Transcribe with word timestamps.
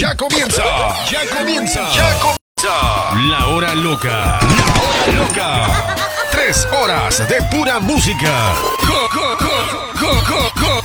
Ya 0.00 0.16
comienza, 0.16 0.62
ya 1.10 1.28
comienza, 1.36 1.80
ya 1.94 2.18
comienza. 2.18 3.12
La 3.28 3.46
hora 3.48 3.74
loca, 3.74 4.38
la 4.40 4.64
hora 4.80 5.06
loca. 5.18 5.94
Tres 6.32 6.66
horas 6.72 7.28
de 7.28 7.42
pura 7.50 7.78
música. 7.78 8.54
Co, 8.80 9.08
co, 9.12 9.36
co. 9.36 10.82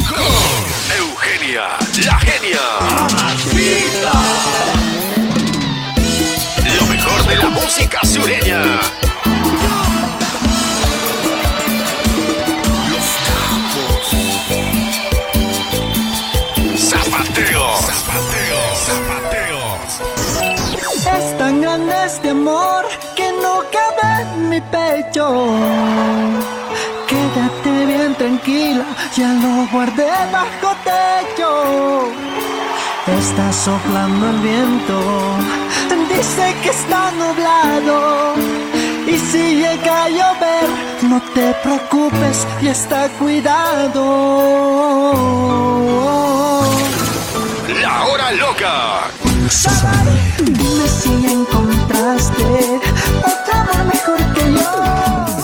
Eugenia, 0.98 1.78
la 2.06 2.20
genia. 2.20 2.60
Lo 6.76 6.86
mejor 6.86 7.24
de 7.28 7.36
la 7.38 7.50
música 7.50 8.02
sureña. 8.04 8.82
Grande 22.10 22.16
este 22.16 22.30
amor 22.30 22.86
que 23.16 23.32
no 23.42 23.62
cabe 23.76 24.22
en 24.22 24.50
mi 24.50 24.62
pecho. 24.62 25.26
Quédate 27.08 27.86
bien 27.86 28.16
tranquila, 28.16 28.86
ya 29.16 29.34
lo 29.34 29.68
guardé 29.72 30.12
bajo 30.32 30.76
techo. 30.84 31.50
Está 33.20 33.52
soplando 33.52 34.30
el 34.30 34.40
viento, 34.40 34.98
dice 36.10 36.56
que 36.64 36.70
está 36.70 37.12
nublado. 37.12 38.36
Y 39.08 39.18
si 39.18 39.56
llega 39.56 40.04
a 40.04 40.10
llover, 40.10 40.70
no 41.04 41.22
te 41.34 41.54
preocupes, 41.64 42.48
y 42.62 42.68
está 42.68 43.10
cuidado. 43.20 44.04
La 47.82 48.06
hora 48.06 48.32
loca. 48.32 49.10
Dime 50.40 50.88
si 50.88 51.10
encontraste 51.90 52.80
otra 53.20 53.84
mejor. 53.86 54.20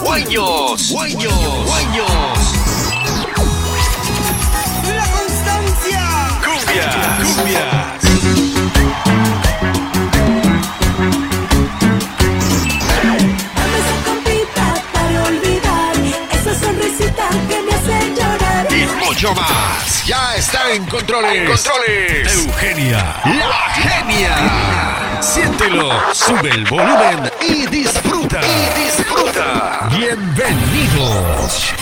Guayos, 0.04 0.92
guayos, 0.92 1.66
guayos. 1.66 2.34
Mucho 19.26 19.42
más. 19.42 20.06
Ya 20.06 20.36
está 20.36 20.72
en 20.72 20.86
controles. 20.86 21.50
Controles. 21.50 22.31
Eugenia, 22.34 23.20
la 23.26 23.73
genia. 23.73 25.22
Siéntelo, 25.22 25.92
sube 26.14 26.50
el 26.50 26.66
volumen 26.66 27.32
y 27.42 27.66
disfruta. 27.67 28.42
Y 28.42 28.86
disfruta. 28.86 29.90
Bienvenidos. 29.98 31.73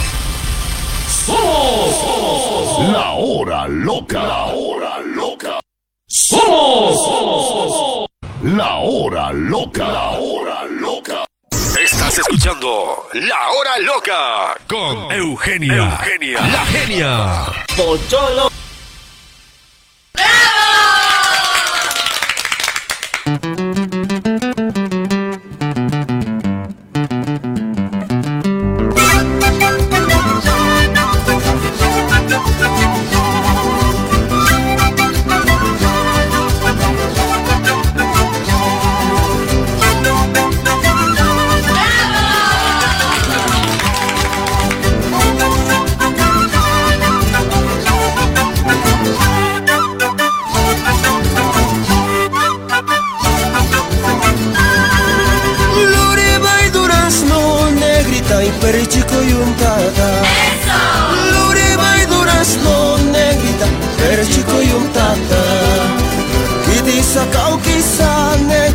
Somos 1.26 2.90
la 2.92 3.12
hora 3.12 3.68
loca. 3.68 4.24
La 4.24 4.44
hora 4.46 5.00
loca. 5.00 5.60
Somos 6.08 8.08
la 8.44 8.76
hora 8.76 9.34
loca. 9.34 9.88
La 9.88 10.10
hora 10.12 10.64
loca. 10.66 11.26
Estás 11.84 12.18
escuchando 12.18 13.10
La 13.12 13.50
Hora 13.50 13.78
Loca 13.80 14.56
con 14.70 15.12
Eugenia, 15.12 16.00
Eugenia, 16.00 16.40
la 16.48 16.66
genia. 16.68 17.46
Luriba 17.76 18.50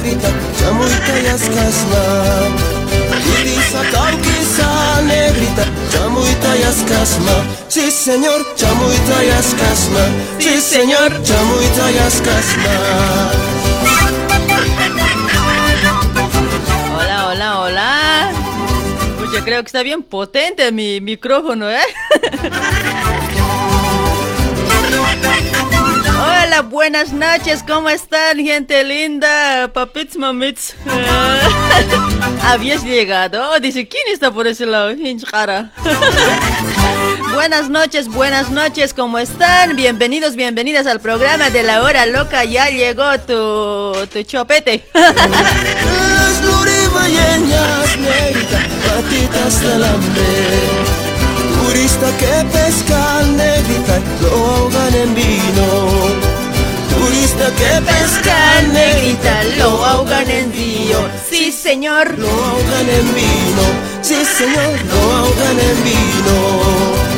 quizá 0.08 0.24
negrita, 0.24 0.28
chamuita 0.58 1.20
y 1.20 1.26
ascasma. 1.26 2.02
Y 3.24 3.44
disa 3.44 3.82
quizá 4.22 5.02
negrita, 5.02 5.64
chamuita 5.92 6.56
y 6.56 6.62
ascasma. 6.62 7.32
Sí 7.68 7.90
señor, 7.90 8.46
chamuita 8.56 9.24
y 9.24 9.28
ascasma. 9.30 10.00
Sí 10.38 10.60
señor, 10.60 11.22
chamuita 11.22 11.90
y 11.92 11.98
ascasma. 11.98 13.30
Hola, 16.96 17.28
hola, 17.28 17.60
hola. 17.60 18.32
Pues 19.18 19.32
yo 19.32 19.44
creo 19.44 19.62
que 19.62 19.66
está 19.66 19.82
bien 19.82 20.02
potente 20.02 20.72
mi 20.72 21.00
micrófono, 21.00 21.70
¿eh? 21.70 21.82
Buenas 26.62 27.12
noches, 27.12 27.62
¿cómo 27.64 27.88
están, 27.88 28.38
gente 28.38 28.82
linda? 28.82 29.70
Papits, 29.72 30.16
mamits. 30.16 30.74
¿Habías 32.42 32.82
llegado? 32.82 33.58
Dice, 33.60 33.86
¿quién 33.86 34.02
está 34.12 34.32
por 34.32 34.48
ese 34.48 34.66
lado? 34.66 34.90
Hinch 34.90 35.24
cara. 35.24 35.70
Buenas 37.32 37.70
noches, 37.70 38.08
buenas 38.08 38.50
noches, 38.50 38.92
¿cómo 38.92 39.18
están? 39.18 39.76
Bienvenidos, 39.76 40.34
bienvenidas 40.34 40.86
al 40.88 41.00
programa 41.00 41.50
de 41.50 41.62
la 41.62 41.82
hora 41.82 42.06
loca. 42.06 42.44
Ya 42.44 42.68
llegó 42.70 43.18
tu, 43.20 44.06
tu 44.06 44.22
chopete. 44.24 44.84
Turista 51.62 52.16
que 52.18 52.44
pesca 52.52 53.22
negrita, 53.36 54.00
lo 54.22 54.28
ahogan 54.28 54.94
en 54.94 55.14
vino. 55.14 56.27
Turista 56.98 57.46
que 57.58 57.82
pesca 57.82 58.62
negrita, 58.72 59.44
lo 59.58 59.84
ahogan 59.84 60.28
en 60.28 60.52
río. 60.52 60.98
Sí, 61.30 61.52
señor. 61.52 62.18
lo 62.18 62.28
ahogan 62.28 62.88
en 62.88 63.14
vino. 63.14 63.64
Sí, 64.02 64.16
señor, 64.24 64.72
lo 64.90 65.00
ahogan 65.16 65.58
en 65.60 65.84
vino. 65.84 67.17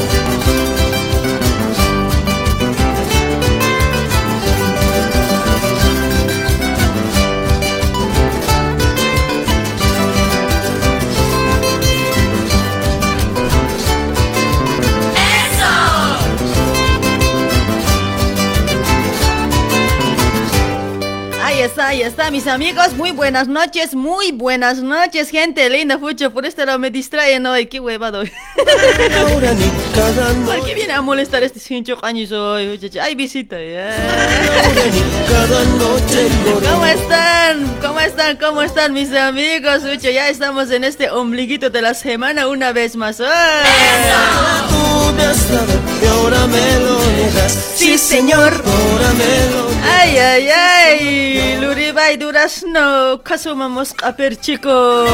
Está, 21.70 21.88
ahí 21.88 22.02
está, 22.02 22.30
mis 22.30 22.46
amigos. 22.46 22.92
Muy 22.94 23.10
buenas 23.12 23.46
noches, 23.46 23.94
muy 23.94 24.32
buenas 24.32 24.78
noches, 24.78 25.30
gente 25.30 25.68
linda. 25.70 25.98
Fucho, 25.98 26.32
por 26.32 26.44
este 26.44 26.66
lado 26.66 26.78
me 26.78 26.90
distraen 26.90 27.46
hoy. 27.46 27.66
Qué 27.66 27.78
huevado. 27.78 28.22
¿Por 30.46 30.66
qué 30.66 30.74
viene 30.74 30.92
a 30.92 31.00
molestar 31.00 31.44
este 31.44 31.60
cincho 31.60 31.96
caños 31.96 32.32
hoy? 32.32 32.76
Fucho? 32.76 33.00
Ay, 33.00 33.14
visita. 33.14 33.56
ya. 33.62 33.96
noche. 35.78 36.28
¿Cómo 36.70 36.86
están? 36.86 37.76
¿Cómo 37.80 38.00
están? 38.00 38.36
¿Cómo 38.36 38.62
están 38.62 38.92
mis 38.92 39.14
amigos? 39.14 39.82
Fucho, 39.82 40.10
ya 40.10 40.28
estamos 40.28 40.72
en 40.72 40.82
este 40.82 41.08
ombliguito 41.10 41.70
de 41.70 41.82
la 41.82 41.94
semana 41.94 42.48
una 42.48 42.72
vez 42.72 42.96
más. 42.96 43.20
Y 43.20 43.22
ahora 46.06 46.46
me 46.46 46.80
lo. 46.80 46.98
Sí, 47.76 47.96
señor. 47.96 48.60
Ay, 49.82 50.18
ay, 50.18 50.48
ay, 50.48 51.59
Luribay 51.60 52.16
Durazno, 52.16 53.22
casumamos 53.22 53.94
a 54.02 54.16
per 54.16 54.36
chicos. 54.40 55.10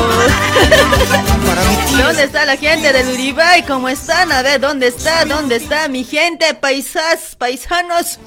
Para 1.45 1.63
mi 1.65 1.77
tía. 1.77 2.05
¿Dónde 2.07 2.23
está 2.23 2.45
la 2.45 2.57
gente 2.57 2.93
de 2.93 3.05
Luribay? 3.05 3.65
¿Cómo 3.65 3.89
están? 3.89 4.31
A 4.31 4.43
ver, 4.43 4.61
¿dónde 4.61 4.87
está? 4.87 5.25
¿Dónde 5.25 5.57
está 5.57 5.89
mi 5.89 6.05
gente? 6.05 6.55
Paisas, 6.55 7.35
paisanos. 7.37 8.21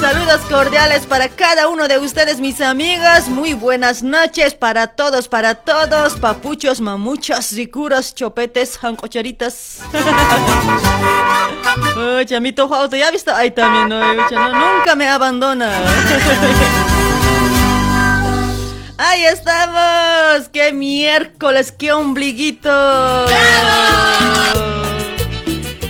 Saludos 0.00 0.40
cordiales 0.48 1.06
para 1.06 1.28
cada 1.28 1.68
uno 1.68 1.88
de 1.88 1.98
ustedes, 1.98 2.38
mis 2.38 2.60
amigas. 2.60 3.28
Muy 3.28 3.54
buenas 3.54 4.02
noches 4.02 4.54
para 4.54 4.86
todos, 4.86 5.26
para 5.26 5.56
todos. 5.56 6.14
Papuchos, 6.14 6.80
mamuchos, 6.80 7.52
ricuros, 7.52 8.14
chopetes, 8.14 8.78
jancocharitas. 8.78 9.80
Oh, 11.96 12.22
chamito 12.26 12.72
auto, 12.72 12.96
ya 12.96 13.10
visto 13.10 13.34
ahí 13.34 13.50
también, 13.50 13.88
¿no? 13.88 14.00
Nunca 14.14 14.94
me 14.94 15.08
abandona. 15.08 15.72
Ahí 19.00 19.24
estamos. 19.26 20.48
¡Qué 20.52 20.72
miércoles! 20.72 21.70
¡Qué 21.70 21.92
ombliguito! 21.92 22.68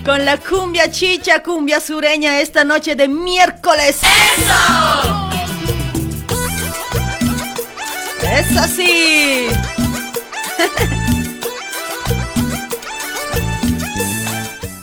Con 0.04 0.24
la 0.24 0.38
cumbia 0.38 0.90
chicha, 0.90 1.42
cumbia 1.42 1.80
sureña 1.80 2.40
esta 2.40 2.64
noche 2.64 2.94
de 2.94 3.08
miércoles. 3.08 4.00
¡Eso! 4.02 5.30
¡Eso 8.22 8.62
sí! 8.74 9.48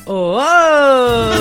¡Oh! 0.05 1.31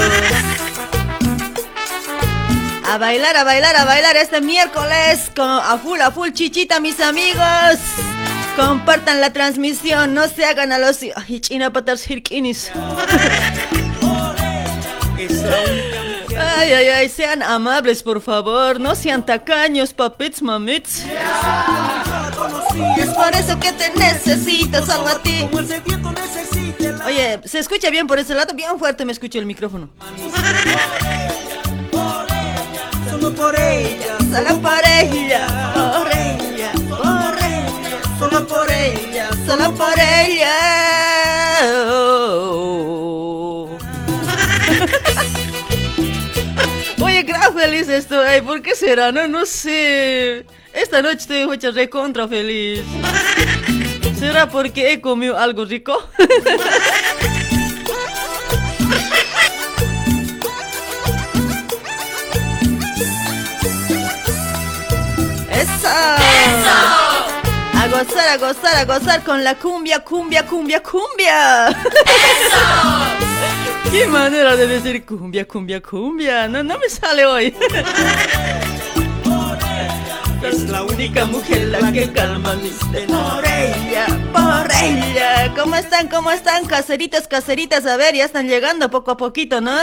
A 2.87 2.99
bailar, 2.99 3.37
a 3.37 3.45
bailar, 3.45 3.75
a 3.77 3.85
bailar 3.85 4.17
este 4.17 4.41
miércoles 4.41 5.31
con 5.35 5.49
a 5.49 5.77
full, 5.79 6.01
a 6.01 6.11
full 6.13 6.31
chichita, 6.31 6.79
mis 6.81 7.01
amigos. 7.01 7.79
Compartan 8.57 9.21
la 9.21 9.33
transmisión, 9.33 10.15
no 10.15 10.29
se 10.29 10.45
hagan 10.45 10.73
a 10.73 10.79
los 10.79 11.01
ay, 11.17 11.41
china 11.41 11.73
patas 11.73 12.09
hirkinis. 12.09 12.71
Ay, 16.57 16.73
ay, 16.73 16.87
ay, 16.89 17.09
sean 17.09 17.43
amables, 17.43 18.03
por 18.03 18.21
favor, 18.21 18.81
no 18.81 18.95
sean 18.95 19.25
tacaños, 19.25 19.93
papits, 19.93 20.43
mamits. 20.43 21.05
Es 22.99 23.09
por 23.11 23.35
eso 23.35 23.59
que 23.59 23.73
te 23.73 23.91
necesito, 23.97 24.85
salvo 24.85 25.09
a 25.09 25.23
ti. 25.23 25.49
Oye, 27.07 27.41
¿se 27.45 27.59
escucha 27.59 27.91
bien 27.91 28.07
por 28.07 28.19
ese 28.19 28.35
lado? 28.35 28.55
Bien 28.55 28.79
fuerte 28.79 29.05
me 29.05 29.13
escucho 29.13 29.39
el 29.39 29.47
micrófono. 29.47 29.91
Solo 33.11 33.35
por 33.35 33.59
ella, 33.59 34.17
Solo 34.19 34.61
por 34.61 34.81
ella, 34.85 35.47
solo 38.19 38.47
por 38.47 38.71
ella. 38.71 39.31
solo 39.47 39.75
por 39.75 39.93
ella. 39.99 40.55
Oye, 47.03 47.23
gran 47.23 47.55
feliz 47.55 47.89
estoy. 47.89 48.41
¿Por 48.43 48.63
qué 48.63 48.75
será? 48.75 49.13
No, 49.13 49.29
no 49.29 49.47
sé. 49.47 50.45
Esta 50.73 51.03
noche 51.03 51.19
estoy 51.19 51.47
mucha 51.47 51.71
recontra 51.71 52.27
feliz. 52.27 52.83
¿Será 54.19 54.49
porque 54.49 54.93
he 54.93 55.01
comido 55.01 55.39
algo 55.39 55.65
rico? 55.65 56.03
¡Eso! 65.51 65.89
A 65.89 67.04
gozar, 67.95 68.29
a 68.29 68.37
gozar, 68.37 68.77
a 68.77 68.85
gozar 68.85 69.23
con 69.23 69.45
la 69.45 69.55
cumbia, 69.55 70.01
cumbia, 70.01 70.45
cumbia, 70.45 70.83
cumbia. 70.83 71.69
¡Qué 73.91 74.07
manera 74.09 74.57
de 74.57 74.67
decir 74.67 75.05
cumbia, 75.05 75.47
cumbia, 75.47 75.81
cumbia! 75.81 76.49
No, 76.49 76.63
no 76.65 76.79
me 76.79 76.89
sale 76.89 77.25
hoy. 77.25 77.55
Es 80.45 80.69
la 80.69 80.83
única 80.83 81.25
mujer 81.25 81.69
la 81.69 81.91
que 81.91 82.13
calma 82.13 82.53
mis 82.55 82.75
penas. 82.93 83.33
Por 83.33 83.47
ella, 83.47 84.07
por 84.31 84.71
ella. 84.71 85.55
¿Cómo 85.57 85.75
están? 85.75 86.09
¿Cómo 86.09 86.31
están? 86.31 86.67
Caseritas, 86.67 87.27
caseritas. 87.27 87.87
A 87.87 87.97
ver, 87.97 88.15
ya 88.15 88.27
están 88.27 88.47
llegando 88.47 88.91
poco 88.91 89.13
a 89.13 89.17
poquito, 89.17 89.63
¿no? 89.63 89.75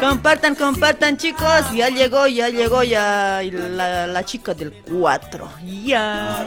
Compartan, 0.00 0.54
compartan, 0.54 1.16
chicos. 1.16 1.72
Ya 1.74 1.88
llegó, 1.88 2.28
ya 2.28 2.50
llegó, 2.50 2.84
ya 2.84 3.42
la, 3.42 4.06
la 4.06 4.24
chica 4.24 4.54
del 4.54 4.72
4. 4.72 5.50
Ya. 5.84 6.46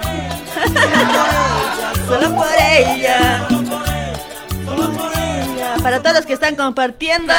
Solo 2.07 2.33
por 2.33 2.47
ella. 2.57 3.45
Solo 4.65 4.89
por 4.93 5.11
ella. 5.11 5.75
Para 5.83 6.01
todos 6.01 6.15
los 6.15 6.25
que 6.25 6.33
están 6.33 6.55
compartiendo. 6.55 7.33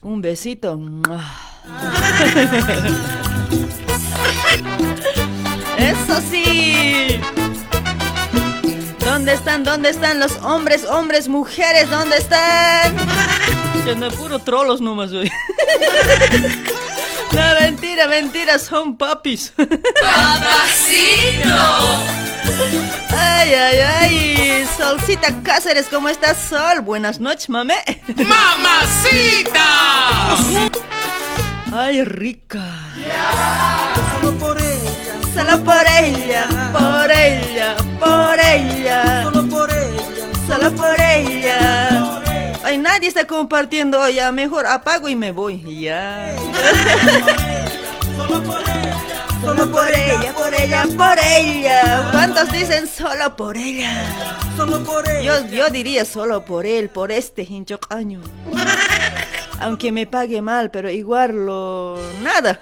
Un 0.00 0.20
besito. 0.20 0.76
Eso 5.78 6.20
sí. 6.30 7.20
¿Dónde 9.04 9.34
están? 9.34 9.64
¿Dónde 9.64 9.90
están 9.90 10.20
los 10.20 10.36
hombres, 10.42 10.84
hombres, 10.84 11.28
mujeres? 11.28 11.90
¿Dónde 11.90 12.16
están? 12.16 12.96
Que 13.84 13.94
no 13.96 14.10
puro 14.10 14.38
trolos 14.38 14.80
nomás 14.80 15.10
hoy. 15.12 15.30
No, 17.32 17.42
mentira, 17.60 18.06
mentira, 18.08 18.58
son 18.58 18.96
papis. 18.96 19.52
Ay, 23.10 23.54
ay, 23.54 23.78
ay. 23.78 24.68
Solcita 24.76 25.28
Cáceres, 25.42 25.86
¿cómo 25.88 26.08
estás, 26.08 26.36
Sol? 26.48 26.80
Buenas 26.82 27.20
noches, 27.20 27.48
mame. 27.48 27.76
¡Mamacita! 28.16 29.64
Ay, 31.72 32.04
rica. 32.04 32.64
Solo 34.22 34.38
por 34.38 34.56
ella, 34.58 35.24
Solo 35.34 35.64
por 35.64 35.84
ella, 36.00 36.46
por 36.72 37.10
ella, 37.10 37.76
por 37.98 38.38
ella. 38.38 39.22
solo 39.24 39.48
por 39.48 39.70
ella. 39.70 40.46
Solo 40.46 40.72
por 40.72 41.00
ella. 41.00 42.22
Ay, 42.62 42.78
nadie 42.78 43.08
está 43.08 43.26
compartiendo 43.26 44.08
ya. 44.08 44.30
Mejor 44.30 44.66
apago 44.66 45.08
y 45.08 45.16
me 45.16 45.32
voy. 45.32 45.60
Ya. 45.80 46.36
Solo 49.42 49.72
por 49.72 49.88
ella, 49.90 50.32
por 50.34 50.54
ella, 50.54 50.84
por 50.96 51.18
ella. 51.18 52.08
¿Cuántos 52.12 52.52
dicen 52.52 52.86
solo 52.86 53.36
por 53.36 53.56
ella? 53.56 54.04
Solo 54.56 54.84
por 54.84 55.08
ella. 55.08 55.40
Yo, 55.40 55.46
yo 55.48 55.68
diría 55.70 56.04
solo 56.04 56.44
por 56.44 56.64
él, 56.64 56.90
por 56.90 57.10
este 57.10 57.42
hincho 57.42 57.80
caño. 57.80 58.20
Aunque 59.60 59.90
me 59.90 60.06
pague 60.06 60.40
mal, 60.42 60.70
pero 60.70 60.90
igual 60.90 61.46
lo. 61.46 61.98
nada. 62.22 62.60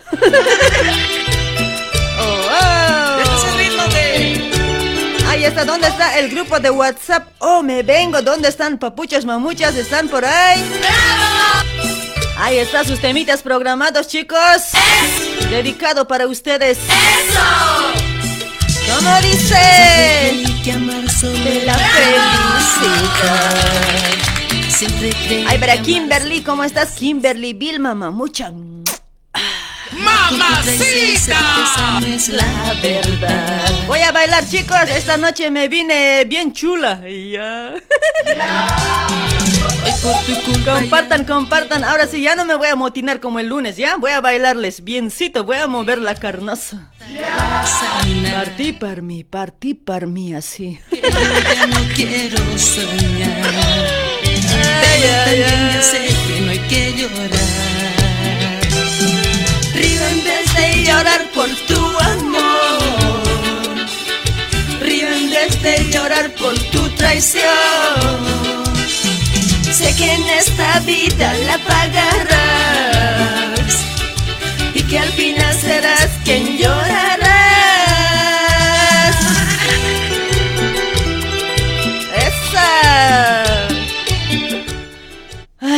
Ahí 5.28 5.44
está, 5.44 5.64
¿dónde 5.64 5.88
está 5.88 6.18
el 6.18 6.28
grupo 6.30 6.58
de 6.60 6.70
WhatsApp? 6.70 7.28
Oh, 7.38 7.62
me 7.62 7.82
vengo, 7.82 8.20
¿dónde 8.20 8.48
están 8.48 8.78
papuchas, 8.78 9.24
mamuchas? 9.24 9.74
¿Están 9.76 10.08
por 10.08 10.24
ahí? 10.24 10.62
Ahí 12.36 12.58
están 12.58 12.86
sus 12.86 13.00
temitas 13.00 13.42
programados, 13.42 14.08
chicos. 14.08 14.38
Dedicado 15.50 16.06
para 16.08 16.26
ustedes. 16.26 16.78
¿Cómo 18.92 19.20
dice? 19.20 19.56
De 21.44 21.62
la 21.64 21.74
felicidad. 21.74 22.30
Ay, 25.46 25.58
para 25.58 25.80
Kimberly, 25.82 26.40
¿cómo 26.42 26.64
estás? 26.64 26.92
Kimberly 26.92 27.52
Vilma, 27.52 27.94
mamucha. 27.94 28.52
Esa 29.92 32.00
no 32.00 32.06
es 32.06 32.28
la 32.28 32.74
verdad. 32.82 33.70
Voy 33.86 34.00
a 34.00 34.12
bailar, 34.12 34.46
chicos. 34.48 34.78
Esta 34.94 35.16
noche 35.16 35.50
me 35.50 35.68
vine 35.68 36.24
bien 36.24 36.52
chula. 36.52 37.00
Y 37.08 37.32
ya. 37.32 37.74
Compartan, 40.64 41.24
compartan. 41.24 41.84
Ahora 41.84 42.06
sí, 42.06 42.22
ya 42.22 42.36
no 42.36 42.44
me 42.44 42.54
voy 42.54 42.68
a 42.68 42.76
motinar 42.76 43.20
como 43.20 43.40
el 43.40 43.48
lunes, 43.48 43.76
¿ya? 43.76 43.96
Voy 43.96 44.12
a 44.12 44.20
bailarles 44.20 44.84
biencito. 44.84 45.44
Voy 45.44 45.56
a 45.56 45.66
mover 45.66 45.98
la 45.98 46.14
sanar. 46.14 46.90
Partí 48.32 48.72
par 48.72 49.02
mí, 49.02 49.24
partí 49.24 49.74
par 49.74 50.06
mí, 50.06 50.34
así. 50.34 50.78
Yo 50.90 50.98
ya 51.54 51.66
no 51.66 51.80
quiero 51.94 52.38
soñar. 52.58 53.50
Ay, 54.22 55.02
Pero 55.02 55.14
ay, 55.14 55.24
también 55.24 55.72
yo 55.72 55.78
ay. 55.78 55.82
sé 55.82 56.06
que 56.26 56.40
no 56.40 56.50
hay 56.50 56.58
que 56.60 56.92
llorar. 56.92 57.69
Llorar 61.00 61.22
por 61.34 61.48
tu 61.66 61.82
amor. 62.14 62.76
Río 64.82 65.08
en 65.08 65.30
vez 65.30 65.62
de 65.62 65.90
llorar 65.90 66.30
por 66.34 66.52
tu 66.72 66.88
traición. 66.90 67.42
Sé 69.72 69.94
que 69.96 70.12
en 70.12 70.28
esta 70.42 70.80
vida 70.80 71.32
la 71.46 71.56
pagarás 71.72 72.90
y 74.74 74.82
que 74.82 74.98
al 74.98 75.12
final 75.12 75.54
serás 75.54 76.10
quien 76.24 76.58
llorarás. 76.58 77.09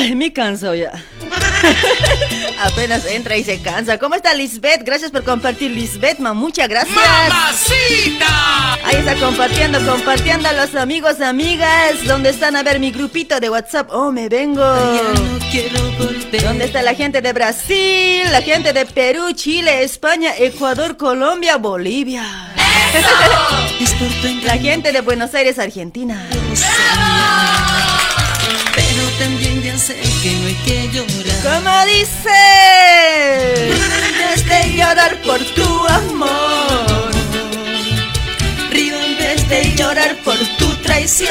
Ay, 0.03 0.17
me 0.17 0.33
canso 0.33 0.75
ya. 0.75 0.91
Apenas 2.61 3.07
entra 3.07 3.37
y 3.37 3.45
se 3.45 3.63
cansa. 3.63 3.99
¿Cómo 3.99 4.17
está 4.17 4.35
Lisbeth? 4.35 4.83
Gracias 4.85 5.13
por 5.13 5.23
compartir, 5.23 5.71
Lisbeth, 5.71 6.19
ma. 6.19 6.35
Muchas 6.35 6.69
gracias. 6.69 6.97
¡Mamacita! 6.97 8.75
Ahí 8.85 8.97
está 8.97 9.15
compartiendo, 9.15 9.79
compartiendo 9.87 10.49
a 10.49 10.55
los 10.55 10.75
amigos, 10.75 11.21
amigas. 11.21 12.03
¿Dónde 12.05 12.31
están? 12.31 12.57
A 12.57 12.65
ver, 12.65 12.81
mi 12.81 12.91
grupito 12.91 13.39
de 13.39 13.49
WhatsApp. 13.49 13.91
Oh, 13.93 14.11
me 14.11 14.29
vengo. 14.29 14.65
¿Dónde 16.43 16.65
está 16.65 16.83
la 16.83 16.95
gente 16.95 17.21
de 17.21 17.33
Brasil? 17.33 18.23
La 18.33 18.43
gente 18.43 18.73
de 18.73 18.85
Perú, 18.87 19.31
Chile, 19.35 19.85
España, 19.85 20.33
Ecuador, 20.37 20.97
Colombia, 20.97 21.59
Bolivia. 21.59 22.25
La 24.45 24.59
gente 24.59 24.91
de 24.91 25.01
Buenos 25.01 25.33
Aires, 25.35 25.61
Argentina. 25.61 26.29
Sé 29.79 29.97
que 30.23 30.33
no 30.33 30.47
hay 30.47 30.55
que 30.67 30.89
llorar. 30.93 31.41
¿Cómo 31.43 31.85
dice? 31.87 33.71
En 33.71 34.19
vez 34.19 34.45
de 34.47 34.75
llorar 34.77 35.17
por 35.23 35.39
tu 35.55 35.87
amor, 35.89 37.11
río 38.71 39.01
en 39.01 39.17
vez 39.17 39.49
de 39.49 39.75
llorar 39.75 40.15
por 40.25 40.37
tu 40.59 40.69
traición. 40.83 41.31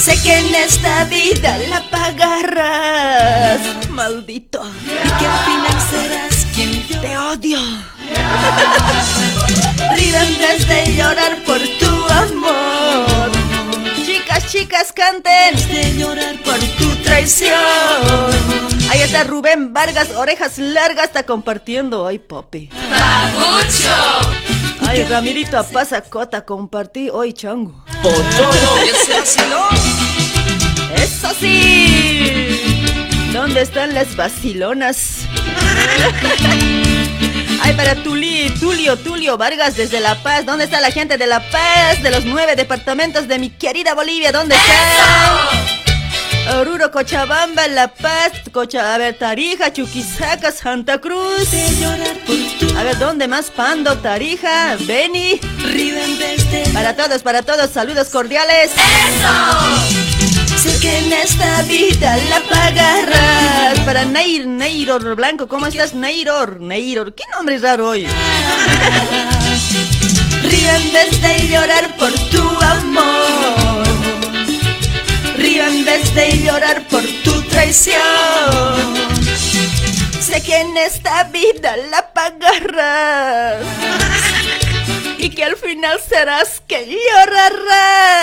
Sé 0.00 0.20
que 0.22 0.38
en 0.38 0.54
esta 0.54 1.04
vida 1.04 1.58
la 1.68 1.82
pagarás, 1.90 3.60
maldito. 3.90 4.62
Y 4.86 5.10
que 5.18 5.26
al 5.26 5.38
final 5.44 5.78
serás 5.90 6.46
quien 6.54 6.72
yo 6.88 7.00
Te 7.00 7.18
odio. 7.18 7.60
Río 9.96 10.16
en 10.16 10.38
vez 10.38 10.66
de 10.66 10.94
llorar 10.96 11.36
por 11.44 11.58
tu 11.58 12.06
amor. 12.12 12.69
Chicas, 14.50 14.92
canten 14.92 15.54
de 15.68 15.96
llorar 15.96 16.34
por 16.42 16.58
tu 16.58 16.88
traición. 17.04 17.54
Ahí 18.90 19.00
está 19.00 19.22
Rubén 19.22 19.72
Vargas, 19.72 20.10
orejas 20.16 20.58
largas, 20.58 21.04
está 21.04 21.22
compartiendo. 21.22 22.04
Ay, 22.04 22.18
papi. 22.18 22.68
Ay, 24.88 25.04
Ramirito 25.04 25.56
Apaza 25.56 26.00
Cota, 26.00 26.44
compartí 26.44 27.10
hoy, 27.10 27.32
chango. 27.32 27.84
Eso 30.96 31.28
sí. 31.38 32.58
¿Dónde 33.32 33.60
están 33.60 33.94
las 33.94 34.16
vacilonas? 34.16 35.28
Ay, 37.70 37.76
para 37.76 37.94
Tuli, 37.94 38.50
Tulio, 38.58 38.96
Tulio 38.96 39.38
Vargas 39.38 39.76
desde 39.76 40.00
La 40.00 40.16
Paz. 40.16 40.44
¿Dónde 40.44 40.64
está 40.64 40.80
la 40.80 40.90
gente 40.90 41.16
de 41.18 41.28
La 41.28 41.38
Paz? 41.50 42.02
De 42.02 42.10
los 42.10 42.24
nueve 42.24 42.56
departamentos 42.56 43.28
de 43.28 43.38
mi 43.38 43.48
querida 43.48 43.94
Bolivia. 43.94 44.32
¿Dónde 44.32 44.56
están? 44.56 46.58
Oruro, 46.58 46.90
Cochabamba, 46.90 47.68
La 47.68 47.86
Paz, 47.86 48.32
Cocha, 48.50 48.92
a 48.92 48.98
ver, 48.98 49.16
Tarija, 49.16 49.72
Chuquisaca, 49.72 50.50
Santa 50.50 50.98
Cruz. 50.98 51.46
A 52.76 52.82
ver, 52.82 52.98
¿dónde 52.98 53.28
más? 53.28 53.52
Pando, 53.52 53.96
Tarija, 53.98 54.76
Beni. 54.80 55.38
Para 56.72 56.96
todos, 56.96 57.22
para 57.22 57.42
todos, 57.42 57.70
saludos 57.70 58.08
cordiales. 58.08 58.72
Sé 60.62 60.78
que 60.78 60.98
en 60.98 61.10
esta 61.14 61.62
vida 61.62 62.18
la 62.28 62.40
pagarás. 62.40 63.78
Para 63.86 64.04
Nair, 64.04 64.46
Nairor 64.46 65.14
Blanco, 65.14 65.48
¿cómo 65.48 65.66
estás? 65.66 65.94
Nairor, 65.94 66.60
Nairor, 66.60 67.14
¿qué 67.14 67.24
nombre 67.34 67.54
es 67.54 67.62
raro 67.62 67.88
hoy? 67.88 68.06
Río 70.42 70.70
en 70.70 70.92
vez 70.92 71.22
de 71.22 71.48
llorar 71.48 71.96
por 71.96 72.12
tu 72.12 72.42
amor. 72.60 73.84
Río 75.38 75.64
en 75.66 75.82
vez 75.86 76.14
de 76.14 76.42
llorar 76.42 76.86
por 76.88 77.04
tu 77.24 77.40
traición. 77.44 77.96
Sé 80.20 80.42
que 80.42 80.58
en 80.58 80.76
esta 80.76 81.24
vida 81.24 81.74
la 81.90 82.12
pagarás. 82.12 83.64
Y 85.16 85.30
que 85.30 85.42
al 85.42 85.56
final 85.56 85.98
serás 86.06 86.60
que 86.66 86.84
llorarás. 86.84 88.20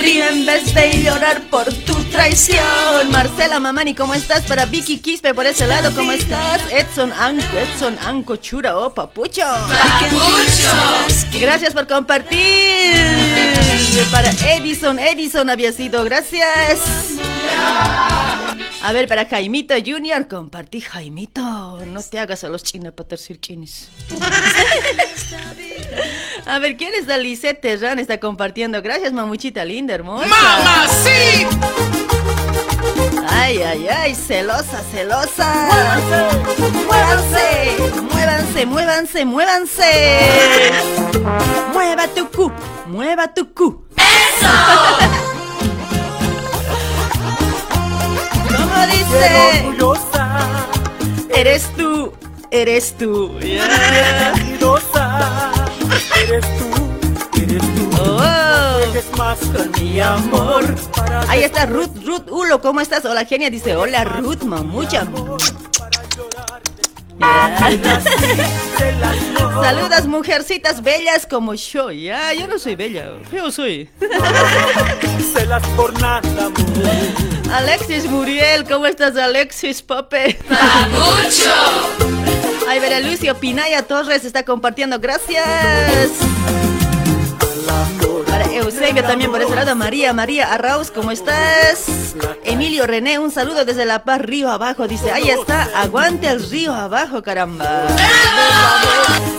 Río 0.00 0.26
en 0.28 0.46
vez 0.46 0.72
de 0.74 1.02
llorar 1.02 1.42
por 1.50 1.64
tu 1.64 1.94
traición. 2.04 3.10
Marcela 3.10 3.60
Mamani, 3.60 3.94
¿cómo 3.94 4.14
estás? 4.14 4.44
Para 4.44 4.64
Vicky 4.64 4.98
Quispe 4.98 5.34
por 5.34 5.46
ese 5.46 5.66
lado, 5.66 5.94
¿cómo 5.94 6.12
estás? 6.12 6.62
Edson 6.72 7.12
Anco, 7.12 7.56
Edson 7.58 7.98
Anco 8.00 8.36
Chura, 8.36 8.78
oh 8.78 8.94
papucho. 8.94 9.42
Gracias 11.38 11.74
por 11.74 11.86
compartir. 11.86 12.96
Para 14.10 14.30
Edison, 14.30 14.98
Edison 14.98 15.50
había 15.50 15.72
sido, 15.72 16.02
gracias. 16.04 16.80
A 18.82 18.92
ver, 18.92 19.06
para 19.06 19.26
Jaimito 19.26 19.74
Junior, 19.84 20.26
compartí 20.26 20.80
Jaimito. 20.80 21.84
No 21.84 22.02
te 22.02 22.18
hagas 22.18 22.42
a 22.44 22.48
los 22.48 22.62
chinos 22.62 22.94
para 22.94 23.08
tercer 23.10 23.38
chinis. 23.38 23.88
A 26.46 26.58
ver, 26.58 26.76
¿quién 26.76 26.92
es 26.94 27.06
la 27.06 27.18
Lisette 27.18 27.60
Terran? 27.60 27.98
Está 27.98 28.18
compartiendo. 28.18 28.80
Gracias, 28.82 29.12
mamuchita 29.12 29.64
linda, 29.64 29.94
hermosa. 29.94 30.26
¡Mamacita! 30.26 31.70
Ay, 33.28 33.62
ay, 33.62 33.88
ay, 33.88 34.14
celosa, 34.14 34.82
celosa. 34.90 35.98
Muévanse, 36.86 37.76
muévanse, 38.12 38.66
muévanse, 38.66 39.24
muévanse. 39.24 40.20
Mueva 41.72 42.08
tu 42.08 42.28
cu, 42.30 42.52
mueva 42.86 43.32
tu 43.32 43.52
cu. 43.54 43.84
¿Cómo 48.48 48.86
dice? 48.86 49.64
orgullosa, 49.64 50.38
Eres 51.34 51.64
tú, 51.76 52.12
eres 52.50 52.94
tú. 52.96 53.38
Yeah. 53.40 54.34
Eres 56.16 56.44
tú, 56.58 57.40
eres 57.40 57.62
tú. 57.62 57.90
Oh. 58.00 58.78
Eres 58.90 59.10
más 59.16 59.38
con 59.38 59.70
mi 59.72 60.00
amor 60.00 60.64
Ahí 61.28 61.44
está 61.44 61.66
Ruth, 61.66 62.04
Ruth 62.04 62.30
Ulo, 62.30 62.60
¿cómo 62.60 62.80
estás? 62.80 63.04
Hola, 63.04 63.24
genia, 63.24 63.50
dice, 63.50 63.76
hola 63.76 64.04
Ruth, 64.04 64.42
mamucha. 64.42 65.06
Saludas, 69.62 70.06
mujercitas 70.06 70.82
bellas 70.82 71.26
como 71.26 71.54
yo. 71.54 71.90
Ya, 71.90 72.32
yo 72.32 72.46
no 72.46 72.58
soy 72.58 72.76
bella, 72.76 73.12
yo 73.32 73.50
soy. 73.50 73.90
Alexis 77.52 78.06
Muriel, 78.06 78.64
¿cómo 78.64 78.86
estás, 78.86 79.16
Alexis 79.16 79.82
Pape? 79.82 80.38
Ay, 80.48 80.90
verá, 82.78 83.00
Lucio 83.00 83.34
Pinaya 83.36 83.82
Torres 83.82 84.24
está 84.24 84.44
compartiendo, 84.44 85.00
gracias. 85.00 86.10
Para 88.26 88.44
Eusebio 88.52 89.02
también 89.02 89.30
por 89.30 89.40
ese 89.42 89.54
lado, 89.54 89.74
María, 89.74 90.12
María 90.12 90.52
Arrauz, 90.52 90.90
¿cómo 90.90 91.10
estás? 91.10 92.14
Emilio 92.44 92.86
René, 92.86 93.18
un 93.18 93.30
saludo 93.30 93.64
desde 93.64 93.84
La 93.84 94.04
Paz, 94.04 94.20
Río 94.20 94.50
Abajo, 94.50 94.86
dice, 94.86 95.10
ahí 95.10 95.30
está, 95.30 95.68
aguante 95.74 96.28
el 96.28 96.48
río 96.48 96.72
abajo, 96.72 97.22
caramba. 97.22 97.86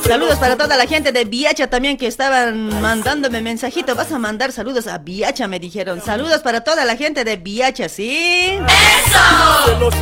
Saludos 0.07 0.37
para 0.39 0.57
toda 0.57 0.75
la 0.75 0.87
gente 0.87 1.11
de 1.11 1.25
Viacha 1.25 1.67
también 1.67 1.97
que 1.97 2.07
estaban 2.07 2.81
mandándome 2.81 3.41
mensajito. 3.41 3.95
Vas 3.95 4.11
a 4.11 4.19
mandar 4.19 4.51
saludos 4.51 4.87
a 4.87 4.97
Viacha, 4.97 5.47
me 5.47 5.59
dijeron. 5.59 6.01
Saludos 6.01 6.41
para 6.41 6.61
toda 6.61 6.83
la 6.83 6.97
gente 6.97 7.23
de 7.23 7.37
Viacha, 7.37 7.87
¿sí? 7.87 8.59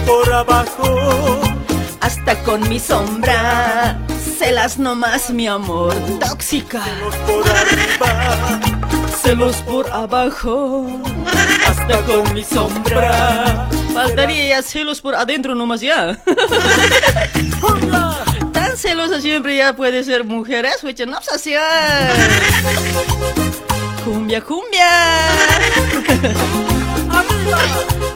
Por 0.06 0.34
abajo, 0.34 1.40
Hasta 2.02 2.36
con 2.44 2.68
mi 2.70 2.80
sombra. 2.80 3.98
Celas 4.38 4.78
nomás, 4.80 5.30
mi 5.30 5.48
amor. 5.48 5.94
Tóxica. 6.20 6.82
celos 6.84 7.16
por 7.28 7.48
arriba, 7.50 8.60
Celos 9.22 9.56
por 9.58 9.90
abajo. 9.92 10.88
Hasta 11.68 12.02
con 12.04 12.34
mi 12.34 12.44
sombra. 12.44 13.68
Faltaría 13.94 14.48
ya 14.48 14.62
celos 14.62 15.02
por 15.02 15.16
adentro 15.16 15.56
nomás 15.56 15.82
ya. 15.82 16.18
Tan 18.54 18.78
celosa 18.78 19.20
siempre 19.20 19.58
ya 19.58 19.76
puede 19.76 20.04
ser 20.04 20.24
mujer, 20.24 20.66
¿eh? 20.66 20.72
Suecha, 20.80 21.06
no 21.06 21.18
hacía. 21.18 21.62
Cumbia, 24.06 24.42
cumbia. 24.42 24.88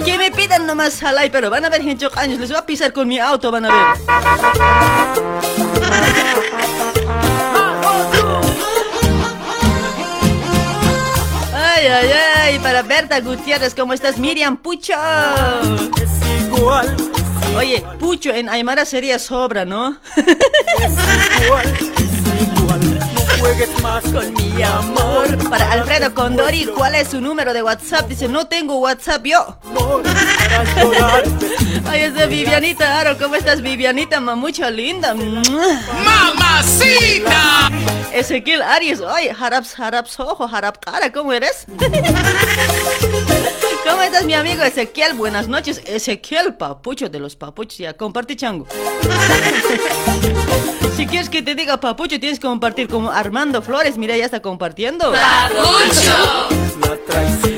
Que 0.05 0.17
me 0.17 0.31
pidan 0.31 0.65
nomás 0.65 0.99
jalay, 0.99 1.29
pero 1.29 1.49
van 1.49 1.65
a 1.65 1.69
ver 1.69 1.81
gente 1.81 2.07
años. 2.15 2.39
Les 2.39 2.49
voy 2.49 2.57
a 2.57 2.65
pisar 2.65 2.93
con 2.93 3.07
mi 3.07 3.19
auto, 3.19 3.51
van 3.51 3.65
a 3.65 3.69
ver. 3.69 3.85
Ay, 11.55 11.87
ay, 11.87 12.11
ay, 12.37 12.59
para 12.59 12.81
Berta 12.81 13.19
Gutiérrez, 13.19 13.73
¿cómo 13.75 13.93
estás? 13.93 14.17
Miriam 14.17 14.57
Pucho. 14.57 14.93
Oye, 17.57 17.83
Pucho 17.99 18.31
en 18.31 18.49
Aymara 18.49 18.85
sería 18.85 19.19
sobra, 19.19 19.65
¿no? 19.65 19.97
Juegues 23.43 23.81
más 23.81 24.01
con 24.05 24.33
mi 24.33 24.63
amor. 24.63 25.49
Para 25.49 25.73
Alfredo 25.73 26.13
Condori, 26.13 26.65
¿cuál 26.65 26.95
es 26.95 27.09
su 27.09 27.19
número 27.19 27.53
de 27.53 27.61
WhatsApp? 27.61 28.07
Dice, 28.07 28.29
no 28.29 28.47
tengo 28.47 28.77
WhatsApp 28.77 29.25
yo. 29.25 29.57
Ay, 31.85 32.03
es 32.03 32.13
de 32.13 32.25
Vivianita 32.27 32.99
Aro. 32.99 33.17
¿Cómo 33.17 33.35
estás, 33.35 33.61
Vivianita? 33.61 34.21
Mamucha 34.21 34.69
linda. 34.69 35.13
¡Mamacita! 36.05 37.69
Ezequiel 38.13 38.61
Arias. 38.61 39.01
Ay, 39.05 39.29
haraps, 39.37 39.77
haraps, 39.77 40.17
ojo, 40.21 40.47
harap 40.49 40.77
cara. 40.83 41.11
¿Cómo 41.11 41.33
eres? 41.33 41.65
¿Cómo 43.85 44.01
estás, 44.01 44.25
mi 44.25 44.33
amigo 44.33 44.63
Ezequiel? 44.63 45.13
Buenas 45.13 45.47
noches. 45.47 45.81
Ezequiel, 45.85 46.55
papucho 46.55 47.09
de 47.09 47.19
los 47.19 47.35
papuchos. 47.35 47.77
Ya, 47.77 47.93
comparte 47.93 48.35
chango. 48.35 48.67
Si 50.95 51.07
quieres 51.07 51.27
que 51.27 51.41
te 51.41 51.55
diga 51.55 51.79
papucho, 51.79 52.19
tienes 52.19 52.39
que 52.39 52.45
compartir 52.45 52.87
como 52.87 53.09
Armando 53.09 53.63
Flores. 53.63 53.97
Mira, 53.97 54.15
ya 54.15 54.25
está 54.25 54.43
compartiendo. 54.43 55.11
¡Papucho! 55.11 56.49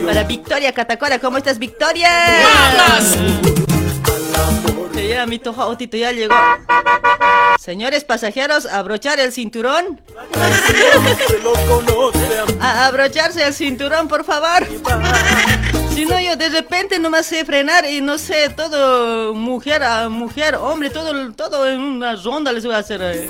Para 0.05 0.23
Victoria 0.23 0.71
Catacora, 0.73 1.19
¿cómo 1.19 1.37
estás, 1.37 1.59
Victoria? 1.59 2.09
Ya, 5.09 5.25
mi 5.25 5.37
tojaotito 5.37 5.97
ya 5.97 6.13
llegó. 6.13 6.33
Señores 7.59 8.05
pasajeros, 8.05 8.65
abrochar 8.65 9.19
el 9.19 9.33
cinturón. 9.33 9.99
A 12.61 12.87
abrocharse 12.87 13.45
el 13.45 13.53
cinturón, 13.53 14.07
por 14.07 14.23
favor. 14.23 14.65
Si 15.95 16.03
no, 16.03 16.19
yo 16.19 16.35
de 16.35 16.49
repente 16.49 16.99
no 16.99 17.09
me 17.09 17.23
sé 17.23 17.45
frenar 17.45 17.85
y 17.85 18.01
no 18.01 18.17
sé, 18.17 18.49
todo 18.49 19.33
mujer 19.33 19.81
a 19.81 20.09
mujer, 20.09 20.55
hombre, 20.55 20.89
todo, 20.89 21.31
todo 21.31 21.69
en 21.69 21.79
una 21.79 22.17
ronda 22.17 22.51
les 22.51 22.65
voy 22.65 22.75
a 22.75 22.79
hacer. 22.79 22.99
Eh. 23.01 23.25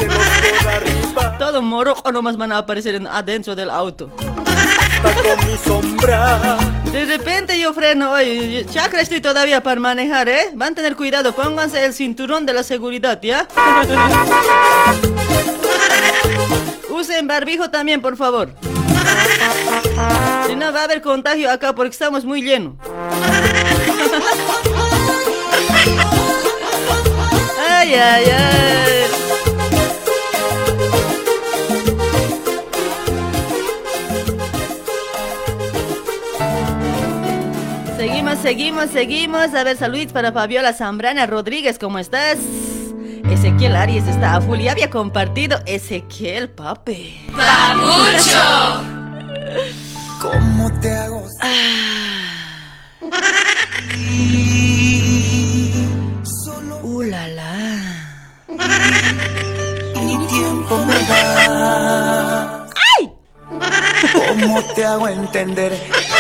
Todo 1.38 1.62
morojo 1.62 2.12
nomás 2.12 2.38
van 2.38 2.52
a 2.52 2.58
aparecer 2.58 3.00
adentro 3.08 3.56
del 3.56 3.70
auto. 3.70 4.10
De 6.92 7.06
repente 7.06 7.60
yo 7.60 7.72
freno, 7.72 8.14
oye, 8.14 8.66
chakra 8.66 9.02
estoy 9.02 9.22
todavía 9.22 9.62
para 9.62 9.80
manejar, 9.80 10.28
¿eh? 10.28 10.50
Van 10.56 10.72
a 10.72 10.76
tener 10.76 10.96
cuidado, 10.96 11.36
pónganse 11.36 11.86
el 11.86 11.94
cinturón 11.94 12.48
de 12.48 12.54
la 12.54 12.64
seguridad, 12.64 13.22
¿ya? 13.22 13.48
Usen 16.90 17.28
barbijo 17.28 17.70
también, 17.70 18.02
por 18.02 18.18
favor. 18.18 18.50
Si 20.48 20.56
no, 20.56 20.72
va 20.72 20.82
a 20.82 20.84
haber 20.86 21.02
contagio 21.02 21.52
acá 21.52 21.74
porque 21.74 21.92
estamos 21.92 22.24
muy 22.26 22.42
llenos. 22.42 22.76
Ay, 27.68 27.94
ay, 27.94 28.26
ay. 28.26 29.06
Seguimos, 37.98 38.38
seguimos, 38.40 38.90
seguimos. 38.92 39.54
A 39.54 39.64
ver, 39.64 39.78
saludos 39.78 40.12
para 40.12 40.32
Fabiola 40.32 40.74
Zambrana 40.74 41.26
Rodríguez, 41.26 41.80
¿cómo 41.80 42.00
estás? 42.00 42.38
Ezequiel 43.32 43.76
Arias 43.76 44.08
está 44.08 44.36
a 44.36 44.42
full 44.42 44.60
y 44.60 44.68
había 44.68 44.90
compartido 44.90 45.60
Ezequiel, 45.66 46.50
papi. 46.50 47.28
mucho! 47.76 49.05
¿Cómo 50.22 50.72
te 50.80 50.92
hago? 50.92 51.28
Solo. 56.44 56.80
Uh, 56.84 57.02
la, 57.04 57.28
la. 57.28 57.54
Ni 60.02 60.18
tiempo 60.28 60.78
me 60.86 60.94
da. 61.08 62.55
¿Cómo 64.14 64.62
te 64.74 64.86
hago 64.86 65.08
entender 65.08 65.72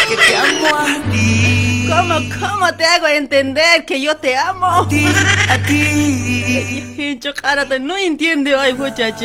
que 0.08 0.16
te 0.16 0.36
amo 0.38 0.76
a 0.76 1.12
ti? 1.12 1.88
¿Cómo, 1.90 2.16
cómo 2.40 2.74
te 2.74 2.86
hago 2.86 3.08
entender 3.08 3.86
que 3.86 4.02
yo 4.02 4.16
te 4.18 4.36
amo? 4.38 4.66
A 4.66 4.88
ti, 4.88 5.06
a 5.50 5.58
ti. 5.60 6.96
Hincho, 6.98 7.34
cárate, 7.34 7.80
no 7.80 7.96
entiende 7.98 8.56
hoy, 8.56 8.74
muchachos. 8.74 9.22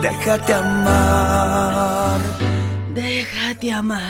Déjate 0.00 0.54
amar. 0.54 2.20
Déjate 2.94 3.72
amar. 3.72 4.00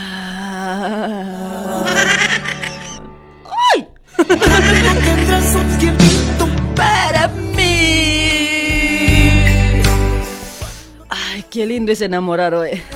¡Ay! 3.75 3.87
Tendrás 4.17 5.55
un 5.55 5.79
tiempito 5.79 6.49
para 6.75 7.29
mí. 7.29 8.20
Qué 11.51 11.67
lindo 11.67 11.93
es 11.93 12.01
enamorar 12.01 12.55
hoy. 12.55 12.83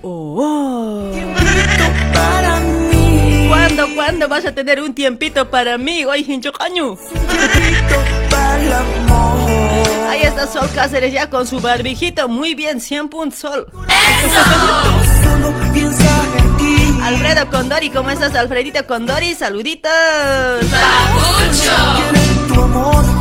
Oh. 0.00 1.10
para 2.14 2.60
mí. 2.60 3.46
¿Cuándo, 3.48 3.94
cuándo 3.94 4.28
vas 4.28 4.46
a 4.46 4.52
tener 4.52 4.80
un 4.80 4.94
tiempito 4.94 5.50
para 5.50 5.76
mí? 5.76 6.04
Hoy, 6.04 6.24
hincho 6.26 6.52
caño. 6.52 6.96
Tiempito 6.96 7.96
para 8.30 8.62
el 8.62 8.72
amor. 8.72 9.50
Ahí 10.08 10.22
está 10.22 10.46
Sol 10.46 10.68
Cáceres 10.74 11.12
ya 11.12 11.28
con 11.28 11.46
su 11.46 11.60
barbijito. 11.60 12.28
Muy 12.28 12.54
bien, 12.54 12.80
100 12.80 13.08
puntos 13.08 13.40
Sol. 13.40 13.66
Ti. 16.58 16.98
Alfredo 17.02 17.50
Condori, 17.50 17.90
¿cómo 17.90 18.10
estás, 18.10 18.34
Alfredito 18.34 18.86
Condori? 18.86 19.34
Saluditos. 19.34 19.90
Amor. 22.54 23.17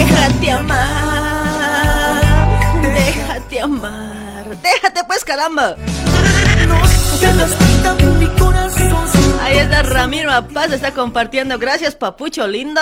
Déjate 0.00 0.50
amar. 0.50 2.22
Déjate 2.82 3.60
amar. 3.60 4.44
Déjate 4.62 5.04
pues, 5.06 5.24
caramba. 5.24 5.76
Ahí 9.42 9.58
está 9.58 9.82
Ramiro 9.82 10.30
Paz, 10.54 10.72
está 10.72 10.92
compartiendo. 10.92 11.58
Gracias, 11.58 11.94
papucho 11.94 12.46
lindo. 12.46 12.80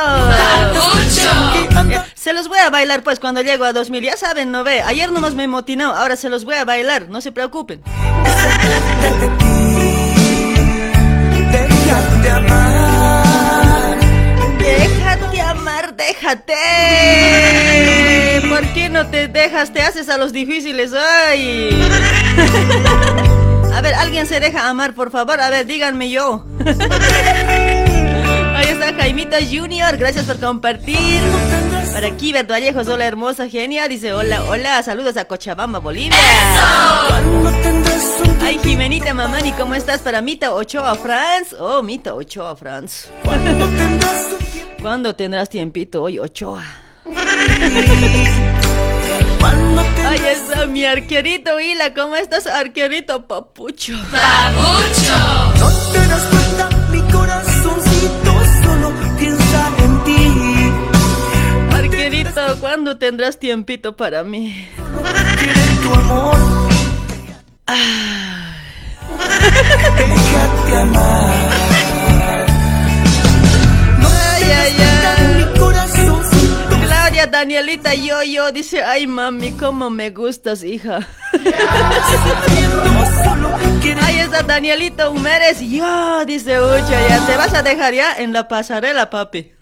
Se 2.15 2.33
los 2.33 2.47
voy 2.49 2.59
a 2.59 2.71
bailar 2.71 3.03
pues 3.03 3.19
cuando 3.19 3.43
llego 3.43 3.65
a 3.65 3.73
2000. 3.73 4.03
Ya 4.05 4.17
saben, 4.17 4.53
no 4.53 4.63
ve. 4.65 4.83
Ayer 4.83 5.11
nomás 5.11 5.35
me 5.35 5.49
motinó, 5.49 5.95
ahora 5.95 6.15
se 6.17 6.29
los 6.29 6.45
voy 6.45 6.55
a 6.55 6.65
bailar. 6.65 7.09
No 7.09 7.21
se 7.21 7.33
preocupen. 7.33 7.83
Déjate 11.51 12.31
amar. 12.31 13.99
Déjate 14.59 14.91
amar, 14.91 14.98
déjate. 15.99 16.55
¿Por 18.49 18.63
qué 18.73 18.89
no 18.89 19.07
te 19.09 19.29
dejas? 19.29 19.71
Te 19.73 19.83
haces 19.83 20.09
a 20.09 20.17
los 20.17 20.33
difíciles. 20.33 20.93
Ay. 20.95 21.69
A 23.75 23.81
ver, 23.83 23.95
alguien 23.95 24.27
se 24.27 24.41
deja 24.41 24.69
amar, 24.69 24.95
por 24.95 25.11
favor. 25.11 25.41
A 25.41 25.51
ver, 25.51 25.67
díganme 25.67 26.11
yo. 26.11 26.45
Ahí 28.57 28.67
está 28.67 28.95
Jaimita 28.95 29.37
Junior. 29.39 29.97
Gracias 29.97 30.25
por 30.25 30.41
compartir. 30.41 31.21
Para 31.93 32.11
Kiber 32.17 32.47
Vallejos, 32.47 32.89
hola 32.89 33.05
hermosa, 33.05 33.49
genia. 33.49 33.87
Dice 33.89 34.15
hola, 34.15 34.43
hola. 34.45 34.83
Saludos 34.83 35.17
a 35.17 35.27
Cochabamba, 35.27 35.79
Bolivia. 35.79 36.17
Ay, 38.43 38.59
Jimenita 38.65 39.15
Mamani, 39.15 39.53
¿cómo 39.53 39.75
estás? 39.75 40.01
Para 40.01 40.21
Mita 40.23 40.53
Ochoa, 40.55 40.97
France. 40.97 41.55
Oh, 41.59 41.83
Mita 41.83 42.15
Ochoa, 42.15 42.57
France. 42.57 43.09
¿Cuándo 44.81 45.15
tendrás 45.15 45.49
tiempito 45.49 46.03
hoy, 46.03 46.19
Ochoa? 46.19 46.65
Ahí 50.07 50.21
está 50.27 50.67
mi 50.67 50.85
arquerito 50.85 51.59
Hila, 51.61 51.93
¿cómo 51.95 52.17
estás, 52.17 52.47
arquerito 52.47 53.27
papucho? 53.27 53.95
No 53.95 55.71
te 55.93 56.07
das 56.07 56.23
cuenta, 56.31 56.69
mi 56.91 57.01
corazoncito 57.13 58.33
solo 58.63 58.93
piensa 59.19 59.71
en 59.79 60.05
ti. 60.05 60.73
Arquerito, 61.75 62.59
¿cuándo 62.61 62.97
tendrás 62.99 63.39
tiempito 63.39 63.97
para 63.97 64.23
mí? 64.23 64.69
Tu 65.83 65.95
amor. 65.95 66.37
Déjate 69.99 70.77
amar. 70.77 71.78
Ay, 74.49 74.77
ay, 74.77 74.77
ay. 74.81 75.35
mi 75.37 76.87
Claudia 76.87 77.27
Danielita 77.27 77.95
yo 77.95 78.23
yo 78.23 78.53
dice, 78.53 78.83
ay 78.83 79.07
mami, 79.07 79.53
cómo 79.53 79.91
me 79.91 80.11
gustas, 80.11 80.63
hija. 80.63 81.07
Ahí 84.03 84.19
está 84.21 84.43
Danielito 84.43 85.11
Humérez, 85.11 85.61
yo, 85.61 86.25
dice 86.25 86.61
Ucha, 86.61 87.09
ya 87.09 87.27
te 87.27 87.37
vas 87.37 87.55
a 87.55 87.63
dejar 87.63 87.95
ya 87.95 88.15
en 88.17 88.33
la 88.33 88.49
pasarela, 88.49 89.11
papi. 89.11 89.53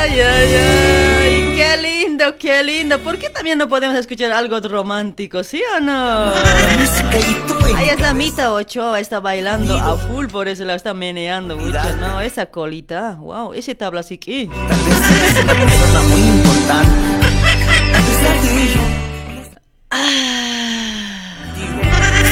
Ay, 0.00 0.20
ay, 0.20 0.54
ay, 0.54 0.92
qué 2.42 2.62
lindo. 2.62 2.98
¿Por 3.00 3.18
qué 3.18 3.30
también 3.30 3.58
no 3.58 3.68
podemos 3.68 3.96
escuchar 3.96 4.32
algo 4.32 4.60
romántico, 4.60 5.42
sí 5.42 5.62
o 5.76 5.80
no? 5.80 6.32
Ahí 8.12 8.18
está 8.18 8.30
Mita 8.30 8.52
Ochoa, 8.52 9.00
está 9.00 9.20
bailando 9.20 9.74
a 9.74 9.96
full 9.96 10.26
por 10.26 10.46
eso 10.46 10.64
la 10.66 10.74
está 10.74 10.92
meneando 10.92 11.56
mucho. 11.56 11.80
No, 11.98 12.20
esa 12.20 12.44
colita, 12.44 13.16
wow, 13.18 13.54
ese 13.54 13.74
tabla 13.74 14.00
así 14.00 14.18
que. 14.18 14.48
muy 14.48 16.20
importante. 16.20 16.92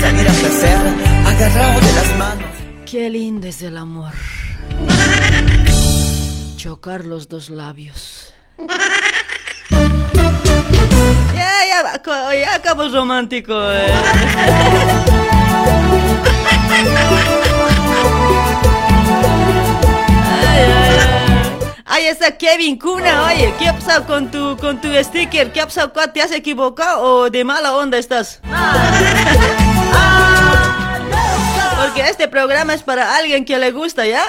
Salir 0.01 0.29
a 0.29 0.33
placer, 0.33 0.79
agarrado 1.27 1.81
de 1.81 1.93
las 1.95 2.19
manos. 2.19 2.51
Qué 2.85 3.09
lindo 3.09 3.47
es 3.47 3.63
el 3.63 3.79
amor. 3.79 4.13
Chocar 6.57 7.07
los 7.07 7.27
dos 7.27 7.49
labios. 7.49 8.35
Ya, 11.35 11.53
ya, 11.67 12.35
ya 12.35 12.55
acabamos 12.55 12.93
romántico. 12.93 13.55
Eh. 13.55 15.10
Ahí 21.87 22.07
está 22.07 22.37
Kevin 22.37 22.79
Cuna, 22.79 23.25
oye, 23.25 23.53
¿qué 23.59 23.69
ha 23.69 23.75
pasado 23.75 24.07
con 24.07 24.31
tu, 24.31 24.57
con 24.57 24.81
tu 24.81 24.89
sticker? 25.03 25.53
¿Qué 25.53 25.61
ha 25.61 25.67
pasado? 25.67 25.93
¿Te 26.13 26.23
has 26.23 26.31
equivocado 26.33 27.03
o 27.03 27.31
de 27.31 27.45
mala 27.45 27.75
onda 27.77 27.99
estás? 27.99 28.41
Porque 31.83 32.03
este 32.09 32.29
programa 32.29 32.75
es 32.75 32.83
para 32.83 33.17
alguien 33.17 33.45
que 33.45 33.59
le 33.59 33.73
gusta, 33.73 34.07
¿ya? 34.07 34.23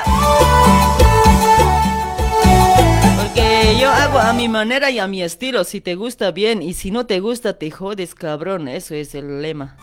Porque 3.72 3.84
yo 3.84 3.90
hago 3.90 4.20
a 4.20 4.34
mi 4.34 4.50
manera 4.50 4.90
y 4.90 5.00
a 5.00 5.08
mi 5.08 5.24
estilo. 5.24 5.64
Si 5.64 5.80
te 5.80 5.96
gusta 5.96 6.32
bien 6.32 6.62
y 6.62 6.74
si 6.74 6.92
no 6.92 7.06
te 7.06 7.22
gusta, 7.22 7.58
te 7.58 7.72
jodes, 7.72 8.16
cabrón. 8.16 8.68
Eso 8.68 8.96
es 8.96 9.16
el 9.16 9.42
lema. 9.42 9.78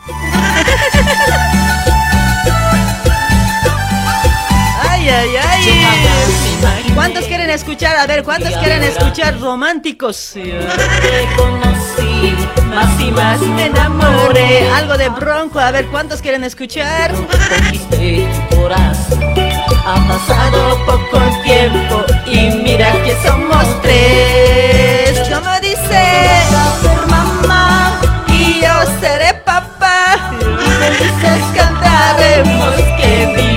Ay, 4.90 5.08
ay, 5.08 5.30
ay. 5.42 6.94
¿Cuántos 6.94 7.24
quieren 7.24 7.48
escuchar? 7.48 7.96
A 7.96 8.06
ver, 8.06 8.24
¿cuántos 8.24 8.54
quieren 8.58 8.82
escuchar 8.82 9.40
románticos? 9.40 10.32
Te 10.34 10.52
conocí, 11.34 12.34
más 12.66 13.00
y 13.00 13.10
más 13.10 13.40
me 13.40 13.66
enamoré. 13.66 14.68
Algo 14.70 14.98
de 14.98 15.08
bronco, 15.08 15.60
a 15.60 15.70
ver, 15.70 15.86
¿cuántos 15.86 16.20
quieren 16.20 16.44
escuchar? 16.44 17.14
Ha 19.90 19.94
pasado 20.06 20.84
poco 20.84 21.18
tiempo 21.42 22.04
y 22.26 22.50
mira 22.62 22.92
que 23.04 23.16
somos 23.26 23.64
tres. 23.80 25.26
Como 25.30 25.50
dice, 25.62 26.04
ser 26.52 27.06
mamá 27.08 27.98
y 28.28 28.60
yo 28.60 28.74
seré 29.00 29.32
papá. 29.46 30.30
Y 31.00 31.56
cantaremos 31.56 32.74
que 33.00 33.47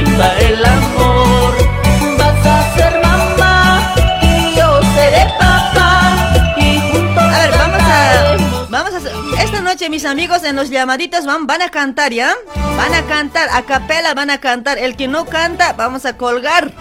noche 9.81 9.89
mis 9.89 10.05
amigos 10.05 10.43
en 10.43 10.55
los 10.55 10.69
llamaditos 10.69 11.25
van, 11.25 11.47
van 11.47 11.63
a 11.63 11.69
cantar, 11.69 12.13
¿ya? 12.13 12.35
Van 12.77 12.93
a 12.93 13.01
cantar, 13.07 13.49
a 13.51 13.63
capela 13.63 14.13
van 14.13 14.29
a 14.29 14.37
cantar. 14.39 14.77
El 14.77 14.95
que 14.95 15.07
no 15.07 15.25
canta, 15.25 15.73
vamos 15.73 16.05
a 16.05 16.17
colgar. 16.17 16.71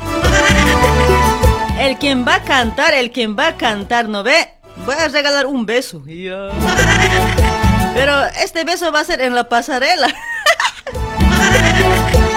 El 1.78 1.96
quien 1.96 2.26
va 2.26 2.34
a 2.34 2.42
cantar, 2.42 2.92
el 2.92 3.10
quien 3.10 3.38
va 3.38 3.48
a 3.48 3.56
cantar, 3.56 4.06
¿no 4.06 4.22
ve? 4.22 4.52
Voy 4.84 4.94
a 4.96 5.08
regalar 5.08 5.46
un 5.46 5.64
beso. 5.64 6.02
Pero 7.94 8.26
este 8.42 8.64
beso 8.64 8.92
va 8.92 9.00
a 9.00 9.04
ser 9.04 9.22
en 9.22 9.34
la 9.34 9.48
pasarela. 9.48 10.08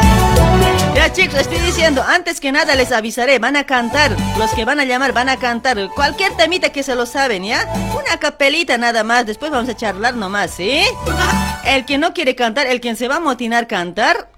Ya 1.04 1.12
chicos, 1.12 1.42
estoy 1.42 1.60
diciendo, 1.60 2.02
antes 2.02 2.40
que 2.40 2.54
nada 2.54 2.76
les 2.76 2.94
avisaré, 2.94 3.38
van 3.38 3.58
a 3.58 3.66
cantar, 3.66 4.16
los 4.38 4.52
que 4.52 4.64
van 4.64 4.80
a 4.80 4.86
llamar 4.86 5.12
van 5.12 5.28
a 5.28 5.36
cantar, 5.36 5.90
cualquier 5.94 6.32
temita 6.38 6.70
que 6.70 6.82
se 6.82 6.96
lo 6.96 7.06
saben, 7.06 7.44
¿ya? 7.44 7.68
Una 7.94 8.18
capelita 8.20 8.78
nada 8.78 9.04
más, 9.04 9.26
después 9.26 9.52
vamos 9.52 9.70
a 9.70 9.76
charlar 9.76 10.16
nomás, 10.16 10.52
¿sí? 10.52 10.82
El 11.66 11.84
que 11.84 11.98
no 11.98 12.14
quiere 12.14 12.36
cantar, 12.36 12.68
el 12.68 12.80
quien 12.80 12.96
se 12.96 13.10
va 13.10 13.18
a 13.18 13.20
motinar 13.20 13.68
cantar, 13.68 14.30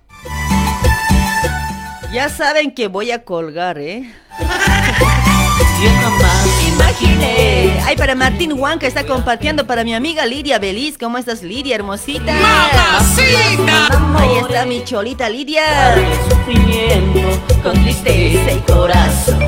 ya 2.11 2.29
saben 2.29 2.73
que 2.73 2.87
voy 2.87 3.11
a 3.11 3.23
colgar, 3.23 3.77
¿eh? 3.77 4.11
Imaginé. 6.75 7.79
Ay, 7.85 7.95
para 7.95 8.15
Martín 8.15 8.57
Juan 8.57 8.79
que 8.79 8.87
está 8.87 9.05
compartiendo 9.05 9.65
para 9.65 9.83
mi 9.83 9.93
amiga 9.93 10.25
Lidia 10.25 10.59
Beliz. 10.59 10.97
¿Cómo 10.97 11.17
estás, 11.17 11.41
Lidia, 11.41 11.75
hermosita? 11.75 12.33
¡Mamacita! 12.33 13.87
Ahí 14.19 14.37
está 14.41 14.65
mi 14.65 14.83
cholita 14.83 15.29
Lidia. 15.29 15.95
Sufrimiento 16.29 17.41
con 17.63 17.73
tristeza 17.83 18.51
y 18.51 18.59
corazón. 18.71 19.39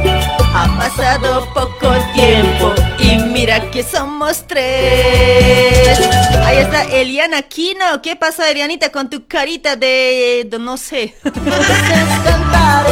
Ha 0.54 0.78
pasado 0.78 1.48
poco 1.54 1.94
tiempo 2.14 2.74
y 3.00 3.18
mira 3.18 3.70
que 3.72 3.84
somos 3.84 4.46
tres. 4.48 6.00
Ahí 6.46 6.58
está 6.58 6.84
Eliana 6.84 7.42
Quino. 7.44 8.02
¿Qué 8.02 8.16
pasa, 8.16 8.50
Elianita, 8.50 8.90
con 8.90 9.10
tu 9.10 9.28
carita 9.28 9.76
de, 9.76 10.48
de 10.50 10.60
no 10.60 10.78
sé? 10.78 11.14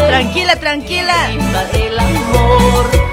tranquila, 0.07 0.55
tranquila. 0.57 1.31
El 1.73 1.97
amor. 1.97 3.04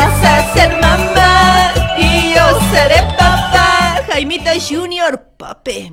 Vas 0.00 0.24
a 0.24 0.52
ser 0.54 0.80
mamá 0.80 1.74
y 1.98 2.34
yo 2.34 2.60
seré 2.72 3.02
papá. 3.18 4.00
Jaimita 4.08 4.52
Junior, 4.58 5.20
pape. 5.36 5.92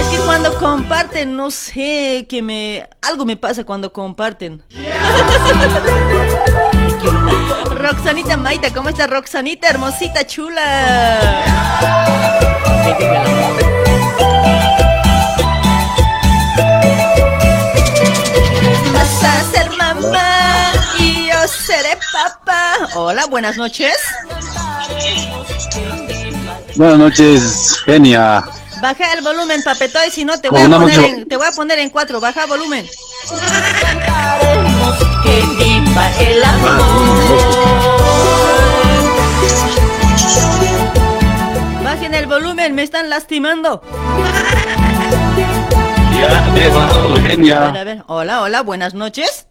Es 0.00 0.06
que 0.08 0.18
cuando 0.26 0.54
comparten, 0.58 1.34
no 1.34 1.50
sé, 1.50 2.26
que 2.28 2.42
me... 2.42 2.86
Algo 3.00 3.24
me 3.24 3.38
pasa 3.38 3.64
cuando 3.64 3.90
comparten. 3.92 4.62
Roxanita 7.70 8.36
Maita, 8.36 8.70
¿cómo 8.72 8.90
está 8.90 9.06
Roxanita? 9.06 9.70
Hermosita, 9.70 10.26
chula. 10.26 11.42
Vas 18.92 19.24
a 19.24 19.42
ser 19.50 19.63
mamá 19.63 19.63
y 19.63 19.63
yo 21.44 21.48
seré 21.48 21.98
papá. 22.12 22.88
Hola, 22.94 23.26
buenas 23.26 23.56
noches. 23.56 23.96
Buenas 26.76 26.98
noches, 26.98 27.76
genia. 27.84 28.44
Baja 28.80 29.12
el 29.12 29.22
volumen, 29.22 29.62
papetoy, 29.62 30.10
si 30.10 30.24
no 30.24 30.40
te 30.40 30.48
voy, 30.48 30.62
a 30.62 30.68
poner 30.68 30.98
en, 31.00 31.28
te 31.28 31.36
voy 31.36 31.46
a 31.46 31.52
poner 31.52 31.78
en 31.78 31.90
cuatro. 31.90 32.20
Baja 32.20 32.46
volumen. 32.46 32.86
El 36.18 36.42
Bajen 41.82 42.14
el 42.14 42.26
volumen, 42.26 42.74
me 42.74 42.82
están 42.82 43.10
lastimando. 43.10 43.82
Ya, 46.18 47.20
genia. 47.26 47.56
A 47.56 47.70
ver, 47.70 47.78
a 47.78 47.84
ver. 47.84 48.04
Hola, 48.06 48.42
hola, 48.42 48.62
buenas 48.62 48.94
noches. 48.94 49.46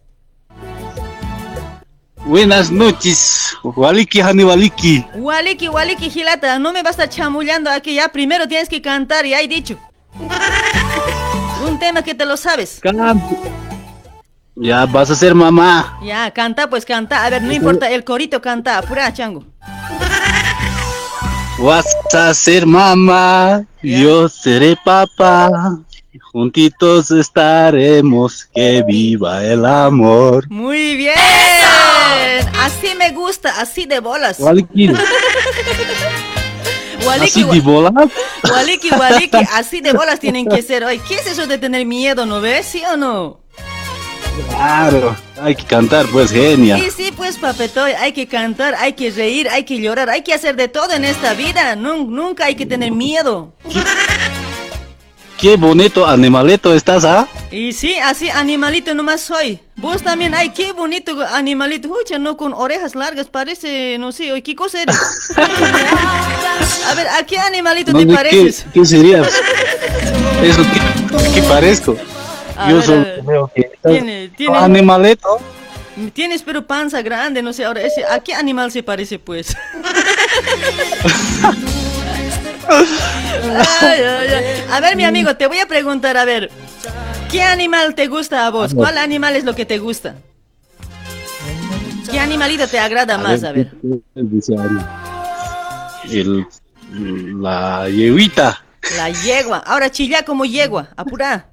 Buenas 2.26 2.70
noches, 2.70 3.54
Waliki 3.62 4.20
Hani 4.20 4.44
Waliki. 4.44 5.04
Waliki, 5.16 5.68
Waliki, 5.68 6.08
Gilata, 6.08 6.58
no 6.58 6.72
me 6.72 6.82
vas 6.82 6.98
a 6.98 7.06
chamullando 7.06 7.70
aquí 7.70 7.94
ya. 7.94 8.08
Primero 8.08 8.48
tienes 8.48 8.68
que 8.68 8.80
cantar, 8.80 9.26
ya 9.26 9.40
he 9.40 9.48
dicho. 9.48 9.76
Un 11.66 11.78
tema 11.78 12.02
que 12.02 12.14
te 12.14 12.24
lo 12.24 12.38
sabes. 12.38 12.80
Canto. 12.80 13.36
Ya 14.56 14.86
vas 14.86 15.10
a 15.10 15.14
ser 15.14 15.34
mamá. 15.34 15.98
Ya, 16.02 16.30
canta, 16.30 16.70
pues 16.70 16.86
canta. 16.86 17.26
A 17.26 17.30
ver, 17.30 17.42
no 17.42 17.52
importa, 17.52 17.90
el 17.90 18.04
corito 18.04 18.40
canta. 18.40 18.78
Apura, 18.78 19.12
chango. 19.12 19.44
Vas 21.58 21.86
a 22.14 22.32
ser 22.32 22.64
mamá, 22.64 23.64
yo 23.82 24.28
seré 24.30 24.76
papá. 24.82 25.78
Juntitos 26.32 27.10
estaremos, 27.10 28.48
que 28.54 28.82
viva 28.82 29.44
el 29.44 29.64
amor. 29.64 30.48
Muy 30.50 30.96
bien. 30.96 31.14
Así 32.60 32.94
me 32.96 33.10
gusta, 33.10 33.60
así 33.60 33.86
de 33.86 34.00
bolas. 34.00 34.38
Waliki. 34.40 34.88
Waliki, 37.06 37.42
¿Así 37.42 37.44
de 37.44 37.60
bolas? 37.60 37.92
Waliki, 38.50 38.90
waliki, 38.90 39.36
así 39.52 39.80
de 39.82 39.92
bolas 39.92 40.20
tienen 40.20 40.48
que 40.48 40.62
ser 40.62 40.84
hoy. 40.84 40.98
¿Qué 41.00 41.16
es 41.16 41.26
eso 41.26 41.46
de 41.46 41.58
tener 41.58 41.84
miedo, 41.84 42.24
no 42.24 42.40
ves? 42.40 42.64
¿Sí 42.66 42.82
o 42.90 42.96
no? 42.96 43.40
Claro, 44.48 45.14
hay 45.40 45.54
que 45.54 45.64
cantar, 45.64 46.06
pues, 46.06 46.30
genia. 46.32 46.76
Sí, 46.78 46.88
sí, 46.96 47.12
pues, 47.14 47.36
papetoy, 47.36 47.92
hay 47.92 48.12
que 48.12 48.26
cantar, 48.26 48.74
hay 48.74 48.94
que 48.94 49.10
reír, 49.10 49.48
hay 49.50 49.64
que 49.64 49.78
llorar, 49.80 50.08
hay 50.10 50.22
que 50.22 50.32
hacer 50.34 50.56
de 50.56 50.68
todo 50.68 50.92
en 50.92 51.04
esta 51.04 51.34
vida. 51.34 51.76
Nun- 51.76 52.08
nunca 52.08 52.46
hay 52.46 52.54
que 52.54 52.66
tener 52.66 52.90
miedo. 52.90 53.52
Qué 55.38 55.56
bonito 55.56 56.06
animalito 56.06 56.74
estás, 56.74 57.04
¿ah? 57.04 57.28
Y 57.50 57.72
sí, 57.72 57.96
así 57.96 58.30
animalito 58.30 58.94
nomás 58.94 59.20
soy. 59.20 59.60
Vos 59.76 60.02
también, 60.02 60.34
ay, 60.34 60.50
qué 60.50 60.72
bonito 60.72 61.16
animalito. 61.32 61.88
Ucha, 61.88 62.18
no 62.18 62.36
con 62.36 62.54
orejas 62.54 62.94
largas, 62.94 63.26
parece, 63.26 63.96
no 63.98 64.12
sé, 64.12 64.40
¿qué 64.42 64.54
cosa 64.54 64.82
eres? 64.82 64.96
A 66.86 66.94
ver, 66.94 67.08
¿a 67.08 67.24
qué 67.26 67.38
animalito 67.38 67.92
No, 67.92 67.98
te 67.98 68.04
¿de 68.06 68.10
¿Qué, 68.10 68.16
pareces? 68.16 68.66
qué 68.72 68.84
sería? 68.84 69.22
Eso, 69.22 70.62
¿qué, 70.72 70.80
qué 71.34 71.42
parezco? 71.42 71.96
A 72.56 72.70
Yo 72.70 72.76
ver, 72.76 73.50
que... 73.54 73.70
Tiene- 73.82 74.28
tiene- 74.36 74.56
Animaleto. 74.56 75.38
Tienes 76.12 76.42
pero 76.42 76.66
panza 76.66 77.02
grande, 77.02 77.42
no 77.42 77.52
sé, 77.52 77.64
ahora, 77.64 77.80
ese, 77.82 78.04
¿a 78.04 78.20
qué 78.20 78.34
animal 78.34 78.70
se 78.72 78.82
parece, 78.82 79.18
pues? 79.18 79.56
Ay, 82.68 84.00
ay, 84.02 84.28
ay. 84.34 84.64
A 84.70 84.80
ver, 84.80 84.96
mi 84.96 85.04
amigo, 85.04 85.36
te 85.36 85.46
voy 85.46 85.58
a 85.58 85.66
preguntar, 85.66 86.16
a 86.16 86.24
ver, 86.24 86.50
¿qué 87.30 87.42
animal 87.42 87.94
te 87.94 88.06
gusta 88.06 88.46
a 88.46 88.50
vos? 88.50 88.74
¿Cuál 88.74 88.98
animal 88.98 89.36
es 89.36 89.44
lo 89.44 89.54
que 89.54 89.64
te 89.66 89.78
gusta? 89.78 90.16
¿Qué 92.10 92.18
animalito 92.20 92.66
te 92.68 92.78
agrada 92.78 93.18
más? 93.18 93.42
A 93.44 93.52
ver. 93.52 93.72
la 97.40 97.88
yeguita. 97.88 98.62
La 98.96 99.10
yegua. 99.10 99.58
Ahora 99.66 99.90
chilla 99.90 100.24
como 100.24 100.44
yegua, 100.44 100.88
apura. 100.96 101.46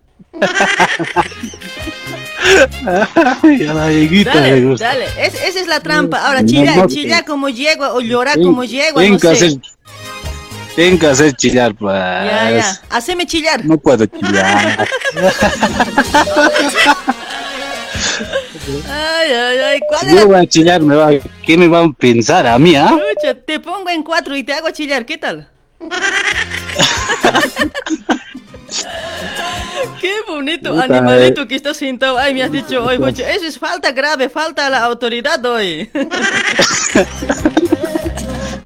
Ay, 3.44 3.68
a 3.68 3.74
la 3.74 3.92
yeguita 3.92 4.34
me 4.36 4.42
Dale, 4.42 4.62
gusta. 4.66 4.86
dale. 4.88 5.06
Es- 5.18 5.36
esa 5.36 5.60
es 5.60 5.68
la 5.68 5.80
trampa. 5.80 6.26
Ahora 6.28 6.46
chilla, 6.46 6.86
chilla 6.88 7.24
como 7.24 7.50
yegua 7.50 7.94
o 7.94 8.02
llorar 8.02 8.36
Ten- 8.36 8.44
como 8.46 8.64
yegua, 8.64 9.04
no 9.04 9.20
sé. 9.20 9.60
Hacer, 10.72 10.76
ten 10.76 11.00
que 11.00 11.08
hacer 11.08 11.34
chillar, 11.34 11.76
pues. 11.76 11.96
Ya, 11.96 12.52
ya. 12.52 12.82
Haceme 12.90 13.26
chillar. 13.26 13.66
No 13.66 13.78
puedo 13.78 14.06
chillar. 14.06 14.88
Ay, 18.90 19.32
ay, 19.32 19.58
ay. 19.58 19.80
¿Cuál 19.88 20.08
Yo 20.08 20.16
era? 20.18 20.26
voy 20.26 20.36
a 20.36 20.46
chillar, 20.46 20.82
me 20.82 20.96
va, 20.96 21.10
¿qué 21.46 21.58
me 21.58 21.68
van 21.68 21.90
a 21.90 21.94
pensar 21.94 22.46
a 22.48 22.58
mí, 22.60 22.76
ah? 22.76 22.98
Te 23.46 23.60
pongo 23.60 23.90
en 23.90 24.04
cuatro 24.04 24.36
y 24.36 24.44
te 24.44 24.54
hago 24.54 24.70
chillar, 24.72 25.06
¿qué 25.06 25.18
tal? 25.18 25.50
Qué 30.00 30.14
bonito 30.28 30.72
Puta, 30.72 30.84
animalito 30.86 31.48
que 31.48 31.56
estás 31.56 31.78
sentado. 31.78 32.18
Ay, 32.18 32.34
me 32.34 32.44
has 32.44 32.52
dicho 32.52 32.84
hoy, 32.84 32.96
eso 32.96 33.46
es 33.46 33.60
falta 33.60 33.92
grave, 33.92 34.30
falta 34.30 34.68
a 34.68 34.70
la 34.70 34.84
autoridad 34.84 35.44
hoy. 35.46 35.90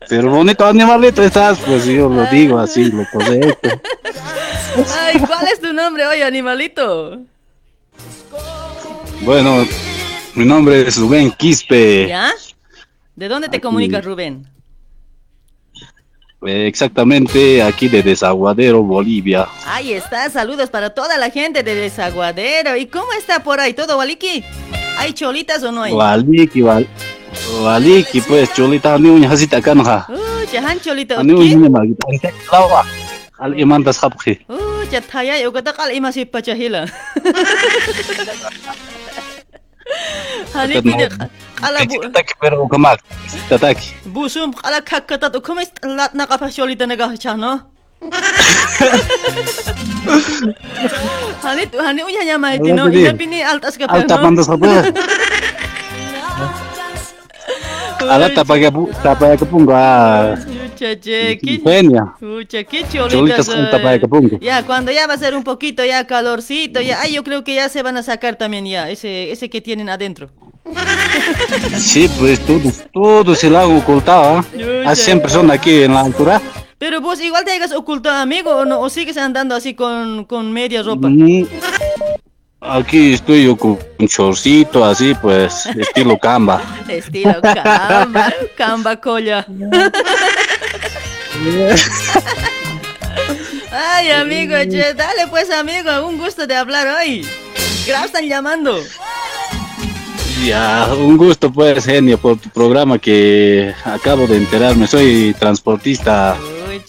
Pero 0.07 0.29
bonito 0.29 0.65
animalito 0.65 1.23
estás, 1.23 1.57
pues 1.59 1.85
yo 1.85 2.09
lo 2.09 2.25
digo 2.27 2.59
así, 2.59 2.85
lo 2.91 3.05
correcto. 3.11 3.69
Ay, 4.99 5.19
¿cuál 5.19 5.47
es 5.51 5.59
tu 5.59 5.73
nombre 5.73 6.05
hoy, 6.05 6.21
animalito? 6.21 7.19
Bueno, 9.21 9.65
mi 10.35 10.45
nombre 10.45 10.87
es 10.87 10.97
Rubén 10.97 11.31
Quispe. 11.31 12.07
¿Ya? 12.07 12.31
¿De 13.15 13.27
dónde 13.27 13.47
te 13.49 13.57
Aquí. 13.57 13.63
comunicas, 13.63 14.03
Rubén? 14.03 14.47
Eh, 16.45 16.67
exactamente 16.67 17.63
aquí 17.63 17.87
de 17.87 18.03
Desaguadero, 18.03 18.83
Bolivia. 18.83 19.47
Ahí 19.65 19.93
está, 19.93 20.29
saludos 20.29 20.69
para 20.69 20.91
toda 20.91 21.17
la 21.17 21.31
gente 21.31 21.63
de 21.63 21.73
Desaguadero. 21.73 22.75
¿Y 22.75 22.85
cómo 22.85 23.11
está 23.17 23.41
por 23.41 23.59
ahí 23.59 23.73
todo, 23.73 23.97
Waliki? 23.97 24.43
¿Hay 24.99 25.13
cholitas 25.13 25.63
o 25.63 25.71
no 25.71 25.81
hay? 25.83 25.93
Waliki, 25.93 26.61
wali 27.63 28.03
kipu 28.03 28.27
pues 28.35 28.49
cholita 28.53 28.95
tani 28.95 29.09
unya 29.09 29.27
hasita 29.29 29.59
takkan 29.59 29.81
ha? 29.83 30.05
Oh, 30.09 30.41
jahan 30.49 30.77
cholita 30.79 31.21
ni 31.23 31.31
anu 31.33 31.41
unya 31.41 31.69
ma 31.69 31.81
kita 31.83 32.03
angkat 32.07 32.33
lawa 32.51 32.81
al 33.39 33.53
iman 33.55 33.81
tas 33.83 33.97
khab 33.99 34.13
khi 34.19 34.39
oh 34.49 34.81
jathaya 34.87 35.39
kata 35.51 35.71
ya 35.71 35.77
kal 35.77 35.89
ima 35.91 36.09
si 36.11 36.25
pachahila 36.25 36.85
Hani 40.55 40.81
pide 40.81 41.07
ala 41.61 41.79
bu 41.85 42.09
tak 42.09 42.33
pero 42.41 42.65
kamak 42.67 42.99
tatak 43.47 43.77
busum 44.09 44.49
ala 44.65 44.81
kakkata 44.81 45.29
to 45.29 45.39
komis 45.39 45.69
lat 45.83 46.11
na 46.17 46.25
kapa 46.25 46.49
cholita 46.49 46.89
na 46.89 46.95
gahchano 46.97 47.75
Hani 51.41 51.63
hani 51.85 52.01
unya 52.03 52.21
nyama 52.33 52.55
itino 52.55 52.91
ina 52.91 53.13
pini 53.15 53.39
altas 53.41 53.77
kapano 53.79 54.07
tapan 54.09 54.33
tas 54.35 54.47
kapano 54.49 54.79
Bu 58.71 58.89
tapaya 59.03 59.37
kapunga. 59.37 60.37
Chache, 60.75 61.37
ki 61.37 61.61
Genia. 61.63 62.13
Pucha, 62.19 62.63
qué 62.63 62.83
Cholitas 62.91 63.49
capungo. 64.01 64.37
Ya, 64.39 64.63
cuando 64.63 64.91
ya 64.91 65.07
va 65.07 65.13
a 65.13 65.17
ser 65.17 65.35
un 65.35 65.43
poquito 65.43 65.83
ya 65.85 66.05
calorcito, 66.05 66.81
ya, 66.81 67.01
ay, 67.01 67.13
yo 67.13 67.23
creo 67.23 67.43
que 67.43 67.55
ya 67.55 67.69
se 67.69 67.81
van 67.83 67.97
a 67.97 68.03
sacar 68.03 68.35
también 68.35 68.65
ya, 68.65 68.89
ese, 68.89 69.31
ese 69.31 69.49
que 69.49 69.61
tienen 69.61 69.89
adentro. 69.89 70.29
Sí, 71.77 72.09
pues 72.19 72.39
todo, 72.45 72.71
todo 72.93 73.35
se 73.35 73.49
lo 73.49 73.57
hago 73.57 73.77
ocultado. 73.77 74.39
¿ah? 74.39 74.45
Yuya. 74.53 74.89
Hay 74.89 74.95
100 74.95 75.21
personas 75.21 75.57
aquí 75.57 75.83
en 75.83 75.93
la 75.93 76.01
altura. 76.01 76.41
Pero 76.77 77.01
vos 77.01 77.21
igual 77.21 77.45
te 77.45 77.51
hayas 77.51 77.71
ocultado, 77.71 78.21
amigo, 78.21 78.51
o 78.51 78.65
no, 78.65 78.81
o 78.81 78.89
sigues 78.89 79.17
andando 79.17 79.55
así 79.55 79.73
con, 79.73 80.25
con 80.25 80.51
media 80.51 80.83
ropa. 80.83 81.07
Mm, 81.07 81.45
Aquí 82.67 83.13
estoy 83.13 83.45
yo 83.45 83.55
con 83.55 83.77
un 83.99 84.07
chorcito 84.07 84.83
así, 84.83 85.13
pues, 85.21 85.67
estilo 85.67 86.17
camba. 86.21 86.61
Estilo 86.87 87.39
camba, 87.41 88.33
camba 88.57 88.95
colla. 88.99 89.45
Ay, 93.71 94.09
amigo, 94.09 94.55
che, 94.69 94.93
dale 94.95 95.27
pues, 95.29 95.51
amigo, 95.51 96.07
un 96.07 96.17
gusto 96.17 96.47
de 96.47 96.55
hablar 96.55 96.87
hoy. 96.87 97.27
Gracias, 97.85 98.05
están 98.05 98.27
llamando. 98.27 98.79
Ya, 100.43 100.89
un 100.97 101.17
gusto 101.17 101.51
pues, 101.51 101.85
genio, 101.85 102.17
por 102.17 102.37
tu 102.37 102.49
programa 102.49 102.97
que 102.97 103.73
acabo 103.83 104.25
de 104.25 104.37
enterarme. 104.37 104.87
Soy 104.87 105.35
transportista, 105.37 106.35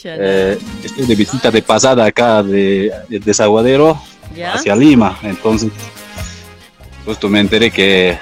eh, 0.04 0.58
estoy 0.82 1.06
de 1.06 1.14
visita 1.14 1.50
de 1.50 1.60
pasada 1.60 2.06
acá 2.06 2.42
de, 2.42 2.90
de 3.08 3.18
Desaguadero 3.18 4.00
¿Ya? 4.36 4.52
hacia 4.54 4.76
Lima. 4.76 5.18
Entonces, 5.22 5.70
justo 7.04 7.28
me 7.28 7.40
enteré 7.40 7.70
que 7.70 8.18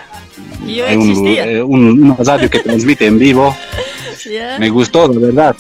yo 0.66 0.86
hay 0.86 0.96
un, 0.96 1.26
eh, 1.26 1.62
un, 1.62 2.02
una 2.04 2.16
radio 2.16 2.48
que 2.48 2.60
transmite 2.60 3.06
en 3.06 3.18
vivo. 3.18 3.54
¿Ya? 4.30 4.58
Me 4.58 4.70
gustó, 4.70 5.08
de 5.08 5.18
verdad. 5.18 5.54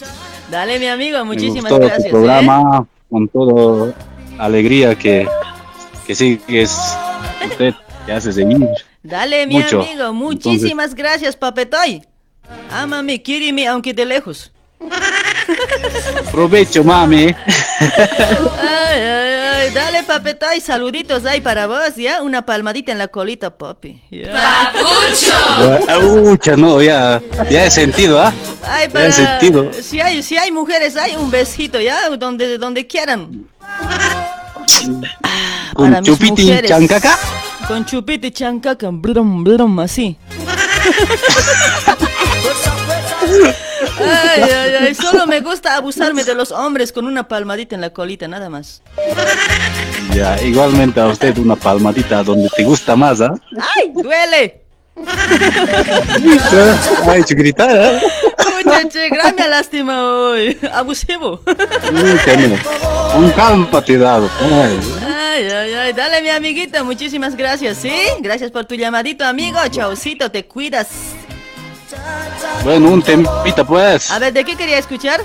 Dale, 0.50 0.78
mi 0.78 0.86
amigo, 0.86 1.18
Me 1.18 1.24
muchísimas 1.24 1.70
gustó 1.70 1.78
gracias. 1.78 2.02
tu 2.02 2.08
¿eh? 2.08 2.10
programa, 2.10 2.86
con 3.10 3.28
toda 3.28 3.92
alegría 4.38 4.94
que, 4.94 5.28
que 6.06 6.14
sigues 6.14 6.76
usted, 7.46 7.74
que 8.06 8.12
hace 8.12 8.32
seguir. 8.32 8.66
Dale, 9.02 9.46
mi 9.46 9.56
Mucho. 9.56 9.82
amigo, 9.82 10.12
muchísimas 10.14 10.94
gracias, 10.94 11.36
papetoy. 11.36 12.02
Ámame, 12.70 13.22
quíreme, 13.22 13.66
aunque 13.66 13.92
de 13.92 14.04
lejos. 14.04 14.52
Provecho, 16.32 16.82
mami. 16.84 17.34
Ay, 19.64 19.70
dale, 19.72 20.02
papetoy, 20.02 20.60
saluditos 20.60 21.24
ahí 21.24 21.40
para 21.40 21.66
vos, 21.66 21.96
¿ya? 21.96 22.20
Una 22.20 22.44
palmadita 22.44 22.92
en 22.92 22.98
la 22.98 23.08
colita, 23.08 23.56
papi. 23.56 23.98
¿ya? 24.10 24.70
Ucha, 26.22 26.54
no, 26.54 26.82
ya, 26.82 27.22
ya 27.48 27.64
he 27.64 27.70
sentido, 27.70 28.20
¿ah? 28.20 28.30
Ay, 28.62 28.88
Ya 28.88 28.92
para... 28.92 29.06
he 29.06 29.12
sentido. 29.12 29.70
Si 29.72 30.02
hay, 30.02 30.22
si 30.22 30.36
hay 30.36 30.52
mujeres, 30.52 30.98
hay 30.98 31.16
un 31.16 31.30
besito, 31.30 31.80
¿ya? 31.80 32.10
Donde, 32.10 32.58
donde 32.58 32.86
quieran. 32.86 33.46
Con 35.74 35.92
Para 35.92 36.02
chupiti 36.02 36.42
mujeres. 36.42 36.70
chancaca. 36.70 37.18
Con 37.66 37.86
chupete 37.86 38.30
chancaca, 38.32 38.90
brum, 38.92 39.44
brum, 39.44 39.80
así. 39.80 40.18
Ay, 43.98 44.42
ay, 44.42 44.74
ay, 44.80 44.94
solo 44.94 45.26
me 45.26 45.40
gusta 45.40 45.76
abusarme 45.76 46.24
de 46.24 46.34
los 46.34 46.52
hombres 46.52 46.92
con 46.92 47.06
una 47.06 47.28
palmadita 47.28 47.74
en 47.74 47.80
la 47.80 47.90
colita, 47.90 48.28
nada 48.28 48.48
más. 48.48 48.82
Ya, 50.12 50.40
igualmente 50.42 51.00
a 51.00 51.06
usted 51.06 51.36
una 51.38 51.56
palmadita 51.56 52.22
donde 52.22 52.48
te 52.56 52.64
gusta 52.64 52.96
más, 52.96 53.20
¿ah? 53.20 53.34
¡Ay, 53.76 53.92
duele! 53.92 54.64
Ay, 57.06 57.24
chiquitita, 57.24 57.66
¿eh? 57.70 58.00
Muchacho, 58.64 58.98
gran 59.10 59.34
me 59.34 59.48
lástima 59.48 60.02
hoy. 60.02 60.58
Abusivo. 60.72 61.40
Con 63.12 63.30
calma 63.32 63.82
te 63.82 63.94
he 63.94 63.98
dado. 63.98 64.30
Ay. 64.40 64.78
Ay, 65.06 65.48
ay, 65.50 65.74
ay, 65.74 65.92
dale 65.92 66.22
mi 66.22 66.28
amiguita, 66.28 66.84
muchísimas 66.84 67.36
gracias, 67.36 67.78
¿sí? 67.78 67.92
Gracias 68.20 68.52
por 68.52 68.64
tu 68.66 68.76
llamadito, 68.76 69.24
amigo. 69.24 69.58
Chaucito, 69.68 70.30
te 70.30 70.46
cuidas. 70.46 70.88
Bueno, 72.62 72.88
un 72.90 73.02
temita, 73.02 73.64
pues. 73.64 74.10
A 74.10 74.18
ver, 74.18 74.32
¿de 74.32 74.44
qué 74.44 74.56
quería 74.56 74.78
escuchar? 74.78 75.20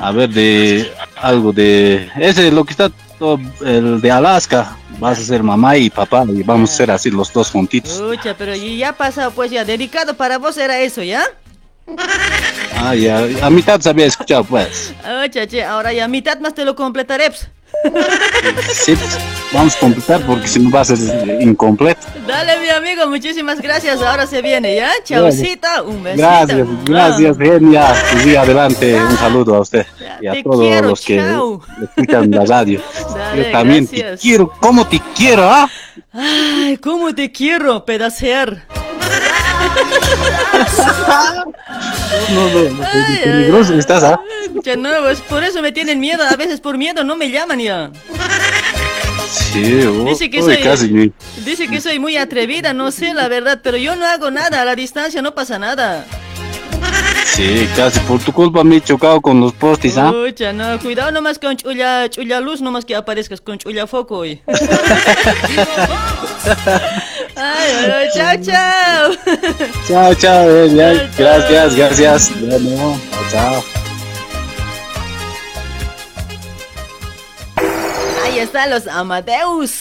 A 0.00 0.12
ver, 0.12 0.28
de 0.30 0.92
algo 1.16 1.52
de. 1.52 2.10
Ese 2.16 2.48
es 2.48 2.52
lo 2.52 2.64
que 2.64 2.72
está. 2.72 2.90
todo, 3.18 3.38
el 3.64 4.00
de 4.00 4.10
Alaska. 4.10 4.76
Vas 4.98 5.18
a 5.18 5.22
ser 5.22 5.42
mamá 5.42 5.76
y 5.76 5.90
papá 5.90 6.24
y 6.28 6.42
vamos 6.42 6.72
a 6.72 6.76
ser 6.76 6.90
así 6.90 7.10
los 7.10 7.32
dos 7.32 7.50
juntitos. 7.50 7.92
Escucha, 7.92 8.34
pero 8.36 8.54
ya 8.54 8.92
pasado, 8.94 9.30
pues 9.30 9.50
ya, 9.50 9.64
dedicado 9.64 10.14
para 10.14 10.38
vos 10.38 10.56
era 10.56 10.80
eso, 10.80 11.02
¿ya? 11.02 11.24
Ah, 12.74 12.94
ya. 12.94 13.22
A 13.42 13.50
mitad 13.50 13.80
se 13.80 13.90
había 13.90 14.06
escuchado, 14.06 14.44
pues. 14.44 14.92
Oh, 15.04 15.26
chache, 15.28 15.62
ahora 15.62 15.92
ya 15.92 16.08
mitad 16.08 16.38
más 16.40 16.54
te 16.54 16.64
lo 16.64 16.74
completaré. 16.74 17.30
pues. 17.30 17.48
Sí, 18.72 18.94
pues, 18.94 19.18
vamos 19.52 19.76
a 19.76 19.78
completar 19.80 20.20
porque 20.26 20.46
si 20.46 20.58
no 20.60 20.70
va 20.70 20.80
a 20.80 20.84
ser 20.84 20.98
incompleto. 21.40 22.06
Dale, 22.26 22.58
mi 22.60 22.68
amigo, 22.68 23.06
muchísimas 23.08 23.60
gracias. 23.60 24.00
Ahora 24.02 24.26
se 24.26 24.40
viene, 24.42 24.74
¿ya? 24.76 24.90
Chaucito, 25.04 25.66
un 25.86 26.02
besito. 26.02 26.22
Gracias, 26.26 26.68
gracias, 26.84 27.38
genia. 27.38 27.94
Y 28.14 28.18
siga 28.20 28.42
adelante, 28.42 28.94
un 29.00 29.16
saludo 29.18 29.56
a 29.56 29.60
usted 29.60 29.86
y 30.20 30.26
a 30.26 30.32
Te 30.32 30.42
todos 30.42 30.60
quiero, 30.60 30.88
los 30.88 31.00
que 31.04 31.16
chao. 31.16 31.60
escuchan 31.82 32.30
la 32.30 32.44
radio. 32.44 32.80
Dale, 33.14 33.44
Yo 33.44 33.50
también 33.52 33.86
gracias. 33.86 34.20
te 34.20 34.28
quiero, 34.28 34.52
¿cómo 34.60 34.86
te 34.86 35.00
quiero, 35.14 35.42
ah? 35.50 35.68
Ay, 36.12 36.76
cómo 36.78 37.14
te 37.14 37.30
quiero 37.32 37.84
pedacear. 37.84 38.62
No, 42.32 42.48
no, 42.50 42.70
no, 42.70 42.84
Ay, 42.84 43.20
peligroso 43.22 43.74
estás, 43.74 44.02
ah. 44.02 44.18
Ya 44.64 44.76
no, 44.76 44.88
pues 45.02 45.20
por 45.20 45.44
eso 45.44 45.62
me 45.62 45.72
tienen 45.72 46.00
miedo. 46.00 46.24
A 46.24 46.36
veces 46.36 46.60
por 46.60 46.78
miedo 46.78 47.04
no 47.04 47.16
me 47.16 47.30
llaman 47.30 47.60
ya. 47.60 47.90
Sí, 49.28 49.80
oh, 49.84 50.04
Dice 50.04 50.30
que 50.30 50.42
soy- 50.42 50.62
casi. 50.62 51.12
Dice 51.44 51.68
que 51.68 51.80
soy 51.80 51.98
muy 51.98 52.16
atrevida, 52.16 52.72
no 52.72 52.90
sé 52.90 53.12
la 53.14 53.28
verdad, 53.28 53.60
pero 53.62 53.76
yo 53.76 53.96
no 53.96 54.06
hago 54.06 54.30
nada. 54.30 54.62
A 54.62 54.64
la 54.64 54.74
distancia 54.74 55.22
no 55.22 55.34
pasa 55.34 55.58
nada. 55.58 56.04
Sí, 57.24 57.68
casi 57.76 58.00
por 58.00 58.18
tu 58.20 58.32
culpa 58.32 58.64
me 58.64 58.76
he 58.76 58.80
chocado 58.80 59.20
con 59.20 59.40
los 59.40 59.52
postis, 59.52 59.98
¿ah? 59.98 60.12
No, 60.54 60.78
cuidado 60.80 61.10
nomás 61.10 61.38
con 61.38 61.56
chulla, 61.56 62.08
chulla 62.08 62.40
luz, 62.40 62.62
nomás 62.62 62.84
que 62.84 62.96
aparezcas 62.96 63.40
con 63.40 63.58
chulla 63.58 63.86
foco 63.86 64.18
hoy. 64.18 64.40
Ay, 67.36 67.72
bueno, 67.74 67.94
chao, 68.14 68.36
chao. 68.42 69.12
Chao, 69.86 70.14
chao, 70.14 70.50
eh, 70.50 70.70
ya, 70.74 70.92
Chao, 70.94 71.10
chao. 71.16 71.48
gracias, 71.50 71.76
gracias. 71.76 72.40
Bueno, 72.40 72.98
chao. 73.30 73.62
Ahí 78.24 78.38
están 78.38 78.70
los 78.70 78.86
Amadeus. 78.86 79.72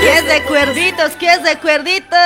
¿Qué 0.00 0.18
es 0.18 0.26
de 0.26 0.42
cuerditos? 0.44 1.12
¿Qué 1.18 1.26
es 1.32 1.42
de 1.42 1.58
cuerditos? 1.58 2.18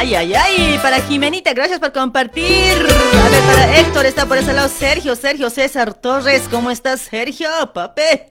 Ay, 0.00 0.14
ay, 0.14 0.32
ay, 0.32 0.80
para 0.82 0.98
Jimenita, 1.02 1.52
gracias 1.52 1.78
por 1.78 1.92
compartir. 1.92 2.72
A 2.72 3.28
ver, 3.28 3.42
para 3.42 3.80
Héctor 3.80 4.06
está 4.06 4.24
por 4.24 4.38
ese 4.38 4.54
lado 4.54 4.70
Sergio, 4.70 5.14
Sergio 5.14 5.50
César 5.50 5.92
Torres. 5.92 6.44
¿Cómo 6.50 6.70
estás, 6.70 7.02
Sergio, 7.02 7.50
pape? 7.74 8.30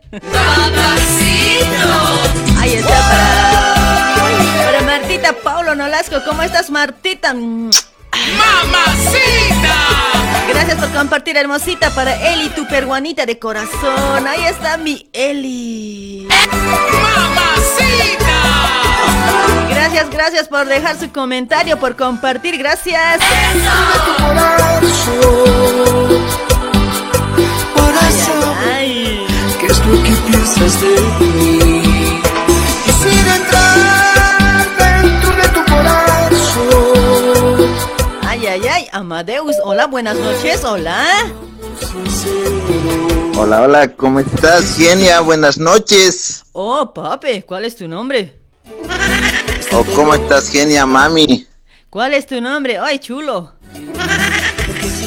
Ahí 2.59 2.73
está 2.73 2.89
para, 2.89 4.65
para 4.65 4.81
Martita 4.81 5.31
Paulo 5.31 5.75
Nolasco. 5.75 6.15
¿Cómo 6.25 6.41
estás, 6.41 6.71
Martita? 6.71 7.35
¡Mamacita! 7.35 7.77
Gracias 10.51 10.79
por 10.79 10.89
compartir, 10.91 11.37
hermosita, 11.37 11.91
para 11.91 12.33
Eli, 12.33 12.49
tu 12.49 12.67
peruanita 12.67 13.27
de 13.27 13.37
corazón. 13.37 14.25
Ahí 14.27 14.43
está 14.45 14.75
mi 14.77 15.07
Eli. 15.13 16.27
Gracias, 19.99 20.15
gracias 20.15 20.47
por 20.47 20.65
dejar 20.65 20.97
su 20.97 21.11
comentario, 21.11 21.77
por 21.77 21.97
compartir. 21.97 22.57
Gracias. 22.57 23.19
Saber 23.19 23.59
Ay, 28.73 29.27
qué 29.59 29.65
es 29.67 29.85
lo 29.85 30.01
que 30.01 30.11
piensas 30.25 30.81
de 30.81 31.01
mí. 31.19 32.21
Quisiera 32.85 33.35
entrar 33.35 34.67
dentro 34.77 35.31
de 35.35 35.49
tu 35.49 35.65
corazón. 35.69 37.67
ay, 38.25 38.47
ay, 38.47 38.67
ay. 38.67 38.87
Amadeus, 38.93 39.57
hola, 39.65 39.87
buenas 39.87 40.15
noches, 40.15 40.63
hola. 40.63 41.05
Hola, 43.37 43.61
hola, 43.63 43.87
¿cómo 43.89 44.21
estás, 44.21 44.77
Genia? 44.77 45.19
Buenas 45.19 45.57
noches. 45.57 46.45
Oh, 46.53 46.93
pape, 46.93 47.43
¿cuál 47.43 47.65
es 47.65 47.75
tu 47.75 47.85
nombre? 47.89 48.38
¿O 49.79 49.85
cómo 49.95 50.13
estás, 50.13 50.51
Genia, 50.51 50.85
mami? 50.85 51.47
¿Cuál 51.89 52.13
es 52.13 52.27
tu 52.27 52.41
nombre? 52.41 52.77
Ay, 52.77 52.99
chulo. 52.99 53.53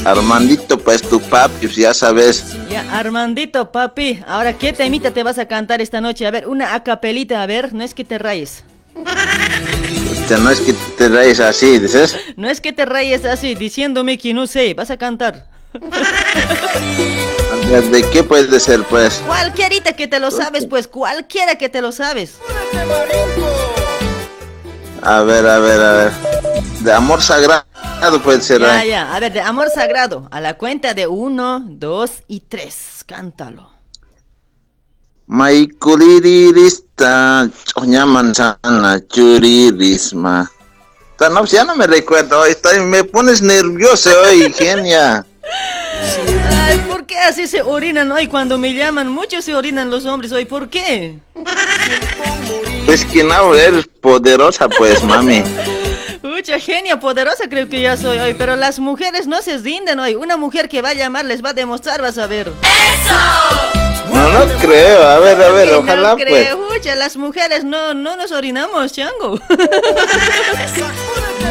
Armandito, 0.02 0.78
pues 0.78 1.02
tu 1.02 1.20
papi, 1.20 1.68
ya 1.68 1.92
sabes. 1.92 2.56
Ya, 2.70 2.80
Armandito, 2.90 3.70
papi. 3.70 4.20
Ahora, 4.26 4.54
¿qué 4.54 4.72
temita 4.72 5.10
te 5.10 5.22
vas 5.22 5.38
a 5.38 5.46
cantar 5.46 5.82
esta 5.82 6.00
noche? 6.00 6.26
A 6.26 6.30
ver, 6.30 6.48
una 6.48 6.74
acapelita, 6.74 7.42
a 7.42 7.46
ver, 7.46 7.74
no 7.74 7.84
es 7.84 7.92
que 7.92 8.02
te 8.02 8.16
rayes. 8.16 8.64
No 10.40 10.48
es 10.48 10.60
que 10.60 10.72
te 10.96 11.10
reís 11.10 11.38
así, 11.38 11.78
dices. 11.78 12.16
No 12.36 12.48
es 12.48 12.62
que 12.62 12.72
te 12.72 12.86
rayes 12.86 13.26
así, 13.26 13.54
diciéndome 13.54 14.16
que 14.16 14.32
no 14.32 14.46
sé, 14.46 14.72
vas 14.72 14.90
a 14.90 14.96
cantar. 14.96 15.48
¿De 17.90 18.02
qué 18.10 18.24
puede 18.24 18.58
ser, 18.58 18.84
pues? 18.84 19.22
Cualquierita 19.26 19.92
que 19.92 20.08
te 20.08 20.18
lo 20.18 20.30
sabes, 20.30 20.64
pues, 20.64 20.88
cualquiera 20.88 21.56
que 21.56 21.68
te 21.68 21.82
lo 21.82 21.92
sabes. 21.92 22.38
A 25.02 25.22
ver, 25.22 25.46
a 25.46 25.58
ver, 25.58 25.80
a 25.80 25.92
ver. 25.92 26.12
De 26.80 26.92
amor 26.92 27.20
sagrado 27.20 27.64
puede 28.22 28.40
ser. 28.40 28.60
Ya, 28.60 28.84
¿eh? 28.84 28.88
ya, 28.88 29.14
a 29.14 29.20
ver, 29.20 29.32
de 29.32 29.40
amor 29.40 29.68
sagrado, 29.70 30.28
a 30.30 30.40
la 30.40 30.54
cuenta 30.54 30.94
de 30.94 31.08
uno, 31.08 31.60
dos 31.64 32.22
y 32.28 32.40
tres, 32.40 33.04
cántalo. 33.06 33.70
Maikulirirista, 35.26 37.48
choña 37.64 38.06
manzana, 38.06 39.00
churirisma. 39.08 40.50
No, 41.30 41.44
ya 41.44 41.64
no 41.64 41.76
me 41.76 41.86
recuerdo, 41.86 42.40
hoy 42.40 42.50
estoy, 42.50 42.80
me 42.80 43.04
pones 43.04 43.42
nervioso 43.42 44.10
hoy, 44.26 44.52
Genia. 44.58 45.24
Ay, 46.50 46.78
¿por 46.88 47.06
qué 47.06 47.16
así 47.18 47.46
se 47.46 47.62
orinan 47.62 48.10
hoy 48.10 48.26
cuando 48.26 48.58
me 48.58 48.74
llaman? 48.74 49.06
Muchos 49.08 49.44
se 49.44 49.54
orinan 49.54 49.88
los 49.90 50.04
hombres 50.04 50.32
hoy, 50.32 50.46
¿por 50.46 50.68
qué? 50.68 51.20
Pues 52.86 53.04
que 53.04 53.22
no, 53.24 53.54
eres 53.54 53.86
poderosa, 54.00 54.68
pues, 54.68 55.02
mami. 55.04 55.42
Mucha 56.22 56.58
genia 56.58 56.98
poderosa 56.98 57.44
creo 57.48 57.68
que 57.68 57.80
ya 57.80 57.96
soy 57.96 58.18
hoy, 58.18 58.34
pero 58.34 58.56
las 58.56 58.78
mujeres 58.78 59.26
no 59.26 59.42
se 59.42 59.58
rinden 59.58 59.98
hoy. 60.00 60.14
Una 60.14 60.36
mujer 60.36 60.68
que 60.68 60.82
va 60.82 60.90
a 60.90 60.94
llamar 60.94 61.24
les 61.24 61.44
va 61.44 61.50
a 61.50 61.52
demostrar, 61.52 62.02
vas 62.02 62.18
a 62.18 62.26
ver. 62.26 62.50
No, 64.12 64.28
no 64.28 64.58
creo. 64.60 65.02
A 65.06 65.18
ver, 65.18 65.40
a 65.42 65.50
ver, 65.50 65.72
ojalá 65.74 66.10
no 66.10 66.16
pues. 66.16 66.26
creo, 66.26 66.58
Ucha, 66.76 66.94
las 66.94 67.16
mujeres 67.16 67.64
no, 67.64 67.94
no 67.94 68.16
nos 68.16 68.32
orinamos, 68.32 68.92
chango. 68.92 69.40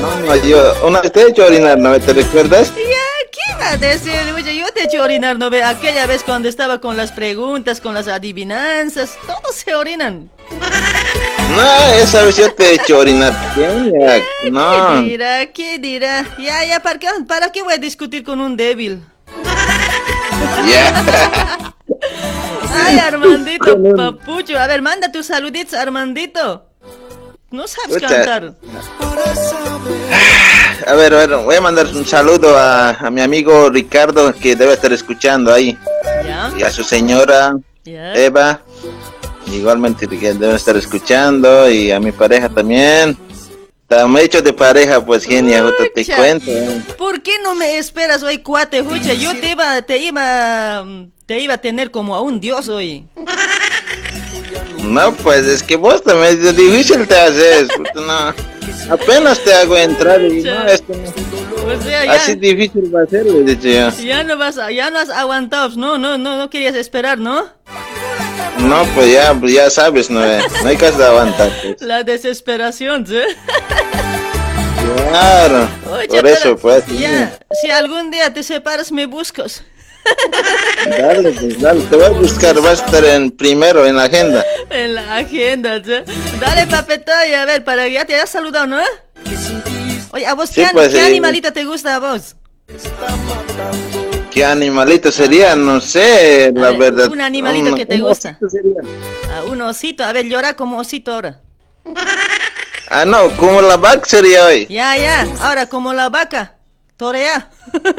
No, 0.01 0.15
no, 0.15 0.35
yo 0.37 0.73
una 0.83 0.99
vez 0.99 1.11
te 1.11 1.21
he 1.21 1.29
hecho 1.29 1.45
orinar, 1.45 1.77
¿no 1.77 1.99
te 1.99 2.11
recuerdas? 2.11 2.73
Ya, 2.75 3.20
¿qué 3.57 3.63
va 3.63 3.69
a 3.71 3.77
decir? 3.77 4.13
Oye, 4.35 4.55
yo 4.57 4.71
te 4.73 4.81
he 4.81 4.83
hecho 4.85 5.01
orinar, 5.03 5.37
¿no 5.37 5.49
ve? 5.49 5.63
Aquella 5.63 6.05
vez 6.05 6.23
cuando 6.23 6.47
estaba 6.49 6.79
con 6.79 6.97
las 6.97 7.11
preguntas, 7.11 7.79
con 7.81 7.93
las 7.93 8.07
adivinanzas, 8.07 9.17
todos 9.25 9.55
se 9.55 9.75
orinan. 9.75 10.29
No, 11.51 11.93
esa 11.95 12.23
vez 12.23 12.37
yo 12.37 12.53
te 12.53 12.63
he 12.63 12.73
hecho 12.75 12.97
orinar. 12.99 13.33
Genia, 13.53 14.21
¿Qué 14.41 14.51
No. 14.51 15.01
dirá? 15.01 15.45
¿Qué 15.47 15.79
dirá? 15.79 16.25
Ya, 16.39 16.63
ya, 16.63 16.79
¿para 16.81 16.97
qué, 16.97 17.07
¿para 17.27 17.51
qué 17.51 17.61
voy 17.61 17.73
a 17.73 17.77
discutir 17.77 18.23
con 18.23 18.39
un 18.39 18.55
débil? 18.55 19.03
Ya. 20.65 21.73
Ay, 22.73 22.99
Armandito, 22.99 23.77
papucho. 23.97 24.57
A 24.57 24.67
ver, 24.67 24.81
manda 24.81 25.11
tus 25.11 25.25
saluditos, 25.25 25.73
Armandito. 25.73 26.67
No 27.49 27.67
sabes 27.67 28.01
cantar. 28.01 28.53
A 30.87 30.93
ver, 30.93 31.13
a 31.13 31.25
ver, 31.25 31.35
voy 31.37 31.55
a 31.55 31.61
mandar 31.61 31.87
un 31.87 32.05
saludo 32.05 32.57
a, 32.57 32.91
a 32.91 33.09
mi 33.11 33.21
amigo 33.21 33.69
Ricardo 33.69 34.33
que 34.33 34.55
debe 34.55 34.73
estar 34.73 34.91
escuchando 34.91 35.53
ahí. 35.53 35.77
¿Ya? 36.25 36.51
Y 36.57 36.63
a 36.63 36.71
su 36.71 36.83
señora 36.83 37.55
¿Ya? 37.83 38.13
Eva. 38.15 38.61
Igualmente 39.47 40.07
que 40.07 40.33
debe 40.33 40.55
estar 40.55 40.75
escuchando. 40.77 41.69
Y 41.69 41.91
a 41.91 41.99
mi 41.99 42.11
pareja 42.11 42.49
también. 42.49 43.17
Estamos 43.83 44.21
hechos 44.21 44.43
de 44.45 44.53
pareja, 44.53 45.05
pues 45.05 45.25
genia, 45.25 45.65
te 45.93 46.05
cuento. 46.05 46.49
¿Por 46.97 47.21
qué 47.21 47.33
no 47.43 47.55
me 47.55 47.77
esperas 47.77 48.23
hoy, 48.23 48.37
cuate? 48.37 48.81
Jucha, 48.81 49.13
yo 49.13 49.37
te 49.37 49.51
iba, 49.51 49.81
te 49.81 49.97
iba, 49.97 50.85
te 51.25 51.39
iba 51.41 51.55
a 51.55 51.57
tener 51.57 51.91
como 51.91 52.15
a 52.15 52.21
un 52.21 52.39
dios 52.39 52.69
hoy. 52.69 53.05
No, 54.81 55.13
pues 55.15 55.45
es 55.45 55.61
que 55.61 55.75
vos 55.75 56.01
también 56.01 56.39
es 56.41 56.55
difícil 56.55 57.05
te 57.05 57.19
haces. 57.19 57.67
No. 57.95 58.33
Apenas 58.89 59.39
te 59.43 59.53
hago 59.53 59.77
entrar 59.77 60.21
y 60.21 60.41
no, 60.43 60.65
es 60.65 60.81
que 60.81 60.93
no. 60.95 61.09
O 61.73 61.81
sea, 61.81 62.05
ya, 62.05 62.11
Así 62.13 62.35
difícil 62.35 62.93
va 62.93 63.03
a 63.03 63.07
ser, 63.07 63.25
le 63.25 63.55
yo. 63.55 63.89
ya 64.03 64.23
no 64.23 64.37
vas, 64.37 64.57
a- 64.57 64.71
ya 64.71 64.89
no 64.89 64.99
has 64.99 65.09
aguantado, 65.09 65.69
no, 65.77 65.97
no, 65.97 66.17
no, 66.17 66.37
no 66.37 66.49
querías 66.49 66.75
esperar, 66.75 67.17
¿no? 67.17 67.45
No, 68.59 68.83
pues 68.95 69.11
ya, 69.13 69.33
pues 69.33 69.53
ya 69.53 69.69
sabes, 69.69 70.09
no, 70.09 70.23
eh, 70.25 70.39
no 70.63 70.69
hay 70.69 70.77
caso 70.77 70.97
de 70.97 71.05
aguantar. 71.05 71.49
pues. 71.63 71.81
La 71.81 72.03
desesperación, 72.03 73.05
¿sí? 73.07 73.19
Claro, 75.09 75.67
Oye, 75.91 76.07
por 76.07 76.27
eso, 76.27 76.57
pues. 76.57 76.83
Ya, 76.87 77.37
si 77.61 77.69
algún 77.71 78.11
día 78.11 78.33
te 78.33 78.43
separas, 78.43 78.91
me 78.91 79.05
buscas. 79.05 79.63
Dale, 80.89 81.31
pues 81.31 81.59
dale, 81.61 81.81
te 81.81 81.95
voy 81.95 82.05
a 82.05 82.09
buscar, 82.09 82.63
va 82.65 82.69
a 82.69 82.73
estar 82.73 83.03
en 83.05 83.31
primero 83.31 83.85
en 83.85 83.95
la 83.95 84.03
agenda. 84.05 84.43
En 84.69 84.95
la 84.95 85.17
agenda, 85.17 85.81
che. 85.81 86.03
Dale, 86.39 86.67
papetoy, 86.67 87.33
a 87.35 87.45
ver, 87.45 87.63
para 87.63 87.87
ya 87.87 88.05
te 88.05 88.15
has 88.15 88.29
saludado, 88.29 88.67
¿no? 88.67 88.77
Oye, 90.11 90.25
¿a 90.25 90.33
vos 90.33 90.49
Sí, 90.49 90.61
qué, 90.61 90.67
pues, 90.73 90.89
qué 90.89 90.99
sí. 90.99 91.05
animalito 91.05 91.53
te 91.53 91.63
gusta 91.65 91.95
a 91.95 91.99
vos? 91.99 92.35
¿Qué 94.31 94.43
animalito 94.45 95.11
sería? 95.11 95.55
No 95.55 95.79
sé, 95.81 96.51
la 96.55 96.69
ver, 96.71 96.79
verdad. 96.93 97.11
un 97.11 97.21
animalito 97.21 97.75
que 97.75 97.85
te 97.85 97.97
gusta. 97.99 98.37
sería. 98.49 98.81
A 99.37 99.43
un 99.43 99.61
osito, 99.61 100.03
a 100.03 100.11
ver, 100.13 100.25
llora 100.25 100.55
como 100.55 100.79
osito 100.79 101.13
ahora. 101.13 101.39
Ah, 102.89 103.05
no, 103.05 103.29
como 103.37 103.61
la 103.61 103.77
vaca 103.77 104.03
sería 104.05 104.45
hoy. 104.45 104.65
Ya, 104.69 104.97
ya, 104.97 105.27
ahora 105.41 105.67
como 105.67 105.93
la 105.93 106.09
vaca. 106.09 106.55
Torea. 106.97 107.49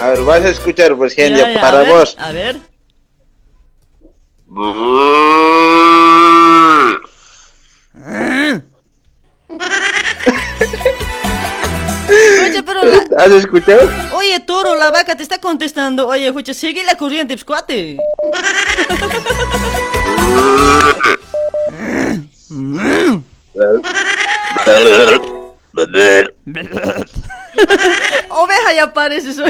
A 0.00 0.10
ver, 0.10 0.22
vas 0.22 0.44
a 0.44 0.48
escuchar, 0.50 0.96
pues, 0.96 1.14
gente, 1.14 1.38
Ya, 1.40 1.50
ya, 1.52 1.58
a 1.58 1.60
para 1.60 1.78
ver, 1.80 1.88
vos. 1.92 2.16
A 2.18 2.32
ver. 2.32 2.56
Oye, 11.28 12.62
pero 12.62 12.84
la- 12.84 13.22
¿Has 13.24 13.30
escuchado? 13.32 13.88
Oye, 14.14 14.40
toro, 14.40 14.74
la 14.76 14.90
vaca 14.90 15.14
te 15.16 15.22
está 15.22 15.38
contestando. 15.38 16.06
Oye, 16.08 16.26
escucha, 16.26 16.54
sigue 16.54 16.84
la 16.84 16.96
corriente, 16.96 17.34
pues, 17.34 17.44
cuate. 17.44 17.98
Oveja 28.28 28.72
ya 28.74 28.92
parece 28.92 29.30
eso. 29.30 29.44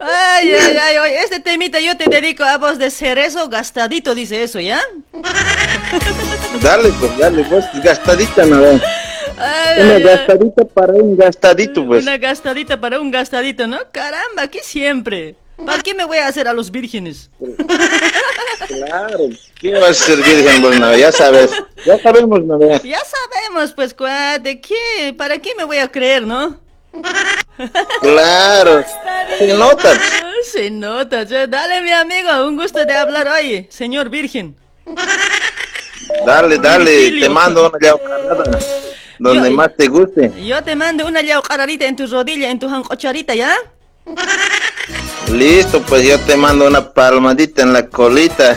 Ay, 0.00 0.52
ay, 0.52 0.76
ay, 0.76 0.98
oye, 0.98 1.20
este 1.20 1.40
temita 1.40 1.80
yo 1.80 1.96
te 1.96 2.10
dedico 2.10 2.44
a 2.44 2.58
vos 2.58 2.78
de 2.78 2.90
cerezo 2.90 3.48
gastadito, 3.48 4.14
dice 4.14 4.42
eso, 4.42 4.60
¿ya? 4.60 4.80
Dale, 6.60 6.90
pues, 7.00 7.16
dale, 7.18 7.44
pues, 7.44 7.64
gastadita, 7.82 8.44
ve. 8.44 8.80
Ay, 9.38 9.80
Una 9.82 9.94
ay, 9.94 9.96
ay. 9.96 10.02
gastadita 10.02 10.64
para 10.64 10.92
un 10.92 11.16
gastadito, 11.16 11.86
pues. 11.86 12.02
Una 12.02 12.18
gastadita 12.18 12.80
para 12.80 13.00
un 13.00 13.10
gastadito, 13.10 13.66
¿no? 13.66 13.78
Caramba, 13.92 14.42
aquí 14.42 14.60
siempre. 14.62 15.36
¿Para 15.64 15.82
qué 15.82 15.94
me 15.94 16.04
voy 16.04 16.18
a 16.18 16.26
hacer 16.28 16.48
a 16.48 16.52
los 16.52 16.70
vírgenes? 16.70 17.30
Claro. 18.66 19.28
¿Qué 19.60 19.72
vas 19.78 19.90
a 19.90 19.94
ser 20.04 20.16
virgen, 20.18 20.62
pues, 20.62 20.80
no? 20.80 20.96
Ya 20.96 21.12
sabes. 21.12 21.50
Ya 21.86 21.98
sabemos, 22.00 22.42
no. 22.44 22.58
Ya 22.82 22.98
sabemos, 23.04 23.72
pues, 23.72 23.94
cuate, 23.94 24.60
¿qué? 24.60 25.14
¿Para 25.16 25.38
qué 25.38 25.54
me 25.56 25.64
voy 25.64 25.78
a 25.78 25.88
creer, 25.88 26.26
no? 26.26 26.58
Claro. 28.00 28.84
Se 29.38 29.54
nota. 29.54 29.98
Se 30.52 30.70
nota, 30.70 31.24
dale 31.24 31.80
mi 31.80 31.90
amigo, 31.90 32.46
un 32.46 32.56
gusto 32.56 32.84
de 32.84 32.92
hablar 32.92 33.26
hoy, 33.28 33.66
señor 33.70 34.10
virgen. 34.10 34.54
Dale, 36.26 36.58
dale, 36.58 37.18
te 37.20 37.28
mando 37.28 37.68
una 37.70 37.78
llaucarada. 37.80 38.58
Donde 39.18 39.48
Yo- 39.50 39.56
más 39.56 39.70
te 39.76 39.88
guste. 39.88 40.32
Yo 40.44 40.62
te 40.62 40.76
mando 40.76 41.06
una 41.06 41.22
yaucararita 41.22 41.86
en 41.86 41.96
tu 41.96 42.06
rodilla, 42.06 42.50
en 42.50 42.58
tu 42.58 42.68
jancocharita, 42.68 43.34
¿ya? 43.34 43.54
Listo, 45.30 45.80
pues 45.82 46.06
yo 46.06 46.18
te 46.20 46.36
mando 46.36 46.66
una 46.66 46.92
palmadita 46.92 47.62
en 47.62 47.72
la 47.72 47.86
colita. 47.86 48.56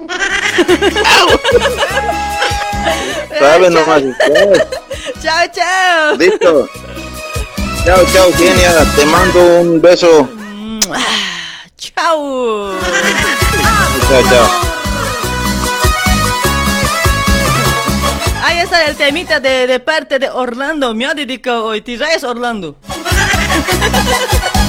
¿Sabes 3.38 3.70
nomás? 3.70 4.02
ustedes. 4.02 4.66
Chao, 5.22 5.46
chao. 5.52 6.16
Listo. 6.16 6.68
Chao, 7.84 8.04
chao, 8.12 8.32
genia. 8.32 8.72
Te 8.96 9.04
mando 9.06 9.60
un 9.60 9.80
beso. 9.80 10.28
Chao. 11.76 12.72
Chao, 14.08 14.22
chao. 14.28 14.50
Ahí 18.42 18.58
está 18.58 18.84
el 18.84 18.96
temita 18.96 19.38
de, 19.40 19.66
de 19.66 19.80
parte 19.80 20.18
de 20.18 20.28
Orlando. 20.28 20.94
Me 20.94 21.06
ha 21.06 21.14
dedicado 21.14 21.64
hoy. 21.66 21.80
Tiraes 21.82 22.24
Orlando. 22.24 22.76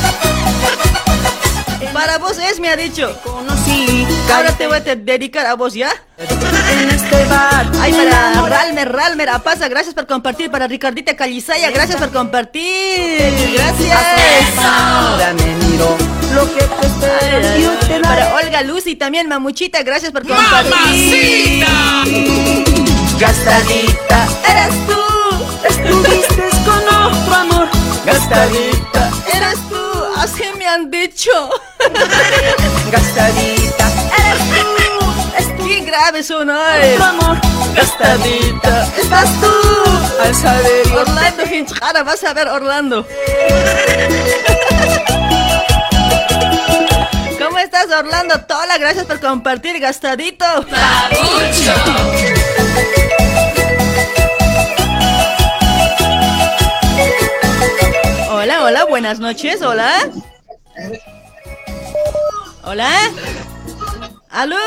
Para 1.94 2.18
vos 2.18 2.38
es, 2.38 2.60
me 2.60 2.70
ha 2.70 2.76
dicho. 2.76 3.16
Conocí 3.24 4.08
Ahora 4.34 4.52
te 4.54 4.68
voy 4.68 4.78
a 4.78 4.80
de- 4.80 4.96
dedicar 4.96 5.46
a 5.46 5.56
vos, 5.56 5.74
¿ya? 5.74 5.92
en 6.18 6.90
este 6.90 7.26
bar. 7.26 7.70
Ay, 7.82 7.92
para 7.94 8.42
Ralmer, 8.48 8.92
Ralmer, 8.92 9.30
Apasa, 9.30 9.68
gracias 9.68 9.94
por 9.94 10.08
compartir. 10.08 10.50
Para 10.50 10.68
Ricardita 10.68 11.16
Calizaya, 11.16 11.70
gracias 11.72 12.00
por 12.00 12.12
compartir. 12.12 13.52
Gracias. 13.56 14.58
Ahora 14.60 15.34
me 15.34 15.56
miro 15.66 15.98
lo 16.34 16.46
que 16.54 16.62
te 16.62 17.08
daré. 17.08 18.02
Para 18.02 18.36
Olga 18.36 18.62
Lucy 18.62 18.96
también, 18.96 19.28
Mamuchita, 19.28 19.84
gracias 19.84 20.12
por 20.12 20.26
compartir. 20.26 21.66
Gastadita, 23.20 24.28
eres 24.50 24.88
tú. 24.88 25.68
Estuviste 25.68 26.50
con 26.66 27.06
otro 27.06 27.36
amor. 27.36 27.68
Gastadita, 28.06 29.12
Eres 29.34 29.60
tú, 29.70 29.71
así 30.22 30.44
me 30.58 30.68
han 30.68 30.90
dicho. 30.90 31.32
gastadita, 32.92 33.92
eres 34.18 34.40
tú. 34.50 35.68
Qué 35.68 35.80
grave 35.82 36.24
son 36.24 36.50
hoy. 36.50 36.94
Otro 36.94 37.06
amor. 37.06 37.38
Gastadita. 37.76 38.88
Estás 38.98 39.30
tú. 39.40 39.52
Al 40.22 40.36
saber 40.36 40.88
Orlando 40.96 41.44
Hinchara, 41.46 42.04
vas 42.04 42.24
a 42.24 42.34
ver 42.34 42.48
Orlando. 42.48 43.08
¿Cómo 47.40 47.60
estás, 47.60 47.88
Orlando? 47.92 48.40
Tola, 48.42 48.78
gracias 48.78 49.06
por 49.06 49.20
compartir, 49.20 49.80
gastadito. 49.80 50.46
Hola, 58.42 58.64
hola, 58.64 58.86
buenas 58.86 59.20
noches, 59.20 59.62
hola. 59.62 60.10
Hola. 62.64 62.90
¿Aló? 64.32 64.58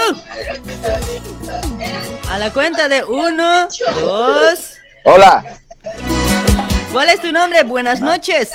A 2.30 2.38
la 2.38 2.52
cuenta 2.52 2.88
de 2.88 3.02
uno, 3.02 3.66
dos. 3.98 4.74
Hola. 5.02 5.44
¿Cuál 6.92 7.08
es 7.08 7.20
tu 7.20 7.32
nombre? 7.32 7.64
Buenas 7.64 8.00
noches. 8.00 8.52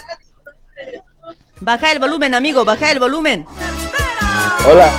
Baja 1.60 1.92
el 1.92 2.00
volumen, 2.00 2.34
amigo, 2.34 2.64
baja 2.64 2.90
el 2.90 3.00
volumen. 3.00 3.46
Hola. 4.66 4.90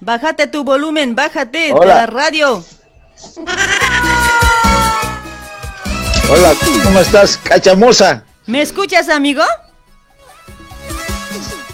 Bájate 0.00 0.48
tu 0.48 0.64
volumen, 0.64 1.14
bájate 1.14 1.68
de 1.68 1.72
Hola. 1.72 1.94
la 1.94 2.06
radio. 2.06 2.62
Hola, 6.28 6.52
¿cómo 6.84 7.00
estás, 7.00 7.38
cachamosa? 7.38 8.22
¿Me 8.46 8.62
escuchas, 8.62 9.08
amigo? 9.08 9.42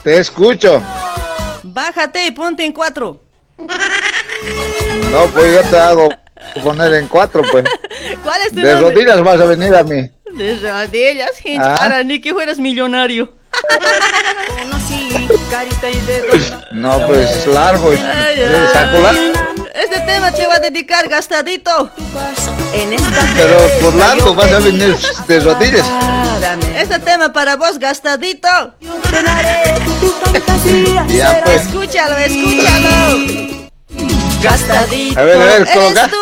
Te 0.02 0.18
escucho. 0.18 0.82
Bájate 1.62 2.26
y 2.26 2.30
ponte 2.32 2.64
en 2.64 2.72
cuatro. 2.72 3.20
No, 3.58 5.26
pues 5.32 5.54
yo 5.54 5.62
te 5.70 5.78
hago 5.78 6.08
poner 6.62 6.94
en 6.94 7.08
cuatro, 7.08 7.42
pues. 7.50 7.64
¿Cuál 8.24 8.40
es 8.42 8.48
tu 8.50 8.56
De 8.60 8.72
nombre? 8.74 8.90
rodillas 8.90 9.22
vas 9.22 9.40
a 9.40 9.44
venir 9.44 9.74
a 9.74 9.84
mí. 9.84 10.10
De 10.32 10.56
rodillas, 10.58 11.36
gente. 11.38 11.64
Ah. 11.64 11.76
Para 11.78 12.02
ni 12.02 12.20
que 12.20 12.32
fueras 12.32 12.58
millonario. 12.58 13.32
No, 16.72 17.06
pues 17.06 17.46
largo. 17.46 17.90
Ay, 17.90 18.34
¿Eh, 18.38 18.66
Sácula. 18.72 19.12
Este 19.74 20.00
tema 20.00 20.30
te 20.32 20.46
va 20.46 20.56
a 20.56 20.60
dedicar 20.60 21.08
gastadito. 21.08 21.90
En 22.74 22.92
esta 22.92 23.26
Pero 23.36 23.58
por 23.80 23.94
largo 23.94 24.34
vas 24.34 24.52
a 24.52 24.58
venir 24.58 24.96
de 25.26 25.40
rodillas. 25.40 25.86
Este 26.76 26.98
tema 26.98 27.32
para 27.32 27.56
vos, 27.56 27.78
gastadito. 27.78 28.48
Te 29.10 29.22
daré 29.22 29.80
tu 30.00 30.08
fantasía. 30.10 31.06
Ya, 31.08 31.40
pues. 31.44 31.62
Escúchalo, 31.62 32.16
escúchalo. 32.18 33.70
Gastadito. 34.42 35.20
A 35.20 35.22
ver, 35.22 35.36
a 35.36 35.38
ver, 35.38 35.62
eres 35.62 35.70
coloca. 35.70 36.08
tú. 36.08 36.16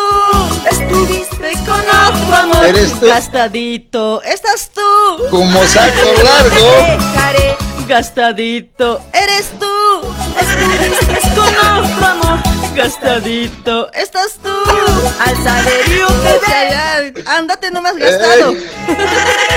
Estuviste 0.69 1.51
Con 1.65 1.81
otro 1.81 2.35
amor. 2.35 2.65
¿Eres 2.65 2.99
tú? 2.99 3.07
Gastadito. 3.07 4.21
Estás 4.23 4.69
tú. 4.73 5.27
Como 5.29 5.63
saco 5.65 6.23
largo. 6.23 7.87
Gastadito. 7.87 9.01
Eres 9.11 9.49
tú. 9.59 10.07
Estuviste 10.39 11.35
con 11.35 11.47
otro 11.47 12.05
amor. 12.05 12.50
Gastadito. 12.75 13.91
Estás 13.93 14.33
tú. 14.41 14.49
Al 14.49 15.43
saber 15.43 15.89
yo 15.89 16.07
te 16.07 16.39
Ya, 16.49 16.99
veré. 17.01 17.13
ya, 17.23 17.37
Ándate 17.37 17.71
nomás 17.71 17.95
gastado. 17.97 18.51
Ey. 18.51 18.69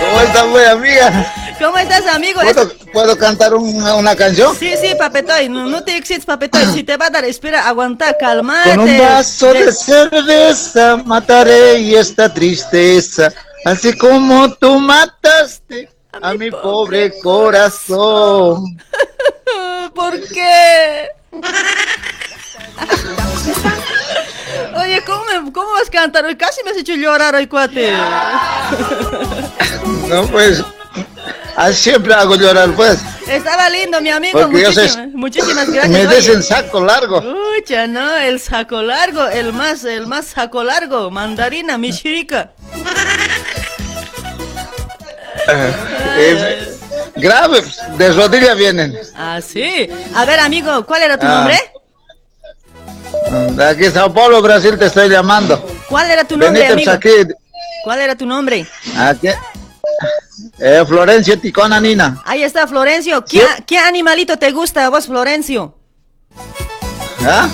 ¿Cómo 0.00 0.20
estás, 0.20 0.46
muy 0.46 0.64
amiga? 0.64 1.34
¿Cómo 1.58 1.78
estás, 1.78 2.06
amigo? 2.06 2.40
¿Puedo, 2.40 2.68
puedo 2.92 3.18
cantar 3.18 3.54
una, 3.54 3.94
una 3.94 4.16
canción? 4.16 4.56
Sí, 4.58 4.74
sí, 4.80 4.94
papetoy, 4.98 5.48
no, 5.48 5.66
no 5.66 5.84
te 5.84 5.96
exites, 5.96 6.24
papetoy. 6.26 6.66
Si 6.72 6.82
te 6.82 6.96
va 6.96 7.06
a 7.06 7.10
dar, 7.10 7.24
espera, 7.24 7.68
aguanta, 7.68 8.16
calmate. 8.18 8.70
Con 8.70 8.80
un 8.80 8.98
vaso 8.98 9.52
de 9.52 9.72
cerveza 9.72 10.96
mataré 11.04 11.98
esta 11.98 12.32
tristeza 12.32 13.32
Así 13.64 13.96
como 13.96 14.52
tú 14.54 14.78
mataste 14.78 15.88
a, 16.20 16.34
mi 16.34 16.50
pobre, 16.50 17.18
corazón. 17.20 18.78
¿Por 19.94 20.20
qué? 20.28 21.08
Oye, 24.76 25.02
¿cómo, 25.04 25.24
me- 25.24 25.52
¿cómo 25.52 25.72
vas 25.72 25.88
a 25.88 25.90
cantar? 25.90 26.24
Hoy 26.24 26.36
casi 26.36 26.62
me 26.64 26.70
has 26.70 26.76
hecho 26.76 26.94
llorar 26.94 27.34
hoy, 27.34 27.46
cuate. 27.46 27.92
No, 30.08 30.26
pues, 30.28 30.62
así 31.56 31.90
siempre 31.90 32.14
hago 32.14 32.36
llorar, 32.36 32.70
pues. 32.72 32.98
Estaba 33.26 33.68
lindo, 33.70 34.00
mi 34.00 34.10
amigo. 34.10 34.48
Muchísimas, 34.48 35.08
muchísimas 35.14 35.70
gracias. 35.70 35.88
Me 35.88 36.06
des 36.06 36.28
el 36.28 36.42
saco 36.42 36.80
largo. 36.80 37.22
Pucha, 37.22 37.86
no, 37.86 38.16
el 38.16 38.40
saco 38.40 38.82
largo, 38.82 39.26
el 39.28 39.52
más, 39.52 39.84
el 39.84 40.06
más 40.06 40.26
saco 40.26 40.62
largo, 40.64 41.10
mandarina, 41.10 41.78
michirica. 41.78 42.52
Eh, 46.16 46.78
grave, 47.16 47.62
de 47.98 48.12
rodilla 48.12 48.54
vienen. 48.54 48.96
Ah, 49.14 49.40
sí. 49.46 49.90
A 50.14 50.24
ver, 50.24 50.40
amigo, 50.40 50.86
¿cuál 50.86 51.02
era 51.02 51.18
tu 51.18 51.26
Ah. 51.26 51.34
nombre? 51.34 51.60
De 53.34 53.64
aquí, 53.64 53.84
Sao 53.90 54.12
Paulo, 54.12 54.40
Brasil, 54.42 54.78
te 54.78 54.86
estoy 54.86 55.08
llamando. 55.08 55.64
¿Cuál 55.88 56.10
era 56.10 56.24
tu 56.24 56.36
nombre, 56.36 56.66
amigo? 56.66 56.90
aquí, 56.90 57.08
¿Cuál 57.84 58.00
era 58.00 58.14
tu 58.16 58.26
nombre? 58.26 58.66
aquí. 58.96 59.28
Eh, 60.58 60.84
Florencio 60.86 61.38
Ticona 61.38 61.80
Nina. 61.80 62.22
Ahí 62.24 62.42
está, 62.42 62.66
Florencio. 62.66 63.24
¿Qué, 63.24 63.40
Sí. 63.40 63.62
qué 63.66 63.78
animalito 63.78 64.36
te 64.36 64.50
gusta 64.52 64.84
a 64.86 64.88
vos, 64.88 65.06
Florencio? 65.06 65.74
¿Ah? 67.26 67.48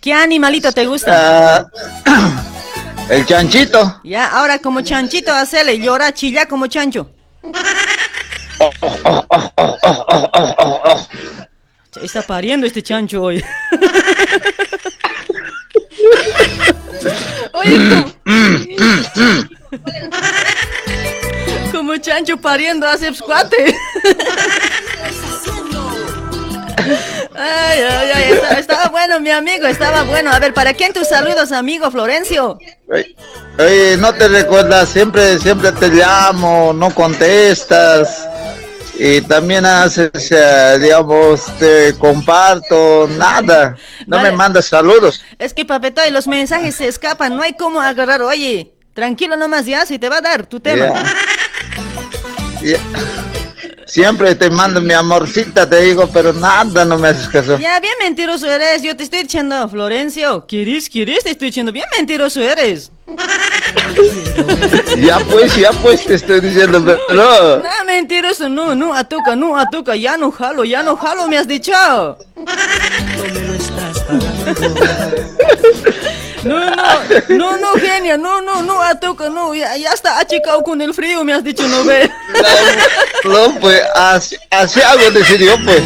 ¿Qué 0.00 0.12
animalito 0.12 0.70
te 0.72 0.86
gusta? 0.86 1.12
Ah, 1.56 1.66
el 3.10 3.24
chanchito. 3.26 4.00
Ya, 4.04 4.26
ahora 4.28 4.58
como 4.58 4.80
chanchito, 4.82 5.32
hacele, 5.32 5.78
llora, 5.78 6.12
chilla 6.12 6.46
como 6.46 6.66
chancho. 6.66 7.10
Está 12.02 12.22
pariendo 12.22 12.66
este 12.66 12.82
chancho 12.82 13.22
hoy. 13.22 13.42
Oye, 17.52 17.78
como... 17.88 18.14
como 21.72 21.96
chancho 21.98 22.36
pariendo 22.36 22.86
hace 22.86 23.14
squate. 23.14 23.76
Ay, 27.38 27.80
ay, 27.80 28.10
ay, 28.14 28.32
estaba, 28.32 28.58
estaba 28.58 28.88
bueno, 28.88 29.20
mi 29.20 29.30
amigo, 29.30 29.66
estaba 29.66 30.04
bueno. 30.04 30.30
A 30.32 30.38
ver, 30.38 30.54
¿para 30.54 30.72
quién 30.72 30.92
tus 30.92 31.08
saludos, 31.08 31.52
amigo 31.52 31.90
Florencio? 31.90 32.58
Oye, 33.58 33.96
no 33.98 34.14
te 34.14 34.28
recuerdas, 34.28 34.88
siempre, 34.88 35.38
siempre 35.38 35.72
te 35.72 35.88
llamo, 35.88 36.72
no 36.72 36.94
contestas. 36.94 38.26
Y 38.98 39.20
también 39.22 39.66
haces, 39.66 40.30
eh, 40.30 40.78
digamos, 40.80 41.44
te 41.58 41.94
comparto, 41.98 43.08
nada. 43.16 43.76
No 44.06 44.16
Vale. 44.16 44.30
me 44.30 44.36
mandas 44.36 44.66
saludos. 44.66 45.22
Es 45.38 45.52
que, 45.52 45.64
papetoy, 45.64 46.10
los 46.10 46.26
mensajes 46.26 46.76
se 46.76 46.88
escapan, 46.88 47.36
no 47.36 47.42
hay 47.42 47.52
cómo 47.54 47.80
agarrar. 47.80 48.22
Oye, 48.22 48.72
tranquilo 48.94 49.36
nomás 49.36 49.66
ya, 49.66 49.84
si 49.84 49.98
te 49.98 50.08
va 50.08 50.18
a 50.18 50.22
dar 50.22 50.46
tu 50.46 50.60
tema. 50.60 51.02
Ya. 52.62 52.78
Siempre 53.86 54.34
te 54.34 54.50
mando 54.50 54.80
mi 54.80 54.92
amorcita, 54.92 55.68
te 55.68 55.80
digo, 55.82 56.08
pero 56.12 56.32
nada, 56.32 56.84
no 56.84 56.98
me 56.98 57.08
haces 57.08 57.28
caso. 57.28 57.58
Ya, 57.58 57.78
bien 57.78 57.94
mentiroso 58.00 58.50
eres, 58.50 58.82
yo 58.82 58.96
te 58.96 59.04
estoy 59.04 59.22
diciendo, 59.22 59.68
Florencio. 59.68 60.44
¿Quieres, 60.46 60.88
quieres? 60.88 61.22
Te 61.22 61.30
estoy 61.30 61.48
diciendo, 61.48 61.70
bien 61.70 61.86
mentiroso 61.96 62.40
eres. 62.42 62.90
Ya 64.98 65.18
pues, 65.30 65.56
ya 65.56 65.70
pues, 65.82 66.04
te 66.04 66.14
estoy 66.14 66.40
diciendo, 66.40 66.82
pero 66.84 67.00
no. 67.10 67.56
No, 67.58 67.84
mentiroso, 67.86 68.48
no, 68.48 68.74
no, 68.74 68.94
atuca, 68.94 69.36
no, 69.36 69.56
atuca, 69.58 69.94
ya 69.96 70.16
no 70.16 70.30
jalo, 70.30 70.64
ya 70.64 70.82
no 70.82 70.96
jalo, 70.96 71.28
me 71.28 71.38
has 71.38 71.46
dicho. 71.46 71.72
No, 76.44 76.60
no, 76.60 76.76
no, 77.28 77.56
no, 77.56 77.72
genia, 77.72 78.16
no, 78.16 78.40
no, 78.40 78.62
no, 78.62 78.80
atuca, 78.80 79.28
no, 79.28 79.52
ya, 79.52 79.76
ya 79.76 79.90
está 79.90 80.20
achicado 80.20 80.62
con 80.62 80.80
el 80.80 80.94
frío, 80.94 81.24
me 81.24 81.32
has 81.32 81.42
dicho, 81.42 81.66
no 81.66 81.84
ve. 81.84 82.08
No, 83.24 83.52
pues, 83.60 83.82
así, 83.96 84.36
así 84.50 84.80
hago, 84.80 85.10
decidió, 85.10 85.56
pues. 85.64 85.82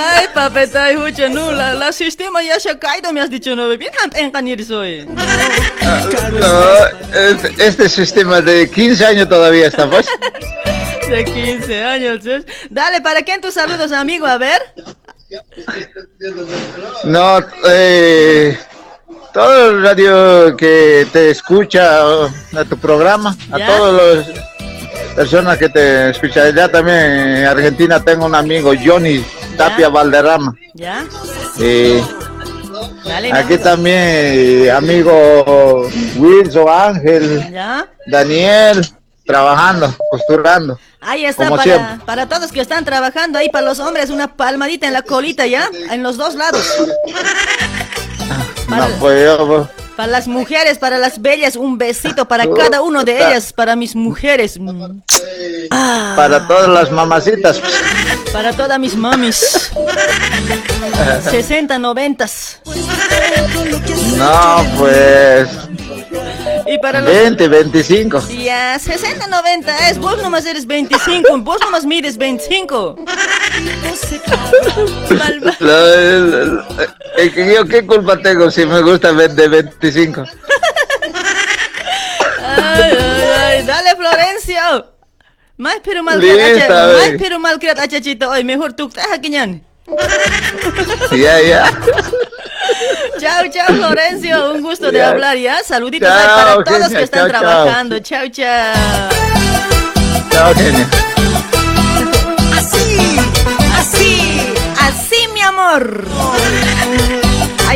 Ay, 0.00 0.26
papeta, 0.32 0.90
escucha, 0.90 1.28
no, 1.28 1.50
la, 1.50 1.74
la 1.74 1.92
sistema 1.92 2.40
ya 2.40 2.60
se 2.60 2.70
ha 2.70 2.78
caído, 2.78 3.12
me 3.12 3.20
has 3.20 3.28
dicho, 3.28 3.56
no. 3.56 3.68
Bien, 3.76 3.90
engañar 4.14 4.62
soy. 4.62 5.04
No, 5.04 5.16
este, 7.58 7.88
sistema 7.88 8.40
de 8.40 8.70
15 8.70 9.04
años 9.04 9.28
todavía 9.28 9.66
está, 9.66 9.90
pues. 9.90 10.06
De 11.10 11.24
15 11.24 11.84
años, 11.84 12.20
¿sí? 12.22 12.30
Dale, 12.70 13.00
¿para 13.00 13.22
quién 13.22 13.40
tus 13.40 13.54
saludos, 13.54 13.90
amigo? 13.90 14.26
A 14.26 14.38
ver. 14.38 14.62
No, 17.02 17.40
eh, 17.68 18.56
todo 19.32 19.70
el 19.70 19.82
radio 19.82 20.56
que 20.56 21.08
te 21.12 21.30
escucha 21.30 22.02
a 22.02 22.64
tu 22.68 22.78
programa, 22.78 23.36
a 23.50 23.66
todas 23.66 24.26
las 24.26 25.14
personas 25.16 25.58
que 25.58 25.68
te 25.70 26.10
escuchan. 26.10 26.54
Ya 26.54 26.68
también 26.68 26.98
en 26.98 27.44
Argentina 27.46 27.98
tengo 28.04 28.26
un 28.26 28.34
amigo, 28.34 28.72
Johnny 28.84 29.24
Tapia 29.58 29.88
Valderrama. 29.88 30.54
¿Ya? 30.74 31.04
Y 31.58 32.00
Dale, 33.04 33.32
aquí 33.32 33.54
no. 33.54 33.60
también 33.60 33.98
eh, 33.98 34.70
amigo 34.70 35.88
Wilson 36.16 36.68
Ángel, 36.68 37.50
¿Ya? 37.52 37.86
Daniel, 38.06 38.86
trabajando, 39.26 39.94
costurando. 40.10 40.78
Ahí 41.00 41.24
está, 41.24 41.48
para, 41.48 41.62
siempre. 41.62 42.04
para 42.06 42.28
todos 42.28 42.50
que 42.50 42.60
están 42.60 42.84
trabajando 42.84 43.38
ahí, 43.38 43.48
para 43.50 43.66
los 43.66 43.78
hombres, 43.78 44.10
una 44.10 44.34
palmadita 44.36 44.86
en 44.86 44.92
la 44.92 45.02
colita, 45.02 45.46
¿ya? 45.46 45.68
En 45.90 46.02
los 46.02 46.16
dos 46.16 46.34
lados. 46.34 46.66
No, 48.68 48.76
Para, 48.76 48.86
pues 48.98 49.24
yo, 49.24 49.68
para 49.98 50.12
las 50.12 50.28
mujeres, 50.28 50.78
para 50.78 50.96
las 50.96 51.20
bellas, 51.20 51.56
un 51.56 51.76
besito 51.76 52.24
para 52.28 52.46
cada 52.54 52.82
uno 52.82 53.02
de 53.02 53.16
ellas, 53.16 53.52
para 53.52 53.74
mis 53.74 53.96
mujeres. 53.96 54.56
Mm. 54.56 55.00
Ah, 55.72 56.12
para 56.14 56.46
todas 56.46 56.68
las 56.68 56.92
mamacitas. 56.92 57.60
para 58.32 58.52
todas 58.52 58.78
mis 58.78 58.94
mamis. 58.94 59.72
60, 61.28 61.80
90. 61.80 62.26
No, 64.16 64.64
pues 64.78 65.48
Y 66.66 66.78
para 66.78 67.00
los... 67.00 67.10
20, 67.12 67.48
25. 67.48 68.22
Ya, 68.28 68.78
60, 68.78 69.26
90 69.26 69.88
es, 69.88 69.98
vos 69.98 70.22
nomás 70.22 70.46
eres 70.46 70.64
25, 70.64 71.38
vos 71.38 71.58
nomás 71.60 71.84
mides 71.84 72.16
25. 72.16 72.94
Malva- 75.10 75.56
Lo- 75.58 75.94
el- 75.94 76.34
el- 76.34 76.60
el 77.18 77.34
que 77.34 77.54
yo 77.54 77.66
qué 77.66 77.84
culpa 77.86 78.16
tengo 78.18 78.50
si 78.50 78.64
me 78.66 78.80
gusta 78.82 79.10
ver 79.12 79.32
de 79.32 79.48
25. 79.48 79.87
Ay, 82.44 82.82
ay, 82.98 83.22
ay, 83.44 83.62
dale 83.66 83.96
Florencio. 83.96 84.92
Más 85.56 85.76
pero 85.82 86.02
mal 86.04 86.18
más 86.18 87.10
pero 87.18 87.38
mal 87.40 87.58
creat, 87.58 87.78
achachito, 87.80 88.30
hoy 88.30 88.44
mejor 88.44 88.74
tú, 88.74 88.86
estás 88.88 89.08
aquí, 89.12 89.28
ñan. 89.28 89.62
Ya, 91.10 91.40
ya. 91.40 91.72
Chao, 93.18 93.44
chao, 93.50 93.66
Florencio, 93.74 94.52
un 94.52 94.62
gusto 94.62 94.92
de 94.92 95.02
hablar, 95.02 95.36
¿ya? 95.36 95.62
Saluditos 95.64 96.08
Chao, 96.08 96.36
para 96.36 96.64
todos 96.64 96.82
genia, 96.82 96.98
que 96.98 97.04
están 97.04 97.30
chao. 97.30 97.40
trabajando, 97.40 97.98
chao, 97.98 98.28
chao. 98.28 98.74
Chao, 100.30 100.54
genia. 100.54 100.88
Así, 102.56 103.18
así, 103.74 104.52
así, 104.78 105.28
mi 105.34 105.40
amor. 105.40 106.04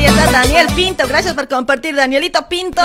Ahí 0.03 0.09
está 0.09 0.33
Daniel 0.33 0.67
Pinto, 0.75 1.07
gracias 1.07 1.33
por 1.33 1.47
compartir, 1.47 1.95
Danielito 1.95 2.49
Pinto. 2.49 2.83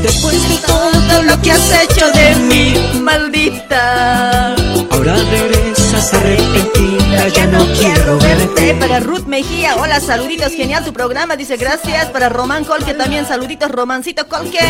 Después 0.00 0.48
de 0.48 0.56
todo 0.58 1.22
lo 1.24 1.42
que 1.42 1.50
has 1.50 1.82
hecho 1.82 2.08
de 2.12 2.36
mí, 2.36 3.00
maldita. 3.00 4.54
Ahora 4.92 5.16
regresas 5.16 6.14
arrepentida, 6.14 7.26
ya 7.26 7.46
no 7.46 7.66
quiero 7.76 8.18
verte. 8.20 8.74
Para 8.74 9.00
Ruth 9.00 9.24
Mejía, 9.26 9.74
hola, 9.74 9.98
saluditos, 9.98 10.52
genial 10.52 10.84
tu 10.84 10.92
programa, 10.92 11.34
dice 11.34 11.56
gracias. 11.56 12.06
Para 12.10 12.28
Román 12.28 12.64
Colque 12.64 12.94
también, 12.94 13.26
saluditos, 13.26 13.68
Romancito 13.68 14.28
Colque. 14.28 14.60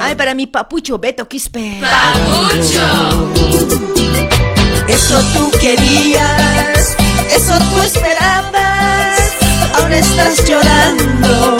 Ay, 0.00 0.14
para 0.14 0.34
mi 0.34 0.46
papucho 0.46 1.00
Beto 1.00 1.26
Quispe. 1.26 1.80
Eso 4.86 5.20
tú 5.34 5.50
querías, 5.58 6.96
eso 7.32 7.58
tú 7.58 7.82
esperabas 7.82 8.95
ahora 9.76 9.98
estás 9.98 10.48
llorando, 10.48 11.56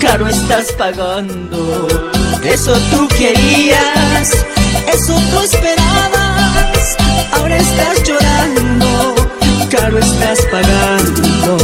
caro 0.00 0.28
estás 0.28 0.72
pagando. 0.72 1.88
Eso 2.44 2.72
tú 2.90 3.08
querías, 3.08 4.32
eso 4.92 5.14
tú 5.30 5.40
esperabas, 5.40 6.96
ahora 7.32 7.56
estás 7.56 8.02
llorando, 8.02 9.14
caro 9.70 9.98
estás 9.98 10.40
pagando. 10.50 11.56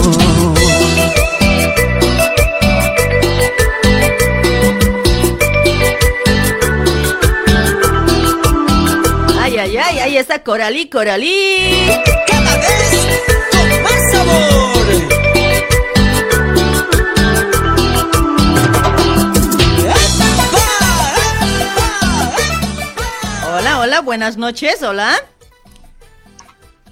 ay, 9.38 9.59
ay, 9.59 9.76
ay 9.76 9.98
ahí 9.98 10.16
está 10.16 10.42
Coralí, 10.42 10.88
Coralí. 10.88 11.90
Cada 12.26 12.57
vez 12.57 12.90
con 13.51 13.82
más 13.82 14.12
sabor. 14.12 14.69
Buenas 24.11 24.36
noches, 24.36 24.82
hola. 24.82 25.12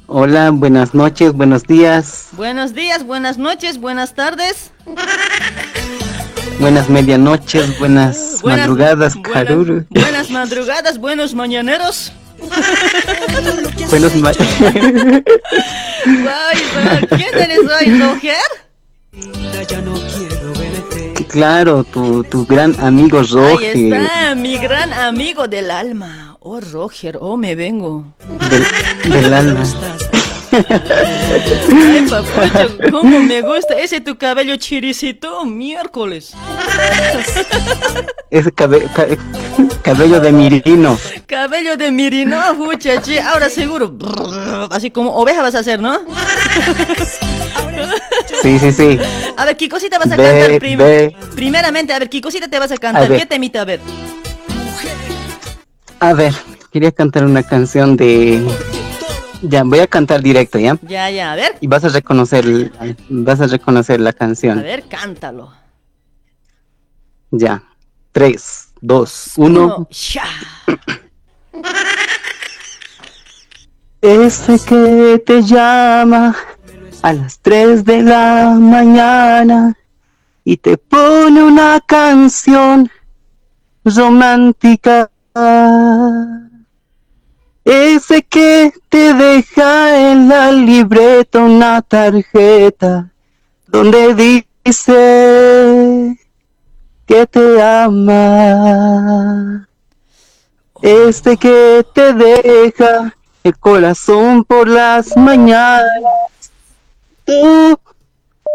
Hola, 0.06 0.50
buenas 0.52 0.94
noches, 0.94 1.32
buenos 1.32 1.64
días, 1.64 2.28
Buenos 2.34 2.74
días, 2.74 3.02
buenas 3.04 3.38
noches, 3.38 3.78
buenas 3.80 4.14
tardes. 4.14 4.70
buenas 6.60 6.88
medianoches, 6.88 7.76
buenas, 7.80 8.38
Buenas- 8.40 8.68
madrugadas, 8.68 9.14
Karuru. 9.16 9.84
Buenas 9.90 10.30
madrugadas, 10.30 10.98
buenos 10.98 11.34
mañaneros. 11.34 12.12
Buenos 13.90 14.14
ma- 14.14 14.30
Ay, 14.38 15.22
pero 16.72 17.08
¿Quién 17.16 17.34
eres 17.36 17.58
hoy, 17.58 17.88
no 17.88 18.14
quiero 18.20 18.44
verte. 20.56 21.26
claro, 21.26 21.82
tu, 21.82 22.22
tu 22.22 22.46
gran 22.46 22.78
amigo 22.78 23.18
Ahí 23.18 23.26
Roger 23.32 23.76
está, 23.76 24.36
mi 24.36 24.56
gran 24.56 24.92
amigo 24.92 25.48
del 25.48 25.72
alma. 25.72 26.27
Oh, 26.50 26.60
Roger, 26.60 27.18
oh, 27.20 27.36
me 27.36 27.54
vengo. 27.54 28.06
del, 28.48 29.12
del 29.12 29.34
alma. 29.34 29.62
Ay, 30.50 32.06
papucho, 32.08 32.90
cómo 32.90 33.20
me 33.20 33.42
gusta 33.42 33.78
ese 33.78 34.00
tu 34.00 34.16
cabello 34.16 34.56
chiricito, 34.56 35.44
miércoles. 35.44 36.32
Ese 38.30 38.50
cabe- 38.52 38.88
ca- 38.94 39.06
cabello 39.82 40.20
de 40.20 40.32
mirino. 40.32 40.98
Cabello 41.26 41.76
de 41.76 41.90
mirino, 41.92 42.54
muchachi, 42.54 43.18
ahora 43.18 43.50
seguro. 43.50 43.94
Así 44.70 44.90
como 44.90 45.14
oveja 45.16 45.42
vas 45.42 45.54
a 45.54 45.58
hacer, 45.58 45.80
¿no? 45.80 45.98
Sí, 48.42 48.58
sí, 48.58 48.72
sí. 48.72 48.98
A 49.36 49.44
ver, 49.44 49.54
¿qué 49.58 49.68
cosita 49.68 49.98
vas 49.98 50.10
a 50.12 50.16
cantar 50.16 50.58
prim- 50.58 50.78
ve. 50.78 51.14
primeramente? 51.34 51.92
A 51.92 51.98
ver, 51.98 52.08
¿qué 52.08 52.22
cosita 52.22 52.48
te 52.48 52.58
vas 52.58 52.72
a 52.72 52.78
cantar? 52.78 53.12
A. 53.12 53.16
¿Qué 53.18 53.26
temita? 53.26 53.60
A 53.60 53.64
ver. 53.66 53.80
A 56.00 56.12
ver, 56.14 56.32
quería 56.70 56.92
cantar 56.92 57.24
una 57.24 57.42
canción 57.42 57.96
de... 57.96 58.46
Ya, 59.42 59.62
voy 59.62 59.78
a 59.80 59.86
cantar 59.86 60.20
directo, 60.22 60.58
¿ya? 60.58 60.76
Ya, 60.82 61.10
ya, 61.10 61.32
a 61.32 61.36
ver. 61.36 61.56
Y 61.60 61.66
vas 61.68 61.84
a 61.84 61.88
reconocer, 61.88 62.72
vas 63.08 63.40
a 63.40 63.46
reconocer 63.46 64.00
la 64.00 64.10
A 64.10 64.12
canción. 64.12 64.60
ver, 64.62 64.84
cántalo. 64.88 65.52
Ya. 67.30 67.62
Tres, 68.12 68.68
dos, 68.80 69.32
uno. 69.36 69.76
Uno, 69.76 69.88
ya. 69.90 70.24
Ese 74.00 74.58
que 74.64 75.22
te 75.26 75.42
llama 75.42 76.34
a 77.02 77.12
las 77.12 77.38
3 77.40 77.84
de 77.84 78.02
la 78.02 78.56
mañana 78.58 79.76
y 80.44 80.56
te 80.56 80.78
pone 80.78 81.42
una 81.42 81.80
canción 81.84 82.90
romántica. 83.84 85.10
Ese 87.64 88.22
que 88.22 88.72
te 88.88 89.14
deja 89.14 90.10
en 90.10 90.28
la 90.28 90.52
libreta 90.52 91.40
una 91.40 91.82
tarjeta 91.82 93.10
donde 93.66 94.14
dice 94.14 96.16
que 97.06 97.26
te 97.26 97.60
ama. 97.62 99.68
Este 100.80 101.36
que 101.36 101.84
te 101.92 102.14
deja 102.14 103.14
el 103.44 103.58
corazón 103.58 104.44
por 104.44 104.68
las 104.68 105.14
mañanas. 105.16 105.82
Tú 107.24 107.78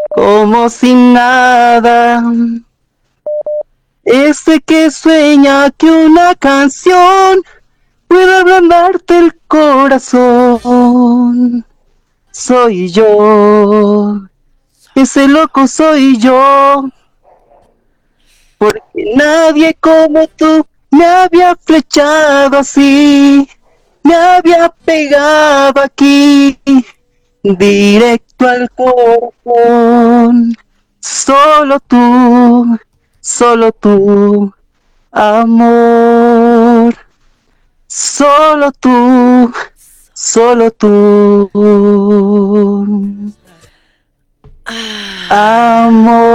como 0.09 0.69
sin 0.69 1.13
nada. 1.13 2.23
Este 4.03 4.59
que 4.59 4.91
sueña 4.91 5.71
que 5.71 5.89
una 5.89 6.35
canción 6.35 7.41
puede 8.07 8.35
ablandarte 8.35 9.17
el 9.17 9.33
corazón. 9.47 10.85
Soy 12.31 12.89
yo. 12.89 14.21
Ese 14.95 15.27
loco 15.27 15.67
soy 15.67 16.17
yo. 16.17 16.85
Porque 18.57 19.13
nadie 19.15 19.73
como 19.79 20.27
tú 20.27 20.65
me 20.91 21.05
había 21.05 21.55
flechado 21.55 22.59
así, 22.59 23.49
me 24.03 24.15
había 24.15 24.69
pegado 24.85 25.81
aquí, 25.81 26.59
directo 27.41 28.47
al 28.47 28.69
corazón. 28.71 30.55
Solo 30.99 31.79
tú, 31.79 32.77
solo 33.23 33.71
tú, 33.71 34.53
amor. 35.11 36.93
Solo 37.87 38.71
tú, 38.73 39.53
solo 40.13 40.71
tú. 40.71 41.49
Amor. 45.29 46.33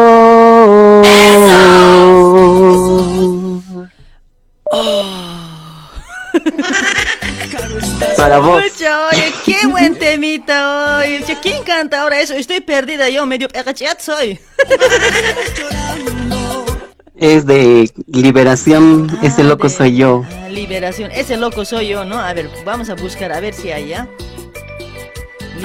Para 8.16 8.38
vos. 8.38 8.62
Oye, 9.12 9.34
qué 9.44 9.66
buen 9.66 9.98
temita 9.98 10.98
hoy. 10.98 11.24
¿Quién 11.42 11.62
canta 11.64 12.02
ahora 12.02 12.20
eso? 12.20 12.34
Estoy 12.34 12.60
perdida 12.60 13.08
yo, 13.08 13.26
medio 13.26 13.48
pegachat 13.48 14.00
soy. 14.00 14.40
Es 17.20 17.46
de 17.46 17.90
liberación, 18.06 19.08
ese 19.22 19.42
Ah, 19.42 19.44
loco 19.44 19.64
de- 19.68 19.74
soy 19.74 19.96
yo. 19.96 20.22
ah, 20.44 20.48
liberación, 20.48 21.10
ese 21.10 21.36
loco 21.36 21.64
soy 21.64 21.88
yo, 21.88 22.04
¿no? 22.04 22.18
A 22.18 22.32
ver, 22.32 22.48
vamos 22.64 22.90
a 22.90 22.94
buscar, 22.94 23.32
a 23.32 23.40
ver 23.40 23.54
si 23.54 23.72
hay 23.72 23.88
ya. 23.88 24.08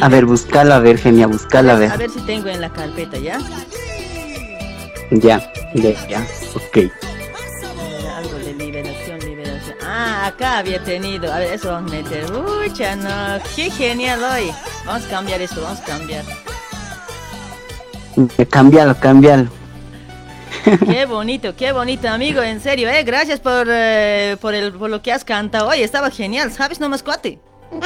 A 0.02 0.10
ver, 0.10 0.26
buscala, 0.26 0.78
a 0.78 0.80
ver, 0.80 0.98
genia, 0.98 1.28
buscala, 1.28 1.74
a 1.74 1.76
A 1.76 1.80
ver. 1.80 1.98
ver 1.98 2.10
si 2.10 2.20
tengo 2.22 2.48
en 2.50 2.60
la 2.60 2.74
carpeta, 2.74 3.18
¿ya? 3.20 3.38
Ya, 5.12 5.52
ya, 5.76 6.08
ya, 6.08 6.28
ok. 6.56 6.92
Algo 8.18 8.38
de 8.40 8.54
liberación, 8.56 9.20
liberación. 9.20 9.78
Ah, 9.86 10.26
acá 10.28 10.58
había 10.58 10.84
tenido. 10.84 11.32
A 11.32 11.38
ver, 11.38 11.54
eso 11.54 11.70
vamos 11.72 11.92
a 11.92 11.96
meter. 11.96 12.26
Ucha, 12.34 12.96
no. 12.96 13.44
Qué 13.56 13.70
genial 13.70 14.24
hoy. 14.24 14.52
Vamos 14.88 15.06
a 15.06 15.10
cambiar 15.10 15.40
esto, 15.42 15.62
vamos 15.62 15.80
a 15.82 15.84
cambiar. 15.84 16.24
Ya, 18.16 18.46
Cámbialo, 18.46 19.00
cámbialo. 19.00 19.48
Qué 20.86 21.06
bonito, 21.06 21.56
qué 21.56 21.72
bonito, 21.72 22.08
amigo. 22.10 22.42
En 22.42 22.62
serio, 22.62 22.90
eh. 22.90 23.04
Gracias 23.04 23.40
por, 23.40 23.68
eh, 23.70 24.38
por, 24.42 24.54
el, 24.54 24.72
por 24.74 24.90
lo 24.90 25.02
que 25.02 25.12
has 25.12 25.24
cantado 25.26 25.68
hoy. 25.70 25.82
Estaba 25.84 26.10
genial. 26.12 26.52
¿Sabes 26.52 26.80
nomás 26.80 27.04
cuate? 27.04 27.40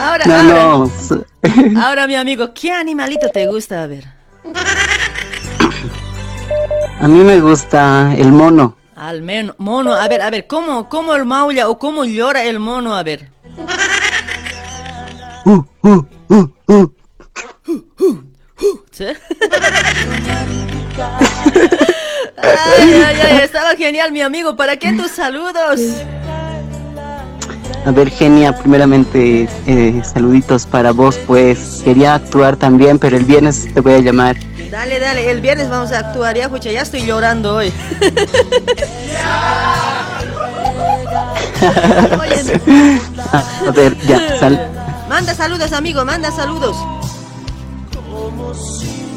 Ahora, 0.00 0.24
No, 0.26 0.34
ahora, 0.34 0.42
no, 0.44 0.84
s- 0.86 1.24
ahora, 1.76 2.06
mi 2.06 2.14
amigo, 2.14 2.54
¿qué 2.54 2.70
animalito 2.70 3.28
te 3.30 3.46
gusta? 3.46 3.82
A 3.82 3.86
ver. 3.88 4.04
a 7.00 7.08
mí 7.08 7.18
me 7.24 7.40
gusta 7.40 8.14
el 8.16 8.30
mono. 8.30 8.76
Al 8.94 9.22
menos, 9.22 9.56
mono, 9.58 9.92
a 9.94 10.06
ver, 10.06 10.22
a 10.22 10.30
ver, 10.30 10.46
¿cómo, 10.46 10.88
cómo 10.88 11.14
el 11.16 11.24
maulla 11.24 11.68
o 11.68 11.78
cómo 11.78 12.04
llora 12.04 12.44
el 12.44 12.60
mono? 12.60 12.94
A 12.94 13.02
ver. 13.02 13.30
Uh, 15.44 15.62
uh, 15.82 16.02
uh, 16.28 16.46
uh. 16.68 16.94
¿Sí? 18.92 19.06
Ay, 22.36 23.02
ay, 23.06 23.16
ay, 23.20 23.38
estaba 23.42 23.74
genial, 23.74 24.12
mi 24.12 24.20
amigo. 24.20 24.54
¿Para 24.56 24.76
qué 24.76 24.92
tus 24.92 25.10
saludos? 25.12 25.80
A 27.86 27.90
ver, 27.90 28.10
genia, 28.10 28.56
primeramente, 28.56 29.48
eh, 29.66 30.02
saluditos 30.04 30.66
para 30.66 30.92
vos, 30.92 31.16
pues. 31.26 31.80
Quería 31.84 32.14
actuar 32.14 32.56
también, 32.56 32.98
pero 32.98 33.16
el 33.16 33.24
viernes 33.24 33.72
te 33.72 33.80
voy 33.80 33.94
a 33.94 33.98
llamar. 34.00 34.36
Dale, 34.70 35.00
dale, 35.00 35.30
el 35.30 35.40
viernes 35.40 35.68
vamos 35.68 35.92
a 35.92 35.98
actuar. 36.00 36.36
Ya, 36.36 36.44
escucha, 36.44 36.70
ya 36.70 36.82
estoy 36.82 37.06
llorando 37.06 37.56
hoy. 37.56 37.72
A 43.66 43.70
ver, 43.70 43.96
ya, 44.06 44.38
sal. 44.38 44.70
manda 45.08 45.34
saludos, 45.34 45.72
amigo, 45.72 46.04
manda 46.04 46.30
saludos. 46.30 46.76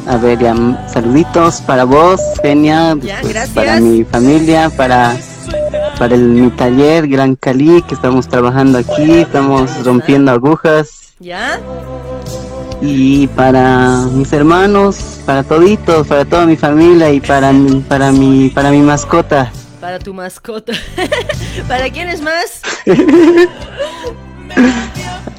A 0.08 0.16
ver, 0.16 0.40
ya, 0.40 0.56
saluditos 0.88 1.62
para 1.62 1.84
vos, 1.84 2.22
genia. 2.42 2.96
Pues. 3.22 3.50
Para 3.50 3.80
mi 3.82 4.06
familia, 4.06 4.70
para, 4.70 5.18
para 6.00 6.16
el, 6.16 6.22
mi 6.22 6.50
taller 6.52 7.08
Gran 7.08 7.36
Cali, 7.36 7.82
que 7.82 7.94
estamos 7.94 8.28
trabajando 8.28 8.78
aquí, 8.78 9.20
estamos 9.20 9.84
rompiendo 9.84 10.32
agujas. 10.32 11.14
¿Ya? 11.20 11.60
Y 12.82 13.28
para 13.28 14.06
mis 14.14 14.32
hermanos, 14.32 15.20
para 15.26 15.44
toditos, 15.44 16.08
para 16.08 16.24
toda 16.24 16.46
mi 16.46 16.56
familia 16.56 17.12
y 17.12 17.20
para 17.20 17.52
mi, 17.52 17.82
para 17.82 18.12
mi, 18.12 18.50
para 18.50 18.72
mi 18.72 18.80
mascota. 18.80 19.52
Para 19.82 20.00
tu 20.00 20.14
mascota. 20.14 20.72
¿Para 21.68 21.90
quién 21.90 22.08
es 22.08 22.22
más? 22.22 22.62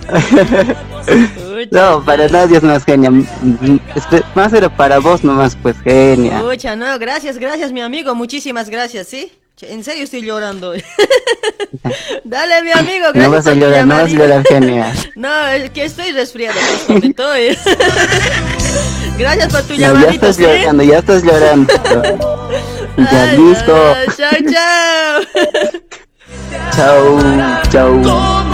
no, 1.70 2.04
para 2.04 2.28
nadie 2.28 2.59
es 2.59 2.62
más 2.62 2.84
genia. 2.84 3.11
Este, 3.94 4.22
más 4.34 4.52
era 4.52 4.68
para 4.68 4.98
vos 4.98 5.24
nomás, 5.24 5.56
pues 5.61 5.80
genia. 5.80 6.38
Mucha, 6.38 6.76
no, 6.76 6.98
gracias, 6.98 7.38
gracias 7.38 7.72
mi 7.72 7.80
amigo, 7.80 8.14
muchísimas 8.14 8.70
gracias, 8.70 9.09
¿sí? 9.09 9.32
En 9.61 9.82
serio 9.82 10.04
estoy 10.04 10.22
llorando. 10.22 10.72
Dale, 12.24 12.62
mi 12.62 12.70
amigo, 12.70 13.06
gracias 13.12 13.24
No 13.24 13.30
vas 13.30 13.46
a 13.48 13.54
llorar, 13.54 13.86
no 13.86 13.94
vas 13.96 14.04
a 14.04 14.09
llorar, 14.09 14.44
genia. 14.46 14.92
No, 15.16 15.46
es 15.48 15.70
que 15.70 15.84
estoy 15.84 16.12
resfriado, 16.12 16.56
estoy. 17.02 17.59
Gracias 19.18 19.52
por 19.52 19.62
tu 19.62 19.72
no, 19.72 20.00
Ya 20.00 20.11
estás 20.11 20.36
¿sí? 20.36 20.42
llorando, 20.42 20.82
ya 20.84 20.98
estás 20.98 21.24
llorando. 21.24 21.74
ya 23.11 23.32
listo. 23.32 23.76
no, 23.76 23.94
chao, 24.16 24.30
chao. 24.52 25.22
Chao, 27.72 28.00
chao. 28.02 28.44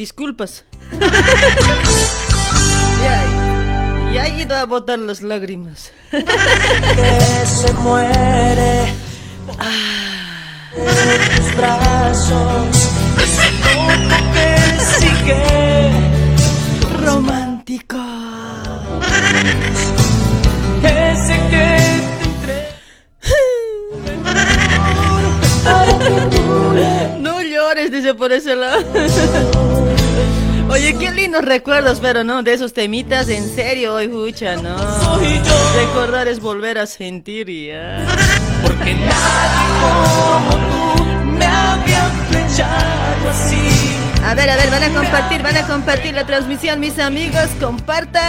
Disculpas. 0.00 0.64
ya 4.14 4.26
he 4.26 4.40
ido 4.40 4.56
a 4.56 4.64
botar 4.64 4.98
las 4.98 5.20
lágrimas. 5.20 5.92
que 6.10 7.44
se 7.44 7.70
muere 7.74 8.94
en 10.74 11.36
tus 11.36 11.54
brazos. 11.54 12.88
Que 14.32 14.50
sigue 14.96 15.90
Romántico. 17.04 17.98
ese 20.82 21.36
que 21.50 21.68
No 27.20 27.42
llores, 27.42 27.92
dice 27.92 28.14
por 28.14 28.32
ese 28.32 28.56
lado. 28.56 28.82
Oye, 30.70 30.96
qué 30.96 31.10
lindos 31.10 31.44
recuerdos, 31.44 31.98
pero 32.00 32.22
no, 32.22 32.44
de 32.44 32.52
esos 32.52 32.72
temitas, 32.72 33.28
en 33.28 33.52
serio, 33.52 33.94
hoy, 33.94 34.06
hucha, 34.06 34.54
no. 34.54 34.76
Recordar 35.74 36.28
es 36.28 36.38
volver 36.38 36.78
a 36.78 36.86
sentir 36.86 37.50
ya. 37.50 38.06
Porque 38.62 38.94
nadie 38.94 39.66
como 39.80 40.50
tú 40.50 41.04
me 41.38 41.44
había 41.44 42.04
flechado 42.28 43.30
así. 43.30 43.96
A 44.24 44.34
ver, 44.34 44.48
a 44.48 44.56
ver, 44.56 44.70
van 44.70 44.84
a 44.84 44.90
compartir, 44.90 45.42
van 45.42 45.56
a 45.56 45.66
compartir 45.66 46.14
la 46.14 46.24
transmisión, 46.24 46.78
mis 46.78 47.00
amigos, 47.00 47.48
compartan. 47.58 48.22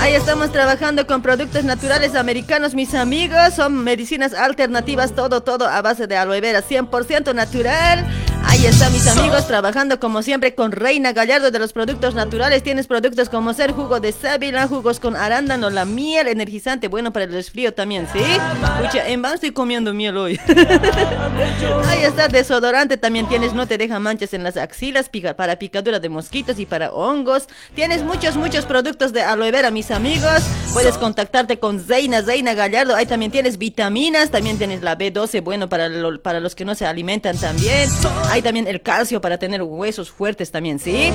Ahí 0.00 0.14
estamos 0.14 0.50
trabajando 0.52 1.06
con 1.06 1.22
productos 1.22 1.64
naturales 1.64 2.14
americanos, 2.14 2.74
mis 2.74 2.94
amigos. 2.94 3.54
Son 3.54 3.84
medicinas 3.84 4.34
alternativas, 4.34 5.14
todo, 5.14 5.42
todo 5.42 5.68
a 5.68 5.82
base 5.82 6.06
de 6.06 6.16
aloe 6.16 6.40
vera, 6.40 6.62
100% 6.62 7.34
natural. 7.34 8.06
Ahí 8.46 8.66
están 8.66 8.92
mis 8.92 9.06
amigos 9.08 9.46
trabajando 9.46 9.98
como 9.98 10.22
siempre 10.22 10.54
con 10.54 10.70
Reina 10.70 11.12
Gallardo 11.12 11.50
de 11.50 11.58
los 11.58 11.72
productos 11.72 12.14
naturales. 12.14 12.62
Tienes 12.62 12.86
productos 12.86 13.28
como 13.30 13.54
ser 13.54 13.72
jugo 13.72 14.00
de 14.00 14.12
sábila, 14.12 14.68
jugos 14.68 15.00
con 15.00 15.16
arándano, 15.16 15.70
la 15.70 15.86
miel 15.86 16.28
energizante, 16.28 16.88
bueno 16.88 17.12
para 17.12 17.24
el 17.24 17.32
resfrío 17.32 17.72
también, 17.72 18.06
¿sí? 18.12 18.20
Escucha, 18.20 19.08
en 19.08 19.22
vano 19.22 19.36
estoy 19.36 19.52
comiendo 19.52 19.94
miel 19.94 20.16
hoy. 20.18 20.38
Ahí 21.88 22.04
está, 22.04 22.28
desodorante 22.28 22.96
también 22.96 23.26
tienes, 23.28 23.54
no 23.54 23.66
te 23.66 23.78
deja 23.78 23.98
manchas 23.98 24.34
en 24.34 24.44
las 24.44 24.56
axilas, 24.56 25.10
para 25.36 25.58
picadura 25.58 25.98
de 25.98 26.08
mosquitos 26.08 26.58
y 26.58 26.66
para 26.66 26.92
hongos. 26.92 27.48
Tienes 27.74 28.02
muchos, 28.02 28.36
muchos 28.36 28.66
productos 28.66 28.73
de 28.82 29.22
aloe 29.22 29.50
vera, 29.52 29.70
mis 29.70 29.90
amigos. 29.90 30.42
Puedes 30.72 30.98
contactarte 30.98 31.58
con 31.60 31.78
Zeina, 31.80 32.22
Zeina 32.22 32.54
Gallardo. 32.54 32.96
Ahí 32.96 33.06
también 33.06 33.30
tienes 33.30 33.58
vitaminas, 33.58 34.30
también 34.30 34.58
tienes 34.58 34.82
la 34.82 34.98
B12, 34.98 35.42
bueno 35.42 35.68
para, 35.68 35.88
lo- 35.88 36.20
para 36.20 36.40
los 36.40 36.54
que 36.56 36.64
no 36.64 36.74
se 36.74 36.84
alimentan 36.86 37.36
también. 37.38 37.88
Hay 38.30 38.42
también 38.42 38.66
el 38.66 38.82
calcio 38.82 39.20
para 39.20 39.38
tener 39.38 39.62
huesos 39.62 40.10
fuertes 40.10 40.50
también, 40.50 40.78
¿sí? 40.80 41.10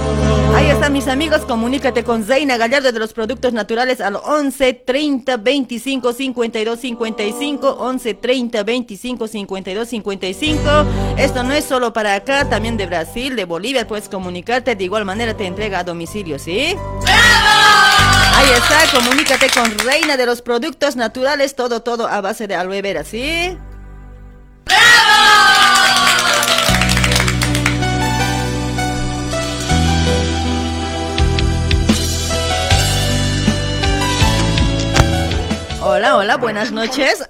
Ahí 0.56 0.68
están 0.70 0.94
mis 0.94 1.08
amigos, 1.08 1.42
comunícate 1.42 2.04
con 2.04 2.24
Zeina 2.24 2.56
Gallardo 2.58 2.92
de 2.92 3.00
los 3.00 3.12
productos 3.14 3.52
naturales 3.54 4.00
al 4.00 4.16
11 4.16 4.74
30 4.74 5.38
25 5.38 6.14
52 6.14 6.80
55 6.80 7.70
11 7.80 8.14
30 8.14 8.64
25 8.64 9.28
52 9.28 9.88
55 9.90 10.60
esto 11.18 11.44
no 11.44 11.54
es 11.54 11.66
solo 11.66 11.92
para 11.94 12.16
acá 12.16 12.50
también 12.50 12.78
de 12.78 12.86
Brasil 12.86 13.36
de 13.36 13.46
Bolivia 13.46 13.88
puedes 13.88 14.08
comunicarte 14.10 14.76
de 14.76 14.84
igual 14.84 15.06
manera 15.06 15.36
te 15.36 15.46
entrega 15.46 15.80
a 15.80 15.84
domicilio 15.84 16.40
¿sí? 16.40 16.76
Ahí 18.36 18.50
está, 18.52 18.98
comunícate 18.98 19.50
con 19.50 19.78
Reina 19.80 20.18
de 20.18 20.26
los 20.26 20.42
productos 20.42 20.96
naturales, 20.96 21.56
todo, 21.56 21.82
todo 21.82 22.08
a 22.08 22.22
base 22.22 22.48
de 22.48 22.56
aloe 22.56 22.82
vera, 22.82 23.04
¿sí? 23.04 23.58
Hola, 35.82 36.18
hola, 36.18 36.38
buenas 36.38 36.72
noches. 36.72 37.26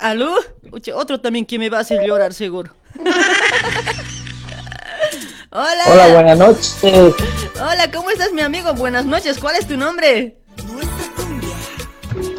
Uche, 0.71 0.93
otro 0.93 1.19
también 1.19 1.45
que 1.45 1.57
me 1.57 1.69
va 1.69 1.77
a 1.77 1.81
hacer 1.81 2.05
llorar 2.05 2.33
seguro. 2.33 2.71
hola. 5.51 5.83
Hola, 5.87 6.07
buenas 6.13 6.37
noches. 6.37 6.75
Hola, 6.83 7.91
¿cómo 7.93 8.09
estás, 8.09 8.31
mi 8.33 8.41
amigo? 8.41 8.73
Buenas 8.73 9.05
noches. 9.05 9.37
¿Cuál 9.39 9.55
es 9.55 9.67
tu 9.67 9.77
nombre? 9.77 10.37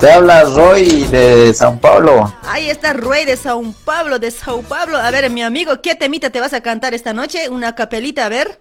Te 0.00 0.10
habla 0.10 0.44
Roy 0.44 1.04
de 1.04 1.52
San 1.52 1.78
Pablo. 1.78 2.34
Ahí 2.44 2.70
está 2.70 2.94
Rey 2.94 3.26
de 3.26 3.36
Sao 3.36 3.62
Pablo, 3.84 4.18
de 4.18 4.30
Sao 4.30 4.62
Pablo. 4.62 4.96
A 4.96 5.10
ver, 5.10 5.28
mi 5.28 5.42
amigo, 5.42 5.82
¿qué 5.82 5.94
temita 5.94 6.30
te 6.30 6.40
vas 6.40 6.54
a 6.54 6.62
cantar 6.62 6.94
esta 6.94 7.12
noche? 7.12 7.50
Una 7.50 7.74
capelita, 7.74 8.24
a 8.24 8.28
ver. 8.30 8.60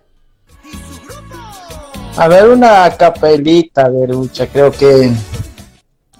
A 2.17 2.27
ver, 2.27 2.49
una 2.49 2.93
capelita 2.97 3.89
de 3.89 4.07
lucha. 4.07 4.47
Creo 4.47 4.69
que 4.71 5.13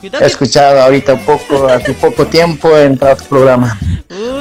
he 0.02 0.26
escuchado 0.26 0.82
ahorita 0.82 1.16
un 1.16 1.26
poco, 1.26 1.68
hace 1.68 1.94
poco 1.94 2.26
tiempo 2.26 2.78
en 2.78 2.98
tu 2.98 3.06
programa. 3.28 3.78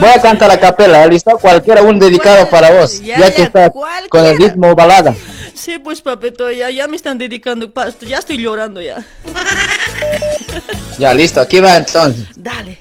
Voy 0.01 0.09
a 0.09 0.21
cantar 0.21 0.49
la 0.49 0.61
capela, 0.61 1.07
¿listo? 1.07 1.39
Cualquiera, 1.39 1.83
un 1.83 1.99
dedicado 1.99 2.49
para 2.49 2.71
vos, 2.71 3.01
Ya, 3.01 3.19
ya, 3.19 3.35
que 3.35 3.43
está 3.43 3.73
con 4.09 4.25
el 4.25 4.37
ritmo 4.37 4.75
balada. 4.75 5.15
Sí, 5.55 5.79
pues, 5.79 6.01
papito, 6.01 6.51
ya, 6.51 6.71
ya 6.71 6.87
me 6.87 6.97
están 6.97 7.19
dedicando. 7.19 7.73
Ya 8.07 8.19
estoy 8.19 8.39
llorando 8.39 8.81
ya. 8.81 9.05
Ya, 10.99 11.15
listo, 11.15 11.41
aquí 11.41 11.61
va 11.61 11.77
entonces. 11.77 12.27
Dale. 12.37 12.79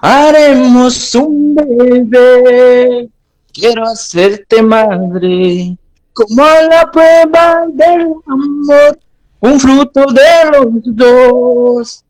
Haremos 0.00 1.14
un 1.16 1.56
bebé, 1.56 3.08
quiero 3.52 3.84
hacerte 3.84 4.62
madre, 4.62 5.76
como 6.12 6.42
la 6.70 6.88
prueba 6.92 7.64
del 7.68 8.12
amor, 8.26 8.98
un 9.40 9.58
fruto 9.58 10.06
de 10.12 10.50
los 10.52 10.66
dos. 10.84 12.04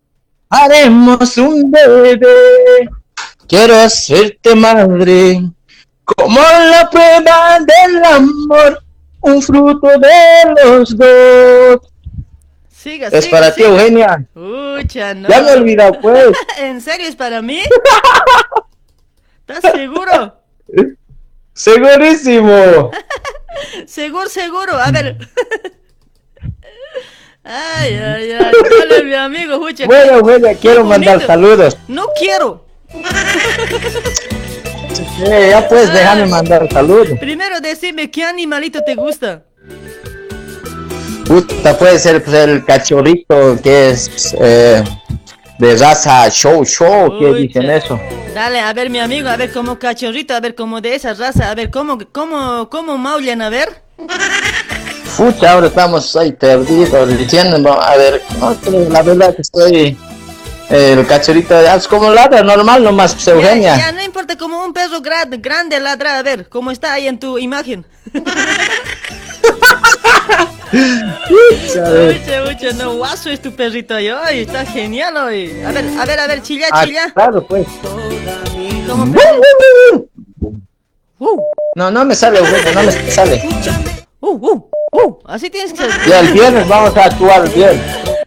Haremos 0.51 1.37
un 1.37 1.71
bebé, 1.71 2.89
quiero 3.47 3.75
hacerte 3.77 4.55
madre, 4.55 5.43
como 6.05 6.41
la 6.41 6.89
prueba 6.91 7.59
del 7.61 8.05
amor, 8.05 8.83
un 9.21 9.43
fruto 9.43 9.89
de 9.89 10.65
los 10.65 10.97
dos. 10.97 11.81
Siga, 12.71 13.09
Es 13.09 13.25
siga, 13.25 13.37
para 13.37 13.55
ti. 13.55 13.63
Eugenia. 13.63 14.25
Ucha, 14.35 15.13
no. 15.13 15.29
Ya 15.29 15.43
me 15.43 15.51
he 15.51 15.55
olvidado, 15.55 16.01
pues. 16.01 16.29
¿En 16.59 16.81
serio 16.81 17.09
es 17.09 17.17
para 17.17 17.43
mí? 17.43 17.61
¿Estás 19.47 19.73
seguro? 19.73 20.41
Segurísimo. 21.53 22.91
Seguro, 23.87 24.29
seguro. 24.29 24.77
A 24.77 24.93
ver. 24.93 25.19
Ay, 27.51 27.95
ay, 27.95 28.33
ay. 28.33 28.53
Dale, 28.79 29.05
mi 29.05 29.15
amigo. 29.15 29.59
Bueno, 29.87 30.13
Eugenia, 30.19 30.55
quiero 30.55 30.85
mandar 30.85 31.27
saludos. 31.27 31.79
No 31.89 32.09
quiero. 32.19 32.67
Ya 35.19 35.67
puedes 35.67 35.91
dejarme 35.93 36.27
mandar 36.27 36.69
saludos. 36.71 37.19
Primero 37.19 37.59
decime, 37.61 38.11
¿qué 38.11 38.23
animalito 38.23 38.83
te 38.85 38.95
gusta? 38.95 39.45
Puta, 41.27 41.77
puede 41.79 41.99
ser 41.99 42.23
pues, 42.23 42.37
el 42.37 42.65
cachorrito 42.65 43.59
que 43.63 43.91
es 43.91 44.35
eh, 44.41 44.85
de 45.59 45.77
raza 45.77 46.29
show 46.31 46.65
show, 46.65 47.19
¿qué 47.19 47.33
dicen 47.35 47.71
eso? 47.71 47.99
Dale, 48.35 48.61
a 48.61 48.73
ver 48.75 48.91
mi 48.91 48.99
amigo, 48.99 49.29
a 49.29 49.37
ver 49.37 49.53
como 49.53 49.79
cachorrito, 49.79 50.35
a 50.35 50.41
ver 50.41 50.55
como 50.55 50.81
de 50.81 50.95
esa 50.95 51.15
raza, 51.15 51.51
a 51.51 51.55
ver 51.55 51.71
cómo, 51.71 51.99
cómo, 52.13 52.69
cómo 52.71 52.99
maullan, 52.99 53.41
a 53.43 53.49
ver. 53.51 53.83
Pucha, 55.19 55.51
ahora 55.53 55.67
estamos 55.67 56.15
ahí 56.15 56.31
perdidos, 56.31 57.09
diciendo, 57.19 57.73
a 57.73 57.97
ver, 57.97 58.23
no, 58.39 58.57
la 58.89 59.03
verdad 59.03 59.35
que 59.35 59.43
estoy, 59.43 59.97
eh, 60.71 60.93
el 60.97 61.05
cachorrito, 61.09 61.59
es 61.59 61.89
como 61.89 62.09
ladra 62.11 62.45
normal 62.45 62.85
nomás, 62.85 63.15
pues, 63.15 63.27
Eugenia. 63.27 63.77
Ya, 63.77 63.87
ya, 63.87 63.93
no 63.93 64.03
importa, 64.05 64.39
como 64.39 64.65
un 64.65 64.73
perro 64.73 65.01
grande, 65.01 65.39
grande 65.39 65.81
ladra, 65.81 66.21
a 66.21 66.23
ver, 66.23 66.49
cómo 66.49 66.71
está 66.71 66.93
ahí 66.93 67.09
en 67.09 67.19
tu 67.19 67.37
imagen. 67.37 67.85
Mucha, 70.71 72.45
mucha, 72.45 72.73
no, 72.77 72.95
guaso 72.95 73.29
es 73.31 73.43
tu 73.43 73.51
perrito 73.51 73.97
ay, 73.97 74.43
está 74.43 74.65
genial 74.67 75.17
hoy. 75.17 75.63
A 75.67 75.73
ver, 75.73 75.85
a 75.99 76.05
ver, 76.05 76.21
a 76.21 76.27
ver, 76.29 76.43
chilla, 76.43 76.69
Ah, 76.71 76.85
chilla. 76.85 77.11
claro, 77.13 77.45
pues. 77.45 77.67
¿Cómo 78.87 79.05
No, 81.75 81.91
no 81.91 82.05
me 82.05 82.15
sale, 82.15 82.39
Eugenia, 82.39 82.73
no 82.73 82.83
me 82.85 83.11
sale. 83.11 83.43
Uh, 84.21 84.31
uh, 84.31 84.71
uh, 84.93 85.19
así 85.27 85.49
tienes 85.51 85.73
que 85.73 85.79
ser. 85.79 85.91
Y 86.07 86.13
el 86.13 86.33
viernes 86.33 86.67
vamos 86.69 86.97
a 86.97 87.05
actuar 87.05 87.49
bien. 87.55 87.81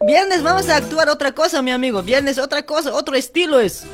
Viernes 0.06 0.42
vamos 0.42 0.70
a 0.70 0.78
actuar 0.78 1.10
otra 1.10 1.32
cosa, 1.34 1.62
mi 1.62 1.72
amigo. 1.72 2.02
Viernes 2.02 2.38
otra 2.38 2.64
cosa, 2.66 2.94
otro 2.94 3.16
estilo 3.16 3.60
es. 3.60 3.86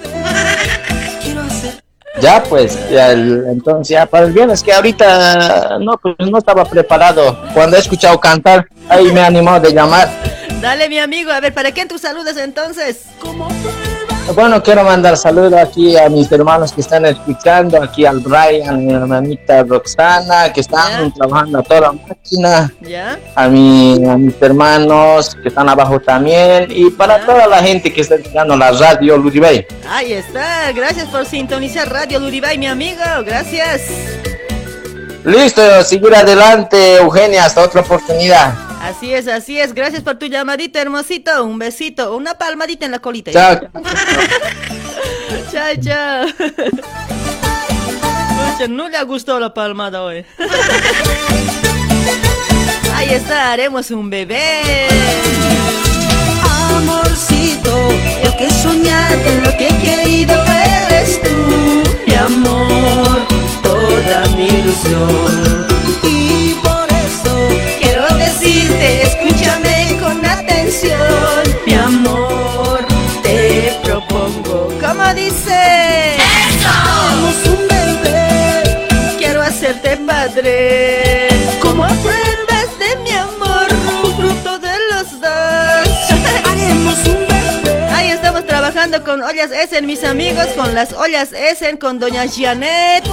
Ya 2.22 2.42
pues, 2.44 2.78
ya 2.90 3.12
el- 3.12 3.46
entonces 3.50 3.90
ya 3.90 4.06
para 4.08 4.26
el 4.26 4.32
viernes 4.34 4.64
que 4.64 4.74
ahorita 4.74 5.78
no, 5.80 5.98
pues 5.98 6.16
no 6.20 6.38
estaba 6.38 6.66
preparado. 6.66 7.38
Cuando 7.54 7.78
he 7.78 7.80
escuchado 7.80 8.20
cantar, 8.20 8.68
ahí 8.90 9.12
me 9.12 9.22
animó 9.22 9.60
de 9.60 9.74
llamar. 9.74 10.10
Dale, 10.62 10.90
mi 10.90 10.98
amigo, 10.98 11.32
a 11.32 11.40
ver, 11.40 11.54
¿para 11.54 11.72
quién 11.72 11.88
tú 11.88 12.00
saludas 12.00 12.38
entonces? 12.38 13.04
Bueno, 14.36 14.62
quiero 14.62 14.84
mandar 14.84 15.18
saludos 15.18 15.54
aquí 15.54 15.98
a 15.98 16.10
mis 16.10 16.32
hermanos 16.32 16.74
que 16.74 16.82
están 16.82 17.06
escuchando, 17.06 17.82
aquí 17.82 18.06
al 18.06 18.20
Brian, 18.20 18.70
a 18.70 18.78
mi 18.78 18.94
hermanita 18.94 19.64
Roxana, 19.64 20.52
que 20.54 20.62
están 20.62 21.12
trabajando 21.14 21.60
a 21.60 21.64
toda 21.64 21.94
máquina, 21.94 22.72
¿Ya? 22.82 23.18
a, 23.36 23.48
mi, 23.48 24.06
a 24.06 24.18
mis 24.18 24.36
hermanos 24.42 25.36
que 25.42 25.48
están 25.48 25.70
abajo 25.70 26.00
también, 26.02 26.68
y 26.70 26.92
para 26.92 27.26
toda 27.26 27.48
la 27.48 27.64
gente 27.64 27.92
que 27.92 28.02
está 28.02 28.16
escuchando 28.16 28.56
la 28.58 28.72
radio 28.72 29.18
Luribay. 29.18 29.66
Ahí 29.90 30.14
está, 30.14 30.72
gracias 30.74 31.08
por 31.08 31.26
sintonizar 31.26 31.90
Radio 31.90 32.20
Luribay, 32.20 32.58
mi 32.58 32.68
amigo, 32.68 33.02
gracias. 33.26 33.84
Listo, 35.24 35.84
seguir 35.84 36.14
adelante, 36.14 36.98
Eugenia, 36.98 37.46
hasta 37.46 37.64
otra 37.64 37.82
oportunidad. 37.82 38.67
Así 38.82 39.14
es, 39.14 39.28
así 39.28 39.60
es, 39.60 39.74
gracias 39.74 40.02
por 40.04 40.18
tu 40.18 40.28
llamadita, 40.28 40.82
hermosito. 40.82 41.44
Un 41.44 41.60
besito, 41.60 42.16
una 42.16 42.36
palmadita 42.36 42.86
en 42.86 42.92
la 42.92 43.00
colita. 43.00 43.32
Chao. 43.32 43.60
chao, 45.52 45.76
chao. 45.82 46.28
Pucha, 48.38 48.68
no 48.70 48.88
le 48.88 48.98
ha 48.98 49.04
gustado 49.04 49.40
la 49.40 49.54
palmada 49.54 50.04
hoy. 50.04 50.26
Ahí 52.96 53.10
está, 53.10 53.52
haremos 53.52 53.92
un 53.92 54.10
bebé. 54.10 54.88
Amorcito, 56.76 57.90
lo 58.24 58.38
que 58.38 58.46
he 58.46 58.52
soñado, 58.52 59.42
lo 59.44 59.52
que 59.58 59.68
he 59.68 59.78
querido 59.78 60.34
eres 60.44 61.22
tú, 61.22 61.84
mi 62.08 62.14
amor, 62.16 63.28
toda 63.64 64.26
mi 64.36 64.48
ilusión. 64.48 65.77
Mi 71.66 71.74
amor, 71.74 72.86
te 73.24 73.80
propongo. 73.84 74.70
¿Cómo 74.80 75.14
dice? 75.16 76.18
Hagamos 76.66 77.36
un 77.48 77.68
bebé, 77.68 78.88
Quiero 79.18 79.42
hacerte 79.42 79.98
padre. 79.98 81.07
Trabajando 88.78 89.04
con 89.04 89.24
Ollas 89.24 89.50
Essen, 89.52 89.88
mis 89.88 90.04
amigos, 90.04 90.46
con 90.56 90.76
las 90.76 90.94
Ollas 90.94 91.34
Essen, 91.34 91.78
con 91.78 91.98
Doña 91.98 92.26
Janet. 92.28 93.04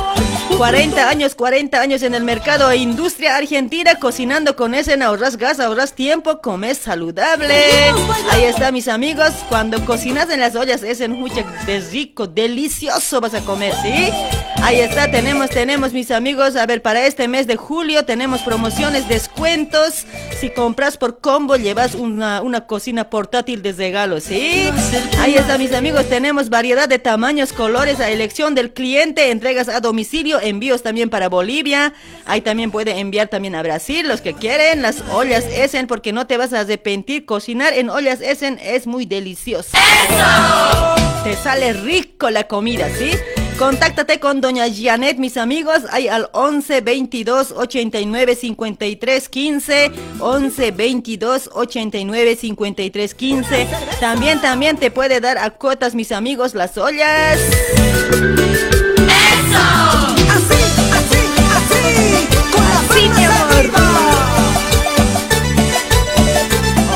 40 0.59 1.09
años, 1.09 1.35
40 1.35 1.81
años 1.81 2.03
en 2.03 2.15
el 2.15 2.23
mercado 2.23 2.71
e 2.71 2.77
industria 2.77 3.37
argentina, 3.37 3.95
cocinando 3.95 4.57
con 4.57 4.75
Essen, 4.75 5.03
ahorras 5.03 5.39
gas, 5.39 5.61
ahorras 5.61 5.95
tiempo, 5.95 6.43
comes 6.43 6.77
saludable. 6.77 7.55
Ahí 8.31 8.45
está, 8.45 8.73
mis 8.73 8.89
amigos, 8.89 9.31
cuando 9.49 9.83
cocinas 9.87 10.29
en 10.29 10.41
las 10.41 10.55
ollas 10.55 10.83
Essen, 10.83 11.13
mucha 11.13 11.43
de 11.65 11.81
rico, 11.81 12.27
delicioso 12.27 13.23
vas 13.23 13.33
a 13.33 13.41
comer, 13.41 13.73
¿sí? 13.83 14.11
Ahí 14.65 14.81
está, 14.81 15.11
tenemos, 15.11 15.51
tenemos, 15.51 15.93
mis 15.93 16.11
amigos, 16.11 16.57
a 16.57 16.65
ver, 16.65 16.81
para 16.81 17.07
este 17.07 17.29
mes 17.29 17.47
de 17.47 17.57
julio 17.57 18.07
tenemos 18.07 18.41
promociones, 18.41 19.07
descuentos. 19.09 20.07
Si 20.41 20.49
compras 20.49 20.97
por 20.97 21.21
combo, 21.21 21.57
llevas 21.57 21.95
una, 21.95 22.41
una 22.41 22.67
cocina 22.67 23.11
portátil 23.11 23.61
de 23.61 23.73
regalo, 23.73 24.21
¿sí? 24.21 24.71
Ahí 25.19 25.35
está, 25.35 25.59
mis 25.59 25.75
amigos, 25.75 26.09
tenemos 26.09 26.49
variedad 26.49 26.89
de 26.89 26.99
tamaños, 26.99 27.53
colores 27.53 28.01
a 28.01 28.09
elección 28.09 28.55
del 28.55 28.73
cliente, 28.73 29.31
entregas 29.31 29.69
a 29.69 29.81
domicilio, 29.81 30.41
envíos 30.41 30.83
también 30.83 31.11
para 31.11 31.29
Bolivia. 31.29 31.93
Ahí 32.25 32.41
también 32.41 32.71
puede 32.71 32.99
enviar 32.99 33.29
también 33.29 33.55
a 33.57 33.63
Brasil, 33.63 34.09
los 34.09 34.23
que 34.23 34.33
quieren, 34.33 34.81
las 34.81 35.03
ollas 35.13 35.45
Essen, 35.45 35.87
porque 35.87 36.15
no 36.15 36.27
te 36.27 36.39
vas 36.39 36.55
a 36.55 36.61
arrepentir. 36.61 37.27
Cocinar 37.27 37.75
en 37.75 37.91
ollas 37.91 38.23
Essen 38.23 38.59
es 38.63 38.87
muy 38.87 39.05
delicioso. 39.05 39.77
Te 41.23 41.37
sale 41.37 41.75
rico 41.75 42.31
la 42.31 42.45
comida, 42.45 42.89
¿sí? 42.89 43.11
Contáctate 43.59 44.19
con 44.19 44.41
Doña 44.41 44.65
Janet, 44.69 45.19
mis 45.19 45.37
amigos, 45.37 45.83
hay 45.91 46.09
al 46.09 46.29
11 46.33 46.81
22 46.81 47.53
89 47.53 48.35
53 48.35 49.29
15, 49.29 49.93
11 50.19 50.71
22 50.73 51.51
89 51.53 52.37
53 52.37 53.15
15. 53.15 53.69
También, 54.01 54.41
también 54.41 54.77
te 54.77 54.91
puede 54.91 55.21
dar 55.21 55.39
a 55.39 55.51
cuotas, 55.51 55.95
mis 55.95 56.11
amigos, 56.11 56.55
las 56.55 56.77
ollas. 56.79 57.39
Así, 60.31 60.55
así, 60.97 61.21
así, 61.55 62.27
con 62.53 62.65
la 62.65 62.81
Así, 62.81 63.09
mi 63.09 63.25
amor. 63.25 63.71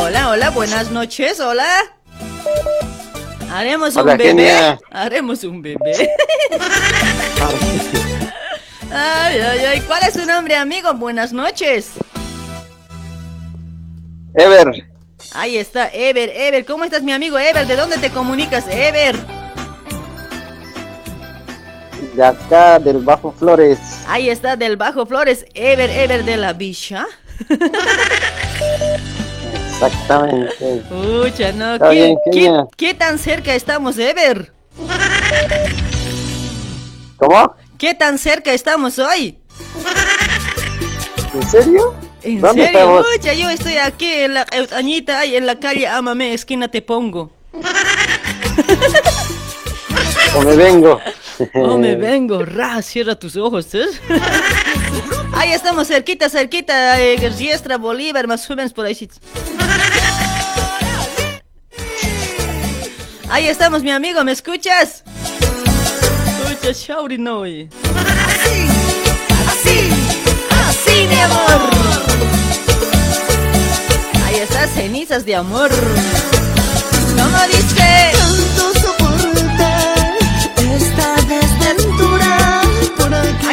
Hola, 0.01 0.31
hola, 0.31 0.51
buenas 0.51 0.91
noches, 0.91 1.39
hola. 1.39 1.69
Haremos 3.51 3.97
Hola, 3.97 4.13
un 4.13 4.19
bebé. 4.19 4.79
Haremos 4.91 5.45
un 5.45 5.63
bebé. 5.63 6.11
Ay, 8.93 9.39
ay, 9.41 9.59
ay. 9.67 9.81
¿Cuál 9.83 10.03
es 10.07 10.15
su 10.15 10.27
nombre, 10.27 10.55
amigo? 10.57 10.93
Buenas 10.95 11.33
noches. 11.33 11.93
Ever, 14.35 14.87
Ahí 15.35 15.57
está, 15.57 15.89
Ever, 15.93 16.31
Ever. 16.35 16.65
¿Cómo 16.65 16.85
estás, 16.85 17.03
mi 17.03 17.13
amigo 17.13 17.39
Ever? 17.39 17.67
¿De 17.67 17.77
dónde 17.77 17.99
te 17.99 18.11
comunicas, 18.11 18.67
Ever? 18.69 19.17
de 22.15 22.25
acá 22.25 22.79
del 22.81 22.99
Bajo 22.99 23.33
Flores. 23.33 23.79
Ahí 24.09 24.29
está, 24.29 24.57
del 24.57 24.77
Bajo 24.77 25.07
Flores, 25.07 25.47
Ever, 25.55 25.89
Ever 25.89 26.25
de 26.25 26.37
la 26.37 26.53
Villa. 26.53 27.07
Exactamente. 29.81 30.83
Pucha, 30.89 31.53
no. 31.53 31.79
¿Qué, 31.79 31.89
bien, 31.91 32.17
qué- 32.25 32.31
Kenia. 32.33 32.67
qué 32.77 32.95
tan 32.95 33.19
cerca 33.19 33.55
estamos, 33.55 33.97
Ever? 33.99 34.53
¿Cómo? 37.17 37.55
¿Qué 37.79 37.95
tan 37.95 38.19
cerca 38.19 38.53
estamos 38.53 38.99
hoy? 38.99 39.39
¿En 41.35 41.49
serio? 41.49 41.95
¿En 42.23 42.41
¿Dónde 42.41 42.67
serio? 42.67 43.05
Pucha, 43.15 43.33
yo 43.35 43.49
estoy 43.51 43.77
aquí 43.77 44.11
en 44.11 44.35
la 44.35 44.47
Añita, 44.75 45.25
en 45.25 45.47
la 45.47 45.59
calle 45.61 45.87
Amame, 45.87 46.35
esquina 46.35 46.69
Te 46.69 46.83
Pongo. 46.83 47.31
¿O 50.37 50.43
me 50.43 50.57
vengo? 50.57 51.01
Oh, 51.55 51.79
me 51.79 51.95
vengo, 51.95 52.45
ra, 52.45 52.83
cierra 52.83 53.15
tus 53.15 53.37
ojos, 53.37 53.73
¿eh? 53.73 53.87
Ahí 55.33 55.53
estamos 55.53 55.87
cerquita, 55.87 56.29
cerquita, 56.29 57.01
eh, 57.01 57.33
Riestra, 57.39 57.79
Bolívar, 57.79 58.27
más 58.27 58.51
o 58.51 58.57
menos 58.57 58.73
por 58.73 58.85
ahí. 58.85 59.09
Ahí 63.31 63.47
estamos, 63.47 63.85
mi 63.85 63.93
amigo, 63.93 64.25
¿me 64.25 64.33
escuchas? 64.33 65.05
Escucha, 66.43 66.73
Shauri 66.73 67.19
no, 67.19 67.39
oye. 67.39 67.69
Así, 69.47 69.91
así, 70.67 71.07
mi 71.09 71.21
amor. 71.21 71.71
Ahí 74.27 74.37
está, 74.41 74.67
Ceni, 74.67 75.07
sonrisas 75.07 75.25
de 75.25 75.37
amor. 75.37 75.71
Como 77.17 77.47
dice 77.47 78.18
esta 80.79 81.17
desventura 81.27 82.38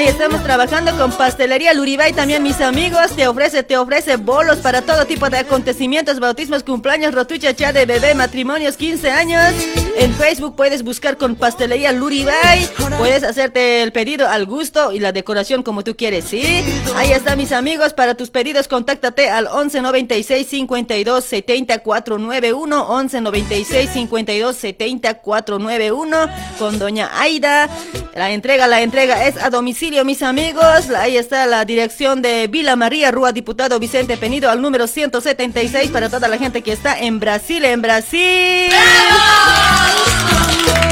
estamos 0.08 0.43
trabajando 0.43 0.95
con 0.97 1.12
Pastelería 1.12 1.74
Luribay, 1.74 2.14
también 2.14 2.43
mis 2.43 2.62
amigos. 2.62 3.12
Te 3.16 3.28
ofrece, 3.28 3.64
te 3.64 3.78
ofrece 3.78 4.18
bolos 4.18 4.58
para 4.58 4.82
todo 4.82 5.06
tipo 5.06 5.30
de 5.30 5.38
acontecimientos, 5.38 6.20
bautismos, 6.20 6.64
cumpleaños, 6.64 7.14
rotucha, 7.14 7.56
cha 7.56 7.74
de 7.74 7.86
bebé, 7.86 8.14
matrimonios, 8.14 8.78
15 8.78 9.10
años. 9.10 9.53
En 9.97 10.14
Facebook 10.14 10.56
puedes 10.56 10.84
buscar 10.84 11.18
con 11.18 11.36
Pastelería 11.36 11.91
Luribay. 11.91 12.68
Puedes 12.97 13.24
hacerte 13.24 13.82
el 13.82 13.91
pedido 13.91 14.28
al 14.28 14.45
gusto 14.45 14.91
y 14.91 14.99
la 14.99 15.12
decoración 15.12 15.64
como 15.64 15.84
tú 15.84 15.95
quieres, 15.95 16.26
¿sí? 16.26 16.64
Ahí 16.95 17.12
está, 17.12 17.36
mis 17.36 17.51
amigos. 17.51 17.93
Para 17.93 18.16
tus 18.16 18.30
pedidos, 18.30 18.68
contáctate 18.68 19.30
al 19.30 19.47
11 19.47 19.82
96 19.82 20.47
52 20.47 21.24
70 21.24 21.80
491. 21.80 22.88
11 22.88 23.22
96 23.22 23.89
52 23.91 24.56
70 24.56 25.14
491 25.16 26.18
con 26.60 26.78
Doña 26.78 27.10
Aida. 27.20 27.70
La 28.14 28.32
entrega, 28.32 28.68
la 28.68 28.82
entrega 28.82 29.26
es 29.28 29.41
a 29.41 29.49
domicilio 29.49 29.95
mis 30.04 30.22
amigos. 30.22 30.89
Ahí 30.98 31.16
está 31.16 31.46
la 31.46 31.64
dirección 31.64 32.22
de 32.22 32.48
Vila 32.48 32.76
María, 32.76 33.12
Rúa 33.12 33.32
Diputado 33.32 33.80
Vicente 33.80 34.18
Penido, 34.18 34.50
al 34.50 34.62
número 34.62 34.88
176 34.88 35.91
para 35.91 36.10
toda 36.10 36.28
la 36.28 36.38
gente 36.38 36.62
que 36.62 36.74
está 36.74 37.00
en 37.00 37.20
Brasil, 37.20 37.64
en 37.64 37.82
Brasil. 37.82 38.72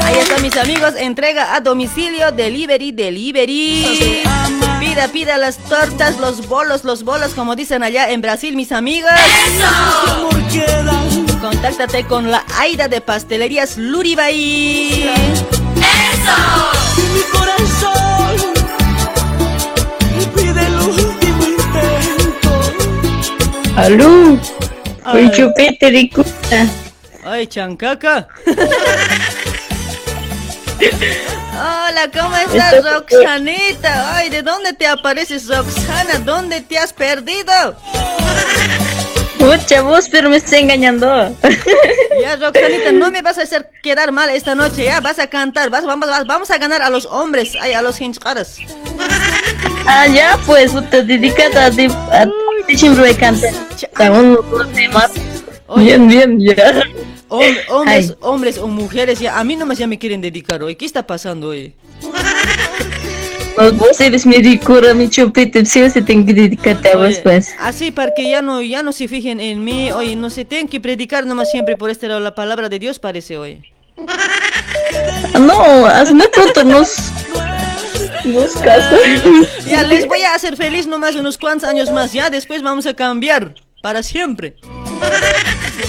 Ahí 0.04 0.16
están 0.18 0.40
mis 0.42 0.56
amigos, 0.56 0.94
entrega 0.96 1.54
a 1.54 1.60
domicilio, 1.60 2.32
delivery, 2.32 2.92
delivery. 2.92 4.22
Pida, 4.80 5.08
pida 5.08 5.36
las 5.38 5.58
tortas, 5.58 6.18
los 6.18 6.48
bolos, 6.48 6.84
los 6.84 7.04
bolos, 7.04 7.34
como 7.34 7.56
dicen 7.56 7.82
allá 7.82 8.10
en 8.10 8.22
Brasil, 8.22 8.56
mis 8.56 8.72
amigos. 8.72 9.10
Contáctate 11.40 12.06
con 12.06 12.30
la 12.30 12.44
Aida 12.58 12.88
de 12.88 13.00
Pastelerías 13.00 13.76
Luribay. 13.76 15.10
¡Eso! 15.76 16.74
Aló, 23.76 24.38
soy 25.10 25.30
Chupete 25.32 25.90
de 25.90 26.08
Ay, 27.24 27.46
chancaca. 27.48 28.28
Hola, 31.52 32.08
¿cómo 32.12 32.36
estás, 32.36 32.84
Roxanita? 32.84 34.16
Ay, 34.16 34.28
¿de 34.30 34.42
dónde 34.42 34.74
te 34.74 34.86
apareces, 34.86 35.48
Roxana? 35.48 36.20
¿Dónde 36.20 36.60
te 36.60 36.78
has 36.78 36.92
perdido? 36.92 37.74
Mucha 39.40 39.82
voz, 39.82 40.08
pero 40.08 40.30
me 40.30 40.36
está 40.36 40.58
engañando. 40.58 41.36
Ya, 42.22 42.36
Roxanita, 42.36 42.92
no 42.92 43.10
me 43.10 43.22
vas 43.22 43.38
a 43.38 43.42
hacer 43.42 43.68
quedar 43.82 44.12
mal 44.12 44.30
esta 44.30 44.54
noche, 44.54 44.84
ya, 44.84 45.00
vas 45.00 45.18
a 45.18 45.26
cantar, 45.26 45.68
vas, 45.68 45.84
vamos, 45.84 46.08
vamos 46.26 46.48
a 46.52 46.58
ganar 46.58 46.80
a 46.80 46.88
los 46.88 47.06
hombres, 47.06 47.56
ay, 47.60 47.72
a 47.72 47.82
los 47.82 48.00
hincharas. 48.00 48.58
Ah, 49.86 50.06
ya, 50.06 50.38
pues, 50.46 50.72
te 50.90 51.02
dedicas 51.02 51.54
a, 51.56 51.70
ti, 51.70 51.86
a 51.86 52.26
ti 52.66 52.76
siempre 52.76 53.14
cantar. 53.14 53.52
Bien, 55.76 56.06
bien, 56.08 56.40
ya. 56.40 56.82
hombres, 57.28 58.16
hombres 58.20 58.58
o 58.58 58.66
mujeres, 58.66 59.18
ya, 59.18 59.38
a 59.38 59.44
mí 59.44 59.56
nomás 59.56 59.78
ya 59.78 59.86
me 59.86 59.98
quieren 59.98 60.20
dedicar 60.20 60.62
hoy. 60.62 60.76
¿Qué 60.76 60.86
está 60.86 61.06
pasando 61.06 61.48
hoy? 61.48 61.74
vos 63.74 64.00
eres 64.00 64.26
mi 64.26 64.36
ricura, 64.36 64.94
mi 64.94 65.08
chupete, 65.08 65.64
sí 65.64 65.88
se 65.88 66.02
tiene 66.02 66.26
que 66.26 66.34
dedicarte 66.34 66.90
a 66.90 66.96
vos, 66.96 67.18
pues. 67.22 67.54
Así, 67.58 67.90
para 67.90 68.12
que 68.14 68.28
ya 68.28 68.42
no, 68.42 68.60
ya 68.62 68.82
no 68.82 68.92
se 68.92 69.06
fijen 69.06 69.40
en 69.40 69.62
mí, 69.62 69.92
oye, 69.92 70.16
no 70.16 70.30
se 70.30 70.44
tienen 70.44 70.68
que 70.68 70.80
predicar 70.80 71.26
nomás 71.26 71.50
siempre 71.50 71.76
por 71.76 71.90
este 71.90 72.08
lado, 72.08 72.20
la 72.20 72.34
palabra 72.34 72.68
de 72.68 72.78
Dios 72.78 72.98
parece 72.98 73.38
hoy. 73.38 73.62
No, 75.38 75.86
hazme 75.86 76.28
pronto 76.28 76.64
nos... 76.64 77.12
Nos. 78.24 78.54
Ya, 79.66 79.82
les 79.82 80.06
voy 80.06 80.22
a 80.22 80.34
hacer 80.34 80.56
feliz 80.56 80.86
nomás 80.86 81.14
unos 81.14 81.38
cuantos 81.38 81.68
años 81.68 81.90
más, 81.90 82.12
ya, 82.12 82.30
después 82.30 82.62
vamos 82.62 82.86
a 82.86 82.94
cambiar, 82.94 83.54
para 83.82 84.02
siempre. 84.02 84.56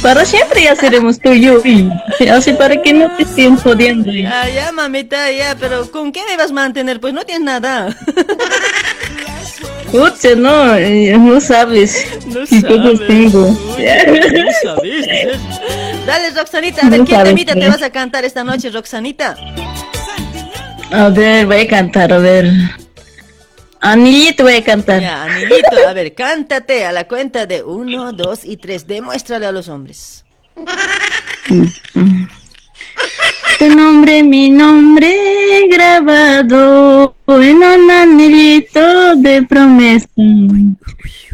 Para 0.01 0.25
siempre 0.25 0.63
ya 0.63 0.75
seremos 0.75 1.19
tú 1.19 1.31
y 1.31 1.41
yo. 1.41 1.61
Así 2.31 2.53
para 2.53 2.81
que 2.81 2.93
no 2.93 3.15
te 3.15 3.23
estén 3.23 3.55
jodiendo. 3.57 4.11
Ya, 4.11 4.49
ya, 4.49 4.71
mamita, 4.71 5.31
ya, 5.31 5.55
pero 5.59 5.89
¿con 5.89 6.11
qué 6.11 6.21
me 6.27 6.37
vas 6.37 6.51
a 6.51 6.53
mantener? 6.53 6.99
Pues 6.99 7.13
no 7.13 7.23
tienes 7.23 7.43
nada. 7.43 7.95
Pucha, 9.91 10.35
no, 10.35 10.75
eh, 10.75 11.17
no 11.17 11.39
sabes. 11.39 12.05
No 12.27 12.45
sabes. 12.45 13.07
tengo. 13.07 13.47
No 13.77 14.51
sabes. 14.63 15.07
Dale, 16.05 16.29
Roxanita, 16.31 16.85
a 16.85 16.89
ver, 16.89 17.03
¿qué 17.03 17.15
temita 17.15 17.53
te 17.53 17.67
vas 17.67 17.81
a 17.81 17.89
cantar 17.89 18.25
esta 18.25 18.43
noche, 18.43 18.69
Roxanita? 18.69 19.35
A 20.91 21.09
ver, 21.09 21.45
voy 21.45 21.57
a 21.57 21.67
cantar, 21.67 22.13
a 22.13 22.17
ver. 22.19 22.51
Anillito 23.81 24.43
voy 24.43 24.55
a 24.55 24.63
cantar. 24.63 25.01
Ya, 25.01 25.23
Anillito, 25.23 25.87
a 25.87 25.93
ver, 25.93 26.15
cántate 26.15 26.85
a 26.85 26.91
la 26.91 27.07
cuenta 27.07 27.45
de 27.45 27.63
uno, 27.63 28.13
dos 28.13 28.43
y 28.43 28.57
tres. 28.57 28.87
Demuéstrale 28.87 29.45
a 29.45 29.51
los 29.51 29.67
hombres. 29.67 30.25
Tu 33.59 33.69
nombre, 33.69 34.23
mi 34.23 34.49
nombre 34.49 35.15
grabado 35.69 37.15
en 37.27 37.57
un 37.57 37.91
anillito 37.91 39.15
de 39.15 39.43
promesa. 39.43 40.07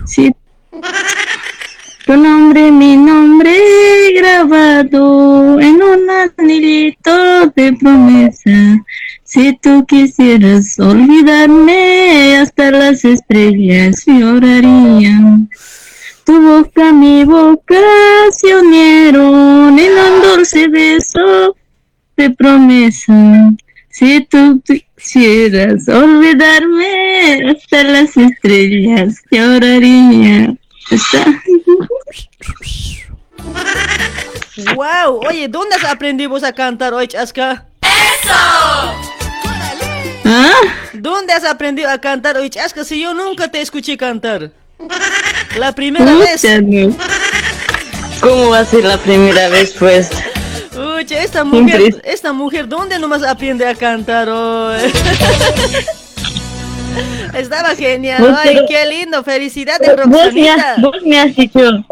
Sí. 0.05 0.31
Tu 2.05 2.17
nombre, 2.17 2.71
mi 2.71 2.97
nombre 2.97 3.55
grabado 4.13 5.59
en 5.59 5.81
un 5.81 6.09
anillito 6.09 7.47
de 7.55 7.73
promesa. 7.73 8.51
Si 9.31 9.57
tú 9.61 9.85
quisieras 9.85 10.77
olvidarme, 10.77 12.35
hasta 12.35 12.69
las 12.69 13.05
estrellas 13.05 14.03
llorarían. 14.05 15.49
Tu 16.25 16.41
boca, 16.41 16.91
mi 16.91 17.23
boca 17.23 17.79
se 18.31 18.53
unieron 18.53 19.79
en 19.79 19.91
un 19.93 20.21
dulce 20.21 20.67
beso 20.67 21.55
de 22.17 22.29
promesa. 22.31 23.53
Si 23.87 24.19
tú 24.25 24.61
quisieras 24.65 25.87
olvidarme, 25.87 27.51
hasta 27.51 27.83
las 27.85 28.17
estrellas 28.17 29.15
llorarían. 29.31 30.59
¡Wow! 34.75 35.21
Oye, 35.25 35.47
¿dónde 35.47 35.77
has 35.77 35.85
aprendido 35.85 36.35
a 36.35 36.51
cantar 36.51 36.93
hoy, 36.93 37.07
Chaska? 37.07 37.65
¡Eso! 37.81 39.20
¿Ah? 40.25 40.53
¿Dónde 40.93 41.33
has 41.33 41.43
aprendido 41.43 41.89
a 41.89 41.99
cantar? 41.99 42.37
Oye, 42.37 42.49
que 42.49 42.85
si 42.85 43.01
yo 43.01 43.13
nunca 43.13 43.49
te 43.49 43.61
escuché 43.61 43.97
cantar. 43.97 44.51
La 45.57 45.73
primera 45.73 46.13
vez. 46.15 46.45
¿Cómo 48.21 48.49
va 48.49 48.59
a 48.59 48.65
ser 48.65 48.85
la 48.85 48.97
primera 48.97 49.49
vez, 49.49 49.73
pues? 49.77 50.09
Uy, 50.75 51.05
esta 51.09 51.43
mujer, 51.43 52.01
esta 52.03 52.33
mujer, 52.33 52.67
¿dónde 52.67 52.97
nomás 52.97 53.23
aprende 53.23 53.67
a 53.67 53.75
cantar 53.75 54.29
hoy? 54.29 54.79
Estaba 57.33 57.75
genial. 57.75 58.37
Ay, 58.43 58.59
qué 58.67 58.85
lindo. 58.85 59.23
Felicidades, 59.23 59.95
Roxanita. 59.95 60.75
Vos 60.79 60.95
me 61.05 61.19
has 61.19 61.35
dicho, 61.35 61.85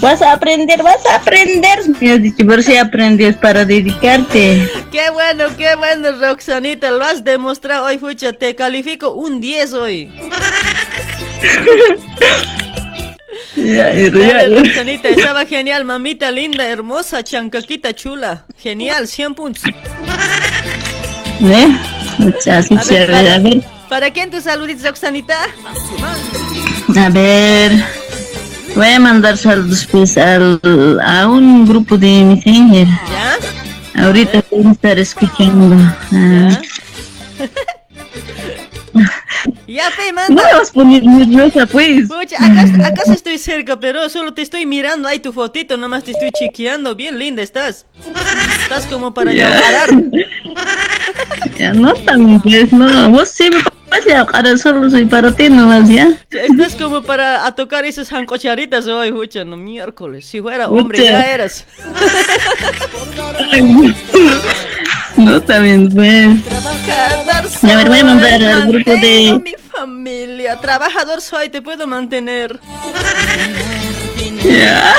vas 0.00 0.22
a 0.22 0.32
aprender, 0.32 0.82
vas 0.82 1.04
a 1.06 1.16
aprender. 1.16 1.78
Me 2.00 2.12
has 2.12 2.22
dicho, 2.22 2.46
por 2.46 2.62
si 2.62 2.76
aprendes 2.76 3.36
para 3.36 3.64
dedicarte. 3.64 4.68
Qué 4.90 5.10
bueno, 5.10 5.44
qué 5.56 5.74
bueno, 5.76 6.12
Roxanita. 6.20 6.90
Lo 6.90 7.04
has 7.04 7.24
demostrado 7.24 7.86
hoy, 7.86 7.98
Fucha. 7.98 8.32
Te 8.32 8.54
califico 8.54 9.12
un 9.12 9.40
10 9.40 9.72
hoy. 9.74 10.12
Ya, 13.56 13.92
ya, 13.92 14.48
Roxanita, 14.48 15.08
estaba 15.08 15.44
genial, 15.46 15.84
mamita 15.84 16.30
linda, 16.30 16.66
hermosa, 16.66 17.22
chancaquita 17.22 17.94
chula. 17.94 18.44
Genial, 18.58 19.06
100 19.06 19.34
puntos. 19.34 19.64
¿Eh? 21.40 21.68
Muchas, 22.18 22.68
gracias. 22.68 23.64
¿Para 23.92 24.10
quién 24.10 24.30
tus 24.30 24.44
saluditos, 24.44 24.84
Roxanita? 24.84 25.36
A 26.96 27.08
ver, 27.10 27.72
voy 28.74 28.88
a 28.88 28.98
mandar 28.98 29.36
saludos 29.36 29.86
pues 29.92 30.16
al, 30.16 30.58
a 31.04 31.28
un 31.28 31.66
grupo 31.66 31.98
de 31.98 32.24
Messenger. 32.24 32.86
¿Ya? 32.86 34.02
Ahorita 34.02 34.42
voy 34.50 34.66
a 34.66 34.70
estar 34.72 34.98
escuchando. 34.98 35.76
Ah. 36.10 36.58
Ya, 39.72 39.90
fe, 39.90 40.12
manda. 40.12 40.34
No 40.34 40.42
me 40.42 40.58
vas 40.58 40.68
a 40.68 40.72
poner 40.74 41.02
nerviosa, 41.02 41.64
pues. 41.64 42.06
Pucha, 42.06 42.36
acá, 42.36 42.88
acá 42.88 43.02
estoy 43.10 43.38
cerca, 43.38 43.80
pero 43.80 44.06
solo 44.10 44.34
te 44.34 44.42
estoy 44.42 44.66
mirando 44.66 45.08
ahí 45.08 45.18
tu 45.18 45.32
fotito, 45.32 45.78
nomás 45.78 46.04
te 46.04 46.10
estoy 46.10 46.30
chequeando. 46.30 46.94
Bien 46.94 47.18
linda 47.18 47.42
estás. 47.42 47.86
Estás 48.62 48.84
como 48.86 49.14
para 49.14 49.32
ya. 49.32 49.50
Ya 51.58 51.72
no 51.72 51.94
tan 51.94 52.40
pues, 52.42 52.72
no. 52.72 53.10
Vos 53.10 53.30
sí 53.30 53.48
me 53.50 53.62
ahora 54.14 54.56
solo 54.58 54.90
soy 54.90 55.06
para 55.06 55.34
ti 55.34 55.48
nomás, 55.48 55.88
¿ya? 55.88 56.12
Esto 56.30 56.62
es 56.62 56.76
como 56.76 57.02
para 57.02 57.46
a 57.46 57.54
tocar 57.54 57.84
esas 57.84 58.08
jancocharitas 58.08 58.86
hoy, 58.86 59.08
escucha, 59.08 59.44
no 59.44 59.56
miércoles. 59.56 60.26
Si 60.26 60.40
fuera 60.40 60.68
hombre, 60.68 61.02
ya 61.02 61.32
eras. 61.32 61.66
no, 65.24 65.40
también, 65.42 65.88
pues. 65.90 66.28
A 67.62 67.76
ver, 67.76 67.88
voy 67.88 67.98
a 67.98 68.04
mandar 68.04 68.42
al 68.42 68.72
grupo 68.72 68.90
de... 68.92 69.40
mi 69.42 69.54
familia, 69.70 70.56
trabajador 70.60 71.20
soy, 71.20 71.48
te 71.48 71.62
puedo 71.62 71.86
mantener. 71.86 72.58
Ya. 74.44 74.94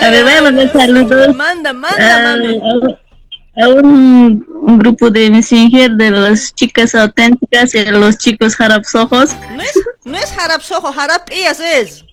A 0.00 0.10
ver, 0.10 0.24
voy 0.24 0.32
a 0.32 0.42
mandar 0.42 0.72
saludos. 0.72 1.36
Manda, 1.36 1.72
manda, 1.72 2.22
manda 2.22 2.98
a 3.56 3.68
un, 3.68 4.44
un, 4.62 4.78
grupo 4.78 5.10
de 5.10 5.30
Messenger 5.30 5.92
de 5.92 6.10
las 6.10 6.52
chicas 6.54 6.94
auténticas 6.94 7.74
y 7.74 7.84
de 7.84 7.92
los 7.92 8.18
chicos 8.18 8.56
jarapsojos. 8.56 9.30
No 9.54 9.62
es, 9.62 9.80
no 10.04 10.18
es 10.18 10.32
jarapsojo, 10.32 10.92
jarapías 10.92 11.60
es. 11.60 12.04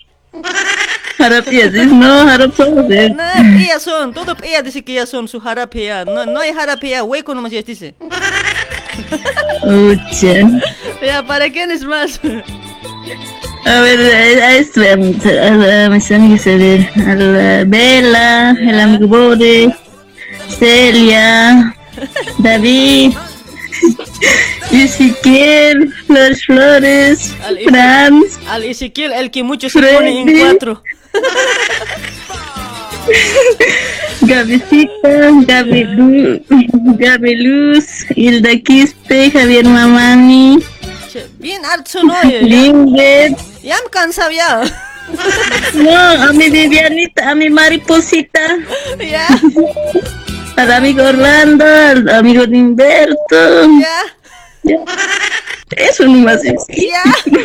Jarapías 1.18 1.74
es, 1.74 1.88
no, 1.88 2.26
jarapsojos 2.26 2.86
es. 2.90 3.12
No, 3.12 3.58
pías 3.58 3.82
son, 3.84 4.14
todo 4.14 4.36
pías 4.36 4.64
dice 4.64 4.84
que 4.84 4.94
ya 4.96 5.06
son 5.06 5.28
su 5.28 5.40
jarapía. 5.40 6.06
No, 6.06 6.26
no 6.26 6.40
hay 6.40 6.54
jarapía, 6.54 7.04
hueco 7.04 7.36
nomás 7.36 7.52
ya 7.52 7.62
dice. 7.62 7.94
Ucha. 9.64 10.62
Ya, 11.02 11.26
¿para 11.26 11.50
quién 11.50 11.72
es 11.72 11.84
más? 11.84 12.20
A 13.66 13.82
ver, 13.82 14.00
a 14.42 14.56
esto, 14.56 14.82
a 14.82 14.96
mis 15.90 16.12
amigos, 16.12 16.48
a 16.48 16.56
ver, 16.56 16.90
a 17.06 17.16
la 17.16 17.64
Vela, 17.66 18.56
el 18.60 18.80
amigo 18.80 19.08
Boris. 19.08 19.74
Celia, 20.58 21.76
David, 22.40 23.14
Ezequiel, 24.72 25.94
Flores 26.08 26.46
Flores, 26.46 27.36
Franz. 27.68 28.40
Al 28.48 28.64
Ezequiel, 28.64 29.12
el 29.14 29.32
que 29.32 29.44
muchos 29.44 29.72
se 29.72 29.82
pone 29.82 30.22
en 30.22 30.40
cuatro. 30.40 30.84
Gabicita, 34.22 35.32
Gabi, 35.48 35.84
Luz, 35.84 36.42
Gabi 36.98 37.36
Luz, 37.36 38.06
Hilda 38.16 38.56
Quispe, 38.58 39.32
Javier 39.32 39.66
Mamani. 39.66 40.60
Bien 41.40 41.66
alto, 41.66 42.04
¿no? 42.04 42.14
Linglet. 42.24 43.36
Ya 43.64 43.78
me 43.84 43.90
cansaba 43.90 44.32
ya. 44.32 44.62
No, 45.74 45.92
a 45.92 46.32
mi 46.32 46.50
Vivianita, 46.50 47.32
a 47.32 47.36
mi 47.36 47.50
mariposita. 47.50 48.40
Ya 48.98 49.28
al 50.56 50.72
amigo 50.72 51.04
Orlando, 51.04 51.66
al 51.66 52.10
amigo 52.10 52.46
de 52.46 52.58
Humberto. 52.58 53.80
Ya. 53.80 54.02
ya. 54.64 54.78
Eso 55.76 56.06
nomás 56.06 56.44
es. 56.44 56.62
Ya. 56.70 57.04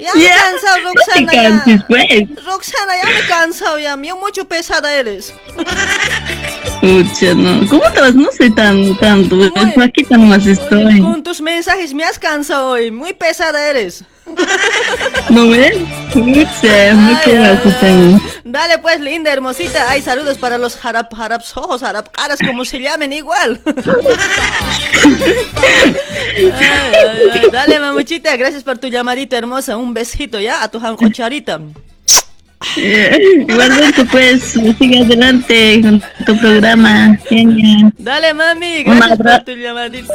Ya 0.00 0.14
me 0.14 0.24
he 0.24 0.28
cansado, 0.28 0.78
Roxana. 0.84 1.32
Ya. 1.32 1.42
Canses, 1.42 1.82
pues. 1.88 2.44
Roxana, 2.44 2.92
ya 3.02 3.08
me 3.10 3.26
cansado, 3.28 3.78
ya. 3.78 3.96
Mío, 3.96 4.16
mucho 4.16 4.46
pesada 4.46 4.94
eres. 4.94 5.34
Pucha, 6.80 7.34
no. 7.34 7.66
¿Cómo 7.68 7.82
te 7.92 8.00
vas? 8.00 8.14
No 8.14 8.30
soy 8.32 8.54
tan, 8.54 8.96
tanto. 8.98 9.36
Aquí 9.82 10.06
nomás 10.08 10.46
estoy. 10.46 11.00
Con 11.00 11.22
tus 11.22 11.40
mensajes 11.40 11.92
me 11.92 12.04
has 12.04 12.18
cansado 12.18 12.70
hoy. 12.70 12.90
Muy 12.90 13.12
pesada 13.12 13.68
eres. 13.68 14.04
¿No 15.30 15.44
mucho 15.46 17.30
gracias 17.32 18.20
Dale 18.44 18.78
pues, 18.78 19.00
linda, 19.00 19.32
hermosita. 19.32 19.90
Hay 19.90 20.02
saludos 20.02 20.38
para 20.38 20.58
los 20.58 20.84
harap, 20.84 21.12
haraps 21.14 21.56
ojos, 21.56 21.82
harap 21.82 22.08
caras, 22.10 22.38
como 22.44 22.64
se 22.64 22.80
llamen 22.80 23.12
igual. 23.12 23.60
dale, 27.52 27.78
mamuchita, 27.78 28.36
gracias 28.36 28.64
por 28.64 28.78
tu 28.78 28.88
llamadita 28.88 29.38
hermosa. 29.38 29.76
Un 29.76 29.94
besito 29.94 30.40
ya 30.40 30.62
a 30.62 30.68
tu 30.68 30.80
jancocharita. 30.80 31.60
Igualmente, 32.76 34.04
pues, 34.06 34.42
sigue 34.42 35.00
adelante 35.00 35.80
con 35.82 36.02
tu 36.26 36.36
programa. 36.38 37.16
Genial. 37.28 37.92
Dale, 37.98 38.34
mami, 38.34 38.82
gracias 38.82 39.18
por 39.18 39.44
tu 39.44 39.52
llamadito. 39.52 40.12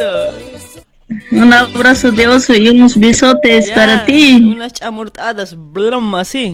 Un 1.32 1.54
abrazo 1.54 2.12
de 2.12 2.28
oso 2.28 2.54
y 2.56 2.68
unos 2.70 2.98
besotes 2.98 3.70
para 3.72 4.06
ti. 4.06 4.42
Unas 4.44 4.74
chamortadas, 4.74 5.56
blom 5.56 6.16
así. 6.16 6.54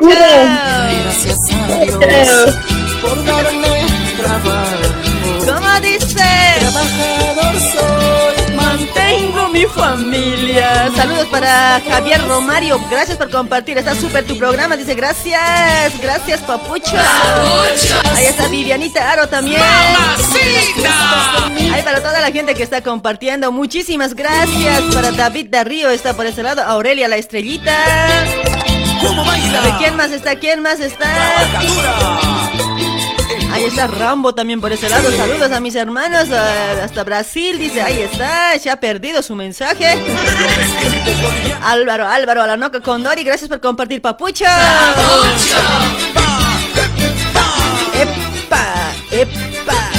Gracias 0.00 1.38
a 1.52 1.76
Dios 1.84 2.56
por 3.02 3.24
darme 3.24 3.86
trabajo. 4.16 4.94
¿Cómo 5.44 5.80
dice? 5.80 6.24
Trabajador 6.60 6.66
soy, 6.66 6.74
mantengo 6.74 7.15
mi 9.56 9.64
familia. 9.66 10.90
Saludos 10.94 11.26
para 11.28 11.80
Javier 11.88 12.20
Romario. 12.26 12.78
Gracias 12.90 13.16
por 13.16 13.30
compartir. 13.30 13.78
Está 13.78 13.94
súper 13.94 14.26
tu 14.26 14.36
programa. 14.36 14.76
Dice 14.76 14.94
gracias. 14.94 15.98
Gracias, 16.00 16.40
papucho. 16.40 16.96
Ahí 18.14 18.26
está 18.26 18.48
Vivianita 18.48 19.10
Aro 19.10 19.28
también. 19.28 19.62
Ahí 21.72 21.82
para 21.82 22.02
toda 22.02 22.20
la 22.20 22.30
gente 22.30 22.54
que 22.54 22.62
está 22.62 22.82
compartiendo. 22.82 23.50
Muchísimas 23.50 24.14
gracias. 24.14 24.82
Para 24.94 25.10
David 25.12 25.46
Darío 25.50 25.88
está 25.90 26.14
por 26.14 26.26
ese 26.26 26.42
lado. 26.42 26.62
Aurelia 26.62 27.08
la 27.08 27.16
estrellita. 27.16 27.74
¿Cómo 29.00 29.24
baila? 29.24 29.78
¿Quién 29.78 29.96
más 29.96 30.10
está? 30.10 30.36
¿Quién 30.36 30.60
más 30.60 30.80
está? 30.80 31.08
Está 33.66 33.88
Rambo 33.88 34.32
también 34.32 34.60
por 34.60 34.72
ese 34.72 34.88
lado. 34.88 35.10
Saludos 35.10 35.50
a 35.50 35.60
mis 35.60 35.74
hermanos 35.74 36.30
hasta 36.30 37.02
Brasil. 37.02 37.58
Dice, 37.58 37.82
ahí 37.82 38.00
está. 38.00 38.56
Se 38.58 38.70
ha 38.70 38.78
perdido 38.78 39.22
su 39.22 39.34
mensaje. 39.34 39.84
Álvaro, 41.62 42.06
Álvaro, 42.06 42.42
a 42.42 42.46
la 42.46 42.56
noca 42.56 42.80
con 42.80 43.02
Dori. 43.02 43.24
Gracias 43.24 43.48
por 43.48 43.60
compartir, 43.60 44.00
papucho. 44.00 44.44
¡Epa! 47.94 48.92
¡Epa! 49.10 49.90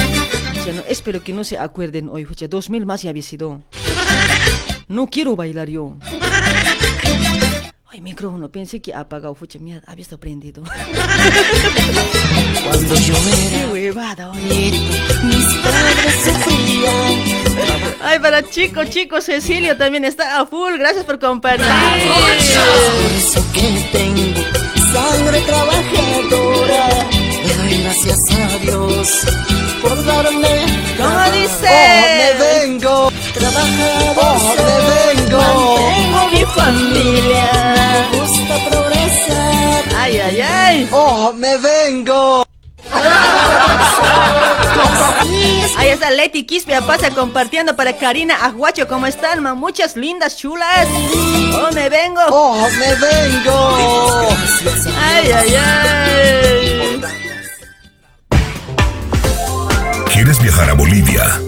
espero 0.88 1.22
que 1.22 1.32
no 1.32 1.44
se 1.44 1.58
acuerden 1.58 2.08
hoy, 2.08 2.26
Dos 2.48 2.70
mil 2.70 2.86
más 2.86 3.02
ya 3.02 3.10
había 3.10 3.22
sido. 3.22 3.60
No 4.88 5.06
quiero 5.08 5.36
bailar 5.36 5.68
yo. 5.68 5.96
Ay, 7.90 8.02
micrófono, 8.02 8.50
pensé 8.50 8.82
que 8.82 8.92
ha 8.92 9.00
apagado, 9.00 9.34
fucha, 9.34 9.58
mierda, 9.58 9.90
había 9.90 10.02
estado 10.02 10.20
prendido. 10.20 10.62
Cuando 12.64 12.94
yo 12.94 13.14
Qué 13.50 13.66
huevada. 13.72 14.30
Mis 14.34 15.46
padres 15.62 16.14
sufrían. 16.22 17.22
Ay, 18.02 18.18
para 18.18 18.42
chico, 18.42 18.84
chico, 18.84 19.22
Cecilio 19.22 19.78
también 19.78 20.04
está 20.04 20.38
a 20.38 20.44
full. 20.44 20.74
Gracias 20.78 21.06
por 21.06 21.18
compartir. 21.18 21.64
Por 21.64 22.30
eso 23.16 23.42
que 23.54 23.88
tengo 23.90 24.42
sangre 24.92 25.40
trabajadora. 25.40 26.88
Le 27.46 27.54
doy 27.54 27.82
gracias 27.84 28.18
a 28.32 28.58
Dios 28.58 29.26
por 29.80 30.04
darme. 30.04 30.87
¿Cómo 30.98 31.22
dice? 31.30 31.70
Oh, 31.70 32.18
me 32.18 32.30
vengo. 32.44 32.96
Trabajador. 33.32 34.16
Oh, 34.16 34.38
me 34.56 34.64
vengo. 35.14 35.38
Mantengo 35.38 36.20
mi 36.32 36.42
familia. 36.44 37.46
Me 38.10 38.18
gusta 38.18 38.54
progresar. 38.68 39.80
Ay, 39.96 40.18
ay, 40.18 40.40
ay. 40.40 40.88
Oh, 40.90 41.32
me 41.32 41.56
vengo. 41.58 42.44
Ahí 45.76 45.90
está 45.90 46.10
Leti 46.10 46.44
Quispe 46.44 46.80
pasa 46.82 47.10
compartiendo 47.10 47.76
para 47.76 47.96
Karina 47.96 48.34
Aguacho. 48.44 48.88
¿Cómo 48.88 49.06
están, 49.06 49.40
ma? 49.40 49.54
Muchas 49.54 49.94
lindas 49.96 50.36
chulas. 50.36 50.88
Oh, 51.54 51.70
me 51.72 51.88
vengo. 51.88 52.20
Oh, 52.30 52.68
me 52.70 52.94
vengo. 52.96 53.78
Ay, 55.00 55.30
ay, 55.30 55.54
ay. 55.54 57.00
¿Quieres 60.18 60.42
viajar 60.42 60.68
a 60.68 60.74
Bolivia? 60.74 61.47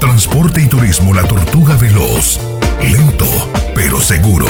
Transporte 0.00 0.62
y 0.62 0.66
Turismo 0.66 1.14
La 1.14 1.22
Tortuga 1.22 1.76
Veloz. 1.76 2.38
Lento, 2.82 3.26
pero 3.74 4.00
seguro. 4.00 4.46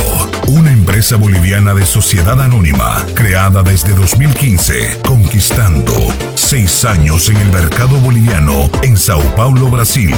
Una 0.48 0.72
empresa 0.72 1.16
boliviana 1.16 1.74
de 1.74 1.84
sociedad 1.84 2.40
anónima, 2.40 3.04
creada 3.14 3.62
desde 3.62 3.94
2015, 3.94 5.00
conquistando 5.06 5.92
seis 6.34 6.84
años 6.84 7.28
en 7.28 7.36
el 7.36 7.48
mercado 7.50 7.98
boliviano 7.98 8.70
en 8.82 8.96
Sao 8.96 9.22
Paulo, 9.36 9.68
Brasil. 9.68 10.14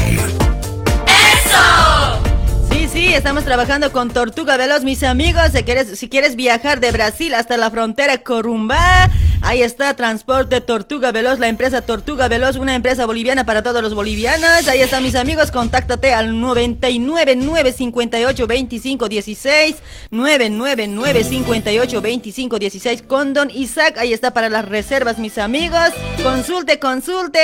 Sí, 2.94 3.12
estamos 3.12 3.44
trabajando 3.44 3.90
con 3.90 4.08
Tortuga 4.08 4.56
Veloz, 4.56 4.84
mis 4.84 5.02
amigos. 5.02 5.50
Si 5.52 5.64
quieres, 5.64 5.98
si 5.98 6.08
quieres 6.08 6.36
viajar 6.36 6.78
de 6.78 6.92
Brasil 6.92 7.34
hasta 7.34 7.56
la 7.56 7.68
frontera 7.68 8.18
Corumbá, 8.18 9.10
ahí 9.44 9.62
está 9.62 9.94
Transporte 9.94 10.60
Tortuga 10.60 11.12
Veloz, 11.12 11.38
la 11.38 11.48
empresa 11.48 11.82
Tortuga 11.82 12.28
Veloz, 12.28 12.56
una 12.56 12.74
empresa 12.74 13.06
boliviana 13.06 13.46
para 13.46 13.62
todos 13.62 13.82
los 13.82 13.94
bolivianos. 13.94 14.66
Ahí 14.68 14.80
están 14.80 15.02
mis 15.02 15.14
amigos, 15.14 15.50
contáctate 15.50 16.12
al 16.12 16.40
99 16.40 17.36
958 17.36 18.46
25 18.46 19.08
16 19.08 19.76
999 20.10 21.24
58 21.24 22.00
25 22.00 22.58
16 22.58 23.02
con 23.02 23.34
Don 23.34 23.50
Isaac. 23.50 23.98
Ahí 23.98 24.12
está 24.12 24.32
para 24.32 24.48
las 24.48 24.64
reservas, 24.64 25.18
mis 25.18 25.38
amigos. 25.38 25.90
Consulte, 26.22 26.78
consulte. 26.78 27.40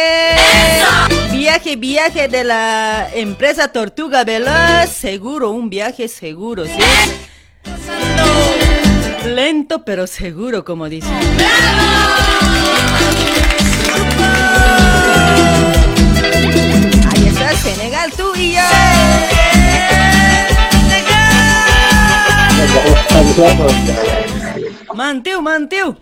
Viaje, 1.33 1.77
viaje 1.77 2.29
de 2.29 2.45
la 2.45 3.09
empresa 3.15 3.69
Tortuga 3.69 4.25
Veloz, 4.25 4.91
seguro 4.91 5.51
un 5.51 5.71
viaje 5.71 6.09
seguro, 6.09 6.65
¿sí? 6.65 6.73
Lento 9.25 9.85
pero 9.85 10.07
seguro, 10.07 10.65
como 10.65 10.89
dice. 10.89 11.09
Ahí 17.09 17.27
está 17.29 17.55
Senegal, 17.57 18.11
tú 18.17 18.33
y 18.37 18.55
yo. 18.55 18.61
Mantiu, 24.95 25.43
mantiu. 25.43 25.97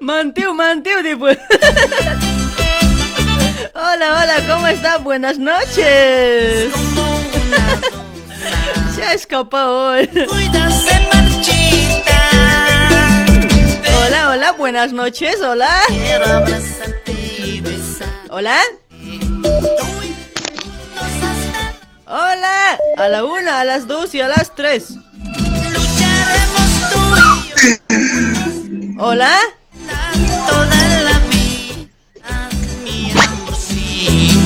mantiu, 0.00 0.54
mantiu, 0.54 1.02
después. 1.02 1.38
Hola, 3.74 4.22
hola, 4.22 4.34
¿cómo 4.46 4.66
estás? 4.66 5.02
Buenas 5.02 5.38
noches. 5.38 6.72
Se 9.02 9.08
ha 9.08 9.14
escapado 9.14 9.94
hoy. 9.94 10.08
Hola, 14.06 14.30
hola, 14.30 14.52
buenas 14.52 14.92
noches, 14.92 15.40
hola. 15.40 15.68
Hola. 18.30 18.60
Hola, 22.06 22.78
a 22.96 23.08
la 23.08 23.24
una, 23.24 23.58
a 23.58 23.64
las 23.64 23.88
dos 23.88 24.14
y 24.14 24.20
a 24.20 24.28
las 24.28 24.54
tres. 24.54 24.94
Hola. 29.00 29.36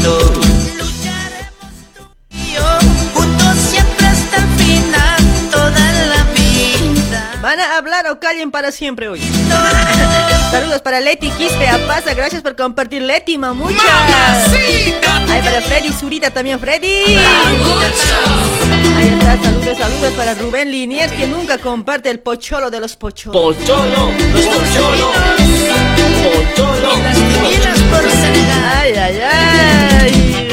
Lucharemos 0.03 0.46
¿Van 7.47 7.61
a 7.61 7.77
hablar 7.77 8.09
o 8.11 8.19
callen 8.19 8.51
para 8.51 8.73
siempre 8.73 9.09
hoy? 9.09 9.21
Saludos 10.51 10.81
para 10.83 10.99
Leti 10.99 11.31
Quispe 11.31 11.69
Pasa, 11.87 12.13
gracias 12.13 12.43
por 12.43 12.57
compartir 12.57 13.03
Leti, 13.03 13.39
mamucha. 13.39 13.77
Ay, 15.31 15.43
para 15.43 15.61
Freddy 15.61 15.93
Zurita 15.93 16.33
también, 16.33 16.59
Freddy. 16.59 16.89
Ahí 18.97 19.11
está, 19.13 19.41
saludos, 19.41 19.79
saludos 19.79 20.13
para 20.15 20.35
Rubén 20.35 20.73
Linier, 20.73 21.09
que 21.11 21.29
nunca 21.29 21.59
comparte 21.59 22.11
el 22.11 22.19
pocholo 22.19 22.69
de 22.69 22.81
los 22.81 22.97
pocholos. 22.97 23.57
Pocholo, 23.57 24.11
los 24.33 24.47
pocholos. 24.47 25.17
Pocholo. 26.25 26.95
Ay, 28.77 28.93
ay, 28.93 29.21
ay. 29.23 30.49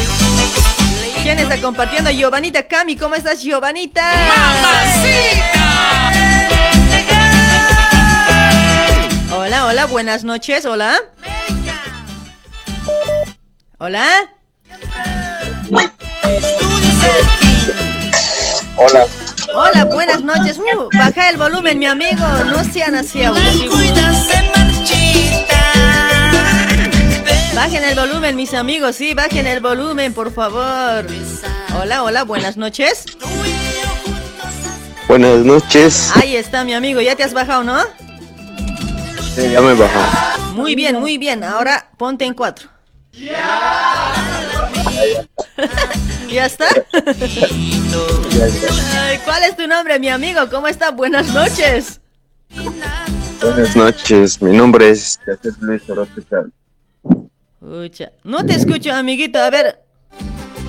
¿Quién 1.24 1.40
está 1.40 1.58
compartiendo? 1.60 2.12
Giovanita 2.12 2.68
Cami, 2.68 2.96
¿cómo 2.96 3.16
estás, 3.16 3.42
Giovanita? 3.42 4.04
¡Mamacita! 4.28 5.64
Hola, 9.32 9.66
hola, 9.66 9.86
buenas 9.86 10.24
noches, 10.24 10.66
hola. 10.66 10.96
Hola. 13.78 14.30
Hola. 18.76 19.06
Hola, 19.56 19.86
buenas 19.86 20.24
noches. 20.24 20.58
Uh, 20.58 20.90
baja 20.98 21.30
el 21.30 21.38
volumen, 21.38 21.78
mi 21.78 21.86
amigo. 21.86 22.26
No 22.46 22.64
sean 22.64 22.96
así 22.96 23.24
abusivos. 23.24 23.80
Bajen 27.56 27.84
el 27.84 27.96
volumen, 27.96 28.36
mis 28.36 28.54
amigos, 28.54 28.96
sí, 28.96 29.14
bajen 29.14 29.46
el 29.46 29.60
volumen, 29.60 30.14
por 30.14 30.34
favor. 30.34 31.06
Hola, 31.80 32.04
hola, 32.04 32.24
buenas 32.24 32.58
noches. 32.58 33.06
Buenas 35.14 35.46
noches. 35.46 36.10
Ahí 36.16 36.36
está, 36.36 36.64
mi 36.64 36.74
amigo, 36.74 37.00
ya 37.00 37.16
te 37.16 37.22
has 37.22 37.36
bajado, 37.36 37.64
¿no? 37.64 37.78
Sí, 39.36 39.52
ya 39.52 39.62
me 39.62 39.74
he 39.74 39.76
bajado. 39.76 40.40
Muy 40.56 40.74
bien, 40.74 41.00
muy 41.00 41.20
bien. 41.20 41.44
Ahora 41.44 41.92
ponte 42.00 42.26
en 42.26 42.34
cuatro. 42.34 42.68
¿Ya 46.32 46.48
está? 46.48 46.66
¿Cuál 49.24 49.44
es 49.44 49.56
tu 49.56 49.68
nombre, 49.68 50.00
mi 50.00 50.10
amigo? 50.10 50.50
¿Cómo 50.50 50.68
está? 50.68 50.90
Buenas 50.90 51.28
noches. 51.28 52.02
Buenas 53.40 53.76
noches, 53.76 54.42
mi 54.42 54.58
nombre 54.58 54.90
es 54.90 55.20
Luis 55.60 55.84
no 58.24 58.46
te 58.48 58.56
escucho, 58.56 58.92
amiguito. 58.92 59.38
A 59.38 59.52
ver, 59.52 59.80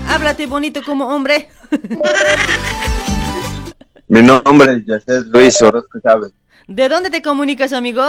háblate 0.06 0.44
bonito 0.44 0.82
como 0.82 1.06
hombre. 1.06 1.48
Mi 4.14 4.22
nombre 4.22 4.84
es 4.86 5.26
Luis 5.26 5.60
Orozco 5.60 5.98
Chávez. 5.98 6.30
¿De 6.68 6.88
dónde 6.88 7.10
te 7.10 7.20
comunicas, 7.20 7.72
amigo? 7.72 8.04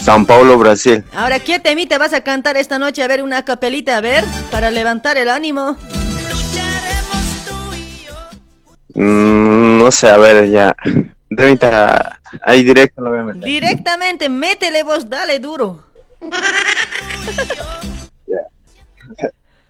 San 0.00 0.26
Paulo, 0.26 0.58
Brasil. 0.58 1.04
Ahora, 1.14 1.38
¿qué 1.38 1.60
temita 1.60 1.96
vas 1.96 2.12
a 2.12 2.22
cantar 2.22 2.56
esta 2.56 2.76
noche? 2.80 3.04
A 3.04 3.06
ver, 3.06 3.22
una 3.22 3.44
capelita, 3.44 3.96
a 3.96 4.00
ver, 4.00 4.24
para 4.50 4.72
levantar 4.72 5.16
el 5.16 5.28
ánimo. 5.28 5.76
Mm, 8.94 9.78
no 9.78 9.92
sé, 9.92 10.08
a 10.08 10.16
ver, 10.16 10.50
ya. 10.50 10.74
ahí 12.42 12.64
directo 12.64 13.00
lo 13.00 13.10
voy 13.10 13.20
a 13.20 13.22
meter. 13.22 13.44
Directamente, 13.44 14.28
métele 14.28 14.82
vos, 14.82 15.08
dale 15.08 15.38
duro. 15.38 15.84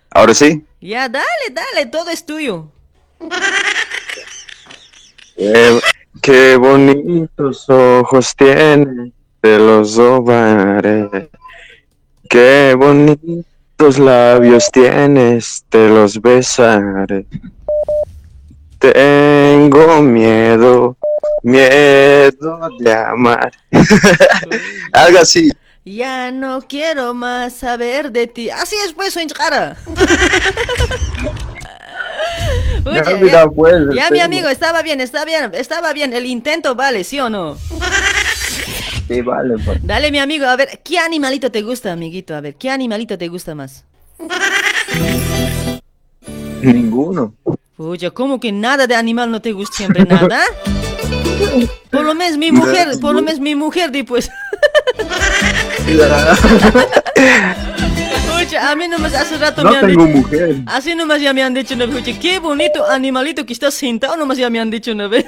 Ahora 0.08 0.32
sí. 0.32 0.64
Ya, 0.80 1.10
dale, 1.10 1.50
dale, 1.52 1.84
todo 1.90 2.08
es 2.08 2.24
tuyo. 2.24 2.70
Eh, 5.36 5.80
qué 6.22 6.56
bonitos 6.56 7.68
ojos 7.68 8.34
tiene, 8.36 9.12
te 9.40 9.58
los 9.58 9.92
sobaré. 9.92 11.30
Qué 12.28 12.74
bonitos 12.76 13.98
labios 13.98 14.70
tienes, 14.72 15.64
te 15.68 15.88
los 15.88 16.20
besaré. 16.20 17.26
Tengo 18.78 20.02
miedo, 20.02 20.96
miedo 21.42 22.68
de 22.78 22.92
amar. 22.92 23.52
Algo 24.92 25.18
así. 25.18 25.50
Ya 25.84 26.30
no 26.30 26.62
quiero 26.62 27.12
más 27.12 27.52
saber 27.52 28.10
de 28.10 28.26
ti. 28.26 28.48
Así 28.48 28.74
es, 28.86 28.94
pues, 28.94 29.14
cara. 32.84 33.18
ya, 33.94 33.94
ya 33.94 34.10
mi 34.10 34.20
amigo, 34.20 34.48
estaba 34.48 34.82
bien, 34.82 35.00
estaba 35.00 35.24
bien, 35.24 35.50
estaba 35.54 35.92
bien. 35.92 36.12
El 36.12 36.26
intento 36.26 36.74
vale, 36.74 37.04
¿sí 37.04 37.18
o 37.20 37.28
no? 37.30 37.56
Sí, 39.08 39.20
vale, 39.20 39.56
pues. 39.64 39.78
Dale, 39.82 40.10
mi 40.10 40.18
amigo, 40.18 40.46
a 40.46 40.56
ver, 40.56 40.80
¿qué 40.82 40.98
animalito 40.98 41.50
te 41.50 41.62
gusta, 41.62 41.92
amiguito? 41.92 42.34
A 42.34 42.40
ver, 42.40 42.54
¿qué 42.54 42.70
animalito 42.70 43.18
te 43.18 43.28
gusta 43.28 43.54
más? 43.54 43.84
Ninguno. 46.62 47.34
Pucha, 47.76 48.10
¿cómo 48.10 48.40
que 48.40 48.52
nada 48.52 48.86
de 48.86 48.94
animal 48.94 49.30
no 49.30 49.42
te 49.42 49.52
gusta 49.52 49.76
siempre 49.76 50.04
nada? 50.04 50.40
Por 51.90 52.04
lo 52.04 52.14
menos 52.14 52.38
mi 52.38 52.52
mujer, 52.52 52.88
por 53.00 53.14
lo 53.14 53.22
menos 53.22 53.40
mi 53.40 53.54
mujer, 53.54 53.90
di 53.90 54.04
pues. 54.04 54.30
Pucha, 58.38 58.70
a 58.70 58.76
mí 58.76 58.88
nomás 58.88 59.14
hace 59.14 59.38
rato 59.38 59.62
No 59.62 59.70
me 59.70 59.78
han 59.78 59.86
tengo 59.86 60.06
dicho. 60.06 60.18
mujer. 60.18 60.56
Así 60.66 60.94
nomás 60.94 61.20
ya 61.20 61.32
me 61.32 61.42
han 61.42 61.54
dicho 61.54 61.74
una 61.74 61.86
vez, 61.86 61.96
pucha, 62.04 62.18
qué 62.18 62.38
bonito 62.38 62.84
animalito 62.90 63.44
que 63.46 63.52
está 63.52 63.70
sentado, 63.70 64.16
nomás 64.16 64.36
ya 64.38 64.50
me 64.50 64.60
han 64.60 64.70
dicho 64.70 64.92
una 64.92 65.08
vez. 65.08 65.24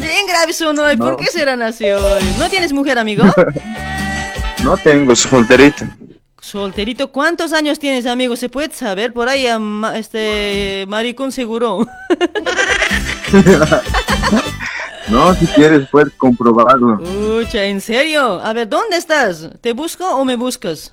Bien 0.00 0.26
grave 0.26 0.52
son 0.52 0.78
hoy, 0.78 0.96
¿por 0.96 1.12
No. 1.12 1.16
qué 1.16 1.26
serán 1.26 1.62
así 1.62 1.84
hoy? 1.90 2.22
¿No 2.38 2.48
tienes 2.48 2.72
mujer, 2.72 2.98
amigo? 2.98 3.24
No 4.64 4.76
tengo 4.76 5.14
solterito. 5.14 5.84
Solterito, 6.40 7.12
¿cuántos 7.12 7.52
años 7.52 7.78
tienes, 7.78 8.06
amigo? 8.06 8.34
¿Se 8.34 8.48
puede 8.48 8.72
saber? 8.74 9.12
Por 9.12 9.28
ahí, 9.28 9.46
este, 9.94 10.84
maricón 10.88 11.30
seguro. 11.30 11.86
No, 15.10 15.34
si 15.34 15.46
quieres 15.46 15.88
puedes 15.90 16.12
comprobarlo. 16.14 16.98
Pucha, 16.98 17.64
¿en 17.64 17.80
serio? 17.80 18.40
A 18.42 18.52
ver, 18.52 18.68
¿dónde 18.68 18.96
estás? 18.96 19.48
¿Te 19.60 19.72
busco 19.72 20.04
o 20.06 20.24
me 20.24 20.36
buscas? 20.36 20.92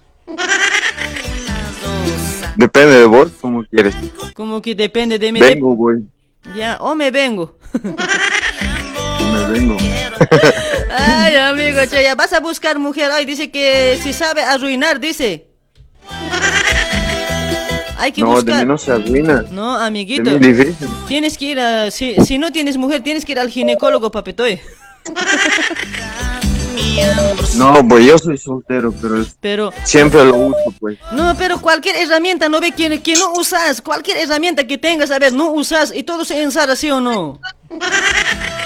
Depende 2.55 2.99
de 2.99 3.05
vos, 3.05 3.31
como 3.41 3.63
quieres. 3.65 3.95
Como 4.33 4.61
que 4.61 4.73
depende 4.73 5.19
de 5.19 5.31
mí. 5.31 5.39
Vengo, 5.39 5.75
voy. 5.75 6.05
Ya, 6.55 6.77
o 6.79 6.95
me 6.95 7.11
vengo. 7.11 7.57
Me 7.83 9.47
vengo. 9.51 9.77
Ay, 10.97 11.35
amigo, 11.35 11.79
che, 11.89 12.03
ya 12.03 12.15
vas 12.15 12.31
a 12.31 12.39
buscar 12.39 12.79
mujer. 12.79 13.11
Ay, 13.11 13.25
dice 13.25 13.51
que 13.51 13.99
si 14.01 14.13
sabe 14.13 14.43
arruinar, 14.43 14.99
dice. 14.99 15.44
Hay 17.97 18.11
que 18.11 18.21
No, 18.21 18.29
de 18.29 18.33
buscar. 18.41 18.59
mí 18.59 18.65
no 18.65 18.77
se 18.77 18.91
arruina. 18.91 19.45
No, 19.51 19.79
De 19.79 19.85
amiguito. 19.85 20.31
mí 20.31 20.37
difícil. 20.39 20.87
Tienes 21.07 21.37
que 21.37 21.45
ir 21.45 21.59
a. 21.59 21.89
Si, 21.91 22.15
si 22.25 22.37
no 22.37 22.51
tienes 22.51 22.77
mujer, 22.77 23.01
tienes 23.03 23.25
que 23.25 23.31
ir 23.33 23.39
al 23.39 23.49
ginecólogo, 23.49 24.11
papetoy. 24.11 24.59
No, 27.57 27.85
pues 27.87 28.05
yo 28.05 28.17
soy 28.17 28.37
soltero, 28.37 28.93
pero 29.01 29.25
Pero. 29.39 29.73
siempre 29.83 30.23
lo 30.25 30.35
uso, 30.35 30.73
pues. 30.79 30.97
No, 31.11 31.35
pero 31.37 31.59
cualquier 31.61 31.95
herramienta, 31.97 32.49
no 32.49 32.59
ve 32.59 32.71
que, 32.71 33.01
que 33.01 33.15
no 33.15 33.33
usas. 33.33 33.81
Cualquier 33.81 34.17
herramienta 34.17 34.65
que 34.65 34.77
tengas, 34.77 35.11
a 35.11 35.19
ver, 35.19 35.33
no 35.33 35.51
usas 35.51 35.93
y 35.95 36.03
todo 36.03 36.25
se 36.25 36.41
ensara, 36.41 36.75
¿sí 36.75 36.89
o 36.91 36.99
no? 37.01 37.39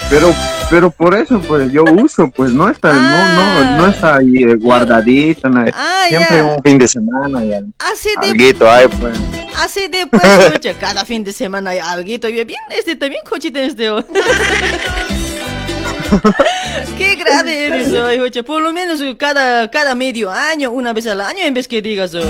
Pero, 0.09 0.33
pero 0.71 0.89
por 0.89 1.13
eso, 1.13 1.39
pues 1.39 1.71
yo 1.71 1.83
uso, 1.83 2.31
pues 2.31 2.51
no 2.51 2.67
está, 2.67 2.91
no, 2.93 3.33
no, 3.35 3.77
no 3.77 3.87
está 3.87 4.15
ahí 4.17 4.43
eh, 4.43 4.55
guardadito, 4.55 5.47
nada. 5.49 5.71
Ah, 5.75 6.05
siempre 6.07 6.37
ya. 6.37 6.43
un 6.45 6.63
fin 6.63 6.79
de 6.79 6.87
semana 6.87 7.45
y 7.45 7.53
al- 7.53 7.71
Así 7.77 8.09
de. 8.21 8.29
alguito 8.29 8.69
hay, 8.69 8.87
pues. 8.87 9.15
Así 9.57 9.87
de 9.87 10.07
pues, 10.07 10.23
escucha, 10.23 10.73
cada 10.79 11.05
fin 11.05 11.23
de 11.23 11.31
semana 11.31 11.69
hay 11.71 11.79
alguito. 11.79 12.27
Y 12.27 12.43
bien, 12.43 12.59
este 12.71 12.95
también 12.95 13.21
cochita 13.29 13.59
este. 13.61 13.87
Qué 16.97 17.15
grave 17.15 17.67
eres 17.67 17.93
hoy, 17.93 18.15
escucha. 18.15 18.41
Por 18.43 18.61
lo 18.63 18.73
menos 18.73 18.99
cada, 19.17 19.69
cada 19.69 19.93
medio 19.95 20.31
año, 20.31 20.71
una 20.71 20.91
vez 20.93 21.05
al 21.07 21.21
año, 21.21 21.39
en 21.43 21.53
vez 21.53 21.67
que 21.67 21.81
digas 21.83 22.13
hoy. 22.15 22.23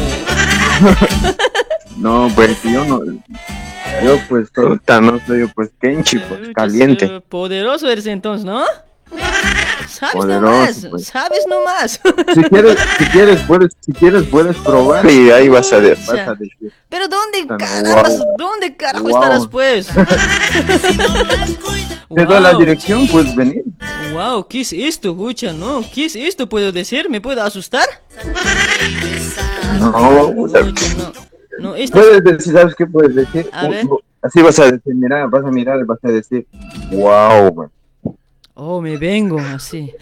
No, 1.97 2.29
pues 2.35 2.57
yo 2.63 2.83
no, 2.85 3.01
yo 4.03 4.17
pues 4.27 4.49
ahorita 4.55 5.01
no 5.01 5.19
soy 5.25 5.47
pues 5.53 5.69
kenchi, 5.79 6.19
pues 6.19 6.49
caliente. 6.53 7.21
Poderoso 7.29 7.89
eres 7.89 8.05
entonces, 8.05 8.45
¿no? 8.45 8.63
Sabes 9.87 10.13
Poderoso, 10.15 10.51
nomás, 10.51 10.85
pues. 10.89 11.05
sabes 11.05 11.45
nomás. 11.47 11.99
Si 12.33 12.43
quieres, 12.43 12.77
si 12.97 13.05
quieres, 13.05 13.39
puedes, 13.47 13.71
si 13.79 13.93
quieres 13.93 14.23
puedes 14.29 14.57
probar 14.57 15.09
y 15.09 15.31
ahí 15.31 15.49
vas 15.49 15.71
a, 15.73 15.81
sea, 15.81 16.33
decir. 16.35 16.71
Pero 16.89 17.07
¿dónde 17.07 17.45
Wow. 17.47 17.57
carambas, 17.57 18.19
dónde 18.37 18.75
carajo 18.77 19.05
Wow. 19.07 19.15
estarás 19.15 19.47
pues? 19.47 19.87
Te 22.15 22.25
doy 22.25 22.41
la 22.41 22.51
Wow. 22.51 22.59
dirección, 22.59 23.07
puedes 23.07 23.35
venir. 23.35 23.63
Wow, 24.13 24.47
¿qué 24.47 24.61
es 24.61 24.73
esto, 24.73 25.13
Gucha? 25.13 25.53
¿No? 25.53 25.81
¿Qué 25.93 26.05
es 26.05 26.15
esto? 26.15 26.47
¿Puedo 26.47 26.71
decir? 26.71 27.09
¿Me 27.09 27.19
puedo 27.21 27.41
asustar? 27.43 27.85
No, 29.79 29.91
No, 29.91 30.33
esto 31.75 31.99
puedes 31.99 32.23
decir, 32.23 32.53
¿sabes 32.53 32.75
qué 32.75 32.85
puedes 32.85 33.15
decir? 33.15 33.49
A 33.51 33.67
ver. 33.67 33.85
Así 34.21 34.41
vas 34.41 34.59
a 34.59 34.65
decir, 34.65 34.93
mira, 34.95 35.25
vas 35.27 35.45
a 35.45 35.51
mirar 35.51 35.79
y 35.79 35.83
vas 35.83 35.99
a 36.03 36.09
decir, 36.09 36.45
wow, 36.91 37.49
güey, 37.51 37.69
Oh, 38.61 38.81
me 38.81 38.97
vengo 38.97 39.39
así. 39.39 39.93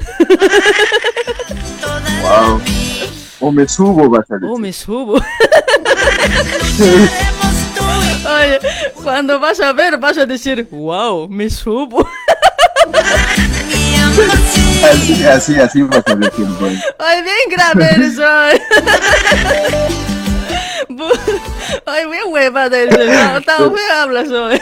wow. 2.24 2.60
O 3.40 3.52
me 3.52 3.68
subo, 3.68 4.10
vas 4.10 4.30
a 4.32 4.34
decir. 4.36 4.50
Oh, 4.52 4.58
me 4.58 4.74
subo. 4.74 5.14
Oye, 8.26 8.60
cuando 9.04 9.40
vas 9.40 9.60
a 9.60 9.74
ver, 9.74 9.98
vas 10.00 10.18
a 10.18 10.26
decir, 10.26 10.68
wow, 10.72 11.30
me 11.30 11.48
subo. 11.52 12.04
Así, 14.84 15.24
así, 15.26 15.56
así 15.60 15.82
vas 15.84 16.04
a 16.08 16.16
decir. 16.16 16.48
Ay, 16.98 17.22
bien 17.22 17.36
grave 17.52 17.90
eres 17.94 18.18
hoy. 18.18 18.60
Ay, 21.86 22.06
bien 22.08 22.24
huevada 22.28 22.78
eres. 22.78 22.98
No, 22.98 23.42
tan 23.42 23.58
feo 23.74 23.94
hablas 23.98 24.30
hoy. 24.30 24.60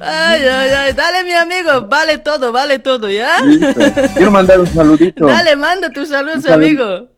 Ay, 0.00 0.42
ay, 0.44 0.70
ay. 0.70 0.92
Dale, 0.92 1.24
mi 1.24 1.32
amigo. 1.32 1.82
Vale 1.88 2.18
todo, 2.18 2.52
vale 2.52 2.78
todo, 2.78 3.08
¿ya? 3.10 3.40
Listo. 3.42 3.80
Quiero 4.14 4.30
mandar 4.30 4.60
un 4.60 4.66
saludito. 4.66 5.26
Dale, 5.26 5.56
manda 5.56 5.90
tus 5.90 6.08
saludos, 6.10 6.44
salud. 6.44 6.64
amigo. 6.64 7.08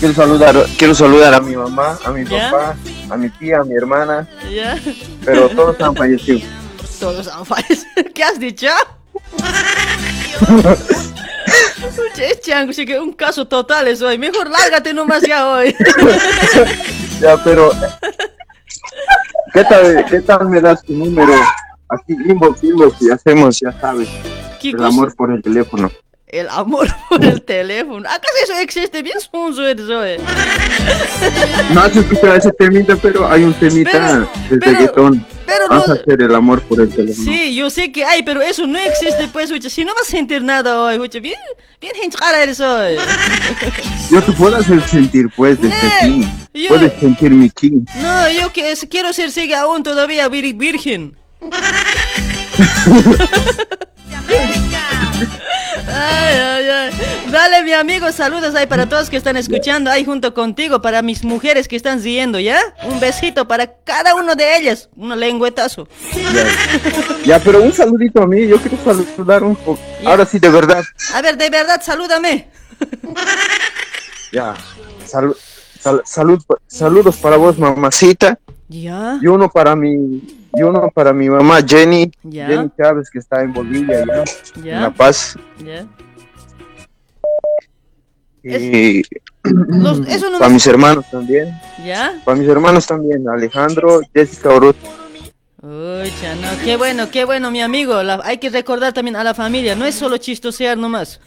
Quiero 0.00 0.14
saludar, 0.14 0.66
quiero 0.76 0.94
saludar 0.96 1.32
a 1.34 1.40
mi 1.40 1.54
mamá, 1.56 1.96
a 2.04 2.10
mi 2.10 2.24
¿Ya? 2.24 2.50
papá, 2.50 2.76
a 3.08 3.16
mi 3.16 3.30
tía, 3.30 3.60
a 3.60 3.64
mi 3.64 3.76
hermana, 3.76 4.26
¿Ya? 4.52 4.76
pero 5.24 5.48
todos 5.50 5.80
han 5.80 5.94
fallecido. 5.94 6.40
Todos 6.98 7.28
han 7.28 7.46
fallecido. 7.46 7.86
¿Qué 8.12 8.24
has 8.24 8.36
dicho? 8.40 8.66
Che, 12.14 12.40
chango, 12.40 12.72
sí 12.72 12.86
que 12.86 12.98
un 12.98 13.12
caso 13.12 13.46
total 13.46 13.88
es 13.88 14.02
hoy. 14.02 14.18
Mejor 14.18 14.48
lárgate 14.50 14.94
nomás 14.94 15.22
ya 15.22 15.48
hoy. 15.48 15.74
Ya, 17.20 17.36
pero 17.44 17.70
¿qué 19.52 19.64
tal, 19.64 20.04
qué 20.06 20.20
tal 20.20 20.48
me 20.48 20.60
das 20.60 20.82
tu 20.82 20.92
número? 20.92 21.32
Aquí 21.88 22.14
inbox, 22.14 22.64
inbox 22.64 23.02
y 23.02 23.10
hacemos, 23.10 23.60
ya 23.60 23.70
sabes, 23.80 24.08
¿Qué 24.60 24.70
el 24.70 24.82
amor 24.82 25.14
por 25.14 25.30
el 25.30 25.40
teléfono. 25.40 25.90
El 26.32 26.48
amor 26.48 26.88
por 27.10 27.22
el 27.24 27.42
teléfono. 27.42 28.08
¿Acaso 28.08 28.32
eso 28.44 28.54
existe? 28.58 29.02
Bien 29.02 29.18
hoy. 29.90 30.16
No 31.74 31.80
has 31.82 31.94
escuchado 31.94 32.34
ese 32.34 32.50
temita, 32.52 32.96
pero 32.96 33.30
hay 33.30 33.44
un 33.44 33.52
temita 33.54 34.26
de 34.48 34.56
reggaetón. 34.58 35.24
pero 35.44 35.68
Vas 35.68 35.86
no- 35.86 35.92
a 35.92 35.96
hacer 35.96 36.22
el 36.22 36.34
amor 36.34 36.62
por 36.62 36.80
el 36.80 36.88
teléfono. 36.88 37.30
Sí, 37.30 37.54
yo 37.54 37.68
sé 37.68 37.92
que 37.92 38.04
hay, 38.06 38.22
pero 38.22 38.40
eso 38.40 38.66
no 38.66 38.78
existe, 38.78 39.28
pues, 39.30 39.50
escucha. 39.50 39.68
Si 39.68 39.84
no 39.84 39.92
vas 39.94 40.08
a 40.08 40.10
sentir 40.10 40.42
nada 40.42 40.80
hoy, 40.80 40.94
escucha. 40.94 41.20
Bien, 41.20 41.36
bien 41.80 41.92
hinchada 42.02 42.42
eres 42.42 42.60
hoy. 42.60 42.96
Yo 44.10 44.22
te 44.22 44.32
puedo 44.32 44.56
hacer 44.56 44.80
sentir, 44.88 45.26
pues, 45.36 45.60
desde 45.60 45.76
Eh, 45.76 45.90
aquí. 46.00 46.28
yo- 46.54 46.68
Puedes 46.68 46.98
sentir 46.98 47.30
mi 47.30 47.50
ki. 47.50 47.72
No, 48.00 48.30
yo 48.30 48.50
que 48.54 48.74
quiero 48.90 49.12
ser 49.12 49.30
sigue 49.30 49.54
aún 49.54 49.82
todavía 49.82 50.28
vir- 50.30 50.56
virgen. 50.56 51.14
Ay, 55.88 56.34
ay, 56.36 56.68
ay. 56.68 56.90
Dale, 57.30 57.62
mi 57.64 57.72
amigo, 57.72 58.10
saludos 58.12 58.54
ahí 58.54 58.66
para 58.66 58.88
todos 58.88 59.08
que 59.10 59.16
están 59.16 59.36
escuchando 59.36 59.90
ahí 59.90 60.04
junto 60.04 60.34
contigo, 60.34 60.80
para 60.82 61.02
mis 61.02 61.24
mujeres 61.24 61.66
que 61.68 61.76
están 61.76 62.00
siguiendo, 62.00 62.38
¿ya? 62.40 62.58
Un 62.84 63.00
besito 63.00 63.48
para 63.48 63.66
cada 63.84 64.14
uno 64.14 64.34
de 64.34 64.56
ellas, 64.58 64.88
un 64.96 65.18
lengüetazo. 65.18 65.88
Ya, 67.24 67.38
pero 67.38 67.62
un 67.62 67.72
saludito 67.72 68.22
a 68.22 68.26
mí, 68.26 68.46
yo 68.46 68.58
quiero 68.58 68.78
saludar 68.84 69.42
un 69.44 69.56
poco. 69.56 69.80
Ahora 70.04 70.24
sí, 70.26 70.38
de 70.38 70.50
verdad. 70.50 70.84
A 71.14 71.22
ver, 71.22 71.36
de 71.36 71.50
verdad, 71.50 71.80
salúdame. 71.82 72.48
Ya. 74.32 74.54
Sal- 75.06 75.36
sal- 75.80 76.02
salud, 76.04 76.42
saludos 76.66 77.16
para 77.16 77.36
vos, 77.36 77.58
mamacita. 77.58 78.38
Ya. 78.68 79.18
Y 79.20 79.26
uno 79.26 79.50
para 79.50 79.76
mi, 79.76 80.41
y 80.54 80.62
uno 80.62 80.90
para 80.94 81.12
mi 81.12 81.28
mamá 81.30 81.60
Jenny. 81.66 82.10
Jenny 82.30 82.70
Chávez 82.76 83.10
que 83.10 83.18
está 83.18 83.42
en 83.42 83.52
Bolivia 83.52 84.04
ya, 84.06 84.24
Ya. 84.62 84.76
en 84.76 84.82
La 84.82 84.90
Paz. 84.90 85.36
Y 88.42 89.02
Los- 89.44 90.06
eso 90.08 90.30
no 90.30 90.38
para 90.38 90.48
me- 90.48 90.54
mis 90.54 90.66
hermanos 90.66 91.04
también, 91.10 91.48
¿Ya? 91.84 92.20
para 92.24 92.36
mis 92.36 92.48
hermanos 92.48 92.86
también, 92.86 93.28
Alejandro, 93.28 94.00
Jessica 94.14 94.50
Orut. 94.50 94.76
Uy, 95.62 96.12
chano, 96.20 96.48
qué 96.64 96.76
bueno, 96.76 97.08
qué 97.10 97.24
bueno, 97.24 97.50
mi 97.52 97.62
amigo. 97.62 98.02
La- 98.02 98.20
hay 98.24 98.38
que 98.38 98.50
recordar 98.50 98.92
también 98.92 99.14
a 99.16 99.22
la 99.22 99.32
familia, 99.34 99.76
no 99.76 99.84
es 99.84 99.94
solo 99.94 100.16
chistosear 100.16 100.76
nomás. 100.76 101.20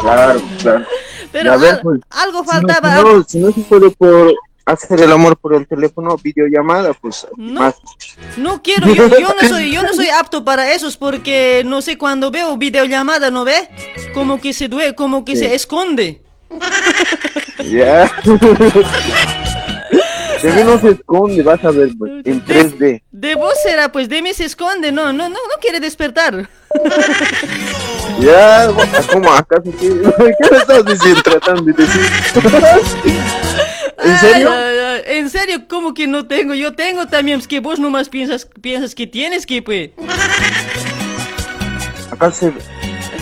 Claro, 0.00 0.40
claro. 0.62 0.84
Pero 1.32 1.58
ver, 1.58 1.80
pues, 1.82 2.00
algo 2.08 2.42
faltaba. 2.44 2.96
Si 2.96 3.02
no, 3.04 3.22
si 3.24 3.38
no 3.40 3.52
se 3.52 3.60
puede 3.60 3.90
por, 3.90 4.32
hacer 4.72 5.00
el 5.00 5.10
amor 5.10 5.36
por 5.36 5.54
el 5.54 5.66
teléfono, 5.66 6.16
videollamada, 6.22 6.92
pues 6.94 7.26
no, 7.36 7.74
No 8.36 8.62
quiero, 8.62 8.86
yo, 8.94 9.08
no 9.08 9.48
soy, 9.48 9.72
yo 9.72 9.82
no 9.82 9.94
soy 9.94 10.08
apto 10.20 10.44
para 10.44 10.72
eso, 10.72 10.88
porque 10.98 11.62
no 11.64 11.80
sé 11.80 11.96
cuando 11.96 12.30
veo 12.30 12.56
videollamada, 12.56 13.30
¿no 13.30 13.44
ve? 13.44 13.68
Como 14.12 14.40
que 14.40 14.52
se 14.52 14.68
duele, 14.68 14.94
como 14.94 15.24
que 15.24 15.36
se 15.36 15.54
esconde. 15.54 16.22
Ya. 17.64 18.08
De 20.42 20.52
mí 20.52 20.62
no 20.62 20.78
se 20.78 20.90
esconde, 20.90 21.42
vas 21.42 21.64
a 21.64 21.72
ver, 21.72 21.90
pues, 21.98 22.12
en 22.24 22.44
3D. 22.44 23.02
De 23.10 23.34
vos 23.34 23.54
será, 23.60 23.90
pues 23.90 24.08
de 24.08 24.22
mí 24.22 24.32
se 24.32 24.44
esconde, 24.44 24.92
no, 24.92 25.12
no, 25.12 25.28
no, 25.28 25.34
no 25.34 25.60
quiere 25.60 25.80
despertar. 25.80 26.48
Ya, 28.20 28.68
¿cómo 29.12 29.32
acaso 29.32 29.64
qué? 29.80 30.00
¿Qué 30.48 30.56
estás 30.56 30.84
diciendo, 30.84 31.22
tratando 31.22 31.62
de 31.62 31.72
decir? 31.72 33.47
¿En 33.98 34.18
serio? 34.18 34.50
en 35.06 35.30
serio, 35.30 35.66
¿cómo 35.68 35.94
que 35.94 36.06
no 36.06 36.26
tengo? 36.26 36.54
Yo 36.54 36.74
tengo 36.74 37.06
también, 37.06 37.40
es 37.40 37.48
que 37.48 37.60
vos 37.60 37.78
nomás 37.78 38.08
piensas, 38.08 38.48
piensas 38.60 38.94
que 38.94 39.06
tienes 39.06 39.46
que, 39.46 39.62
pues. 39.62 39.90
¿Acá 42.10 42.30
se, 42.30 42.52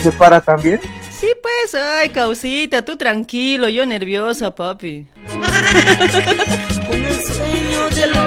se 0.01 0.11
para 0.11 0.39
también? 0.41 0.79
Sí, 1.19 1.27
pues, 1.41 1.73
ay, 1.73 2.09
causita, 2.09 2.85
tú 2.85 2.95
tranquilo, 2.95 3.67
yo 3.69 3.87
nerviosa, 3.87 4.53
papi. 4.53 5.07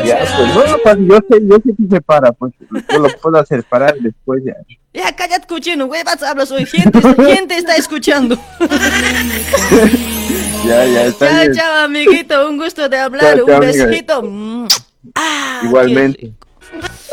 ya, 0.05 0.18
pues, 0.18 0.55
no, 0.55 0.78
pues, 0.82 0.97
yo 0.98 1.18
sé, 1.28 1.40
yo 1.48 1.56
sé 1.56 1.70
que 1.77 1.89
se 1.89 2.01
para, 2.01 2.32
pues, 2.32 2.52
yo 2.93 2.98
lo 2.98 3.09
puedo 3.20 3.39
hacer 3.39 3.62
parar 3.62 3.94
después 3.97 4.43
ya. 4.44 4.55
Ya, 4.93 5.14
cállate, 5.14 5.47
cochino, 5.47 5.86
huevas, 5.86 6.20
hablas 6.24 6.51
hoy, 6.51 6.66
gente, 6.66 7.01
gente 7.16 7.56
está 7.59 7.77
escuchando. 7.77 8.36
ya, 10.66 10.85
ya, 10.87 11.05
está 11.07 11.28
Chao, 11.28 11.41
bien. 11.41 11.55
chao, 11.55 11.85
amiguito, 11.85 12.49
un 12.49 12.59
gusto 12.59 12.89
de 12.89 12.99
hablar, 12.99 13.37
Chao, 13.37 13.45
un 13.45 13.51
chao, 13.51 13.61
besito. 13.61 14.23
Mm. 14.23 14.69
Ah, 15.15 15.61
Igualmente. 15.65 16.32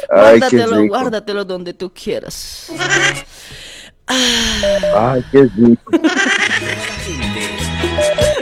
Ay, 0.10 0.40
guárdatelo, 0.40 0.88
guárdatelo 0.88 1.46
donde 1.46 1.74
tú 1.74 1.92
quieras. 1.94 2.68
Ay, 4.08 5.24
qué 5.32 5.50
rico. 5.58 5.92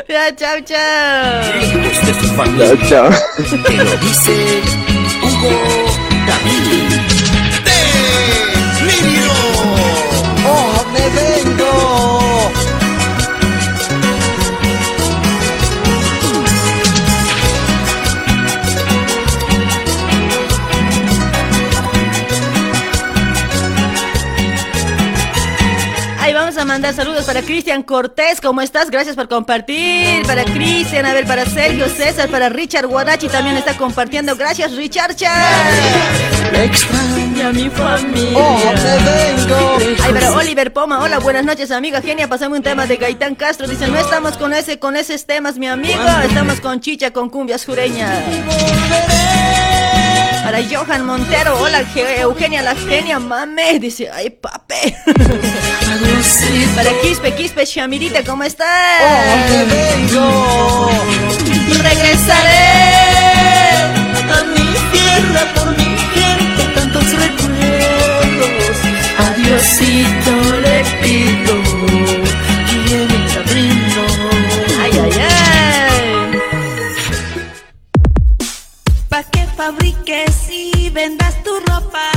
Ya, 0.07 0.35
chao, 0.35 0.59
chao. 0.63 1.41
Chao, 2.57 2.77
chao. 2.87 3.09
Te 3.65 3.73
lo 3.77 3.97
dice 3.97 4.61
Hugo 5.23 5.85
David. 6.27 7.01
¡Delirio! 7.65 9.31
¡Oh, 10.47 10.85
me 10.93 11.05
vengo! 11.09 12.24
Mandar 26.75 26.93
saludos 26.93 27.23
para 27.23 27.41
Cristian 27.41 27.83
Cortés. 27.83 28.41
¿Cómo 28.41 28.59
estás? 28.59 28.91
Gracias 28.91 29.15
por 29.15 29.29
compartir. 29.29 30.27
Para 30.27 30.43
Cristian, 30.43 31.05
a 31.05 31.13
ver, 31.13 31.25
para 31.25 31.45
Sergio 31.45 31.87
César, 31.87 32.27
para 32.27 32.49
Richard 32.49 32.85
Guarachi 32.85 33.29
también 33.29 33.55
está 33.55 33.77
compartiendo. 33.77 34.35
Gracias, 34.35 34.73
Richard. 34.73 35.11
Extraña 35.11 35.31
mi 37.53 37.69
familia. 37.69 38.37
Oh, 38.37 38.59
vengo. 39.05 39.77
Ay, 40.03 40.13
para 40.13 40.33
Oliver 40.33 40.73
Poma. 40.73 41.01
Hola, 41.01 41.19
buenas 41.19 41.45
noches, 41.45 41.71
amiga. 41.71 42.01
Genia, 42.01 42.27
pasame 42.27 42.57
un 42.57 42.63
tema 42.63 42.85
de 42.85 42.97
Gaitán 42.97 43.35
Castro. 43.35 43.69
Dice, 43.69 43.87
no 43.87 43.97
estamos 43.97 44.35
con 44.35 44.51
ese, 44.51 44.77
con 44.77 44.97
esos 44.97 45.25
temas, 45.25 45.57
mi 45.57 45.67
amigo. 45.67 46.03
Estamos 46.27 46.59
con 46.59 46.81
chicha, 46.81 47.11
con 47.11 47.29
cumbias 47.29 47.63
jureñas. 47.63 48.19
Para 50.45 50.59
Johan 50.63 51.05
Montero. 51.05 51.57
Hola, 51.59 51.83
Ge- 51.93 52.21
Eugenia 52.21 52.61
la 52.61 52.75
genia, 52.75 53.17
mame. 53.19 53.79
Dice, 53.79 54.09
ay, 54.13 54.29
pape. 54.29 54.95
Para 56.75 56.91
Quispe, 57.01 57.33
Quispe, 57.33 57.65
Shamirita, 57.65 58.23
¿cómo 58.23 58.43
estás? 58.43 58.67
vengo. 59.67 60.89
Regresaré 61.81 62.67
a 64.31 64.43
mi 64.53 64.65
tierra 64.91 65.41
por 65.55 65.67
mi 65.77 65.97
gente, 66.13 66.63
tantos 66.75 67.05
recuerdos. 67.13 68.77
Adiosito 69.17 70.31
le 70.61 70.83
pido 71.01 71.55
y 72.69 72.93
en 72.93 73.07
mi 73.07 73.19
camino. 73.33 74.01
Ay, 74.83 74.91
ay, 75.03 75.11
ay. 75.21 75.44
Fabriques 79.55 80.49
y 80.49 80.89
vendas 80.89 81.41
tu 81.43 81.51
ropa. 81.59 82.11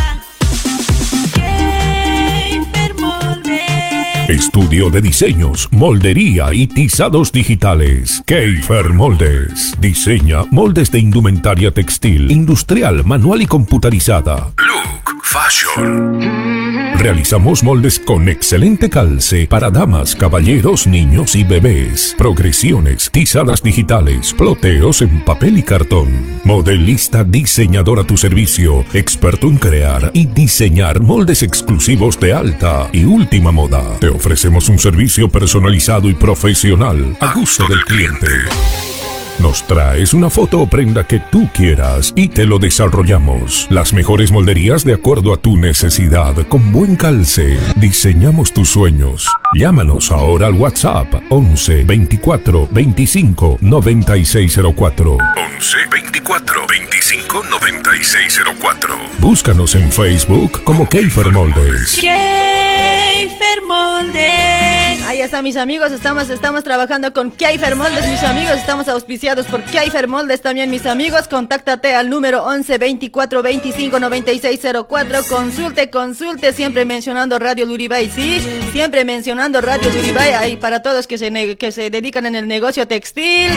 Estudio 4.28 4.90
de 4.90 5.00
diseños, 5.00 5.70
moldería 5.72 6.52
y 6.52 6.66
tizados 6.66 7.32
digitales. 7.32 8.22
Keifer 8.26 8.90
Moldes. 8.90 9.74
Diseña 9.80 10.44
moldes 10.50 10.92
de 10.92 10.98
indumentaria 10.98 11.72
textil, 11.72 12.30
industrial, 12.30 13.06
manual 13.06 13.40
y 13.40 13.46
computarizada. 13.46 14.52
Look, 14.58 15.24
fashion. 15.24 16.58
Realizamos 16.98 17.62
moldes 17.62 18.00
con 18.00 18.28
excelente 18.28 18.90
calce 18.90 19.46
para 19.46 19.70
damas, 19.70 20.16
caballeros, 20.16 20.88
niños 20.88 21.36
y 21.36 21.44
bebés. 21.44 22.12
Progresiones, 22.18 23.08
tizadas 23.12 23.62
digitales, 23.62 24.34
ploteos 24.34 25.00
en 25.02 25.24
papel 25.24 25.58
y 25.58 25.62
cartón. 25.62 26.08
Modelista 26.42 27.22
diseñador 27.22 28.00
a 28.00 28.04
tu 28.04 28.16
servicio, 28.16 28.84
experto 28.92 29.46
en 29.46 29.58
crear 29.58 30.10
y 30.12 30.26
diseñar 30.26 31.00
moldes 31.00 31.44
exclusivos 31.44 32.18
de 32.18 32.32
alta 32.32 32.88
y 32.92 33.04
última 33.04 33.52
moda. 33.52 33.96
Ofrecemos 34.18 34.68
un 34.68 34.80
servicio 34.80 35.28
personalizado 35.28 36.10
y 36.10 36.14
profesional 36.14 37.16
a 37.20 37.34
gusto 37.34 37.68
del 37.68 37.84
cliente. 37.84 38.26
Nos 39.40 39.62
traes 39.68 40.14
una 40.14 40.30
foto 40.30 40.60
o 40.60 40.66
prenda 40.66 41.06
que 41.06 41.20
tú 41.20 41.48
quieras 41.54 42.12
y 42.16 42.26
te 42.26 42.44
lo 42.44 42.58
desarrollamos. 42.58 43.68
Las 43.70 43.92
mejores 43.92 44.32
molderías 44.32 44.84
de 44.84 44.94
acuerdo 44.94 45.32
a 45.32 45.36
tu 45.36 45.56
necesidad, 45.56 46.34
con 46.48 46.72
buen 46.72 46.96
calce. 46.96 47.56
Diseñamos 47.76 48.52
tus 48.52 48.70
sueños. 48.70 49.28
Llámanos 49.54 50.10
ahora 50.10 50.48
al 50.48 50.54
WhatsApp 50.54 51.06
11 51.30 51.84
24 51.84 52.68
25 52.72 53.58
9604. 53.60 55.12
11 55.12 55.76
24 55.88 56.66
25 56.68 57.44
9604. 57.44 58.94
Búscanos 59.20 59.76
en 59.76 59.92
Facebook 59.92 60.64
como 60.64 60.88
Keifer 60.88 61.30
Moldes. 61.30 61.96
Keifer 62.00 63.62
Moldes. 63.68 64.78
Ahí 65.08 65.22
está, 65.22 65.40
mis 65.40 65.56
amigos. 65.56 65.90
Estamos, 65.90 66.28
estamos 66.28 66.64
trabajando 66.64 67.14
con 67.14 67.30
Keifer 67.30 67.76
Moldes, 67.76 68.06
mis 68.06 68.22
amigos. 68.22 68.56
Estamos 68.56 68.88
auspiciados 69.28 69.46
por 69.46 69.62
Keifer 69.64 70.08
Moldes 70.08 70.40
también, 70.40 70.70
mis 70.70 70.86
amigos. 70.86 71.28
Contáctate 71.28 71.94
al 71.94 72.08
número 72.08 72.44
11 72.44 72.78
24 72.78 73.42
25 73.42 74.00
96 74.00 74.60
04. 74.88 75.22
Consulte, 75.28 75.90
consulte. 75.90 76.52
Siempre 76.52 76.84
mencionando 76.84 77.38
Radio 77.38 77.66
Luribay, 77.66 78.10
¿sí? 78.10 78.40
Siempre 78.72 79.04
mencionando 79.04 79.60
Radio 79.60 79.90
Luribay. 79.90 80.32
Ahí 80.32 80.56
para 80.56 80.80
todos 80.82 81.06
que 81.06 81.18
se, 81.18 81.56
que 81.56 81.72
se 81.72 81.90
dedican 81.90 82.24
en 82.26 82.36
el 82.36 82.48
negocio 82.48 82.88
textil. 82.88 83.50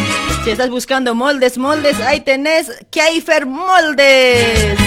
Si 0.43 0.49
estás 0.49 0.69
buscando 0.69 1.15
moldes, 1.15 1.57
moldes, 1.57 1.99
ahí 2.01 2.19
tenés 2.19 2.71
Keifer 2.89 3.45
Moldes. 3.45 4.77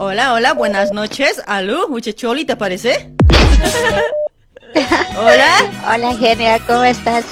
Hola, 0.00 0.32
hola, 0.32 0.52
buenas 0.52 0.92
noches. 0.92 1.42
¿Aló? 1.44 1.88
Uche 1.88 2.14
Choli, 2.14 2.44
¿te 2.44 2.54
parece? 2.54 3.10
Hola. 5.18 5.72
Hola, 5.92 6.16
genia, 6.16 6.60
¿cómo 6.60 6.84
estás? 6.84 7.24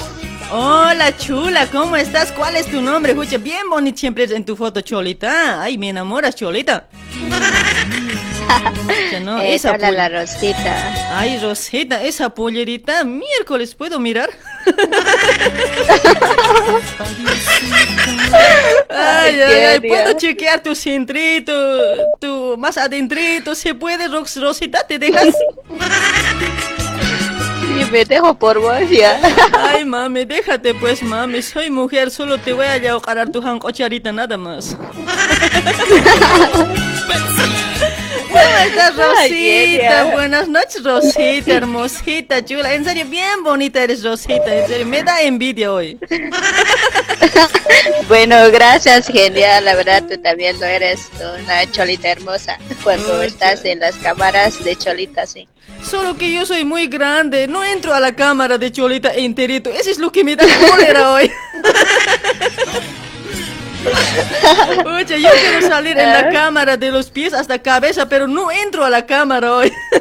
Hola, 0.50 1.16
chula, 1.16 1.68
¿cómo 1.68 1.94
estás? 1.94 2.32
¿Cuál 2.32 2.56
es 2.56 2.66
tu 2.66 2.80
nombre? 2.80 3.14
Uche, 3.16 3.38
bien 3.38 3.70
bonito 3.70 3.98
siempre 3.98 4.24
en 4.24 4.44
tu 4.44 4.56
foto, 4.56 4.80
Cholita. 4.80 5.62
Ay, 5.62 5.78
me 5.78 5.90
enamoras, 5.90 6.34
Cholita. 6.34 6.88
No, 9.22 9.40
esa 9.42 9.72
hola, 9.72 9.90
la 9.90 10.08
Rosita. 10.08 11.18
Ay, 11.18 11.38
Rosita, 11.40 12.02
esa 12.02 12.30
pollerita, 12.30 13.02
miércoles, 13.04 13.74
¿puedo 13.74 13.98
mirar? 13.98 14.30
Ay, 18.88 19.40
ay, 19.40 19.64
ay, 19.64 19.80
¿puedo 19.80 20.12
chequear 20.16 20.62
tu 20.62 20.74
centrito, 20.74 21.52
tu 22.20 22.56
más 22.58 22.76
adentrito? 22.78 23.54
¿Se 23.54 23.74
puede, 23.74 24.08
Ros- 24.08 24.36
Rosita? 24.40 24.86
¿Te 24.86 24.98
dejas? 24.98 25.34
Y 27.78 27.84
me 27.90 28.04
dejo 28.04 28.34
por 28.38 28.58
vos 28.60 28.78
ya. 28.90 29.20
Ay, 29.58 29.84
mami, 29.84 30.24
déjate 30.24 30.74
pues, 30.74 31.02
mami. 31.02 31.42
Soy 31.42 31.70
mujer, 31.70 32.10
solo 32.10 32.38
te 32.38 32.52
voy 32.52 32.66
a 32.66 32.78
llevar 32.78 33.28
tu 33.30 33.40
jancocharita 33.42 34.12
nada 34.12 34.36
más. 34.36 34.76
¿Cómo 38.36 38.56
estás, 38.58 38.96
Rosita? 38.96 40.04
Buenas 40.12 40.48
noches, 40.48 40.84
Rosita, 40.84 41.54
hermosita, 41.54 42.44
chula. 42.44 42.74
En 42.74 42.84
serio, 42.84 43.06
bien 43.06 43.42
bonita 43.42 43.82
eres, 43.82 44.04
Rosita. 44.04 44.54
En 44.54 44.66
serio, 44.68 44.86
me 44.86 45.02
da 45.02 45.22
envidia 45.22 45.72
hoy. 45.72 45.98
bueno, 48.08 48.50
gracias, 48.50 49.08
genial. 49.08 49.64
La 49.64 49.74
verdad, 49.74 50.04
tú 50.08 50.18
también 50.20 50.58
lo 50.60 50.66
eres 50.66 51.08
una 51.40 51.70
cholita 51.70 52.10
hermosa 52.10 52.58
cuando 52.82 53.22
estás 53.22 53.64
en 53.64 53.80
las 53.80 53.96
cámaras 53.96 54.62
de 54.62 54.76
cholita, 54.76 55.26
sí. 55.26 55.48
Solo 55.82 56.16
que 56.16 56.30
yo 56.32 56.44
soy 56.44 56.64
muy 56.64 56.88
grande, 56.88 57.46
no 57.46 57.64
entro 57.64 57.94
a 57.94 58.00
la 58.00 58.14
cámara 58.14 58.58
de 58.58 58.70
cholita 58.70 59.14
enterito. 59.14 59.70
Eso 59.70 59.90
es 59.90 59.98
lo 59.98 60.12
que 60.12 60.24
me 60.24 60.36
da 60.36 60.44
cólera 60.70 61.12
hoy. 61.12 61.30
Oye, 64.86 65.20
yo 65.20 65.30
quiero 65.30 65.66
salir 65.66 65.98
en 65.98 66.10
la 66.10 66.28
¿Eh? 66.28 66.32
cámara 66.32 66.76
de 66.76 66.90
los 66.90 67.10
pies 67.10 67.32
hasta 67.32 67.58
cabeza, 67.58 68.08
pero 68.08 68.26
no 68.26 68.50
entro 68.50 68.84
a 68.84 68.90
la 68.90 69.06
cámara 69.06 69.54
hoy. 69.54 69.72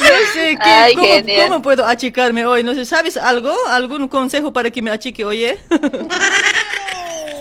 no 0.00 0.32
sé, 0.32 0.58
¿qué, 0.62 1.46
cómo, 1.48 1.62
puedo 1.62 1.86
achicarme 1.86 2.44
hoy? 2.46 2.62
No 2.62 2.74
sé, 2.74 2.84
¿sabes 2.84 3.16
algo? 3.16 3.54
¿Algún 3.68 4.08
consejo 4.08 4.52
para 4.52 4.70
que 4.70 4.82
me 4.82 4.90
achique 4.90 5.24
hoy? 5.24 5.46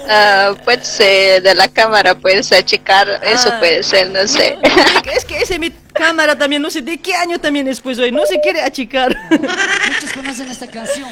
Eh? 0.10 0.52
Uh, 0.52 0.56
pues 0.64 0.98
de 0.98 1.54
la 1.56 1.68
cámara 1.68 2.16
puedes 2.16 2.52
achicar, 2.52 3.08
eso 3.24 3.50
ah. 3.52 3.60
puede 3.60 3.84
ser, 3.84 4.10
no 4.10 4.28
sé. 4.28 4.58
Es 5.16 5.24
que 5.24 5.42
ese 5.42 5.58
mi 5.58 5.72
cámara 5.94 6.38
también, 6.38 6.62
no 6.62 6.70
sé 6.70 6.82
de 6.82 6.98
qué 6.98 7.16
año 7.16 7.40
también 7.40 7.68
es 7.68 7.80
pues 7.80 7.98
hoy, 7.98 8.12
no 8.12 8.26
se 8.26 8.40
quiere 8.42 8.62
achicar. 8.62 9.16
Muchos 9.30 10.14
conocen 10.14 10.50
esta 10.50 10.68
canción. 10.68 11.08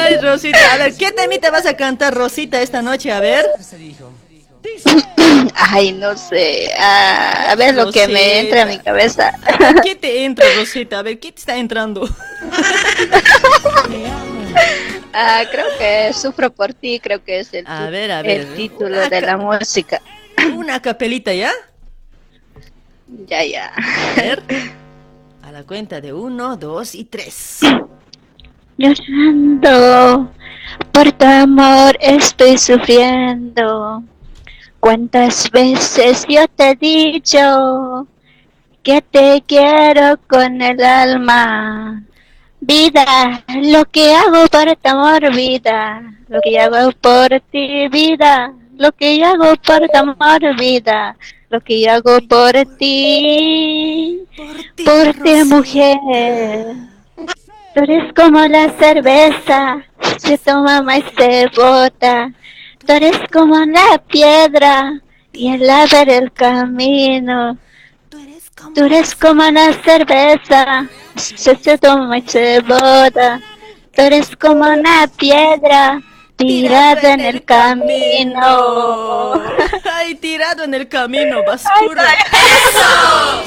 Ay, 0.00 0.16
Rosita, 0.18 0.72
a 0.72 0.78
ver, 0.78 0.94
¿qué 0.94 1.10
temita 1.10 1.50
vas 1.50 1.66
a 1.66 1.76
cantar, 1.76 2.14
Rosita, 2.14 2.62
esta 2.62 2.82
noche? 2.82 3.10
A 3.10 3.20
ver. 3.20 3.46
Ay, 5.54 5.92
no 5.92 6.16
sé. 6.16 6.72
Ah, 6.78 7.50
a 7.50 7.54
ver 7.56 7.74
lo 7.74 7.90
que 7.90 8.06
me 8.08 8.40
entra 8.40 8.62
a 8.62 8.66
mi 8.66 8.78
cabeza. 8.78 9.32
¿Qué 9.82 9.96
te 9.96 10.24
entra, 10.24 10.46
Rosita? 10.56 11.00
A 11.00 11.02
ver, 11.02 11.18
¿qué 11.18 11.32
te 11.32 11.40
está 11.40 11.56
entrando? 11.56 12.08
Ah, 15.14 15.42
creo 15.50 15.66
que 15.78 16.10
Sufro 16.14 16.50
por 16.50 16.72
ti, 16.72 16.98
creo 16.98 17.22
que 17.22 17.40
es 17.40 17.52
el, 17.52 17.66
título 18.56 19.10
de 19.10 19.20
la 19.20 19.36
música. 19.36 20.00
Una 20.54 20.80
capelita, 20.80 21.34
¿ya? 21.34 21.50
Ya, 23.28 23.44
ya. 23.44 23.70
A 23.74 24.14
ver. 24.16 24.42
A 25.42 25.52
la 25.52 25.64
cuenta 25.64 26.00
de 26.00 26.14
uno, 26.14 26.56
dos 26.56 26.94
y 26.94 27.04
tres. 27.04 27.60
Llorando, 28.78 30.32
por 30.92 31.12
tu 31.12 31.26
amor 31.26 31.98
estoy 32.00 32.56
sufriendo. 32.56 34.02
¿Cuántas 34.80 35.50
veces 35.50 36.24
yo 36.28 36.48
te 36.48 36.70
he 36.70 36.76
dicho 36.76 38.06
que 38.82 39.02
te 39.02 39.42
quiero 39.46 40.18
con 40.26 40.62
el 40.62 40.82
alma? 40.82 42.02
Vida, 42.64 43.42
lo 43.48 43.84
que 43.86 44.14
hago 44.14 44.46
por 44.46 44.76
tu 44.76 44.88
amor, 44.88 45.34
vida, 45.34 46.00
lo 46.28 46.40
que 46.40 46.60
hago 46.60 46.92
por 46.92 47.28
ti, 47.50 47.88
vida, 47.88 48.52
lo 48.78 48.92
que 48.92 49.24
hago 49.24 49.56
por 49.56 49.80
tu 49.88 49.98
amor, 49.98 50.56
vida, 50.56 51.16
lo 51.50 51.60
que 51.60 51.90
hago 51.90 52.20
por 52.20 52.52
ti, 52.78 54.20
por 54.84 55.12
ti, 55.24 55.44
mujer. 55.44 56.66
Tú 57.74 57.80
eres 57.82 58.12
como 58.14 58.46
la 58.46 58.70
cerveza, 58.78 59.84
se 60.18 60.38
toma 60.38 60.82
más 60.82 61.02
se 61.16 61.48
bota. 61.56 62.32
Tú 62.86 62.92
eres 62.92 63.18
como 63.32 63.58
la 63.58 63.98
piedra 64.06 65.00
y 65.32 65.52
el 65.52 65.68
abre 65.68 66.16
el 66.16 66.32
camino. 66.32 67.58
Tú 68.72 68.84
eres 68.84 69.16
como 69.16 69.42
la 69.50 69.72
cerveza, 69.72 70.88
se, 71.16 71.56
se 71.56 71.78
toma 71.78 72.18
y 72.18 72.28
se 72.28 72.60
bota. 72.60 73.40
Tú 73.94 74.02
eres 74.02 74.36
como 74.36 74.64
una 74.64 75.08
piedra 75.16 76.02
tirada 76.36 77.12
en 77.12 77.20
el 77.20 77.44
camino. 77.44 79.34
Ay, 79.92 80.14
tirado 80.16 80.64
en 80.64 80.74
el 80.74 80.88
camino, 80.88 81.44
basura. 81.44 82.02
¡Eso! 82.32 83.44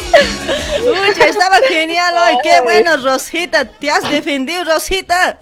Uy, 0.83 1.09
estaba 1.27 1.57
genial 1.67 2.13
hoy. 2.15 2.37
Qué 2.43 2.61
bueno, 2.61 2.95
Rosita. 2.97 3.65
Te 3.65 3.89
has 3.89 4.07
defendido, 4.09 4.63
Rosita. 4.63 5.39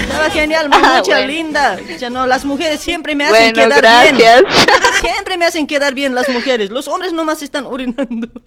Estaba 0.00 0.30
genial, 0.30 0.68
mucha 0.68 1.16
ah, 1.16 1.20
linda. 1.20 1.78
Ya 1.98 2.10
no, 2.10 2.26
las 2.26 2.44
mujeres 2.44 2.80
siempre 2.80 3.14
me 3.14 3.24
hacen 3.26 3.54
quedar 3.54 4.14
bien. 4.14 4.44
Siempre 5.00 5.38
me 5.38 5.46
hacen 5.46 5.66
quedar 5.66 5.94
bien 5.94 6.14
las 6.14 6.28
mujeres. 6.28 6.68
Los 6.68 6.86
hombres 6.86 7.14
nomás 7.14 7.42
están 7.42 7.64
orinando. 7.64 8.28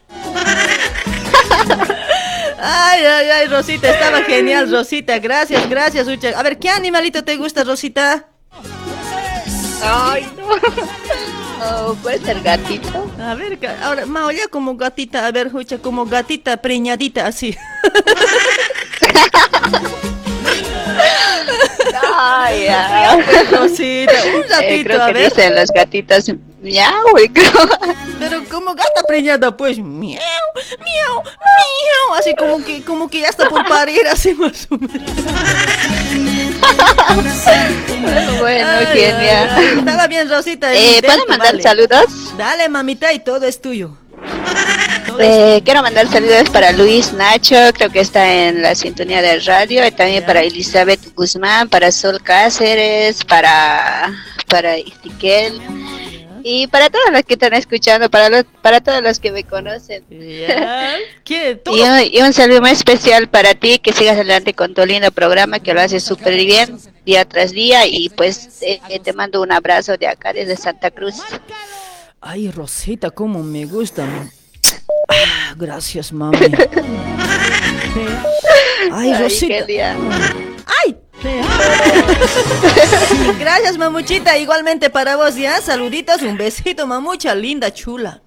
Ay, 2.59 3.05
ay, 3.05 3.29
ay, 3.29 3.47
Rosita, 3.47 3.89
estaba 3.89 4.21
genial, 4.23 4.71
Rosita. 4.71 5.19
Gracias, 5.19 5.69
gracias, 5.69 6.07
Ucha. 6.07 6.37
A 6.37 6.43
ver, 6.43 6.57
¿qué 6.57 6.69
animalito 6.69 7.23
te 7.23 7.35
gusta, 7.37 7.63
Rosita? 7.63 8.27
Ay, 9.81 10.27
no. 10.37 10.45
Oh, 11.65 11.95
puede 11.95 12.19
ser 12.19 12.41
gatito. 12.41 13.09
A 13.19 13.35
ver, 13.35 13.57
ahora, 13.81 14.05
ya 14.33 14.47
como 14.49 14.75
gatita, 14.75 15.25
a 15.25 15.31
ver, 15.31 15.49
Ucha, 15.53 15.77
como 15.77 16.05
gatita 16.05 16.57
preñadita, 16.57 17.25
así. 17.27 17.55
Ay, 22.15 22.67
ay. 22.67 23.21
Rosita, 23.51 24.13
un 24.35 24.41
gatito, 24.41 24.61
eh, 24.61 24.83
creo 24.83 25.01
a 25.01 25.11
ver. 25.11 25.29
dicen 25.29 25.55
las 25.55 25.71
gatitas 25.71 26.31
miau, 26.61 27.07
Pero 28.19 28.43
como 28.49 28.73
gata 28.73 29.03
preñada, 29.07 29.55
pues 29.55 29.77
miau, 29.79 30.19
miau, 30.79 31.23
miau, 31.23 32.13
así 32.17 32.33
como 32.35 32.63
que, 32.63 32.83
como 32.83 33.09
que 33.09 33.21
ya 33.21 33.29
está 33.29 33.49
por 33.49 33.67
parir, 33.67 34.07
así 34.07 34.33
más 34.33 34.67
o 34.69 34.77
menos. 34.77 35.01
bueno, 38.39 38.67
genial. 38.93 39.79
estaba 39.79 40.07
bien, 40.07 40.29
Rosita. 40.29 40.73
Eh, 40.73 41.01
¿Puedo 41.03 41.25
mandar 41.27 41.61
saludos? 41.61 42.05
Dale, 42.37 42.69
mamita, 42.69 43.11
y 43.11 43.19
todo 43.19 43.45
es 43.45 43.61
tuyo. 43.61 43.97
Eh, 45.19 45.61
quiero 45.63 45.81
mandar 45.81 46.07
saludos 46.07 46.49
para 46.49 46.71
Luis 46.71 47.13
Nacho, 47.13 47.55
creo 47.73 47.89
que 47.89 47.99
está 47.99 48.47
en 48.47 48.61
la 48.61 48.75
sintonía 48.75 49.21
del 49.21 49.43
radio, 49.45 49.85
y 49.85 49.91
también 49.91 50.25
para 50.25 50.41
Elizabeth 50.41 51.13
Guzmán, 51.15 51.69
para 51.69 51.91
Sol 51.91 52.21
Cáceres, 52.21 53.23
para, 53.23 54.13
para 54.47 54.77
Istiquel 54.77 55.61
y 56.43 56.67
para 56.67 56.89
todos 56.89 57.05
los 57.11 57.23
que 57.23 57.35
están 57.35 57.53
escuchando, 57.53 58.09
para 58.09 58.27
los, 58.29 58.43
para 58.61 58.81
todos 58.81 59.01
los 59.01 59.19
que 59.19 59.31
me 59.31 59.45
conocen. 59.45 60.03
y, 60.09 60.43
un, 62.21 62.33
saludo 62.33 62.61
muy 62.61 62.71
especial 62.71 63.29
para 63.29 63.55
ti, 63.55 63.79
que 63.79 63.93
sigas 63.93 64.15
adelante 64.15 64.53
con 64.53 64.73
tu 64.73 64.85
lindo 64.85 65.09
programa, 65.11 65.59
que 65.59 65.73
lo 65.73 65.79
haces 65.79 66.03
súper 66.03 66.35
bien 66.35 66.77
día 67.05 67.23
tras 67.23 67.51
día. 67.51 67.87
Y 67.87 68.09
pues 68.09 68.61
eh, 68.61 68.81
te 69.01 69.13
mando 69.13 69.41
un 69.41 69.53
abrazo 69.53 69.95
de 69.95 70.07
acá 70.07 70.33
desde 70.33 70.57
Santa 70.57 70.91
Cruz. 70.91 71.15
Ay, 72.19 72.51
Rosita, 72.51 73.09
cómo 73.09 73.41
me 73.41 73.63
gusta. 73.65 74.05
Ah, 75.07 75.53
gracias, 75.55 76.11
mami. 76.11 76.37
Ay, 78.91 79.13
Rosita. 79.15 79.65
Ay, 80.83 80.97
Gracias, 83.39 83.77
mamuchita. 83.77 84.37
Igualmente 84.37 84.89
para 84.89 85.15
vos, 85.15 85.35
ya. 85.35 85.61
Saluditos, 85.61 86.21
un 86.21 86.37
besito, 86.37 86.85
mamucha, 86.85 87.33
linda, 87.35 87.73
chula. 87.73 88.21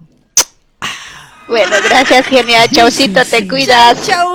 Bueno, 1.47 1.75
gracias, 1.83 2.25
genial. 2.25 2.67
Chaucito, 2.71 3.23
te 3.23 3.47
cuidas. 3.47 4.05
Chau. 4.05 4.27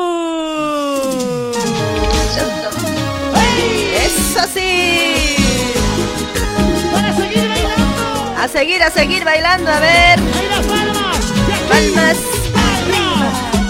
Eso 3.97 4.41
sí. 4.55 5.37
A 8.39 8.49
seguir, 8.49 8.83
a 8.83 8.91
seguir 8.91 9.25
bailando, 9.25 9.71
a 9.71 9.81
ver. 9.81 10.19
Palmas. 11.69 12.19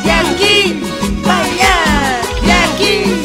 De 0.04 0.12
aquí, 0.12 0.82
allá, 1.24 2.20
de 2.42 2.52
aquí. 2.52 3.22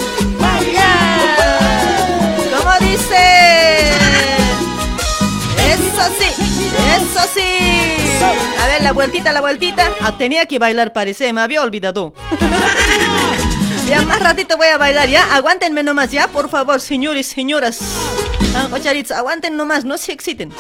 ¡Eso 6.98 7.22
sí! 7.34 8.24
A 8.60 8.68
ver, 8.68 8.82
la 8.84 8.92
vueltita, 8.94 9.32
la 9.32 9.42
vueltita. 9.42 9.92
Ah, 10.02 10.18
tenía 10.18 10.46
que 10.46 10.60
bailar, 10.60 10.94
parece, 10.94 11.32
me 11.34 11.42
había 11.42 11.62
olvidado. 11.62 12.14
ya 13.88 14.02
más 14.02 14.20
ratito 14.20 14.58
voy 14.58 14.68
a 14.68 14.78
bailar, 14.78 15.10
¿ya? 15.10 15.34
Aguántenme 15.36 15.84
nomás, 15.84 16.12
¿ya? 16.12 16.28
Por 16.28 16.50
favor, 16.50 16.82
señores, 16.82 17.28
señoras. 17.28 17.80
Ah, 18.56 18.68
aguanten 19.16 19.56
nomás, 19.56 19.86
no 19.86 19.98
se 19.98 20.12
exciten. 20.12 20.52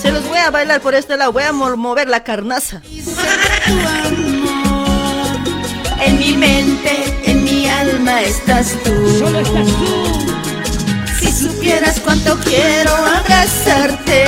Se 0.00 0.10
los 0.12 0.26
voy 0.26 0.38
a 0.38 0.50
bailar 0.50 0.80
por 0.80 0.94
este 0.94 1.16
lado, 1.16 1.32
voy 1.32 1.42
a 1.42 1.52
mover 1.52 2.08
la 2.08 2.24
carnaza. 2.24 2.82
En 6.00 6.18
mi 6.18 6.36
mente, 6.36 7.20
en 7.24 7.44
mi 7.44 7.68
alma 7.68 8.22
estás 8.22 8.74
tú. 8.82 9.18
Solo 9.18 9.40
estás 9.40 9.66
tú. 9.66 10.26
Si 11.20 11.30
supieras 11.32 12.00
cuánto 12.00 12.36
quiero 12.40 12.94
abrazarte, 12.94 14.24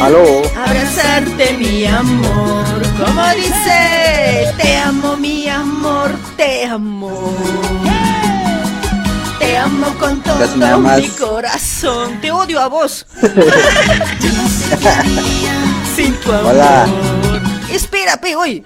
Aló. 0.00 0.42
Abrazarte, 0.56 1.56
mi 1.58 1.86
amor. 1.86 2.64
Como 2.98 3.22
dice, 3.34 4.52
te 4.60 4.76
amo, 4.78 5.16
mi 5.16 5.48
amor, 5.48 6.10
te 6.36 6.64
amo. 6.66 7.34
Te 9.38 9.56
amo 9.56 9.86
con 9.98 10.22
todo 10.22 10.46
mi 10.80 11.08
corazón. 11.08 12.20
Te 12.20 12.30
odio 12.30 12.60
a 12.60 12.68
vos. 12.68 13.06
Sin 15.96 16.14
tu 16.20 16.32
amor. 16.32 16.54
Hola. 16.54 16.86
Espera, 17.70 18.16
pe, 18.20 18.36
hoy. 18.36 18.62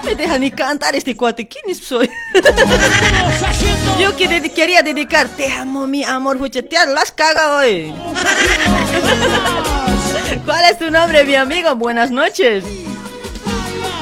No 0.00 0.06
me 0.06 0.14
deja 0.14 0.38
ni 0.38 0.50
cantar 0.50 0.96
este 0.96 1.14
cuate. 1.14 1.46
¿Quién 1.46 1.76
soy? 1.76 2.08
Yo 4.00 4.16
que 4.16 4.50
quería 4.50 4.82
dedicar. 4.82 5.28
Te 5.28 5.52
amo, 5.52 5.86
mi 5.86 6.02
amor. 6.04 6.38
Pucha, 6.38 6.62
te 6.62 6.76
las 6.86 7.12
caga 7.12 7.58
hoy. 7.58 7.92
¿Cuál 10.46 10.64
es 10.70 10.78
tu 10.78 10.90
nombre, 10.90 11.22
mi 11.24 11.34
amigo? 11.34 11.74
Buenas 11.76 12.10
noches. 12.10 12.64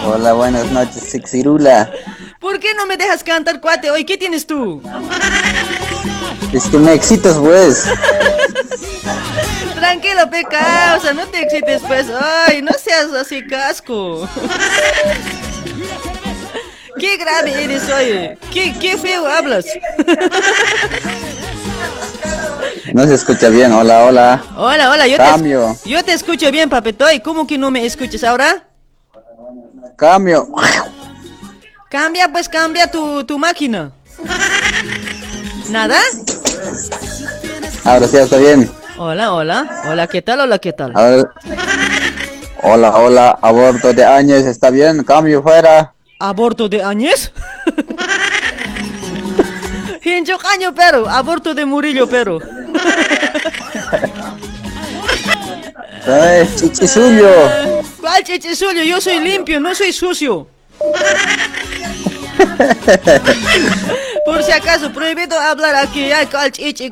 Hola, 0.06 0.34
buenas 0.34 0.70
noches, 0.70 1.02
Sexirula. 1.02 1.90
¿Por 2.38 2.60
qué 2.60 2.74
no 2.74 2.86
me 2.86 2.96
dejas 2.96 3.24
cantar, 3.24 3.60
cuate? 3.60 3.90
Hoy, 3.90 4.04
¿qué 4.04 4.16
tienes 4.16 4.46
tú? 4.46 4.80
Es 6.52 6.66
que 6.66 6.78
me 6.78 6.92
excitas, 6.92 7.36
pues. 7.38 7.86
Tranquilo, 9.74 10.30
peca, 10.30 10.94
o 10.96 11.00
sea, 11.00 11.12
no 11.12 11.26
te 11.26 11.42
excites, 11.42 11.82
pues. 11.86 12.06
Ay, 12.46 12.62
no 12.62 12.72
seas 12.72 13.12
así 13.12 13.44
casco. 13.44 14.28
Qué 16.98 17.16
grave 17.16 17.64
eres, 17.64 17.88
oye. 17.90 18.38
Qué, 18.52 18.74
qué 18.78 18.96
feo 18.96 19.26
hablas. 19.26 19.64
No 22.94 23.06
se 23.06 23.14
escucha 23.14 23.50
bien, 23.50 23.70
hola, 23.72 24.04
hola. 24.04 24.42
Hola, 24.56 24.90
hola, 24.90 25.06
yo 25.06 25.18
Cambio. 25.18 25.76
te 25.84 25.90
yo 25.90 26.02
te 26.02 26.14
escucho 26.14 26.50
bien, 26.50 26.70
papetoy. 26.70 27.20
¿Cómo 27.20 27.46
que 27.46 27.58
no 27.58 27.70
me 27.70 27.84
escuchas 27.84 28.24
ahora? 28.24 28.66
Cambio. 29.96 30.48
Cambia, 31.90 32.32
pues 32.32 32.48
cambia 32.48 32.90
tu, 32.90 33.24
tu 33.24 33.38
máquina. 33.38 33.92
¿Nada? 35.68 35.98
Ahora 37.84 38.08
sí 38.08 38.16
está 38.16 38.38
bien. 38.38 38.70
Hola, 38.96 39.34
hola. 39.34 39.82
Hola, 39.90 40.06
¿qué 40.06 40.22
tal? 40.22 40.40
Hola, 40.40 40.58
¿qué 40.58 40.72
tal? 40.72 40.92
A 40.94 41.02
ver. 41.10 41.28
Hola, 42.62 42.96
hola, 42.96 43.38
aborto 43.40 43.92
de 43.92 44.04
años, 44.04 44.44
¿está 44.44 44.70
bien? 44.70 45.04
Cambio 45.04 45.40
fuera. 45.42 45.92
¿Aborto 46.18 46.68
de 46.68 46.82
años? 46.82 47.30
Hincho 50.02 50.36
caño, 50.38 50.74
pero. 50.74 51.08
Aborto 51.08 51.54
de 51.54 51.64
Murillo, 51.64 52.08
pero. 52.08 52.40
Ay, 56.06 56.48
chichisuyo. 56.56 57.30
¿Cuál 58.00 58.24
chichisuyo? 58.24 58.82
Yo 58.82 59.00
soy 59.00 59.20
limpio, 59.20 59.60
no 59.60 59.72
soy 59.74 59.92
sucio. 59.92 60.48
Por 64.28 64.42
si 64.42 64.52
acaso, 64.52 64.92
prohibido 64.92 65.40
hablar 65.40 65.74
aquí. 65.74 66.12
Ay, 66.12 66.26
cuál 66.26 66.52
chichi. 66.52 66.90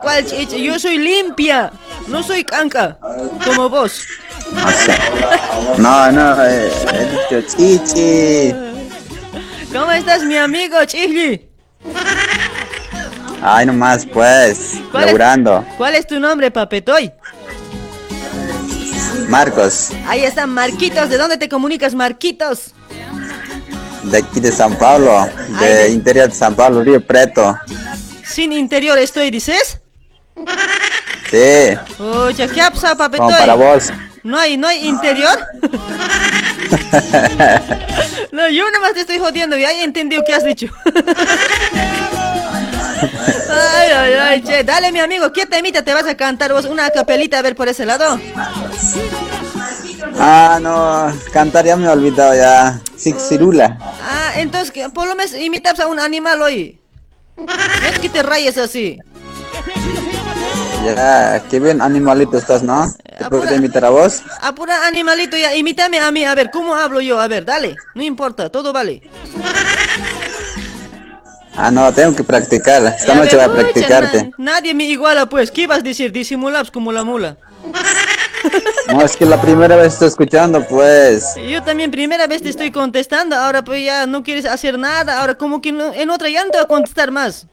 Yo 0.62 0.78
soy 0.78 0.96
limpia, 0.96 1.70
no 2.06 2.22
soy 2.22 2.44
canca, 2.44 2.98
como 3.44 3.68
vos. 3.68 4.00
No, 5.76 6.10
no, 6.12 6.44
eh, 6.46 6.70
dicho 7.10 7.56
chichi. 7.56 8.54
¿Cómo 9.70 9.90
estás, 9.92 10.22
mi 10.22 10.36
amigo 10.36 10.82
Chihli? 10.86 11.46
Ay, 13.42 13.66
nomás, 13.66 14.06
pues, 14.06 14.74
¿Cuál 14.90 15.06
laburando. 15.06 15.64
Es, 15.68 15.74
¿Cuál 15.74 15.94
es 15.96 16.06
tu 16.06 16.18
nombre, 16.20 16.50
papetoy? 16.50 17.12
Marcos, 19.28 19.90
Ahí 20.06 20.24
están, 20.24 20.50
Marquitos. 20.50 21.10
¿De 21.10 21.18
dónde 21.18 21.36
te 21.36 21.48
comunicas, 21.48 21.94
Marquitos? 21.94 22.72
De 24.10 24.18
aquí 24.18 24.40
de 24.40 24.52
San 24.52 24.76
Pablo, 24.76 25.28
de 25.60 25.82
Ay, 25.84 25.92
interior 25.92 26.28
de 26.28 26.34
San 26.34 26.54
Pablo, 26.54 26.82
Río 26.82 27.00
Preto. 27.00 27.56
Sin 28.24 28.52
interior 28.52 28.98
estoy, 28.98 29.30
dices. 29.30 29.80
Sí, 31.30 31.76
Oye, 31.98 32.48
¿qué 32.48 32.62
ha 32.62 32.70
pasado, 32.70 32.96
papetoy? 32.96 33.26
como 33.26 33.38
para 33.38 33.54
vos. 33.54 33.92
¿No 34.22 34.38
hay, 34.38 34.56
no 34.56 34.66
hay 34.68 34.86
interior? 34.86 35.38
no, 38.32 38.48
yo 38.48 38.70
nomás 38.70 38.94
te 38.94 39.00
estoy 39.00 39.18
jodiendo, 39.18 39.56
ya 39.56 39.70
he 39.70 39.84
entendido 39.84 40.22
qué 40.26 40.34
has 40.34 40.44
dicho. 40.44 40.66
ay, 43.50 43.90
ay, 43.94 44.12
ay, 44.14 44.42
che, 44.42 44.64
dale 44.64 44.90
mi 44.92 45.00
amigo, 45.00 45.32
¿qué 45.32 45.46
temita 45.46 45.82
te 45.82 45.94
vas 45.94 46.06
a 46.06 46.16
cantar 46.16 46.52
vos? 46.52 46.64
Una 46.64 46.90
capelita 46.90 47.38
a 47.38 47.42
ver 47.42 47.54
por 47.54 47.68
ese 47.68 47.86
lado. 47.86 48.18
Ah, 50.18 50.58
no, 50.60 51.12
cantar 51.32 51.64
ya 51.66 51.76
me 51.76 51.86
he 51.86 51.88
olvidado 51.88 52.34
ya. 52.34 52.80
Sixirula. 52.96 53.76
Ah, 54.02 54.32
entonces, 54.36 54.72
por 54.92 55.06
lo 55.06 55.14
menos 55.14 55.34
imitas 55.34 55.78
a 55.80 55.86
un 55.86 55.98
animal 56.00 56.40
hoy. 56.42 56.80
No 57.36 57.44
es 57.90 57.98
que 57.98 58.08
te 58.08 58.22
rayes 58.22 58.56
así. 58.56 58.98
Ya, 60.84 61.42
qué 61.50 61.58
bien 61.60 61.82
animalito 61.82 62.38
estás, 62.38 62.62
¿no? 62.62 62.86
¿Te 63.18 63.24
puedo 63.28 63.54
invitar 63.54 63.84
a 63.84 63.90
vos? 63.90 64.22
Apura 64.40 64.86
animalito 64.86 65.36
ya, 65.36 65.54
imítame 65.54 65.98
a 65.98 66.10
mí, 66.12 66.24
a 66.24 66.34
ver, 66.34 66.50
¿cómo 66.50 66.74
hablo 66.76 67.00
yo? 67.00 67.20
A 67.20 67.26
ver, 67.28 67.44
dale, 67.44 67.74
no 67.94 68.02
importa, 68.02 68.48
todo 68.50 68.72
vale. 68.72 69.02
Ah, 71.56 71.70
no, 71.70 71.92
tengo 71.92 72.14
que 72.14 72.22
practicar. 72.22 72.84
Esta 72.84 73.14
noche 73.14 73.34
voy 73.36 73.44
a 73.46 73.52
practicarte. 73.52 74.24
na- 74.24 74.52
nadie 74.52 74.74
me 74.74 74.84
iguala, 74.84 75.26
pues. 75.26 75.50
¿Qué 75.50 75.62
ibas 75.62 75.78
a 75.78 75.82
decir? 75.82 76.12
Disimulabs 76.12 76.70
como 76.70 76.92
la 76.92 77.02
mula. 77.02 77.36
No, 78.88 79.02
es 79.02 79.16
que 79.16 79.24
la 79.26 79.40
primera 79.40 79.76
vez 79.76 79.94
estoy 79.94 80.08
escuchando, 80.08 80.64
pues. 80.66 81.34
Yo 81.48 81.62
también 81.62 81.90
primera 81.90 82.26
vez 82.26 82.42
te 82.42 82.48
estoy 82.48 82.70
contestando, 82.70 83.34
ahora 83.36 83.62
pues 83.64 83.84
ya 83.84 84.06
no 84.06 84.22
quieres 84.22 84.46
hacer 84.46 84.78
nada, 84.78 85.20
ahora 85.20 85.34
como 85.34 85.60
que 85.60 85.72
no- 85.72 85.92
en 85.92 86.10
otra 86.10 86.28
ya 86.28 86.44
no 86.44 86.50
te 86.50 86.58
voy 86.58 86.64
a 86.64 86.68
contestar 86.68 87.10
más. 87.10 87.46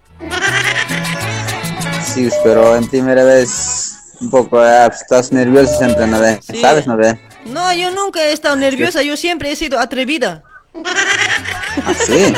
Sí, 2.14 2.30
pero 2.44 2.76
en 2.76 2.88
primera 2.88 3.24
vez 3.24 3.96
un 4.22 4.30
poco, 4.30 4.60
ah, 4.60 4.86
pues, 4.88 5.02
estás 5.02 5.32
nervioso 5.32 5.76
siempre, 5.78 6.06
¿no 6.08 6.20
ve? 6.20 6.40
Sí. 6.48 6.62
¿Sabes, 6.62 6.86
no 6.88 6.96
ve? 6.96 7.20
No, 7.46 7.74
yo 7.74 7.92
nunca 7.92 8.22
he 8.22 8.32
estado 8.32 8.56
nerviosa, 8.56 9.02
yo 9.02 9.18
siempre 9.18 9.52
he 9.52 9.56
sido 9.56 9.80
atrevida. 9.80 10.44
Ah, 10.76 11.94
sí. 12.06 12.34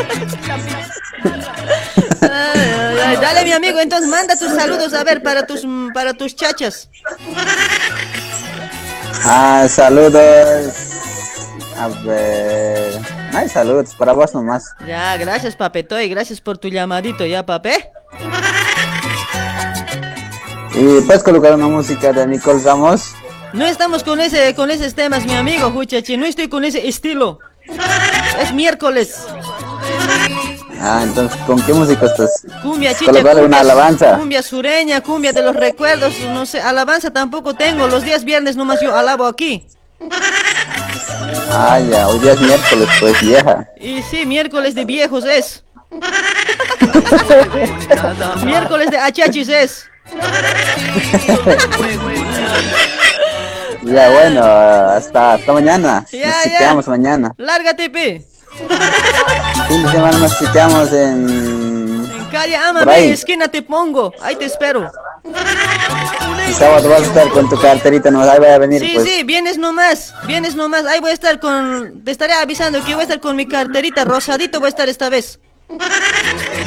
Ay, 2.22 2.30
ay, 2.32 2.98
ay, 3.06 3.18
dale 3.18 3.44
mi 3.44 3.52
amigo, 3.52 3.80
entonces 3.80 4.10
manda 4.10 4.38
tus 4.38 4.52
saludos 4.53 4.94
a 4.94 5.03
ver 5.03 5.22
para 5.22 5.45
tus 5.45 5.65
para 5.94 6.14
tus 6.14 6.36
chachas. 6.36 6.90
Ah, 9.27 9.65
saludos. 9.68 10.73
A 11.77 11.88
ver. 12.06 12.99
Hay 13.34 13.49
saludos, 13.49 13.95
para 13.95 14.14
vos 14.14 14.34
nomás. 14.34 14.73
Ya, 14.88 15.18
gracias 15.18 15.56
papetoy, 15.56 16.07
gracias 16.07 16.39
por 16.39 16.57
tu 16.57 16.69
llamadito, 16.69 17.26
ya 17.26 17.45
papé. 17.45 17.91
Y 20.73 21.02
puedes 21.02 21.23
colocar 21.23 21.56
una 21.56 21.68
música 21.68 22.14
de 22.14 22.27
Nicole 22.27 22.61
Ramos. 22.64 23.15
No 23.52 23.65
estamos 23.65 24.03
con 24.03 24.22
ese 24.22 24.53
con 24.53 24.69
esos 24.69 24.93
temas, 24.93 25.26
mi 25.26 25.34
amigo, 25.34 25.72
Juchachi, 25.72 26.18
no 26.18 26.26
estoy 26.26 26.47
con 26.47 26.64
ese 26.64 26.88
estilo. 26.88 27.39
Es 28.39 28.53
miércoles. 28.53 29.26
Ah, 30.81 31.02
entonces, 31.03 31.38
¿con 31.45 31.61
qué 31.61 31.73
música 31.73 32.06
estás? 32.06 32.45
Cumbia 32.61 32.93
chicha, 32.93 33.11
cumbia, 33.11 33.35
una 33.43 33.60
alabanza. 33.60 34.18
cumbia 34.18 34.41
sureña, 34.41 35.02
cumbia 35.02 35.34
de 35.34 35.41
los 35.41 35.56
recuerdos, 35.56 36.14
no 36.34 36.45
sé, 36.45 36.61
alabanza 36.61 37.11
tampoco 37.11 37.53
tengo, 37.53 37.88
los 37.88 38.03
días 38.03 38.23
viernes 38.23 38.56
nomás 38.56 38.81
yo 38.81 38.95
alabo 38.95 39.26
aquí. 39.26 39.65
Ah, 41.52 41.80
ya, 41.80 42.07
hoy 42.07 42.19
día 42.19 42.34
es 42.34 42.41
miércoles, 42.41 42.89
pues 42.99 43.22
vieja. 43.22 43.69
Y 43.80 44.02
sí, 44.03 44.26
miércoles 44.26 44.76
de 44.76 44.85
viejos 44.85 45.26
es. 45.26 45.64
miércoles 48.43 48.91
de 48.91 48.97
achachis 48.97 49.49
es. 49.49 49.85
Ya, 53.84 54.10
bueno, 54.10 54.43
hasta, 54.43 55.34
hasta 55.35 55.53
mañana. 55.53 56.06
Ya, 56.11 56.73
nos 56.73 56.85
ya. 56.85 56.91
mañana. 56.91 57.34
Lárgate, 57.38 57.89
pe. 57.89 58.26
Fin 59.68 59.84
de 59.84 59.91
semana 59.91 60.18
nos 60.18 60.38
citeamos 60.38 60.91
en... 60.94 62.10
En 62.15 62.26
calle 62.32 62.56
ahí. 62.56 63.10
esquina 63.11 63.48
te 63.48 63.61
pongo, 63.61 64.14
ahí 64.22 64.36
te 64.36 64.45
espero. 64.45 64.91
El 65.23 66.53
sábado 66.53 66.90
vas 66.90 67.02
a 67.02 67.06
estar 67.06 67.30
con 67.30 67.49
tu 67.49 67.60
carterita, 67.60 68.11
no 68.11 68.22
ahí 68.22 68.38
voy 68.40 68.49
a 68.49 68.57
venir, 68.60 68.82
Sí, 68.82 68.91
pues. 68.94 69.07
sí, 69.07 69.23
vienes 69.23 69.57
nomás, 69.57 70.14
vienes 70.27 70.56
nomás, 70.56 70.86
ahí 70.86 70.99
voy 70.99 71.10
a 71.11 71.14
estar 71.14 71.40
con, 71.40 72.03
te 72.03 72.11
estaré 72.11 72.34
avisando 72.34 72.84
que 72.84 72.94
voy 72.94 73.02
a 73.02 73.03
estar 73.03 73.19
con 73.19 73.36
mi 73.36 73.48
carterita 73.48 74.06
rosadito, 74.06 74.60
voy 74.60 74.68
a 74.68 74.69
estar 74.69 74.88
esta 74.90 75.10
vez. 75.10 75.40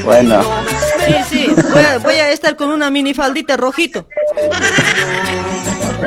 Bueno, 0.04 0.42
Sí, 1.06 1.14
sí, 1.30 1.54
voy 1.72 1.82
a, 1.84 1.98
voy 1.98 2.14
a 2.14 2.30
estar 2.32 2.56
con 2.56 2.70
una 2.70 2.90
minifaldita 2.90 3.56
rojito. 3.56 4.06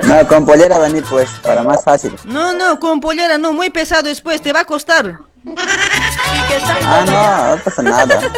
no, 0.04 0.28
con 0.28 0.46
pollera 0.46 0.78
venir, 0.80 1.04
pues, 1.10 1.30
para 1.42 1.64
más 1.64 1.84
fácil. 1.84 2.14
No, 2.26 2.54
no, 2.54 2.80
con 2.80 3.00
pollera 3.00 3.38
no, 3.38 3.54
muy 3.54 3.70
pesado 3.70 4.04
después, 4.04 4.42
te 4.42 4.52
va 4.52 4.62
a 4.62 4.66
costar. 4.66 5.20
Ah, 5.46 7.04
no, 7.06 7.56
no 7.56 7.64
pasa 7.64 7.82
nada. 7.82 8.22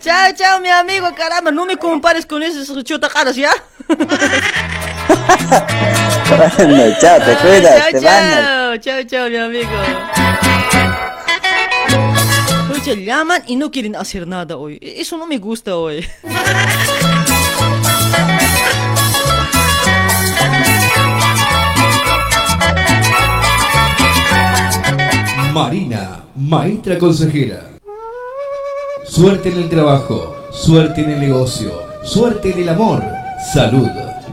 Chao, 0.00 0.32
chao, 0.34 0.60
mi 0.60 0.68
amigo, 0.68 1.14
caramba, 1.14 1.52
no 1.52 1.64
me 1.64 1.76
compares 1.76 2.26
con 2.26 2.42
esos 2.42 2.82
chotacaras, 2.82 3.36
¿ya? 3.36 3.52
bueno, 3.86 4.02
chao, 7.00 7.20
te 7.20 7.36
cuidas, 7.36 7.78
chao, 7.78 7.90
te 7.92 8.00
chao, 8.00 8.10
bañas. 8.10 8.80
chao, 8.80 9.02
chao, 9.04 9.28
mi 9.28 9.36
amigo. 9.36 9.70
Escucha, 12.72 12.94
llaman 12.94 13.42
y 13.46 13.54
no 13.54 13.70
quieren 13.70 13.94
hacer 13.94 14.26
nada 14.26 14.56
hoy. 14.56 14.78
Eso 14.82 15.16
no 15.18 15.26
me 15.26 15.38
gusta 15.38 15.76
hoy. 15.76 16.04
Marina, 25.52 26.24
maestra 26.34 26.96
consejera. 26.96 27.68
Suerte 29.04 29.50
en 29.50 29.58
el 29.58 29.68
trabajo, 29.68 30.34
suerte 30.50 31.02
en 31.02 31.10
el 31.10 31.20
negocio, 31.20 31.72
suerte 32.02 32.52
en 32.52 32.60
el 32.60 32.70
amor, 32.70 33.02
salud. 33.52 33.86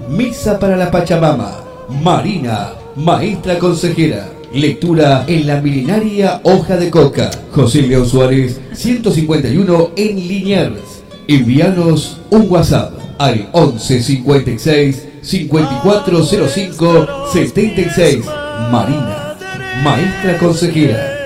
Misa 0.08 0.58
para 0.58 0.78
la 0.78 0.90
Pachamama. 0.90 1.58
Marina, 2.02 2.70
maestra 2.96 3.60
consejera. 3.60 4.30
Lectura 4.54 5.26
en 5.28 5.46
la 5.46 5.60
milenaria 5.60 6.40
hoja 6.44 6.78
de 6.78 6.90
coca. 6.90 7.30
José 7.52 7.82
León 7.82 8.08
Suárez, 8.08 8.62
151 8.72 9.90
en 9.98 10.16
Liniers. 10.16 11.04
Envíanos 11.28 12.22
un 12.30 12.50
WhatsApp 12.50 12.94
al 13.18 13.50
11 13.52 14.04
56 14.04 15.08
5405 15.22 17.08
76. 17.34 18.26
Marina, 18.72 19.29
maestra 19.84 20.38
consejera. 20.38 21.19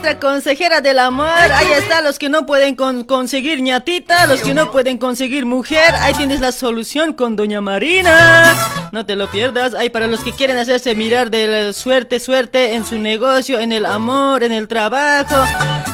Maestra 0.00 0.20
consejera 0.20 0.80
del 0.80 1.00
amor. 1.00 1.26
Ahí 1.28 1.72
está, 1.76 2.00
los 2.02 2.20
que 2.20 2.28
no 2.28 2.46
pueden 2.46 2.76
con- 2.76 3.02
conseguir 3.02 3.60
ñatita, 3.60 4.26
los 4.28 4.42
que 4.42 4.54
no 4.54 4.70
pueden 4.70 4.96
conseguir 4.96 5.44
mujer. 5.44 5.92
Ahí 6.00 6.14
tienes 6.14 6.38
la 6.40 6.52
solución 6.52 7.12
con 7.14 7.34
Doña 7.34 7.60
Marina. 7.60 8.54
No 8.92 9.04
te 9.04 9.16
lo 9.16 9.28
pierdas. 9.28 9.74
Ahí 9.74 9.90
para 9.90 10.06
los 10.06 10.20
que 10.20 10.30
quieren 10.32 10.56
hacerse 10.56 10.94
mirar 10.94 11.30
de 11.30 11.72
suerte, 11.72 12.20
suerte 12.20 12.74
en 12.74 12.84
su 12.86 12.96
negocio, 12.96 13.58
en 13.58 13.72
el 13.72 13.84
amor, 13.86 14.44
en 14.44 14.52
el 14.52 14.68
trabajo. 14.68 15.34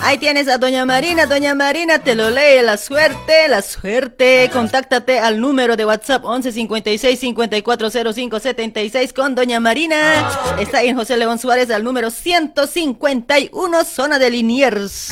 Ahí 0.03 0.19
tienes 0.19 0.49
a 0.49 0.59
Doña 0.59 0.85
Marina. 0.85 1.25
Doña 1.25 1.55
Marina 1.55 1.99
te 1.99 2.15
lo 2.15 2.29
lee 2.29 2.61
la 2.63 2.77
suerte, 2.77 3.49
la 3.49 3.63
suerte. 3.63 4.51
Contáctate 4.53 5.19
al 5.19 5.41
número 5.41 5.77
de 5.77 5.87
WhatsApp 5.87 6.23
11 6.27 6.53
56 6.53 7.19
5405 7.19 8.39
76 8.39 9.13
con 9.15 9.35
Doña 9.35 9.61
Marina. 9.61 10.29
Está 10.61 10.83
en 10.83 10.95
José 10.95 11.17
León 11.17 11.39
Suárez 11.39 11.71
al 11.71 11.83
número 11.83 12.11
151, 12.11 13.85
zona 13.95 14.19
de 14.19 14.29
Liniers. 14.29 15.11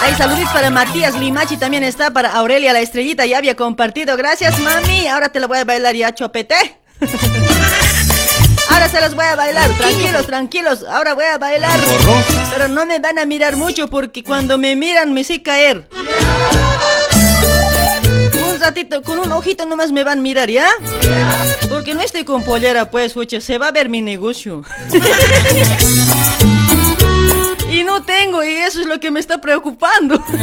Hay 0.00 0.14
saludos 0.14 0.48
para 0.52 0.70
Matías 0.70 1.18
Limachi, 1.18 1.56
también 1.56 1.82
está 1.82 2.12
para 2.12 2.32
Aurelia 2.32 2.72
la 2.72 2.80
estrellita, 2.80 3.26
ya 3.26 3.38
había 3.38 3.56
compartido. 3.56 4.16
Gracias, 4.16 4.56
mami. 4.60 5.08
Ahora 5.08 5.30
te 5.30 5.40
lo 5.40 5.48
voy 5.48 5.58
a 5.58 5.64
bailar 5.64 5.96
ya, 5.96 6.14
chopete. 6.14 6.54
Ahora 8.70 8.88
se 8.88 9.00
los 9.00 9.16
voy 9.16 9.24
a 9.26 9.34
bailar, 9.34 9.68
tranquilos, 9.76 10.26
tranquilos. 10.26 10.84
Ahora 10.88 11.14
voy 11.14 11.24
a 11.24 11.38
bailar. 11.38 11.80
Pero 12.52 12.68
no 12.68 12.86
me 12.86 13.00
van 13.00 13.18
a 13.18 13.26
mirar 13.26 13.56
mucho 13.56 13.88
porque 13.88 14.22
cuando 14.22 14.58
me 14.58 14.76
miran 14.76 15.12
me 15.12 15.24
sé 15.24 15.42
caer. 15.42 15.88
Con 19.04 19.18
un 19.18 19.30
ojito 19.30 19.66
nomás 19.66 19.92
me 19.92 20.04
van 20.04 20.20
a 20.20 20.22
mirar, 20.22 20.48
¿ya? 20.48 20.66
Porque 21.68 21.92
no 21.94 22.00
estoy 22.00 22.24
con 22.24 22.42
pollera, 22.42 22.90
pues, 22.90 23.14
oye, 23.14 23.42
se 23.42 23.58
va 23.58 23.68
a 23.68 23.72
ver 23.72 23.90
mi 23.90 24.00
negocio. 24.00 24.62
Y 27.70 27.82
no 27.82 28.02
tengo, 28.04 28.44
y 28.44 28.50
eso 28.52 28.80
es 28.82 28.86
lo 28.86 29.00
que 29.00 29.10
me 29.10 29.18
está 29.18 29.40
preocupando. 29.40 30.22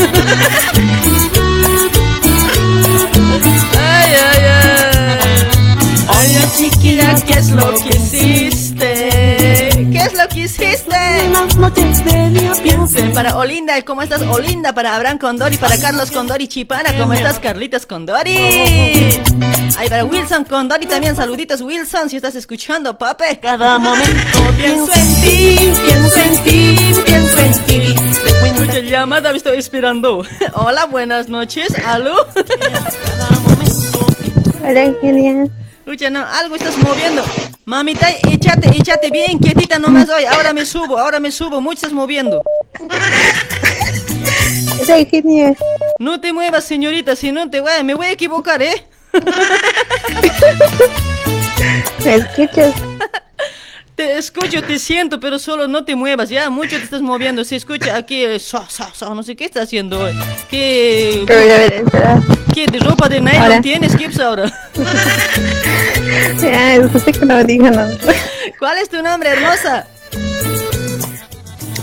Ay, 3.79 4.13
ay, 4.13 4.43
ay. 4.43 4.81
Oye, 6.09 6.39
chiquilla, 6.57 7.15
¿qué 7.25 7.39
es 7.39 7.51
lo 7.51 7.73
que 7.75 7.95
hiciste? 7.95 9.60
¿Qué 10.01 10.07
es 10.07 10.13
lo 10.17 10.27
que 10.29 10.39
hiciste? 10.39 10.95
Para 13.13 13.37
Olinda, 13.37 13.79
¿cómo 13.83 14.01
estás? 14.01 14.23
Olinda, 14.23 14.73
para 14.73 14.95
Abraham 14.95 15.19
Condori, 15.19 15.57
para 15.57 15.77
Carlos 15.77 16.09
Condori 16.09 16.47
Chipana, 16.47 16.97
¿cómo 16.97 17.13
estás? 17.13 17.37
Carlitos 17.37 17.85
Condori. 17.85 18.35
Ay, 19.77 19.89
para 19.89 20.03
Wilson 20.05 20.45
Condori 20.45 20.87
también, 20.87 21.15
saluditos 21.15 21.61
Wilson, 21.61 22.09
si 22.09 22.15
estás 22.15 22.33
escuchando, 22.33 22.97
pape. 22.97 23.39
Cada 23.39 23.77
momento 23.77 24.09
pienso 24.57 24.91
en 24.91 25.21
ti, 25.21 25.55
pienso 25.85 26.19
en 26.19 26.43
ti, 26.45 26.75
pienso 27.05 27.39
en 27.39 27.53
ti. 27.65 27.95
Escucha 28.45 28.79
llamada, 28.79 29.29
me 29.29 29.37
estoy 29.37 29.59
esperando. 29.59 30.25
Hola, 30.53 30.85
buenas 30.85 31.29
noches, 31.29 31.77
¿aló? 31.85 32.25
Hola, 34.63 34.93
genial. 34.99 35.51
Escucha, 35.85 36.09
no, 36.11 36.23
algo 36.23 36.55
estás 36.55 36.77
moviendo. 36.77 37.23
Mamita, 37.65 38.07
échate, 38.29 38.69
échate 38.69 39.09
bien 39.09 39.39
quietita 39.39 39.79
nomás 39.79 40.07
hoy. 40.09 40.25
Ahora 40.25 40.53
me 40.53 40.63
subo, 40.63 40.99
ahora 40.99 41.19
me 41.19 41.31
subo. 41.31 41.59
Mucho 41.59 41.73
estás 41.73 41.91
moviendo. 41.91 42.43
Genial. 45.09 45.57
No 45.97 46.21
te 46.21 46.31
muevas, 46.31 46.65
señorita, 46.65 47.15
si 47.15 47.31
no 47.31 47.49
te 47.49 47.61
voy 47.61 47.71
a, 47.71 47.83
me 47.83 47.95
voy 47.95 48.05
a 48.07 48.11
equivocar, 48.11 48.61
¿eh? 48.61 48.85
¿Me 52.05 52.15
escuchas? 52.15 52.75
Te 54.01 54.17
escucho, 54.17 54.63
te 54.63 54.79
siento, 54.79 55.19
pero 55.19 55.37
solo 55.37 55.67
no 55.67 55.85
te 55.85 55.95
muevas, 55.95 56.27
ya, 56.27 56.49
mucho 56.49 56.75
te 56.75 56.83
estás 56.85 57.03
moviendo. 57.03 57.45
Se 57.45 57.55
escucha 57.55 57.95
aquí, 57.95 58.23
eh, 58.25 58.39
so, 58.39 58.65
so, 58.67 58.83
so, 58.95 59.13
no 59.13 59.21
sé 59.21 59.35
qué 59.35 59.45
estás 59.45 59.65
haciendo 59.65 59.99
hoy. 59.99 60.13
¿Qué, 60.49 61.23
Pero 61.27 61.45
ya 61.45 61.57
verás, 61.59 61.81
espera. 61.83 62.21
¿Qué 62.51 62.65
de 62.65 62.79
ropa 62.79 63.07
de 63.07 63.21
nylon 63.21 63.43
Ahora. 63.43 63.61
tienes, 63.61 63.95
Gibbs, 63.95 64.19
ahora? 64.19 64.51
Ya, 66.41 66.81
que 67.13 67.25
no 67.25 67.69
nada. 67.69 67.95
¿Cuál 68.57 68.79
es 68.79 68.89
tu 68.89 69.03
nombre, 69.03 69.29
hermosa? 69.29 69.85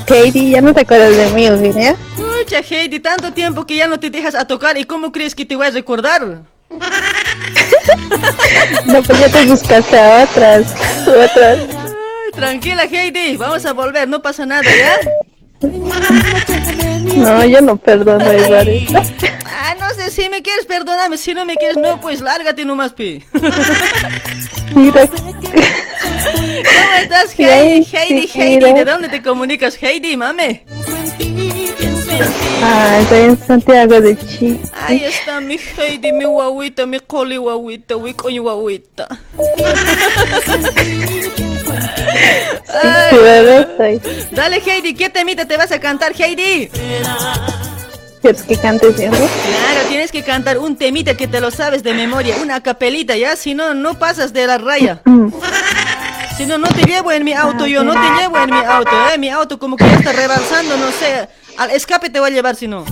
Katie, 0.05 0.51
ya 0.51 0.61
no 0.61 0.75
te 0.75 0.81
acuerdas 0.81 1.17
de 1.17 1.31
mí, 1.31 1.47
Eugenia. 1.47 1.95
Mucha 2.17 2.59
Heidi, 2.69 2.99
tanto 2.99 3.33
tiempo 3.33 3.65
que 3.65 3.77
ya 3.77 3.87
no 3.87 4.01
te 4.01 4.11
dejas 4.11 4.35
a 4.35 4.45
tocar. 4.45 4.77
¿Y 4.77 4.83
cómo 4.83 5.13
crees 5.13 5.37
que 5.37 5.47
te 5.47 5.55
voy 5.55 5.69
a 5.69 5.71
recordar? 5.71 6.41
No, 8.87 9.03
pues 9.03 9.19
ya 9.21 9.29
te 9.29 9.47
buscaste 9.47 9.99
a 9.99 10.25
otras. 10.25 10.75
Otras. 11.07 11.78
Tranquila, 12.39 12.85
Heidi, 12.85 13.37
vamos 13.37 13.67
a 13.67 13.73
volver, 13.73 14.07
no 14.09 14.23
pasa 14.23 14.47
nada, 14.47 14.63
¿ya? 14.63 14.97
No, 17.17 17.45
yo 17.45 17.61
no 17.61 17.77
perdono 17.77 18.33
igual. 18.33 18.87
Ah, 19.45 19.75
no 19.81 19.91
sé, 19.91 20.09
si 20.13 20.29
me 20.29 20.41
quieres, 20.41 20.65
perdóname, 20.65 21.19
si 21.19 21.35
no 21.35 21.45
me 21.45 21.57
quieres, 21.57 21.77
no, 21.79 22.01
pues 22.01 22.21
lárgate 22.21 22.65
nomás, 22.65 22.93
pi. 22.93 23.25
Mira, 24.73 25.05
¿Cómo 25.09 26.93
estás, 27.03 27.37
Heidi? 27.37 27.85
Heidi, 27.93 28.31
Heidi. 28.33 28.73
¿de 28.73 28.85
dónde 28.85 29.09
te 29.09 29.21
comunicas, 29.21 29.77
Heidi, 29.83 30.17
mame? 30.17 30.65
ah, 32.63 32.99
estoy 33.03 33.19
en 33.21 33.37
Santiago 33.37 34.01
de 34.01 34.17
Chile. 34.17 34.61
Ahí 34.87 35.03
está 35.03 35.41
mi 35.41 35.59
Heidi, 35.77 36.13
mi 36.13 36.25
guaguita, 36.25 36.87
mi 36.87 37.01
coli 37.01 37.37
guaguita, 37.37 37.97
mi 37.97 38.15
coño 38.15 38.43
guaguita. 38.43 39.09
Ay. 42.69 43.17
Dale, 44.33 44.63
Heidi, 44.65 44.95
¿qué 44.95 45.09
temita 45.11 45.45
te 45.47 45.57
vas 45.57 45.73
a 45.73 45.81
cantar, 45.81 46.13
Heidi? 46.19 46.71
¿Quieres 48.21 48.43
que 48.43 48.57
cante? 48.57 48.93
Claro, 48.95 49.89
tienes 49.89 50.11
que 50.11 50.23
cantar 50.23 50.59
un 50.59 50.77
temita 50.77 51.17
que 51.17 51.27
te 51.29 51.41
lo 51.41 51.51
sabes 51.51 51.83
de 51.83 51.95
memoria, 51.95 52.37
una 52.43 52.61
capelita, 52.63 53.17
¿ya? 53.17 53.37
Si 53.37 53.55
no, 53.55 53.75
no 53.75 53.99
pasas 53.99 54.33
de 54.33 54.47
la 54.47 54.59
raya. 54.59 55.01
Si 56.37 56.47
no, 56.47 56.59
no 56.59 56.69
te 56.69 56.83
llevo 56.83 57.11
en 57.13 57.25
mi 57.25 57.33
auto, 57.33 57.67
yo 57.67 57.83
no 57.85 57.93
te 57.93 58.21
llevo 58.21 58.39
en 58.39 58.51
mi 58.51 58.59
auto, 58.59 58.91
¿eh? 59.13 59.19
Mi 59.19 59.29
auto 59.29 59.59
como 59.59 59.77
que 59.77 59.85
ya 59.85 59.95
está 59.95 60.13
rebasando, 60.13 60.77
no 60.77 60.91
sé. 60.93 61.29
Al 61.57 61.71
escape 61.71 62.11
te 62.11 62.21
voy 62.21 62.31
a 62.31 62.33
llevar 62.33 62.55
si 62.57 62.69
no. 62.69 62.85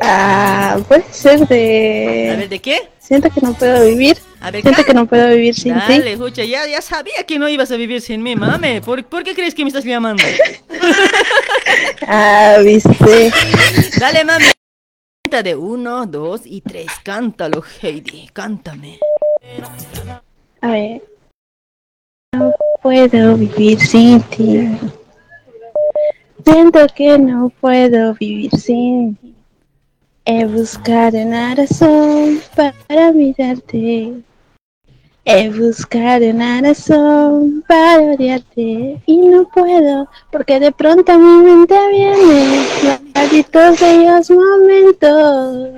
Ah, 0.00 0.78
puede 0.88 1.04
ser 1.12 1.42
A 1.42 1.46
de... 1.46 2.34
ver, 2.38 2.48
¿de 2.48 2.58
qué? 2.58 2.88
Siento 2.98 3.28
que 3.30 3.40
no 3.40 3.54
puedo 3.54 3.84
vivir. 3.86 4.18
A 4.40 4.50
ver, 4.50 4.62
Siento 4.62 4.84
que 4.84 4.94
no 4.94 5.06
puedo 5.06 5.28
vivir 5.30 5.54
sin 5.54 5.74
Dale, 5.74 6.00
ti. 6.02 6.08
escucha, 6.10 6.44
ya, 6.44 6.66
ya 6.66 6.80
sabía 6.80 7.24
que 7.26 7.38
no 7.38 7.48
ibas 7.48 7.70
a 7.72 7.76
vivir 7.76 8.00
sin 8.00 8.22
mí, 8.22 8.36
mame. 8.36 8.80
¿Por, 8.80 9.04
por 9.04 9.24
qué 9.24 9.34
crees 9.34 9.54
que 9.54 9.62
me 9.64 9.68
estás 9.68 9.84
llamando? 9.84 10.22
Ah, 12.06 12.56
viste. 12.64 13.30
Dale, 13.98 14.24
mami. 14.24 14.44
Cuenta 15.24 15.42
de 15.44 15.54
uno, 15.54 16.06
dos 16.06 16.40
y 16.44 16.60
tres. 16.60 16.86
Cántalo, 17.04 17.62
Heidi, 17.80 18.28
cántame. 18.32 18.98
A 20.60 20.70
ver. 20.72 21.02
No 22.34 22.52
puedo 22.82 23.36
vivir 23.36 23.78
sin 23.80 24.20
ti. 24.22 24.68
Siento 26.44 26.86
que 26.96 27.18
no 27.18 27.50
puedo 27.60 28.14
vivir 28.14 28.50
sin 28.58 29.14
ti. 29.16 29.34
He 30.32 30.44
buscado 30.44 31.18
una 31.18 31.56
razón 31.56 32.40
para 32.54 33.10
mirarte. 33.10 34.22
He 35.24 35.50
buscado 35.50 36.24
una 36.30 36.60
razón 36.60 37.64
para 37.66 38.00
odiarte 38.00 39.02
y 39.06 39.16
no 39.16 39.48
puedo 39.48 40.08
porque 40.30 40.60
de 40.60 40.70
pronto 40.70 41.10
a 41.10 41.18
mi 41.18 41.42
mente 41.42 41.74
viene 41.88 42.64
malditos 43.12 43.80
bellos 43.80 44.30
momentos. 44.30 45.68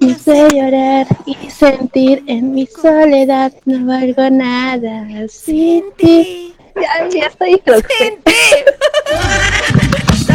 Me 0.00 0.14
sé 0.14 0.48
llorar 0.50 1.06
y 1.26 1.50
sentir 1.50 2.24
en 2.28 2.54
mi 2.54 2.66
soledad 2.66 3.52
no 3.66 3.86
valgo 3.86 4.30
nada 4.30 5.28
sin 5.28 5.84
ti. 5.98 6.54
Ya, 6.74 7.06
ya 7.06 7.26
estoy 7.26 7.60
Sin 7.98 8.16
ti. 8.22 8.32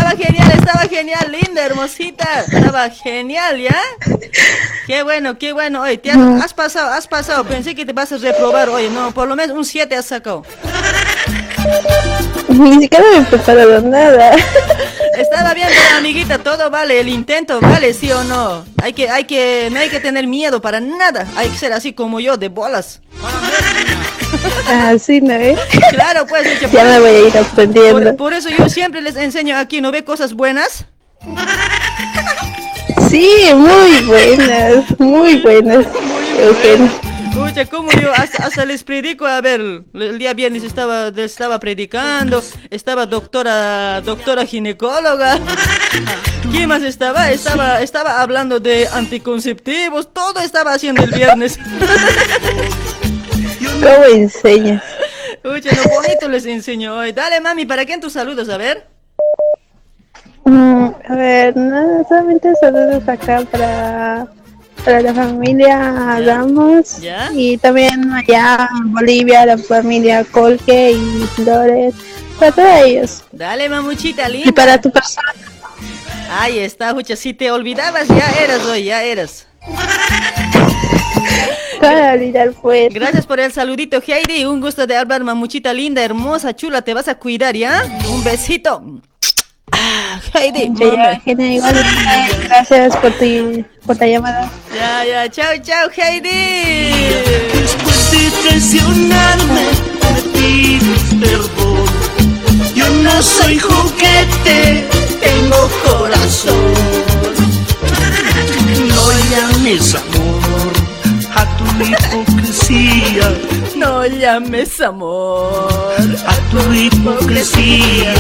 Estaba 0.08 0.26
genial, 0.26 0.52
estaba 0.58 0.88
genial, 0.88 1.32
linda, 1.34 1.66
hermosita. 1.66 2.46
Estaba 2.50 2.90
genial, 2.90 3.60
¿ya? 3.60 3.82
Qué 4.88 5.04
bueno, 5.04 5.38
qué 5.38 5.52
bueno. 5.52 5.82
Oye, 5.82 5.98
te 5.98 6.12
has, 6.12 6.18
has 6.18 6.54
pasado, 6.54 6.94
has 6.94 7.10
pasado. 7.10 7.44
Pensé 7.44 7.76
que 7.76 7.86
te 7.86 7.92
vas 7.92 8.14
a 8.14 8.18
reprobar. 8.18 8.70
Oye, 8.70 8.90
no, 8.90 9.12
por 9.12 9.28
lo 9.28 9.36
menos 9.36 9.58
un 9.58 9.66
7 9.66 9.94
has 9.98 10.06
sacado. 10.06 10.44
Ni 12.48 12.80
siquiera 12.80 13.04
me 13.12 13.18
he 13.18 13.24
preparado 13.24 13.82
nada. 13.82 14.32
Estaba 15.18 15.54
bien, 15.54 15.68
pero 15.76 15.98
amiguita, 15.98 16.38
todo 16.38 16.70
vale, 16.70 17.02
el 17.02 17.10
intento 17.10 17.60
vale, 17.60 17.94
sí 17.94 18.10
o 18.10 18.24
no. 18.24 18.64
Hay 18.82 18.94
que, 18.94 19.10
hay 19.10 19.26
que, 19.26 19.68
no 19.74 19.80
hay 19.80 19.90
que 19.90 20.00
tener 20.00 20.26
miedo 20.26 20.62
para 20.62 20.80
nada. 20.80 21.28
Hay 21.36 21.50
que 21.50 21.58
ser 21.58 21.74
así 21.74 21.92
como 21.92 22.22
yo, 22.22 22.38
de 22.38 22.48
bolas. 22.48 23.02
Así, 24.70 25.22
¿no 25.22 25.38
ves? 25.38 25.60
Claro, 25.92 26.26
pues. 26.28 26.46
Lucha, 26.62 26.72
Ya 26.72 26.82
por- 26.82 26.90
me 26.92 27.00
voy 27.00 27.10
a 27.10 27.28
ir 27.28 27.38
aprendiendo. 27.38 28.00
Por, 28.02 28.16
por 28.18 28.34
eso 28.34 28.50
yo 28.50 28.70
siempre 28.70 29.02
les 29.02 29.16
enseño 29.16 29.58
aquí, 29.58 29.82
¿no 29.82 29.92
ve 29.92 30.04
cosas 30.04 30.34
buenas? 30.34 30.86
Sí, 33.10 33.32
muy 33.56 34.02
buenas, 34.06 35.00
muy 35.00 35.36
buenas. 35.38 35.86
Eugenio. 36.40 36.92
Escucha, 37.30 37.66
como 37.68 37.92
yo 37.92 38.12
hasta, 38.14 38.46
hasta 38.46 38.66
les 38.66 38.84
predico, 38.84 39.26
a 39.26 39.40
ver, 39.42 39.62
el 39.94 40.18
día 40.18 40.34
viernes 40.34 40.64
estaba, 40.64 41.10
estaba 41.16 41.60
predicando, 41.60 42.44
estaba 42.72 43.06
doctora, 43.06 44.02
doctora 44.02 44.44
ginecóloga. 44.46 45.38
¿Quién 46.52 46.68
más 46.68 46.82
estaba? 46.82 47.32
Estaba, 47.32 47.82
estaba 47.82 48.22
hablando 48.22 48.60
de 48.60 48.88
anticonceptivos, 48.92 50.12
todo 50.14 50.40
estaba 50.40 50.74
haciendo 50.74 51.04
el 51.04 51.12
viernes. 51.12 51.60
¿Cómo 53.82 54.06
enseñas? 54.14 54.84
Escucha, 55.44 55.70
lo 55.76 55.90
bonito 55.90 56.28
les 56.30 56.46
enseño 56.46 56.96
hoy. 56.96 57.12
Dale, 57.12 57.40
mami, 57.40 57.66
¿para 57.66 57.86
quién 57.86 58.02
tus 58.02 58.14
saludos? 58.14 58.50
A 58.50 58.58
ver. 58.58 58.86
Mm, 60.46 60.90
a 61.10 61.16
ver, 61.16 61.58
nada, 61.58 62.04
solamente 62.08 62.54
saludos 62.62 63.08
acá 63.08 63.44
para, 63.52 64.28
para 64.86 65.02
la 65.02 65.14
familia 65.14 66.22
Ramos 66.26 67.00
¿Ya? 67.02 67.30
y 67.34 67.58
también 67.58 68.12
allá 68.14 68.70
en 68.80 68.94
Bolivia, 68.94 69.46
la 69.46 69.58
familia 69.58 70.24
Colque 70.24 70.94
y 70.94 71.28
Flores, 71.36 71.94
para 72.40 72.52
todos 72.54 72.70
ellos. 72.86 73.24
Dale, 73.32 73.68
mamuchita 73.68 74.30
linda. 74.30 74.50
Y 74.50 74.52
para 74.54 74.80
tu 74.80 74.90
persona. 74.90 75.34
Ahí 76.32 76.60
está, 76.60 76.94
Jucha, 76.94 77.16
si 77.16 77.34
te 77.34 77.52
olvidabas, 77.52 78.08
ya 78.08 78.30
eras 78.42 78.66
hoy, 78.66 78.86
ya 78.86 79.04
eras. 79.04 79.48
Para 81.80 82.14
olvidar 82.14 82.52
pues. 82.62 82.94
Gracias 82.94 83.26
por 83.26 83.40
el 83.40 83.52
saludito, 83.52 84.02
Heidi. 84.06 84.46
Un 84.46 84.62
gusto 84.62 84.88
de 84.88 84.96
hablar, 84.96 85.24
mamuchita 85.24 85.74
linda, 85.74 86.04
hermosa, 86.04 86.56
chula. 86.56 86.82
Te 86.82 86.94
vas 86.94 87.08
a 87.08 87.16
cuidar, 87.16 87.56
¿ya? 87.56 87.84
Un 88.10 88.24
besito. 88.24 88.82
Ah, 89.72 90.20
Heidi. 90.34 90.72
Ya, 90.80 91.22
gracias 92.44 92.96
por 92.98 93.12
tu, 93.14 93.66
por 93.86 94.00
la 94.00 94.08
llamada. 94.08 94.52
Ya, 94.74 95.06
ya, 95.06 95.30
chao, 95.30 95.54
chao, 95.62 95.90
Heidi. 95.96 96.30
Después 97.54 98.12
de 98.12 98.32
traicionarme, 98.42 99.66
me 100.02 100.22
pides 100.40 101.16
perdón. 101.20 101.86
Yo 102.74 102.90
no 102.90 103.22
soy 103.22 103.60
juguete, 103.60 104.88
tengo 105.20 105.70
corazón. 105.84 106.74
No 108.88 109.12
llames 109.30 109.96
amor 109.96 110.07
a 111.40 111.46
tu 111.58 111.66
hipocresía, 111.84 113.28
No 113.76 114.06
llames 114.06 114.80
amor. 114.82 115.98
a 116.28 116.36
tu 116.52 116.74
hipocresía. 116.74 118.14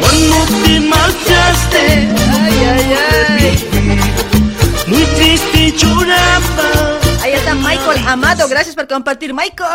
Cuando 0.00 0.36
te 0.64 0.80
marchaste, 0.80 2.08
Ay, 2.42 2.58
ay, 2.74 2.94
ay. 3.10 4.00
muy 4.86 5.04
triste 5.16 5.72
lloraba. 5.76 6.98
Ahí 7.22 7.32
está 7.32 7.54
Michael 7.54 8.00
Amado. 8.06 8.48
Gracias 8.48 8.74
por 8.74 8.86
compartir, 8.86 9.32
Michael. 9.32 9.68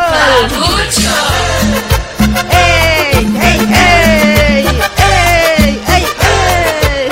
¡Ey, 2.50 3.26
ey, 3.42 3.60
ey! 3.72 4.66
¡Ey, 4.98 5.80
ey, 5.88 6.04
ey! 6.04 7.10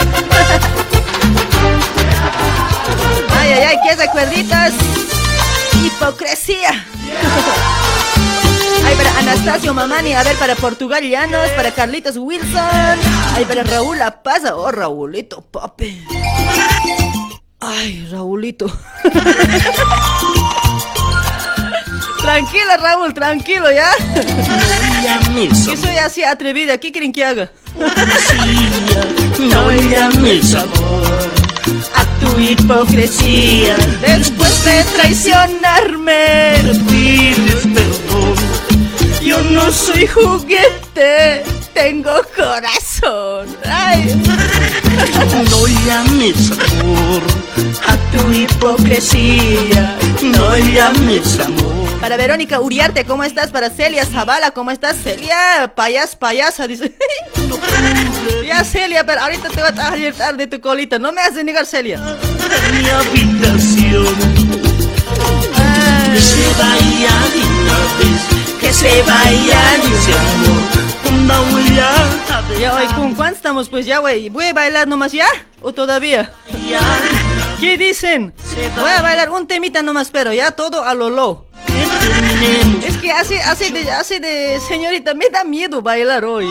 Ay, 3.40 3.52
ay, 3.52 3.62
ay, 3.70 3.76
qué 3.84 3.96
recuerditos. 3.96 4.74
Hipocresía. 5.86 6.86
Ay, 8.84 8.94
para 8.96 9.18
Anastasio 9.18 9.74
Mamani, 9.74 10.14
a 10.14 10.22
ver, 10.22 10.36
para 10.36 10.54
Portugal 10.54 11.02
Llanos, 11.02 11.48
para 11.50 11.70
Carlitos 11.72 12.16
Wilson, 12.16 12.98
ay, 13.34 13.44
para 13.44 13.62
Raúl 13.64 13.98
La 13.98 14.22
Paz, 14.22 14.42
oh, 14.52 14.70
Raulito, 14.70 15.42
papi. 15.42 16.04
Ay, 17.60 18.08
Raulito. 18.10 18.66
Tranquilo, 22.20 22.76
Raúl, 22.78 23.14
tranquilo, 23.14 23.70
¿ya? 23.72 23.90
Que 25.64 25.76
soy 25.76 25.96
así 25.96 26.22
atrevida, 26.24 26.78
¿qué 26.78 26.92
quieren 26.92 27.12
que 27.12 27.24
haga? 27.24 27.50
No 29.38 29.70
llames 29.72 30.54
amor 30.54 31.37
a 31.94 32.04
tu 32.20 32.40
hipocresía. 32.40 33.76
Después 34.00 34.64
de 34.64 34.84
traicionarme, 34.96 36.62
me 36.64 36.74
pides 36.90 37.66
perdón. 37.74 38.34
yo 39.22 39.40
no 39.50 39.70
soy 39.72 40.06
juguete, 40.06 41.42
tengo 41.74 42.12
corazón. 42.36 43.46
Ay. 43.64 44.14
No 45.50 45.66
llames 45.86 46.50
amor 46.50 47.22
a 47.86 47.96
tu 48.10 48.32
hipocresía. 48.32 49.96
No 50.22 50.56
llames 50.56 51.38
amor. 51.40 51.77
Para 52.00 52.16
Verónica 52.16 52.60
Uriarte, 52.60 53.04
¿cómo 53.04 53.24
estás? 53.24 53.50
Para 53.50 53.70
Celia 53.70 54.06
Zavala, 54.06 54.52
¿cómo 54.52 54.70
estás? 54.70 54.96
Celia, 55.02 55.72
payas, 55.74 56.14
payasa, 56.14 56.66
dice. 56.66 56.94
ya, 58.46 58.64
Celia, 58.64 59.04
pero 59.04 59.20
ahorita 59.20 59.48
te 59.48 59.60
voy 59.60 59.70
a 59.78 59.88
alertar 59.88 60.36
de 60.36 60.46
tu 60.46 60.60
colita. 60.60 60.98
No 60.98 61.12
me 61.12 61.20
haces 61.20 61.44
negar, 61.44 61.66
Celia. 61.66 61.98
Mi 61.98 62.88
habitación. 62.88 64.06
Que 66.12 66.20
se 66.20 66.48
vaya 66.58 67.14
de 67.32 67.40
una 67.44 67.78
vez. 67.98 68.60
Que 68.60 68.72
se 68.72 69.02
vaya 69.02 69.74
ese 69.76 70.12
amor. 70.12 70.88
Ya, 72.58 72.74
hoy, 72.74 72.86
¿con 72.94 73.14
cuánto 73.14 73.36
estamos? 73.36 73.68
Pues 73.68 73.84
ya, 73.84 73.98
güey. 73.98 74.30
¿Voy 74.30 74.46
a 74.46 74.52
bailar 74.52 74.88
nomás 74.88 75.12
ya? 75.12 75.26
¿O 75.60 75.72
todavía? 75.72 76.32
¿Qué 77.60 77.76
dicen? 77.76 78.32
Voy 78.76 78.90
a 78.90 79.02
bailar 79.02 79.30
un 79.30 79.46
temita 79.46 79.82
nomás, 79.82 80.10
pero 80.10 80.32
ya 80.32 80.52
todo 80.52 80.84
a 80.84 80.94
lo 80.94 81.10
low. 81.10 81.47
Es 82.86 82.96
que 82.98 83.12
hace, 83.12 83.40
hace 83.40 83.70
de, 83.70 83.90
hace 83.90 84.20
de, 84.20 84.58
señorita, 84.66 85.14
me 85.14 85.28
da 85.30 85.44
miedo 85.44 85.82
bailar 85.82 86.24
hoy. 86.24 86.46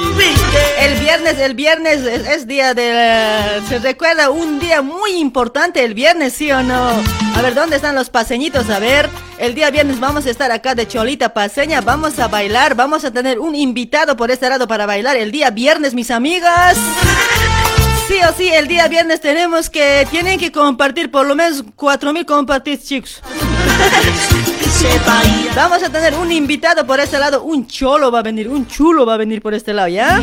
El 0.79 0.99
viernes, 0.99 1.39
el 1.39 1.53
viernes 1.55 2.03
es, 2.03 2.47
día 2.47 2.73
de, 2.73 3.61
se 3.67 3.79
recuerda 3.79 4.29
un 4.29 4.59
día 4.59 4.81
muy 4.81 5.13
importante 5.13 5.83
el 5.83 5.93
viernes, 5.93 6.33
¿sí 6.33 6.51
o 6.51 6.61
no? 6.61 6.91
A 7.35 7.41
ver, 7.41 7.53
¿dónde 7.53 7.77
están 7.77 7.95
los 7.95 8.09
paseñitos? 8.09 8.69
A 8.69 8.79
ver, 8.79 9.09
el 9.37 9.55
día 9.55 9.69
viernes 9.71 9.99
vamos 9.99 10.25
a 10.25 10.29
estar 10.29 10.51
acá 10.51 10.75
de 10.75 10.87
Cholita 10.87 11.33
Paseña, 11.33 11.81
vamos 11.81 12.19
a 12.19 12.27
bailar, 12.27 12.75
vamos 12.75 13.03
a 13.03 13.11
tener 13.11 13.39
un 13.39 13.55
invitado 13.55 14.15
por 14.15 14.31
este 14.31 14.49
lado 14.49 14.67
para 14.67 14.85
bailar 14.85 15.17
el 15.17 15.31
día 15.31 15.49
viernes, 15.49 15.93
mis 15.93 16.11
amigas. 16.11 16.77
Sí 18.07 18.15
o 18.27 18.33
sí, 18.37 18.47
el 18.47 18.67
día 18.67 18.87
viernes 18.87 19.19
tenemos 19.19 19.69
que, 19.69 20.07
tienen 20.09 20.39
que 20.39 20.51
compartir 20.51 21.11
por 21.11 21.25
lo 21.25 21.35
menos 21.35 21.63
4000 21.75 22.25
compartidos, 22.25 22.85
chicos. 22.85 23.21
Vamos 25.55 25.83
a 25.83 25.89
tener 25.89 26.13
un 26.15 26.31
invitado 26.31 26.85
por 26.85 26.99
este 26.99 27.17
lado, 27.17 27.43
un 27.43 27.67
cholo 27.67 28.11
va 28.11 28.19
a 28.19 28.21
venir, 28.21 28.47
un 28.47 28.67
chulo 28.67 29.05
va 29.05 29.15
a 29.15 29.17
venir 29.17 29.41
por 29.41 29.53
este 29.53 29.73
lado, 29.73 29.89
¿ya? 29.89 30.21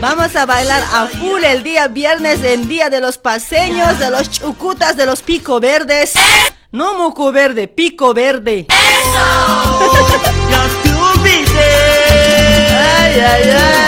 Vamos 0.00 0.34
a 0.34 0.44
bailar 0.44 0.82
a 0.92 1.06
full 1.06 1.42
el 1.44 1.62
día 1.62 1.88
viernes, 1.88 2.42
en 2.42 2.68
día 2.68 2.90
de 2.90 3.00
los 3.00 3.16
paseños, 3.16 3.98
de 3.98 4.10
los 4.10 4.30
chucutas, 4.30 4.96
de 4.96 5.06
los 5.06 5.22
pico 5.22 5.60
verdes. 5.60 6.12
No 6.72 6.94
moco 6.94 7.32
verde, 7.32 7.68
pico 7.68 8.12
verde. 8.12 8.66
Ay, 13.00 13.20
ay, 13.20 13.50
ay. 13.50 13.87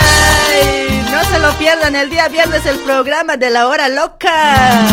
No 1.51 1.59
pierdan 1.59 1.97
el 1.97 2.09
día 2.09 2.29
viernes 2.29 2.65
el 2.65 2.79
programa 2.79 3.37
de 3.37 3.51
la 3.51 3.67
hora 3.67 3.89
loca. 3.89 4.87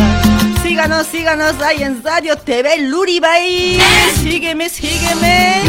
síganos, 0.63 1.05
síganos 1.05 1.61
ahí 1.61 1.83
en 1.83 2.03
Radio 2.03 2.35
TV 2.35 2.79
Luribay. 2.79 3.79
Sígueme, 4.23 4.67
sígueme. 4.67 5.61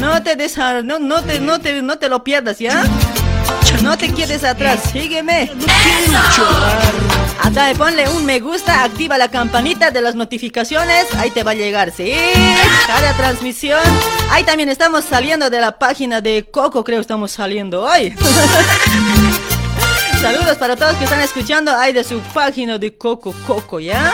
No 0.00 0.20
te 0.20 0.34
desa, 0.34 0.82
no, 0.82 0.98
no 0.98 1.22
te, 1.22 1.38
no 1.38 1.60
te, 1.60 1.80
no 1.80 1.96
te 1.96 2.08
lo 2.08 2.24
pierdas, 2.24 2.58
¿ya? 2.58 2.82
No 3.84 3.96
te 3.96 4.12
quedes 4.12 4.42
atrás, 4.42 4.80
sígueme. 4.92 5.48
Hasta 7.40 7.72
ponle 7.74 8.08
un 8.08 8.26
me 8.26 8.40
gusta, 8.40 8.82
activa 8.82 9.16
la 9.16 9.28
campanita 9.30 9.92
de 9.92 10.02
las 10.02 10.16
notificaciones, 10.16 11.06
ahí 11.18 11.30
te 11.30 11.44
va 11.44 11.52
a 11.52 11.54
llegar, 11.54 11.92
¿sí? 11.96 12.12
Cada 12.88 13.12
transmisión. 13.12 13.80
Ahí 14.30 14.42
también 14.42 14.70
estamos 14.70 15.04
saliendo 15.04 15.50
de 15.50 15.60
la 15.60 15.78
página 15.78 16.20
de 16.20 16.48
Coco, 16.50 16.82
creo 16.82 17.00
estamos 17.00 17.30
saliendo 17.30 17.82
hoy. 17.82 18.12
Saludos 20.20 20.58
para 20.58 20.76
todos 20.76 20.94
que 20.96 21.04
están 21.04 21.20
escuchando 21.22 21.74
ahí 21.74 21.94
de 21.94 22.04
su 22.04 22.20
página 22.20 22.76
de 22.76 22.94
Coco 22.94 23.34
Coco, 23.46 23.80
¿ya? 23.80 24.12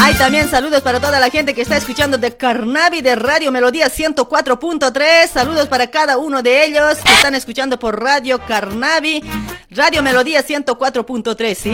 Hay 0.00 0.14
también 0.14 0.50
saludos 0.50 0.82
para 0.82 0.98
toda 0.98 1.20
la 1.20 1.30
gente 1.30 1.54
que 1.54 1.62
está 1.62 1.76
escuchando 1.76 2.18
de 2.18 2.36
Carnavi 2.36 3.00
de 3.00 3.14
Radio 3.14 3.52
Melodía 3.52 3.86
104.3. 3.86 5.28
Saludos 5.32 5.68
para 5.68 5.86
cada 5.86 6.18
uno 6.18 6.42
de 6.42 6.64
ellos 6.64 6.98
que 6.98 7.12
están 7.12 7.36
escuchando 7.36 7.78
por 7.78 8.02
Radio 8.02 8.40
Carnavi, 8.44 9.22
Radio 9.70 10.02
Melodía 10.02 10.44
104.3. 10.44 11.54
¿sí? 11.54 11.70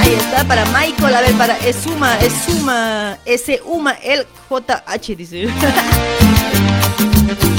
Ahí 0.00 0.14
está 0.14 0.44
para 0.44 0.64
Michael, 0.66 1.14
a 1.14 1.20
ver, 1.20 1.32
para 1.34 1.58
Esuma, 1.58 2.16
Esuma, 2.20 3.18
S-Uma, 3.26 3.92
el 4.02 4.26
JH, 4.48 5.14
dice. 5.14 5.48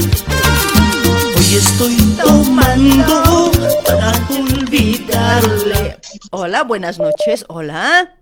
Estoy 1.56 1.96
tomando 2.22 3.50
para 3.86 4.12
olvidarle. 4.30 5.98
Hola, 6.32 6.64
buenas 6.64 7.00
noches. 7.00 7.46
Hola. 7.48 8.14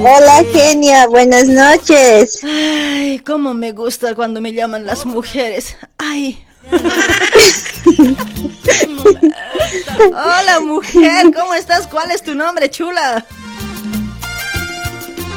Hola, 0.00 0.44
genia. 0.50 1.06
Buenas 1.08 1.46
noches. 1.46 2.42
Ay, 2.42 3.18
cómo 3.18 3.52
me 3.52 3.72
gusta 3.72 4.14
cuando 4.14 4.40
me 4.40 4.54
llaman 4.54 4.86
las 4.86 5.04
mujeres. 5.04 5.76
Ay. 5.98 6.42
Hola, 10.08 10.60
mujer. 10.60 11.26
¿Cómo 11.34 11.52
estás? 11.52 11.86
¿Cuál 11.86 12.12
es 12.12 12.22
tu 12.22 12.34
nombre, 12.34 12.70
chula? 12.70 13.26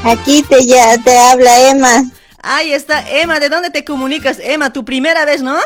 Aquí 0.06 0.44
te 0.44 0.66
ya 0.66 0.98
te 0.98 1.18
habla 1.18 1.72
Emma. 1.72 2.06
Ahí 2.42 2.72
está 2.72 3.04
Emma. 3.10 3.42
¿De 3.42 3.50
dónde 3.50 3.70
te 3.70 3.84
comunicas? 3.84 4.40
Emma, 4.40 4.72
tu 4.72 4.86
primera 4.86 5.26
vez, 5.26 5.42
¿no? 5.42 5.58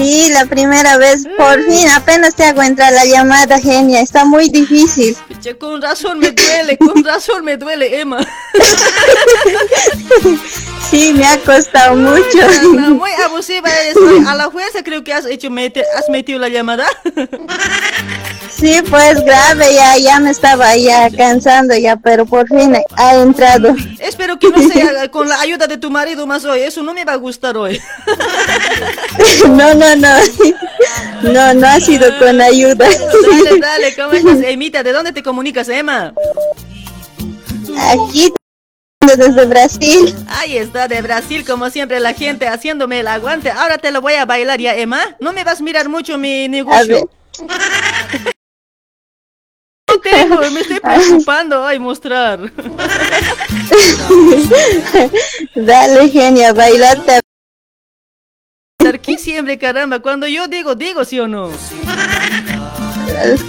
Sí, 0.00 0.30
la 0.32 0.46
primera 0.46 0.96
vez, 0.96 1.26
por 1.36 1.62
fin, 1.62 1.86
apenas 1.90 2.34
te 2.34 2.44
hago 2.44 2.62
entrar 2.62 2.90
la 2.90 3.04
llamada, 3.04 3.60
genia, 3.60 4.00
está 4.00 4.24
muy 4.24 4.48
difícil. 4.48 5.14
con 5.58 5.82
razón 5.82 6.18
me 6.18 6.30
duele, 6.30 6.78
con 6.78 7.04
razón 7.04 7.44
me 7.44 7.58
duele, 7.58 8.00
Emma. 8.00 8.26
Sí, 10.90 11.12
me 11.14 11.26
ha 11.26 11.38
costado 11.40 11.96
mucho. 11.96 12.38
muy 12.94 13.10
abusiva 13.24 13.68
A 14.26 14.34
la 14.34 14.50
fuerza 14.50 14.82
creo 14.82 15.04
que 15.04 15.12
has 15.12 15.26
hecho 15.26 15.48
has 15.96 16.08
metido 16.08 16.38
la 16.38 16.48
llamada. 16.48 16.86
Sí, 18.60 18.82
pues 18.90 19.24
grave, 19.24 19.74
ya, 19.74 19.96
ya 19.96 20.20
me 20.20 20.30
estaba 20.30 20.76
ya 20.76 21.08
cansando 21.10 21.74
ya, 21.76 21.96
pero 21.96 22.26
por 22.26 22.46
fin 22.46 22.76
ha 22.96 23.14
entrado. 23.14 23.74
Espero 23.98 24.38
que 24.38 24.50
no 24.50 24.58
sea 24.68 25.08
con 25.10 25.28
la 25.28 25.40
ayuda 25.40 25.66
de 25.66 25.78
tu 25.78 25.90
marido 25.90 26.26
más 26.26 26.44
hoy, 26.44 26.60
eso 26.60 26.82
no 26.82 26.92
me 26.92 27.04
va 27.04 27.14
a 27.14 27.16
gustar 27.16 27.56
hoy. 27.56 27.80
No, 29.48 29.74
no, 29.74 29.89
no. 29.96 30.08
No, 31.22 31.52
no 31.52 31.66
ha 31.66 31.78
sido 31.78 32.18
con 32.18 32.40
ayuda. 32.40 32.88
Dale, 32.88 33.60
dale, 33.60 33.94
¿cómo 33.94 34.12
estás, 34.12 34.38
Emita? 34.42 34.82
¿De 34.82 34.90
dónde 34.90 35.12
te 35.12 35.22
comunicas, 35.22 35.68
Emma? 35.68 36.14
Aquí 37.78 38.32
desde 39.06 39.44
Brasil. 39.44 40.14
Ahí 40.28 40.56
está, 40.56 40.88
de 40.88 41.02
Brasil, 41.02 41.44
como 41.46 41.68
siempre, 41.70 42.00
la 42.00 42.14
gente 42.14 42.48
haciéndome 42.48 43.00
el 43.00 43.08
aguante. 43.08 43.50
Ahora 43.50 43.76
te 43.78 43.90
lo 43.90 44.00
voy 44.00 44.14
a 44.14 44.24
bailar 44.24 44.60
ya, 44.60 44.74
Emma. 44.74 45.16
No 45.20 45.32
me 45.32 45.44
vas 45.44 45.60
a 45.60 45.62
mirar 45.62 45.88
mucho 45.88 46.16
mi 46.18 46.48
negocio. 46.48 47.10
Tengo, 50.02 50.38
me 50.50 50.60
estoy 50.60 50.80
preocupando 50.82 51.64
ay 51.64 51.78
mostrar. 51.78 52.40
Dale, 55.54 56.08
genia, 56.08 56.52
bailate. 56.52 57.20
Aquí 58.96 59.18
siempre, 59.18 59.58
caramba. 59.58 60.00
Cuando 60.00 60.26
yo 60.26 60.48
digo, 60.48 60.74
digo, 60.74 61.04
¿sí 61.04 61.18
o 61.20 61.28
no? 61.28 61.50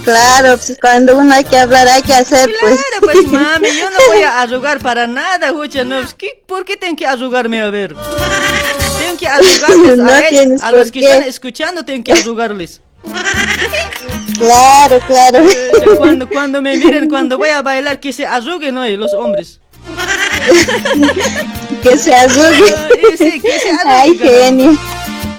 Claro, 0.04 0.56
pues 0.56 0.76
cuando 0.80 1.16
uno 1.16 1.34
hay 1.34 1.44
que 1.44 1.58
hablar, 1.58 1.88
hay 1.88 2.02
que 2.02 2.12
hacer, 2.12 2.50
pues. 2.60 2.74
Claro, 2.74 3.00
pues 3.00 3.26
mami, 3.26 3.68
yo 3.68 3.90
no 3.90 3.96
voy 4.08 4.22
a 4.22 4.42
arrugar 4.42 4.80
para 4.80 5.06
nada, 5.06 5.50
Jucha, 5.50 5.84
no. 5.84 6.00
¿Por 6.46 6.64
qué 6.64 6.76
tengo 6.76 6.96
que 6.96 7.06
arrugarme 7.06 7.62
a 7.62 7.70
ver? 7.70 7.94
Tengo 8.98 9.16
que 9.18 9.28
arrugarles 9.28 10.62
a, 10.62 10.68
a 10.68 10.72
los 10.72 10.90
que 10.90 11.00
están 11.00 11.22
escuchando, 11.22 11.84
tengo 11.84 12.04
que 12.04 12.12
arrugarles. 12.12 12.80
Claro, 14.38 15.00
claro. 15.06 15.44
Cuando, 15.96 16.28
cuando 16.28 16.62
me 16.62 16.76
miren, 16.76 17.08
cuando 17.08 17.38
voy 17.38 17.50
a 17.50 17.62
bailar, 17.62 18.00
que 18.00 18.12
se 18.12 18.26
arruguen 18.26 18.76
hoy 18.76 18.96
los 18.96 19.14
hombres. 19.14 19.60
que 21.82 21.98
se 21.98 22.14
arruguen. 22.14 22.74
Sí, 23.16 23.40
que 23.40 23.58
se 23.58 23.70
arruguen. 23.70 23.86
Ay, 23.86 24.18
genio. 24.18 24.78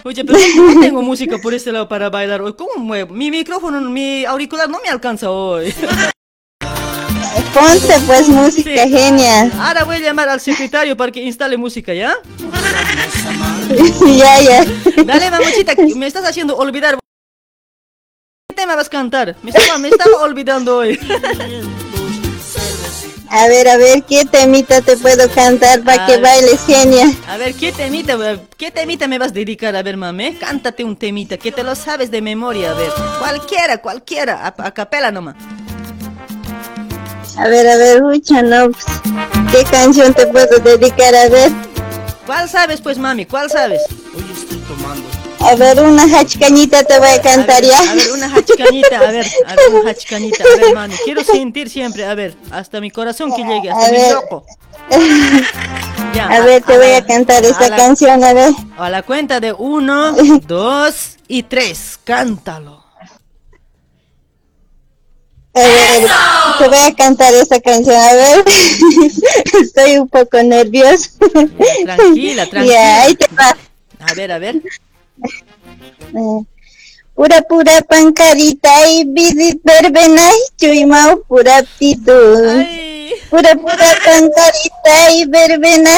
Oye, 0.05 0.25
pero 0.25 0.37
no 0.57 0.81
tengo 0.81 1.01
música 1.01 1.37
por 1.37 1.53
este 1.53 1.71
lado 1.71 1.87
para 1.87 2.09
bailar 2.09 2.41
hoy. 2.41 2.53
¿Cómo 2.53 2.75
muevo? 2.75 3.13
Mi 3.13 3.31
micrófono, 3.31 3.79
mi 3.79 4.25
auricular 4.25 4.69
no 4.69 4.79
me 4.81 4.89
alcanza 4.89 5.31
hoy. 5.31 5.73
Ponte 7.53 7.93
pues 8.05 8.27
música 8.27 8.85
genia. 8.87 9.49
Ahora 9.59 9.85
voy 9.85 9.97
a 9.97 9.99
llamar 9.99 10.27
al 10.27 10.41
secretario 10.41 10.97
para 10.97 11.11
que 11.11 11.21
instale 11.23 11.55
música, 11.55 11.93
¿ya? 11.93 12.15
ya, 14.17 14.41
ya. 14.41 14.65
Dale, 15.05 15.31
mamuchita, 15.31 15.73
me 15.95 16.07
estás 16.07 16.25
haciendo 16.25 16.57
olvidar. 16.57 16.97
¿Qué 18.49 18.55
tema 18.55 18.75
vas 18.75 18.87
a 18.87 18.89
cantar? 18.89 19.37
Me 19.41 19.51
estaba, 19.51 19.77
me 19.77 19.87
estaba 19.87 20.17
olvidando 20.23 20.77
hoy. 20.79 20.99
A 23.35 23.47
ver, 23.47 23.67
a 23.67 23.77
ver, 23.77 24.03
¿qué 24.03 24.25
temita 24.25 24.79
te 24.81 24.95
puedo 24.95 25.27
cantar 25.31 25.83
para 25.83 26.05
que 26.05 26.17
bailes, 26.17 26.63
genia? 26.67 27.11
A 27.27 27.35
ver, 27.37 27.55
¿qué 27.55 27.71
temita, 27.71 28.15
qué 28.55 28.69
temita 28.69 29.07
me 29.07 29.17
vas 29.17 29.31
a 29.31 29.33
dedicar? 29.33 29.75
A 29.75 29.81
ver, 29.81 29.97
mami, 29.97 30.35
cántate 30.35 30.83
un 30.83 30.95
temita, 30.95 31.35
que 31.37 31.51
te 31.51 31.63
lo 31.63 31.73
sabes 31.73 32.11
de 32.11 32.21
memoria, 32.21 32.69
a 32.69 32.73
ver. 32.75 32.91
Cualquiera, 33.17 33.79
cualquiera, 33.79 34.45
a, 34.45 34.71
capela 34.71 35.09
nomás. 35.09 35.35
A 37.35 37.47
ver, 37.47 37.67
a 37.67 37.75
ver, 37.77 38.03
escucha, 38.03 38.43
no, 38.43 38.69
pues, 38.69 38.85
¿qué 39.51 39.63
canción 39.63 40.13
te 40.13 40.27
puedo 40.27 40.59
dedicar? 40.59 41.15
A 41.15 41.27
ver. 41.27 41.51
¿Cuál 42.27 42.47
sabes, 42.47 42.81
pues, 42.81 42.99
mami? 42.99 43.25
¿Cuál 43.25 43.49
sabes? 43.49 43.81
A 45.43 45.55
ver, 45.55 45.79
una 45.81 46.03
hachcañita 46.03 46.83
te 46.83 46.97
voy 46.99 47.09
a 47.09 47.21
cantar 47.21 47.61
ya. 47.63 47.77
A 47.77 47.95
ver, 47.95 48.11
una 48.13 48.27
hachcañita, 48.27 48.97
a 48.97 49.11
ver, 49.11 49.25
a 49.45 49.55
ver, 49.55 49.69
una 49.73 49.91
hachcañita, 49.91 50.43
a 50.43 50.57
ver, 50.57 50.73
mami. 50.73 50.95
Quiero 51.03 51.23
sentir 51.25 51.69
siempre, 51.69 52.05
a 52.05 52.15
ver, 52.15 52.35
hasta 52.49 52.79
mi 52.79 52.89
corazón 52.89 53.33
que 53.35 53.43
llegue, 53.43 53.69
hasta 53.69 53.91
mi 53.91 53.97
loco. 54.09 54.45
a 56.29 56.39
ver, 56.39 56.63
te 56.65 56.77
voy 56.77 56.91
a 56.93 57.05
cantar 57.05 57.43
esta 57.43 57.75
canción, 57.75 58.23
a 58.23 58.33
ver. 58.33 58.53
A 58.77 58.89
la 58.89 59.03
cuenta 59.03 59.39
de 59.39 59.51
uno, 59.51 60.13
dos 60.47 61.17
y 61.27 61.43
tres, 61.43 61.99
cántalo. 62.03 62.83
A 65.55 65.59
ver, 65.59 66.09
te 66.57 66.67
voy 66.67 66.77
a 66.79 66.95
cantar 66.95 67.33
esta 67.33 67.59
canción, 67.59 67.95
a 67.95 68.13
ver. 68.13 68.45
Estoy 69.61 69.97
un 69.97 70.07
poco 70.07 70.41
nerviosa. 70.41 71.11
Tranquila, 71.83 72.47
tranquila. 72.47 72.73
Ya, 72.73 73.03
ahí 73.03 73.15
te 73.15 73.27
va. 73.35 73.55
A 73.99 74.13
ver, 74.15 74.31
a 74.31 74.39
ver. 74.39 74.61
Pura 77.15 77.41
pura 77.43 77.81
pancarita 77.81 78.89
y 78.89 79.05
vidit 79.05 79.61
verbena 79.63 80.25
y 80.59 80.85
mau 80.85 81.23
pura. 83.29 83.55
Pura 83.55 83.97
pancarita 84.05 85.11
y 85.11 85.25
verbena 85.25 85.97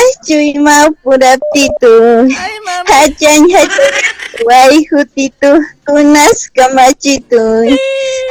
mau 0.60 0.92
pura. 1.04 1.38
Hajan 2.86 3.50
hajan 3.50 3.70
wai 4.46 4.88
hutitu 4.92 5.66
kunas 5.86 6.50
kamachitu. 6.56 7.40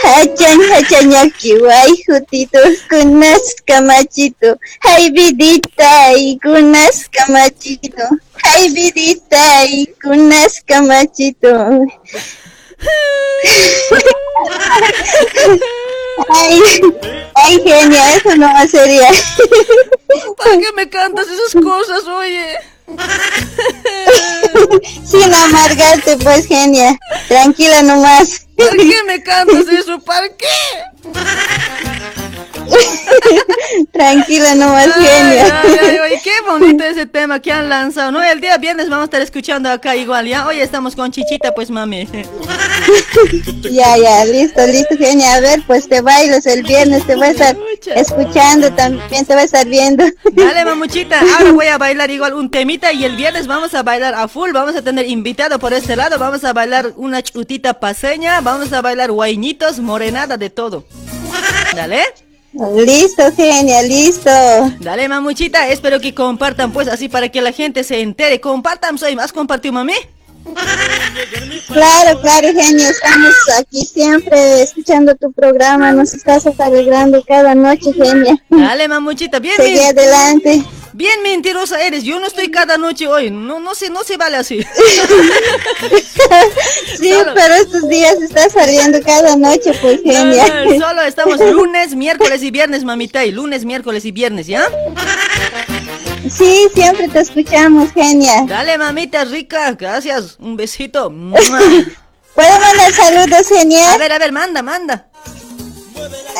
Hajan 0.02 0.60
hajan 0.70 1.12
yaki 1.12 1.54
wai 1.62 1.92
hutitu 2.08 2.58
kunas 2.88 3.54
kamachitu. 3.66 4.56
Hai 4.80 5.10
bidita 5.10 6.12
y 6.16 6.38
kunas 6.38 7.08
kamachitu. 7.10 8.18
Hai 8.42 8.68
bidita 8.70 9.64
y 9.64 9.86
kunas 10.02 10.62
kamachitu. 10.66 11.86
Ay, 16.28 16.60
ay, 17.34 17.62
genia, 17.64 18.16
eso 18.16 18.36
no 18.36 18.48
sería. 18.68 19.08
¿Para 20.36 20.58
qué 20.58 20.72
me 20.76 20.88
cantas 20.88 21.26
esas 21.26 21.62
cosas, 21.62 22.04
oye? 22.06 22.58
sin 25.04 25.34
amargarte, 25.34 26.16
pues, 26.18 26.46
genia. 26.46 26.98
Tranquila 27.28 27.82
nomás. 27.82 28.46
¿Por 28.56 28.76
qué 28.76 29.02
me 29.06 29.22
cantas 29.22 29.66
eso? 29.68 29.98
¿Para 30.00 30.28
qué? 30.28 30.46
Tranquila 33.92 34.54
nomás, 34.54 34.92
genia. 34.94 35.62
qué 36.22 36.32
bonito 36.46 36.84
ese 36.84 37.06
tema 37.06 37.40
que 37.40 37.52
han 37.52 37.68
lanzado, 37.68 38.10
¿no? 38.10 38.22
El 38.22 38.40
día 38.40 38.56
viernes 38.58 38.88
vamos 38.88 39.02
a 39.02 39.04
estar 39.04 39.22
escuchando 39.22 39.70
acá 39.70 39.96
igual, 39.96 40.26
¿ya? 40.26 40.46
Hoy 40.46 40.60
estamos 40.60 40.94
con 40.96 41.10
Chichita, 41.10 41.54
pues, 41.54 41.70
mami. 41.70 42.08
ya, 43.70 43.96
ya, 43.96 44.24
listo, 44.24 44.66
listo, 44.66 44.96
genia. 44.96 45.34
A 45.34 45.40
ver, 45.40 45.62
pues 45.66 45.88
te 45.88 46.00
bailas 46.00 46.46
el 46.46 46.62
viernes, 46.62 47.06
te 47.06 47.16
voy 47.16 47.28
a 47.28 47.30
estar 47.30 47.56
escuchando 47.94 48.72
también, 48.72 49.24
te 49.24 49.34
voy 49.34 49.42
a 49.42 49.44
estar 49.44 49.66
viendo. 49.66 50.04
Dale, 50.32 50.64
mamuchita, 50.64 51.20
ahora 51.20 51.52
voy 51.52 51.66
a 51.66 51.78
bailar 51.78 52.10
igual 52.10 52.34
un 52.34 52.50
temita 52.50 52.92
y 52.92 53.04
el 53.04 53.16
viernes 53.16 53.46
vamos 53.46 53.74
a 53.74 53.82
bailar 53.82 54.14
a 54.14 54.28
full, 54.28 54.52
vamos 54.52 54.76
a 54.76 54.82
tener 54.82 55.08
invitado 55.08 55.58
por 55.58 55.72
este 55.72 55.96
lado, 55.96 56.18
vamos 56.18 56.44
a 56.44 56.52
bailar 56.52 56.92
una 56.96 57.22
chutita 57.22 57.80
paseña, 57.80 58.40
vamos 58.40 58.72
a 58.72 58.82
bailar 58.82 59.10
guainitos, 59.10 59.78
morenada, 59.78 60.36
de 60.36 60.50
todo. 60.50 60.84
Dale. 61.74 62.23
Listo, 62.54 63.32
genia, 63.32 63.82
listo. 63.82 64.30
Dale, 64.80 65.08
mamuchita, 65.08 65.68
espero 65.68 65.98
que 65.98 66.14
compartan, 66.14 66.72
pues, 66.72 66.86
así 66.86 67.08
para 67.08 67.28
que 67.28 67.40
la 67.40 67.50
gente 67.50 67.82
se 67.82 68.00
entere. 68.00 68.40
Compartan, 68.40 68.96
soy 68.96 69.16
más 69.16 69.32
compartido, 69.32 69.74
mami. 69.74 69.94
Claro, 71.66 72.20
claro, 72.20 72.48
genio, 72.54 72.88
estamos 72.88 73.34
aquí 73.58 73.84
siempre 73.84 74.62
escuchando 74.62 75.14
tu 75.16 75.32
programa, 75.32 75.90
nos 75.92 76.12
estás 76.14 76.46
alegrando 76.58 77.24
cada 77.26 77.54
noche, 77.54 77.92
genia. 77.92 78.36
Dale, 78.50 78.86
mamuchita, 78.86 79.40
bien. 79.40 79.56
Sigue 79.56 79.86
adelante. 79.86 80.62
Bien 80.94 81.22
mentirosa 81.24 81.82
eres, 81.82 82.04
yo 82.04 82.20
no 82.20 82.26
estoy 82.28 82.52
cada 82.52 82.78
noche 82.78 83.08
hoy, 83.08 83.28
no, 83.28 83.58
no 83.58 83.74
se, 83.74 83.90
no 83.90 84.04
se 84.04 84.16
vale 84.16 84.36
así. 84.36 84.60
sí, 87.00 87.12
pero 87.34 87.54
estos 87.54 87.88
días 87.88 88.14
está 88.22 88.48
saliendo 88.48 89.02
cada 89.02 89.34
noche, 89.34 89.72
pues 89.82 90.00
genial. 90.04 90.78
solo 90.78 91.02
estamos 91.02 91.40
lunes, 91.50 91.96
miércoles 91.96 92.44
y 92.44 92.52
viernes, 92.52 92.84
mamita, 92.84 93.24
y 93.24 93.32
lunes, 93.32 93.64
miércoles 93.64 94.04
y 94.04 94.12
viernes, 94.12 94.46
¿ya? 94.46 94.68
Sí, 96.30 96.68
siempre 96.72 97.08
te 97.08 97.18
escuchamos, 97.18 97.90
genial. 97.92 98.46
Dale, 98.46 98.78
mamita 98.78 99.24
rica, 99.24 99.72
gracias, 99.72 100.36
un 100.38 100.56
besito. 100.56 101.10
¿Puedo 102.36 102.60
mandar 102.60 102.92
saludos, 102.92 103.48
genial? 103.48 103.94
A 103.94 103.98
ver, 103.98 104.12
a 104.12 104.18
ver, 104.20 104.30
manda, 104.30 104.62
manda. 104.62 105.08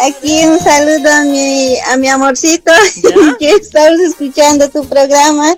Aquí 0.07 0.45
un 0.45 0.59
saludo 0.59 1.11
a 1.11 1.23
mi, 1.24 1.77
a 1.91 1.97
mi 1.97 2.09
amorcito, 2.09 2.73
que 3.39 3.51
estamos 3.51 4.01
escuchando 4.01 4.69
tu 4.69 4.85
programa. 4.86 5.57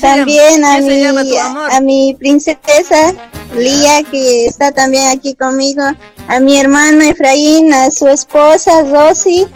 también 0.00 0.64
a, 0.64 0.78
mi, 0.78 1.36
a 1.36 1.80
mi 1.80 2.14
princesa 2.18 3.14
Lía, 3.56 4.02
que 4.10 4.46
está 4.46 4.72
también 4.72 5.08
aquí 5.08 5.34
conmigo. 5.34 5.82
A 6.28 6.40
mi 6.40 6.58
hermano 6.58 7.02
Efraín, 7.02 7.72
a 7.72 7.90
su 7.90 8.08
esposa 8.08 8.82
Rosy. 8.82 9.46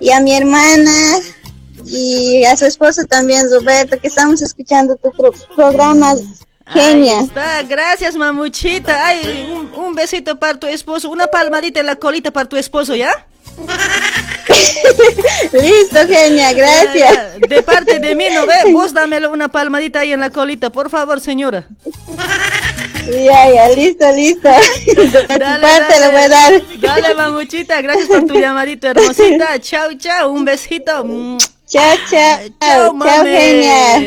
Y 0.00 0.10
a 0.10 0.20
mi 0.20 0.34
hermana 0.34 0.92
y 1.86 2.44
a 2.44 2.56
su 2.56 2.66
esposo 2.66 3.04
también, 3.04 3.46
Roberto, 3.50 3.98
que 3.98 4.08
estamos 4.08 4.42
escuchando 4.42 4.96
tu 4.96 5.10
programa 5.54 6.14
Genia. 6.72 7.20
está, 7.20 7.62
gracias 7.62 8.16
mamuchita. 8.16 9.06
Ay, 9.06 9.48
un, 9.76 9.94
besito 9.94 10.38
para 10.38 10.58
tu 10.58 10.66
esposo, 10.66 11.10
una 11.10 11.26
palmadita 11.26 11.80
en 11.80 11.86
la 11.86 11.96
colita 11.96 12.30
para 12.30 12.48
tu 12.48 12.56
esposo, 12.56 12.94
¿ya? 12.94 13.10
Listo, 15.52 16.06
genia, 16.06 16.52
gracias. 16.52 17.40
De 17.40 17.62
parte 17.62 17.98
de 17.98 18.14
mí, 18.14 18.26
¿no 18.32 18.46
ve? 18.46 18.72
Vos 18.72 18.92
dámelo 18.92 19.30
una 19.30 19.48
palmadita 19.48 20.00
ahí 20.00 20.12
en 20.12 20.20
la 20.20 20.30
colita, 20.30 20.70
por 20.70 20.90
favor, 20.90 21.20
señora. 21.20 21.66
Ya, 23.06 23.50
ya, 23.52 23.68
listo, 23.70 24.10
listo. 24.12 24.48
De 24.86 25.38
dale, 25.38 25.60
parte 25.60 26.00
le 26.00 26.08
voy 26.08 26.20
a 26.20 26.28
dar. 26.28 26.62
Dale, 26.80 27.14
mamuchita, 27.14 27.80
gracias 27.82 28.08
por 28.08 28.26
tu 28.26 28.34
llamadito, 28.40 28.88
hermosita. 28.88 29.58
Chao, 29.60 29.92
chao, 29.98 30.30
un 30.30 30.44
besito. 30.44 31.04
Chao, 31.70 31.96
chao. 32.10 32.38
Chao, 32.60 32.98
chao 32.98 33.24
genia. 33.24 34.02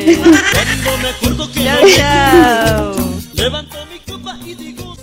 chao, 1.63 1.87
chao. 1.95 2.95
Levanto 3.35 3.77
mi 3.89 3.99
copa 4.05 4.37
y 4.45 4.53
digo. 4.53 4.97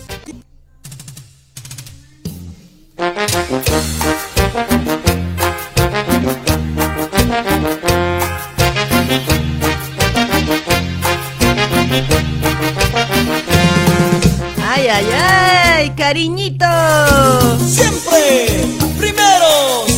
Ay, 14.63 14.89
ay, 14.89 15.07
ay, 15.13 15.91
cariñito. 15.97 16.67
Siempre 17.67 18.65
primero. 18.99 19.90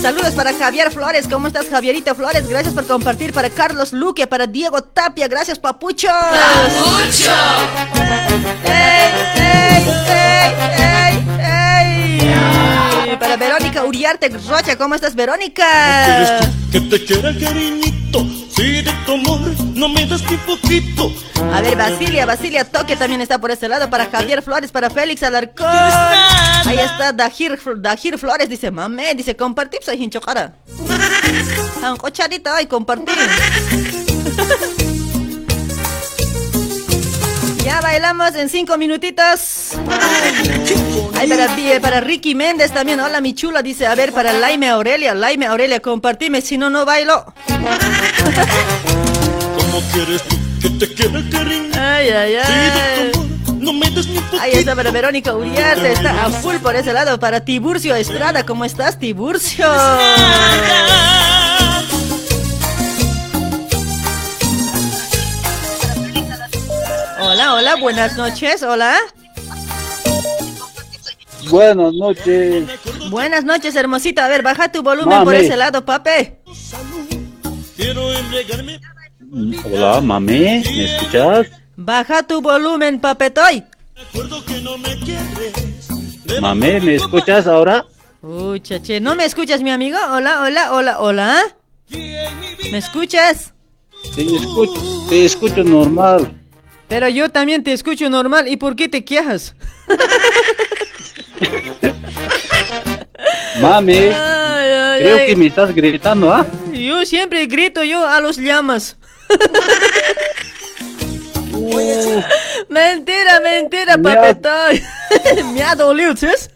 Saludos 0.00 0.34
para 0.34 0.54
Javier 0.54 0.90
Flores. 0.90 1.26
¿Cómo 1.28 1.48
estás, 1.48 1.68
Javierito 1.68 2.14
Flores? 2.14 2.48
Gracias 2.48 2.72
por 2.72 2.86
compartir. 2.86 3.32
Para 3.32 3.50
Carlos 3.50 3.92
Luque, 3.92 4.26
para 4.26 4.46
Diego 4.46 4.82
Tapia. 4.82 5.26
Gracias, 5.28 5.58
Papucho. 5.58 6.08
¡Papucho! 6.08 7.32
¡Ey, 8.64 9.12
ey, 9.34 9.86
ey, 10.80 11.26
ey, 13.10 13.16
Para 13.18 13.36
Verónica 13.36 13.84
Uriarte 13.84 14.28
Rocha. 14.28 14.76
¿Cómo 14.76 14.94
estás, 14.94 15.14
Verónica? 15.14 15.66
te 16.70 17.04
quiera, 17.04 17.34
cariñito. 17.38 18.37
Si 18.58 18.82
de 18.82 18.92
tu 19.06 19.12
amor 19.12 19.38
no 19.76 19.88
me 19.88 20.04
das 20.04 20.20
ni 20.28 20.36
poquito. 20.38 21.12
A 21.54 21.60
ver, 21.60 21.76
Basilia, 21.76 22.26
Basilia 22.26 22.64
Toque 22.64 22.96
también 22.96 23.20
está 23.20 23.38
por 23.38 23.52
este 23.52 23.68
lado. 23.68 23.88
Para 23.88 24.06
Javier 24.06 24.42
Flores, 24.42 24.72
para 24.72 24.90
Félix 24.90 25.22
Alarcón. 25.22 25.68
Ahí 25.68 26.80
está 26.80 27.12
Dajir, 27.12 27.56
Dajir 27.76 28.18
Flores. 28.18 28.48
Dice, 28.48 28.72
mame, 28.72 29.14
dice, 29.14 29.36
compartir, 29.36 29.78
soy 29.84 30.02
hinchocara. 30.02 30.56
Un 31.88 31.96
cochadito 31.98 32.50
y 32.60 32.66
compartir. 32.66 33.14
Ya 37.64 37.80
bailamos 37.80 38.34
en 38.34 38.48
cinco 38.48 38.78
minutitos. 38.78 39.72
Ay, 41.14 41.28
para, 41.28 41.48
para 41.80 42.00
Ricky 42.00 42.34
Méndez 42.34 42.72
también. 42.72 43.00
Hola, 43.00 43.20
mi 43.20 43.34
chula. 43.34 43.62
Dice, 43.62 43.86
a 43.86 43.94
ver, 43.94 44.12
para 44.12 44.32
Laime 44.32 44.68
Aurelia. 44.68 45.14
Laime 45.14 45.46
Aurelia, 45.46 45.80
compartime. 45.80 46.40
Si 46.40 46.56
no, 46.56 46.70
no 46.70 46.84
bailo. 46.84 47.24
¿Cómo 49.56 49.82
quieres 49.92 50.22
tú 50.22 50.36
que 50.62 50.70
te 50.70 50.94
quede 50.94 51.28
cariño? 51.30 51.70
Ay, 51.74 52.08
ay, 52.10 52.36
ay. 52.36 53.12
Ahí 54.40 54.52
está 54.52 54.74
para 54.74 54.90
Verónica 54.90 55.34
Uriarte, 55.34 55.92
está 55.92 56.24
a 56.24 56.30
full 56.30 56.56
por 56.56 56.76
ese 56.76 56.92
lado. 56.92 57.18
Para 57.18 57.44
Tiburcio 57.44 57.94
Estrada, 57.96 58.46
¿cómo 58.46 58.64
estás, 58.64 58.98
Tiburcio? 58.98 59.66
Hola, 67.38 67.54
hola, 67.54 67.76
buenas 67.76 68.16
noches, 68.16 68.64
hola. 68.64 68.96
Buenas 71.48 71.94
noches. 71.94 72.66
Buenas 73.10 73.44
noches, 73.44 73.76
hermosita. 73.76 74.24
A 74.24 74.28
ver, 74.28 74.42
baja 74.42 74.72
tu 74.72 74.82
volumen 74.82 75.22
por 75.22 75.36
ese 75.36 75.56
lado, 75.56 75.84
pape. 75.84 76.40
Hola, 79.64 80.00
mami, 80.00 80.40
¿me 80.40 80.84
escuchas? 80.84 81.46
Baja 81.76 82.24
tu 82.24 82.42
volumen, 82.42 82.98
papetoy. 82.98 83.62
Mami, 86.40 86.80
¿me 86.80 86.96
escuchas 86.96 87.46
ahora? 87.46 87.86
Uy, 88.20 88.60
chache, 88.60 88.98
¿no 88.98 89.14
me 89.14 89.24
escuchas, 89.24 89.62
mi 89.62 89.70
amigo? 89.70 89.96
Hola, 90.10 90.42
hola, 90.42 90.72
hola, 90.72 90.98
hola. 90.98 91.40
¿Me 91.88 92.78
escuchas? 92.78 93.54
Sí, 94.12 94.34
escucho, 94.34 95.06
te 95.08 95.24
escucho 95.24 95.62
normal. 95.62 96.34
Pero 96.88 97.08
yo 97.08 97.28
también 97.28 97.62
te 97.62 97.72
escucho 97.72 98.08
normal. 98.08 98.48
¿Y 98.48 98.56
por 98.56 98.74
qué 98.74 98.88
te 98.88 99.04
quejas? 99.04 99.54
Mami, 103.60 104.10
creo 104.98 105.26
que 105.26 105.36
me 105.36 105.46
estás 105.46 105.74
gritando, 105.74 106.32
¿ah? 106.32 106.46
Yo 106.72 107.04
siempre 107.04 107.44
grito 107.46 107.82
yo 107.84 108.06
a 108.06 108.20
los 108.20 108.36
llamas. 108.38 108.96
Mentira, 112.68 113.40
mentira, 113.40 113.96
me 113.96 114.14
papetoy. 114.14 114.82
me 115.52 115.62
ha 115.62 115.74
dolido, 115.74 116.16
¿sabes? 116.16 116.50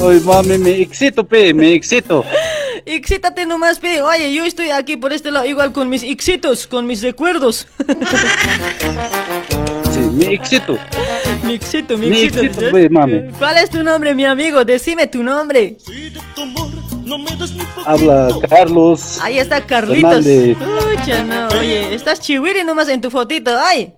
Oye, 0.00 0.20
mami, 0.20 0.58
me 0.58 0.80
excito, 0.80 1.24
pe, 1.24 1.54
me 1.54 1.74
excito. 1.74 2.24
Excítate 2.86 3.46
nomás, 3.46 3.78
pe. 3.78 4.02
Oye, 4.02 4.32
yo 4.32 4.44
estoy 4.44 4.70
aquí 4.70 4.96
por 4.96 5.12
este 5.12 5.30
lado 5.30 5.46
igual 5.46 5.72
con 5.72 5.88
mis 5.88 6.02
exitos, 6.02 6.66
con 6.66 6.86
mis 6.86 7.02
recuerdos. 7.02 7.66
sí, 9.92 10.00
mi 10.00 10.34
excito. 10.34 10.78
Mi 11.42 11.54
excito, 11.54 11.98
mi, 11.98 12.08
mi 12.08 12.22
excito. 12.22 12.70
pe, 12.70 12.88
mami. 12.88 13.30
¿Cuál 13.38 13.58
es 13.58 13.70
tu 13.70 13.82
nombre, 13.82 14.14
mi 14.14 14.24
amigo? 14.24 14.64
Decime 14.64 15.06
tu 15.06 15.22
nombre. 15.22 15.76
Habla 17.84 18.28
Carlos. 18.48 19.18
Ahí 19.20 19.38
está 19.38 19.64
Carlitos. 19.64 20.24
Ucha, 20.24 21.24
no, 21.24 21.48
oye, 21.58 21.94
estás 21.94 22.20
chihuiri 22.20 22.64
nomás 22.64 22.88
en 22.88 23.00
tu 23.00 23.10
fotito, 23.10 23.56
ay. 23.58 23.92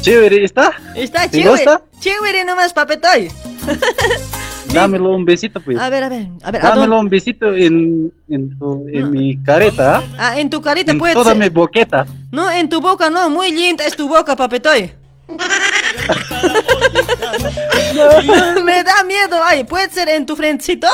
Chévere, 0.00 0.44
¿está? 0.44 0.72
Está 0.94 1.30
chévere. 1.30 1.64
Chévere 2.00 2.44
nomás, 2.44 2.72
papetoy. 2.72 3.30
Dámelo 4.76 5.14
un 5.14 5.24
besito, 5.24 5.60
pues. 5.60 5.78
A 5.78 5.88
ver, 5.88 6.04
a 6.04 6.08
ver, 6.08 6.26
a 6.42 6.50
ver. 6.50 6.62
Dámelo 6.62 7.00
un 7.00 7.08
besito 7.08 7.54
en, 7.54 8.12
en, 8.28 8.58
tu, 8.58 8.86
en 8.88 9.10
mi 9.10 9.42
careta. 9.42 10.02
Ah, 10.18 10.38
en 10.38 10.50
tu 10.50 10.60
careta 10.60 10.92
en 10.92 10.98
puede 10.98 11.14
toda 11.14 11.34
mi 11.34 11.48
boqueta. 11.48 12.06
No, 12.30 12.50
en 12.50 12.68
tu 12.68 12.80
boca 12.80 13.08
no, 13.10 13.30
muy 13.30 13.52
linda 13.52 13.86
es 13.86 13.96
tu 13.96 14.08
boca, 14.08 14.36
papetoy. 14.36 14.92
Me 18.64 18.84
da 18.84 19.02
miedo, 19.04 19.42
ay, 19.44 19.64
¿puede 19.64 19.90
ser 19.90 20.08
en 20.08 20.24
tu 20.24 20.36
frencito? 20.36 20.86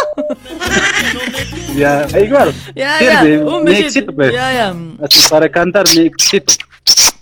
ya, 1.76 2.06
igual. 2.18 2.54
Ya, 2.74 2.98
ya, 3.00 3.22
un 3.44 3.64
besito. 3.64 3.86
Éxito, 3.86 4.14
pues. 4.14 4.32
Ya, 4.32 4.52
ya. 4.52 4.74
Así 5.04 5.28
para 5.28 5.50
cantar 5.50 5.84
mi 5.94 6.06
éxito. 6.06 6.54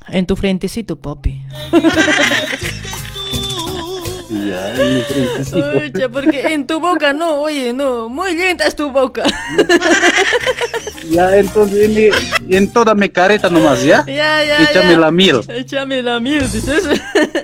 En 0.08 0.26
tu 0.26 0.36
frentecito, 0.36 0.96
papi. 0.96 1.42
Ya. 5.50 5.56
Oye, 5.56 6.08
porque 6.08 6.40
en 6.52 6.66
tu 6.66 6.80
boca 6.80 7.12
no, 7.12 7.40
oye, 7.42 7.72
no, 7.72 8.08
muy 8.08 8.34
linda 8.36 8.64
es 8.66 8.74
tu 8.74 8.90
boca. 8.90 9.22
Ya, 11.10 11.36
entonces 11.36 12.12
en, 12.48 12.54
en 12.54 12.72
toda 12.72 12.94
mi 12.94 13.08
careta 13.08 13.48
nomás, 13.50 13.82
¿ya? 13.82 14.04
Ya, 14.06 14.44
ya, 14.44 14.62
Échame 14.70 14.92
ya. 14.92 14.98
la 14.98 15.10
miel. 15.10 15.40
Échame 15.48 16.02
la 16.02 16.20
miel, 16.20 16.48
dices. 16.52 16.84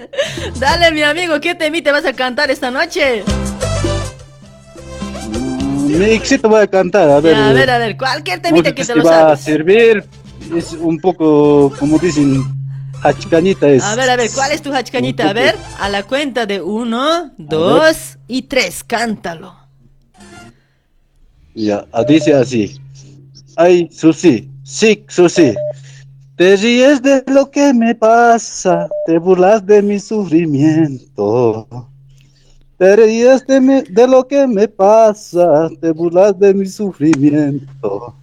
Dale, 0.61 0.93
mi 0.93 1.03
amigo, 1.03 1.41
¿qué 1.41 1.55
temita 1.57 1.91
vas 1.91 2.05
a 2.05 2.12
cantar 2.12 2.49
esta 2.51 2.70
noche? 2.70 3.24
Mi 5.87 6.05
éxito 6.12 6.49
voy 6.49 6.62
a 6.62 6.66
cantar, 6.66 7.11
a 7.11 7.20
ver. 7.20 7.35
Ya, 7.35 7.49
a 7.49 7.53
ver, 7.53 7.70
a 7.70 7.78
ver, 7.78 7.97
cualquier 7.97 8.41
temita 8.41 8.73
que 8.73 8.85
te 8.85 8.95
lo 8.95 9.03
va 9.05 9.11
a 9.11 9.37
sabes. 9.37 9.41
servir 9.41 10.05
es 10.57 10.73
un 10.73 11.01
poco, 11.01 11.73
como 11.78 11.99
dicen, 11.99 12.45
hachcañita 13.02 13.68
es. 13.68 13.82
A 13.82 13.94
ver, 13.97 14.10
a 14.10 14.16
ver, 14.16 14.31
¿cuál 14.35 14.52
es 14.52 14.62
tu 14.62 14.73
hachcañita? 14.73 15.28
A 15.31 15.32
ver, 15.32 15.56
a 15.78 15.89
la 15.89 16.02
cuenta 16.02 16.47
de 16.47 16.60
uno, 16.60 17.32
dos 17.39 18.18
y 18.28 18.43
tres, 18.43 18.82
cántalo. 18.85 19.55
Ya, 21.55 21.86
ah, 21.93 22.05
dice 22.05 22.35
así. 22.35 22.78
Ay, 23.56 23.89
Susi, 23.90 24.51
sí, 24.62 25.05
Susi. 25.09 25.55
Te 26.36 26.55
ríes 26.56 27.01
de 27.01 27.24
lo 27.28 27.51
que 27.51 27.73
me 27.73 27.94
pasa, 27.94 28.89
te 29.06 29.18
burlas 29.18 29.64
de 29.64 29.81
mi 29.81 29.98
sufrimiento. 29.98 31.66
Te 32.77 32.94
ríes 32.94 33.47
de, 33.47 33.59
mi- 33.59 33.82
de 33.89 34.06
lo 34.06 34.27
que 34.28 34.47
me 34.47 34.68
pasa, 34.68 35.70
te 35.81 35.93
burlas 35.93 36.39
de 36.39 36.52
mi 36.52 36.66
sufrimiento. 36.66 38.14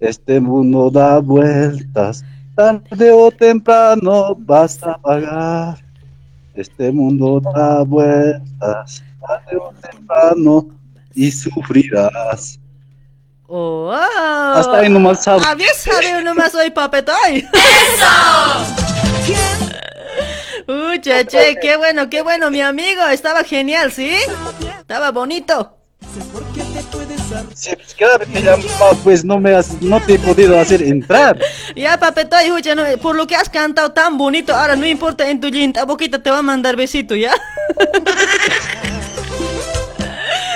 Este 0.00 0.40
mundo 0.40 0.90
da 0.90 1.18
vueltas, 1.18 2.24
tarde 2.56 3.12
o 3.12 3.30
temprano 3.30 4.34
vas 4.38 4.82
a 4.82 4.98
pagar. 4.98 5.78
Este 6.54 6.90
mundo 6.90 7.40
da 7.54 7.84
vueltas, 7.84 9.04
tarde 9.20 9.56
o 9.56 9.72
temprano 9.82 10.66
y 11.14 11.30
sufrirás. 11.30 12.58
Oh, 13.46 13.92
Hasta 13.92 14.78
ahí 14.78 14.88
nomás 14.88 15.22
sabe. 15.22 15.44
Había 15.46 15.72
sabido 15.74 16.22
nomás 16.22 16.54
hoy, 16.54 16.70
papetoy. 16.70 17.46
¡Eso! 17.52 18.06
Uy, 20.68 21.00
che, 21.00 21.24
che, 21.26 21.56
qué 21.60 21.76
bueno, 21.76 22.10
qué 22.10 22.22
bueno, 22.22 22.50
mi 22.50 22.60
amigo. 22.60 23.06
Estaba 23.06 23.44
genial, 23.44 23.92
¿sí? 23.92 24.10
Estaba 24.80 25.12
bonito. 25.12 25.76
Sí, 26.00 26.20
pues 26.32 26.44
cada 26.56 26.70
vez 27.04 27.15
pues 29.04 29.24
no 29.24 29.38
me 29.38 29.54
has, 29.54 29.80
no 29.82 30.00
te 30.00 30.14
he 30.14 30.18
podido 30.18 30.58
hacer 30.58 30.82
entrar. 30.82 31.38
Ya, 31.74 31.98
papetoy, 31.98 32.44
escucha, 32.46 32.74
no, 32.74 32.84
por 33.00 33.16
lo 33.16 33.26
que 33.26 33.36
has 33.36 33.48
cantado 33.48 33.92
tan 33.92 34.16
bonito, 34.18 34.54
ahora 34.54 34.76
no 34.76 34.86
importa 34.86 35.28
en 35.28 35.40
tu 35.40 35.48
linda 35.48 35.84
boquita, 35.84 36.22
te 36.22 36.30
va 36.30 36.38
a 36.38 36.42
mandar 36.42 36.76
besito, 36.76 37.14
¿ya? 37.14 37.34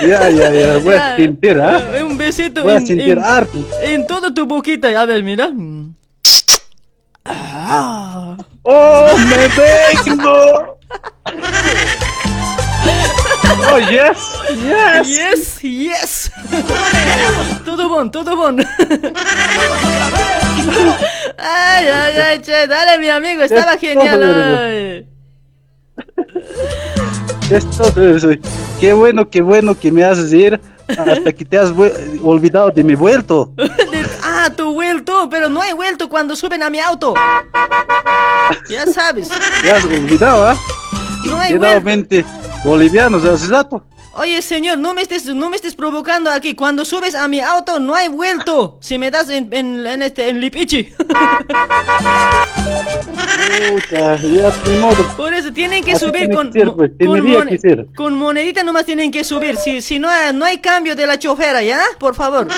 Ya, 0.01 0.29
ya, 0.31 0.51
ya, 0.51 0.77
voy 0.79 0.95
Ya. 0.95 1.13
a 1.13 1.15
sentir, 1.15 1.61
¿ah? 1.61 1.79
Eh, 1.93 2.01
Un 2.01 2.17
besito 2.17 2.63
Voy 2.63 2.71
a 2.73 2.77
en, 2.77 2.87
sentir 2.87 3.09
en, 3.11 3.23
harto. 3.23 3.63
en 3.83 4.07
toda 4.07 4.33
tu 4.33 4.47
boquita. 4.47 4.87
A 4.99 5.05
ver, 5.05 5.21
mira. 5.21 5.51
Ah. 7.23 8.35
¡Oh, 8.63 9.15
me 9.29 9.47
vengo! 10.07 10.79
¡Oh, 13.71 13.79
yes! 13.79 14.17
¡Yes! 14.63 15.07
Yes, 15.07 15.61
yes. 15.61 16.31
todo 17.65 17.89
bon, 17.89 18.09
todo 18.11 18.35
bon. 18.35 18.59
ay, 21.37 21.87
ay, 21.87 22.17
ay, 22.17 22.39
che, 22.41 22.67
dale, 22.67 22.99
mi 22.99 23.09
amigo, 23.09 23.43
estaba 23.43 23.73
Es 23.73 23.81
genial. 23.81 24.57
ay. 24.59 25.07
Esto 27.49 27.83
es, 28.01 28.25
qué 28.79 28.93
bueno, 28.93 29.29
qué 29.29 29.41
bueno 29.41 29.77
que 29.77 29.91
me 29.91 30.03
haces 30.05 30.31
ir 30.31 30.59
hasta 30.87 31.31
que 31.33 31.43
te 31.45 31.57
has 31.57 31.71
olvidado 32.23 32.71
de 32.71 32.83
mi 32.83 32.95
vuelto. 32.95 33.53
ah, 34.23 34.49
tu 34.55 34.73
vuelto, 34.73 35.27
pero 35.29 35.49
no 35.49 35.61
hay 35.61 35.73
vuelto 35.73 36.07
cuando 36.09 36.35
suben 36.35 36.63
a 36.63 36.69
mi 36.69 36.79
auto. 36.79 37.13
Ya 38.69 38.85
sabes. 38.85 39.29
Te 39.61 39.71
has 39.71 39.83
olvidado, 39.85 40.47
¿ah? 40.47 40.57
No 41.25 41.39
hay. 41.39 41.79
20 41.79 42.25
bolivianos 42.63 43.23
hace 43.25 43.47
rato. 43.47 43.83
Oye, 44.13 44.41
señor, 44.41 44.77
no 44.77 44.93
me 44.93 45.03
estés, 45.03 45.25
no 45.27 45.49
me 45.49 45.55
estés 45.55 45.73
provocando 45.73 46.29
aquí. 46.29 46.53
Cuando 46.53 46.83
subes 46.83 47.15
a 47.15 47.29
mi 47.29 47.39
auto, 47.39 47.79
no 47.79 47.95
hay 47.95 48.09
vuelto. 48.09 48.77
Si 48.81 48.97
me 48.97 49.09
das 49.09 49.29
en, 49.29 49.47
en, 49.53 49.87
en 49.87 50.01
este, 50.01 50.27
en 50.27 50.41
Lipichi. 50.41 50.83
Puta, 53.69 54.17
ya. 54.17 54.51
Por 55.15 55.33
eso 55.33 55.53
tienen 55.53 55.81
que 55.83 55.93
Así 55.93 56.05
subir 56.05 56.27
tiene 56.27 56.35
con, 56.35 56.51
que 56.51 56.59
ser, 56.59 56.71
pues, 56.73 56.91
con, 56.99 57.21
mone- 57.21 57.57
que 57.59 57.85
con 57.95 58.13
monedita 58.15 58.63
nomás 58.63 58.85
tienen 58.85 59.11
que 59.11 59.23
subir. 59.23 59.55
Si, 59.55 59.81
si 59.81 59.97
no, 59.97 60.09
hay- 60.09 60.33
no 60.33 60.43
hay 60.43 60.57
cambio 60.57 60.93
de 60.95 61.07
la 61.07 61.17
chofera, 61.17 61.63
¿ya? 61.63 61.79
Por 61.97 62.13
favor. 62.13 62.49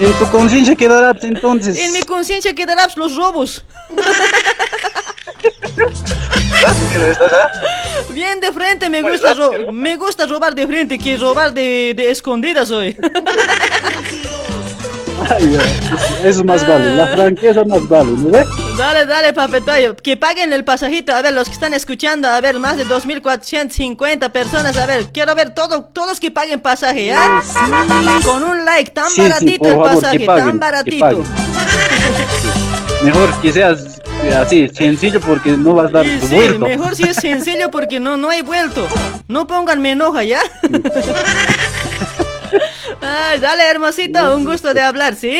En 0.00 0.12
tu 0.14 0.28
conciencia 0.32 0.74
quedará 0.74 1.16
entonces. 1.22 1.78
En 1.78 1.92
mi 1.92 2.02
conciencia 2.02 2.52
quedarán 2.52 2.90
los 2.96 3.14
robos. 3.14 3.64
Bien 8.10 8.40
de 8.40 8.52
frente, 8.52 8.88
me 8.88 9.02
gusta, 9.02 9.34
ro- 9.34 9.72
me 9.72 9.96
gusta 9.96 10.26
robar 10.26 10.54
de 10.54 10.66
frente 10.66 10.98
que 10.98 11.16
robar 11.16 11.52
de, 11.52 11.94
de 11.96 12.10
escondidas 12.10 12.70
hoy. 12.70 12.96
Ay, 15.30 15.56
Eso 16.22 16.44
más 16.44 16.66
vale, 16.68 16.96
la 16.96 17.06
franqueza 17.06 17.64
más 17.64 17.88
vale, 17.88 18.10
¿no 18.10 18.30
ves? 18.30 18.46
Dale, 18.76 19.06
dale, 19.06 19.32
papetoyo. 19.32 19.96
Que 19.96 20.16
paguen 20.16 20.52
el 20.52 20.64
pasajito. 20.64 21.14
A 21.14 21.22
ver, 21.22 21.32
los 21.32 21.46
que 21.48 21.54
están 21.54 21.72
escuchando, 21.72 22.28
a 22.28 22.40
ver, 22.40 22.58
más 22.58 22.76
de 22.76 22.84
2.450 22.86 24.30
personas. 24.30 24.76
A 24.76 24.86
ver, 24.86 25.06
quiero 25.12 25.34
ver 25.34 25.54
todo, 25.54 25.84
todos 25.84 26.20
que 26.20 26.30
paguen 26.30 26.60
pasaje, 26.60 27.06
¿ya? 27.06 27.40
Con 28.24 28.42
un 28.42 28.64
like, 28.64 28.90
tan 28.90 29.08
Sí, 29.10 29.22
baratito 29.22 29.64
el 29.68 29.70
favor, 29.72 29.94
pasaje, 29.94 30.20
paguen, 30.26 30.46
tan 30.46 30.58
baratito. 30.60 31.24
Mejor 33.04 33.40
que 33.42 33.52
seas 33.52 34.00
eh, 34.22 34.34
así, 34.34 34.68
sencillo, 34.68 35.20
porque 35.20 35.52
no 35.52 35.74
vas 35.74 35.90
a 35.90 35.98
dar 35.98 36.06
tu 36.06 36.26
sí, 36.26 36.34
vuelto. 36.34 36.58
mejor 36.60 36.96
si 36.96 37.02
es 37.02 37.16
sencillo 37.16 37.70
porque 37.70 38.00
no, 38.00 38.16
no 38.16 38.30
hay 38.30 38.40
vuelto. 38.40 38.88
No 39.28 39.46
pongan 39.46 39.82
me 39.82 39.92
enoja, 39.92 40.24
¿ya? 40.24 40.40
Ay, 43.00 43.38
dale, 43.40 43.68
hermosito, 43.68 44.34
un 44.34 44.44
gusto 44.46 44.72
de 44.72 44.80
hablar, 44.80 45.14
¿sí? 45.16 45.38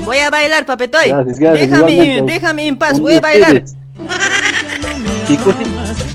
Voy 0.00 0.18
a 0.18 0.30
bailar, 0.30 0.66
papetoy. 0.66 1.08
Gracias, 1.08 1.38
gracias, 1.38 1.70
déjame, 1.70 2.22
déjame 2.22 2.66
en 2.66 2.76
paz, 2.76 2.98
voy 2.98 3.14
a 3.14 3.20
bailar. 3.20 3.62
Chicos, 5.28 5.54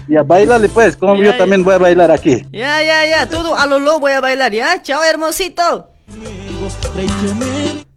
ya 0.08 0.24
bailale 0.24 0.68
pues, 0.70 0.98
como 0.98 1.16
yo 1.16 1.36
también 1.38 1.64
voy 1.64 1.76
a 1.76 1.78
bailar 1.78 2.12
aquí. 2.12 2.46
Ya, 2.52 2.84
ya, 2.84 3.06
ya, 3.06 3.30
todo 3.30 3.56
a 3.56 3.66
lo 3.66 3.80
low 3.80 4.00
voy 4.00 4.12
a 4.12 4.20
bailar, 4.20 4.52
¿ya? 4.52 4.82
Chao, 4.82 5.02
hermosito. 5.04 5.90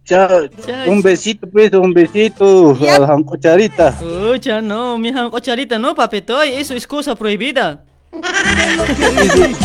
Chao, 0.05 0.49
un 0.87 1.01
besito 1.01 1.47
pues, 1.49 1.71
un 1.73 1.93
besito 1.93 2.77
a 2.91 2.99
la 2.99 3.17
cucharita. 3.25 3.87
Escucha, 3.89 4.61
no, 4.61 4.97
mi 4.97 5.13
cocharita, 5.13 5.79
no, 5.79 5.95
papetoy, 5.95 6.49
eso 6.55 6.73
es 6.73 6.85
cosa 6.85 7.15
prohibida. 7.15 7.83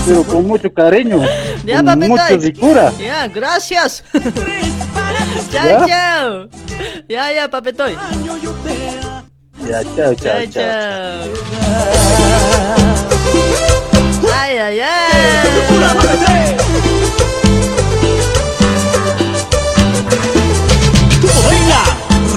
Pero 0.06 0.22
con 0.24 0.46
mucho 0.46 0.72
cariño, 0.72 1.20
Ya, 1.64 1.78
con 1.78 1.86
papetoy. 1.86 2.08
mucha 2.08 2.28
ricura. 2.36 2.92
Ya, 2.98 3.26
gracias. 3.26 4.04
chao, 5.52 5.66
¿Ya? 5.66 5.86
chao. 5.86 6.48
Ya, 7.08 7.32
ya, 7.32 7.50
papetoy. 7.50 7.96
Ya, 9.68 9.82
chao, 9.82 10.14
chao, 10.14 10.14
Chao, 10.14 10.46
chao. 10.46 10.52
chao. 10.52 11.28
Ay, 14.40 14.56
ay, 14.58 14.80
ay. 14.80 16.58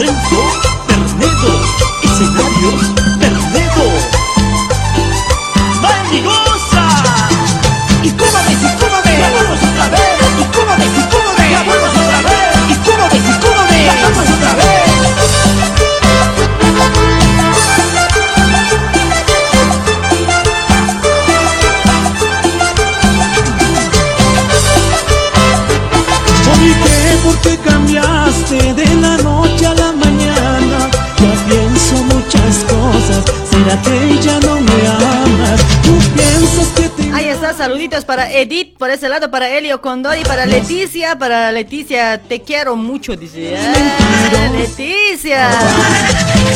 Renzo, 0.02 0.41
Pernedo, 0.88 1.61
escenario, 2.03 2.72
Pernedo. 3.19 4.20
Mírate, 33.57 34.18
ya 34.22 34.39
no 34.39 34.59
me 34.59 34.88
amas. 34.88 35.61
Tú 35.84 35.97
piensas 36.15 36.68
que 36.76 36.89
te. 36.89 37.11
Ahí 37.13 37.27
está, 37.27 37.53
saluditos 37.53 38.05
para 38.05 38.31
Edith, 38.31 38.77
por 38.77 38.89
ese 38.89 39.07
lado, 39.09 39.30
para 39.30 39.49
Elio 39.49 39.81
Condori, 39.81 40.23
para 40.23 40.45
Leticia, 40.45 41.18
para 41.18 41.51
Leticia, 41.51 42.22
te 42.22 42.41
quiero 42.41 42.76
mucho, 42.76 43.15
dice. 43.15 43.55
Ah, 43.57 44.49
Leticia. 44.53 45.49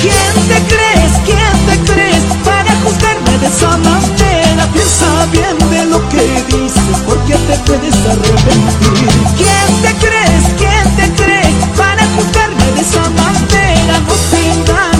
¿Quién 0.02 0.48
te 0.48 0.74
crees? 0.74 1.12
¿Quién 1.26 1.66
te 1.68 1.92
crees? 1.92 2.24
Para 2.44 2.76
juzgarme 2.78 3.38
de 3.38 3.48
esa 3.48 3.78
manera. 3.78 4.68
Piensa 4.74 5.26
bien 5.32 5.58
de 5.70 5.86
lo 5.86 6.10
que 6.10 6.24
dices, 6.48 6.98
porque 7.06 7.34
te 7.36 7.58
puedes 7.66 7.96
arrepentir. 7.96 9.10
¿Quién 9.38 9.82
te 9.84 10.08
crees? 10.08 10.44
¿Quién 10.58 10.96
te 10.96 11.24
crees? 11.24 11.56
Para 11.78 12.04
juzgarme 12.16 12.72
de 12.72 12.82
esa 12.82 13.10
manera. 13.10 14.00
No 14.00 14.14
te 14.32 14.95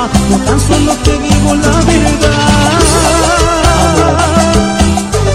engaño, 0.00 0.28
yo 0.30 0.36
tan 0.44 0.60
solo 0.60 0.92
te 1.04 1.12
digo 1.18 1.54
la 1.54 1.70
verdad. 1.70 2.80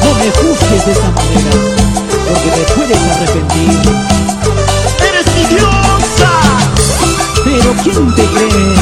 No 0.04 0.10
me 0.16 0.32
juzgues 0.32 0.86
de 0.86 0.92
esa 0.92 1.10
manera, 1.12 1.52
porque 2.28 2.50
te 2.50 2.64
puedes 2.74 2.98
arrepentir. 3.12 3.80
¡Eres 5.08 5.26
mi 5.36 5.44
diosa! 5.56 6.32
Pero 7.44 7.70
¿quién 7.84 8.16
te 8.16 8.26
crees? 8.26 8.74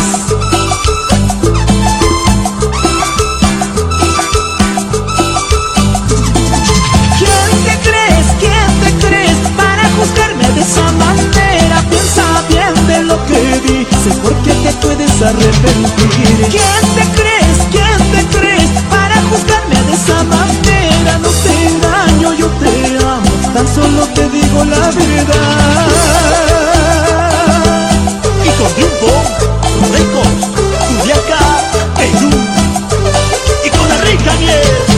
Dices 14.04 14.20
Porque 14.22 14.52
te 14.52 14.72
puedes 14.86 15.22
arrepentir 15.22 16.48
¿Quién 16.50 16.84
te 16.96 17.04
crees? 17.16 17.58
¿Quién 17.72 18.12
te 18.12 18.38
crees? 18.38 18.70
Para 18.90 19.22
juzgarme 19.24 19.76
de 19.76 19.94
esa 19.94 20.24
manera 20.24 21.20
No 21.20 21.30
te 21.30 21.68
engaño, 21.68 22.34
yo 22.34 22.48
te 22.48 22.98
amo. 23.06 23.54
Tan 23.54 23.68
solo 23.68 24.06
te 24.14 24.30
digo 24.30 24.66
la 24.66 24.90
verdad. 24.92 25.88
Y 28.44 28.50
con 28.50 28.74
tiempo, 28.74 29.08
Records, 29.92 30.46
Juliaca, 31.00 31.40
Perú 31.96 32.30
Y 33.66 33.70
con 33.70 33.92
Enrique 33.92 34.26
Daniel 34.26 34.84
¡Dale 34.84 34.93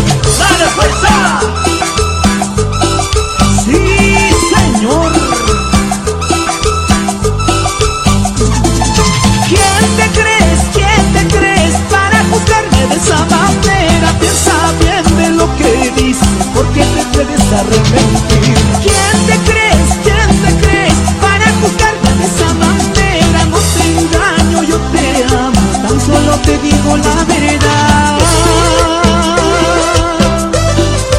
de 12.89 12.95
esa 12.95 13.25
manera. 13.25 14.07
Piensa 14.19 14.53
bien 14.79 15.17
de 15.17 15.29
lo 15.37 15.47
que 15.57 15.91
dices, 15.95 16.27
porque 16.53 16.81
te 16.83 17.03
puedes 17.13 17.41
arrepentir. 17.53 18.55
¿Quién 18.83 19.15
te 19.27 19.37
crees? 19.49 19.89
¿Quién 20.03 20.29
te 20.43 20.51
crees? 20.65 20.93
Para 21.21 21.45
juzgarme 21.61 22.11
de 22.19 22.25
esa 22.25 22.53
manera. 22.53 23.45
No 23.51 23.57
te 23.73 23.83
engaño, 23.99 24.63
yo 24.63 24.77
te 24.93 25.23
amo. 25.33 25.87
Tan 25.87 25.99
solo 25.99 26.37
te 26.45 26.57
digo 26.59 26.97
la 26.97 27.23
verdad. 27.25 28.17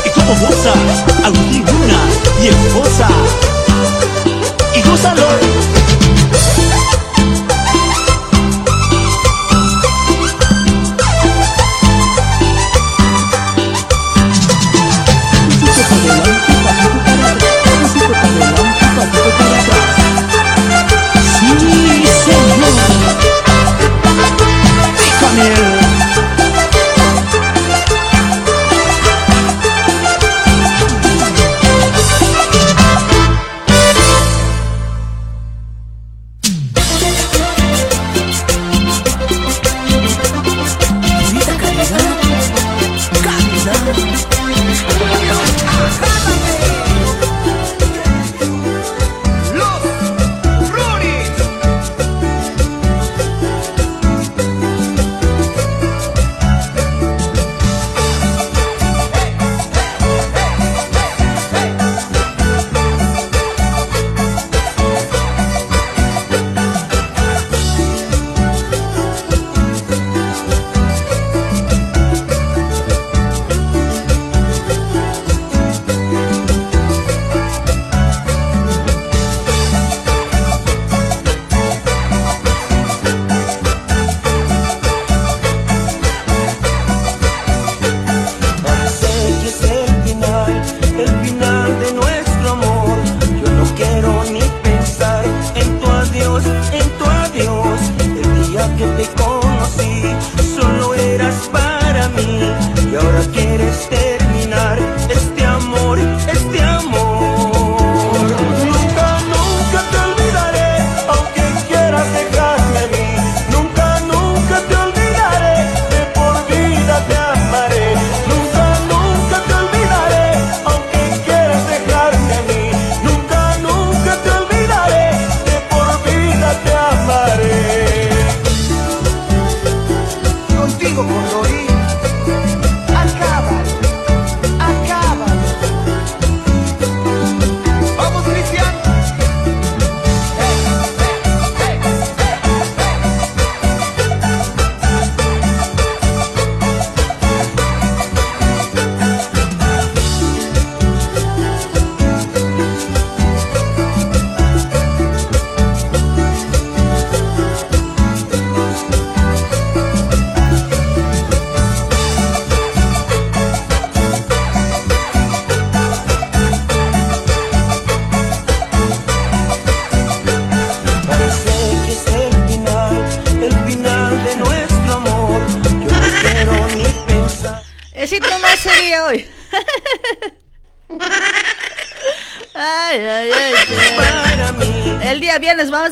Y 0.04 0.08
como 0.10 0.34
goza, 0.40 0.74
Agustín 1.24 1.64
Luna 1.66 2.00
y 2.42 2.48
esposa. 2.48 3.08
Y 4.74 4.82
gózalo. 4.88 5.55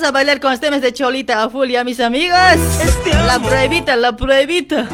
A 0.05 0.11
bailar 0.11 0.39
con 0.39 0.59
temas 0.59 0.83
de 0.83 0.93
Cholita 0.93 1.43
a 1.43 1.49
full, 1.49 1.71
¿ya 1.71 1.83
mis 1.83 1.99
amigos? 1.99 2.39
La 3.27 3.39
pruebita, 3.39 3.97
la 3.97 4.15
pruebita. 4.15 4.87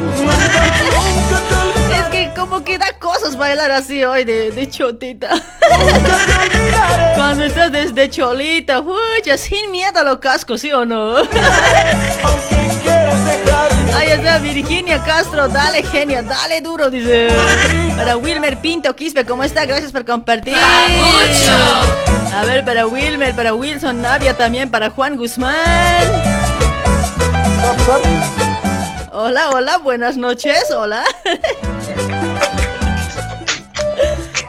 Es 1.93 2.05
que 2.11 2.31
como 2.37 2.63
que 2.63 2.79
da 2.79 2.93
cosas 2.99 3.37
bailar 3.37 3.73
así 3.73 4.05
hoy 4.05 4.25
de, 4.25 4.53
de 4.53 4.69
chotita. 4.69 5.31
Cuando 7.17 7.45
estás 7.45 7.73
desde 7.73 8.09
cholita, 8.09 8.85
ya 9.25 9.37
sin 9.37 9.71
miedo 9.73 9.99
a 9.99 10.05
los 10.05 10.19
cascos, 10.19 10.61
¿sí 10.61 10.73
o 10.73 10.85
no? 10.85 11.17
Ahí 13.97 14.11
está 14.11 14.39
Virginia 14.39 15.03
Castro, 15.03 15.49
dale 15.49 15.83
genia, 15.83 16.23
dale 16.23 16.61
duro, 16.61 16.89
dice. 16.89 17.29
Para 17.97 18.17
Wilmer 18.17 18.59
Pinto 18.59 18.95
Quispe, 18.95 19.25
¿cómo 19.25 19.43
está? 19.43 19.65
Gracias 19.67 19.91
por 19.91 20.05
compartir. 20.05 20.55
A 22.41 22.45
ver, 22.47 22.65
para 22.65 22.87
Wilmer, 22.87 23.37
para 23.37 23.53
Wilson 23.53 24.01
Navia 24.01 24.35
también, 24.35 24.71
para 24.71 24.89
Juan 24.89 25.19
Guzmán. 25.19 25.55
Hola, 29.13 29.51
hola, 29.51 29.77
buenas 29.77 30.17
noches, 30.17 30.71
hola. 30.75 31.05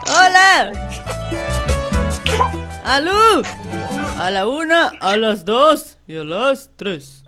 hola. 0.06 0.72
¡Alú! 2.82 3.42
A 4.18 4.30
la 4.30 4.46
una, 4.46 4.92
a 4.98 5.18
las 5.18 5.44
dos 5.44 5.98
y 6.06 6.16
a 6.16 6.24
las 6.24 6.70
tres. 6.76 7.24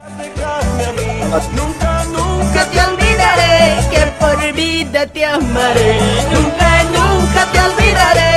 Nunca, 1.54 2.04
nunca 2.04 2.64
te 2.70 2.80
olvidaré 2.80 3.86
que 3.90 4.06
por 4.18 4.52
vida 4.54 5.06
te 5.08 5.26
amaré. 5.26 5.98
Nunca, 6.32 6.84
nunca 6.84 7.52
te 7.52 7.60
olvidaré. 7.60 8.33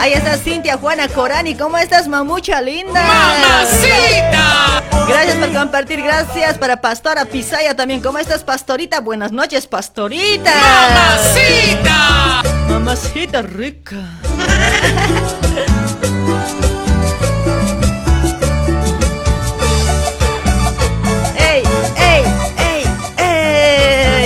Ahí 0.00 0.14
está 0.14 0.38
Cintia 0.38 0.78
Juana 0.78 1.08
Corani. 1.08 1.54
¿Cómo 1.54 1.76
estás, 1.76 2.08
mamucha 2.08 2.62
linda? 2.62 3.02
¡Mamacita! 3.06 4.82
Gracias 5.06 5.36
por 5.36 5.52
compartir. 5.52 6.02
Gracias 6.02 6.56
para 6.56 6.80
Pastora 6.80 7.26
Pisaya 7.26 7.76
también. 7.76 8.00
¿Cómo 8.00 8.18
estás, 8.18 8.42
Pastorita? 8.42 9.00
Buenas 9.00 9.30
noches, 9.30 9.66
Pastorita. 9.66 10.54
¡Mamacita! 10.54 12.42
Mamacita 12.70 13.42
rica. 13.42 13.96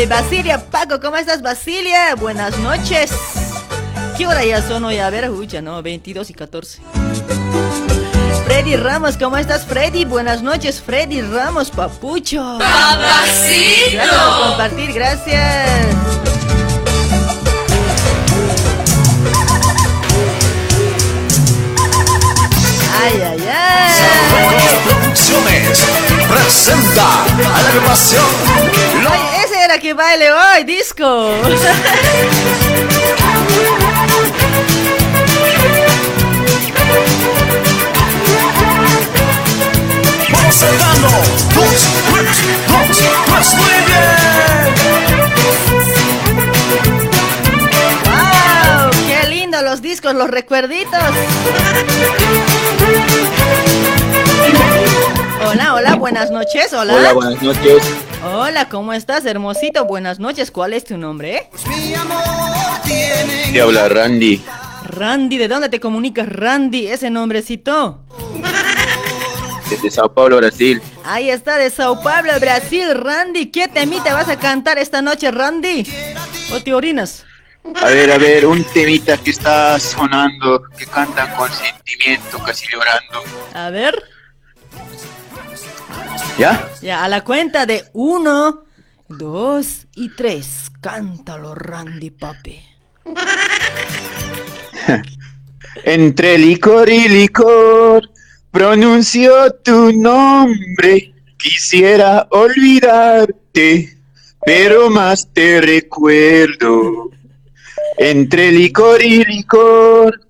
Basilia 0.06 0.59
Paco, 0.59 1.01
¿cómo 1.01 1.16
estás, 1.16 1.42
Basilia? 1.42 2.14
Buenas 2.14 2.56
noches. 2.59 3.10
¿Qué 4.16 4.28
hora 4.28 4.45
ya 4.45 4.62
son 4.62 4.85
hoy? 4.85 4.99
A 4.99 5.11
ver, 5.11 5.28
ya 5.49 5.61
no, 5.61 5.82
22 5.82 6.31
y 6.31 6.35
14. 6.35 6.81
Freddy 8.47 8.77
Ramos, 8.77 9.16
¿cómo 9.16 9.36
estás, 9.36 9.65
Freddy? 9.66 10.05
Buenas 10.05 10.41
noches, 10.41 10.81
Freddy 10.81 11.20
Ramos, 11.20 11.73
papucho. 11.73 12.59
¡Papacito! 12.61 13.97
Gracias 13.97 14.15
por 14.15 14.47
compartir, 14.49 14.93
gracias. 14.93 15.86
Ay, 23.03 23.20
ay, 23.20 23.49
ay. 23.53 24.78
Producciones 24.85 25.85
presenta 26.28 27.24
a 27.24 27.62
la 27.62 27.69
agrupación. 27.69 28.24
Ay, 29.11 29.45
ese 29.45 29.65
era 29.65 29.78
que 29.78 29.93
baile 29.93 30.31
hoy, 30.31 30.65
disco. 30.65 31.31
Saltando. 40.51 41.09
Dos, 41.55 41.89
tres, 42.12 42.43
dos, 42.69 42.87
tres, 43.27 43.55
muy 43.57 43.79
bien. 43.87 44.75
¡Wow! 48.05 48.91
¡Qué 49.07 49.29
lindo 49.29 49.62
los 49.62 49.83
discos, 49.83 50.15
los 50.15 50.31
recuerditos! 50.31 51.01
Hola, 55.47 55.75
hola, 55.75 55.95
buenas 55.97 56.31
noches, 56.31 56.73
hola. 56.73 56.95
Hola, 56.95 57.12
buenas 57.12 57.43
noches. 57.43 57.83
Hola, 58.25 58.69
¿cómo 58.69 58.93
estás, 58.93 59.27
hermosito? 59.27 59.85
Buenas 59.85 60.19
noches, 60.19 60.51
¿cuál 60.51 60.73
es 60.73 60.85
tu 60.85 60.97
nombre? 60.97 61.51
Te 63.53 63.61
habla 63.61 63.89
Randy. 63.89 64.43
Randy, 64.85 65.39
¿de 65.39 65.49
dónde 65.49 65.69
te 65.69 65.81
comunicas, 65.81 66.29
Randy? 66.29 66.87
Ese 66.87 67.11
nombrecito. 67.11 68.03
Desde 69.70 69.91
Sao 69.91 70.12
Paulo, 70.12 70.36
Brasil. 70.36 70.82
Ahí 71.05 71.31
está, 71.31 71.57
de 71.57 71.70
Sao 71.70 72.03
Paulo, 72.03 72.32
Brasil, 72.39 72.95
Randy. 72.95 73.47
¿Qué 73.47 73.66
temita 73.69 74.12
vas 74.15 74.28
a 74.28 74.39
cantar 74.39 74.78
esta 74.78 75.01
noche, 75.01 75.31
Randy? 75.31 75.86
¿O 76.53 76.62
te 76.62 76.74
orinas? 76.74 77.24
A 77.77 77.86
ver, 77.86 78.12
a 78.12 78.19
ver, 78.19 78.45
un 78.47 78.62
temita 78.62 79.16
que 79.16 79.31
está 79.31 79.81
sonando, 79.81 80.65
que 80.77 80.85
cantan 80.85 81.35
con 81.35 81.51
sentimiento, 81.51 82.39
casi 82.41 82.66
llorando. 82.70 83.23
A 83.55 83.70
ver. 83.70 84.05
¿Ya? 86.39 86.69
Ya, 86.82 87.03
a 87.05 87.09
la 87.09 87.24
cuenta 87.24 87.65
de 87.65 87.86
uno, 87.95 88.65
dos 89.09 89.86
y 89.95 90.15
tres. 90.15 90.70
Cántalo, 90.82 91.55
Randy, 91.55 92.11
papi. 92.11 92.62
Entre 95.85 96.39
licor 96.39 96.91
y 96.91 97.09
licor 97.09 98.11
pronuncio 98.55 99.51
tu 99.64 99.93
nombre. 99.93 101.12
Quisiera 101.36 102.28
olvidarte, 102.31 103.98
pero 104.47 104.89
más 104.90 105.28
te 105.32 105.60
recuerdo. 105.60 107.10
Entre 107.98 108.52
licor 108.52 109.02
y 109.02 109.24
licor 109.24 110.20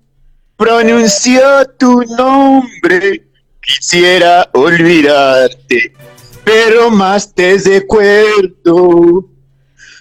pronuncio 0.56 1.42
tu 1.78 2.00
nombre. 2.16 3.26
Quisiera 3.60 4.48
olvidarte, 4.54 5.92
pero 6.44 6.90
más 6.90 7.34
te 7.34 7.58
recuerdo. 7.58 9.26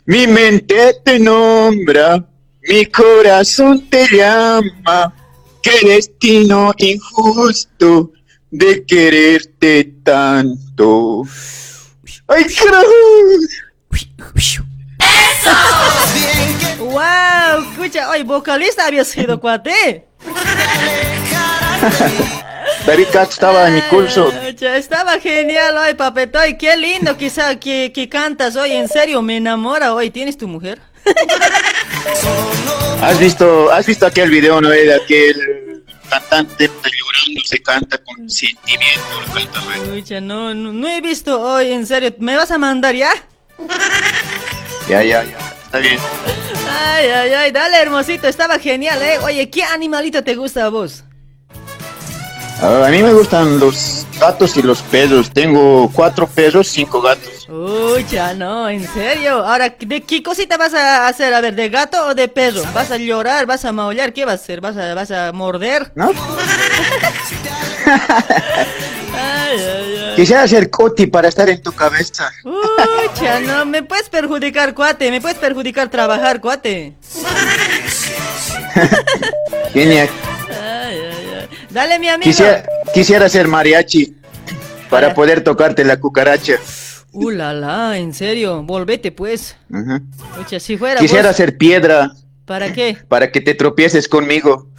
Mi 0.05 0.27
mente 0.27 0.95
te 1.03 1.19
nombra, 1.19 2.25
mi 2.69 2.85
corazón 2.85 3.89
te 3.89 4.07
llama. 4.15 5.13
Qué 5.61 5.87
destino 5.87 6.73
injusto 6.77 8.12
de 8.53 8.85
quererte 8.85 9.91
tanto. 10.03 11.23
¡Ay, 12.27 12.45
carajo! 12.53 12.85
¡Wow! 16.79 17.71
Escucha, 17.71 18.09
oye, 18.11 18.23
vocalista 18.23 18.85
había 18.85 19.03
sido 19.03 19.39
cuate. 19.39 20.05
David 22.85 23.07
Katz 23.11 23.33
estaba 23.33 23.67
en 23.67 23.75
mi 23.75 23.81
curso. 23.81 24.31
Estaba 24.61 25.19
genial 25.19 25.75
hoy, 25.75 25.95
papetoy. 25.95 26.55
Qué 26.55 26.77
lindo 26.77 27.17
quizá 27.17 27.59
que, 27.59 27.91
que 27.91 28.07
cantas 28.07 28.55
hoy. 28.55 28.73
En 28.73 28.87
serio, 28.87 29.23
me 29.23 29.37
enamora 29.37 29.95
hoy. 29.95 30.11
¿Tienes 30.11 30.37
tu 30.37 30.47
mujer? 30.47 30.79
¿Has 33.01 33.19
visto, 33.19 33.71
has 33.71 33.87
visto 33.87 34.05
aquel 34.05 34.29
video, 34.29 34.61
no? 34.61 34.69
De 34.69 34.93
aquel 34.93 35.62
cantante 36.19 36.69
llorando, 36.69 37.41
se 37.43 37.61
canta 37.61 37.97
con 37.97 38.29
sentimiento. 38.29 39.21
lo 39.21 39.33
canta, 39.33 40.21
no, 40.21 40.53
no, 40.53 40.73
no 40.73 40.87
he 40.87 41.01
visto 41.01 41.41
hoy, 41.41 41.71
en 41.71 41.85
serio. 41.85 42.13
¿Me 42.19 42.35
vas 42.35 42.51
a 42.51 42.57
mandar 42.57 42.95
ya? 42.95 43.11
Ya, 44.87 45.03
ya, 45.03 45.23
ya. 45.23 45.37
Está 45.65 45.79
bien. 45.79 45.97
Ay, 46.69 47.07
ay, 47.07 47.33
ay, 47.33 47.51
dale, 47.51 47.77
hermosito. 47.77 48.27
Estaba 48.27 48.59
genial, 48.59 49.01
¿eh? 49.01 49.17
Oye, 49.19 49.49
¿qué 49.49 49.63
animalito 49.63 50.23
te 50.23 50.35
gusta 50.35 50.65
a 50.65 50.69
vos? 50.69 51.03
Ah, 52.61 52.85
a 52.87 52.89
mí 52.89 53.03
me 53.03 53.13
gustan 53.13 53.59
los 53.59 54.05
gatos 54.19 54.55
y 54.57 54.61
los 54.61 54.81
perros. 54.81 55.29
Tengo 55.31 55.89
cuatro 55.93 56.27
perros, 56.27 56.67
cinco 56.67 57.01
gatos. 57.01 57.47
Uy, 57.49 58.05
ya 58.09 58.33
no, 58.33 58.69
en 58.69 58.87
serio. 58.93 59.45
Ahora, 59.45 59.75
¿de 59.77 60.01
qué 60.01 60.23
cosita 60.23 60.57
vas 60.57 60.73
a 60.73 61.07
hacer? 61.07 61.33
A 61.33 61.41
ver, 61.41 61.55
¿de 61.55 61.69
gato 61.69 62.07
o 62.07 62.15
de 62.15 62.27
perro? 62.27 62.61
¿Vas 62.73 62.91
a 62.91 62.97
llorar? 62.97 63.45
¿Vas 63.45 63.65
a 63.65 63.71
maullar? 63.71 64.13
¿Qué 64.13 64.25
vas 64.25 64.39
a 64.39 64.43
hacer? 64.43 64.61
¿Vas 64.61 64.77
a, 64.77 64.93
vas 64.93 65.11
a 65.11 65.31
morder? 65.31 65.91
¿No? 65.95 66.11
Ay, 69.15 69.59
ay, 69.59 69.97
ay. 70.09 70.15
Quisiera 70.15 70.47
ser 70.47 70.69
Coti 70.69 71.05
para 71.05 71.27
estar 71.27 71.47
en 71.47 71.61
tu 71.61 71.71
cabeza. 71.71 72.31
Uy, 72.43 72.53
ya 73.21 73.39
no, 73.39 73.65
me 73.65 73.83
puedes 73.83 74.09
perjudicar, 74.09 74.73
cuate. 74.73 75.11
Me 75.11 75.21
puedes 75.21 75.37
perjudicar 75.37 75.89
trabajar, 75.89 76.41
cuate. 76.41 76.95
Genial. 79.73 80.09
Dale, 81.73 81.99
mi 81.99 82.07
amigo. 82.07 82.23
Quisiera, 82.29 82.63
quisiera 82.93 83.29
ser 83.29 83.47
mariachi 83.47 84.15
para 84.89 85.13
poder 85.13 85.43
tocarte 85.43 85.83
la 85.83 85.99
cucaracha. 85.99 86.55
Uh, 87.11 87.29
la, 87.31 87.53
la, 87.53 87.97
en 87.97 88.13
serio. 88.13 88.63
Volvete, 88.63 89.11
pues. 89.11 89.55
Ujú. 89.69 89.99
Ucha, 90.41 90.59
si 90.59 90.77
fuera 90.77 90.99
Quisiera 90.99 91.29
vos- 91.29 91.37
ser 91.37 91.57
piedra 91.57 92.11
¿Para 92.45 92.73
qué? 92.73 92.97
para 93.07 93.31
que 93.31 93.41
te 93.41 93.53
tropieces 93.55 94.07
conmigo. 94.07 94.69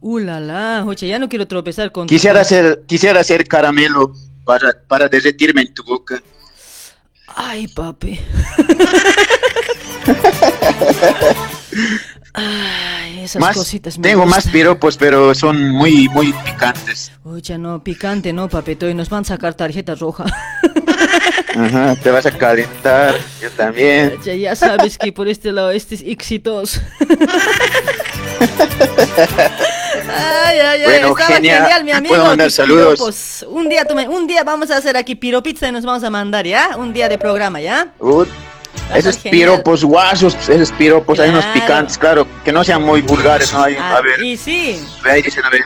Uh, 0.00 0.18
la, 0.18 0.38
la, 0.40 0.84
oye, 0.86 1.08
ya 1.08 1.18
no 1.18 1.28
quiero 1.28 1.48
tropezar 1.48 1.90
con... 1.90 2.06
Quisiera 2.06 2.44
ser, 2.44 2.82
quisiera 2.86 3.24
ser 3.24 3.46
caramelo 3.48 4.12
para, 4.44 4.72
para 4.86 5.08
derretirme 5.08 5.62
en 5.62 5.74
tu 5.74 5.82
boca. 5.84 6.22
Ay, 7.34 7.66
papi. 7.68 8.20
Ay, 12.34 13.20
esas 13.20 13.40
Más, 13.40 13.56
cositas 13.56 13.98
me 13.98 14.08
tengo 14.08 14.24
más 14.26 14.36
gustan. 14.36 14.52
piropos, 14.52 14.96
pero 14.96 15.34
son 15.34 15.70
muy, 15.70 16.08
muy 16.10 16.32
picantes. 16.44 17.12
Oye, 17.24 17.58
no, 17.58 17.82
picante, 17.82 18.32
no, 18.32 18.48
papito, 18.48 18.88
y 18.88 18.94
nos 18.94 19.08
van 19.08 19.22
a 19.22 19.24
sacar 19.24 19.54
tarjeta 19.54 19.94
roja. 19.94 20.24
Ajá, 21.56 21.96
te 21.96 22.10
vas 22.10 22.26
a 22.26 22.30
calentar, 22.30 23.14
yo 23.40 23.50
también. 23.50 24.14
Oye, 24.20 24.38
ya 24.40 24.54
sabes 24.54 24.96
que 24.98 25.12
por 25.12 25.26
este 25.28 25.50
lado 25.52 25.70
este 25.70 25.94
es 25.96 26.02
éxitos. 26.02 26.80
Ay, 30.10 30.58
ay, 30.58 30.60
ay, 30.60 30.84
Bueno, 30.84 31.08
estaba 31.08 31.34
genial. 31.34 31.62
genial, 31.62 31.84
mi 31.84 31.92
amigo. 31.92 32.14
¿Puedo 32.14 32.26
mandar 32.28 32.50
saludos? 32.50 32.94
piropos. 32.94 33.46
Un 33.48 33.68
día, 33.68 33.84
tú 33.84 33.94
me- 33.94 34.08
un 34.08 34.26
día 34.26 34.44
vamos 34.44 34.70
a 34.70 34.76
hacer 34.76 34.96
aquí 34.96 35.14
piropizza 35.14 35.68
y 35.68 35.72
nos 35.72 35.84
vamos 35.84 36.04
a 36.04 36.10
mandar, 36.10 36.46
¿ya? 36.46 36.76
Un 36.76 36.92
día 36.92 37.08
de 37.08 37.18
programa, 37.18 37.60
¿ya? 37.60 37.92
Uh, 37.98 38.24
esos 38.94 39.16
genial. 39.18 39.30
piropos 39.56 39.84
guasos, 39.84 40.34
esos 40.48 40.72
piropos, 40.72 41.18
hay 41.20 41.30
unos 41.30 41.44
Claro. 41.44 41.60
picantes, 41.60 41.98
claro, 41.98 42.26
que 42.44 42.52
no 42.52 42.64
sean 42.64 42.82
muy 42.82 43.02
vulgares, 43.02 43.52
¿no? 43.52 43.62
Hay, 43.64 43.76
Ah, 43.78 43.96
a 43.96 44.00
ver, 44.00 44.22
y 44.22 44.36
sí, 44.36 44.80
ahí 45.04 45.22
dicen, 45.22 45.44
a 45.44 45.50
ver, 45.50 45.62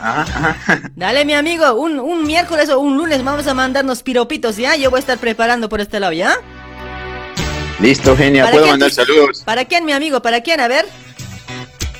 ajá, 0.00 0.22
ajá. 0.22 0.80
dale, 0.96 1.24
mi 1.24 1.34
amigo, 1.34 1.74
un, 1.74 2.00
un 2.00 2.24
miércoles 2.24 2.68
o 2.70 2.78
un 2.80 2.96
lunes 2.96 3.22
vamos 3.24 3.46
a 3.46 3.54
mandarnos 3.54 4.02
piropitos, 4.02 4.56
¿ya? 4.56 4.76
Yo 4.76 4.90
voy 4.90 4.98
a 4.98 5.00
estar 5.00 5.18
preparando 5.18 5.68
por 5.68 5.80
este 5.80 6.00
lado, 6.00 6.12
¿ya? 6.12 6.34
Listo, 7.80 8.16
genia, 8.16 8.42
¿Para 8.44 8.52
puedo 8.52 8.64
quién 8.66 8.72
mandar 8.74 8.88
tú- 8.90 8.94
saludos. 8.96 9.42
¿Para 9.44 9.64
quién, 9.64 9.84
mi 9.84 9.92
amigo? 9.92 10.22
¿Para 10.22 10.40
quién? 10.40 10.60
A 10.60 10.68
ver. 10.68 10.86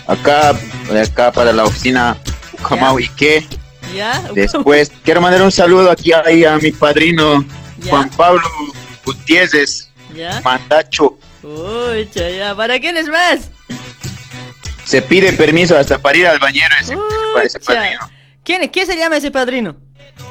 Acá, 0.07 0.53
acá 1.03 1.33
para 1.33 1.53
la 1.53 1.65
oficina 1.65 2.17
Comau 2.63 2.99
y 3.01 3.09
qué. 3.09 3.47
¿Ya? 3.95 4.23
Después, 4.35 4.91
quiero 5.05 5.21
mandar 5.21 5.43
un 5.43 5.51
saludo 5.53 5.91
aquí 5.91 6.13
ahí 6.13 6.45
a 6.45 6.57
mi 6.57 6.71
padrino 6.73 7.45
Ya. 7.79 7.91
Juan 7.91 8.09
Pablo 8.11 8.43
Gutiérrez, 9.05 9.91
¿Ya? 10.15 10.41
Mandacho. 10.43 11.19
Uy, 11.43 12.09
ya. 12.15 12.55
¿Para 12.55 12.79
quién 12.79 12.97
es 12.97 13.09
más? 13.09 13.51
Se 14.85 15.01
pide 15.03 15.33
permiso 15.33 15.77
hasta 15.77 15.99
para 15.99 16.19
ir 16.19 16.27
al 16.27 16.39
bañero 16.39 16.75
ese, 16.81 16.97
para 17.35 17.47
ese 17.47 17.61
padrino. 17.61 18.01
¿Quién, 18.45 18.69
¿Quién 18.69 18.87
se 18.87 18.97
llama 18.97 19.17
ese 19.17 19.31
padrino? 19.31 19.77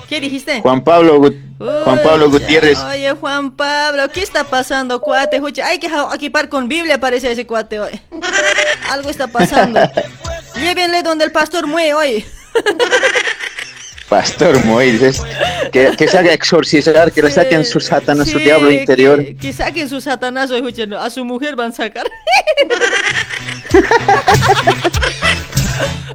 ¿Qué 0.07 0.19
dijiste? 0.19 0.61
Juan 0.61 0.83
Pablo, 0.83 1.19
Gut- 1.19 1.41
Juan 1.57 2.01
Pablo 2.03 2.25
Uy, 2.25 2.31
Gutiérrez. 2.33 2.77
Oye, 2.79 3.11
Juan 3.13 3.51
Pablo, 3.55 4.09
¿qué 4.09 4.21
está 4.21 4.43
pasando, 4.43 4.99
cuate? 4.99 5.39
Jucha, 5.39 5.65
hay 5.67 5.79
que 5.79 5.89
equipar 6.13 6.49
con 6.49 6.67
Biblia, 6.67 6.99
parece 6.99 7.31
ese 7.31 7.47
cuate 7.47 7.79
hoy. 7.79 7.99
Algo 8.89 9.09
está 9.09 9.27
pasando. 9.27 9.79
Llévenle 10.55 11.01
donde 11.01 11.23
el 11.25 11.31
pastor 11.31 11.65
muere 11.65 11.93
hoy. 11.93 12.25
Pastor 14.11 14.63
Moisés, 14.65 15.21
que, 15.71 15.95
que 15.97 16.05
se 16.05 16.17
haga 16.17 16.33
exorcizar, 16.33 17.13
que 17.13 17.21
le 17.21 17.31
saquen 17.31 17.63
su 17.63 17.79
Satanás, 17.79 18.29
su 18.29 18.39
diablo 18.39 18.69
interior. 18.69 19.23
Que, 19.23 19.37
que 19.37 19.53
saquen 19.53 19.87
su 19.87 20.01
satanazo, 20.01 20.53
escuchen, 20.57 20.93
a 20.93 21.09
su 21.09 21.23
mujer 21.23 21.55
van 21.55 21.71
a 21.71 21.73
sacar. 21.73 22.05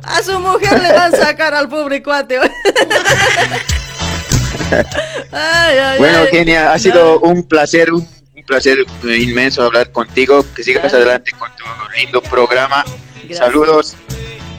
a 0.03 0.23
su 0.23 0.39
mujer 0.41 0.83
le 0.83 0.93
van 0.93 1.15
a 1.15 1.17
sacar 1.17 1.55
al 1.55 1.71
pobre 1.71 2.03
cuate. 2.03 2.39
hoy. 2.39 2.51
Ay, 5.33 5.79
ay, 5.79 5.99
Bueno, 5.99 6.19
ay. 6.19 6.29
Kenia, 6.31 6.75
ha 6.75 6.79
sido 6.79 7.21
un 7.21 7.45
placer, 7.45 7.95
un, 7.95 8.07
un 8.35 8.43
placer 8.45 8.77
inmenso 9.05 9.63
hablar 9.63 9.91
contigo. 9.91 10.45
Que 10.55 10.63
sigas 10.63 10.93
adelante 10.93 11.31
con 11.39 11.49
tu 11.57 11.65
lindo 11.97 12.21
programa. 12.21 12.85
Gracias. 13.15 13.39
Saludos. 13.39 13.97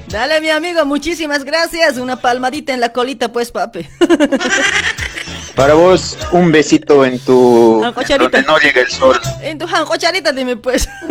Dale, 0.09 0.39
mi 0.39 0.49
amigo, 0.49 0.85
muchísimas 0.85 1.43
gracias. 1.43 1.97
Una 1.97 2.15
palmadita 2.15 2.73
en 2.73 2.79
la 2.79 2.89
colita, 2.89 3.31
pues, 3.31 3.51
papi. 3.51 3.87
Para 5.55 5.73
vos, 5.73 6.17
un 6.31 6.51
besito 6.51 7.03
en 7.03 7.19
tu... 7.19 7.81
Donde 8.19 8.43
no 8.43 8.57
llega 8.59 8.81
el 8.81 8.89
sol. 8.89 9.19
En 9.41 9.57
tu 9.57 9.65
jancocharita, 9.67 10.31
dime, 10.31 10.55
pues. 10.55 10.87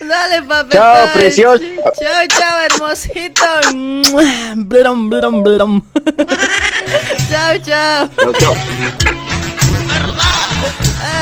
Dale, 0.00 0.42
papi. 0.46 0.70
Chao, 0.72 1.08
precioso. 1.14 1.64
Chao, 1.98 2.26
chao, 2.28 2.58
hermosito. 2.70 3.46
Blum, 4.56 5.08
blum, 5.08 5.42
blum. 5.42 5.82
Chao, 7.30 7.58
chao. 7.64 8.10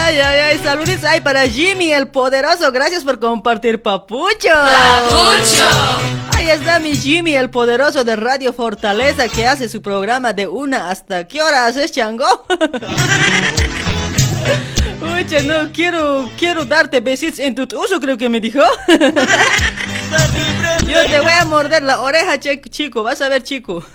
Ay, 0.08 0.20
ay, 0.20 0.40
ay, 0.40 0.58
saludos 0.64 1.04
ahí 1.04 1.20
para 1.20 1.46
Jimmy, 1.46 1.92
el 1.92 2.08
poderoso. 2.08 2.72
Gracias 2.72 3.04
por 3.04 3.20
compartir, 3.20 3.82
papucho. 3.82 4.48
Papucho. 4.48 5.68
Ahí 6.34 6.48
está 6.48 6.78
mi 6.78 6.96
Jimmy, 6.96 7.34
el 7.34 7.50
poderoso 7.50 8.04
de 8.04 8.16
Radio 8.16 8.54
Fortaleza, 8.54 9.28
que 9.28 9.46
hace 9.46 9.68
su 9.68 9.82
programa 9.82 10.32
de 10.32 10.48
una 10.48 10.88
hasta 10.88 11.28
qué 11.28 11.42
hora 11.42 11.66
haces, 11.66 11.92
chango. 11.92 12.24
Oye, 15.14 15.42
no, 15.42 15.70
quiero, 15.74 16.30
quiero 16.38 16.64
darte 16.64 17.00
besitos 17.00 17.38
en 17.40 17.54
tu 17.54 17.64
uso, 17.78 18.00
creo 18.00 18.16
que 18.16 18.30
me 18.30 18.40
dijo. 18.40 18.62
Yo 20.86 21.04
te 21.06 21.20
voy 21.20 21.32
a 21.32 21.44
morder 21.44 21.82
la 21.82 22.00
oreja, 22.00 22.38
chico, 22.38 23.02
vas 23.02 23.20
a 23.20 23.28
ver, 23.28 23.42
chico. 23.42 23.84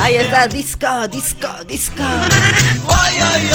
Ahí 0.00 0.14
está, 0.16 0.46
disco, 0.48 1.08
disco, 1.08 1.48
disco. 1.66 2.02
Guay, 2.84 3.20
ay, 3.20 3.50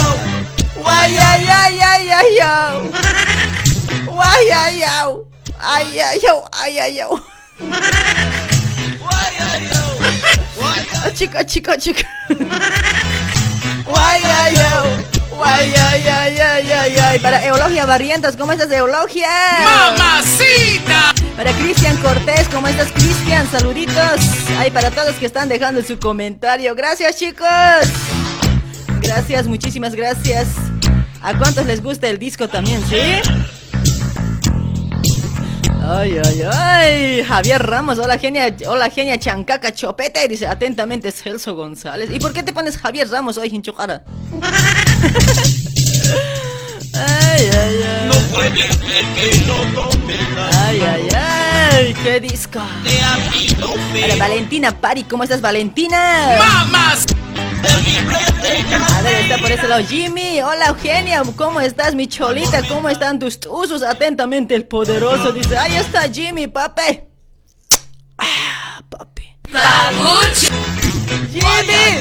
ay, 1.17 1.47
ay, 1.49 1.79
ay, 1.81 2.09
ay, 2.09 2.39
ay. 2.39 2.91
Ay, 4.19 4.81
ay. 4.81 4.83
Ay, 5.63 5.99
ay, 5.99 6.19
ay, 6.53 6.79
ay, 6.79 6.79
ay, 6.79 6.99
ay. 6.99 7.07
Chica, 11.13 11.45
chica, 11.45 11.77
chica. 11.77 12.07
Guay, 13.85 14.21
ay, 14.23 14.55
ay. 14.55 15.10
Guay, 15.41 15.73
ay, 15.75 16.07
ay, 16.07 16.37
ay, 16.37 16.71
ay, 16.71 16.95
ay. 17.03 17.19
Para 17.19 17.43
Eulogia 17.43 17.87
Barrientos, 17.87 18.37
¿cómo 18.37 18.51
estás, 18.51 18.71
Eulogia? 18.71 19.27
¡Mamacita! 19.63 21.15
Para 21.35 21.51
Cristian 21.53 21.97
Cortés, 21.97 22.47
¿cómo 22.53 22.67
estás, 22.67 22.91
Cristian? 22.91 23.49
Saluditos. 23.49 24.21
Ay, 24.59 24.69
para 24.69 24.91
todos 24.91 25.15
que 25.15 25.25
están 25.25 25.49
dejando 25.49 25.81
su 25.81 25.97
comentario. 25.97 26.75
Gracias, 26.75 27.17
chicos. 27.17 27.47
Gracias, 29.01 29.47
muchísimas 29.47 29.95
gracias. 29.95 30.47
¿A 31.23 31.35
cuántos 31.35 31.65
les 31.65 31.81
gusta 31.81 32.07
el 32.07 32.19
disco 32.19 32.47
también, 32.47 32.79
sí? 32.87 33.01
Ay, 35.93 36.17
ay, 36.23 36.41
ay. 36.49 37.23
Javier 37.23 37.61
Ramos, 37.61 37.99
hola 37.99 38.17
genia, 38.17 38.55
hola 38.65 38.89
genia 38.89 39.19
Chancaca 39.19 39.73
Chopete. 39.73 40.25
Dice 40.29 40.47
atentamente 40.47 41.09
es 41.09 41.21
Celso 41.21 41.53
González. 41.53 42.09
¿Y 42.13 42.19
por 42.19 42.31
qué 42.31 42.43
te 42.43 42.53
pones 42.53 42.77
Javier 42.77 43.09
Ramos 43.09 43.37
hoy, 43.37 43.49
hinchucara? 43.49 44.03
Ay, 46.93 47.49
ay, 47.53 47.83
ay. 47.83 48.07
No 48.07 48.13
puede 48.35 48.63
ser 48.63 49.05
que 49.15 49.45
no 49.47 49.89
Ay, 50.65 50.81
ay, 50.81 51.07
ay. 51.15 51.93
¿Qué 52.03 52.19
disco? 52.19 52.59
Valentina 54.19 54.71
Pari, 54.71 55.03
¿cómo 55.03 55.23
estás, 55.23 55.41
Valentina? 55.41 56.37
¡Mamas! 56.37 57.05
A 57.63 59.09
está 59.19 59.37
por 59.37 59.51
Jimmy. 59.87 60.41
Hola, 60.41 60.67
Eugenia. 60.67 61.23
¿Cómo 61.35 61.59
estás, 61.59 61.93
mi 61.95 62.07
cholita? 62.07 62.61
¿Cómo 62.67 62.87
están 62.89 63.19
tus 63.19 63.39
usos? 63.49 63.83
Atentamente, 63.83 64.55
el 64.55 64.65
poderoso. 64.65 65.31
Dice, 65.31 65.57
ahí 65.57 65.75
está 65.75 66.09
Jimmy, 66.11 66.47
papi. 66.47 67.01
Ah, 68.17 68.81
papi. 68.89 69.37
Jimmy. 71.31 71.99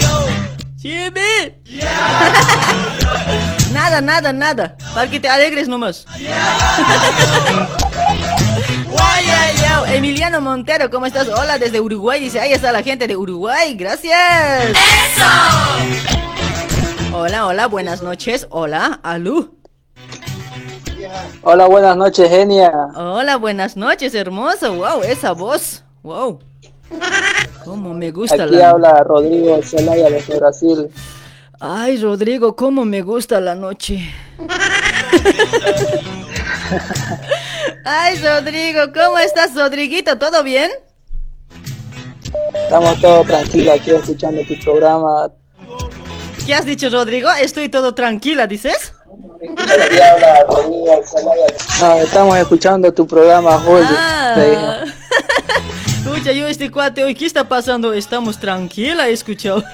Jimmy. 0.79 1.81
nada, 3.73 4.01
nada, 4.01 4.33
nada. 4.33 4.77
Para 4.95 5.11
que 5.11 5.21
te 5.21 5.29
alegres 5.29 5.69
nomás. 5.69 6.07
Emiliano 9.93 10.41
Montero, 10.41 10.91
¿cómo 10.91 11.07
estás? 11.07 11.29
Hola 11.29 11.59
desde 11.59 11.81
Uruguay. 11.81 12.21
Dice, 12.21 12.41
ahí 12.41 12.53
está 12.53 12.73
la 12.73 12.83
gente 12.83 13.07
de 13.07 13.17
Uruguay. 13.17 13.75
Gracias. 13.75 14.71
¡Eso! 14.71 15.27
Hola, 17.13 17.47
hola, 17.47 17.67
buenas 17.67 18.03
noches. 18.03 18.47
Hola, 18.51 19.01
Alú. 19.03 19.57
Hola, 21.43 21.67
buenas 21.67 21.97
noches, 21.97 22.31
genia. 22.31 22.73
Hola, 22.95 23.37
buenas 23.37 23.77
noches, 23.77 24.15
hermoso. 24.15 24.75
Wow, 24.75 25.03
esa 25.03 25.33
voz. 25.33 25.83
Wow. 26.03 26.39
Cómo 27.65 27.93
me 27.93 28.11
gusta 28.11 28.45
Aquí 28.45 28.55
la. 28.55 28.71
habla 28.71 29.03
Rodrigo 29.05 29.61
Zelaya 29.63 30.09
desde 30.09 30.39
Brasil. 30.39 30.89
Ay, 31.59 32.01
Rodrigo, 32.01 32.57
cómo 32.57 32.85
me 32.85 33.03
gusta 33.03 33.41
la 33.41 33.55
noche. 33.55 34.09
Ay, 37.85 38.19
Rodrigo, 38.19 38.93
¿cómo 38.93 39.19
estás, 39.19 39.55
Rodriguito? 39.55 40.19
¿Todo 40.19 40.43
bien? 40.43 40.71
Estamos 42.55 43.01
todos 43.01 43.27
tranquilos 43.27 43.81
aquí 43.81 43.91
escuchando 43.91 44.43
tu 44.47 44.59
programa. 44.61 45.31
¿Qué 46.47 46.55
has 46.55 46.65
dicho, 46.65 46.91
Rodrigo? 46.91 47.31
Estoy 47.41 47.69
todo 47.69 47.95
tranquila, 47.95 48.47
¿dices? 48.47 48.93
No, 51.81 51.95
estamos 51.97 52.37
escuchando 52.39 52.93
tu 52.93 53.07
programa, 53.07 53.59
Julio. 53.59 53.87
Ah. 53.91 54.85
Escucha, 55.87 56.33
yo 56.35 56.47
este 56.47 56.71
cuate 56.71 57.05
hoy, 57.05 57.15
¿qué 57.15 57.27
está 57.27 57.49
pasando? 57.49 57.93
Estamos 57.93 58.39
tranquila, 58.39 59.09
he 59.09 59.13
escuchado. 59.13 59.65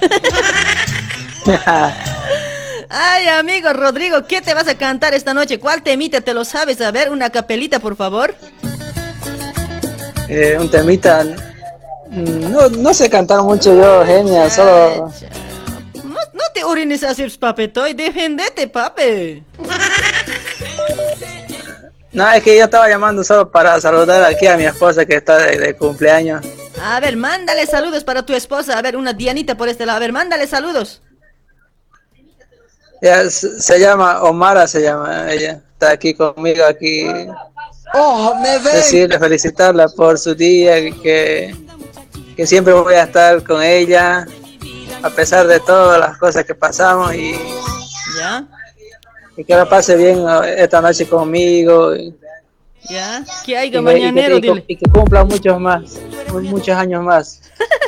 Ay, 2.88 3.28
amigo 3.28 3.72
Rodrigo, 3.72 4.26
¿qué 4.26 4.40
te 4.40 4.54
vas 4.54 4.68
a 4.68 4.76
cantar 4.76 5.14
esta 5.14 5.34
noche? 5.34 5.58
¿Cuál 5.58 5.82
temita 5.82 6.20
te 6.20 6.34
lo 6.34 6.44
sabes? 6.44 6.80
A 6.80 6.90
ver, 6.90 7.10
una 7.10 7.30
capelita, 7.30 7.80
por 7.80 7.96
favor. 7.96 8.34
Eh, 10.28 10.56
un 10.58 10.70
temita. 10.70 11.24
No, 12.10 12.68
no 12.68 12.94
sé 12.94 13.10
cantar 13.10 13.42
mucho 13.42 13.74
yo, 13.76 14.04
genia, 14.04 14.48
solo. 14.48 15.12
No, 16.04 16.14
no 16.32 16.44
te 16.54 16.64
orines 16.64 17.02
así, 17.02 17.26
papetoy, 17.28 17.94
defendete, 17.94 18.68
pape. 18.68 19.42
No, 22.12 22.30
es 22.30 22.42
que 22.42 22.56
yo 22.56 22.64
estaba 22.64 22.88
llamando 22.88 23.22
solo 23.22 23.50
para 23.50 23.78
saludar 23.80 24.24
aquí 24.24 24.46
a 24.46 24.56
mi 24.56 24.64
esposa 24.64 25.04
que 25.04 25.16
está 25.16 25.36
de, 25.38 25.58
de 25.58 25.76
cumpleaños. 25.76 26.46
A 26.82 27.00
ver, 27.00 27.16
mándale 27.16 27.66
saludos 27.66 28.04
para 28.04 28.24
tu 28.24 28.32
esposa. 28.32 28.78
A 28.78 28.82
ver, 28.82 28.96
una 28.96 29.12
Dianita 29.12 29.56
por 29.56 29.68
este 29.68 29.84
lado. 29.84 29.96
A 29.96 30.00
ver, 30.00 30.12
mándale 30.12 30.46
saludos. 30.46 31.02
Ella 33.06 33.30
se, 33.30 33.78
llama 33.78 34.22
Omara, 34.22 34.66
se 34.66 34.82
llama 34.82 35.32
ella. 35.32 35.60
Está 35.74 35.90
aquí 35.92 36.12
conmigo, 36.14 36.64
aquí. 36.64 37.06
Oh, 37.94 38.34
me 38.42 38.58
Decirle, 38.58 39.18
felicitarla 39.18 39.88
por 39.88 40.18
su 40.18 40.34
día, 40.34 40.74
que, 41.02 41.54
que 42.36 42.46
siempre 42.46 42.72
voy 42.72 42.94
a 42.94 43.04
estar 43.04 43.42
con 43.44 43.62
ella, 43.62 44.26
a 45.02 45.10
pesar 45.10 45.46
de 45.46 45.60
todas 45.60 46.00
las 46.00 46.16
cosas 46.18 46.44
que 46.44 46.54
pasamos 46.54 47.14
y, 47.14 47.38
¿Ya? 48.18 48.44
y 49.36 49.44
que 49.44 49.54
la 49.54 49.68
pase 49.68 49.94
bien 49.96 50.18
eh, 50.44 50.54
esta 50.58 50.80
noche 50.80 51.06
conmigo. 51.06 51.94
Y, 51.94 52.12
¿Ya? 52.90 53.24
Que 53.44 53.56
hay 53.56 53.68
y 53.68 53.70
me- 53.72 53.78
y 53.78 53.82
mañanero, 54.10 54.40
que- 54.40 54.46
y, 54.46 54.50
dile. 54.50 54.64
y 54.66 54.76
que 54.76 54.90
cumpla 54.90 55.24
muchos 55.24 55.60
más, 55.60 55.82
mu- 56.32 56.40
muchos 56.40 56.76
años 56.76 57.02
más. 57.04 57.40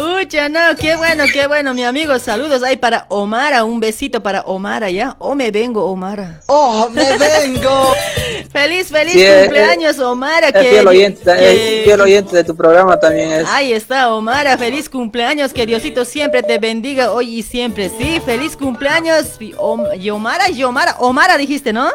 Ucha, 0.00 0.48
no, 0.48 0.60
qué 0.78 0.96
bueno, 0.96 1.24
qué 1.32 1.46
bueno, 1.46 1.74
mi 1.74 1.84
amigo. 1.84 2.18
Saludos 2.18 2.62
ahí 2.62 2.76
para 2.76 3.06
Omara. 3.08 3.64
Un 3.64 3.80
besito 3.80 4.22
para 4.22 4.40
Omara, 4.42 4.88
¿ya? 4.90 5.16
O 5.18 5.34
me 5.34 5.50
vengo, 5.50 5.84
Omara. 5.84 6.40
Oh, 6.46 6.88
me 6.90 7.04
vengo. 7.18 7.92
feliz, 8.52 8.88
feliz 8.88 9.12
Sí, 9.12 9.22
es- 9.22 9.42
cumpleaños, 9.44 9.98
Omara. 9.98 10.48
Es 10.48 10.52
que- 10.54 10.70
fiel 10.70 10.88
oyente, 10.88 11.22
que- 11.24 11.78
es 11.80 11.84
fiel 11.84 12.00
oyente 12.00 12.36
de 12.36 12.44
tu 12.44 12.56
programa 12.56 12.98
también 12.98 13.30
es. 13.32 13.48
Ahí 13.48 13.72
está, 13.72 14.14
Omara, 14.14 14.56
feliz 14.56 14.88
cumpleaños, 14.88 15.52
que 15.52 15.66
Diosito 15.66 16.04
siempre 16.04 16.42
te 16.42 16.58
bendiga 16.58 17.12
hoy 17.12 17.38
y 17.38 17.42
siempre, 17.42 17.90
sí, 17.98 18.20
feliz 18.24 18.56
cumpleaños, 18.56 19.36
y 19.40 19.52
Om- 19.58 19.86
y 19.98 20.08
Omara, 20.10 20.48
y 20.50 20.62
Omara, 20.64 20.96
Omara 21.00 21.36
dijiste, 21.36 21.72
¿no? 21.72 21.88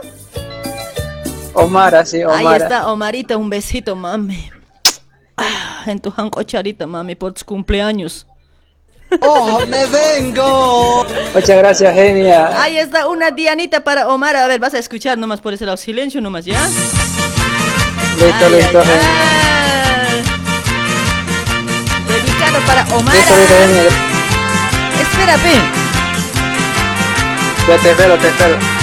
Omara, 1.53 2.05
sí, 2.05 2.23
Omara. 2.23 2.49
Ahí 2.49 2.57
está, 2.61 2.91
Omarita, 2.91 3.37
un 3.37 3.49
besito, 3.49 3.95
mami. 3.95 4.51
Ah, 5.37 5.83
en 5.85 5.99
tu 5.99 6.11
jancocharita, 6.11 6.87
mami, 6.87 7.15
por 7.15 7.33
tus 7.33 7.43
cumpleaños. 7.43 8.25
Oh, 9.21 9.61
me 9.67 9.85
vengo. 9.85 11.05
Muchas 11.33 11.57
gracias, 11.57 11.93
genia. 11.93 12.61
Ahí 12.61 12.77
está, 12.77 13.07
una 13.07 13.31
Dianita 13.31 13.83
para 13.83 14.07
Omar, 14.07 14.35
a 14.35 14.47
ver, 14.47 14.59
vas 14.59 14.73
a 14.73 14.79
escuchar 14.79 15.17
nomás 15.17 15.41
por 15.41 15.53
ese 15.53 15.65
lado, 15.65 15.77
silencio 15.77 16.21
nomás, 16.21 16.45
¿ya? 16.45 16.59
Listo, 18.17 18.49
listo, 18.49 18.81
genia. 18.81 19.01
Dedicado 22.07 22.59
para 22.65 22.95
Omar. 22.95 23.15
Listo, 23.15 23.35
listo, 23.35 23.55
genia. 23.59 23.83
Espérate. 25.01 25.85
Ya 27.67 27.77
te 27.77 27.91
espero, 27.91 28.17
te 28.17 28.27
espero. 28.27 28.74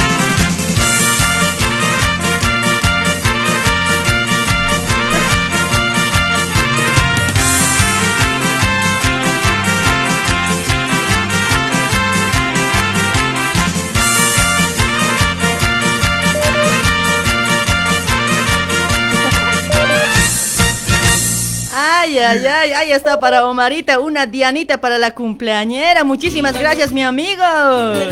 Ay, 22.18 22.18
ay, 22.18 22.46
ay, 22.46 22.72
ahí 22.72 22.92
está 22.92 23.18
para 23.18 23.46
Omarita, 23.46 23.98
una 23.98 24.26
Dianita 24.26 24.78
para 24.78 24.98
la 24.98 25.12
cumpleañera. 25.12 26.04
Muchísimas 26.04 26.58
gracias, 26.58 26.92
mi 26.92 27.02
amigo. 27.02 27.42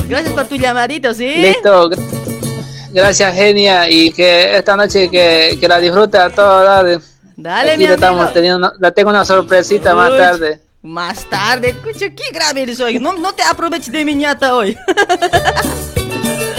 Gracias 0.08 0.32
por 0.32 0.46
tu 0.46 0.56
llamadito, 0.56 1.12
¿sí? 1.12 1.26
Listo. 1.36 1.90
gr- 1.90 1.98
Gracias, 2.92 3.34
genia. 3.34 3.88
Y 3.90 4.10
que 4.12 4.56
esta 4.56 4.74
noche 4.76 5.10
que, 5.10 5.58
que 5.60 5.68
la 5.68 5.78
disfruta 5.78 6.24
a 6.24 6.30
toda 6.30 6.62
dar. 6.82 7.00
Dale, 7.36 7.70
Aquí 7.72 7.78
mi 7.80 7.86
le 7.88 7.94
estamos 7.94 8.20
amigo. 8.20 8.32
teniendo 8.32 8.72
la 8.78 8.90
tengo 8.90 9.10
una 9.10 9.24
sorpresita 9.24 9.94
más 9.94 10.10
Uy, 10.12 10.18
tarde. 10.18 10.60
Más 10.82 11.24
tarde, 11.28 11.68
escucha, 11.70 12.06
qué 12.10 12.32
grave 12.32 12.62
eres 12.62 12.80
hoy. 12.80 12.98
No, 12.98 13.12
no 13.12 13.32
te 13.34 13.42
aproveches 13.42 13.92
de 13.92 14.04
mi 14.04 14.14
ñata 14.14 14.54
hoy. 14.54 14.76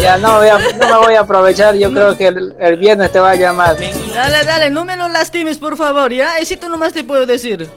Ya 0.01 0.17
no, 0.17 0.37
voy 0.37 0.47
a- 0.47 0.57
no 0.57 0.87
me 0.87 0.97
voy 1.05 1.15
a 1.15 1.19
aprovechar. 1.21 1.75
Yo 1.75 1.91
creo 1.91 2.17
que 2.17 2.27
el, 2.27 2.55
el 2.59 2.77
viernes 2.77 3.11
te 3.11 3.19
va 3.19 3.31
a 3.31 3.35
llamar. 3.35 3.77
Dale, 4.13 4.43
dale, 4.43 4.69
no 4.69 4.83
me 4.85 4.95
lo 4.97 5.07
lastimes, 5.07 5.57
por 5.57 5.77
favor, 5.77 6.11
¿ya? 6.11 6.37
Eso 6.39 6.55
nomás 6.69 6.93
te 6.93 7.03
puedo 7.03 7.25
decir. 7.25 7.69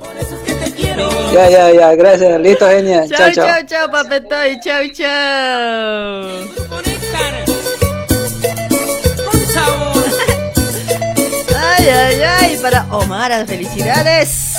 Ya, 1.32 1.48
ya, 1.50 1.70
ya. 1.72 1.94
Gracias. 1.94 2.40
Listo, 2.40 2.66
genia. 2.68 3.06
Chao, 3.08 3.18
Chao, 3.18 3.30
chao. 3.32 3.46
chao, 3.46 3.66
chao, 3.66 3.90
papetoy. 3.90 4.60
Chao, 4.60 4.82
chao. 4.94 6.28
Ay, 11.56 11.88
ay, 11.88 12.22
ay, 12.22 12.58
para 12.62 12.86
Omar, 12.90 13.46
felicidades. 13.46 14.54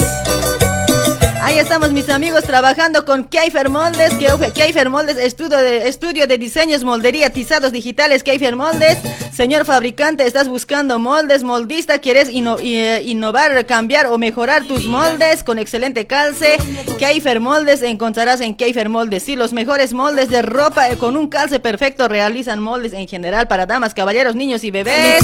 Ahí 1.45 1.59
estamos 1.59 1.91
mis 1.91 2.09
amigos 2.09 2.43
trabajando 2.43 3.06
con 3.06 3.24
Keifer 3.24 3.69
Moldes, 3.69 4.15
que 4.15 4.51
Keifer 4.51 4.90
Moldes, 4.90 5.17
estudio 5.17 5.57
de, 5.59 5.88
estudio 5.88 6.25
de 6.25 6.40
diseños, 6.40 6.83
moldería, 6.83 7.30
tizados 7.30 7.72
digitales, 7.72 8.24
Keifer 8.24 8.56
Moldes. 8.56 8.98
Señor 9.32 9.65
fabricante, 9.65 10.25
estás 10.25 10.48
buscando 10.48 10.98
moldes, 10.98 11.43
moldista, 11.43 11.99
quieres 11.99 12.30
eh, 12.32 13.01
innovar, 13.06 13.65
cambiar 13.65 14.07
o 14.07 14.17
mejorar 14.17 14.64
tus 14.64 14.85
moldes 14.85 15.43
con 15.43 15.59
excelente 15.59 16.07
calce. 16.07 16.57
Keifer 16.98 17.41
Moldes 17.41 17.82
encontrarás 17.82 18.40
en 18.40 18.56
Keifer 18.56 18.88
Moldes, 18.88 19.24
sí, 19.24 19.35
los 19.35 19.51
mejores 19.51 19.93
moldes 19.93 20.30
de 20.30 20.41
ropa 20.41 20.90
eh, 20.90 20.98
con 20.98 21.17
un 21.17 21.27
calce 21.27 21.59
perfecto. 21.59 22.07
Realizan 22.07 22.61
moldes 22.61 22.93
en 22.93 23.09
general 23.09 23.48
para 23.48 23.65
damas, 23.65 23.93
caballeros, 23.93 24.35
niños 24.35 24.64
y 24.64 24.72
bebés. 24.72 25.22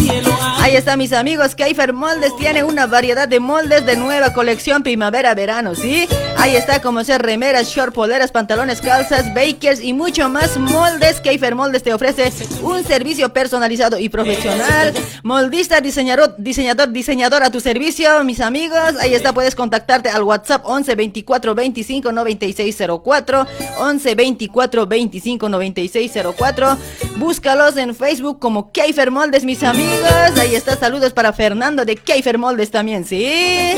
Ahí 0.59 0.75
está 0.75 0.97
mis 0.97 1.13
amigos, 1.13 1.55
Keifer 1.55 1.93
Moldes 1.93 2.35
tiene 2.37 2.65
una 2.65 2.85
variedad 2.85 3.29
de 3.29 3.39
moldes 3.39 3.85
de 3.85 3.95
nueva 3.95 4.33
colección 4.33 4.83
primavera-verano, 4.83 5.73
¿sí? 5.73 6.09
Ahí 6.41 6.55
está 6.55 6.81
como 6.81 7.03
ser 7.03 7.21
remeras, 7.21 7.67
short, 7.67 7.93
poleras, 7.93 8.31
pantalones, 8.31 8.81
calzas, 8.81 9.31
bakers 9.35 9.79
y 9.79 9.93
mucho 9.93 10.27
más 10.27 10.57
moldes. 10.57 11.21
Keifer 11.21 11.53
Moldes 11.53 11.83
te 11.83 11.93
ofrece 11.93 12.33
un 12.63 12.83
servicio 12.83 13.31
personalizado 13.31 13.99
y 13.99 14.09
profesional. 14.09 14.91
Moldista, 15.21 15.81
diseñador, 15.81 16.33
diseñador, 16.39 16.91
diseñador 16.91 17.43
a 17.43 17.51
tu 17.51 17.59
servicio, 17.59 18.23
mis 18.23 18.39
amigos. 18.39 18.95
Ahí 18.99 19.13
está, 19.13 19.33
puedes 19.33 19.53
contactarte 19.53 20.09
al 20.09 20.23
WhatsApp 20.23 20.63
11 20.65 20.95
24 20.95 21.53
25 21.53 22.11
96 22.11 22.77
04. 23.03 23.47
11 23.77 24.15
24 24.15 24.87
25 24.87 25.47
96 25.47 26.11
04. 26.35 26.77
Búscalos 27.17 27.77
en 27.77 27.95
Facebook 27.95 28.39
como 28.39 28.71
Keifer 28.71 29.11
Moldes, 29.11 29.43
mis 29.43 29.61
amigos. 29.61 30.09
Ahí 30.39 30.55
está, 30.55 30.75
saludos 30.75 31.13
para 31.13 31.33
Fernando 31.33 31.85
de 31.85 31.97
Keifer 31.97 32.39
Moldes 32.39 32.71
también, 32.71 33.05
¿sí? 33.05 33.75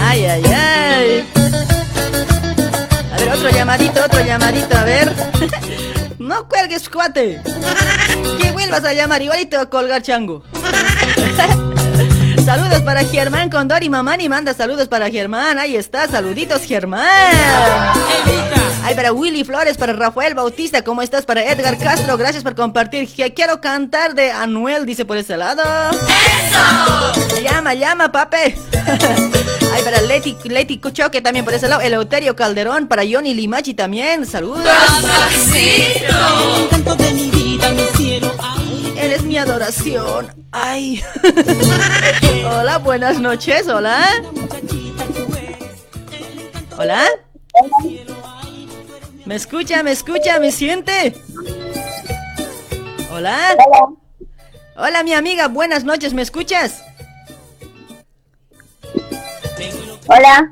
Ay, 0.00 0.24
ay, 0.26 0.44
ay. 0.44 1.24
A 3.12 3.16
ver, 3.18 3.28
otro 3.32 3.50
llamadito, 3.50 4.04
otro 4.04 4.24
llamadito, 4.24 4.76
a 4.76 4.84
ver. 4.84 5.12
No 6.18 6.48
cuelgues, 6.48 6.88
cuate. 6.88 7.42
Que 8.40 8.50
vuelvas 8.52 8.84
a 8.84 8.94
llamar, 8.94 9.20
igualito 9.20 9.60
a 9.60 9.66
colgar 9.68 10.00
chango. 10.02 10.42
Saludos 12.44 12.82
para 12.82 13.04
Germán 13.04 13.48
Condori 13.48 13.88
Mamani 13.88 14.28
manda 14.28 14.52
saludos 14.52 14.86
para 14.86 15.10
Germán. 15.10 15.58
Ahí 15.58 15.76
está, 15.76 16.06
saluditos 16.08 16.62
Germán. 16.62 17.02
Ay, 18.82 18.94
para 18.94 19.12
Willy 19.12 19.44
Flores, 19.44 19.78
para 19.78 19.94
Rafael 19.94 20.34
Bautista, 20.34 20.82
¿cómo 20.82 21.00
estás? 21.00 21.24
Para 21.24 21.42
Edgar 21.42 21.78
Castro, 21.78 22.18
gracias 22.18 22.42
por 22.42 22.54
compartir. 22.54 23.08
Que 23.08 23.32
quiero 23.32 23.62
cantar 23.62 24.14
de 24.14 24.30
Anuel, 24.30 24.84
dice 24.84 25.06
por 25.06 25.16
ese 25.16 25.38
lado. 25.38 25.62
¡Eso! 25.90 27.40
Llama, 27.42 27.72
llama, 27.72 28.12
pape. 28.12 28.54
Ay, 29.74 29.82
para 29.82 30.02
Leti, 30.02 30.36
Leti 30.44 30.78
Choque 30.92 31.22
también 31.22 31.46
por 31.46 31.54
ese 31.54 31.66
lado. 31.66 31.80
Eleuterio 31.80 32.36
Calderón, 32.36 32.88
para 32.88 33.04
Johnny 33.10 33.32
Limachi 33.32 33.72
también. 33.72 34.26
Saludos. 34.26 34.68
Eres 39.04 39.22
mi 39.22 39.36
adoración. 39.36 40.32
Ay. 40.50 41.04
hola, 42.46 42.78
buenas 42.78 43.20
noches, 43.20 43.68
hola. 43.68 44.02
Hola. 46.78 47.04
¿Me 49.26 49.34
escucha? 49.34 49.82
¿Me 49.82 49.92
escucha? 49.92 50.40
¿Me 50.40 50.50
siente? 50.50 51.14
Hola. 53.12 53.54
Hola, 54.74 55.02
mi 55.02 55.12
amiga. 55.12 55.48
Buenas 55.48 55.84
noches. 55.84 56.14
¿Me 56.14 56.22
escuchas? 56.22 56.82
Hola. 60.06 60.50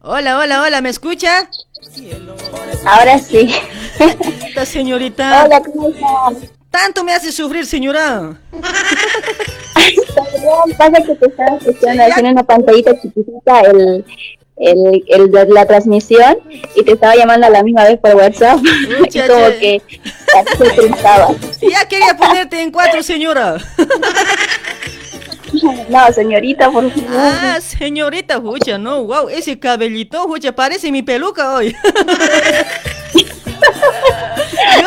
Hola, 0.00 0.38
hola, 0.38 0.62
hola. 0.62 0.80
¿Me 0.80 0.88
escucha? 0.88 1.50
Ahora 2.86 3.18
sí. 3.18 3.54
Esta 3.98 4.64
señorita. 4.64 5.44
Hola, 5.44 5.60
¿cómo 5.60 5.90
estás? 5.90 6.59
Tanto 6.70 7.02
me 7.04 7.12
hace 7.12 7.32
sufrir, 7.32 7.66
señora. 7.66 8.38
Pasa 10.78 11.02
que 11.04 11.14
te 11.14 11.26
estaba 11.26 11.56
escuchando 11.56 12.02
haciendo 12.04 12.30
una 12.30 12.44
pantallita 12.44 13.00
chiquitita 13.00 13.60
el, 13.62 14.04
el, 14.56 15.04
el 15.08 15.30
de 15.30 15.46
la 15.46 15.66
transmisión 15.66 16.38
y 16.76 16.84
te 16.84 16.92
estaba 16.92 17.16
llamando 17.16 17.46
a 17.46 17.50
la 17.50 17.62
misma 17.62 17.84
vez 17.84 17.98
por 17.98 18.14
WhatsApp. 18.14 18.60
y 19.12 19.20
como 19.20 19.46
que 19.58 19.82
se 20.58 20.70
pensaba. 20.82 21.34
Ya 21.60 21.88
quería 21.88 22.16
ponerte 22.16 22.60
en 22.62 22.70
cuatro, 22.70 23.02
señora. 23.02 23.58
No, 25.88 26.12
señorita, 26.12 26.70
por 26.70 26.88
favor. 26.92 27.10
Ah, 27.10 27.58
señorita, 27.60 28.40
Jucha, 28.40 28.78
no, 28.78 29.02
wow, 29.04 29.28
ese 29.28 29.58
cabellito, 29.58 30.22
Jucha, 30.28 30.52
parece 30.52 30.92
mi 30.92 31.02
peluca 31.02 31.54
hoy. 31.54 31.74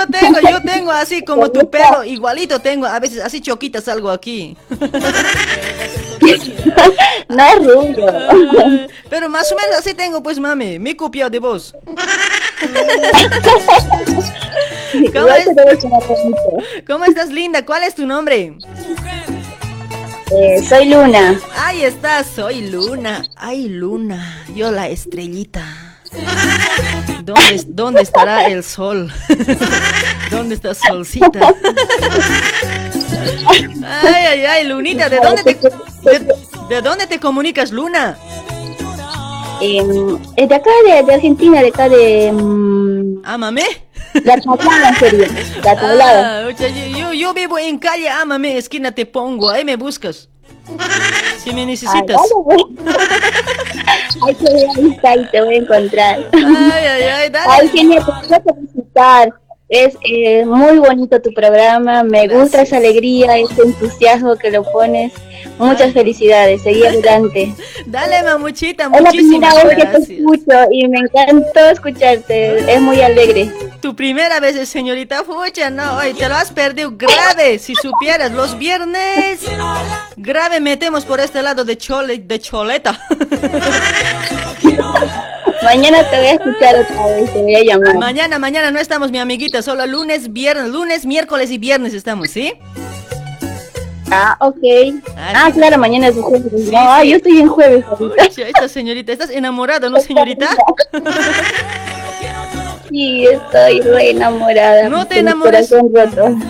Yo 0.03 0.19
tengo, 0.19 0.39
yo 0.49 0.61
tengo 0.61 0.91
así 0.91 1.23
como 1.23 1.49
tu 1.49 1.69
pelo, 1.69 2.03
igualito 2.03 2.59
tengo, 2.59 2.85
a 2.85 2.99
veces 2.99 3.21
así 3.23 3.39
choquitas 3.41 3.87
algo 3.87 4.09
aquí. 4.09 4.57
No 7.29 7.55
rubio. 7.55 8.05
Pero 9.09 9.29
más 9.29 9.51
o 9.51 9.55
menos 9.55 9.75
así 9.79 9.93
tengo, 9.93 10.23
pues 10.23 10.39
mami, 10.39 10.79
mi 10.79 10.95
copiado 10.95 11.29
de 11.29 11.39
voz. 11.39 11.75
¿Cómo, 15.11 15.27
¿Cómo 16.87 17.05
estás, 17.05 17.29
linda? 17.29 17.65
¿Cuál 17.65 17.83
es 17.83 17.95
tu 17.95 18.05
nombre? 18.05 18.55
Eh, 20.31 20.63
soy 20.67 20.89
Luna. 20.89 21.39
Ahí 21.57 21.83
estás, 21.83 22.27
soy 22.27 22.69
Luna. 22.69 23.23
Ay, 23.35 23.67
Luna, 23.67 24.45
yo 24.55 24.71
la 24.71 24.87
estrellita. 24.87 25.92
¿Dónde, 27.23 27.63
¿Dónde 27.67 28.01
estará 28.01 28.47
el 28.47 28.63
sol? 28.63 29.11
¿Dónde 30.31 30.55
está 30.55 30.73
Solcita? 30.73 31.53
Ay, 33.85 34.25
ay, 34.25 34.45
ay, 34.45 34.67
Lunita, 34.67 35.09
¿de 35.09 35.19
dónde 35.19 35.43
te, 35.43 35.69
de, 36.69 36.81
dónde 36.81 37.07
te 37.07 37.19
comunicas, 37.19 37.71
Luna? 37.71 38.17
Em, 39.61 40.17
eh, 40.35 40.47
de 40.47 40.55
acá, 40.55 40.69
de, 40.85 41.13
Argentina, 41.13 41.61
de 41.61 41.67
acá 41.67 41.87
de... 41.87 42.31
Um... 42.31 43.21
Tablada, 44.13 44.95
serio. 44.99 45.25
La 45.63 45.75
tablada. 45.75 46.47
Ah, 46.47 46.51
yo, 46.51 47.13
yo 47.13 47.33
vivo 47.33 47.57
en 47.57 47.79
calle 47.79 48.09
Ámame, 48.09 48.57
esquina 48.57 48.91
te 48.91 49.05
pongo, 49.05 49.49
ahí 49.49 49.63
me 49.63 49.75
buscas. 49.75 50.29
Si 51.43 51.53
me 51.53 51.65
necesitas. 51.65 52.17
Ay, 54.25 54.35
que 54.35 55.07
ahí 55.07 55.27
te 55.31 55.41
voy 55.41 55.55
a 55.55 55.57
encontrar. 55.57 56.29
Ay, 56.31 56.85
ay, 56.85 57.03
ay, 57.03 57.29
dale. 57.29 57.51
Ay, 57.51 57.69
genial, 57.69 58.05
te 58.05 58.11
voy 58.11 58.37
a 58.47 58.53
visitar. 58.61 59.33
Es 59.73 59.97
eh, 60.03 60.45
muy 60.45 60.77
bonito 60.77 61.19
tu 61.19 61.33
programa, 61.33 62.03
me 62.03 62.27
gusta 62.27 62.61
esa 62.61 62.77
alegría, 62.77 63.39
ese 63.39 63.63
entusiasmo 63.63 64.35
que 64.35 64.51
lo 64.51 64.61
pones. 64.71 65.11
Muchas 65.57 65.93
felicidades, 65.93 66.61
seguí 66.61 66.83
adelante. 66.85 67.55
Dale, 67.87 68.21
mamuchita, 68.21 68.87
muchísimas 68.87 69.55
gracias. 69.55 69.55
Es 69.55 69.57
la 69.57 69.57
primera 69.57 69.63
vez 69.63 69.75
que 69.75 69.85
te 69.85 69.97
escucho 70.13 70.51
y 70.71 70.87
me 70.87 70.99
encantó 70.99 71.59
escucharte, 71.71 72.71
es 72.71 72.81
muy 72.81 73.01
alegre. 73.01 73.51
Tu 73.81 73.95
primera 73.95 74.39
vez, 74.39 74.69
señorita 74.69 75.23
Fucha, 75.23 75.71
no, 75.71 75.97
hoy 75.97 76.13
te 76.13 76.29
lo 76.29 76.35
has 76.35 76.51
perdido 76.51 76.91
grave, 76.95 77.57
si 77.57 77.73
supieras, 77.73 78.31
los 78.31 78.59
viernes 78.59 79.39
grave 80.17 80.59
metemos 80.59 81.03
por 81.03 81.19
este 81.19 81.41
lado 81.41 81.65
de 81.65 81.79
chole, 81.79 82.19
de 82.19 82.39
choleta. 82.39 82.99
Mañana 85.63 86.09
te 86.09 86.17
voy 86.17 86.27
a 86.27 86.31
escuchar 86.33 86.75
otra 86.75 87.07
vez, 87.07 87.33
te 87.33 87.41
voy 87.41 87.55
a 87.55 87.63
llamar. 87.63 87.97
Mañana, 87.97 88.39
mañana 88.39 88.71
no 88.71 88.79
estamos, 88.79 89.11
mi 89.11 89.19
amiguita, 89.19 89.61
solo 89.61 89.85
lunes, 89.85 90.31
viernes, 90.31 90.69
lunes, 90.69 91.05
miércoles 91.05 91.51
y 91.51 91.57
viernes 91.57 91.93
estamos, 91.93 92.29
¿sí? 92.29 92.53
Ah, 94.11 94.37
ok. 94.39 94.57
Ah, 95.17 95.49
claro, 95.53 95.77
mañana 95.77 96.09
es 96.09 96.15
jueves. 96.15 96.51
no, 96.71 97.03
yo 97.03 97.15
estoy 97.15 97.39
en 97.39 97.47
jueves 97.47 97.85
esta 98.37 98.67
señorita, 98.67 99.11
¿estás 99.11 99.29
enamorada, 99.29 99.89
no, 99.89 99.99
señorita? 99.99 100.49
Sí, 102.89 103.25
estoy 103.25 103.81
re 103.81 104.11
enamorada. 104.11 104.87
No 104.87 105.07
te 105.07 105.17
enamores. 105.17 105.73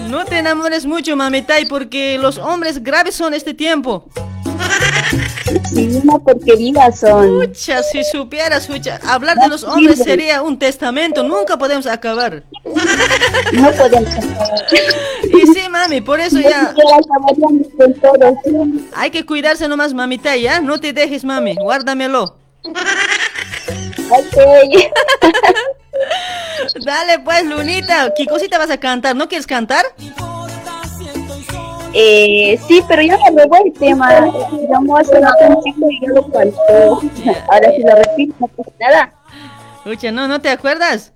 No 0.10 0.26
te 0.26 0.40
enamores 0.40 0.86
mucho, 0.86 1.16
mamitay, 1.16 1.68
porque 1.68 2.18
los 2.18 2.38
hombres 2.38 2.84
graves 2.84 3.16
son 3.16 3.34
este 3.34 3.54
tiempo. 3.54 4.10
Sí, 5.74 6.02
una 6.04 6.18
porquería 6.20 6.92
son. 6.92 7.38
Mucha, 7.38 7.84
si 7.84 8.04
supieras, 8.04 8.70
mucha, 8.70 9.00
hablar 9.08 9.38
de 9.38 9.48
los 9.48 9.64
hombres 9.64 10.00
sería 10.00 10.42
un 10.42 10.58
testamento, 10.58 11.24
nunca 11.24 11.58
podemos 11.58 11.88
acabar. 11.88 12.44
No 13.54 13.72
podemos 13.72 14.10
acabar. 14.16 14.66
Y 15.24 15.48
sí, 15.48 15.70
mami, 15.70 16.02
por 16.02 16.20
eso 16.20 16.40
ya. 16.40 16.76
Hay 18.96 19.10
que 19.10 19.26
cuidarse 19.26 19.68
nomás, 19.68 19.94
mamita, 19.94 20.36
ya. 20.36 20.60
No 20.62 20.80
te 20.80 20.94
dejes, 20.94 21.24
mami, 21.24 21.56
guárdamelo. 21.56 22.36
Ok. 24.10 24.38
Dale, 26.86 27.20
pues, 27.20 27.46
Lunita, 27.46 28.14
¿qué 28.16 28.26
cosita 28.26 28.58
vas 28.58 28.70
a 28.70 28.78
cantar? 28.78 29.16
¿No 29.16 29.28
quieres 29.28 29.48
cantar? 29.48 29.86
Eh, 31.94 32.60
sí, 32.68 32.82
pero 32.88 33.02
ya 33.04 33.18
me 33.18 33.44
robó 33.44 33.58
el 33.64 33.74
tema. 33.74 34.10
Hace 34.10 35.48
un 35.48 35.64
chico 35.64 35.90
y 35.90 36.02
yo 36.02 36.14
lo 36.14 36.24
faltó. 36.30 37.02
Ahora 37.52 37.72
si 37.76 37.84
lo 37.84 37.96
repito, 37.96 38.36
no 38.40 38.48
pasa 38.48 38.72
nada. 38.80 39.14
Escucha, 39.86 40.12
¿no, 40.12 40.28
¿no 40.28 40.42
te 40.42 40.50
acuerdas? 40.50 41.12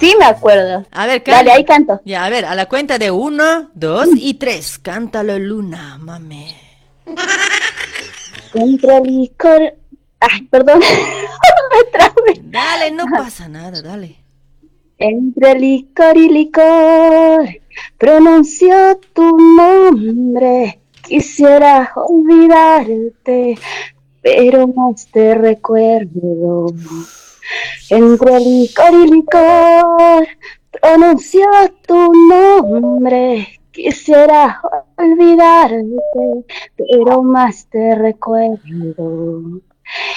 Sí, 0.00 0.14
me 0.18 0.26
acuerdo. 0.26 0.86
A 0.92 1.06
ver, 1.06 1.22
canta. 1.22 1.38
Dale, 1.38 1.52
ahí 1.52 1.64
canto. 1.64 2.00
Ya, 2.04 2.24
a 2.24 2.30
ver, 2.30 2.44
a 2.44 2.54
la 2.54 2.66
cuenta 2.66 2.98
de 2.98 3.10
uno, 3.10 3.70
dos 3.74 4.08
y 4.14 4.34
tres. 4.34 4.78
Cántalo, 4.78 5.38
Luna, 5.38 5.98
mami. 5.98 6.54
Entre 8.54 9.00
licor. 9.00 9.74
Ay, 10.20 10.42
perdón. 10.42 10.80
me 11.70 11.90
trabé. 11.90 12.40
Dale, 12.42 12.90
no 12.92 13.04
pasa 13.06 13.48
nada, 13.48 13.82
dale. 13.82 14.17
Entre 15.00 15.54
licor 15.54 16.16
y 16.16 16.28
licor 16.28 17.48
pronuncio 17.98 18.98
tu 19.12 19.38
nombre. 19.38 20.80
Quisiera 21.02 21.92
olvidarte, 21.94 23.56
pero 24.20 24.66
más 24.66 25.06
te 25.12 25.36
recuerdo. 25.36 26.74
Entre 27.90 28.40
licor 28.40 28.92
y 28.92 29.10
licor 29.12 30.26
pronuncio 30.72 31.46
tu 31.86 32.12
nombre. 32.28 33.60
Quisiera 33.70 34.60
olvidarte, 34.96 36.44
pero 36.76 37.22
más 37.22 37.68
te 37.70 37.94
recuerdo. 37.94 39.60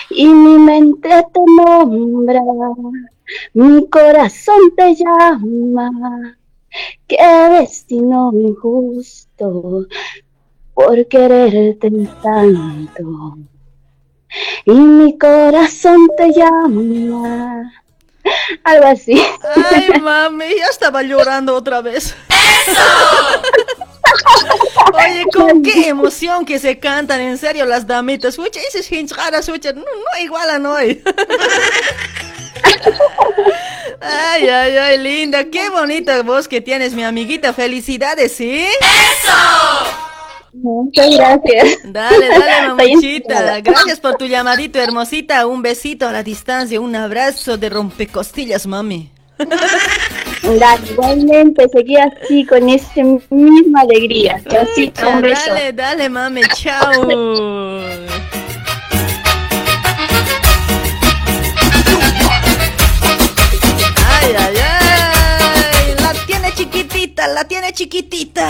Y 0.09 0.25
mi 0.25 0.57
mente 0.57 1.07
te 1.07 1.39
nombra 1.55 2.41
mi 3.53 3.87
corazón 3.89 4.73
te 4.75 4.95
llama, 4.95 6.37
qué 7.07 7.17
destino 7.59 8.31
injusto 8.33 9.87
por 10.73 11.07
quererte 11.07 11.91
tanto. 12.23 13.37
Y 14.65 14.71
mi 14.71 15.17
corazón 15.17 16.09
te 16.17 16.31
llama. 16.31 17.73
Algo 18.63 18.87
así. 18.87 19.21
Ay, 19.71 19.99
mami, 19.99 20.55
ya 20.57 20.67
estaba 20.67 21.01
llorando 21.03 21.55
otra 21.55 21.81
vez. 21.81 22.15
¡Eso! 22.29 22.81
Oye, 24.93 25.25
con 25.33 25.63
qué 25.63 25.89
emoción 25.89 26.45
que 26.45 26.59
se 26.59 26.79
cantan, 26.79 27.21
en 27.21 27.37
serio, 27.37 27.65
las 27.65 27.87
damitas. 27.87 28.37
Escucha, 28.37 28.59
ese 28.67 28.79
es 28.79 28.91
no, 29.73 29.81
no 29.81 30.23
igual 30.23 30.49
a 30.49 30.59
no 30.59 30.75
hay. 30.75 31.03
Ay, 34.01 34.47
ay, 34.49 34.77
ay, 34.77 34.97
linda, 34.97 35.43
qué 35.45 35.69
bonita 35.69 36.23
voz 36.23 36.47
que 36.47 36.61
tienes, 36.61 36.93
mi 36.93 37.03
amiguita. 37.03 37.53
Felicidades, 37.53 38.31
¿sí? 38.31 38.65
¡Eso! 38.79 39.31
Muchas 40.53 41.15
gracias. 41.15 41.79
Dale, 41.85 42.27
dale, 42.27 42.67
mamuchita. 42.75 43.61
Gracias 43.61 43.99
por 43.99 44.15
tu 44.15 44.25
llamadito, 44.25 44.79
hermosita. 44.79 45.45
Un 45.45 45.61
besito 45.61 46.07
a 46.07 46.11
la 46.11 46.23
distancia, 46.23 46.81
un 46.81 46.95
abrazo 46.95 47.57
de 47.57 47.69
rompecostillas, 47.69 48.67
mami. 48.67 49.11
Dale, 49.37 50.91
igualmente, 50.91 51.67
seguí 51.69 51.95
así, 51.97 52.45
con 52.45 52.67
esa 52.69 53.03
misma 53.29 53.81
alegría. 53.81 54.41
Así, 54.59 54.91
un 55.07 55.21
beso. 55.21 55.53
Dale, 55.53 55.73
dale, 55.73 56.09
mami, 56.09 56.41
chao. 56.55 58.20
Tiene 67.47 67.71
chiquitita. 67.71 68.49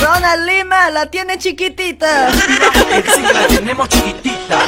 Ronald 0.00 0.46
Lima 0.46 0.90
la 0.90 1.06
tiene 1.10 1.36
chiquitita. 1.36 2.30
Sí, 2.30 3.22
la 3.22 3.46
tenemos 3.48 3.88
chiquitita. 3.88 4.66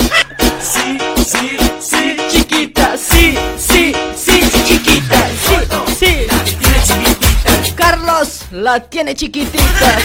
Sí, 0.61 0.99
sí, 1.25 1.57
sí, 1.81 2.17
chiquita. 2.29 2.97
Sí, 2.97 3.39
sí, 3.57 3.95
sí, 4.17 4.41
chiquita. 4.67 5.29
Sí, 5.47 5.57
sí. 5.97 6.27
Tiene 6.59 6.83
chiquitita. 6.83 7.51
Carlos 7.77 8.47
la 8.51 8.81
tiene 8.81 9.15
chiquitita. 9.15 9.99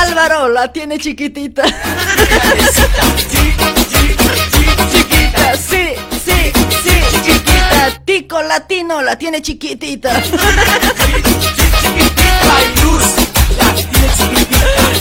Álvaro 0.00 0.48
la 0.48 0.72
tiene 0.72 0.98
chiquitita. 0.98 1.62
Chiquita, 4.90 5.56
sí, 5.56 5.94
sí, 6.24 6.52
sí, 6.52 6.52
chiquita. 6.52 6.93
Tico 8.04 8.40
Latino 8.42 9.02
la 9.02 9.16
tiene 9.16 9.42
chiquitita. 9.42 10.10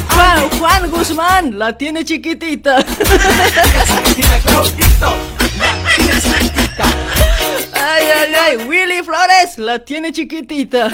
Juan, 0.09 0.49
Juan 0.59 0.89
Guzmán 0.91 1.57
la 1.57 1.77
tiene 1.77 2.03
chiquitita. 2.03 2.77
Ay, 7.75 8.05
ay, 8.05 8.33
ay, 8.33 8.57
Willy 8.67 9.03
Flores 9.03 9.57
la 9.57 9.79
tiene 9.79 10.11
chiquitita. 10.11 10.89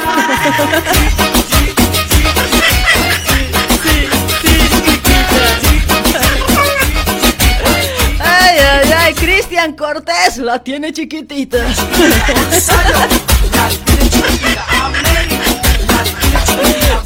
Ay, 9.09 9.15
Cristian 9.15 9.73
Cortés 9.73 10.37
la 10.37 10.59
tiene 10.59 10.93
chiquitita. 10.93 11.57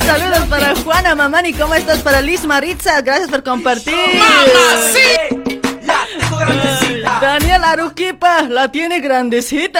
Saludos 0.06 0.46
para 0.50 0.76
Juana 0.76 1.16
Mamani, 1.16 1.54
¿cómo 1.54 1.74
estás? 1.76 2.00
Para 2.00 2.22
Liz 2.22 2.44
Maritza, 2.46 3.02
gracias 3.02 3.30
por 3.30 3.44
compartir. 3.44 3.96
Daniel 7.22 7.64
Aruquipa 7.64 8.42
la 8.44 8.70
tiene 8.70 9.00
grandecita. 9.00 9.80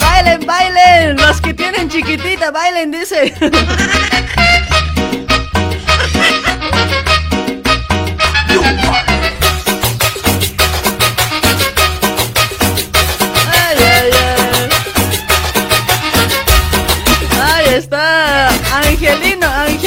Bailen, 0.00 0.46
bailen, 0.46 1.16
los 1.16 1.40
que 1.40 1.54
tienen 1.54 1.88
chiquitita, 1.88 2.50
bailen, 2.50 2.90
dice. 2.90 3.32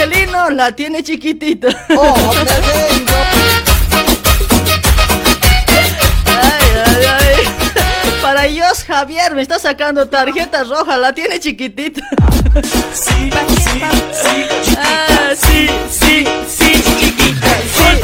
Angelino, 0.06 0.50
la 0.52 0.72
tiene 0.72 1.02
chiquitita. 1.04 1.68
Ay, 6.28 6.68
ay, 6.86 7.06
ay. 7.06 8.22
Para 8.22 8.44
Dios, 8.44 8.84
Javier, 8.86 9.34
me 9.36 9.42
está 9.42 9.58
sacando 9.60 10.08
tarjeta 10.08 10.64
roja, 10.64 10.98
la 10.98 11.14
tiene 11.14 11.40
chiquitita. 11.40 12.02
Sí, 12.94 13.30
sí, 13.32 13.82
sí, 14.12 14.46
Ah, 14.78 15.34
sí, 15.36 15.70
sí, 15.90 16.26
sí, 16.48 16.84
chiquitita. 16.84 17.48
Sí, 17.74 18.02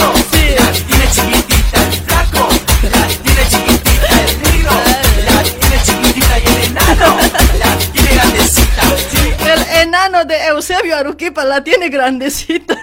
Eusebio 10.31 10.95
Aruquipa 10.95 11.43
la 11.43 11.63
tiene 11.63 11.89
grandecita. 11.89 12.77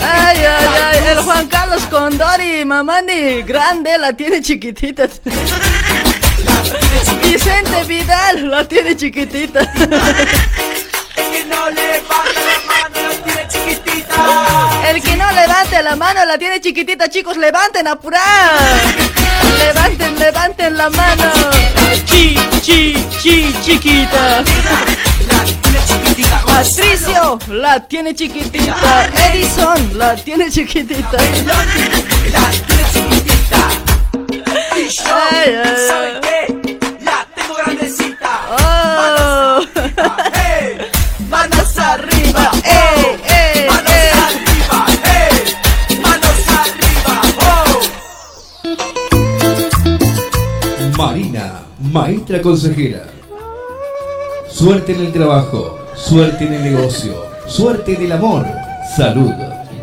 Ay, 0.00 0.36
ay, 0.38 0.66
ay, 0.84 0.98
el 1.10 1.18
Juan 1.18 1.46
Carlos 1.48 1.82
Condori, 1.90 2.64
mamani, 2.64 3.42
grande, 3.42 3.96
la 3.98 4.12
tiene 4.12 4.40
chiquitita. 4.42 5.08
Vicente 7.22 7.84
Vidal 7.86 8.50
la 8.50 8.66
tiene 8.66 8.96
chiquitita. 8.96 9.60
El 14.98 15.04
que 15.04 15.16
no 15.16 15.30
levante 15.30 15.80
la 15.80 15.94
mano 15.94 16.24
la 16.24 16.36
tiene 16.36 16.60
chiquitita, 16.60 17.08
chicos, 17.08 17.36
levanten, 17.36 17.86
apurar. 17.86 18.20
Levanten, 19.56 20.18
levanten 20.18 20.76
la 20.76 20.90
mano. 20.90 21.22
Chi, 22.04 22.36
chi, 22.60 23.06
chi, 23.22 23.54
chiquita. 23.62 24.42
Patricio 26.44 27.38
la 27.46 27.78
tiene 27.78 28.12
chiquitita. 28.12 29.08
Edison 29.30 29.90
la 29.94 30.16
tiene 30.16 30.50
chiquitita. 30.50 31.16
Ay, 34.76 35.54
ay, 35.64 35.76
¿Saben 35.86 36.37
maestra 51.92 52.42
consejera. 52.42 53.06
Suerte 54.48 54.92
en 54.92 55.06
el 55.06 55.12
trabajo, 55.12 55.78
suerte 55.94 56.44
en 56.46 56.54
el 56.54 56.62
negocio, 56.62 57.14
suerte 57.46 57.94
en 57.94 58.02
el 58.02 58.12
amor, 58.12 58.46
salud. 58.96 59.32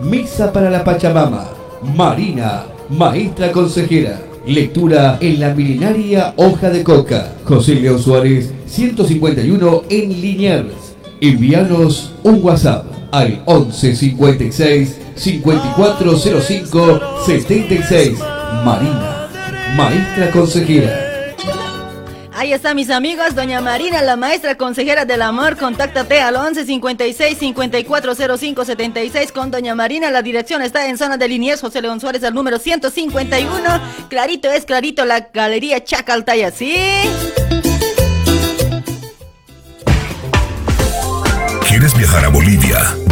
Misa 0.04 0.52
para 0.52 0.70
la 0.70 0.84
Pachamama. 0.84 1.48
Marina, 1.96 2.66
maestra 2.90 3.52
consejera. 3.52 4.22
Lectura 4.46 5.18
en 5.20 5.40
la 5.40 5.54
milenaria 5.56 6.34
Hoja 6.38 6.70
de 6.70 6.84
Coca. 6.84 7.34
José 7.44 7.76
León 7.76 8.00
Suárez, 8.00 8.52
151 8.68 9.84
en 9.90 10.22
Liniers. 10.22 10.96
Envíanos 11.22 12.14
un 12.24 12.44
WhatsApp 12.44 12.86
al 13.12 13.42
11 13.46 13.96
56 13.96 14.98
5405 15.16 17.00
76. 17.26 18.20
Marina, 18.64 19.28
maestra 19.76 20.30
consejera. 20.32 21.05
Ahí 22.38 22.52
está, 22.52 22.74
mis 22.74 22.90
amigos. 22.90 23.34
Doña 23.34 23.62
Marina, 23.62 24.02
la 24.02 24.18
maestra 24.18 24.56
consejera 24.56 25.06
del 25.06 25.22
amor. 25.22 25.56
Contáctate 25.56 26.20
al 26.20 26.36
11 26.36 26.66
56 26.66 27.38
5405 27.38 28.66
76 28.66 29.32
con 29.32 29.52
Doña 29.52 29.74
Marina. 29.74 30.12
La 30.12 30.22
dirección 30.22 30.62
está 30.62 30.90
en 30.90 30.98
zona 30.98 31.16
de 31.16 31.30
Liniers, 31.30 31.62
José 31.62 31.82
León 31.82 32.02
Suárez, 32.02 32.26
al 32.26 32.34
número 32.34 32.60
151. 32.60 33.48
Clarito 34.10 34.52
es 34.52 34.66
clarito, 34.66 35.06
la 35.06 35.30
galería 35.34 35.82
Chacaltaya, 35.82 36.52
¿sí? 36.52 36.76
¿Quieres 41.70 41.98
viajar 41.98 42.26
a 42.26 42.30
Bolivia? 42.30 42.55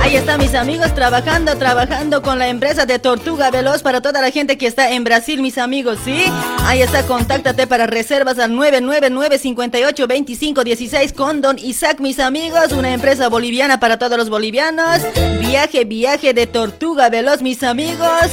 Ahí 0.00 0.16
están 0.16 0.38
mis 0.38 0.54
amigos 0.54 0.94
trabajando, 0.94 1.56
trabajando 1.56 2.22
con 2.22 2.38
la 2.38 2.46
empresa 2.48 2.86
de 2.86 3.00
Tortuga 3.00 3.50
Veloz 3.50 3.82
para 3.82 4.00
toda 4.00 4.20
la 4.20 4.30
gente 4.30 4.56
que 4.56 4.68
está 4.68 4.92
en 4.92 5.02
Brasil, 5.02 5.42
mis 5.42 5.58
amigos, 5.58 5.98
¿sí? 6.04 6.26
Ahí 6.64 6.80
está, 6.80 7.04
contáctate 7.04 7.66
para 7.66 7.88
reservas 7.88 8.38
al 8.38 8.52
999-58-2516 8.52 11.12
con 11.12 11.40
Don 11.40 11.58
Isaac, 11.58 11.98
mis 11.98 12.20
amigos, 12.20 12.70
una 12.70 12.94
empresa 12.94 13.28
boliviana 13.28 13.80
para 13.80 13.98
todos 13.98 14.16
los 14.16 14.30
bolivianos. 14.30 15.00
Viaje, 15.40 15.84
viaje 15.84 16.34
de 16.34 16.46
Tortuga 16.46 17.08
Veloz, 17.08 17.42
mis 17.42 17.64
amigos. 17.64 18.30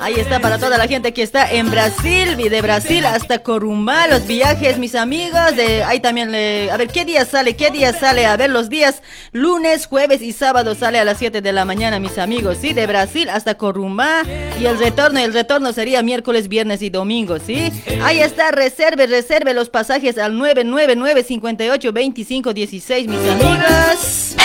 Ahí 0.00 0.14
está 0.14 0.40
para 0.40 0.58
toda 0.58 0.78
la 0.78 0.86
gente 0.86 1.12
que 1.12 1.22
está 1.22 1.50
en 1.50 1.70
Brasil, 1.70 2.36
de 2.36 2.62
Brasil 2.62 3.04
hasta 3.04 3.40
Corumbá, 3.42 4.06
los 4.06 4.26
viajes, 4.26 4.78
mis 4.78 4.94
amigos. 4.94 5.56
De 5.56 5.82
ahí 5.84 6.00
también 6.00 6.30
le, 6.30 6.70
a 6.70 6.76
ver 6.76 6.88
qué 6.88 7.04
día 7.04 7.24
sale, 7.24 7.56
qué 7.56 7.70
día 7.70 7.92
sale. 7.92 8.24
A 8.24 8.36
ver 8.36 8.50
los 8.50 8.68
días 8.68 9.02
lunes, 9.32 9.86
jueves 9.86 10.22
y 10.22 10.32
sábado 10.32 10.74
sale 10.74 10.98
a 10.98 11.04
las 11.04 11.18
7 11.18 11.42
de 11.42 11.52
la 11.52 11.64
mañana, 11.64 11.98
mis 11.98 12.16
amigos. 12.18 12.58
Sí, 12.60 12.72
de 12.72 12.86
Brasil 12.86 13.28
hasta 13.28 13.56
Corumbá 13.56 14.22
y 14.60 14.66
el 14.66 14.78
retorno, 14.78 15.18
el 15.18 15.34
retorno 15.34 15.72
sería 15.72 16.02
miércoles, 16.02 16.48
viernes 16.48 16.80
y 16.82 16.90
domingo, 16.90 17.38
sí. 17.38 17.72
Ahí 18.02 18.20
está, 18.20 18.50
reserve, 18.50 19.06
reserve 19.06 19.52
los 19.52 19.68
pasajes 19.68 20.16
al 20.18 20.38
999 20.38 21.24
58 21.24 21.92
25 21.92 22.54
16, 22.54 23.08
mis 23.08 23.18
amigos. 23.18 24.36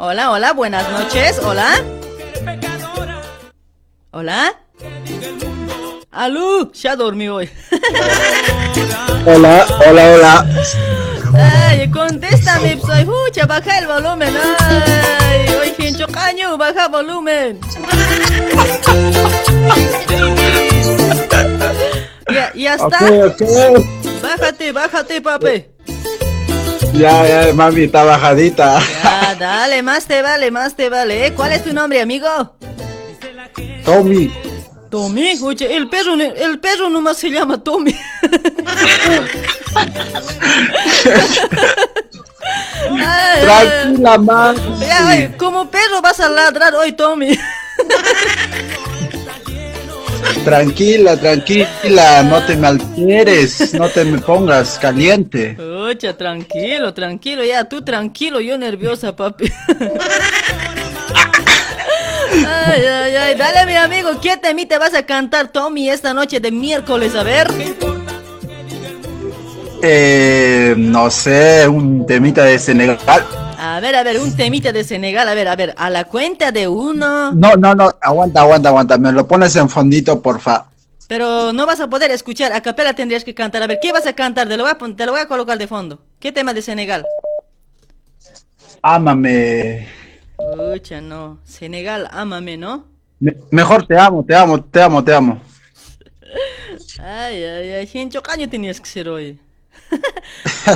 Hola, 0.00 0.30
hola, 0.30 0.52
buenas 0.52 0.88
noches. 0.92 1.40
Hola. 1.44 1.84
Hola. 4.12 4.54
Alú, 6.12 6.70
ya 6.72 6.94
dormí 6.94 7.26
hoy. 7.28 7.50
Hola, 9.26 9.66
hola, 9.84 10.12
hola. 10.14 10.46
Ay, 11.34 11.90
contéstame, 11.90 12.80
soy 12.80 13.04
mucha, 13.06 13.44
baja 13.46 13.78
el 13.80 13.88
volumen. 13.88 14.32
Ay, 14.60 15.48
hoy 15.60 15.70
fincho 15.76 16.06
caño, 16.06 16.56
baja 16.56 16.86
volumen. 16.86 17.58
Ya, 22.30 22.52
ya 22.54 22.74
está. 22.74 22.98
Bájate, 24.22 24.70
bájate, 24.70 25.20
papi. 25.22 25.64
Ya, 26.94 27.26
ya, 27.26 27.52
mami, 27.54 27.84
está 27.84 28.04
bajadita. 28.04 28.80
Ya, 29.02 29.34
dale, 29.38 29.82
más 29.82 30.06
te 30.06 30.22
vale, 30.22 30.50
más 30.50 30.74
te 30.74 30.88
vale. 30.88 31.26
¿eh? 31.26 31.34
¿Cuál 31.34 31.52
es 31.52 31.62
tu 31.64 31.72
nombre, 31.72 32.00
amigo? 32.00 32.28
Tommy. 33.84 34.32
Tommy, 34.90 35.38
oye, 35.42 35.76
el 35.76 35.88
perro, 35.88 36.14
el 36.14 36.58
perro 36.60 36.88
nomás 36.88 37.18
se 37.18 37.30
llama 37.30 37.62
Tommy. 37.62 37.94
Ay, 42.90 43.40
Tranquila. 43.42 44.54
Ya, 44.80 45.06
oye, 45.08 45.36
como 45.36 45.70
perro 45.70 46.00
vas 46.02 46.20
a 46.20 46.28
ladrar 46.28 46.74
hoy, 46.74 46.92
Tommy. 46.92 47.38
Tranquila, 50.44 51.16
tranquila, 51.16 52.22
no 52.22 52.42
te 52.44 52.56
me 52.56 52.68
alteres, 52.68 53.74
no 53.74 53.88
te 53.88 54.04
me 54.04 54.18
pongas 54.18 54.78
caliente. 54.78 55.56
Ocha, 55.60 56.16
tranquilo, 56.16 56.94
tranquilo, 56.94 57.44
ya, 57.44 57.64
tú 57.64 57.82
tranquilo, 57.82 58.40
yo 58.40 58.56
nerviosa, 58.56 59.14
papi. 59.14 59.52
Ay, 62.46 62.82
ay, 62.84 63.16
ay, 63.16 63.34
dale 63.36 63.66
mi 63.66 63.74
amigo, 63.74 64.10
¿qué 64.20 64.36
temita 64.36 64.78
vas 64.78 64.94
a 64.94 65.04
cantar, 65.04 65.48
Tommy, 65.48 65.90
esta 65.90 66.14
noche 66.14 66.40
de 66.40 66.50
miércoles? 66.50 67.14
A 67.14 67.22
ver. 67.22 67.48
Eh, 69.82 70.74
no 70.76 71.10
sé, 71.10 71.68
un 71.68 72.06
temita 72.06 72.44
de 72.44 72.58
Senegal. 72.58 72.98
A 73.60 73.80
ver, 73.80 73.96
a 73.96 74.04
ver, 74.04 74.18
un 74.20 74.36
temita 74.36 74.70
de 74.72 74.84
Senegal, 74.84 75.28
a 75.28 75.34
ver, 75.34 75.48
a 75.48 75.56
ver, 75.56 75.74
a 75.76 75.90
la 75.90 76.04
cuenta 76.04 76.52
de 76.52 76.68
uno. 76.68 77.32
No, 77.32 77.56
no, 77.56 77.74
no, 77.74 77.90
aguanta, 78.00 78.42
aguanta, 78.42 78.68
aguanta, 78.68 78.98
me 78.98 79.10
lo 79.10 79.26
pones 79.26 79.56
en 79.56 79.68
fondito, 79.68 80.22
porfa. 80.22 80.66
Pero 81.08 81.52
no 81.52 81.66
vas 81.66 81.80
a 81.80 81.88
poder 81.88 82.10
escuchar, 82.12 82.52
a 82.52 82.60
capela 82.60 82.94
tendrías 82.94 83.24
que 83.24 83.34
cantar. 83.34 83.62
A 83.62 83.66
ver, 83.66 83.78
¿qué 83.82 83.92
vas 83.92 84.06
a 84.06 84.12
cantar? 84.12 84.46
Te 84.48 84.56
lo 84.56 84.62
voy 84.62 84.72
a, 84.72 84.78
pon- 84.78 84.94
te 84.94 85.06
lo 85.06 85.12
voy 85.12 85.20
a 85.20 85.26
colocar 85.26 85.58
de 85.58 85.66
fondo. 85.66 86.00
¿Qué 86.20 86.30
tema 86.30 86.54
de 86.54 86.62
Senegal? 86.62 87.04
Ámame. 88.82 89.88
Ucha, 90.74 91.00
no. 91.00 91.38
Senegal, 91.44 92.08
ámame, 92.12 92.56
¿no? 92.56 92.86
Me- 93.18 93.36
mejor 93.50 93.86
te 93.86 93.98
amo, 93.98 94.24
te 94.24 94.36
amo, 94.36 94.62
te 94.62 94.80
amo, 94.82 95.02
te 95.02 95.14
amo. 95.14 95.40
Ay, 97.00 97.42
ay, 97.42 97.70
ay, 97.72 97.86
Gencho 97.86 98.22
Caño 98.22 98.48
tenías 98.48 98.80
que 98.80 98.88
ser 98.88 99.08
hoy. 99.08 99.40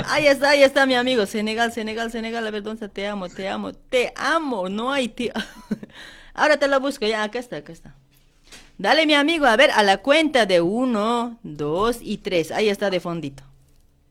Ahí 0.09 0.27
está, 0.27 0.51
ahí 0.51 0.63
está 0.63 0.87
mi 0.87 0.95
amigo. 0.95 1.27
Senegal, 1.27 1.73
Senegal, 1.73 2.11
Senegal. 2.11 2.47
A 2.47 2.51
ver, 2.51 2.63
¿dónde? 2.63 2.89
Te 2.89 3.07
amo, 3.07 3.29
te 3.29 3.49
amo, 3.49 3.73
te 3.73 4.13
amo. 4.17 4.69
No 4.69 4.93
hay 4.93 5.09
te 5.09 5.33
Ahora 6.35 6.57
te 6.57 6.67
lo 6.69 6.81
busco, 6.81 7.07
ya, 7.07 7.23
acá 7.23 7.39
está, 7.39 7.57
acá 7.57 7.73
está. 7.73 7.95
Dale, 8.79 9.07
mi 9.07 9.15
amigo, 9.15 9.47
a 9.47 9.57
ver, 9.57 9.71
a 9.71 9.83
la 9.83 9.99
cuenta 9.99 10.47
de 10.47 10.61
uno, 10.61 11.39
dos 11.43 11.99
y 12.01 12.19
tres. 12.19 12.51
Ahí 12.51 12.69
está 12.69 12.91
de 12.91 13.01
fondito. 13.01 13.43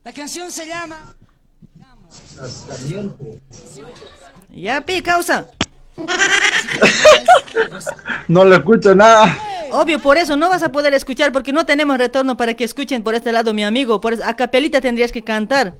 La 0.03 0.13
canción 0.13 0.51
se 0.51 0.67
llama. 0.67 1.15
Ya, 4.49 4.81
pi, 4.81 5.01
causa. 5.01 5.47
No 8.27 8.45
le 8.45 8.55
escucho 8.55 8.95
nada. 8.95 9.37
Obvio, 9.71 9.99
por 9.99 10.17
eso 10.17 10.35
no 10.35 10.49
vas 10.49 10.63
a 10.63 10.71
poder 10.71 10.93
escuchar 10.93 11.31
porque 11.31 11.53
no 11.53 11.65
tenemos 11.65 11.97
retorno 11.97 12.35
para 12.37 12.53
que 12.53 12.63
escuchen 12.63 13.03
por 13.03 13.15
este 13.15 13.31
lado, 13.31 13.53
mi 13.53 13.63
amigo. 13.63 14.01
Por 14.01 14.13
eso, 14.13 14.23
a 14.25 14.35
capelita 14.35 14.81
tendrías 14.81 15.11
que 15.11 15.23
cantar. 15.23 15.75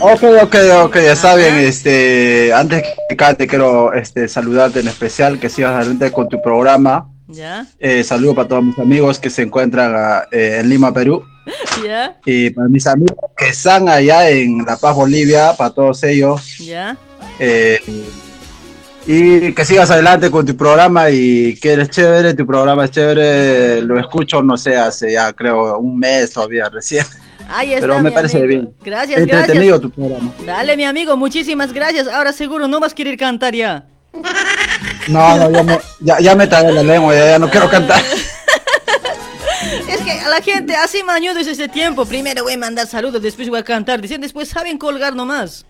Ok, 0.00 0.22
ok, 0.42 0.56
ok, 0.84 0.96
está 0.96 1.34
bien. 1.34 1.54
Este, 1.56 2.52
antes 2.52 2.84
que 3.08 3.16
cante, 3.16 3.46
quiero 3.46 3.92
este, 3.92 4.28
saludarte 4.28 4.80
en 4.80 4.88
especial, 4.88 5.38
que 5.38 5.48
sigas 5.48 5.74
adelante 5.74 6.12
con 6.12 6.28
tu 6.28 6.40
programa. 6.42 7.08
¿Ya? 7.28 7.66
Eh, 7.78 8.02
saludo 8.02 8.34
para 8.34 8.48
todos 8.48 8.64
mis 8.64 8.78
amigos 8.78 9.18
que 9.18 9.30
se 9.30 9.42
encuentran 9.42 9.94
ah, 9.96 10.24
eh, 10.32 10.58
en 10.60 10.68
Lima, 10.68 10.92
Perú. 10.92 11.24
¿Ya? 11.86 12.18
Y 12.24 12.50
para 12.50 12.68
mis 12.68 12.86
amigos 12.86 13.16
que 13.36 13.48
están 13.48 13.88
allá 13.88 14.28
en 14.30 14.64
La 14.64 14.76
Paz, 14.76 14.94
Bolivia, 14.94 15.52
para 15.56 15.70
todos 15.70 16.02
ellos. 16.02 16.58
¿Ya? 16.58 16.96
Eh, 17.38 17.80
y 19.12 19.52
que 19.52 19.64
sigas 19.64 19.90
adelante 19.90 20.30
con 20.30 20.46
tu 20.46 20.56
programa 20.56 21.10
y 21.10 21.56
que 21.56 21.72
eres 21.72 21.90
chévere, 21.90 22.32
tu 22.34 22.46
programa 22.46 22.84
es 22.84 22.92
chévere. 22.92 23.82
Lo 23.82 23.98
escucho, 23.98 24.40
no 24.40 24.56
sé, 24.56 24.76
hace 24.76 25.12
ya 25.12 25.32
creo 25.32 25.78
un 25.78 25.98
mes 25.98 26.32
todavía 26.32 26.68
recién. 26.68 27.04
Ahí 27.48 27.74
está. 27.74 27.88
Pero 27.88 28.00
me 28.00 28.12
parece 28.12 28.36
amigo. 28.36 28.48
bien. 28.48 28.74
Gracias, 28.84 29.18
Entretenido 29.18 29.80
gracias. 29.80 29.80
tu 29.80 29.90
programa. 29.90 30.32
Dale, 30.46 30.76
mi 30.76 30.84
amigo, 30.84 31.16
muchísimas 31.16 31.72
gracias. 31.72 32.06
Ahora 32.06 32.32
seguro 32.32 32.68
no 32.68 32.78
vas 32.78 32.92
a 32.92 32.94
querer 32.94 33.16
cantar 33.16 33.52
ya. 33.52 33.84
No, 35.08 35.36
no, 35.36 35.50
ya 35.50 35.62
me, 35.64 35.78
ya, 35.98 36.20
ya 36.20 36.34
me 36.36 36.46
tragué 36.46 36.70
la 36.70 36.84
lengua, 36.84 37.12
ya, 37.12 37.30
ya 37.30 37.38
no 37.40 37.50
quiero 37.50 37.68
cantar. 37.68 38.00
Es 39.88 40.00
que 40.02 40.12
a 40.12 40.28
la 40.28 40.40
gente 40.40 40.74
así 40.76 41.02
mañudo 41.02 41.40
es 41.40 41.46
ese 41.48 41.68
tiempo. 41.68 42.06
Primero 42.06 42.44
voy 42.44 42.54
a 42.54 42.58
mandar 42.58 42.86
saludos, 42.86 43.20
después 43.20 43.48
voy 43.48 43.58
a 43.58 43.64
cantar. 43.64 44.00
Dicen, 44.00 44.20
después 44.20 44.48
saben 44.48 44.78
colgar 44.78 45.14
nomás. 45.16 45.66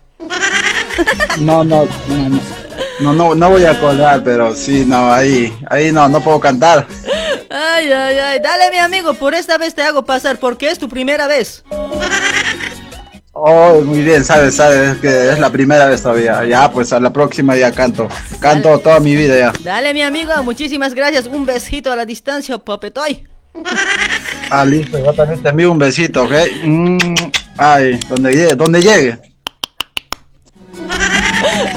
No, 1.39 1.63
no, 1.63 1.85
no, 2.07 2.29
no, 2.29 2.41
no, 2.99 3.13
no, 3.13 3.35
no 3.35 3.49
voy 3.49 3.65
a 3.65 3.79
colgar, 3.79 4.23
pero 4.23 4.55
sí, 4.55 4.83
no, 4.85 5.11
ahí, 5.11 5.53
ahí 5.69 5.91
no, 5.91 6.07
no 6.07 6.21
puedo 6.21 6.39
cantar. 6.39 6.85
Ay, 7.49 7.91
ay, 7.91 8.17
ay. 8.17 8.39
Dale, 8.39 8.69
mi 8.71 8.77
amigo, 8.77 9.13
por 9.13 9.33
esta 9.33 9.57
vez 9.57 9.73
te 9.73 9.81
hago 9.81 10.05
pasar 10.05 10.37
porque 10.37 10.69
es 10.69 10.79
tu 10.79 10.87
primera 10.87 11.27
vez. 11.27 11.63
Oh, 13.33 13.81
muy 13.81 14.01
bien, 14.01 14.23
sabes, 14.23 14.55
sabes 14.55 14.97
que 14.97 15.31
es 15.31 15.39
la 15.39 15.49
primera 15.49 15.87
vez 15.87 16.03
todavía. 16.03 16.45
Ya, 16.45 16.71
pues 16.71 16.93
a 16.93 16.99
la 16.99 17.11
próxima 17.11 17.55
ya 17.55 17.71
canto. 17.71 18.07
Canto 18.39 18.77
toda 18.79 18.99
mi 18.99 19.15
vida 19.15 19.37
ya. 19.37 19.53
Dale, 19.63 19.93
mi 19.93 20.01
amigo, 20.01 20.31
muchísimas 20.43 20.93
gracias. 20.93 21.27
Un 21.27 21.45
besito 21.45 21.91
a 21.91 21.95
la 21.95 22.05
distancia, 22.05 22.57
papetoy. 22.57 23.27
Ah, 24.49 24.65
listo, 24.65 24.97
yo 24.99 25.13
también 25.13 25.41
te 25.41 25.49
envío 25.49 25.71
un 25.71 25.79
besito, 25.79 26.23
¿ok? 26.23 26.31
Mm, 26.63 26.97
ay, 27.57 27.99
donde 28.09 28.31
llegue, 28.33 28.55
donde 28.55 28.81
llegue. 28.81 29.30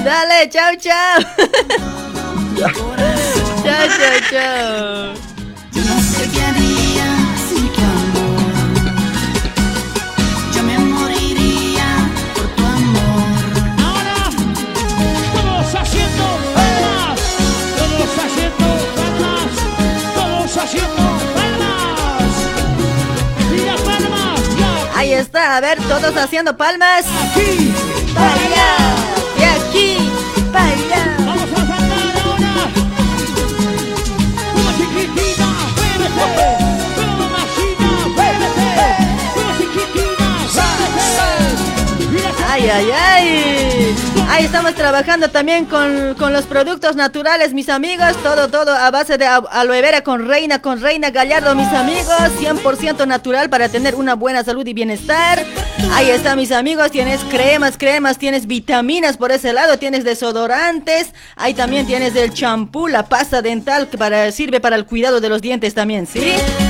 Dale, 0.04 0.48
chao, 0.50 0.76
chao. 0.76 1.18
chao, 2.58 3.88
chao, 3.96 4.20
chao. 4.30 5.14
No 5.72 5.96
sé 6.02 6.28
qué 6.30 6.42
haría 6.42 7.08
sin 7.48 7.66
tu. 7.72 7.88
Yo 10.54 10.62
me 10.62 10.76
moriría 10.78 11.86
por 12.34 12.46
tu 12.54 12.62
amor. 12.64 13.24
Ahora, 13.82 14.18
todos 15.32 15.74
haciendo 15.74 16.24
palmas. 16.54 17.18
Todos 17.78 18.10
haciendo 18.24 18.68
palmas. 18.94 19.52
Todos 20.14 20.52
haciendo 20.58 21.04
palmas. 21.34 22.34
Y 23.50 23.58
palmas. 23.86 24.40
Ahí 24.94 25.12
está, 25.14 25.56
a 25.56 25.60
ver, 25.60 25.78
todos 25.88 26.14
haciendo 26.14 26.54
palmas. 26.54 27.06
Aquí, 27.06 27.72
para 28.14 28.34
allá 28.34 28.93
para 30.54 30.68
allá. 30.68 31.16
Vamos 31.18 31.42
a 31.42 31.66
saltar 31.66 32.16
ahora. 32.22 32.52
Una 34.54 34.72
chiquitita, 34.78 35.48
Ay, 42.46 42.70
ay, 42.70 42.90
ay. 42.92 44.13
Ahí 44.34 44.46
estamos 44.46 44.74
trabajando 44.74 45.30
también 45.30 45.64
con, 45.64 46.16
con, 46.18 46.32
los 46.32 46.44
productos 46.46 46.96
naturales, 46.96 47.54
mis 47.54 47.68
amigos. 47.68 48.16
Todo, 48.20 48.48
todo 48.48 48.74
a 48.74 48.90
base 48.90 49.16
de 49.16 49.26
aloe 49.26 49.80
vera 49.80 50.00
con 50.00 50.26
reina, 50.26 50.60
con 50.60 50.80
reina 50.80 51.10
gallardo, 51.10 51.54
mis 51.54 51.68
amigos. 51.68 52.18
100% 52.40 53.06
natural 53.06 53.48
para 53.48 53.68
tener 53.68 53.94
una 53.94 54.16
buena 54.16 54.42
salud 54.42 54.66
y 54.66 54.74
bienestar. 54.74 55.46
Ahí 55.92 56.10
está, 56.10 56.34
mis 56.34 56.50
amigos. 56.50 56.90
Tienes 56.90 57.20
cremas, 57.30 57.78
cremas, 57.78 58.18
tienes 58.18 58.48
vitaminas 58.48 59.16
por 59.16 59.30
ese 59.30 59.52
lado, 59.52 59.78
tienes 59.78 60.02
desodorantes. 60.02 61.12
Ahí 61.36 61.54
también 61.54 61.86
tienes 61.86 62.16
el 62.16 62.34
champú, 62.34 62.88
la 62.88 63.06
pasta 63.08 63.40
dental 63.40 63.88
que 63.88 63.96
para, 63.96 64.32
sirve 64.32 64.58
para 64.58 64.74
el 64.74 64.84
cuidado 64.84 65.20
de 65.20 65.28
los 65.28 65.42
dientes 65.42 65.74
también, 65.74 66.08
¿sí? 66.08 66.18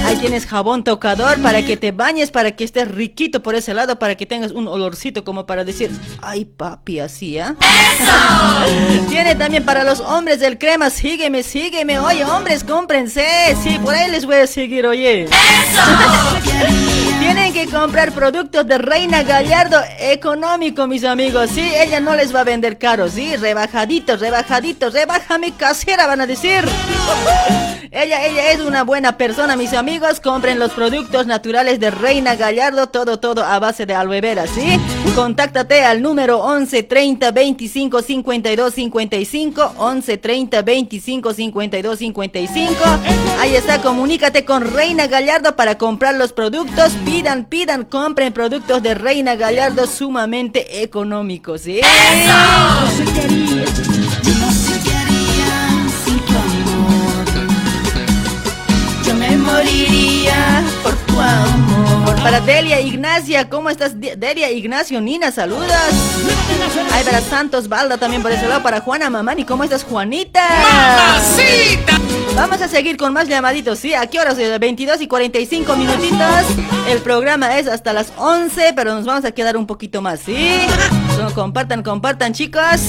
Ahí 0.05 0.17
tienes 0.17 0.47
jabón 0.47 0.85
tocador 0.85 1.41
para 1.41 1.65
que 1.65 1.77
te 1.77 1.93
bañes, 1.93 2.31
para 2.31 2.53
que 2.53 2.65
estés 2.65 2.89
riquito 2.89 3.43
por 3.43 3.55
ese 3.55 3.73
lado, 3.75 3.99
para 3.99 4.17
que 4.17 4.27
tengas 4.27 4.53
un 4.53 4.69
olorcito 4.69 5.25
como 5.25 5.47
para 5.47 5.65
decir, 5.65 5.91
ay 6.21 6.45
papi, 6.45 7.01
así, 7.01 7.39
¿ah? 7.39 7.57
¿eh? 7.61 9.01
Tiene 9.09 9.35
también 9.35 9.65
para 9.65 9.85
los 9.85 10.01
hombres 10.01 10.41
del 10.41 10.59
crema, 10.59 10.91
sígueme, 10.91 11.43
sígueme. 11.43 11.99
Oye, 11.99 12.25
hombres, 12.25 12.65
cómprense. 12.65 13.57
Sí, 13.63 13.79
por 13.83 13.95
ahí 13.95 14.11
les 14.11 14.27
voy 14.27 14.37
a 14.37 14.47
seguir, 14.47 14.87
oye. 14.87 15.27
Tienen 17.25 17.55
que 17.55 17.67
comprar 17.69 18.13
productos 18.13 18.67
de 18.67 18.77
Reina 18.77 19.23
Gallardo 19.23 19.81
económico, 19.99 20.87
mis 20.87 21.05
amigos. 21.05 21.49
Sí, 21.55 21.67
ella 21.75 21.99
no 21.99 22.15
les 22.15 22.35
va 22.35 22.41
a 22.41 22.45
vender 22.45 22.77
caro, 22.77 23.09
sí, 23.09 23.35
rebajaditos, 23.37 24.21
rebajaditos, 24.21 24.93
rebaja 24.93 25.39
mi 25.39 25.51
casera, 25.51 26.07
van 26.07 26.21
a 26.21 26.27
decir. 26.27 26.63
ella, 27.91 28.27
ella 28.27 28.51
es 28.51 28.61
una 28.61 28.85
buena 28.85 29.17
persona, 29.17 29.57
mis 29.57 29.73
amigos. 29.73 30.21
Compren 30.21 30.59
los 30.59 30.73
productos 30.73 31.27
naturales 31.27 31.81
de 31.81 31.91
Reina 31.91 32.37
Gallardo, 32.37 32.89
todo, 32.89 33.19
todo 33.19 33.43
a 33.43 33.59
base 33.59 33.87
de 33.87 33.95
aloe 33.95 34.21
vera, 34.21 34.47
¿sí? 34.47 34.79
Contáctate 35.15 35.83
al 35.83 36.03
número 36.03 36.41
11 36.41 36.83
30 36.83 37.31
25 37.31 38.03
52 38.03 38.75
55 38.75 39.75
11 39.79 40.19
30 40.19 40.63
25 40.63 41.33
52 41.33 41.99
55. 41.99 42.75
Ahí 43.41 43.57
está, 43.57 43.81
comunícate 43.81 44.45
con 44.45 44.71
Reina 44.75 45.07
Gallardo 45.07 45.57
para 45.57 45.79
comprar 45.79 46.17
los 46.17 46.35
productos. 46.35 46.93
Pidan, 47.15 47.45
pidan, 47.45 47.85
compren 47.85 48.33
productos 48.33 48.83
de 48.83 48.93
Reina 48.93 49.37
Gallardo 49.37 49.87
sumamente 49.87 50.83
económicos. 50.83 51.61
¿sí? 51.61 51.81
Yo 59.07 59.15
me 59.15 59.37
moriría 59.37 60.65
por 60.83 60.97
tu 61.07 61.21
amor. 61.21 61.64
Para 62.05 62.41
Delia 62.41 62.81
Ignacia, 62.81 63.49
¿cómo 63.49 63.71
estás? 63.71 63.99
Delia 63.99 64.51
Ignacio, 64.51 65.01
Nina, 65.01 65.31
saludos. 65.31 65.71
Ay, 66.93 67.05
para 67.05 67.21
Santos 67.21 67.69
Balda 67.69 67.99
también 67.99 68.23
por 68.23 68.33
ese 68.33 68.47
lado. 68.47 68.63
Para 68.63 68.81
Juana 68.81 69.11
Mamani, 69.11 69.45
¿cómo 69.45 69.65
estás, 69.65 69.85
Juanita? 69.85 70.41
¡Mamacita! 70.49 72.01
Vamos 72.35 72.61
a 72.61 72.69
seguir 72.69 72.97
con 72.97 73.13
más 73.13 73.29
llamaditos, 73.29 73.79
¿sí? 73.79 73.95
¿A 73.95 74.07
qué 74.07 74.21
horas? 74.21 74.37
22 74.37 75.01
y 75.01 75.07
45 75.07 75.77
minutitos. 75.77 76.45
El 76.89 76.99
programa 77.01 77.59
es 77.59 77.69
hasta 77.69 77.93
las 77.93 78.13
11, 78.17 78.73
pero 78.75 78.95
nos 78.95 79.05
vamos 79.05 79.25
a 79.25 79.33
quedar 79.33 79.57
un 79.57 79.67
poquito 79.67 80.03
más, 80.03 80.21
¿sí? 80.21 80.59
compartan, 81.35 81.83
compartan, 81.83 82.33
chicos. 82.33 82.81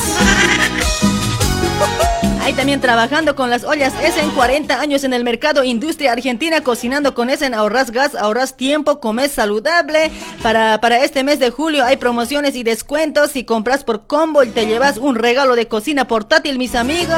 Ahí 2.45 2.53
también 2.53 2.79
trabajando 2.79 3.35
con 3.35 3.49
las 3.49 3.63
ollas 3.63 3.91
Essen, 4.03 4.29
40 4.29 4.79
años 4.79 5.03
en 5.03 5.13
el 5.13 5.23
mercado 5.23 5.63
industria 5.63 6.11
argentina, 6.11 6.61
cocinando 6.61 7.15
con 7.15 7.31
Essen, 7.31 7.55
ahorras 7.55 7.89
gas, 7.89 8.13
ahorras 8.13 8.55
tiempo, 8.55 8.99
comes 8.99 9.31
saludable. 9.31 10.11
Para, 10.43 10.79
para 10.79 11.03
este 11.03 11.23
mes 11.23 11.39
de 11.39 11.49
julio 11.49 11.83
hay 11.83 11.97
promociones 11.97 12.55
y 12.55 12.61
descuentos. 12.61 13.31
Si 13.31 13.45
compras 13.45 13.83
por 13.83 14.05
combo 14.05 14.43
y 14.43 14.49
te 14.49 14.67
llevas 14.67 14.97
un 14.97 15.15
regalo 15.15 15.55
de 15.55 15.67
cocina 15.67 16.07
portátil, 16.07 16.59
mis 16.59 16.75
amigos. 16.75 17.17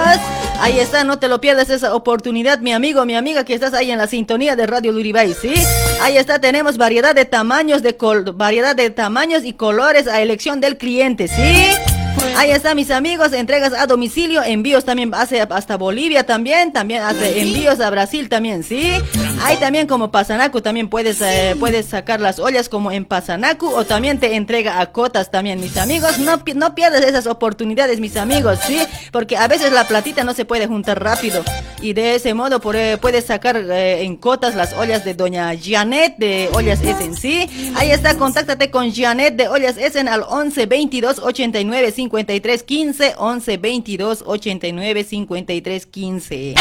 Ahí 0.62 0.80
está, 0.80 1.04
no 1.04 1.20
te 1.20 1.28
lo 1.28 1.42
pierdas 1.42 1.70
esa 1.72 1.94
oportunidad, 1.94 2.60
mi 2.60 2.72
amigo, 2.72 3.04
mi 3.04 3.18
amiga, 3.18 3.44
que 3.44 3.54
estás 3.54 3.74
ahí 3.74 3.92
en 3.92 3.98
la 3.98 4.08
sintonía 4.08 4.56
de 4.56 4.66
Radio 4.66 4.94
Luribay, 4.94 5.34
¿sí? 5.34 5.56
Ahí 6.02 6.16
está, 6.16 6.40
tenemos 6.40 6.78
variedad 6.78 7.14
de 7.14 7.26
tamaños, 7.26 7.84
de 7.84 7.98
variedad 8.34 8.78
de 8.78 8.92
tamaños 8.92 9.44
y 9.44 9.52
colores 9.52 10.08
a 10.08 10.22
elección 10.22 10.62
del 10.62 10.78
cliente, 10.78 11.28
¿sí? 11.28 11.97
Ahí 12.36 12.52
está, 12.52 12.76
mis 12.76 12.92
amigos, 12.92 13.34
entregas 13.34 13.74
a 13.74 13.88
domicilio, 13.88 14.44
envíos 14.44 14.86
también 14.86 15.14
hace 15.14 15.42
hasta 15.42 15.78
Bolivia 15.78 16.26
también, 16.26 16.72
también 16.72 17.04
hace 17.04 17.42
envíos 17.42 17.80
a 17.80 17.90
Brasil 17.90 18.30
también, 18.30 18.64
¿sí? 18.64 18.94
Ahí 19.43 19.57
también 19.57 19.88
como 19.88 20.11
Pasanacu 20.11 20.61
también 20.61 20.90
puedes, 20.90 21.22
eh, 21.22 21.56
puedes 21.59 21.85
sacar 21.85 22.19
las 22.19 22.40
ollas 22.40 22.69
como 22.69 22.91
en 22.91 23.06
Pasanacu 23.06 23.67
o 23.67 23.85
también 23.85 24.19
te 24.19 24.35
entrega 24.35 24.80
a 24.80 24.91
cotas 24.91 25.32
también, 25.32 25.59
mis 25.59 25.77
amigos. 25.77 26.19
No, 26.19 26.41
no 26.56 26.75
pierdas 26.75 27.03
esas 27.03 27.27
oportunidades, 27.27 27.99
mis 27.99 28.17
amigos, 28.17 28.59
¿sí? 28.66 28.80
Porque 29.11 29.38
a 29.38 29.48
veces 29.48 29.72
la 29.72 29.88
platita 29.88 30.24
no 30.24 30.33
se 30.33 30.45
puede 30.45 30.67
juntar 30.67 31.01
rápido 31.01 31.43
y 31.82 31.93
de 31.93 32.16
ese 32.16 32.33
modo 32.33 32.61
eh, 32.74 32.98
puedes 32.99 33.25
sacar 33.25 33.57
eh, 33.57 34.03
en 34.03 34.17
cotas 34.17 34.56
las 34.56 34.74
ollas 34.74 35.06
de 35.06 35.14
doña 35.14 35.53
Janet 35.61 36.17
de 36.17 36.49
Ollas 36.53 36.82
Essen, 36.82 37.16
¿sí? 37.16 37.49
Ahí 37.75 37.91
está, 37.91 38.17
contáctate 38.17 38.72
con 38.72 38.93
Janet 38.93 39.35
de 39.35 39.48
Ollas 39.48 39.77
Essen 39.77 40.07
al 40.07 40.24
11 40.27 40.66
22 40.66 41.19
89 41.19 41.91
53 41.91 42.64
15 42.64 43.14
11 43.17 43.57
22 43.57 44.24
89 44.25 45.03
53 45.03 45.85
15. 45.85 46.56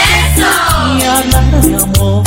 amor, 1.75 2.25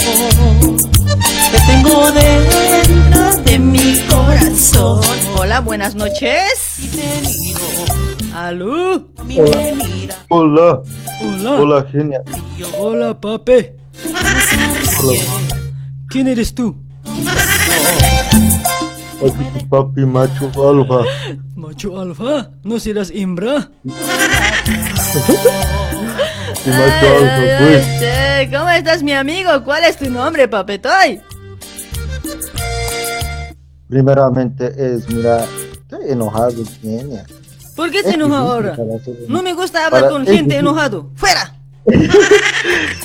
te 1.51 1.59
tengo 1.67 2.11
dentro 2.11 3.37
de 3.43 3.59
mi 3.59 3.99
corazón. 4.07 5.01
Hola, 5.37 5.61
buenas 5.61 5.95
noches. 5.95 6.79
¿Aló? 8.33 9.07
Hola. 10.29 10.81
Hola. 11.21 11.51
Hola. 11.59 11.85
genia. 11.91 12.21
Hola, 12.77 13.19
pape. 13.19 13.75
Hola. 15.01 15.19
¿Quién 16.09 16.27
eres 16.27 16.53
tú? 16.53 16.75
Tu 19.19 19.67
papi 19.69 20.05
macho 20.05 20.45
alfa. 20.69 21.01
¿Macho 21.55 21.99
alfa? 21.99 22.49
¿No 22.63 22.79
serás 22.79 23.11
hembra? 23.13 23.69
pues. 26.71 28.49
¿Cómo 28.51 28.69
estás, 28.69 29.03
mi 29.03 29.13
amigo? 29.13 29.63
¿Cuál 29.63 29.83
es 29.83 29.97
tu 29.97 30.09
nombre, 30.09 30.47
papetoy? 30.47 31.21
Primeramente 33.87 34.73
es, 34.77 35.09
mira, 35.09 35.45
estoy 35.71 36.11
enojado, 36.11 36.63
genia. 36.81 37.25
¿Por 37.75 37.91
qué 37.91 38.03
te 38.03 38.11
enojas 38.11 38.39
ahora? 38.39 38.77
No 39.27 39.41
me 39.41 39.53
gusta 39.53 39.85
hablar 39.85 40.09
con 40.09 40.25
gente 40.25 40.57
enojado. 40.57 41.09
¡Fuera! 41.15 41.55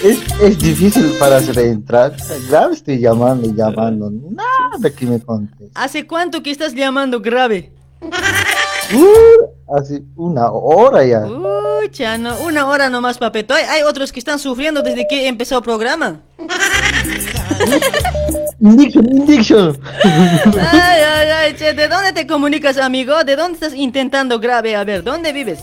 es, 0.02 0.18
es, 0.42 0.58
difícil 0.58 1.12
para 1.18 1.36
hacer 1.36 1.58
entrar. 1.60 2.14
Grave 2.48 2.74
estoy 2.74 2.98
llamando 2.98 3.48
y 3.48 3.54
llamando. 3.54 4.10
Nada 4.10 4.90
que 4.90 5.06
me 5.06 5.20
conteste. 5.20 5.70
¿Hace 5.74 6.06
cuánto 6.06 6.42
que 6.42 6.50
estás 6.50 6.74
llamando 6.74 7.20
grave? 7.20 7.72
Uh, 8.92 9.76
hace 9.76 10.02
una 10.16 10.50
hora 10.50 11.04
ya. 11.04 11.20
Uy, 11.20 11.90
chano, 11.90 12.36
una 12.46 12.66
hora 12.66 12.90
nomás, 12.90 13.18
papeto. 13.18 13.54
Hay 13.54 13.82
otros 13.82 14.12
que 14.12 14.18
están 14.18 14.38
sufriendo 14.38 14.82
desde 14.82 15.06
que 15.08 15.26
empezó 15.26 15.58
el 15.58 15.62
programa. 15.62 16.20
Indiction, 18.60 19.08
indiction. 19.10 19.78
Ay, 20.02 21.00
ay, 21.00 21.28
ay, 21.28 21.54
che, 21.54 21.74
¿de 21.74 21.88
dónde 21.88 22.12
te 22.12 22.26
comunicas, 22.26 22.78
amigo? 22.78 23.24
¿De 23.24 23.36
dónde 23.36 23.54
estás 23.54 23.74
intentando 23.74 24.38
grave? 24.38 24.76
A 24.76 24.84
ver, 24.84 25.02
¿dónde 25.02 25.32
vives? 25.32 25.60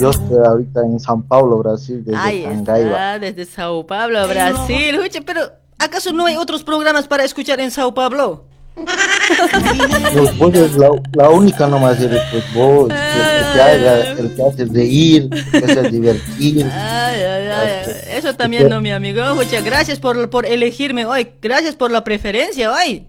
Yo 0.00 0.10
estoy 0.10 0.38
ahorita 0.44 0.80
en 0.80 1.00
San 1.00 1.22
Paulo, 1.22 1.58
Brasil, 1.58 2.04
desde 2.04 2.18
Ahí 2.18 2.44
está, 2.44 3.18
desde 3.18 3.44
Sao 3.44 3.86
Paulo, 3.86 4.26
Brasil. 4.28 4.98
Oye, 4.98 5.22
pero 5.22 5.40
¿acaso 5.78 6.12
no 6.12 6.26
hay 6.26 6.36
otros 6.36 6.62
programas 6.62 7.08
para 7.08 7.24
escuchar 7.24 7.60
en 7.60 7.70
Sao 7.70 7.92
Paulo? 8.84 10.32
Vos 10.38 10.54
es 10.54 10.76
la, 10.76 10.90
la, 11.14 11.30
única 11.30 11.66
nomás 11.66 12.00
eres 12.00 12.20
pues 12.30 12.54
vos, 12.54 12.90
el, 12.90 12.96
que 13.52 13.62
haga, 13.62 14.10
el 14.12 14.34
que 14.34 14.42
hace 14.42 14.64
reír, 14.64 15.28
que 15.50 15.58
hace 15.58 15.90
divertir. 15.90 16.66
Ay, 16.72 17.22
ay, 17.22 17.48
ay. 17.48 17.94
Eso 18.12 18.34
también 18.34 18.68
no, 18.68 18.80
mi 18.80 18.90
amigo. 18.90 19.34
Muchas 19.34 19.64
gracias 19.64 19.98
por, 19.98 20.30
por 20.30 20.46
elegirme 20.46 21.06
hoy. 21.06 21.28
Gracias 21.40 21.74
por 21.74 21.90
la 21.90 22.04
preferencia 22.04 22.72
hoy. 22.72 23.06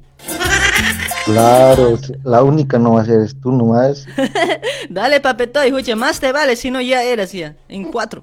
Claro, 1.25 1.99
la 2.23 2.43
única 2.43 2.79
nomás 2.79 3.07
eres 3.07 3.35
tú 3.39 3.51
nomás. 3.51 4.05
Dale, 4.89 5.19
papetoy, 5.19 5.67
escucha, 5.67 5.95
más 5.95 6.19
te 6.19 6.31
vale 6.31 6.55
si 6.55 6.71
no 6.71 6.81
ya 6.81 7.03
eras 7.03 7.31
ya, 7.31 7.55
en 7.67 7.91
cuatro. 7.91 8.21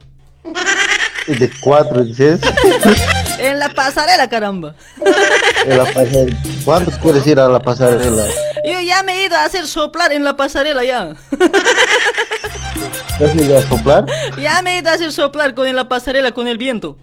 De 1.27 1.51
cuatro, 1.61 2.05
dices. 2.05 2.41
En 3.39 3.59
la 3.59 3.69
pasarela, 3.69 4.29
caramba. 4.29 4.75
En 5.65 5.79
la 5.79 5.85
pasarela. 5.85 6.37
¿Cuándo 6.65 6.91
quieres 7.03 7.27
ir 7.27 7.39
a 7.39 7.49
la 7.49 7.61
pasarela? 7.61 8.25
Yo 8.65 8.81
ya 8.81 9.03
me 9.03 9.15
he 9.15 9.27
ido 9.27 9.37
a 9.37 9.45
hacer 9.45 9.67
soplar 9.67 10.13
en 10.13 10.25
la 10.25 10.37
pasarela 10.37 10.85
ya. 10.85 11.15
¿Te 13.19 13.25
has 13.25 13.35
ido 13.35 13.59
a 13.59 13.63
soplar? 13.63 14.07
Ya 14.41 14.63
me 14.63 14.77
he 14.77 14.79
ido 14.79 14.91
a 14.91 14.95
hacer 14.95 15.13
soplar 15.13 15.55
con 15.55 15.75
la 15.75 15.89
pasarela 15.89 16.33
con 16.33 16.49
el 16.49 16.59
viento. 16.59 16.97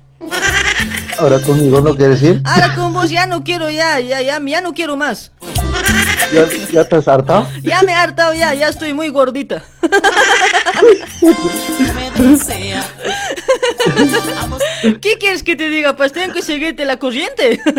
Ahora 1.19 1.39
conmigo 1.39 1.81
no 1.81 1.95
quieres 1.95 2.21
ir. 2.23 2.41
Ahora 2.45 2.73
con 2.75 2.93
vos 2.93 3.09
ya 3.09 3.25
no 3.27 3.43
quiero 3.43 3.69
ya, 3.69 3.99
ya, 3.99 4.21
ya, 4.21 4.39
ya 4.39 4.61
no 4.61 4.73
quiero 4.73 4.97
más. 4.97 5.31
¿Ya, 6.33 6.47
ya 6.71 6.83
te 6.83 6.95
has 6.95 7.07
hartado? 7.07 7.47
Ya 7.61 7.81
me 7.83 7.91
he 7.91 7.95
hartado 7.95 8.33
ya, 8.33 8.53
ya 8.53 8.69
estoy 8.69 8.93
muy 8.93 9.09
gordita. 9.09 9.63
¿Qué 15.01 15.17
quieres 15.19 15.43
que 15.43 15.55
te 15.55 15.69
diga? 15.69 15.95
Pues 15.95 16.11
tengo 16.11 16.33
que 16.33 16.41
seguirte 16.41 16.85
la 16.85 16.97
corriente. 16.97 17.61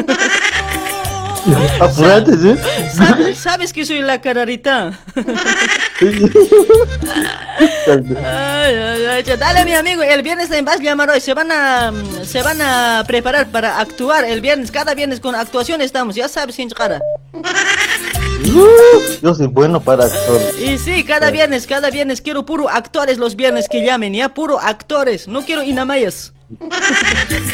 Apurate, 1.81 2.33
¿sí? 2.39 2.57
¿Sabes, 2.95 3.39
sabes 3.39 3.73
que 3.73 3.85
soy 3.85 4.01
la 4.01 4.21
cararita. 4.21 4.99
Ay, 7.87 8.75
ay, 8.75 9.07
ay, 9.07 9.23
ya, 9.23 9.37
Dale, 9.37 9.65
mi 9.65 9.75
amigo, 9.75 10.03
el 10.03 10.23
viernes 10.23 10.51
en 10.51 10.65
vas 10.65 10.81
llamar 10.81 11.11
hoy. 11.11 11.21
Se 11.21 11.35
van 11.35 11.53
a, 11.53 11.93
se 12.25 12.43
van 12.43 12.63
a 12.63 13.05
preparar 13.07 13.49
para 13.49 13.79
actuar 13.79 14.25
el 14.25 14.41
viernes. 14.41 14.71
Cada 14.71 14.95
viernes 14.95 15.21
con 15.21 15.35
actuación 15.35 15.83
estamos, 15.83 16.15
ya 16.15 16.29
sabes, 16.29 16.55
sin 16.55 16.71
cara. 16.71 17.01
Yo 19.23 19.35
soy 19.35 19.47
bueno 19.47 19.81
para 19.81 20.05
actor. 20.05 20.41
Y 20.61 20.79
sí, 20.79 21.05
cada 21.05 21.31
viernes, 21.31 21.67
cada 21.67 21.91
viernes 21.91 22.21
quiero 22.21 22.45
puro 22.47 22.69
actores 22.69 23.19
los 23.19 23.37
viernes 23.37 23.69
que 23.69 23.85
llamen, 23.85 24.15
ya 24.15 24.29
puro 24.35 24.59
actores. 24.61 25.27
No 25.29 25.45
quiero 25.45 25.63
inamayas. 25.63 26.33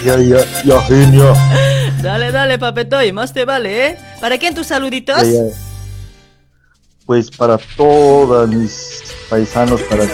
Ya, 0.04 0.16
ya, 0.18 0.38
ya, 0.64 0.80
genio. 0.82 1.32
Dale, 2.02 2.32
dale, 2.32 2.58
papetoy, 2.58 3.12
más 3.12 3.32
te 3.32 3.44
vale, 3.44 3.86
¿eh? 3.88 3.98
¿Para 4.20 4.38
quién 4.38 4.54
tus 4.54 4.66
saluditos? 4.66 5.16
Ya, 5.22 5.24
ya. 5.30 5.42
Pues 7.06 7.30
para 7.30 7.58
todos 7.76 8.48
mis 8.48 9.02
paisanos, 9.28 9.82
para, 9.82 10.04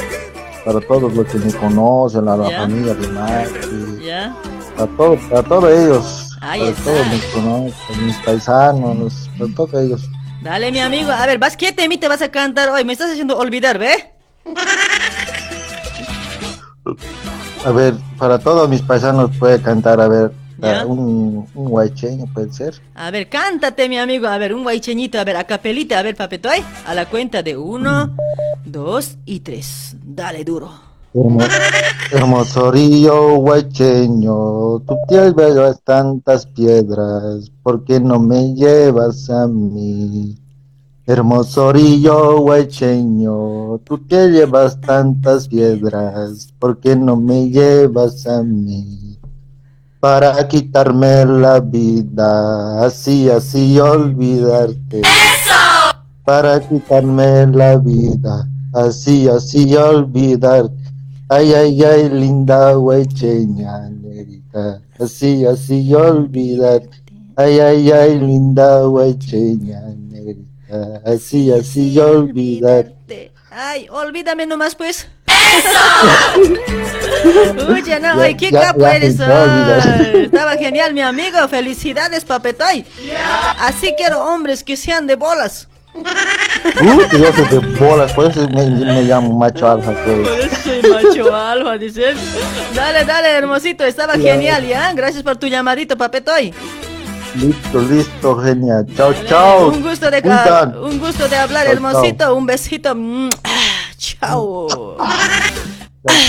para 0.64 0.80
todos 0.80 1.12
los 1.14 1.26
que 1.26 1.38
me 1.38 1.52
conocen, 1.54 2.28
a 2.28 2.36
la 2.36 2.50
Ya. 2.50 2.58
familia 2.62 2.94
de 2.94 3.08
Mati, 3.08 4.04
¿Ya? 4.04 4.34
a 4.76 4.86
todos, 4.96 5.18
a 5.32 5.42
todos 5.42 5.70
ellos, 5.70 6.36
Ahí 6.40 6.60
para 6.60 6.70
está. 6.72 6.84
todos 6.84 7.06
mis 7.08 7.98
mis 8.06 8.16
paisanos, 8.18 9.30
para 9.38 9.54
todos 9.54 9.74
ellos. 9.74 10.02
Dale, 10.42 10.70
mi 10.70 10.80
amigo. 10.80 11.10
A 11.10 11.26
ver, 11.26 11.38
¿vas 11.38 11.56
qué 11.56 11.72
temita 11.72 12.08
vas 12.08 12.22
a 12.22 12.30
cantar 12.30 12.68
hoy? 12.70 12.84
Me 12.84 12.92
estás 12.92 13.10
haciendo 13.10 13.36
olvidar, 13.38 13.78
¿ve? 13.78 14.12
A 17.64 17.70
ver, 17.72 17.94
para 18.18 18.38
todos 18.38 18.68
mis 18.68 18.82
paisanos 18.82 19.36
puede 19.38 19.60
cantar, 19.60 20.00
a 20.00 20.06
ver, 20.06 20.30
un, 20.86 21.48
un 21.54 21.68
guaycheño 21.68 22.26
puede 22.32 22.52
ser. 22.52 22.80
A 22.94 23.10
ver, 23.10 23.28
cántate, 23.28 23.88
mi 23.88 23.98
amigo. 23.98 24.28
A 24.28 24.38
ver, 24.38 24.54
un 24.54 24.62
guaycheñito. 24.62 25.18
A 25.18 25.24
ver, 25.24 25.36
a 25.36 25.44
capelita. 25.44 25.98
A 25.98 26.02
ver, 26.02 26.14
papetoy. 26.14 26.62
A 26.86 26.94
la 26.94 27.06
cuenta 27.06 27.42
de 27.42 27.56
uno, 27.56 28.14
dos 28.64 29.16
y 29.24 29.40
tres. 29.40 29.96
Dale, 30.02 30.44
duro. 30.44 30.85
Hermo- 31.14 31.40
Hermosorillo 32.12 33.36
guaycheño, 33.38 34.80
tu 34.86 34.96
piel 35.08 35.32
bella 35.34 35.74
tantas 35.74 36.46
piedras, 36.46 37.50
¿por 37.62 37.84
qué 37.84 37.98
no 38.00 38.20
me 38.20 38.54
llevas 38.54 39.28
a 39.30 39.46
mí? 39.46 40.36
Hermosorillo 41.06 42.38
guaycheño, 42.40 43.78
tú 43.84 44.06
que 44.06 44.28
llevas 44.28 44.80
tantas 44.80 45.48
piedras, 45.48 46.52
¿por 46.58 46.78
qué 46.80 46.94
no 46.96 47.16
me 47.16 47.48
llevas 47.50 48.26
a 48.26 48.42
mí? 48.42 49.18
Para 50.00 50.46
quitarme 50.46 51.24
la 51.24 51.60
vida, 51.60 52.84
así, 52.84 53.28
así 53.30 53.80
olvidarte. 53.80 55.02
Para 56.24 56.60
quitarme 56.60 57.46
la 57.48 57.76
vida, 57.78 58.48
así, 58.72 59.28
así 59.28 59.74
olvidarte. 59.76 60.85
Ay, 61.28 61.52
ay, 61.54 61.82
ay, 61.84 62.08
linda 62.08 62.78
huecheña 62.78 63.88
negrita, 63.90 64.80
así, 65.00 65.44
así 65.44 65.92
olvidar. 65.94 66.82
Ay, 67.36 67.58
ay, 67.58 67.90
ay, 67.90 68.18
linda 68.20 68.88
huecheña 68.88 69.80
negrita, 70.08 71.02
así, 71.04 71.50
así 71.52 71.98
olvidar. 71.98 72.92
Ay, 73.50 73.88
olvídame 73.90 74.46
nomás, 74.46 74.74
pues. 74.74 75.08
Oye, 77.68 78.00
no, 78.00 78.16
Ya- 78.16 78.22
ay, 78.22 78.34
qué 78.36 78.50
ya- 78.50 78.60
capo 78.60 78.80
ya 78.80 78.96
eres. 78.96 79.18
ay. 79.20 80.24
Estaba 80.26 80.56
genial, 80.56 80.92
mi 80.94 81.00
amigo. 81.00 81.36
Felicidades, 81.48 82.24
papetoy. 82.24 82.84
Así 83.60 83.94
quiero 83.96 84.22
hombres 84.24 84.62
que 84.62 84.76
sean 84.76 85.06
de 85.06 85.16
bolas. 85.16 85.68
Uh, 86.80 87.16
yo 87.16 87.32
soy 87.32 87.44
de 87.46 87.58
bolas, 87.78 88.12
por 88.12 88.26
eso 88.30 88.48
me, 88.48 88.66
me 88.66 89.02
llamo 89.02 89.32
macho 89.38 89.68
alfa. 89.70 89.92
pues. 90.04 90.50
Soy 90.64 90.82
macho 90.90 91.34
alfa, 91.34 91.78
dices. 91.78 92.16
Dale, 92.74 93.04
dale, 93.04 93.28
hermosito. 93.30 93.84
Estaba 93.84 94.16
Ya. 94.16 94.32
genial, 94.34 94.66
¿ya? 94.66 94.92
Gracias 94.92 95.22
por 95.22 95.36
tu 95.36 95.46
llamadito, 95.46 95.96
papetoy. 95.96 96.52
Listo, 97.36 97.80
listo, 97.82 98.36
genial. 98.42 98.86
Chao, 98.96 99.14
chao. 99.28 99.68
Un 99.68 99.82
gusto 99.82 100.10
de, 100.10 100.20
Juntan. 100.22 100.76
un 100.78 100.98
gusto 100.98 101.28
de 101.28 101.36
hablar, 101.36 101.64
Chao, 101.64 101.72
hermosito. 101.72 102.34
Un 102.34 102.46
besito. 102.46 102.94
Mm, 102.94 103.30
ah, 103.44 103.50
Chao. 103.98 104.96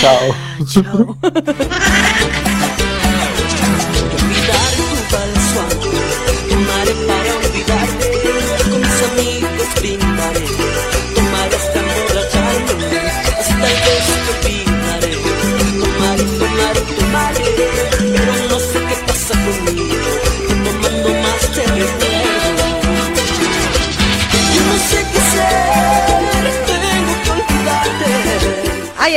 Chao, 0.00 0.18
chao. 0.70 1.16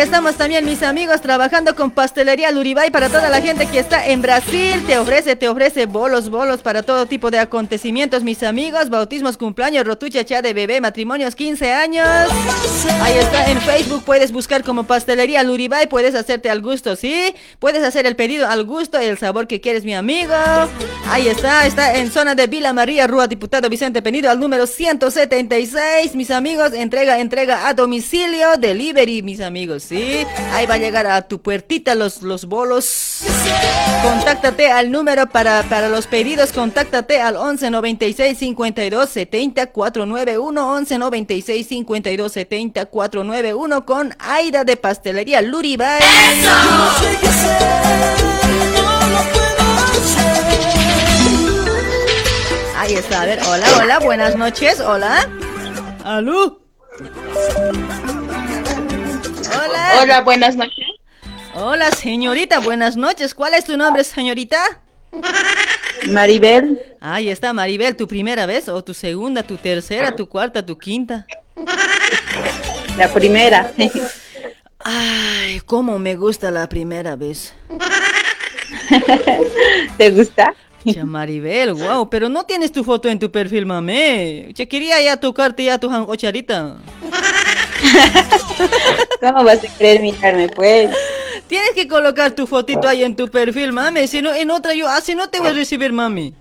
estamos 0.01 0.35
también 0.35 0.65
mis 0.65 0.81
amigos 0.81 1.21
trabajando 1.21 1.75
con 1.75 1.91
Pastelería 1.91 2.51
Luribay 2.51 2.89
para 2.89 3.09
toda 3.09 3.30
la 3.30 3.39
gente 3.39 3.67
que 3.67 3.77
está 3.77 4.07
en 4.07 4.21
Brasil. 4.21 4.83
Te 4.88 4.97
ofrece, 4.97 5.35
te 5.35 5.47
ofrece 5.47 5.85
bolos, 5.85 6.30
bolos 6.30 6.61
para 6.61 6.81
todo 6.81 7.05
tipo 7.05 7.30
de 7.30 7.38
acontecimientos, 7.38 8.23
mis 8.23 8.41
amigos. 8.41 8.89
Bautismos, 8.89 9.38
cumpleaños, 9.38 9.85
rotucha, 9.85 10.25
cha 10.25 10.41
de 10.41 10.53
bebé, 10.53 10.81
matrimonios, 10.81 11.35
15 11.35 11.71
años. 11.71 12.07
Ahí 13.01 13.17
está 13.17 13.51
en 13.51 13.61
Facebook, 13.61 14.03
puedes 14.03 14.31
buscar 14.31 14.63
como 14.63 14.85
Pastelería 14.85 15.43
Luribay, 15.43 15.88
puedes 15.88 16.15
hacerte 16.15 16.49
al 16.49 16.61
gusto, 16.61 16.95
¿sí? 16.95 17.35
Puedes 17.59 17.83
hacer 17.83 18.07
el 18.07 18.15
pedido 18.15 18.47
al 18.47 18.63
gusto, 18.65 18.97
el 18.97 19.19
sabor 19.19 19.45
que 19.45 19.61
quieres, 19.61 19.83
mi 19.83 19.93
amigo. 19.93 20.33
Ahí 21.09 21.27
está, 21.27 21.67
está 21.67 21.97
en 21.97 22.11
zona 22.11 22.33
de 22.33 22.47
Vila 22.47 22.73
María, 22.73 23.05
Rúa, 23.05 23.27
Diputado 23.27 23.69
Vicente 23.69 24.01
Penido, 24.01 24.31
al 24.31 24.39
número 24.39 24.65
176. 24.65 26.15
Mis 26.15 26.31
amigos, 26.31 26.73
entrega, 26.73 27.19
entrega 27.19 27.67
a 27.67 27.73
domicilio, 27.75 28.57
delivery, 28.57 29.21
mis 29.21 29.41
amigos, 29.41 29.90
¿sí? 29.91 30.25
Ahí 30.53 30.65
va 30.65 30.75
a 30.75 30.77
llegar 30.77 31.05
a 31.05 31.21
tu 31.23 31.41
puertita 31.41 31.95
los, 31.95 32.21
los 32.21 32.45
bolos. 32.45 33.19
Contáctate 34.01 34.71
al 34.71 34.89
número 34.89 35.27
para, 35.27 35.63
para 35.63 35.89
los 35.89 36.07
pedidos, 36.07 36.53
contáctate 36.53 37.19
al 37.21 37.35
11 37.35 37.69
96 37.69 38.37
52 38.37 39.09
70 39.09 39.67
491 39.67 40.73
11 40.73 40.97
96 40.97 41.67
52 41.67 42.31
70 42.31 42.85
491 42.85 43.85
con 43.85 44.15
Aida 44.19 44.63
de 44.63 44.77
Pastelería 44.77 45.41
Luribay. 45.41 45.99
Ahí 52.77 52.93
está, 52.95 53.21
a 53.21 53.25
ver, 53.25 53.39
hola, 53.47 53.65
hola, 53.79 53.99
buenas 53.99 54.35
noches, 54.37 54.79
hola. 54.79 55.29
¿Aló? 56.03 56.61
Hola. 59.64 59.91
Hola, 60.01 60.22
buenas 60.22 60.56
noches. 60.56 60.85
Hola, 61.53 61.91
señorita, 61.91 62.59
buenas 62.59 62.98
noches. 62.98 63.35
¿Cuál 63.35 63.53
es 63.53 63.65
tu 63.65 63.77
nombre, 63.77 64.03
señorita? 64.03 64.57
Maribel. 66.07 66.81
Ahí 66.99 67.30
está, 67.30 67.53
Maribel, 67.53 67.95
¿tu 67.95 68.07
primera 68.07 68.48
vez 68.48 68.67
o 68.69 68.83
tu 68.83 68.95
segunda, 68.95 69.43
tu 69.43 69.57
tercera, 69.57 70.15
tu 70.15 70.27
cuarta, 70.27 70.65
tu 70.65 70.77
quinta? 70.77 71.27
La 72.98 73.14
primera. 73.14 73.72
Ay, 74.80 75.59
cómo 75.65 75.99
me 75.99 76.15
gusta 76.15 76.49
la 76.49 76.67
primera 76.67 77.15
vez. 77.15 77.53
¿Te 79.98 80.09
gusta? 80.09 80.56
Ya, 80.83 81.06
Maribel, 81.06 81.73
wow, 81.73 82.09
pero 82.09 82.30
no 82.30 82.45
tienes 82.45 82.72
tu 82.72 82.83
foto 82.83 83.09
en 83.09 83.19
tu 83.19 83.31
perfil, 83.31 83.67
mame. 83.67 84.51
Yo 84.56 84.67
quería 84.67 84.99
ya 85.01 85.17
tocarte 85.17 85.65
ya 85.65 85.77
tu 85.77 85.88
ocharita. 86.07 86.77
¿Cómo 89.21 89.43
vas 89.43 89.59
a 89.63 89.77
querer 89.77 90.01
mirarme, 90.01 90.49
pues? 90.49 90.89
Tienes 91.47 91.71
que 91.71 91.87
colocar 91.87 92.31
tu 92.31 92.47
fotito 92.47 92.87
ahí 92.87 93.03
en 93.03 93.15
tu 93.15 93.27
perfil, 93.27 93.73
mami. 93.73 94.07
Si 94.07 94.21
no, 94.21 94.33
en 94.33 94.51
otra 94.51 94.73
yo 94.73 94.87
así 94.87 95.15
no 95.15 95.29
te 95.29 95.39
voy 95.39 95.49
a 95.49 95.53
recibir, 95.53 95.91
mami. 95.91 96.33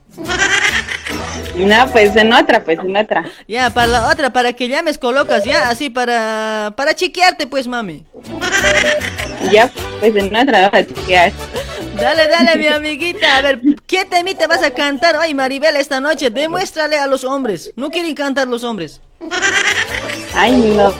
No, 1.56 1.90
pues 1.90 2.14
en 2.16 2.32
otra, 2.32 2.62
pues 2.64 2.78
en 2.78 2.96
otra. 2.96 3.24
Ya, 3.48 3.70
para 3.70 3.86
la 3.86 4.08
otra, 4.08 4.32
para 4.32 4.52
que 4.52 4.68
llames, 4.68 4.98
colocas, 4.98 5.44
ya, 5.44 5.68
así 5.68 5.90
para, 5.90 6.72
para 6.76 6.94
chequearte, 6.94 7.46
pues, 7.46 7.66
mami. 7.66 8.04
Ya, 9.50 9.70
pues 9.98 10.14
en 10.16 10.34
otra, 10.34 10.70
vamos 10.70 10.74
a 10.74 10.86
chequear. 10.86 11.32
Dale, 12.00 12.28
dale, 12.28 12.56
mi 12.56 12.66
amiguita. 12.66 13.36
A 13.36 13.42
ver, 13.42 13.60
¿qué 13.86 14.04
temita 14.04 14.46
vas 14.46 14.62
a 14.62 14.70
cantar 14.70 15.16
hoy, 15.16 15.34
Maribel, 15.34 15.76
esta 15.76 16.00
noche? 16.00 16.30
Demuéstrale 16.30 16.96
a 16.98 17.06
los 17.06 17.24
hombres. 17.24 17.72
No 17.76 17.90
quieren 17.90 18.14
cantar 18.14 18.48
los 18.48 18.64
hombres. 18.64 19.00
Ay, 20.34 20.52
no. 20.76 20.92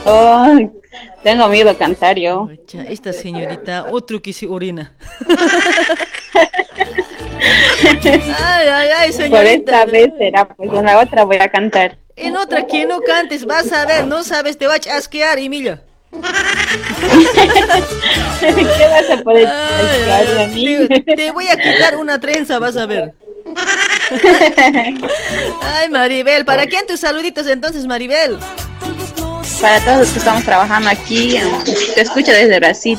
Tengo 1.23 1.47
miedo 1.47 1.69
a 1.71 1.75
cantar 1.75 2.17
yo. 2.17 2.49
Esta 2.87 3.13
señorita, 3.13 3.87
otro 3.91 4.21
que 4.21 4.31
se 4.33 4.47
orina. 4.47 4.93
Ay, 8.03 8.67
ay, 8.67 8.89
ay, 8.95 9.11
Por 9.11 9.21
señorita. 9.21 9.51
esta 9.53 9.85
vez 9.85 10.11
será, 10.17 10.47
pues 10.47 10.71
en 10.71 10.85
la 10.85 10.99
otra 10.99 11.23
voy 11.23 11.37
a 11.37 11.49
cantar. 11.49 11.97
En 12.15 12.37
otra 12.37 12.67
que 12.67 12.85
no 12.85 12.99
cantes, 13.01 13.45
vas 13.45 13.71
a 13.71 13.85
ver, 13.85 14.05
no 14.05 14.23
sabes, 14.23 14.57
te 14.57 14.67
va 14.67 14.75
a 14.75 14.79
chasquear, 14.79 15.39
Emilia. 15.39 15.81
¿Qué 18.39 18.87
vas 18.89 19.09
a 19.09 19.23
poder 19.23 19.47
a 19.47 20.47
mí? 20.47 20.87
te, 20.87 20.99
te 21.01 21.31
voy 21.31 21.47
a 21.47 21.57
quitar 21.57 21.97
una 21.97 22.19
trenza, 22.19 22.59
vas 22.59 22.77
a 22.77 22.85
ver. 22.85 23.13
Ay, 25.61 25.89
Maribel, 25.89 26.45
¿para 26.45 26.65
quién 26.67 26.85
tus 26.85 26.99
saluditos 26.99 27.47
entonces, 27.47 27.85
Maribel? 27.85 28.37
Para 29.61 29.79
todos 29.79 29.99
los 29.99 30.09
que 30.09 30.19
estamos 30.19 30.43
trabajando 30.43 30.89
aquí, 30.89 31.39
te 31.95 32.01
escucho 32.01 32.31
desde 32.31 32.59
Brasil. 32.59 32.97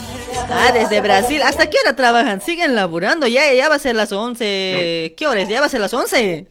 Ah, 0.51 0.71
desde 0.73 1.01
Brasil. 1.01 1.43
¿Hasta 1.43 1.69
qué 1.69 1.77
hora 1.85 1.97
trabajan? 1.97 2.41
¿Siguen 2.41 2.75
laburando? 2.75 3.27
Ya, 3.27 3.53
ya 3.53 3.69
va 3.69 3.77
a 3.77 3.79
ser 3.79 3.97
las 3.97 4.13
11. 4.13 5.15
¿Qué 5.17 5.27
horas? 5.27 5.49
¿Ya 5.49 5.61
va 5.61 5.67
a 5.67 5.69
ser 5.69 5.81
las 5.81 5.93
11? 5.93 6.47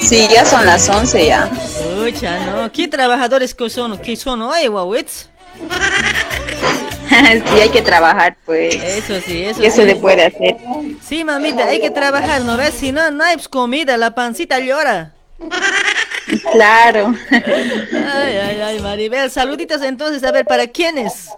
Sí, 0.00 0.28
ya 0.32 0.44
son 0.44 0.66
las 0.66 0.88
11 0.88 1.26
ya. 1.26 1.50
Pucha, 1.96 2.38
no. 2.46 2.70
¿Qué 2.72 2.88
trabajadores 2.88 3.54
que 3.54 3.70
son? 3.70 3.98
¿Qué 3.98 4.16
son 4.16 4.42
hoy, 4.42 4.68
Wawitz? 4.68 5.28
sí, 7.10 7.60
hay 7.60 7.68
que 7.70 7.82
trabajar, 7.82 8.36
pues. 8.44 8.74
Eso 8.74 9.20
sí, 9.24 9.44
eso 9.44 9.60
¿Qué 9.60 9.70
sí. 9.70 9.76
se 9.76 9.84
le 9.84 9.96
puede 9.96 10.24
hacer? 10.26 10.56
Sí, 11.02 11.24
mamita, 11.24 11.64
hay 11.66 11.80
que 11.80 11.90
trabajar, 11.90 12.42
¿no 12.42 12.56
ves? 12.56 12.74
Si 12.74 12.92
no, 12.92 13.10
no 13.10 13.24
hay 13.24 13.36
comida, 13.50 13.96
la 13.96 14.14
pancita 14.14 14.58
llora. 14.60 15.12
Claro. 16.52 17.14
Ay, 17.30 18.36
ay, 18.36 18.60
ay, 18.64 18.80
Maribel. 18.80 19.30
Saluditos 19.30 19.82
entonces, 19.82 20.22
a 20.24 20.30
ver, 20.30 20.46
¿para 20.46 20.66
quiénes? 20.68 21.30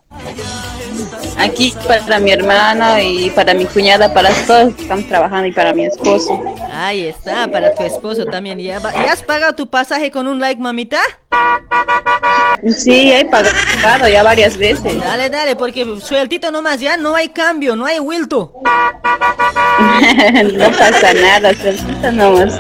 Aquí 1.38 1.74
para 1.88 2.20
mi 2.20 2.30
hermano 2.30 3.00
y 3.00 3.30
para 3.30 3.54
mi 3.54 3.64
cuñada, 3.64 4.12
para 4.12 4.30
todos 4.46 4.74
que 4.74 4.82
estamos 4.82 5.08
trabajando 5.08 5.46
y 5.46 5.52
para 5.52 5.72
mi 5.72 5.86
esposo. 5.86 6.40
Ahí 6.70 7.06
está, 7.06 7.48
para 7.48 7.74
tu 7.74 7.82
esposo 7.82 8.26
también. 8.26 8.58
¿Ya, 8.60 8.78
va- 8.78 8.92
¿ya 8.92 9.12
has 9.12 9.22
pagado 9.22 9.54
tu 9.54 9.68
pasaje 9.68 10.10
con 10.10 10.28
un 10.28 10.38
like, 10.38 10.60
mamita? 10.60 11.00
Sí, 12.70 13.12
he 13.12 13.24
pagado 13.26 14.08
ya 14.08 14.22
varias 14.22 14.56
veces. 14.56 14.98
Dale, 15.00 15.28
dale, 15.28 15.56
porque 15.56 15.86
sueltito 16.00 16.50
nomás, 16.50 16.80
ya 16.80 16.96
no 16.96 17.14
hay 17.14 17.28
cambio, 17.28 17.76
no 17.76 17.84
hay 17.84 17.98
wilto. 18.00 18.52
no 20.54 20.70
pasa 20.70 21.12
nada, 21.14 21.52
sueltita 21.54 22.10
nomás. 22.10 22.58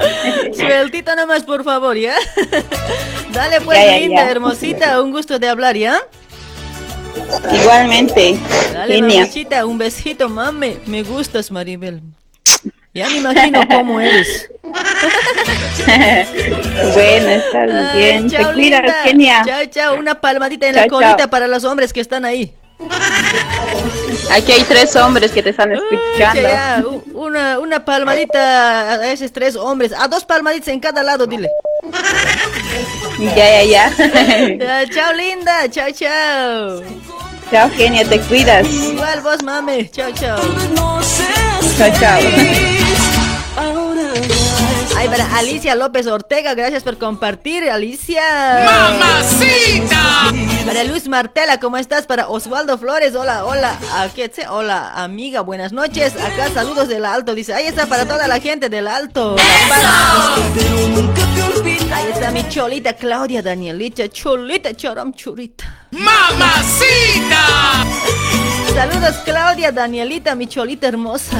Sueltito 0.54 1.16
nomás, 1.16 1.42
por 1.44 1.64
favor, 1.64 1.96
¿ya? 1.96 2.14
Dale 3.32 3.60
pues, 3.62 3.78
Ya, 3.78 3.84
ya, 3.86 3.98
linda, 3.98 4.24
ya. 4.24 4.30
hermosita, 4.30 5.02
un 5.02 5.10
gusto 5.10 5.38
de 5.38 5.48
hablar, 5.48 5.76
¿ya? 5.76 5.98
Igualmente, 7.52 8.38
Dale, 8.72 9.00
mamachita, 9.02 9.64
un 9.66 9.78
besito, 9.78 10.28
mami. 10.28 10.78
Me 10.86 11.02
gustas, 11.02 11.50
Maribel. 11.50 12.02
Ya 12.94 13.08
me 13.10 13.16
imagino 13.16 13.66
cómo 13.68 14.00
eres. 14.00 14.48
bueno, 16.94 17.28
estás 17.30 17.94
bien. 17.96 18.30
Te 18.30 18.36
chao, 18.36 18.52
cuidas, 18.52 18.82
linda. 18.82 18.94
genia. 19.04 19.42
Chao, 19.44 19.64
chao, 19.66 19.94
una 19.98 20.20
palmadita 20.20 20.68
en 20.68 20.76
la 20.76 20.86
colita 20.86 21.16
chao. 21.18 21.28
para 21.30 21.48
los 21.48 21.64
hombres 21.64 21.92
que 21.92 22.00
están 22.00 22.24
ahí. 22.24 22.54
Aquí 24.30 24.52
hay 24.52 24.62
tres 24.62 24.94
hombres 24.96 25.30
que 25.32 25.42
te 25.42 25.50
están 25.50 25.72
escuchando. 25.72 26.42
Ya, 26.42 26.78
ya, 26.80 26.82
u- 26.86 27.02
una, 27.14 27.58
una 27.58 27.84
palmadita 27.84 28.92
a 28.94 29.10
esos 29.12 29.32
tres 29.32 29.56
hombres. 29.56 29.92
A 29.92 30.06
dos 30.08 30.24
palmaditas 30.24 30.68
en 30.68 30.80
cada 30.80 31.02
lado, 31.02 31.26
dile. 31.26 31.50
Ya, 33.18 33.34
ya, 33.34 33.64
ya. 33.64 33.92
Ya, 34.58 34.88
chao, 34.88 35.12
linda. 35.14 35.68
Chao, 35.70 35.90
chao. 35.92 36.80
Chao, 37.54 37.70
genia, 37.70 38.04
te 38.04 38.18
cuidas. 38.18 38.66
Igual 38.66 39.20
vos, 39.20 39.40
mami. 39.44 39.88
Chao, 39.92 40.10
chao. 40.10 40.36
Chao, 41.78 41.88
chao. 42.00 42.20
Ay, 45.04 45.10
para 45.10 45.36
Alicia 45.36 45.74
López 45.74 46.06
Ortega, 46.06 46.54
gracias 46.54 46.82
por 46.82 46.96
compartir, 46.96 47.68
Alicia. 47.68 48.22
¡Mamacita! 48.64 50.32
Para 50.64 50.82
Luz 50.84 51.08
Martela, 51.08 51.60
¿cómo 51.60 51.76
estás? 51.76 52.06
Para 52.06 52.28
Osvaldo 52.28 52.78
Flores, 52.78 53.14
hola, 53.14 53.44
hola, 53.44 53.76
¿a 53.92 54.08
qué 54.08 54.30
te- 54.30 54.48
Hola, 54.48 54.92
amiga, 54.94 55.42
buenas 55.42 55.72
noches. 55.72 56.14
Acá 56.16 56.48
saludos 56.54 56.88
del 56.88 57.04
Alto, 57.04 57.34
dice. 57.34 57.52
Ahí 57.52 57.66
está 57.66 57.84
para 57.84 58.06
toda 58.06 58.26
la 58.28 58.40
gente 58.40 58.70
del 58.70 58.88
Alto. 58.88 59.36
Ahí 61.92 62.06
está 62.12 62.30
mi 62.30 62.48
cholita 62.48 62.94
Claudia 62.94 63.42
Danielita, 63.42 64.08
cholita, 64.08 64.72
choram 64.74 65.12
churita. 65.12 65.86
¡Mamacita! 65.90 67.44
Saludos 68.74 69.16
Claudia 69.26 69.70
Danielita, 69.70 70.34
mi 70.34 70.46
cholita 70.46 70.88
hermosa. 70.88 71.36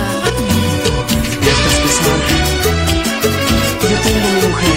Yo 3.94 4.00
tengo 4.00 4.28
mi 4.28 4.48
mujer. 4.48 4.72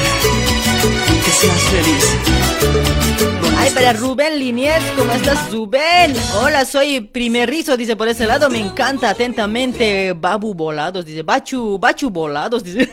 Que 1.25 1.31
seas 1.31 1.61
feliz. 1.71 3.46
Ay, 3.67 3.73
para 3.73 3.91
Rubén 3.91 4.39
Liniers, 4.39 4.85
¿cómo 4.95 5.11
estás, 5.11 5.51
Rubén? 5.51 6.15
Hola, 6.41 6.63
soy 6.63 7.01
primerizo, 7.01 7.75
dice 7.75 7.97
por 7.97 8.07
ese 8.07 8.25
lado, 8.25 8.49
me 8.49 8.59
encanta 8.59 9.09
atentamente. 9.09 10.13
Babu 10.13 10.53
Volados, 10.53 11.03
dice, 11.03 11.21
Bachu, 11.21 11.77
Bachu 11.77 12.09
Volados, 12.09 12.63
dice. 12.63 12.89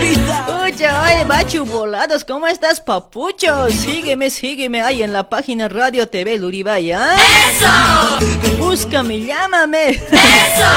Escucha, 0.00 1.02
oye, 1.02 1.24
Bachu 1.26 1.64
Volados, 1.64 2.24
¿cómo 2.24 2.46
estás, 2.46 2.80
papucho? 2.80 3.68
Sígueme, 3.70 4.30
sígueme 4.30 4.82
ahí 4.82 5.02
en 5.02 5.12
la 5.12 5.28
página 5.28 5.68
Radio 5.68 6.06
TV 6.06 6.38
Luribay, 6.38 6.92
¿ah? 6.92 7.16
¡Eso! 7.50 8.58
Búscame, 8.58 9.20
llámame. 9.20 9.88
¡Eso! 9.90 10.70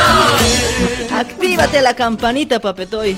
Actívate 1.16 1.84
la 1.84 1.96
campanita, 1.96 2.60
papetoy. 2.60 3.16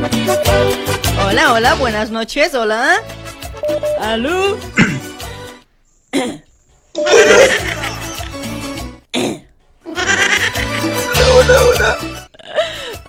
Hola, 0.00 1.52
hola, 1.52 1.74
buenas 1.74 2.10
noches, 2.10 2.54
hola. 2.54 3.02
¿Aló? 4.00 4.56
Hola, 11.34 11.62
hola. 11.68 11.98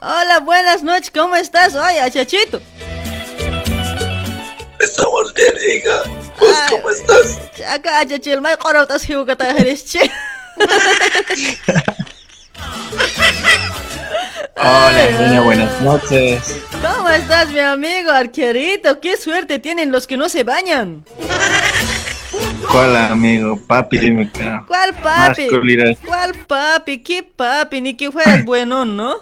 Hola, 0.01 0.39
buenas 0.39 0.83
noches, 0.83 1.11
¿cómo 1.11 1.37
estás? 1.37 1.75
Oye, 1.75 2.11
chachito. 2.11 2.61
Estamos 4.79 5.33
bien, 5.33 5.53
hija. 5.73 6.03
¿Vos 6.39 6.57
cómo 6.69 6.89
estás? 6.89 7.39
Acá, 7.69 8.05
chachil, 8.05 8.41
corautas 8.59 9.07
hiu 9.07 9.25
ka 9.25 9.37
tayo 9.37 9.57
halis, 9.57 9.85
che. 9.85 10.11
Hola, 14.57 15.09
niña, 15.19 15.41
buenas 15.41 15.81
noches. 15.81 16.61
¿Cómo 16.81 17.09
estás, 17.09 17.49
mi 17.49 17.59
amigo 17.59 18.11
arquerito? 18.11 18.99
¿Qué 18.99 19.17
suerte 19.17 19.59
tienen 19.59 19.91
los 19.91 20.05
que 20.05 20.17
no 20.17 20.29
se 20.29 20.43
bañan? 20.43 21.03
¿Cuál 22.71 22.95
amigo? 22.95 23.59
Papi, 23.67 23.97
dime 23.97 24.31
acá. 24.33 24.63
¿Cuál 24.67 24.93
papi? 24.93 25.47
¿Cuál 26.05 26.33
papi? 26.47 26.99
¿Qué 26.99 27.23
papi? 27.23 27.81
Ni 27.81 27.95
que 27.95 28.11
fueras 28.11 28.45
bueno, 28.45 28.85
¿no? 28.85 29.15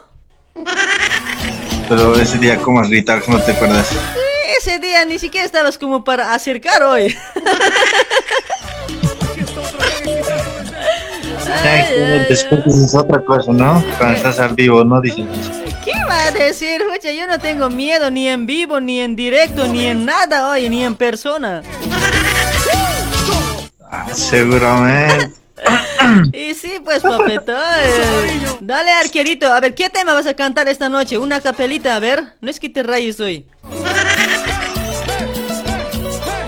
Pero 1.87 2.15
ese 2.19 2.37
día, 2.37 2.57
¿cómo 2.57 2.81
has 2.81 2.89
gritado? 2.89 3.21
¿No 3.27 3.41
te 3.41 3.53
acuerdas? 3.53 3.89
Ese 4.59 4.77
día 4.79 5.05
ni 5.05 5.19
siquiera 5.19 5.45
estabas 5.45 5.77
como 5.77 6.03
para 6.03 6.33
acercar 6.33 6.83
hoy. 6.83 7.15
Dices 12.65 12.95
otra 12.95 13.19
cosa, 13.23 13.51
¿no? 13.51 13.83
Cuando 13.97 14.15
estás 14.15 14.39
al 14.39 14.53
vivo, 14.55 14.83
¿no? 14.83 15.01
Dices, 15.01 15.25
¿Qué 15.83 15.91
va 16.07 16.23
a 16.27 16.31
decir? 16.31 16.81
Oye, 16.91 17.15
yo 17.15 17.27
no 17.27 17.39
tengo 17.39 17.69
miedo 17.69 18.09
ni 18.11 18.27
en 18.27 18.45
vivo, 18.45 18.79
ni 18.79 18.99
en 18.99 19.15
directo, 19.15 19.67
ni 19.67 19.85
en 19.85 20.05
nada 20.05 20.49
hoy, 20.49 20.69
ni 20.69 20.83
en 20.83 20.95
persona. 20.95 21.61
ah, 23.89 24.05
seguramente. 24.13 25.33
Y 26.33 26.53
sí, 26.53 26.73
pues, 26.83 27.01
papito. 27.03 27.51
eh, 27.51 28.41
Dale, 28.61 28.91
arquerito. 28.91 29.51
A 29.51 29.59
ver, 29.59 29.75
¿qué 29.75 29.89
tema 29.89 30.13
vas 30.13 30.25
a 30.27 30.33
cantar 30.33 30.67
esta 30.67 30.89
noche? 30.89 31.17
Una 31.17 31.41
capelita, 31.41 31.95
a 31.95 31.99
ver. 31.99 32.23
No 32.41 32.49
es 32.49 32.59
que 32.59 32.69
te 32.69 32.81
rayes 32.83 33.19
hoy. 33.19 33.45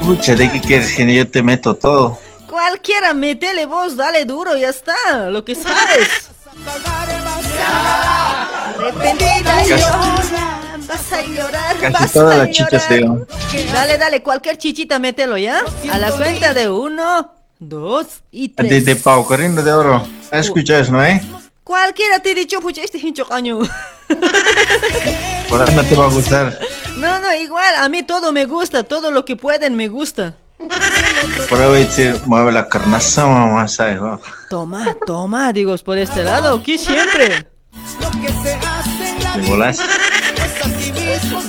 Pucha, 0.06 0.36
¿de 0.36 0.52
qué 0.52 0.60
quieres 0.62 0.96
que 0.96 1.14
yo 1.14 1.30
te 1.30 1.44
meto 1.44 1.76
todo? 1.76 2.18
¿Cuál 2.52 2.72
Cualquiera, 2.72 3.14
metele 3.14 3.66
vos, 3.66 3.96
dale 3.96 4.26
duro, 4.26 4.58
ya 4.58 4.68
está, 4.68 5.30
lo 5.30 5.46
que 5.46 5.56
sabes. 5.56 6.30
Arrepentida 8.76 9.64
llora, 9.64 10.70
vas 10.86 11.14
a 11.14 11.22
llorar, 11.22 11.78
Casi 11.80 11.94
vas 11.94 12.12
todas 12.12 12.36
a 12.36 12.38
las 12.40 12.50
chichas, 12.50 12.90
llorar. 12.90 13.26
Dale, 13.72 13.98
dale, 13.98 14.22
cualquier 14.22 14.58
chichita 14.58 15.00
mételo, 15.00 15.38
¿ya? 15.38 15.64
A 15.90 15.98
la 15.98 16.12
cuenta 16.12 16.54
de 16.54 16.70
uno, 16.70 17.34
dos 17.58 18.08
y 18.32 18.50
tres. 18.50 18.70
De, 18.70 18.82
de 18.82 18.96
Pau, 18.98 19.26
corriendo 19.26 19.64
de 19.64 19.72
oro. 19.72 20.06
¿Has 20.30 20.48
escuchado 20.48 20.82
eso, 20.82 20.92
no, 20.92 21.06
eh? 21.06 21.22
Cualquiera 21.64 22.20
te 22.20 22.32
he 22.32 22.36
dicho, 22.36 22.60
pucha, 22.60 22.84
este 22.84 22.98
hincho 22.98 23.26
caño. 23.26 23.60
Por 25.48 25.62
ahí 25.62 25.74
no 25.74 25.84
te 25.86 25.96
va 25.96 26.08
a 26.08 26.10
gustar. 26.10 26.60
No, 26.98 27.20
no, 27.20 27.34
igual, 27.34 27.76
a 27.78 27.88
mí 27.88 28.04
todo 28.04 28.34
me 28.34 28.44
gusta, 28.44 28.84
todo 28.84 29.10
lo 29.10 29.24
que 29.24 29.38
pueden 29.38 29.78
me 29.78 29.88
gusta. 29.88 30.36
Por 31.50 31.60
ahí 31.60 31.68
voy 31.68 31.78
a 31.78 31.86
decir, 31.86 32.16
mueve 32.26 32.52
la 32.52 32.68
carnaza, 32.68 33.26
mamá, 33.26 33.68
¿sabes? 33.68 34.00
Toma, 34.50 34.96
toma, 35.06 35.52
digo, 35.54 35.76
por 35.78 35.98
este 35.98 36.24
lado, 36.24 36.58
aquí 36.58 36.78
siempre. 36.78 37.48
Te 39.34 39.42
volas. 39.48 39.80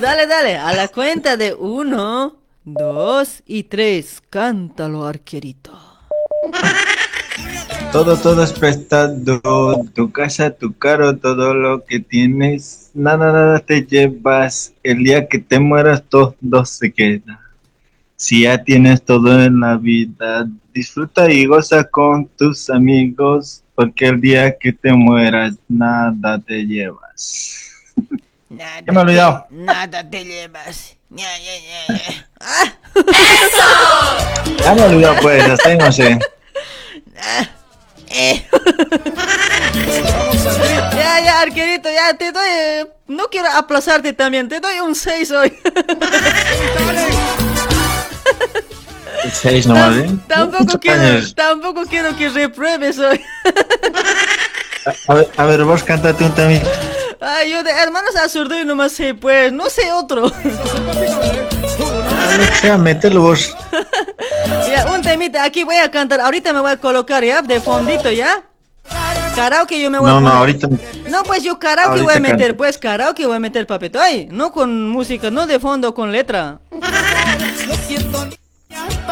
Dale, 0.00 0.26
dale, 0.26 0.56
a 0.56 0.72
la 0.72 0.88
cuenta 0.88 1.36
de 1.36 1.54
uno, 1.54 2.36
dos 2.64 3.42
y 3.46 3.64
tres. 3.64 4.22
Cántalo, 4.28 5.06
arquerito. 5.06 5.78
Todo, 7.92 8.16
todo 8.16 8.42
es 8.42 8.52
prestado, 8.52 9.84
tu 9.94 10.10
casa, 10.10 10.50
tu 10.50 10.72
carro, 10.76 11.16
todo 11.18 11.52
lo 11.54 11.84
que 11.84 12.00
tienes, 12.00 12.90
nada, 12.94 13.32
nada 13.32 13.58
te 13.60 13.84
llevas. 13.84 14.72
El 14.82 15.04
día 15.04 15.28
que 15.28 15.38
te 15.38 15.60
mueras, 15.60 16.02
todo 16.08 16.64
se 16.64 16.92
queda. 16.92 17.41
Si 18.22 18.42
ya 18.42 18.62
tienes 18.62 19.02
todo 19.04 19.42
en 19.42 19.58
la 19.58 19.76
vida, 19.76 20.46
disfruta 20.72 21.28
y 21.28 21.44
goza 21.44 21.82
con 21.82 22.28
tus 22.38 22.70
amigos, 22.70 23.64
porque 23.74 24.06
el 24.06 24.20
día 24.20 24.56
que 24.56 24.72
te 24.72 24.92
mueras, 24.92 25.54
nada 25.68 26.38
te 26.38 26.64
llevas. 26.64 27.66
Nada 28.48 28.80
Ya 28.86 28.92
me 28.92 29.00
he 29.00 29.02
olvidado. 29.02 29.46
te- 29.48 29.54
Nada 29.56 30.08
te 30.08 30.24
llevas. 30.24 30.96
Ya, 31.10 31.26
ya, 31.36 31.52
ya, 31.88 31.96
ya. 31.96 32.26
Ya 34.64 34.74
me 34.76 34.80
he 34.82 34.84
olvidado, 34.84 35.16
pues, 35.20 35.42
hasta 35.42 35.68
ahí 35.70 35.78
no 35.78 35.90
sé. 35.90 36.16
Eh. 38.08 38.46
ya, 40.94 41.20
ya, 41.24 41.40
arquerito, 41.40 41.88
ya 41.90 42.16
te 42.16 42.30
doy. 42.30 42.46
eh, 42.48 42.86
no 43.08 43.24
quiero 43.32 43.48
aplazarte 43.50 44.12
también, 44.12 44.48
te 44.48 44.60
doy 44.60 44.78
un 44.78 44.94
6 44.94 45.28
hoy. 45.32 45.52
Seis 49.32 49.66
nomás, 49.66 49.96
¿eh? 49.96 50.10
tampoco, 50.26 50.80
quiero, 50.80 51.32
tampoco 51.34 51.84
quiero 51.86 52.16
que 52.16 52.28
repruebes 52.28 52.98
hoy. 52.98 53.20
A 55.06 55.14
ver, 55.14 55.28
a 55.36 55.44
ver, 55.44 55.62
vos 55.62 55.84
cántate 55.84 56.24
un 56.24 56.34
también. 56.34 56.60
Ay, 57.20 57.52
yo 57.52 57.62
de 57.62 57.70
hermanos 57.70 58.16
Azurduy 58.16 58.64
nomás 58.64 58.90
sé, 58.90 59.14
pues, 59.14 59.52
no 59.52 59.70
sé 59.70 59.92
otro. 59.92 60.26
A 60.26 60.30
lo 62.36 62.46
que 62.46 62.54
sea, 62.60 62.76
mételo 62.78 63.22
vos. 63.22 63.56
ya, 64.68 64.86
un 64.92 65.02
temita, 65.02 65.44
aquí 65.44 65.62
voy 65.62 65.76
a 65.76 65.88
cantar, 65.88 66.20
ahorita 66.20 66.52
me 66.52 66.60
voy 66.60 66.72
a 66.72 66.78
colocar 66.78 67.22
ya, 67.22 67.42
de 67.42 67.60
fondito, 67.60 68.10
¿ya? 68.10 68.42
Karaoke 69.36 69.80
yo 69.80 69.88
me 69.88 69.98
voy 69.98 70.10
a 70.10 70.14
No, 70.14 70.20
no, 70.20 70.30
ahorita. 70.30 70.68
No, 71.08 71.22
pues 71.22 71.44
yo 71.44 71.58
karaoke 71.58 72.00
Ahorita 72.00 72.04
voy 72.04 72.14
a 72.14 72.20
meter, 72.20 72.38
canta. 72.48 72.56
pues 72.56 72.78
karaoke 72.78 73.26
voy 73.26 73.36
a 73.36 73.40
meter 73.40 73.66
papetoy, 73.68 74.26
no 74.30 74.50
con 74.50 74.88
música, 74.88 75.30
no 75.30 75.46
de 75.46 75.60
fondo 75.60 75.94
con 75.94 76.10
letra. 76.10 76.58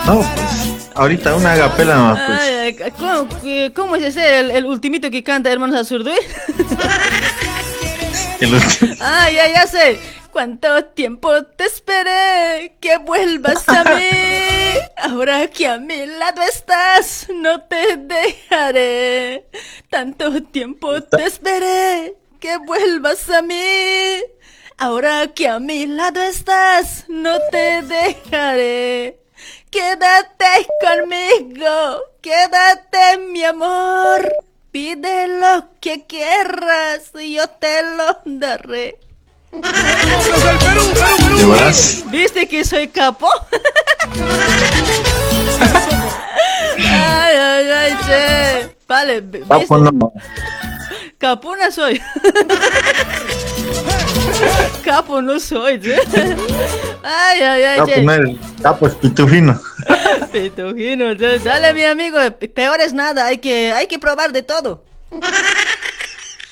No, 0.07 0.23
pues. 0.35 0.91
Ahorita 0.95 1.35
una 1.35 1.53
agapela 1.53 1.97
nomás, 1.97 2.21
pues. 2.27 2.93
¿cómo, 2.99 3.29
cómo 3.75 3.97
es 3.97 4.03
ese, 4.05 4.41
el, 4.41 4.51
el 4.51 4.65
ultimito 4.67 5.11
que 5.11 5.23
canta 5.23 5.51
Hermanos 5.51 5.77
Azurduy? 5.77 6.15
El 8.41 8.55
último. 8.55 8.95
Ah, 9.01 9.31
ya, 9.31 9.53
ya 9.53 9.67
sé. 9.67 10.01
¿Cuánto 10.33 10.85
tiempo 10.85 11.45
te 11.45 11.65
esperé 11.65 12.77
que 12.81 12.97
vuelvas 12.99 13.69
a 13.69 13.85
mí? 13.85 14.79
Ahora 14.97 15.47
que 15.49 15.67
a 15.67 15.79
mi 15.79 16.07
lado 16.07 16.41
estás, 16.43 17.27
no 17.35 17.63
te 17.63 17.97
dejaré. 17.97 19.47
Tanto 19.91 20.43
tiempo 20.45 21.03
te 21.03 21.25
esperé 21.25 22.15
que 22.39 22.57
vuelvas 22.59 23.29
a 23.29 23.43
mí. 23.43 24.23
Ahora 24.81 25.29
que 25.35 25.47
a 25.47 25.59
mi 25.59 25.87
lado 25.87 26.23
estás, 26.23 27.05
no 27.09 27.39
te 27.53 27.83
dejaré. 27.83 29.19
Quédate 29.71 30.67
conmigo, 30.81 32.01
quédate 32.23 33.19
mi 33.31 33.45
amor. 33.45 34.33
Pide 34.73 35.29
lo 35.29 35.67
que 35.81 36.07
quieras 36.07 37.11
y 37.21 37.35
yo 37.35 37.47
te 37.49 37.83
lo 37.83 38.17
daré. 38.25 38.97
¿Te 39.51 41.45
vas? 41.45 42.03
¿Viste 42.07 42.49
que 42.49 42.65
soy 42.65 42.89
capo? 42.89 43.29
ay, 46.79 47.37
ay, 47.37 47.71
ay, 47.71 47.97
che. 48.07 48.77
Vale, 48.89 49.21
v- 49.21 49.41
Papo 49.47 49.79
¿viste? 49.79 50.01
Capuna 51.21 51.71
soy. 51.71 52.01
Capo 54.83 55.21
no 55.21 55.39
soy, 55.39 55.79
che. 55.83 55.97
Ay, 57.03 57.41
ay, 57.43 57.63
ay, 57.63 57.79
Capo 57.79 58.01
no 58.01 58.13
eres. 58.13 58.37
Capo 58.63 58.87
es 58.87 58.95
pitufino. 58.95 59.61
Petujino, 60.33 61.15
che. 61.15 61.39
dale 61.41 61.75
mi 61.75 61.85
amigo, 61.85 62.19
peor 62.55 62.81
es 62.81 62.95
nada, 62.95 63.27
hay 63.27 63.37
que, 63.37 63.71
hay 63.71 63.87
que 63.87 63.99
probar 63.99 64.33
de 64.33 64.43
todo. 64.43 64.83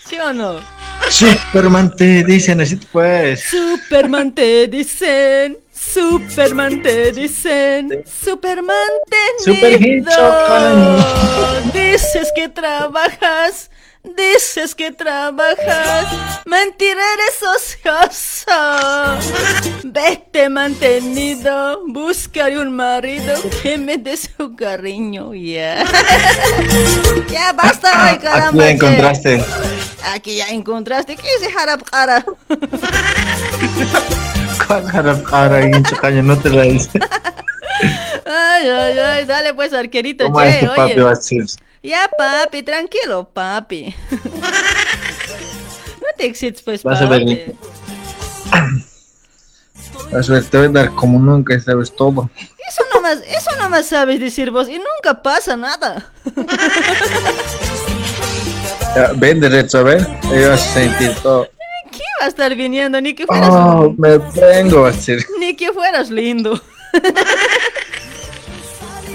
¿Sí 0.07 0.19
o 0.19 0.35
no? 0.35 0.61
Superman 1.09 1.95
te 1.97 2.23
dicen 2.25 2.61
así, 2.61 2.77
pues. 2.93 3.45
Superman 3.45 4.35
te 4.35 4.67
dicen, 4.67 5.57
Superman 5.73 6.83
te 6.83 7.13
dicen, 7.13 8.05
Superman 8.05 8.75
Super 9.39 9.79
tenido. 9.79 10.11
hincho, 10.11 11.73
Dices 11.73 12.31
que 12.37 12.49
trabajas, 12.51 13.71
dices 14.03 14.75
que 14.75 14.91
trabajas, 14.93 16.07
mentira 16.47 17.01
eres 17.15 17.43
ocioso. 17.43 18.51
Vete 19.85 20.49
mantenido, 20.49 21.83
buscaré 21.87 22.59
un 22.59 22.75
marido 22.75 23.35
que 23.63 23.77
me 23.79 23.99
dé 23.99 24.17
su 24.17 24.57
cariño, 24.57 25.35
ya. 25.35 25.85
ya 27.31 27.53
basta 27.53 27.91
hoy, 28.05 28.09
Aquí 28.11 28.25
caramba. 28.25 28.63
ya 28.65 28.69
che. 28.69 28.75
encontraste. 28.75 29.45
Aquí 30.15 30.37
ya 30.37 30.49
encontraste, 30.49 31.17
¿qué 31.17 31.27
es 31.27 31.43
ese 31.43 31.53
jarab 31.53 31.83
cara? 31.85 32.25
¿Cuál 34.67 34.85
harap 34.93 35.65
hincha 35.65 35.97
caña? 35.97 36.23
No 36.23 36.37
te 36.39 36.51
la 36.51 36.63
dice. 36.63 36.99
Ay, 38.27 38.69
ay, 38.69 38.99
ay, 38.99 39.25
dale 39.25 39.55
pues, 39.55 39.73
arquerito, 39.73 40.25
¿Cómo 40.25 40.41
che, 40.41 40.49
es 40.51 40.61
tu 40.61 40.67
papi 40.67 40.93
oye. 40.93 41.03
va 41.03 41.11
a 41.11 41.15
decir? 41.15 41.45
Ya, 41.83 42.09
papi, 42.17 42.63
tranquilo, 42.63 43.29
papi. 43.33 43.95
no 44.11 46.07
te 46.17 46.27
excites, 46.27 46.63
pues, 46.63 46.83
Vas 46.83 47.01
a 47.01 47.07
ver. 47.07 47.21
papi. 47.23 47.43
Vas 50.13 50.29
a 50.31 50.33
ver, 50.35 50.45
te 50.45 50.57
voy 50.59 50.67
a 50.67 50.71
dar 50.71 50.95
como 50.95 51.19
nunca 51.19 51.55
y 51.55 51.61
sabes 51.61 51.95
todo. 51.95 52.31
Eso 52.69 52.83
nomás, 52.95 53.19
eso 53.27 53.51
nomás 53.59 53.87
sabes 53.87 54.21
decir 54.21 54.51
vos, 54.51 54.69
y 54.69 54.79
nunca 54.79 55.23
pasa 55.23 55.57
nada. 55.57 56.13
Ya, 58.97 59.13
ven 59.15 59.39
derecho, 59.39 59.79
a 59.79 59.83
ver. 59.83 60.07
Ahí 60.33 60.45
vas 60.49 60.63
a 60.67 60.73
sentir 60.73 61.15
todo. 61.23 61.47
¿Qué 61.93 62.03
va 62.21 62.25
a 62.25 62.29
estar 62.29 62.55
viniendo? 62.57 62.99
Ni 63.01 63.15
que 63.15 63.27
fueras, 63.27 63.51
Oh, 63.53 63.95
me 63.99 64.17
vengo 64.17 64.87
a 64.87 64.91
decir. 64.93 65.25
ni 65.39 65.55
que 65.55 65.73
fueras 65.75 66.09
lindo. 66.11 66.59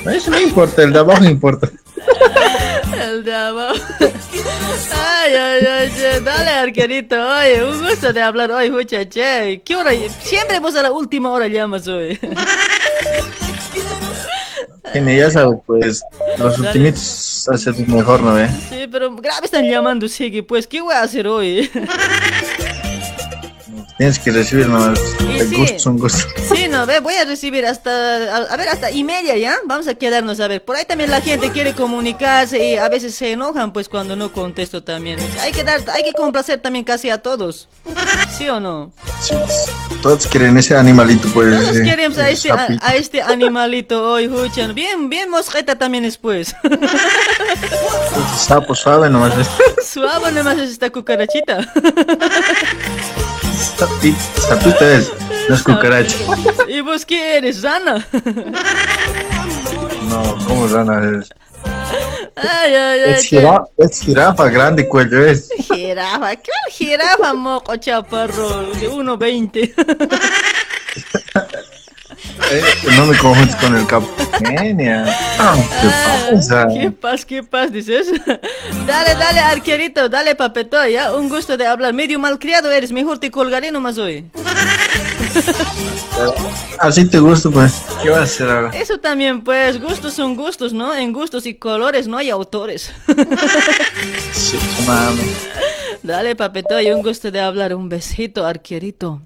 Eso 0.05 0.29
no 0.29 0.39
importa, 0.39 0.83
el 0.83 0.93
de 0.93 0.99
abajo 0.99 1.23
importa. 1.25 1.71
El 2.99 3.23
de 3.23 3.33
abajo. 3.33 3.75
Ay, 4.91 5.33
ay, 5.33 5.65
ay, 5.65 6.19
dale, 6.23 6.49
arquerito, 6.49 7.15
oye, 7.15 7.63
un 7.63 7.87
gusto 7.87 8.13
de 8.13 8.21
hablar 8.21 8.51
hoy, 8.51 8.69
muchache. 8.69 9.61
¿Qué 9.63 9.75
hora? 9.75 9.91
Siempre 10.21 10.59
vos 10.59 10.75
a 10.75 10.83
la 10.83 10.91
última 10.91 11.31
hora 11.31 11.47
llamas 11.47 11.87
hoy. 11.87 12.19
Tiene, 14.91 15.17
ya 15.17 15.31
sabes, 15.31 15.59
pues, 15.65 16.03
los 16.37 16.59
ultimitos 16.59 17.49
hacen 17.51 17.85
mejor, 17.87 18.21
¿no 18.21 18.33
ve? 18.35 18.47
Sí, 18.69 18.87
pero 18.91 19.15
grave 19.15 19.45
están 19.45 19.65
llamando, 19.65 20.07
sigue, 20.07 20.43
pues, 20.43 20.67
¿qué 20.67 20.81
voy 20.81 20.93
a 20.93 21.01
hacer 21.01 21.27
hoy? 21.27 21.69
Tienes 23.97 24.19
que 24.19 24.31
recibir 24.31 24.67
nomás. 24.67 24.99
Sí. 25.49 25.55
gusto 25.55 25.89
un 25.89 25.99
gusto. 25.99 26.25
Sí, 26.53 26.67
no, 26.67 26.85
ve, 26.85 26.99
voy 26.99 27.13
a 27.15 27.25
recibir 27.25 27.65
hasta, 27.65 27.91
a, 28.35 28.37
a 28.37 28.57
ver, 28.57 28.69
hasta 28.69 28.91
y 28.91 29.03
media, 29.03 29.37
¿ya? 29.37 29.57
Vamos 29.65 29.87
a 29.87 29.95
quedarnos 29.95 30.39
a 30.39 30.47
ver. 30.47 30.63
Por 30.63 30.75
ahí 30.75 30.85
también 30.85 31.11
la 31.11 31.21
gente 31.21 31.51
quiere 31.51 31.73
comunicarse 31.73 32.63
y 32.65 32.77
a 32.77 32.89
veces 32.89 33.13
se 33.15 33.31
enojan, 33.31 33.71
pues, 33.71 33.89
cuando 33.89 34.15
no 34.15 34.31
contesto 34.31 34.83
también. 34.83 35.19
Hay 35.41 35.51
que 35.51 35.63
dar, 35.63 35.81
hay 35.93 36.03
que 36.03 36.13
complacer 36.13 36.59
también 36.59 36.85
casi 36.85 37.09
a 37.09 37.19
todos. 37.19 37.69
¿Sí 38.37 38.49
o 38.49 38.59
no? 38.59 38.91
Sí. 39.21 39.35
Todos 40.03 40.27
quieren 40.27 40.57
ese 40.57 40.75
animalito, 40.75 41.29
pues. 41.29 41.57
Todos 41.57 41.77
eh, 41.77 41.83
queremos 41.83 42.17
a 42.17 42.29
este, 42.29 42.51
a, 42.51 42.67
a 42.81 42.95
este 42.95 43.21
animalito 43.21 44.03
hoy, 44.11 44.27
Huchan. 44.27 44.75
Bien, 44.75 45.09
bien 45.09 45.29
mosqueta 45.29 45.77
también 45.77 46.03
después. 46.03 46.53
Sapo 48.37 48.75
suave 48.75 49.09
nomás. 49.09 49.33
es 49.37 49.47
Suave 49.93 50.33
nomás 50.33 50.57
es 50.57 50.71
esta 50.71 50.89
cucarachita. 50.89 51.65
Sapito 53.77 54.85
es, 54.85 55.09
no 55.47 55.55
es 55.55 55.63
cucaracha. 55.63 56.17
¿Y 56.67 56.81
vos 56.81 57.05
qué 57.05 57.37
eres, 57.37 57.61
Rana? 57.61 58.05
No, 60.09 60.37
¿cómo 60.45 60.67
rana 60.67 61.01
es? 61.17 61.29
Ay, 62.35 62.73
ay, 62.73 62.99
ay. 62.99 63.13
Es 63.13 63.25
jirafa, 63.25 63.65
es 63.77 64.01
jirafa, 64.01 64.49
grande 64.49 64.87
cuello 64.87 65.25
es. 65.25 65.49
Jirafa, 65.67 66.19
¿cuál 66.19 66.71
jirafa, 66.71 67.33
moco 67.33 67.75
chaparro? 67.75 68.63
De 68.73 68.89
1.20. 68.89 69.73
No 72.97 73.05
me 73.05 73.17
confundes 73.17 73.55
con 73.55 73.75
el 73.75 73.85
capo. 73.87 74.07
Genia. 74.39 75.05
Ah, 75.39 75.55
¿Qué 75.81 76.35
pasa? 76.35 76.67
¿Qué 76.67 76.91
paz, 76.91 77.25
qué 77.25 77.43
paz, 77.43 77.71
dices? 77.71 78.07
dale, 78.87 79.15
dale, 79.15 79.39
arquerito, 79.39 80.09
dale, 80.09 80.35
papeto, 80.35 80.85
ya. 80.87 81.13
Un 81.13 81.29
gusto 81.29 81.57
de 81.57 81.65
hablar. 81.65 81.93
Medio 81.93 82.19
malcriado 82.19 82.71
eres, 82.71 82.91
mejor 82.91 83.19
te 83.19 83.31
colgaré 83.31 83.71
nomás 83.71 83.97
hoy. 83.97 84.25
Así 86.79 87.05
te 87.07 87.19
gusta, 87.19 87.49
pues. 87.49 87.81
¿Qué 88.01 88.09
vas 88.09 88.19
a 88.19 88.23
hacer 88.23 88.49
ahora? 88.49 88.69
Eso 88.73 88.99
también, 88.99 89.43
pues, 89.43 89.81
gustos 89.81 90.13
son 90.13 90.35
gustos, 90.35 90.73
¿no? 90.73 90.93
En 90.93 91.13
gustos 91.13 91.45
y 91.45 91.55
colores 91.55 92.07
no 92.07 92.17
hay 92.17 92.29
autores. 92.29 92.91
Sí, 94.33 94.57
mami. 94.85 95.33
Dale, 96.01 96.35
papeto, 96.35 96.79
y 96.81 96.91
un 96.91 97.01
gusto 97.01 97.31
de 97.31 97.39
hablar. 97.39 97.73
Un 97.73 97.87
besito, 97.87 98.45
arquerito. 98.45 99.21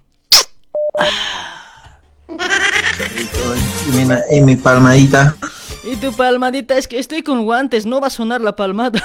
Y, 4.31 4.41
mi 4.41 4.55
palmadita. 4.55 5.35
Y 5.83 5.95
tu 5.95 6.13
palmadita, 6.13 6.77
es 6.77 6.87
que 6.87 6.99
estoy 6.99 7.23
con 7.23 7.45
guantes, 7.45 7.85
no 7.85 8.01
va 8.01 8.07
a 8.07 8.09
sonar 8.09 8.41
la 8.41 8.55
palmada. 8.55 9.01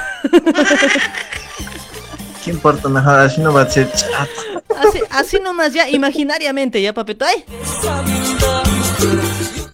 ¿Qué 2.45 2.51
importa 2.51 2.89
mejor? 2.89 3.21
Así 3.21 3.41
no 3.41 3.53
va 3.53 3.63
a 3.63 3.71
ser 3.71 3.91
chato. 3.93 4.31
Así, 4.77 5.01
así 5.11 5.39
nomás, 5.41 5.73
ya, 5.73 5.89
imaginariamente, 5.89 6.83
ya, 6.83 6.93
papeto. 6.93 7.25
Ay. 7.25 7.45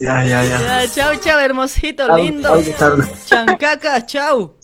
Ya, 0.01 0.25
ya, 0.25 0.45
ya. 0.45 0.61
Ya, 0.61 0.89
chao, 0.93 1.15
chao, 1.17 1.39
hermosito, 1.41 2.17
lindo. 2.17 2.63
Chancaca, 3.27 4.05
chao. 4.05 4.55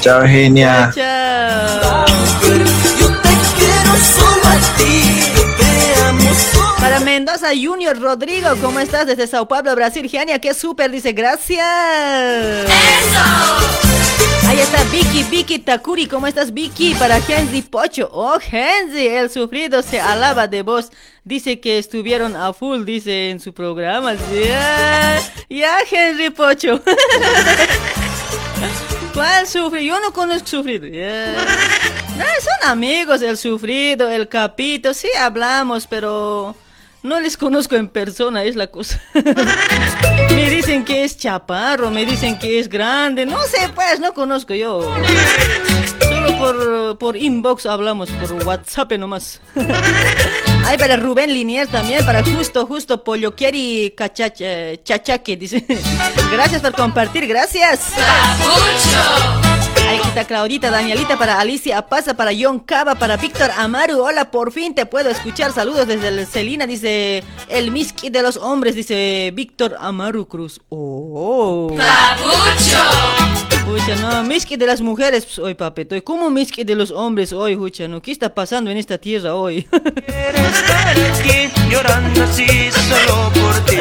Chao, 0.00 0.22
genia. 0.22 0.92
Chao. 0.94 2.04
Para 6.78 7.00
Mendoza 7.00 7.48
Junior 7.48 7.98
Rodrigo, 7.98 8.48
¿cómo 8.60 8.78
estás? 8.80 9.06
Desde 9.06 9.26
Sao 9.26 9.48
Paulo, 9.48 9.74
Brasil. 9.74 10.08
Genia, 10.08 10.38
qué 10.38 10.52
súper, 10.54 10.90
dice, 10.90 11.12
gracias. 11.12 11.64
Ahí 14.46 14.60
está 14.60 14.84
Vicky, 14.84 15.22
Vicky 15.30 15.58
Takuri, 15.58 16.06
¿cómo 16.06 16.26
estás 16.26 16.52
Vicky? 16.52 16.94
Para 16.94 17.16
Henry 17.26 17.62
Pocho. 17.62 18.10
Oh, 18.12 18.38
Henry, 18.38 19.06
el 19.06 19.30
sufrido 19.30 19.82
se 19.82 19.98
alaba 20.00 20.46
de 20.46 20.62
vos. 20.62 20.90
Dice 21.24 21.58
que 21.60 21.78
estuvieron 21.78 22.36
a 22.36 22.52
full, 22.52 22.84
dice 22.84 23.30
en 23.30 23.40
su 23.40 23.54
programa. 23.54 24.14
Ya, 24.14 25.20
ya 25.48 25.78
Henry 25.90 26.30
Pocho. 26.30 26.82
¿Cuál 29.14 29.46
sufrido? 29.46 29.94
Yo 29.94 30.00
no 30.00 30.12
conozco 30.12 30.46
sufrido. 30.46 30.86
Ya. 30.86 31.34
No, 32.16 32.24
son 32.24 32.70
amigos, 32.70 33.22
el 33.22 33.36
sufrido, 33.36 34.10
el 34.10 34.28
capito. 34.28 34.94
Sí 34.94 35.08
hablamos, 35.18 35.86
pero 35.86 36.54
no 37.02 37.20
les 37.20 37.36
conozco 37.36 37.76
en 37.76 37.88
persona, 37.88 38.44
es 38.44 38.56
la 38.56 38.68
cosa. 38.68 39.00
me 40.30 40.48
dicen 40.48 40.84
que 40.84 41.04
es 41.04 41.18
chaparro, 41.18 41.90
me 41.90 42.06
dicen 42.06 42.38
que 42.38 42.58
es 42.58 42.68
grande. 42.68 43.26
No 43.26 43.42
sé, 43.42 43.68
pues, 43.74 44.00
no 44.00 44.14
conozco 44.14 44.54
yo. 44.54 44.94
Solo 46.00 46.38
por, 46.38 46.98
por 46.98 47.16
inbox 47.16 47.66
hablamos, 47.66 48.08
por 48.10 48.46
WhatsApp 48.46 48.92
nomás. 48.92 49.40
Ay, 50.64 50.78
para 50.78 50.96
Rubén 50.96 51.32
Liniers 51.32 51.70
también, 51.70 52.06
para 52.06 52.24
Justo, 52.24 52.66
Justo, 52.66 53.04
Pollo 53.04 53.36
Quieri 53.36 53.92
Cachache, 53.94 54.82
Chachaque, 54.82 55.36
dice. 55.36 55.64
Gracias 56.32 56.62
por 56.62 56.72
compartir, 56.72 57.26
gracias. 57.26 57.92
Está 59.92 60.24
Claudita, 60.24 60.70
Danielita, 60.70 61.18
para 61.18 61.40
Alicia 61.40 61.82
Pasa, 61.86 62.14
para 62.14 62.30
John 62.38 62.60
Cava, 62.60 62.94
para 62.94 63.16
Víctor 63.16 63.50
Amaru. 63.56 64.02
Hola, 64.02 64.30
por 64.30 64.52
fin 64.52 64.74
te 64.74 64.86
puedo 64.86 65.10
escuchar. 65.10 65.52
Saludos 65.52 65.86
desde 65.86 66.08
el 66.08 66.26
Celina, 66.26 66.66
dice 66.66 67.22
el 67.48 67.70
Miski 67.70 68.10
de 68.10 68.22
los 68.22 68.36
hombres, 68.36 68.74
dice 68.74 69.32
Víctor 69.34 69.76
Amaru 69.78 70.26
Cruz. 70.26 70.60
Oh. 70.68 71.76
Pucha, 73.64 73.96
no, 73.96 74.22
Miski 74.24 74.56
de 74.56 74.66
las 74.66 74.80
mujeres 74.80 75.24
pues, 75.24 75.38
hoy, 75.38 75.54
papeto. 75.54 75.96
¿Cómo 76.04 76.30
Miski 76.30 76.64
de 76.64 76.74
los 76.74 76.90
hombres 76.90 77.32
hoy, 77.32 77.56
Hucha? 77.56 77.88
¿no? 77.88 78.00
¿Qué 78.00 78.12
está 78.12 78.32
pasando 78.32 78.70
en 78.70 78.76
esta 78.76 78.98
tierra 78.98 79.34
hoy? 79.34 79.66
estar 80.06 80.88
aquí 80.88 81.50
llorando 81.70 82.22
así 82.24 82.46
solo 82.70 83.32
por 83.32 83.64
ti. 83.64 83.78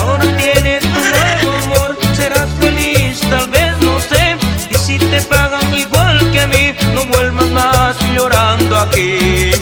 Ahora 0.00 0.36
tienes 0.36 0.84
un 0.84 0.92
nuevo 0.92 1.56
amor, 1.64 1.96
serás 2.14 2.48
feliz, 2.60 3.20
tal 3.30 3.48
vez 3.50 3.81
si 4.82 4.98
te 4.98 5.22
pagan 5.22 5.72
igual 5.78 6.18
que 6.32 6.40
a 6.40 6.46
mí, 6.48 6.74
no 6.94 7.04
vuelvas 7.06 7.48
más 7.50 7.96
llorando 8.14 8.76
aquí. 8.76 9.52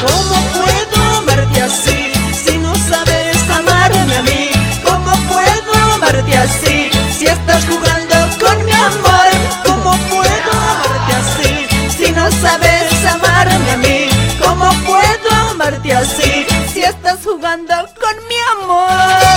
¿Cómo 0.00 0.36
puedo 0.56 1.18
amarte 1.18 1.62
así 1.62 2.12
si 2.44 2.58
no 2.58 2.74
sabes 2.74 3.36
amarme 3.48 4.16
a 4.16 4.22
mí? 4.22 4.50
¿Cómo 4.84 5.12
puedo 5.28 5.72
amarte 5.94 6.36
así 6.36 6.90
si 7.16 7.26
estás 7.26 7.64
jugando 7.66 8.16
con 8.42 8.64
mi 8.64 8.72
amor? 8.72 9.28
¿Cómo 9.64 9.96
puedo 10.10 10.50
amarte 10.72 11.12
así 11.22 11.50
si 11.96 12.10
no 12.10 12.28
sabes 12.42 13.04
amarme 13.14 13.70
a 13.70 13.76
mí? 13.76 14.08
¿Cómo 14.42 14.68
puedo 14.84 15.30
amarte 15.50 15.92
así 15.92 16.44
si 16.72 16.82
estás 16.82 17.20
jugando 17.22 17.74
con 18.00 18.16
mi 18.28 18.38
amor? 18.62 19.27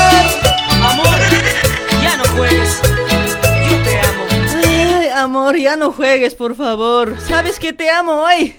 Amor, 5.52 5.62
ya 5.62 5.76
no 5.76 5.92
juegues, 5.92 6.34
por 6.36 6.56
favor. 6.56 7.18
¿Sabes 7.28 7.60
que 7.60 7.74
te 7.74 7.90
amo 7.90 8.14
hoy? 8.14 8.56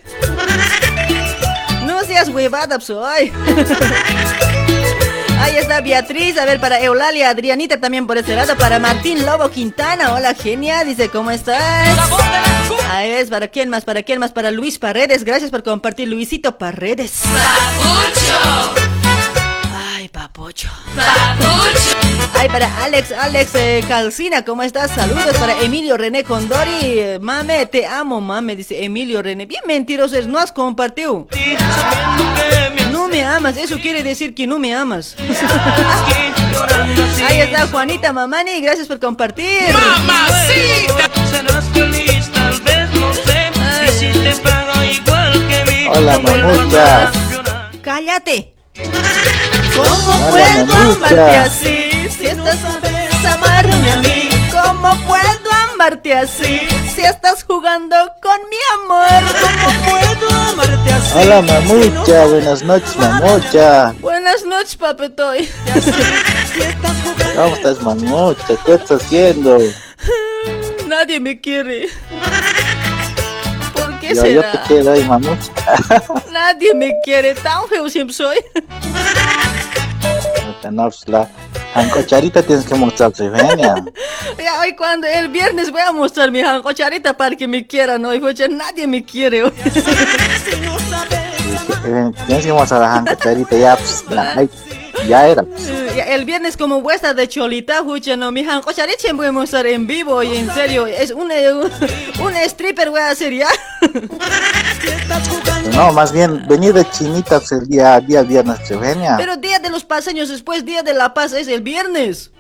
No 1.87 2.03
seas 2.05 2.29
huevada, 2.29 2.79
pues, 2.79 2.91
hoy. 2.91 3.33
Ahí 5.41 5.57
está 5.57 5.81
Beatriz, 5.81 6.37
a 6.39 6.45
ver, 6.45 6.61
para 6.61 6.79
Eulalia, 6.81 7.31
Adrianita 7.31 7.81
también 7.81 8.07
por 8.07 8.17
ese 8.17 8.37
lado, 8.37 8.57
para 8.57 8.79
Martín 8.79 9.27
Lobo 9.27 9.51
Quintana, 9.51 10.15
hola 10.15 10.35
genia, 10.35 10.85
dice, 10.85 11.09
¿cómo 11.09 11.33
estás? 11.33 11.99
Ahí 12.89 13.11
es, 13.11 13.29
¿para 13.29 13.49
quién 13.49 13.69
más? 13.69 13.85
¿Para 13.85 14.05
quién 14.05 14.21
más? 14.21 14.31
Para 14.31 14.53
Luis 14.53 14.79
Paredes, 14.79 15.25
gracias 15.25 15.51
por 15.51 15.65
compartir, 15.65 16.07
Luisito 16.07 16.59
Paredes. 16.59 17.23
Ay, 19.97 20.09
papucho. 20.11 20.69
Ay, 22.35 22.49
para 22.49 22.83
Alex, 22.85 23.13
Alex 23.13 23.55
eh, 23.55 23.85
Calcina, 23.87 24.45
¿cómo 24.45 24.63
estás? 24.65 24.91
Saludos 24.91 25.37
para 25.39 25.61
Emilio 25.61 25.97
René 25.97 26.25
Condori. 26.25 26.71
eh, 26.83 27.19
Mame, 27.21 27.67
te 27.67 27.87
amo, 27.87 28.21
mame, 28.21 28.57
dice 28.57 28.85
Emilio 28.85 29.23
René. 29.23 29.47
Bien 29.47 29.63
mentiroso 29.67 30.17
es, 30.17 30.27
no 30.27 30.39
has 30.39 30.51
compartido. 30.51 31.29
No 32.91 33.07
me 33.09 33.23
amas, 33.25 33.57
eso 33.57 33.79
quiere 33.79 34.03
decir 34.03 34.35
que 34.35 34.47
no 34.47 34.59
me 34.59 34.75
amas. 34.75 35.15
Ahí 37.29 37.41
está 37.41 37.67
Juanita 37.69 38.13
Mamani, 38.13 38.61
gracias 38.61 38.89
por 38.89 38.99
compartir. 38.99 39.61
Hola, 45.95 46.15
no 46.15 46.21
vuelvas 46.23 46.57
mamucha. 46.57 47.11
más. 47.13 47.81
Cállate. 47.83 48.55
¿Cómo 49.77 50.29
Hola, 50.29 50.31
puedo 50.31 50.67
mamucha. 50.67 51.07
amarte 51.07 51.37
así 51.37 51.91
si 52.23 52.29
estás 52.29 52.59
amarme 53.35 53.91
a 53.91 53.97
mí? 53.97 54.29
¿Cómo 54.53 54.91
puedo 55.09 55.51
amarte 55.73 56.15
así 56.15 56.61
si 56.95 57.01
estás 57.01 57.43
jugando 57.43 57.97
con 58.23 58.39
mi 58.49 58.57
amor? 58.85 59.25
¿Cómo 59.41 59.91
puedo 59.91 60.29
amarte 60.51 60.93
así? 60.93 61.19
Hola, 61.19 61.43
mamucha. 61.43 62.27
Buenas 62.27 62.63
noches, 62.63 62.97
mamucha. 62.97 63.93
Buenas 63.99 64.45
noches, 64.45 64.77
papetoy. 64.77 65.49
¿Cómo 67.35 67.57
estás, 67.57 67.83
mamucha? 67.83 68.55
¿Qué 68.65 68.75
estás 68.75 69.03
haciendo? 69.03 69.59
Nadie 70.87 71.19
me 71.19 71.41
quiere. 71.41 71.89
¿Por 73.75 73.99
qué 73.99 74.15
Yo, 74.15 74.15
yo 74.15 74.43
será? 74.43 74.53
te 74.53 74.59
quiero 74.69 74.93
ahí, 74.93 75.03
mamucha. 75.03 75.51
Nadie 76.31 76.73
me 76.75 76.93
quiere, 77.05 77.35
tan 77.35 77.67
feo 77.69 77.91
siempre 77.91 78.15
soy. 78.15 78.37
No, 80.71 80.85
pues 80.85 81.09
la 81.09 81.29
ancocharita 81.75 82.43
tienes 82.43 82.65
que 82.67 82.75
mostrar 82.75 83.15
su 83.15 83.31
genia. 83.33 83.75
Ya 84.39 84.61
hoy 84.61 84.75
cuando 84.77 85.07
el 85.07 85.29
viernes 85.29 85.71
voy 85.71 85.81
a 85.83 85.93
mostrar 85.93 86.31
mi 86.31 86.43
cocharita 86.63 87.17
para 87.17 87.37
que 87.37 87.47
me 87.49 87.67
quieran 87.67 88.05
hoy, 88.05 88.19
porque 88.21 88.49
nadie 88.49 88.87
me 88.87 89.05
quiere 89.05 89.45
hoy. 89.45 89.53
Eh, 91.85 92.11
Decimos 92.29 92.71
a 92.73 92.79
la 92.79 93.05
cucharita, 93.09 93.57
ya, 93.57 93.77
pues, 93.77 94.05
la- 94.09 94.35
ya 95.07 95.27
era. 95.27 95.45
El 96.07 96.25
viernes 96.25 96.57
como 96.57 96.81
vuestra 96.81 97.15
de 97.15 97.29
cholita, 97.29 97.83
hucha, 97.83 98.17
no, 98.17 98.33
mi 98.33 98.47
han 98.49 98.63
cochariche 98.63 99.13
voy 99.13 99.27
a 99.27 99.33
mostrar 99.33 99.67
en 99.67 99.87
vivo 99.87 100.23
y 100.23 100.37
en 100.37 100.53
serio, 100.55 100.87
es 100.87 101.11
un, 101.11 101.31
eh, 101.31 101.53
un, 101.53 101.71
un 102.25 102.35
stripper 102.37 102.91
voy 102.91 103.01
a 103.01 103.11
hacer 103.11 103.35
ya. 103.35 103.49
No, 105.75 105.93
más 105.93 106.13
bien, 106.13 106.47
venir 106.49 106.75
de 106.75 106.89
chinita 106.91 107.39
pues, 107.39 107.53
el 107.53 107.69
día, 107.69 108.01
día 108.01 108.23
viernes, 108.23 108.71
Eugenia. 108.71 109.17
Pero 109.17 109.37
día 109.37 109.59
de 109.59 109.71
los 109.71 109.85
paseños 109.85 110.29
después, 110.29 110.65
día 110.65 110.83
de 110.83 110.93
la 110.93 111.15
paz 111.15 111.33
es 111.33 111.49
el 111.49 111.63
viernes. 111.63 112.31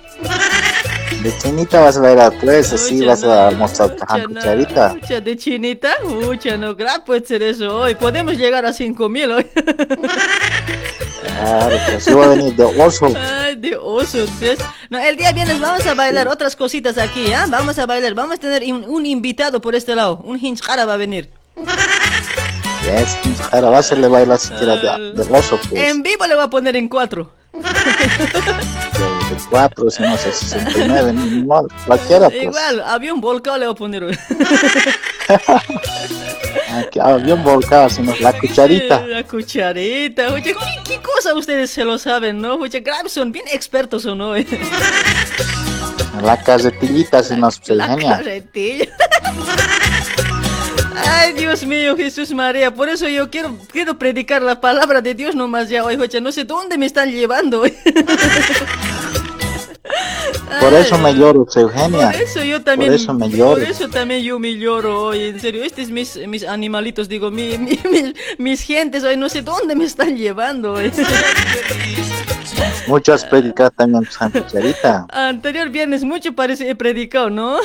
De 1.21 1.37
chinita 1.39 1.81
vas 1.81 1.97
a 1.97 2.01
bailar, 2.01 2.33
pues, 2.41 2.73
así 2.73 3.05
vas 3.05 3.23
a 3.23 3.51
mostrar 3.53 3.95
tu 3.97 4.05
cucharita. 4.27 4.95
mucha 4.95 5.21
de 5.21 5.37
chinita, 5.37 5.95
mucha, 6.05 6.57
no, 6.57 6.75
grave 6.75 7.03
puede 7.05 7.25
ser 7.27 7.43
eso 7.43 7.77
hoy. 7.77 7.95
Podemos 7.95 8.37
llegar 8.37 8.65
a 8.65 8.73
5 8.73 9.09
mil 9.09 9.31
hoy. 9.31 9.47
Claro, 11.23 11.77
pues 11.87 12.05
sí 12.05 12.13
voy 12.13 12.25
a 12.25 12.29
venir 12.29 12.57
de 12.57 12.65
oso. 12.65 13.13
Ay, 13.17 13.57
de 13.57 13.77
oso, 13.77 14.27
¿sí? 14.39 14.51
No, 14.91 14.99
el 14.99 15.17
día 15.17 15.33
viernes 15.33 15.61
vamos 15.61 15.87
a 15.87 15.95
bailar 15.95 16.29
otras 16.29 16.55
cositas 16.57 16.99
aquí, 16.99 17.33
¿ah? 17.33 17.47
Vamos 17.49 17.79
a 17.79 17.87
bailar, 17.87 18.15
vamos 18.15 18.37
a 18.37 18.41
tener 18.41 18.63
un, 18.73 18.85
un 18.85 19.07
invitado 19.07 19.61
por 19.61 19.75
este 19.75 19.95
lado, 19.95 20.21
un 20.25 20.39
hinchara 20.45 20.85
va 20.85 20.95
a 20.95 20.97
venir. 20.99 21.31
Yes, 22.83 23.17
ahora 23.53 23.71
vas 23.71 23.77
a 23.77 23.79
hacerle 23.79 24.09
bailar 24.09 24.39
siquiera 24.39 24.77
de, 24.77 25.13
de 25.13 25.23
oso, 25.37 25.59
pues. 25.69 25.83
En 25.83 26.03
vivo 26.03 26.27
le 26.27 26.35
voy 26.35 26.45
a 26.45 26.49
poner 26.49 26.77
en 26.77 26.89
cuatro. 26.89 27.31
De, 27.63 29.35
de 29.35 29.43
cuatro, 29.49 29.91
si 29.91 30.03
no 30.03 30.17
sé, 30.17 30.33
69, 30.33 31.13
ni 31.13 31.43
modo, 31.43 31.69
cualquiera, 31.87 32.29
pues. 32.29 32.43
Igual, 32.43 32.83
avión 32.83 33.21
volcado 33.21 33.59
le 33.59 33.67
voy 33.67 33.75
a 33.75 33.77
poner 33.77 34.05
hoy. 34.05 34.19
Había 37.01 37.35
un 37.35 37.45
volcado, 37.45 37.89
sino 37.91 38.15
la 38.21 38.33
cucharita. 38.33 39.07
La 39.07 39.25
cucharita, 39.25 40.33
oye, 40.33 40.43
¿qué, 40.43 40.55
qué 40.85 41.01
cosa 41.01 41.35
ustedes 41.35 41.71
se 41.71 41.85
lo 41.85 41.99
saben, 41.99 42.41
no? 42.41 42.55
Oye, 42.55 42.81
graves 42.81 43.13
son 43.13 43.33
bien 43.33 43.45
expertos 43.53 44.07
o 44.07 44.15
no? 44.15 44.35
La 46.23 46.43
carretillita, 46.43 47.23
si 47.23 47.37
nos 47.37 47.61
Eugenia. 47.69 48.19
Carretilla. 48.19 48.87
Ay, 50.97 51.33
Dios 51.33 51.65
mío, 51.65 51.97
Jesús 51.97 52.33
María, 52.33 52.75
por 52.75 52.89
eso 52.89 53.09
yo 53.09 53.31
quiero, 53.31 53.57
quiero 53.71 53.99
predicar 53.99 54.43
la 54.43 54.61
palabra 54.61 55.01
de 55.01 55.15
Dios 55.15 55.35
nomás 55.35 55.69
ya 55.69 55.85
hoy, 55.85 55.97
no 55.97 56.33
sé 56.33 56.45
dónde 56.45 56.79
me 56.79 56.87
están 56.87 57.11
llevando. 57.11 57.65
Por 60.61 60.73
eso 60.75 60.99
me 60.99 61.15
lloro, 61.15 61.47
Eugenia. 61.55 62.11
Por 62.13 62.21
eso 62.21 62.45
yo 62.45 62.63
también. 62.63 62.93
Por 62.93 63.01
eso 63.01 63.15
me 63.15 63.31
lloro. 63.31 63.61
Por 63.61 63.71
eso 63.71 63.89
también 63.89 64.23
yo 64.23 64.39
me 64.39 64.57
lloro 64.57 65.05
hoy, 65.07 65.25
en 65.25 65.41
serio. 65.41 65.65
Estos 65.65 65.89
mis, 65.89 66.17
mis 66.29 66.45
animalitos, 66.45 67.09
digo, 67.09 67.31
mi, 67.31 67.57
mi- 67.59 67.81
mis, 67.91 68.15
mis 68.39 68.63
gentes 68.63 69.03
hoy, 69.05 69.17
no 69.17 69.29
sé 69.29 69.43
dónde 69.43 69.75
me 69.75 69.85
están 69.85 70.17
llevando 70.17 70.75
hoy. 70.75 70.93
Muchas 72.87 73.25
predicadas 73.25 73.73
también, 73.77 74.05
pues, 74.05 74.45
cucharita. 74.45 75.07
Anterior 75.11 75.69
viernes 75.71 76.05
mucho 76.05 76.33
parece 76.33 76.69
he 76.69 76.75
predicado, 76.75 77.31
¿no? 77.31 77.59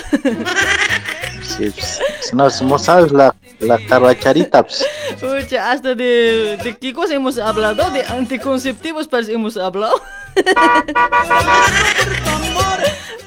Sí, 1.43 1.69
pues, 1.71 1.99
si 2.21 2.35
no, 2.35 2.49
si 2.49 2.65
no 2.65 2.77
sabes 2.77 3.11
la, 3.11 3.33
la 3.59 3.77
carracharita, 3.87 4.63
pues. 4.63 4.85
Pucha, 5.19 5.71
hasta 5.71 5.95
de, 5.95 6.57
de 6.63 6.77
qué 6.79 6.93
cosa 6.93 7.15
hemos 7.15 7.37
hablado, 7.39 7.89
de 7.91 8.03
anticonceptivos 8.05 9.07
parece 9.07 9.33
hemos 9.33 9.57
hablado. 9.57 9.99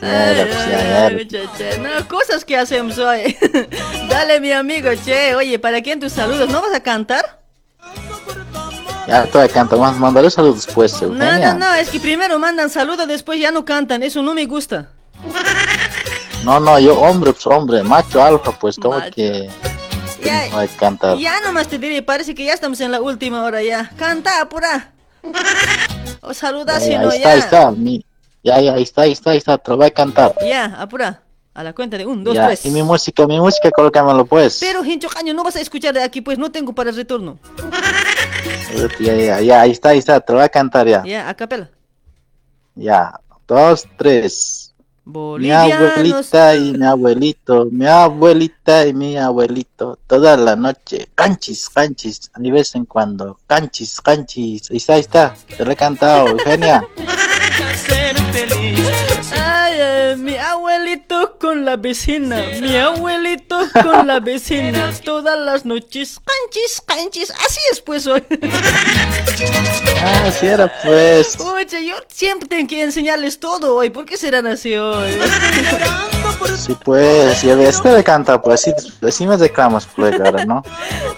Pues. 0.00 1.12
Muchacha, 1.12 1.78
no, 1.78 2.08
cosas 2.08 2.44
que 2.44 2.56
hacemos 2.56 2.96
hoy. 2.98 3.36
Dale, 4.08 4.40
mi 4.40 4.52
amigo, 4.52 4.90
che, 5.04 5.34
oye, 5.34 5.58
¿para 5.58 5.80
quién 5.82 6.00
tus 6.00 6.12
saludos? 6.12 6.48
¿No 6.48 6.62
vas 6.62 6.74
a 6.74 6.80
cantar? 6.80 7.40
Ya 9.06 9.24
te 9.24 9.38
voy 9.38 9.46
a 9.46 9.48
cantar, 9.48 9.78
vamos 9.78 9.96
a 9.96 10.00
mandarle 10.00 10.30
saludos 10.30 10.66
después, 10.66 11.00
No, 11.02 11.08
Eugenia. 11.08 11.54
no, 11.54 11.66
no, 11.66 11.74
es 11.74 11.88
que 11.90 11.98
primero 12.00 12.38
mandan 12.38 12.70
saludos, 12.70 13.08
después 13.08 13.40
ya 13.40 13.50
no 13.50 13.64
cantan, 13.64 14.02
eso 14.02 14.22
no 14.22 14.34
me 14.34 14.46
gusta. 14.46 14.88
No, 16.44 16.60
no, 16.60 16.78
yo 16.78 16.98
hombre, 16.98 17.32
pues 17.32 17.46
hombre, 17.46 17.82
macho 17.82 18.22
alfa, 18.22 18.52
pues 18.52 18.76
tengo 18.76 18.98
que, 19.14 19.50
Ya, 20.24 20.48
que 20.48 20.68
cantar. 20.78 21.18
ya 21.18 21.40
nomás 21.40 21.66
te 21.68 21.78
diré, 21.78 22.02
parece 22.02 22.34
que 22.34 22.44
ya 22.44 22.54
estamos 22.54 22.80
en 22.80 22.92
la 22.92 23.00
última 23.00 23.42
hora 23.42 23.62
ya. 23.62 23.90
Canta, 23.96 24.40
apura. 24.40 24.92
O 26.22 26.34
saluda 26.34 26.78
si 26.80 26.96
no, 26.98 27.08
ahí 27.10 27.16
está, 27.16 27.28
ya. 27.28 27.32
ahí 27.32 27.38
está, 27.38 27.70
mi, 27.70 28.04
ya, 28.42 28.60
ya, 28.60 28.74
ahí 28.74 28.82
está, 28.82 29.02
ahí 29.02 29.12
está, 29.12 29.30
ahí 29.30 29.38
está, 29.38 29.58
te 29.58 29.70
lo 29.70 29.76
voy 29.76 29.86
a 29.86 29.90
cantar. 29.90 30.34
Ya, 30.42 30.64
apura. 30.80 31.22
A 31.52 31.64
la 31.64 31.72
cuenta 31.72 31.98
de 31.98 32.06
un, 32.06 32.22
dos, 32.22 32.34
ya, 32.34 32.46
tres. 32.46 32.64
y 32.64 32.70
mi 32.70 32.82
música, 32.82 33.26
mi 33.26 33.40
música, 33.40 33.70
colócamelo 33.72 34.24
pues. 34.24 34.58
Pero, 34.60 34.84
Hincho 34.84 35.08
Caño, 35.08 35.34
no 35.34 35.42
vas 35.42 35.56
a 35.56 35.60
escuchar 35.60 35.92
de 35.92 36.02
aquí, 36.02 36.20
pues 36.20 36.38
no 36.38 36.52
tengo 36.52 36.72
para 36.72 36.90
el 36.90 36.96
retorno. 36.96 37.38
Ya, 39.00 39.14
ya, 39.14 39.40
ya, 39.40 39.60
ahí 39.60 39.72
está, 39.72 39.90
ahí 39.90 39.98
está, 39.98 40.20
te 40.20 40.32
lo 40.32 40.38
voy 40.38 40.46
a 40.46 40.48
cantar 40.48 40.86
ya. 40.86 41.02
Ya, 41.04 41.28
a 41.28 41.34
capela. 41.34 41.68
Ya, 42.76 43.20
dos, 43.48 43.86
tres. 43.96 44.72
Mi 45.04 45.12
Bolivianos. 45.12 45.90
abuelita 45.92 46.54
y 46.54 46.72
mi 46.72 46.86
abuelito, 46.86 47.66
mi 47.70 47.86
abuelita 47.86 48.86
y 48.86 48.94
mi 48.94 49.16
abuelito, 49.16 49.98
toda 50.06 50.36
la 50.36 50.54
noche, 50.54 51.08
canchis, 51.16 51.68
canchis, 51.68 52.30
de 52.36 52.50
vez 52.52 52.76
en 52.76 52.84
cuando, 52.84 53.40
canchis, 53.48 54.00
canchis, 54.00 54.70
ahí 54.70 54.76
está, 54.76 54.94
ahí 54.94 55.00
está, 55.00 55.34
te 55.56 55.64
lo 55.64 55.72
he 55.72 55.76
cantado, 55.76 56.28
Eugenia. 56.28 56.84
Ay, 59.32 59.80
ay, 59.80 60.16
mi 60.16 60.36
abuelito 60.36 61.36
con 61.38 61.64
la 61.64 61.76
vecina, 61.76 62.42
mi 62.60 62.76
abuelito 62.76 63.58
con 63.82 64.06
la 64.06 64.20
vecina, 64.20 64.90
todas 65.04 65.38
las 65.38 65.64
noches, 65.64 66.20
canchis, 66.24 66.82
canchis, 66.86 67.30
así 67.30 67.60
es 67.72 67.80
pues 67.80 68.06
hoy. 68.06 68.22
Ah, 70.02 70.24
así 70.26 70.46
era 70.46 70.72
pues. 70.84 71.38
Oye, 71.40 71.86
yo 71.86 71.94
siempre 72.08 72.48
tengo 72.48 72.68
que 72.68 72.82
enseñarles 72.82 73.38
todo 73.38 73.76
hoy, 73.76 73.90
¿por 73.90 74.04
qué 74.04 74.16
serán 74.16 74.46
así 74.46 74.74
hoy? 74.76 75.18
Sí, 76.56 76.76
pues, 76.84 77.42
ya 77.42 77.54
ves, 77.54 77.82
te 77.82 77.92
le 77.92 78.04
canta, 78.04 78.40
pues, 78.40 78.60
así, 78.60 78.72
así 79.06 79.26
me 79.26 79.36
reclamas, 79.36 79.86
pues, 79.94 80.18
ahora, 80.20 80.44
¿no? 80.44 80.62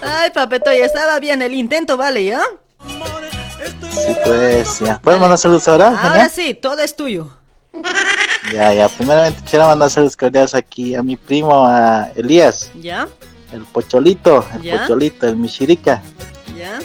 Ay, 0.01 0.31
papeto, 0.31 0.71
ya 0.73 0.85
estaba 0.85 1.19
bien 1.19 1.41
el 1.41 1.53
intento, 1.53 1.97
¿vale, 1.97 2.25
ya? 2.25 2.41
Sí, 2.85 4.15
pues, 4.25 4.79
ya. 4.79 4.99
¿Puedes 4.99 5.19
mandar 5.19 5.37
saludos 5.37 5.67
ahora, 5.67 5.87
Ahora 5.87 6.07
Eugenia? 6.07 6.29
sí, 6.29 6.53
todo 6.53 6.79
es 6.79 6.95
tuyo. 6.95 7.29
Ya, 8.51 8.73
ya, 8.73 8.89
primeramente 8.89 9.41
quiero 9.49 9.67
mandar 9.67 9.89
saludos 9.89 10.15
cordiales 10.17 10.53
aquí 10.53 10.95
a 10.95 11.01
mi 11.01 11.15
primo, 11.15 11.65
a 11.65 12.09
Elías, 12.15 12.69
¿Ya? 12.75 13.07
el 13.51 13.61
pocholito, 13.61 14.45
el 14.55 14.61
Ya. 14.61 14.81
pocholito, 14.81 15.27
el 15.27 15.35
michirica. 15.37 16.01
¿Ya? 16.57 16.79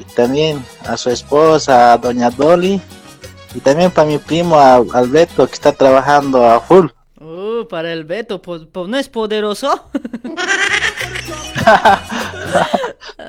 y 0.00 0.04
también 0.14 0.64
a 0.86 0.96
su 0.96 1.10
esposa, 1.10 1.92
a 1.94 1.98
doña 1.98 2.30
Dolly, 2.30 2.80
y 3.54 3.60
también 3.60 3.90
para 3.90 4.06
mi 4.06 4.18
primo 4.18 4.56
a 4.56 4.76
Alberto 4.94 5.46
que 5.48 5.54
está 5.54 5.72
trabajando 5.72 6.44
a 6.48 6.60
full. 6.60 6.86
Uh, 7.20 7.66
para 7.66 7.92
el 7.92 8.04
Beto, 8.04 8.40
pues, 8.40 8.62
pues, 8.70 8.88
¿no 8.88 8.96
es 8.96 9.08
poderoso? 9.08 9.90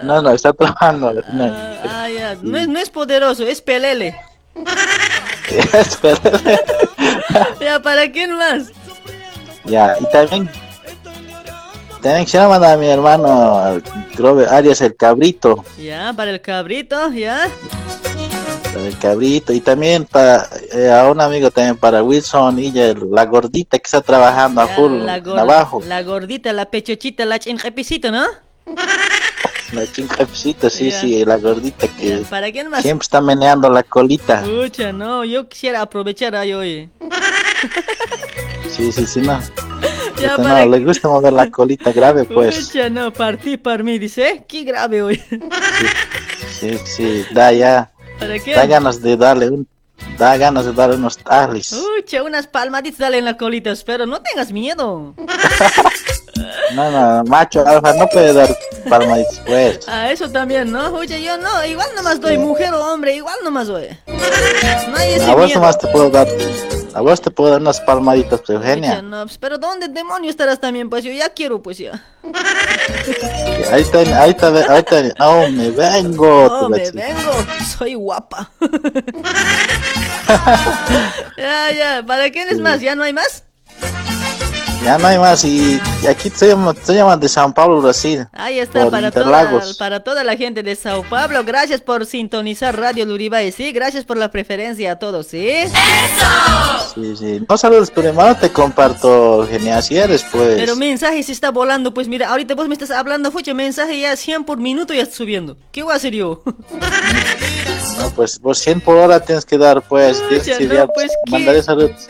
No, 0.04 0.22
no, 0.22 0.32
está 0.32 0.54
trabajando. 0.54 1.12
No, 1.34 1.44
Ah, 1.84 2.08
ya, 2.10 2.36
no 2.42 2.58
es, 2.58 2.68
no 2.70 2.80
es 2.80 2.90
poderoso, 2.90 3.46
es 3.46 3.62
pelele. 3.62 4.16
Ya, 7.60 7.80
¿para 7.82 8.12
quién 8.12 8.34
más? 8.36 8.72
ya, 9.66 9.96
y 10.00 10.06
también, 10.12 10.50
también 12.02 12.26
quiero 12.26 12.50
mandar 12.50 12.74
a 12.74 12.78
mi 12.78 12.88
hermano, 12.88 13.80
que 14.16 14.46
Arias 14.50 14.82
el 14.82 14.96
Cabrito, 14.96 15.64
Ya, 15.78 16.14
para 16.16 16.32
el 16.32 16.42
cabrito, 16.42 17.12
ya. 17.12 17.48
el 18.76 18.98
Cabrito, 18.98 19.54
y 19.54 19.60
también 19.60 20.06
para 20.06 20.48
eh, 20.74 20.90
a 20.92 21.10
un 21.10 21.20
amigo 21.22 21.52
también 21.52 21.78
para 21.78 22.02
Wilson 22.04 22.58
y 22.60 22.72
la 22.72 23.26
gordita 23.26 23.78
que 23.78 23.86
está 23.86 24.02
trabajando 24.02 24.62
a 24.62 24.68
full 24.68 25.04
La, 25.04 25.16
abajo, 25.16 25.82
la 25.86 26.02
gordita, 26.04 26.54
la 26.54 26.66
pechochita, 26.66 27.26
la 27.26 27.40
chinjepicito, 27.40 28.12
¿no? 28.12 28.26
La 29.74 29.92
chincapsita, 29.92 30.70
sí, 30.70 30.90
Ya. 30.90 31.02
sí, 31.02 31.26
la 31.26 31.38
gordita 31.38 31.88
que 31.88 32.24
¿Para 32.30 32.52
quién 32.52 32.70
más? 32.70 32.82
siempre 32.82 33.04
está 33.04 33.22
meneando 33.22 33.70
la 33.70 33.84
colita. 33.84 34.42
Pucha, 34.44 34.92
no, 34.92 35.24
yo 35.26 35.48
quisiera 35.48 35.82
aprovechar 35.82 36.36
ahí 36.36 36.54
hoy. 36.54 36.90
Sí, 38.70 38.92
sí, 38.92 39.06
sí, 39.06 39.22
no. 39.22 39.40
Ya, 40.20 40.32
Este, 40.32 40.44
para 40.44 40.66
no, 40.66 40.72
le 40.72 40.80
gusta 40.84 41.08
mover 41.08 41.34
la 41.34 41.50
colita 41.50 41.92
grave, 41.92 42.26
pues. 42.26 42.68
Pucha, 42.68 42.90
no, 42.90 43.12
partí 43.14 43.58
para 43.58 43.84
mí, 43.84 43.98
dice. 44.00 44.44
Qué 44.48 44.64
grave 44.64 45.02
hoy. 45.02 45.22
Sí, 46.60 46.78
sí, 46.86 47.26
da 47.32 47.52
ya. 47.52 47.92
¿Para 48.20 48.38
qué? 48.40 48.54
Da 48.54 48.66
ganas 48.66 49.02
de 49.02 49.16
darle 49.18 49.50
un. 49.50 49.68
Da 50.18 50.36
ganas 50.38 50.66
de 50.66 50.74
darle 50.74 50.96
unos 50.96 51.18
talis. 51.18 51.70
Pucha, 51.74 52.24
unas 52.24 52.48
palmaditas 52.48 53.00
dale 53.00 53.18
en 53.20 53.26
la 53.26 53.38
colita, 53.38 53.74
pero 53.86 54.06
no 54.06 54.22
tengas 54.22 54.52
miedo. 54.52 55.14
No, 56.74 56.92
no, 56.92 57.24
macho 57.26 57.66
alfa 57.68 57.94
no 57.94 58.08
puede 58.08 58.34
dar 58.34 58.50
palmaditas, 58.90 59.40
pues. 59.46 59.80
Ah, 59.88 60.12
eso 60.12 60.30
también, 60.30 60.72
¿no? 60.72 60.94
Oye, 60.94 61.22
yo 61.22 61.38
no, 61.38 61.66
igual 61.66 61.90
nomás 61.96 62.20
doy 62.22 62.38
mujer 62.38 62.74
o 62.74 62.94
hombre, 62.94 63.16
igual 63.16 63.36
nomás 63.44 63.68
doy. 63.68 63.88
No 64.08 64.98
hay 64.98 65.14
ese 65.14 65.26
A 65.30 65.36
vos 65.36 65.46
miedo. 65.48 65.60
nomás 65.60 65.78
te 65.78 65.88
puedo 65.88 66.10
dar. 66.10 66.28
A 66.96 67.02
vos 67.02 67.22
te 67.22 67.30
puedo 67.30 67.52
dar 67.52 67.62
unas 67.62 67.80
palmaditas, 67.82 68.42
pues, 68.42 68.58
Pucha, 68.58 68.70
Eugenia. 68.70 69.02
no, 69.02 69.24
pues, 69.26 69.38
pero 69.38 69.58
¿dónde 69.60 69.88
demonio 69.90 70.30
estarás 70.30 70.60
también? 70.60 70.90
Pues 70.90 71.04
yo 71.04 71.12
ya 71.12 71.30
quiero, 71.30 71.62
pues 71.62 71.78
ya. 71.78 72.04
Ahí 73.72 73.82
está, 73.82 74.00
ahí 74.00 74.32
está, 74.32 74.48
ahí 74.48 74.80
está. 74.80 75.02
No, 75.20 75.50
me 75.52 75.70
vengo. 75.72 76.48
No, 76.48 76.70
me 76.70 76.90
vengo. 76.92 77.32
Soy 77.78 77.94
guapa. 77.94 78.50
ya, 81.38 81.72
ya. 81.72 82.04
¿Para 82.06 82.30
quién 82.32 82.62
más? 82.62 82.82
¿Ya 82.82 82.96
no 82.96 83.04
hay 83.04 83.14
más? 83.14 83.44
Ya 84.84 84.98
no 84.98 85.08
hay 85.08 85.18
más. 85.18 85.44
Y, 85.44 85.80
y 86.02 86.08
aquí 86.08 86.30
te 86.30 86.48
llaman, 86.48 86.76
te 86.76 86.94
llaman 86.94 87.20
de 87.20 87.28
San 87.28 87.54
Pablo, 87.54 87.82
Brasil. 87.82 88.26
Ahí 88.34 88.60
está, 88.60 88.90
para 88.90 89.12
toda, 89.12 89.62
para 89.78 90.04
toda 90.04 90.24
la 90.24 90.36
gente 90.38 90.64
de 90.64 90.76
Sao 90.76 91.04
Paulo. 91.04 91.44
Gracias 91.44 91.82
por 91.82 92.06
sintonizar 92.06 92.78
Radio 92.80 93.06
Luribay, 93.06 93.52
sí. 93.52 93.72
Gracias 93.72 94.06
por 94.06 94.18
la 94.18 94.32
preferencia 94.32 94.94
a 94.94 95.00
todos, 95.00 95.28
sí. 95.28 95.50
Sí, 96.96 97.16
sí. 97.16 97.42
No 97.48 97.58
saludos, 97.58 97.92
pero 97.94 98.10
hermano, 98.10 98.36
te 98.38 98.50
comparto, 98.52 99.48
eres, 99.48 100.26
pues. 100.32 100.56
Pero 100.56 100.76
mensaje 100.76 101.22
se 101.24 101.32
está 101.32 101.52
volando, 101.52 101.94
pues 101.94 102.08
mira, 102.08 102.30
ahorita 102.30 102.56
vos 102.56 102.68
me 102.68 102.74
estás 102.74 102.92
hablando, 102.92 103.32
fuche, 103.32 103.54
mensaje 103.54 104.00
ya 104.00 104.16
100 104.16 104.44
por 104.46 104.58
minuto 104.58 104.94
ya 104.94 105.04
está 105.04 105.16
subiendo. 105.16 105.58
¿Qué 105.72 105.84
voy 105.84 105.94
a 105.94 105.96
hacer 105.96 106.14
yo? 106.14 106.42
No, 107.98 108.10
pues 108.12 108.40
vos 108.40 108.58
100 108.60 108.82
por 108.82 108.96
hora 108.96 109.20
tienes 109.20 109.46
que 109.46 109.58
dar, 109.58 109.82
pues. 109.82 110.22
Que 110.22 110.68
no, 110.68 110.74
ya 110.74 110.88
pues, 110.88 111.12
¿qué? 111.26 111.32
mandaré 111.32 111.62
saludos. 111.62 112.08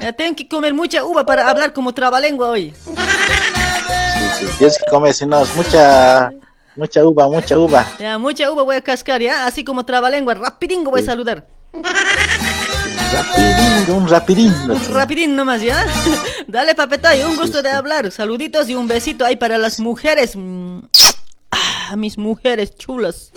Ya 0.00 0.12
tengo 0.12 0.34
que 0.34 0.48
comer 0.48 0.74
mucha 0.74 1.04
uva 1.04 1.24
para 1.24 1.48
hablar 1.48 1.72
como 1.72 1.94
trabalengua 1.94 2.48
hoy. 2.48 2.74
Sí, 2.84 2.94
sí. 4.38 4.46
Tienes 4.58 4.78
que 4.78 4.90
comer, 4.90 5.14
si 5.14 5.26
no, 5.26 5.42
es 5.42 5.54
mucha, 5.54 6.32
mucha 6.76 7.04
uva, 7.04 7.28
mucha 7.28 7.58
uva. 7.58 7.86
Ya, 7.98 8.18
mucha 8.18 8.50
uva 8.50 8.62
voy 8.62 8.76
a 8.76 8.80
cascar, 8.80 9.20
ya, 9.20 9.46
así 9.46 9.62
como 9.64 9.84
trabalengua, 9.84 10.34
rapidingo 10.34 10.90
voy 10.90 11.02
a 11.02 11.04
saludar. 11.04 11.46
Rapidín, 13.12 13.94
un 13.94 14.08
rapidín. 14.08 14.54
Rapidín 14.90 15.36
nomás, 15.36 15.60
¿ya? 15.60 15.86
Dale, 16.46 16.74
papetay, 16.74 17.22
un 17.24 17.36
gusto 17.36 17.62
de 17.62 17.70
hablar. 17.70 18.10
Saluditos 18.10 18.68
y 18.68 18.74
un 18.74 18.88
besito 18.88 19.24
ahí 19.24 19.36
para 19.36 19.58
las 19.58 19.80
mujeres. 19.80 20.32
Mm, 20.34 20.80
ah, 21.50 21.96
mis 21.96 22.16
mujeres 22.16 22.74
chulas. 22.76 23.32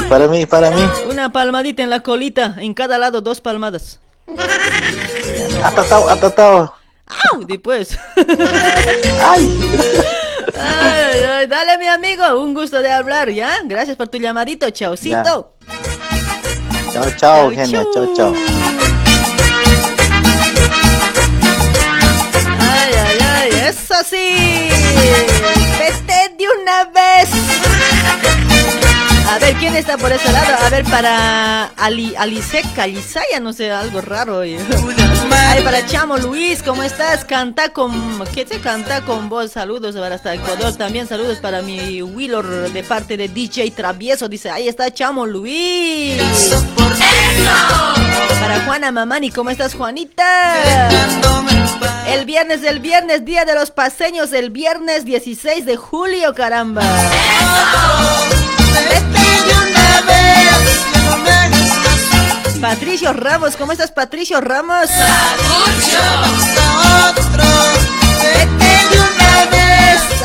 Y 0.00 0.02
para 0.08 0.26
mí, 0.26 0.46
para 0.46 0.70
mí. 0.70 0.82
Una 1.10 1.30
palmadita 1.32 1.82
en 1.82 1.90
la 1.90 2.00
colita, 2.00 2.56
en 2.58 2.72
cada 2.72 2.98
lado 2.98 3.20
dos 3.20 3.40
palmadas. 3.40 4.00
Atatao, 5.62 6.08
atatao. 6.08 6.74
¡Au! 7.06 7.44
Después. 7.44 7.98
Ay, 9.24 9.60
ay, 11.28 11.46
dale, 11.46 11.78
mi 11.78 11.86
amigo, 11.86 12.24
un 12.40 12.54
gusto 12.54 12.80
de 12.80 12.90
hablar, 12.90 13.30
¿ya? 13.30 13.58
Gracias 13.64 13.96
por 13.96 14.08
tu 14.08 14.18
llamadito, 14.18 14.68
chaucito. 14.70 15.54
Chao, 16.92 17.10
chao, 17.16 17.44
Eugenia. 17.50 17.84
Chao, 17.94 18.14
chao. 18.14 18.34
Ay, 22.60 22.92
ay, 23.06 23.18
ay, 23.34 23.50
eso 23.68 23.94
sí. 24.08 24.68
Vete 25.78 26.34
de 26.36 26.46
una 26.60 26.84
vez. 26.84 27.28
A 29.32 29.38
ver, 29.38 29.54
¿quién 29.54 29.74
está 29.74 29.96
por 29.96 30.12
ese 30.12 30.30
lado? 30.30 30.54
A 30.62 30.68
ver, 30.68 30.84
para 30.84 31.64
Ali, 31.78 32.14
Aliseca, 32.16 32.82
Alisaya, 32.82 33.40
no 33.40 33.54
sé, 33.54 33.70
algo 33.70 34.02
raro. 34.02 34.36
oye. 34.38 34.58
Ay, 35.48 35.62
para 35.62 35.86
Chamo 35.86 36.18
Luis, 36.18 36.62
¿cómo 36.62 36.82
estás? 36.82 37.24
Canta 37.24 37.70
con... 37.70 38.22
¿Qué 38.34 38.46
se 38.46 38.60
canta 38.60 39.00
con 39.00 39.30
vos? 39.30 39.52
Saludos 39.52 39.96
para 39.96 40.16
hasta 40.16 40.34
Ecuador. 40.34 40.74
También 40.76 41.08
saludos 41.08 41.38
para 41.38 41.62
mi 41.62 42.02
Willor 42.02 42.70
de 42.72 42.82
parte 42.82 43.16
de 43.16 43.28
DJ 43.28 43.70
Travieso. 43.70 44.28
Dice, 44.28 44.50
ahí 44.50 44.68
está 44.68 44.92
Chamo 44.92 45.24
Luis. 45.24 46.20
Para 48.38 48.60
Juana 48.66 48.92
Mamani, 48.92 49.30
¿cómo 49.30 49.48
estás, 49.48 49.74
Juanita? 49.74 50.90
El 52.06 52.26
viernes 52.26 52.60
del 52.60 52.80
viernes, 52.80 53.24
día 53.24 53.46
de 53.46 53.54
los 53.54 53.70
paseños, 53.70 54.30
el 54.34 54.50
viernes 54.50 55.06
16 55.06 55.64
de 55.64 55.76
julio, 55.78 56.34
caramba. 56.34 56.82
Patricio 62.60 63.12
Ramos, 63.12 63.56
¿cómo 63.56 63.72
estás, 63.72 63.90
Patricio 63.90 64.40
Ramos? 64.40 64.88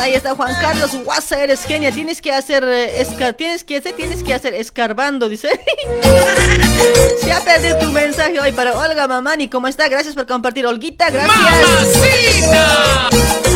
Ahí 0.00 0.14
está 0.14 0.34
Juan 0.34 0.54
Carlos 0.60 0.92
Guasa, 1.04 1.42
eres 1.42 1.64
genia. 1.64 1.90
Tienes 1.90 2.22
que 2.22 2.32
hacer 2.32 2.62
eh, 2.64 3.02
esca- 3.04 3.34
tienes 3.36 3.64
que 3.64 3.78
hacer, 3.78 3.94
tienes 3.94 4.22
que 4.22 4.32
hacer 4.32 4.54
escarbando, 4.54 5.28
dice. 5.28 5.48
Se 7.20 7.32
ha 7.32 7.40
perdido 7.40 7.78
tu 7.78 7.86
mensaje 7.92 8.38
hoy 8.40 8.52
para 8.52 8.78
Olga 8.78 9.08
Mamani. 9.08 9.48
¿Cómo 9.48 9.66
está? 9.66 9.88
Gracias 9.88 10.14
por 10.14 10.26
compartir, 10.26 10.66
Olguita. 10.66 11.10
Gracias. 11.10 11.34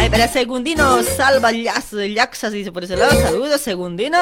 Ay, 0.01 0.11
para 0.11 0.27
Segundino 0.29 1.03
Salva 1.05 1.53
Yaxas, 1.53 2.53
dice 2.53 2.73
por 2.73 2.83
ese 2.85 2.97
lado. 2.97 3.13
Saludos, 3.23 3.61
Segundino. 3.61 4.19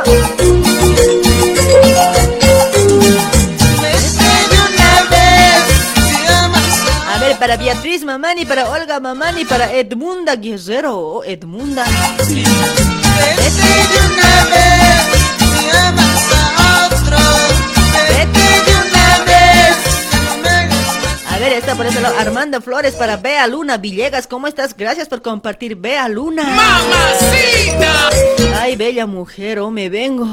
Para 7.40 7.56
Beatriz 7.56 8.04
Mamani, 8.04 8.44
para 8.44 8.68
Olga 8.68 9.00
Mamani, 9.00 9.46
para 9.46 9.72
Edmunda 9.72 10.36
Guerrero. 10.36 10.98
Oh, 10.98 11.24
Edmunda. 11.24 11.84
A 21.28 21.38
ver, 21.38 21.52
está 21.54 21.74
por 21.74 21.86
lado. 21.86 22.18
Armando 22.18 22.60
Flores 22.60 22.94
para 22.94 23.16
Bea 23.16 23.46
Luna 23.46 23.78
Villegas. 23.78 24.26
¿Cómo 24.26 24.46
estás? 24.46 24.76
Gracias 24.76 25.08
por 25.08 25.22
compartir, 25.22 25.76
Bea 25.76 26.06
Luna. 26.10 26.42
¡Mamacita! 26.42 28.10
Ay, 28.60 28.76
bella 28.76 29.06
mujer, 29.06 29.60
oh, 29.60 29.70
me 29.70 29.88
vengo. 29.88 30.28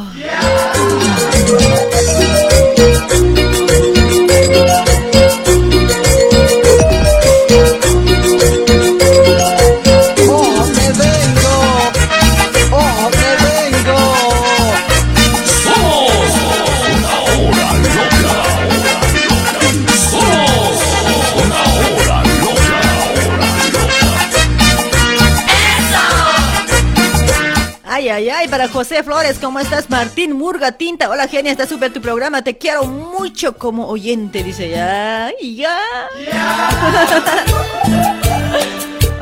Ay, 28.38 28.43
ay, 28.43 28.45
ay, 28.45 28.48
para 28.49 28.67
José 28.69 29.01
Flores, 29.01 29.40
¿cómo 29.41 29.59
estás? 29.59 29.90
Martín 29.90 30.33
Murga 30.33 30.72
Tinta, 30.74 31.09
hola 31.09 31.27
genia, 31.27 31.51
está 31.51 31.66
súper 31.66 31.91
tu 31.91 32.01
programa, 32.01 32.43
te 32.43 32.56
quiero 32.56 32.85
mucho 32.85 33.57
como 33.57 33.88
oyente, 33.88 34.43
dice 34.43 34.69
ya, 34.69 35.32
ya. 35.41 35.80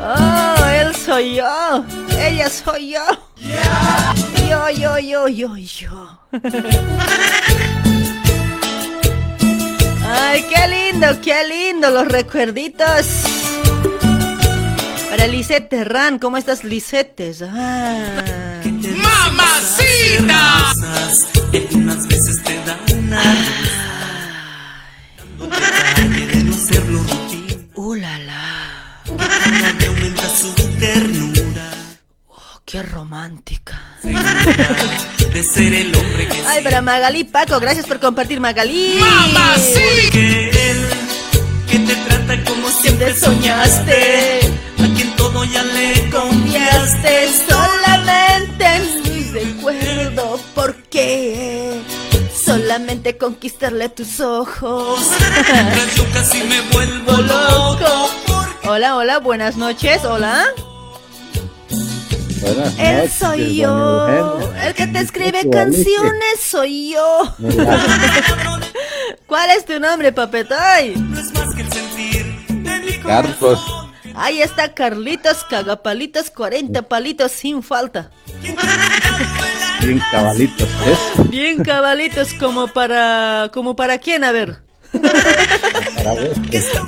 oh, 0.60 0.66
él 0.66 0.94
soy 0.94 1.36
yo, 1.36 1.82
ella 2.20 2.50
soy 2.50 2.90
yo. 2.90 3.00
Yo, 4.50 4.70
yo, 4.70 4.98
yo, 4.98 5.28
yo, 5.28 5.56
yo. 5.56 6.20
Ay, 10.08 10.42
qué 10.42 10.68
lindo, 10.68 11.06
qué 11.22 11.42
lindo 11.48 11.90
los 11.90 12.06
recuerditos. 12.06 13.35
Para 15.16 15.28
Lisette 15.28 15.70
Terran, 15.70 16.18
¿cómo 16.18 16.36
estás, 16.36 16.62
Lisette? 16.62 17.34
Ah. 17.50 18.60
¡Mamacita! 19.02 20.74
Unas 21.72 22.06
veces 22.06 22.42
te 22.42 22.54
dan 22.66 22.84
de 26.30 26.44
no 26.44 26.52
serlo 26.52 26.98
rutina. 26.98 27.54
Uh, 27.76 27.94
la, 27.94 28.18
la. 28.18 29.02
Aumenta 29.88 30.28
su 30.28 30.52
ternura. 30.78 31.70
Oh, 32.28 32.60
qué 32.66 32.82
romántica. 32.82 33.80
De 34.02 35.42
ser 35.42 35.72
el 35.72 35.96
hombre 35.96 36.28
que 36.28 36.42
Ay, 36.46 36.62
para 36.62 36.82
Magalí 36.82 37.24
Paco, 37.24 37.58
gracias 37.58 37.86
por 37.86 38.00
compartir, 38.00 38.38
Magalí. 38.38 38.98
Porque 39.00 40.50
él 40.50 40.86
que 41.70 41.78
te 41.78 41.94
trata 41.94 42.44
como 42.44 42.68
siempre 42.68 43.14
soñaste. 43.16 44.45
Todo 45.26 45.42
ya 45.42 45.64
le 45.64 46.08
Confiaste 46.08 47.28
solamente 47.48 48.64
en 48.64 49.02
mi 49.02 49.24
recuerdo. 49.32 50.38
¿Por 50.54 50.76
qué? 50.84 51.82
Solamente 52.32 53.18
conquistarle 53.18 53.88
tus 53.88 54.20
ojos. 54.20 55.00
Yo 55.96 56.04
casi 56.12 56.44
me 56.44 56.60
vuelvo 56.72 57.12
loco. 57.22 58.10
Hola, 58.68 58.94
hola, 58.94 59.18
buenas 59.18 59.56
noches, 59.56 60.04
hola. 60.04 60.44
Buenas 62.40 62.78
Él 62.78 62.96
noches, 62.98 63.12
soy 63.18 63.56
yo, 63.56 64.38
el 64.62 64.74
que 64.74 64.86
te 64.86 65.00
escribe 65.00 65.50
canciones 65.50 66.40
soy 66.40 66.92
yo. 66.92 67.34
¿Cuál 69.26 69.50
es 69.50 69.64
tu 69.64 69.80
nombre, 69.80 70.12
papetoy? 70.12 70.94
Carlos. 73.02 73.75
Ahí 74.16 74.40
está 74.40 74.72
Carlitos, 74.72 75.44
cagapalitos, 75.44 76.30
40 76.30 76.82
palitos 76.82 77.32
sin 77.32 77.62
falta. 77.62 78.10
Bien 79.80 80.00
cabalitos, 80.10 80.68
¿es? 80.86 81.30
Bien 81.30 81.62
cabalitos 81.62 82.32
como 82.34 82.66
para 82.68 83.50
como 83.52 83.76
para 83.76 83.98
quién, 83.98 84.24
a 84.24 84.32
ver. 84.32 84.65
Para 85.00 86.12
vos. 86.12 86.36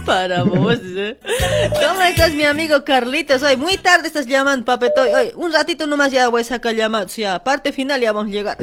Para 0.07 0.43
vos, 0.45 0.79
¿eh? 0.83 1.19
¿Cómo 1.71 2.03
estás, 2.03 2.33
mi 2.33 2.45
amigo 2.45 2.85
Carlitos? 2.85 3.43
Hoy 3.43 3.57
muy 3.57 3.77
tarde 3.77 4.09
estás 4.09 4.27
llamando, 4.27 4.65
papetoy. 4.65 5.11
Hoy 5.11 5.33
un 5.35 5.53
ratito 5.53 5.87
nomás 5.87 6.13
ya 6.13 6.29
voy 6.29 6.43
a 6.43 6.45
sacar 6.45 6.75
llamadas. 6.75 7.17
Ya, 7.17 7.43
parte 7.43 7.73
final 7.73 8.01
ya 8.01 8.13
vamos 8.13 8.31
a 8.31 8.35
llegar. 8.35 8.59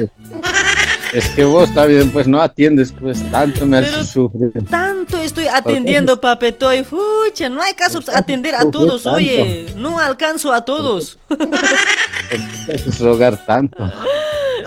Es 1.12 1.28
que 1.30 1.44
vos 1.44 1.72
también, 1.72 2.10
pues 2.10 2.26
no 2.26 2.40
atiendes, 2.40 2.92
pues 2.92 3.22
tanto 3.30 3.64
me 3.64 3.78
haces 3.78 4.08
sufrir. 4.08 4.52
Tanto 4.68 5.18
estoy 5.18 5.46
atendiendo, 5.46 6.20
papetoy. 6.20 6.84
Fucha, 6.84 7.48
no 7.48 7.62
hay 7.62 7.74
caso 7.74 8.00
atender 8.12 8.54
a 8.54 8.70
todos, 8.70 9.06
oye. 9.06 9.66
No 9.76 9.98
alcanzo 9.98 10.52
a 10.52 10.64
todos. 10.64 11.18
Haces 12.72 12.98
rogar 12.98 13.44
tanto. 13.46 13.90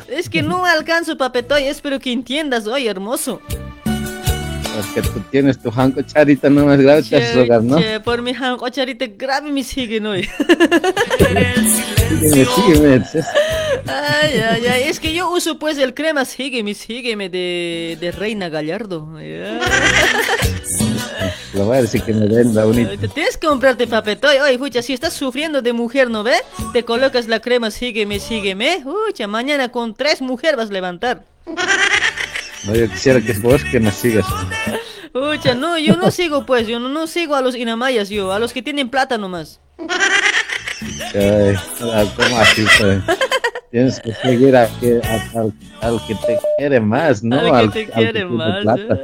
Es 0.08 0.30
que 0.30 0.42
no 0.42 0.66
alcanzo, 0.66 1.18
papetoy. 1.18 1.64
Espero 1.64 2.00
que 2.00 2.12
entiendas, 2.12 2.68
oye, 2.68 2.90
hermoso. 2.90 3.42
Porque 4.76 5.02
tú 5.02 5.20
tienes 5.32 5.58
tu 5.60 5.72
janco 5.72 6.02
charita 6.02 6.50
nomás 6.50 6.80
grave, 6.80 7.04
te 7.04 7.18
haces 7.18 7.36
rogar, 7.36 7.64
¿no? 7.64 7.80
Che, 7.80 8.00
por 8.00 8.22
mi 8.22 8.34
janco 8.34 8.70
charita 8.70 9.06
grave 9.08 9.52
me 9.52 9.64
siguen 9.64 10.06
hoy. 10.06 10.30
Sígueme, 12.20 13.06
sígueme. 13.06 13.26
Ay, 13.86 14.40
ay, 14.40 14.66
ay. 14.68 14.84
Es 14.84 15.00
que 15.00 15.14
yo 15.14 15.32
uso 15.32 15.58
pues 15.58 15.78
el 15.78 15.94
crema 15.94 16.26
sígueme, 16.26 16.74
sígueme 16.74 17.30
de, 17.30 17.98
de 18.00 18.12
Reina 18.12 18.50
Gallardo. 18.50 19.08
Lo 21.54 21.66
voy 21.66 21.78
a 21.78 21.82
decir 21.82 22.02
que 22.04 22.14
me 22.14 22.28
venda 22.28 22.66
bonito. 22.66 22.98
Te 22.98 23.08
Tienes 23.08 23.38
que 23.38 23.48
comprarte 23.48 23.88
papetoy. 23.88 24.38
Oye, 24.38 24.58
fucha, 24.58 24.82
si 24.82 24.94
estás 24.94 25.14
sufriendo 25.14 25.62
de 25.62 25.74
mujer, 25.74 26.10
¿no 26.10 26.24
ve? 26.24 26.36
Te 26.74 26.84
colocas 26.84 27.28
la 27.28 27.40
crema 27.40 27.72
sígueme, 27.72 28.20
sígueme. 28.20 28.84
Fucha, 28.84 29.28
mañana 29.28 29.70
con 29.70 29.94
tres 29.96 30.22
mujeres 30.22 30.58
vas 30.58 30.70
a 30.70 30.74
levantar. 30.74 31.24
No, 32.66 32.76
yo 32.76 32.90
quisiera 32.90 33.22
que 33.22 33.34
vos 33.34 33.64
que 33.64 33.80
me 33.80 33.92
sigas. 33.92 34.26
Fucha, 35.14 35.54
no, 35.56 35.78
yo 35.78 35.96
no 35.96 36.12
sigo 36.12 36.46
pues, 36.46 36.68
yo 36.68 36.80
no, 36.80 36.90
no 36.90 37.08
sigo 37.08 37.36
a 37.36 37.42
los 37.42 37.56
inamayas, 37.56 38.10
yo, 38.10 38.32
a 38.32 38.40
los 38.40 38.54
que 38.54 38.62
tienen 38.62 38.90
plata 38.90 39.18
nomás. 39.18 39.60
Ay, 41.14 41.56
ah, 41.82 42.06
¿Cómo 42.16 42.40
así? 42.40 42.66
pues? 42.78 43.02
Tienes 43.72 44.00
que 44.00 44.14
seguir 44.14 44.56
a 44.56 44.68
que- 44.80 45.00
a- 45.04 45.40
al, 45.40 45.54
al 45.82 46.08
que 46.08 46.16
te 46.16 46.40
quiere 46.58 46.80
más, 46.80 47.22
¿no? 47.24 47.54
Al 47.54 47.72
que 47.72 47.86
te 47.86 47.92
quiere 47.92 48.12
tiene 48.14 48.26
más, 48.26 48.62
plata. 48.64 49.00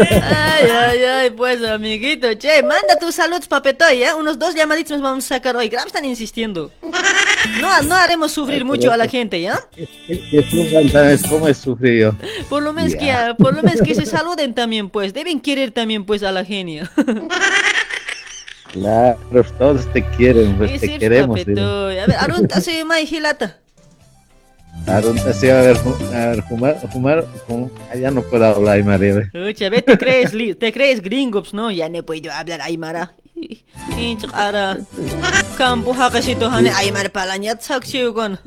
Ay, 0.00 0.68
ay, 0.70 1.04
ay, 1.04 1.30
pues 1.30 1.64
amiguito, 1.64 2.32
che, 2.34 2.62
manda 2.62 2.96
tus 3.00 3.14
saludos, 3.14 3.46
papetoy, 3.46 4.02
¿eh? 4.02 4.12
Unos 4.14 4.38
dos 4.38 4.54
llamaditos 4.54 4.92
nos 4.92 5.02
vamos 5.02 5.24
a 5.26 5.28
sacar 5.36 5.56
hoy. 5.56 5.68
Grab 5.68 5.86
están 5.86 6.04
insistiendo. 6.04 6.70
No, 7.60 7.82
no 7.82 7.94
haremos 7.94 8.32
sufrir 8.32 8.64
mucho 8.64 8.90
a 8.92 8.96
la 8.96 9.06
gente, 9.08 9.40
¿ya? 9.40 9.60
Que 9.74 10.44
sufran 10.50 10.88
también, 10.90 11.20
¿cómo 11.28 11.46
he 11.48 11.54
sufrido? 11.54 12.16
Por 12.48 12.62
lo 12.62 12.72
menos 12.72 12.94
que, 12.96 13.10
ah, 13.12 13.34
por 13.38 13.54
lo 13.54 13.62
menos 13.62 13.80
que 13.82 13.94
se 13.94 14.04
saluden 14.06 14.54
también, 14.54 14.90
pues. 14.90 15.14
Deben 15.14 15.40
querer 15.40 15.70
también, 15.70 16.04
pues, 16.04 16.22
a 16.24 16.32
la 16.32 16.44
genia. 16.44 16.90
Claro, 18.72 19.44
todos 19.58 19.86
te 19.92 20.04
quieren, 20.16 20.56
pues 20.56 20.80
te 20.80 20.98
queremos. 20.98 21.40
A 21.40 21.44
ver, 21.44 22.16
Arunta, 22.18 22.60
sí, 22.60 22.84
mai 22.86 23.06
gilata. 23.06 23.56
Ahorita 24.86 25.32
sí, 25.32 25.48
a 25.50 25.60
ver, 25.60 25.76
a 26.14 26.26
ver, 26.30 26.42
fumar, 26.44 26.76
fumar, 26.92 27.26
fum- 27.48 27.70
ah, 27.90 27.96
ya 27.96 28.10
no 28.10 28.22
puedo 28.22 28.44
hablar, 28.46 28.82
María. 28.84 29.28
Ucha, 29.34 29.68
ve, 29.70 29.82
te 29.82 29.98
crees, 29.98 30.30
te 30.58 30.72
crees 30.72 31.02
gringos, 31.02 31.52
¿no? 31.52 31.70
Ya 31.70 31.88
no 31.88 32.02
puedo 32.04 32.30
hablar 32.32 32.60
aymara. 32.62 33.14
Hinch 33.96 34.24
ara. 34.32 34.78
Campo 35.56 35.92
hakasito 35.92 36.48
hane 36.48 36.70
aymara 36.70 37.08
palanyat 37.08 37.60
saksiyugon. 37.60 38.38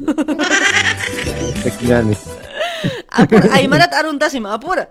Apura, 3.09 3.53
aymarat 3.53 3.93
aruntasim, 3.93 4.45
apura. 4.45 4.89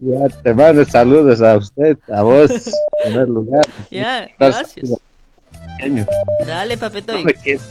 Ya 0.00 0.28
te 0.42 0.54
mando 0.54 0.84
saludos 0.84 1.40
a 1.42 1.56
usted, 1.56 1.98
a 2.12 2.22
vos, 2.22 2.50
en 2.50 2.72
primer 3.12 3.28
lugar. 3.28 3.66
Ya, 3.90 4.24
Estás 4.24 4.56
gracias. 4.58 4.90
pequeño. 5.76 6.06
Dale, 6.46 6.76
papetoy. 6.78 7.24
No 7.24 7.30
quieres, 7.42 7.62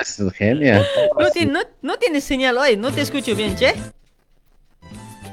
Es 0.00 0.32
genial. 0.34 0.86
No, 1.18 1.30
ti- 1.30 1.46
no, 1.46 1.60
no 1.82 1.96
tienes 1.98 2.24
señal 2.24 2.56
hoy, 2.56 2.76
no 2.76 2.90
te 2.92 3.02
escucho 3.02 3.34
bien, 3.36 3.54
che. 3.56 3.74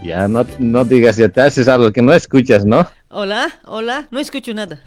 Ya 0.03 0.27
no, 0.27 0.45
no 0.59 0.85
digas, 0.85 1.17
ya 1.17 1.27
te 1.27 1.41
haces 1.41 1.67
algo 1.67 1.91
que 1.91 2.01
no 2.01 2.13
escuchas, 2.13 2.63
¿no? 2.65 2.87
Hola, 3.09 3.49
hola, 3.65 4.07
no 4.11 4.19
escucho 4.19 4.53
nada. 4.53 4.79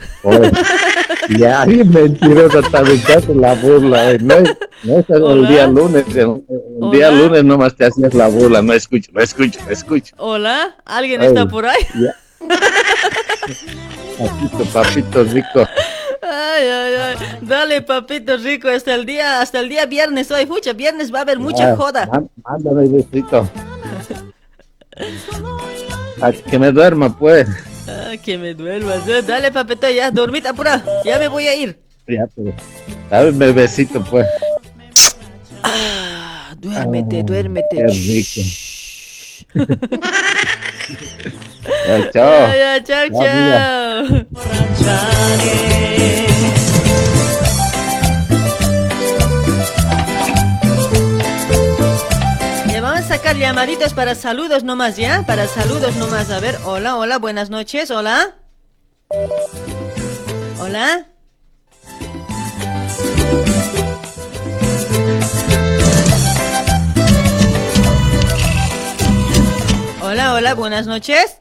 Ya, 1.38 1.66
mentirosa 1.66 2.62
te 2.70 2.76
haces 3.12 3.36
la 3.36 3.54
burla. 3.54 4.12
eh. 4.12 4.18
No, 4.20 4.34
es- 4.36 4.56
no 4.84 4.98
es 4.98 5.10
el 5.10 5.48
día 5.48 5.66
lunes, 5.66 6.04
el, 6.16 6.42
el 6.82 6.90
día 6.90 7.10
lunes 7.10 7.44
nomás 7.44 7.74
te 7.76 7.84
hacías 7.86 8.14
la 8.14 8.28
burla. 8.28 8.62
No 8.62 8.72
escucho, 8.72 9.10
no 9.12 9.20
escucho, 9.20 9.60
no 9.66 9.70
escucho. 9.70 10.14
Hola, 10.18 10.76
¿alguien 10.84 11.20
Ay, 11.20 11.26
está 11.28 11.46
por 11.46 11.66
ahí? 11.66 11.82
ya. 11.94 12.14
Papito, 14.18 14.64
papito 14.72 15.24
rico. 15.24 15.66
Ay, 16.22 16.66
ay, 16.68 16.94
ay. 16.94 17.16
Dale, 17.42 17.82
papito 17.82 18.36
rico, 18.36 18.68
hasta 18.68 18.94
el 18.94 19.04
día, 19.04 19.40
hasta 19.40 19.60
el 19.60 19.68
día 19.68 19.84
viernes 19.86 20.30
hoy. 20.30 20.46
Fucha, 20.46 20.72
viernes 20.72 21.12
va 21.12 21.18
a 21.18 21.22
haber 21.22 21.38
mucha 21.38 21.70
Ya, 21.70 21.76
joda. 21.76 22.06
má- 22.06 22.24
Mándame 22.44 22.88
besito. 22.88 23.48
A 26.20 26.32
que 26.32 26.58
me 26.58 26.70
duerma, 26.72 27.16
pues. 27.18 27.48
Ah, 27.88 28.12
que 28.22 28.38
me 28.38 28.54
duermas. 28.54 29.06
eh. 29.08 29.22
Dale, 29.22 29.50
papito, 29.50 29.88
ya, 29.90 30.10
dormita, 30.10 30.50
apura. 30.50 30.82
Ya 31.04 31.18
me 31.18 31.28
voy 31.28 31.46
a 31.48 31.54
ir. 31.54 31.78
Ya, 32.06 32.26
pero. 32.34 32.52
Dame 33.10 33.46
el 33.46 33.52
besito, 33.54 34.02
pues. 34.04 34.26
Ah, 35.62 36.54
duérmete, 36.58 37.20
Ah, 37.20 37.22
duérmete. 37.22 37.76
Qué 37.76 37.86
rico. 37.86 38.40
Ya, 41.86 42.10
chao. 42.10 42.48
Ya, 42.48 42.56
ya, 42.78 42.84
chao, 42.84 43.06
chao. 46.18 46.26
Llamaditos 53.38 53.94
para 53.94 54.14
saludos 54.14 54.64
nomás, 54.64 54.96
¿ya? 54.96 55.24
Para 55.26 55.46
saludos 55.46 55.96
nomás. 55.96 56.30
A 56.30 56.40
ver, 56.40 56.58
hola, 56.64 56.96
hola, 56.96 57.18
buenas 57.18 57.50
noches, 57.50 57.90
hola. 57.90 58.34
Hola. 60.58 61.06
Hola, 70.02 70.34
hola, 70.34 70.54
buenas 70.54 70.86
noches. 70.86 71.38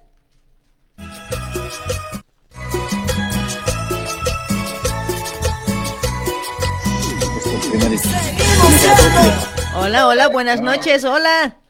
Hola, 9.76 10.08
hola, 10.08 10.28
buenas 10.28 10.61
noches, 10.61 11.03
hola. 11.03 11.61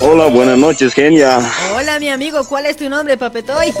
Hola, 0.00 0.26
buenas 0.26 0.58
noches, 0.58 0.94
genia. 0.94 1.38
Hola, 1.74 1.98
mi 1.98 2.08
amigo, 2.08 2.46
¿cuál 2.48 2.66
es 2.66 2.76
tu 2.76 2.88
nombre, 2.88 3.16
papetoy? 3.18 3.72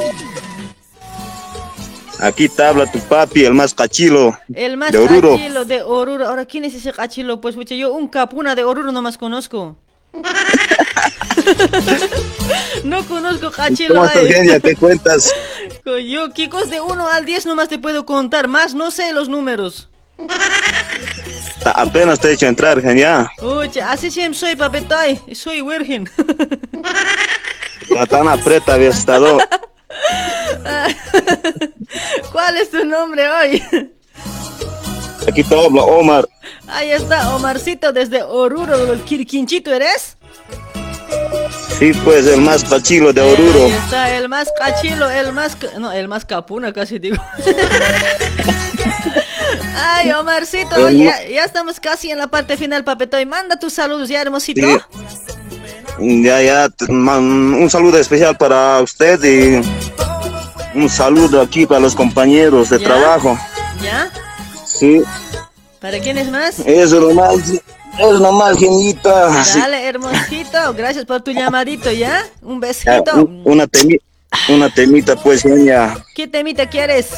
Aquí 2.20 2.48
te 2.48 2.62
habla 2.62 2.90
tu 2.90 2.98
papi, 3.00 3.46
el 3.46 3.54
más 3.54 3.72
cachilo. 3.72 4.38
El 4.54 4.76
más 4.76 4.92
de 4.92 4.98
Oruro. 4.98 5.30
cachilo 5.30 5.64
de 5.64 5.82
Oruro. 5.82 6.28
Ahora, 6.28 6.44
¿quién 6.44 6.64
es 6.66 6.74
ese 6.74 6.92
cachilo? 6.92 7.40
Pues, 7.40 7.54
pucha, 7.54 7.74
yo 7.74 7.92
un 7.94 8.08
capuna 8.08 8.54
de 8.54 8.64
Oruro 8.64 8.92
nomás 8.92 9.16
conozco. 9.16 9.78
no 12.84 13.06
conozco 13.06 13.50
cachilo. 13.50 13.94
¿Cómo 13.94 14.06
estás, 14.06 14.22
ay. 14.22 14.32
genia? 14.32 14.60
¿Qué 14.60 14.76
cuentas? 14.76 15.32
Yo, 16.06 16.30
Kikos, 16.30 16.68
de 16.68 16.80
1 16.80 17.08
al 17.08 17.24
10 17.24 17.46
nomás 17.46 17.68
te 17.68 17.78
puedo 17.78 18.04
contar, 18.04 18.48
más 18.48 18.74
no 18.74 18.90
sé 18.90 19.12
los 19.12 19.28
números. 19.28 19.88
Apenas 21.64 22.18
te 22.18 22.28
he 22.28 22.32
hecho 22.32 22.46
entrar, 22.46 22.80
genia. 22.80 23.30
Pucha, 23.38 23.90
así 23.92 24.10
siempre 24.10 24.38
soy, 24.38 24.56
papetoy. 24.56 25.20
Soy 25.34 25.62
virgen. 25.62 26.08
La 27.90 28.06
tan 28.06 28.28
aprieta 28.28 28.74
había 28.74 28.90
estado. 28.90 29.38
¿Cuál 32.32 32.56
es 32.56 32.70
tu 32.70 32.84
nombre 32.84 33.28
hoy? 33.28 33.62
Aquí 35.28 35.42
te 35.42 35.54
habla 35.54 35.82
Omar. 35.82 36.28
Ahí 36.68 36.90
está, 36.92 37.34
Omarcito 37.34 37.92
desde 37.92 38.22
Oruro, 38.22 38.92
el 38.92 39.00
Quirquinchito, 39.02 39.72
¿eres? 39.74 40.16
Sí, 41.78 41.92
pues, 42.04 42.26
el 42.26 42.40
más 42.42 42.62
cachilo 42.64 43.12
de 43.12 43.20
Ahí 43.20 43.32
Oruro. 43.32 43.66
está, 43.66 44.16
el 44.16 44.28
más 44.28 44.48
cachilo, 44.58 45.10
el 45.10 45.32
más... 45.32 45.56
No, 45.78 45.90
el 45.92 46.06
más 46.08 46.24
capuna 46.24 46.72
casi 46.72 46.98
digo. 46.98 47.16
Ay, 49.74 50.10
Omarcito, 50.12 50.90
ya, 50.90 51.26
ya 51.28 51.44
estamos 51.44 51.78
casi 51.80 52.10
en 52.10 52.18
la 52.18 52.26
parte 52.26 52.56
final, 52.56 52.84
papetoy. 52.84 53.24
Manda 53.26 53.58
tus 53.58 53.72
saludos 53.74 54.08
ya, 54.08 54.20
hermosito. 54.22 54.66
Ya, 55.98 56.42
ya, 56.42 56.68
un 56.88 57.68
saludo 57.70 57.98
especial 57.98 58.36
para 58.36 58.80
usted 58.80 59.22
y 59.22 59.60
un 60.78 60.88
saludo 60.88 61.40
aquí 61.42 61.66
para 61.66 61.80
los 61.80 61.94
compañeros 61.94 62.70
de 62.70 62.78
¿Ya? 62.78 62.84
trabajo. 62.86 63.38
¿Ya? 63.82 64.10
Sí, 64.64 65.02
¿Para 65.80 65.98
quién 65.98 66.18
es 66.18 66.30
más? 66.30 66.58
eso 66.60 66.66
es 66.66 66.90
lo 66.92 67.14
más, 67.14 67.34
es 67.50 67.60
lo 68.12 68.32
más, 68.32 68.56
genita. 68.58 69.44
Sí. 69.44 69.58
Dale, 69.60 69.86
hermosito. 69.86 70.74
Gracias 70.74 71.04
por 71.04 71.20
tu 71.22 71.32
llamadito, 71.32 71.90
¿ya? 71.90 72.24
Un 72.42 72.60
Ya, 72.60 72.66
besito. 72.68 73.14
un- 73.16 73.42
una, 73.44 73.66
temi- 73.66 74.00
una 74.48 74.72
temita, 74.72 75.16
pues, 75.16 75.42
genia. 75.42 75.96
¿Qué 76.14 76.26
temita 76.26 76.66
quieres? 76.68 77.08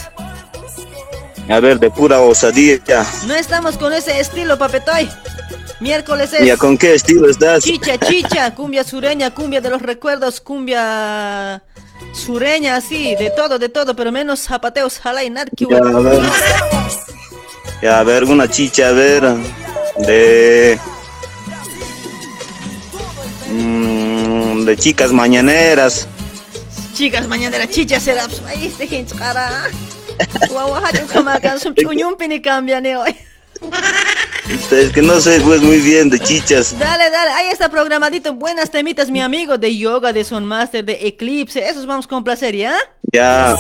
A 1.48 1.60
ver, 1.60 1.78
de 1.78 1.90
pura 1.90 2.20
osadía. 2.20 2.78
No 3.26 3.34
estamos 3.34 3.76
con 3.76 3.92
ese 3.92 4.20
estilo, 4.20 4.58
papetoy. 4.58 5.08
Miércoles 5.80 6.32
es 6.32 6.46
¿Ya 6.46 6.56
con 6.56 6.78
qué 6.78 6.94
estilo 6.94 7.28
estás? 7.28 7.64
chicha, 7.64 7.98
chicha, 7.98 8.54
cumbia 8.54 8.84
sureña, 8.84 9.30
cumbia 9.34 9.60
de 9.60 9.68
los 9.68 9.82
recuerdos, 9.82 10.40
cumbia 10.40 11.60
sureña, 12.14 12.76
así, 12.76 13.16
de 13.16 13.30
todo, 13.30 13.58
de 13.58 13.68
todo, 13.68 13.96
pero 13.96 14.12
menos 14.12 14.40
zapateos, 14.40 15.00
jala 15.00 15.24
y 15.24 15.30
narqui, 15.30 15.66
Ya, 15.68 15.78
a 15.78 15.80
ver. 16.00 16.20
Ya, 17.82 17.98
a 17.98 18.02
ver, 18.04 18.24
una 18.24 18.48
chicha, 18.48 18.88
a 18.88 18.92
ver, 18.92 19.24
de... 20.06 20.78
mm, 23.50 24.64
de 24.64 24.76
chicas 24.76 25.10
mañaneras. 25.12 26.06
Chicas, 26.94 27.26
mañana 27.26 27.58
la 27.58 27.68
chicha 27.68 27.98
será, 27.98 28.28
pues, 28.28 28.40
ahí 28.46 28.66
este 28.66 28.86
gente, 28.86 29.16
cara. 29.16 29.64
Es 34.70 34.90
que 34.90 35.02
no 35.02 35.20
sé, 35.20 35.40
pues, 35.40 35.62
muy 35.62 35.78
bien 35.78 36.10
de 36.10 36.18
chichas. 36.18 36.76
Dale, 36.78 37.10
dale, 37.10 37.30
ahí 37.30 37.48
está 37.48 37.68
programadito. 37.68 38.34
Buenas 38.34 38.70
temitas, 38.70 39.10
mi 39.10 39.20
amigo, 39.20 39.56
de 39.56 39.76
yoga, 39.76 40.12
de 40.12 40.24
Son 40.24 40.44
Master, 40.44 40.84
de 40.84 40.98
Eclipse. 41.06 41.66
Esos 41.66 41.86
vamos 41.86 42.06
con 42.06 42.24
placer, 42.24 42.56
¿ya? 42.56 42.74
Ya, 43.12 43.56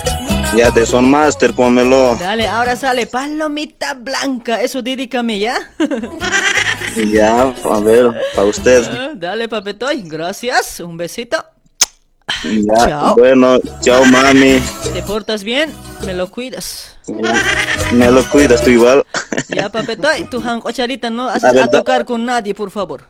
ya 0.56 0.70
de 0.70 0.84
Son 0.84 1.08
Master, 1.10 1.54
pónmelo. 1.54 2.16
Dale, 2.16 2.46
ahora 2.46 2.76
sale 2.76 3.06
Palomita 3.06 3.94
Blanca. 3.94 4.60
Eso 4.60 4.82
dedícame, 4.82 5.38
¿ya? 5.38 5.56
Ya, 7.12 7.40
a 7.42 7.80
ver, 7.80 8.10
para 8.34 8.48
usted. 8.48 8.84
Ah, 8.90 9.12
Dale, 9.14 9.48
papetoy. 9.48 10.02
Gracias. 10.02 10.80
Un 10.80 10.96
besito. 10.96 11.42
Ya, 12.44 12.74
Chao. 12.88 13.14
bueno, 13.16 13.58
chao, 13.80 14.04
mami. 14.06 14.60
Te 14.92 15.02
portas 15.02 15.44
bien, 15.44 15.72
me 16.06 16.14
lo 16.14 16.30
cuidas. 16.30 16.96
Me 17.92 18.10
lo 18.10 18.24
cuidas 18.30 18.62
tú 18.62 18.70
igual. 18.70 19.04
Ya, 19.48 19.68
papetoy, 19.68 20.24
tu 20.30 20.40
jancocharita 20.40 21.10
no 21.10 21.28
haces 21.28 21.54
A 21.60 21.68
tocar 21.70 22.06
con 22.06 22.24
nadie, 22.24 22.54
por 22.54 22.70
favor. 22.70 23.02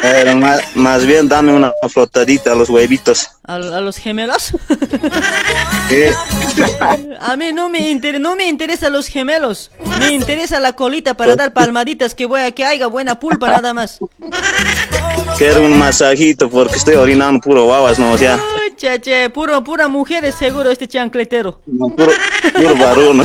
Pero 0.00 0.34
más, 0.36 0.60
más 0.74 1.04
bien 1.04 1.28
dame 1.28 1.52
una 1.52 1.72
flotadita 1.90 2.52
a 2.52 2.54
los 2.54 2.70
huevitos. 2.70 3.28
A, 3.46 3.56
a 3.56 3.80
los 3.82 3.98
gemelos. 3.98 4.52
A 7.20 7.36
mí 7.36 7.52
no 7.52 7.68
me, 7.68 7.90
inter- 7.90 8.20
no 8.20 8.36
me 8.36 8.48
interesan 8.48 8.92
los 8.92 9.06
gemelos. 9.08 9.70
Me 9.98 10.12
interesa 10.12 10.58
la 10.60 10.72
colita 10.72 11.14
para 11.14 11.36
dar 11.36 11.52
palmaditas 11.52 12.14
que 12.14 12.26
voy 12.26 12.40
a 12.40 12.52
que 12.52 12.64
haya 12.64 12.86
buena 12.86 13.18
pulpa 13.20 13.48
nada 13.48 13.74
más. 13.74 13.98
Quiero 15.36 15.62
un 15.64 15.78
masajito 15.78 16.48
porque 16.48 16.76
estoy 16.76 16.94
orinando 16.94 17.40
puro 17.40 17.66
babas, 17.66 17.98
¿no? 17.98 18.12
O 18.12 18.18
sea, 18.18 18.38
Uy, 18.80 18.88
chache, 18.88 19.28
puro, 19.30 19.62
pura 19.62 19.88
mujeres 19.88 20.34
seguro 20.34 20.70
este 20.70 20.88
chancletero. 20.88 21.60
puro, 21.66 21.94
puro 22.54 22.76
varón. 22.76 23.20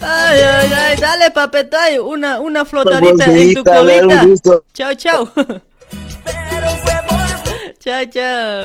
Ay, 0.00 0.40
ay, 0.40 0.72
ay, 0.72 0.96
dale 0.96 1.30
papetay, 1.30 1.98
una, 1.98 2.40
una 2.40 2.64
flotadita 2.64 3.26
en 3.26 3.54
tu 3.54 3.62
colita. 3.64 4.26
Chao, 4.72 4.94
chao. 4.94 5.30
Chao, 7.78 8.04
chao. 8.06 8.62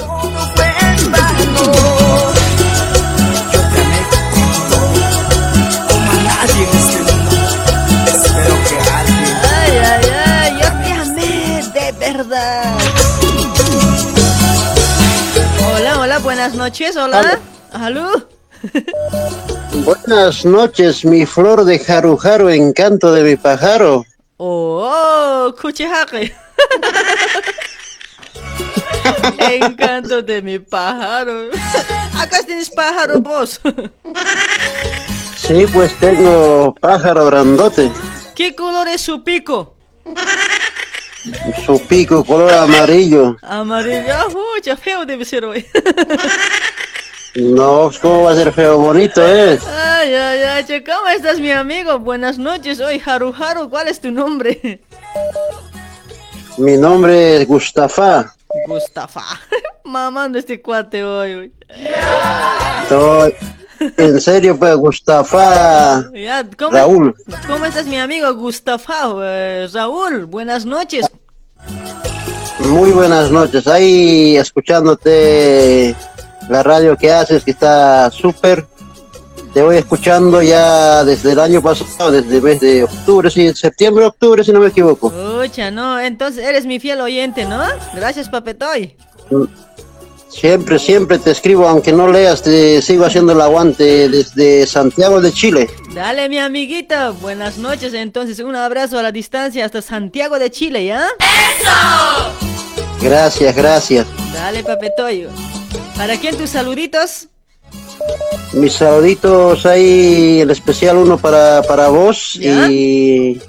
Ay, 9.52 9.78
ay, 9.78 10.06
ay, 10.26 10.52
yo 10.54 10.68
te 10.84 10.92
amé, 10.94 11.64
de 11.74 11.92
verdad. 12.00 13.05
Buenas 16.46 16.60
noches, 16.60 16.96
hola. 16.96 17.40
¿Aló? 17.72 18.28
Buenas 19.84 20.46
noches, 20.46 21.04
mi 21.04 21.26
flor 21.26 21.66
de 21.66 21.80
jarujaru, 21.80 22.50
encanto 22.50 23.12
de 23.12 23.24
mi 23.24 23.36
pájaro. 23.36 24.06
Oh, 24.38 25.52
cuchijaque. 25.60 26.36
Encanto 29.40 30.22
de 30.22 30.42
mi 30.44 30.60
pájaro. 30.60 31.50
Acá 32.16 32.44
tienes 32.46 32.70
pájaro 32.70 33.20
vos. 33.22 33.60
Sí, 35.36 35.66
pues 35.74 35.98
tengo 36.00 36.76
pájaro 36.80 37.26
grandote. 37.26 37.92
¿Qué 38.36 38.56
color 38.56 38.88
es 38.88 39.02
su 39.02 39.24
pico? 39.24 39.76
Su 41.66 41.82
pico 41.88 42.24
color 42.24 42.54
amarillo. 42.54 43.38
Amarillo. 43.42 44.14
Ah, 44.14 44.28
mucha 44.30 44.78
feo 44.78 45.06
debe 45.06 45.26
ser 45.26 45.46
hoy. 45.46 45.66
No, 47.36 47.92
¿cómo 48.02 48.24
va 48.24 48.32
a 48.32 48.36
ser 48.36 48.54
feo? 48.54 48.78
Bonito 48.78 49.26
es. 49.26 49.62
Ay, 49.68 50.14
ay, 50.14 50.40
ay, 50.44 50.64
che, 50.66 50.84
¿cómo 50.84 51.08
estás, 51.10 51.40
mi 51.40 51.52
amigo? 51.52 52.00
Buenas 52.00 52.38
noches. 52.38 52.80
Hoy, 52.80 53.02
Haru 53.06 53.34
Haru, 53.38 53.70
¿cuál 53.70 53.88
es 53.88 54.00
tu 54.00 54.12
nombre? 54.12 54.82
Mi 56.58 56.78
nombre 56.78 57.42
es 57.42 57.48
Gustafa. 57.48 58.34
Gustafa. 58.68 59.24
Mamando 59.84 60.40
este 60.40 60.62
cuate 60.62 61.04
hoy. 61.04 61.34
hoy. 61.34 61.54
Estoy- 62.84 63.36
En 63.98 64.20
serio, 64.22 64.58
pues 64.58 64.76
Gustafa. 64.76 66.10
Ya, 66.14 66.46
¿cómo, 66.58 66.72
Raúl. 66.72 67.16
¿Cómo 67.48 67.66
estás, 67.66 67.86
mi 67.86 67.98
amigo 67.98 68.34
Gustafa? 68.34 69.14
Eh, 69.22 69.68
Raúl, 69.74 70.26
buenas 70.26 70.66
noches. 70.66 71.06
Muy 72.68 72.92
buenas 72.92 73.32
noches. 73.32 73.68
Ahí 73.68 74.38
escuchándote 74.38 75.96
la 76.50 76.64
radio 76.64 76.96
que 76.98 77.12
haces, 77.12 77.44
que 77.44 77.52
está 77.52 78.10
súper. 78.12 78.66
Te 79.54 79.62
voy 79.62 79.78
escuchando 79.78 80.42
ya 80.42 81.06
desde 81.06 81.32
el 81.32 81.40
año 81.40 81.62
pasado, 81.62 82.12
desde 82.12 82.38
el 82.38 82.42
mes 82.42 82.60
de 82.60 82.84
octubre, 82.84 83.30
sí, 83.30 83.54
septiembre, 83.54 84.06
octubre, 84.06 84.44
si 84.44 84.52
no 84.52 84.60
me 84.60 84.68
equivoco. 84.68 85.10
Pucha, 85.12 85.72
no, 85.72 85.98
entonces 85.98 86.44
eres 86.44 86.66
mi 86.66 86.80
fiel 86.80 87.00
oyente, 87.00 87.46
¿no? 87.46 87.64
Gracias, 87.94 88.28
papetoy. 88.28 88.98
Siempre, 90.36 90.80
siempre 90.80 91.18
te 91.18 91.32
escribo, 91.32 91.66
aunque 91.66 91.94
no 91.94 92.12
leas, 92.12 92.42
te 92.42 92.82
sigo 92.82 93.06
haciendo 93.06 93.32
el 93.32 93.40
aguante 93.40 94.10
desde 94.10 94.68
Santiago 94.68 95.22
de 95.22 95.32
Chile. 95.32 95.70
Dale, 95.94 96.28
mi 96.28 96.40
amiguita. 96.40 97.12
Buenas 97.12 97.58
noches, 97.58 97.94
entonces. 97.94 98.40
Un 98.40 98.54
abrazo 98.58 99.00
a 99.00 99.02
la 99.02 99.14
distancia 99.14 99.64
hasta 99.64 99.82
Santiago 99.82 100.38
de 100.38 100.52
Chile, 100.52 100.88
¿ya? 100.88 101.08
Gracias, 103.02 103.56
gracias. 103.56 104.06
Dale, 104.34 104.62
papetoy. 104.62 105.28
¿Para 105.96 106.18
quién 106.18 106.36
tus 106.36 106.50
saluditos? 106.50 107.30
Mis 108.52 108.74
saluditos 108.74 109.66
ahí, 109.66 110.42
en 110.42 110.50
especial 110.50 110.98
uno 110.98 111.18
para, 111.18 111.62
para 111.64 111.88
vos 111.88 112.36
y, 112.36 113.40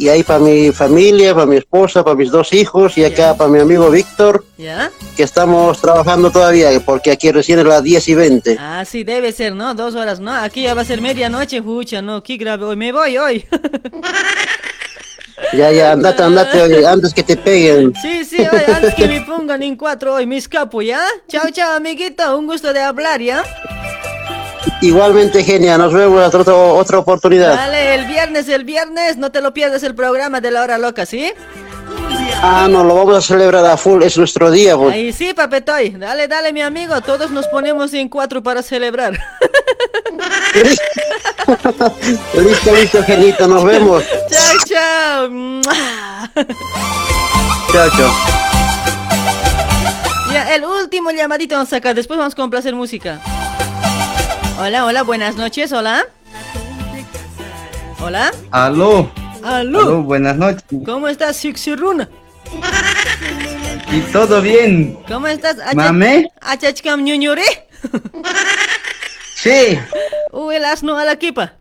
y 0.00 0.08
ahí 0.08 0.22
para 0.22 0.38
mi 0.38 0.72
familia, 0.72 1.34
para 1.34 1.44
mi 1.44 1.56
esposa, 1.56 2.02
para 2.02 2.16
mis 2.16 2.30
dos 2.30 2.54
hijos 2.54 2.96
y 2.96 3.04
acá 3.04 3.36
para 3.36 3.50
mi 3.50 3.60
amigo 3.60 3.90
Víctor, 3.90 4.46
¿Ya? 4.56 4.90
que 5.14 5.22
estamos 5.22 5.78
trabajando 5.78 6.30
todavía, 6.30 6.70
porque 6.86 7.10
aquí 7.10 7.30
recién 7.30 7.58
es 7.58 7.66
las 7.66 7.82
10 7.82 8.08
y 8.08 8.14
20. 8.14 8.56
Ah, 8.58 8.82
sí, 8.86 9.04
debe 9.04 9.30
ser, 9.30 9.54
¿no? 9.54 9.74
Dos 9.74 9.94
horas, 9.96 10.18
¿no? 10.18 10.32
Aquí 10.32 10.62
ya 10.62 10.72
va 10.72 10.80
a 10.80 10.84
ser 10.86 11.02
medianoche, 11.02 11.60
jucha, 11.60 12.00
¿no? 12.00 12.22
Qué 12.22 12.38
grave 12.38 12.64
hoy. 12.64 12.76
Me 12.76 12.92
voy 12.92 13.18
hoy. 13.18 13.46
Ya, 15.54 15.72
ya, 15.72 15.92
andate, 15.92 16.22
andate, 16.22 16.62
oye, 16.62 16.86
antes 16.86 17.14
que 17.14 17.22
te 17.22 17.36
peguen. 17.36 17.92
Sí, 18.02 18.24
sí, 18.24 18.40
hoy, 18.40 18.72
antes 18.72 18.94
que 18.94 19.08
me 19.08 19.22
pongan 19.22 19.62
en 19.62 19.74
cuatro 19.74 20.14
hoy, 20.14 20.26
me 20.26 20.36
escapo, 20.36 20.82
¿ya? 20.82 21.00
Chao, 21.28 21.50
chao, 21.50 21.76
amiguito. 21.76 22.38
Un 22.38 22.46
gusto 22.46 22.72
de 22.72 22.80
hablar, 22.80 23.20
¿ya? 23.20 23.42
Igualmente, 24.82 25.44
genia, 25.44 25.76
nos 25.78 25.92
vemos 25.92 26.18
en 26.18 26.40
otra, 26.40 26.54
otra 26.54 26.98
oportunidad. 26.98 27.54
Dale, 27.54 27.94
el 27.94 28.06
viernes, 28.06 28.48
el 28.48 28.64
viernes, 28.64 29.16
no 29.16 29.30
te 29.30 29.40
lo 29.40 29.52
pierdas 29.52 29.82
el 29.82 29.94
programa 29.94 30.40
de 30.40 30.50
la 30.50 30.62
hora 30.62 30.78
loca, 30.78 31.06
¿sí? 31.06 31.32
Ah, 32.42 32.68
no, 32.70 32.82
lo 32.84 32.94
vamos 32.94 33.16
a 33.18 33.20
celebrar 33.20 33.64
a 33.66 33.76
full, 33.76 34.02
es 34.02 34.16
nuestro 34.16 34.50
día, 34.50 34.76
pues. 34.76 34.94
Ahí 34.94 35.12
sí, 35.12 35.34
papetoy. 35.34 35.90
Dale, 35.90 36.26
dale, 36.26 36.52
mi 36.52 36.62
amigo. 36.62 37.00
Todos 37.02 37.30
nos 37.30 37.46
ponemos 37.48 37.92
en 37.92 38.08
cuatro 38.08 38.42
para 38.42 38.62
celebrar. 38.62 39.12
Listo, 42.34 42.74
listo, 42.74 43.02
genito, 43.02 43.46
nos 43.46 43.64
vemos. 43.64 44.04
chao, 44.30 44.56
chao. 44.66 45.28
Chao, 47.72 47.90
chao. 47.96 48.12
Ya, 50.32 50.54
el 50.54 50.64
último 50.64 51.10
llamadito 51.10 51.56
vamos 51.56 51.68
a 51.72 51.76
sacar. 51.76 51.94
Después 51.94 52.18
vamos 52.18 52.34
con 52.34 52.50
placer 52.50 52.74
música. 52.74 53.20
Hola, 54.62 54.84
hola, 54.84 55.02
buenas 55.04 55.36
noches. 55.36 55.72
Hola. 55.72 56.04
Hola. 57.98 58.30
Aló. 58.50 59.10
Aló. 59.42 59.80
Aló, 59.80 60.02
buenas 60.02 60.36
noches. 60.36 60.62
¿Cómo 60.84 61.08
estás, 61.08 61.38
Sixiruna? 61.38 62.10
Y 63.90 64.00
todo 64.12 64.42
bien. 64.42 64.98
¿Cómo 65.08 65.28
estás? 65.28 65.56
¿Mame? 65.74 66.30
Achachkam 66.42 67.02
ñuñuri. 67.02 67.40
Sí. 69.34 69.78
Uy, 70.30 70.56
el 70.56 70.64
asno 70.66 70.98
a 70.98 71.06
la 71.06 71.16
kipa. 71.16 71.54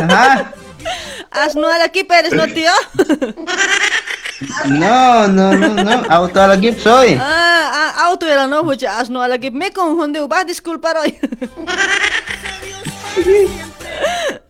Ajá. 0.00 0.54
Asno 1.32 1.66
a 1.66 1.78
la 1.78 1.88
kipa 1.88 2.20
eres, 2.20 2.32
¿no, 2.34 2.46
tío? 2.46 2.70
No, 4.66 5.28
no, 5.28 5.52
no, 5.52 5.68
no. 5.74 6.02
Auto 6.08 6.42
a 6.42 6.48
la 6.48 6.54
equipo 6.54 6.80
soy. 6.80 7.16
Ah, 7.20 7.70
ah, 7.72 8.06
auto 8.06 8.26
era, 8.26 8.46
¿no? 8.46 8.64
Pucha, 8.64 8.98
asno 8.98 9.22
a 9.22 9.28
la 9.28 9.38
kipa. 9.38 9.56
Me 9.56 9.72
confundí. 9.72 10.18
Va 10.20 10.40
a 10.40 10.44
disculpar 10.44 10.96
hoy. 10.98 11.18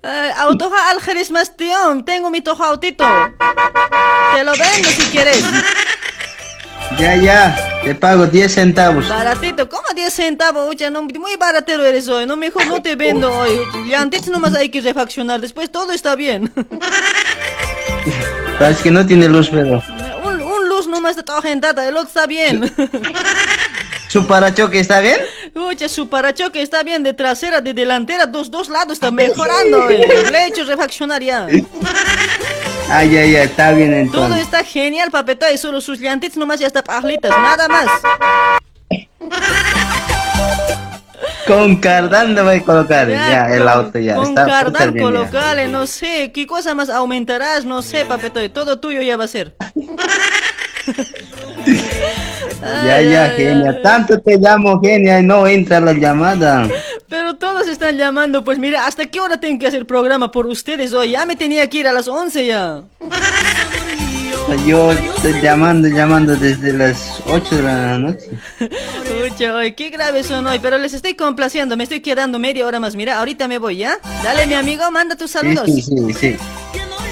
Eh, 0.03 0.33
autoja 0.39 0.91
Algeris 0.91 1.31
más 1.31 1.57
tío. 1.57 1.77
Tengo 2.05 2.31
mi 2.31 2.41
toja 2.41 2.69
autito. 2.69 3.05
Te 4.35 4.45
lo 4.45 4.53
vendo 4.53 4.89
si 4.91 5.03
quieres. 5.11 5.45
Ya, 6.99 7.17
ya. 7.17 7.81
Te 7.83 7.95
pago 7.95 8.27
10 8.27 8.53
centavos. 8.53 9.09
Baratito, 9.09 9.69
¿cómo 9.69 9.85
10 9.95 10.13
centavos? 10.13 10.69
Oye, 10.69 10.91
no, 10.91 11.03
muy 11.03 11.37
baratero 11.37 11.85
eres 11.85 12.09
hoy. 12.09 12.27
No, 12.27 12.37
mejor 12.37 12.67
no 12.67 12.83
te 12.83 12.97
vendo 12.97 13.33
hoy. 13.33 13.61
Ya 13.89 14.01
antes 14.01 14.27
nomás 14.29 14.55
hay 14.55 14.71
que 14.71 14.81
refaccionar. 14.81 15.41
Después 15.41 15.71
todo 15.71 15.93
está 15.93 16.15
bien. 16.15 16.53
Parece 18.59 18.83
que 18.85 18.91
no 18.91 19.05
tiene 19.07 19.29
luz, 19.29 19.49
pero. 19.51 19.83
un, 20.25 20.41
un 20.43 20.69
luz 20.69 20.87
nomás 20.87 21.17
de 21.17 21.23
toda 21.23 21.43
gentada. 21.43 21.87
El 21.89 21.97
otro 21.97 22.09
está 22.09 22.27
bien. 22.27 22.73
¿Su 24.09 24.27
parachoque 24.29 24.79
está 24.79 25.01
bien? 25.01 25.19
Oye, 25.57 25.89
su 25.89 26.09
parachoque 26.09 26.63
está 26.63 26.83
bien 26.85 27.03
de 27.03 27.15
trasera, 27.15 27.61
de 27.61 27.75
delantera, 27.75 28.27
dos, 28.27 28.49
dos 28.51 28.69
lados 28.69 28.93
está 28.95 29.11
mejorando. 29.11 29.91
eh. 29.91 30.25
Le 30.31 30.39
he 30.39 30.47
hecho 30.47 30.65
refaccionar 30.65 31.21
ya. 31.23 31.49
Ah, 32.89 33.05
ya, 33.13 33.25
ya. 33.27 33.43
Está 33.43 33.73
bien 33.73 33.91
Todo 34.13 34.27
entonces. 34.27 34.43
está 34.45 34.63
genial, 34.63 35.11
papeta, 35.11 35.51
y 35.51 35.59
solo 35.59 35.81
sus 35.81 35.99
llantitas 35.99 36.37
nomás 36.37 36.61
ya 36.61 36.69
está 36.69 36.83
pajlitas, 36.85 37.31
nada 37.31 37.67
más. 37.69 37.87
Con 41.47 41.77
cardán 41.77 42.35
le 42.35 42.43
voy 42.43 42.57
a 42.57 42.63
colocar. 42.63 43.09
Ya, 43.09 43.55
el 43.55 43.69
auto 43.69 43.99
ya. 43.99 44.17
Con 44.17 44.29
está 44.29 44.47
cardán 44.47 44.93
bien 44.93 45.05
ya. 45.05 45.13
colocale, 45.13 45.69
no 45.69 45.87
sé, 45.87 46.33
¿qué 46.33 46.47
cosa 46.47 46.75
más 46.75 46.89
aumentarás? 46.89 47.65
No 47.65 47.83
sé, 47.83 48.05
papetoy, 48.05 48.49
todo 48.49 48.79
tuyo 48.81 49.03
ya 49.03 49.17
va 49.17 49.25
a 49.25 49.29
ser. 49.29 49.55
Ya, 52.87 53.01
ya, 53.03 53.31
genia. 53.37 53.83
Tanto 53.83 54.19
te 54.21 54.39
llamo, 54.39 54.81
genia, 54.81 55.21
y 55.21 55.23
no 55.23 55.47
entra 55.47 55.81
la 55.81 55.93
llamada. 55.93 56.67
Pero 57.09 57.37
todos 57.37 57.69
están 57.69 57.97
llamando, 57.97 58.43
pues 58.43 58.59
mira, 58.59 58.87
¿hasta 58.87 59.07
qué 59.07 59.21
hora 59.21 59.39
tengo 59.39 59.59
que 59.59 59.67
hacer 59.67 59.87
programa 59.87 60.31
por 60.31 60.47
ustedes 60.47 60.93
hoy? 60.95 61.11
Ya 61.11 61.27
me 61.27 61.37
tenía 61.37 61.69
que 61.69 61.79
ir 61.79 61.89
a 61.89 61.93
las 61.93 62.09
11 62.09 62.47
ya. 62.47 62.83
Yo 64.67 64.93
estoy 64.93 65.41
llamando, 65.43 65.89
llamando 65.89 66.37
desde 66.37 66.73
las 66.73 67.21
8 67.27 67.57
de 67.57 67.63
la 67.63 67.99
noche. 67.99 68.31
Pucha, 68.59 69.55
hoy, 69.55 69.73
qué 69.73 69.91
graves 69.91 70.27
son 70.27 70.47
hoy, 70.47 70.59
pero 70.59 70.79
les 70.79 70.95
estoy 70.95 71.15
complaciendo, 71.15 71.77
me 71.77 71.85
estoy 71.85 72.01
quedando 72.01 72.39
media 72.39 72.67
hora 72.67 72.81
más. 72.81 72.95
Mira, 72.95 73.19
ahorita 73.19 73.47
me 73.49 73.59
voy, 73.59 73.79
¿ya? 73.79 73.99
Dale, 74.23 74.47
mi 74.47 74.55
amigo, 74.55 74.91
manda 74.91 75.17
tus 75.17 75.33
saludos. 75.33 75.67
sí, 75.67 75.83
sí, 75.83 76.13
sí. 76.13 76.37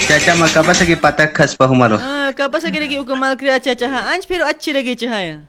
Chachama, 0.08 0.48
capaz 0.48 0.84
que 0.84 0.96
patacas 0.96 1.54
pa 1.56 1.66
humaro. 1.66 1.98
Ah, 2.00 2.32
kira 2.34 2.88
ki 2.88 2.98
uko 2.98 3.16
mal 3.16 3.36
kira 3.36 3.60
chacha 3.60 3.86
ha. 3.86 4.12
Anj 4.12 4.24
pero 4.26 4.46
achira 4.46 4.82
ki 4.82 4.96
chaya. 4.96 5.40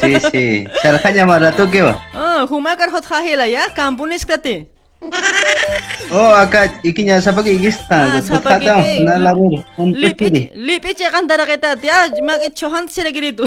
Sí, 0.00 0.20
sí. 0.30 0.66
Sarjanya 0.82 1.26
marato 1.26 1.70
que 1.70 1.82
va. 1.82 2.00
Ah, 2.12 2.46
humakar 2.48 2.90
hot 2.90 3.04
hahela 3.10 3.46
ya, 3.48 3.72
kampunis 3.74 4.26
kate. 4.26 4.68
Oh, 6.12 6.28
akak 6.36 6.84
ikinya 6.84 7.16
siapa 7.24 7.40
ke 7.40 7.56
Ikistan? 7.56 8.12
Ah, 8.12 8.20
siapa 8.20 8.60
ke 8.60 8.68
Ikistan? 8.68 9.08
Nah, 9.08 9.16
lalu 9.32 9.64
lipi 9.96 10.52
lipi 10.52 10.92
cekan 10.92 11.24
darah 11.24 11.48
kita 11.48 11.72
dia 11.80 12.04
cuma 12.12 12.36
ke 12.36 12.52
cohan 12.52 12.84
sih 12.84 13.00
lagi 13.00 13.32
itu. 13.32 13.46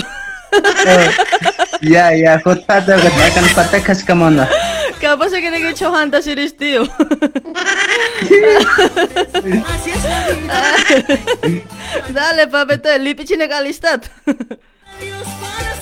Ya 1.86 2.10
ya, 2.16 2.42
kota 2.42 2.82
tuh 2.82 2.98
kota 2.98 3.22
akan 3.22 3.46
patah 3.54 3.82
khas 3.86 4.02
ke 4.02 4.14
mana? 4.18 4.50
Kapag 4.98 5.30
sa 5.30 5.38
kinagay 5.38 5.78
chohan 5.78 6.10
ta 6.10 6.24
series 6.24 6.58
tiyo. 6.58 6.88
Dale, 12.10 12.48
papeto, 12.50 12.90
lipi 12.98 13.28
chinagalistat. 13.28 14.10
Adios 14.96 15.75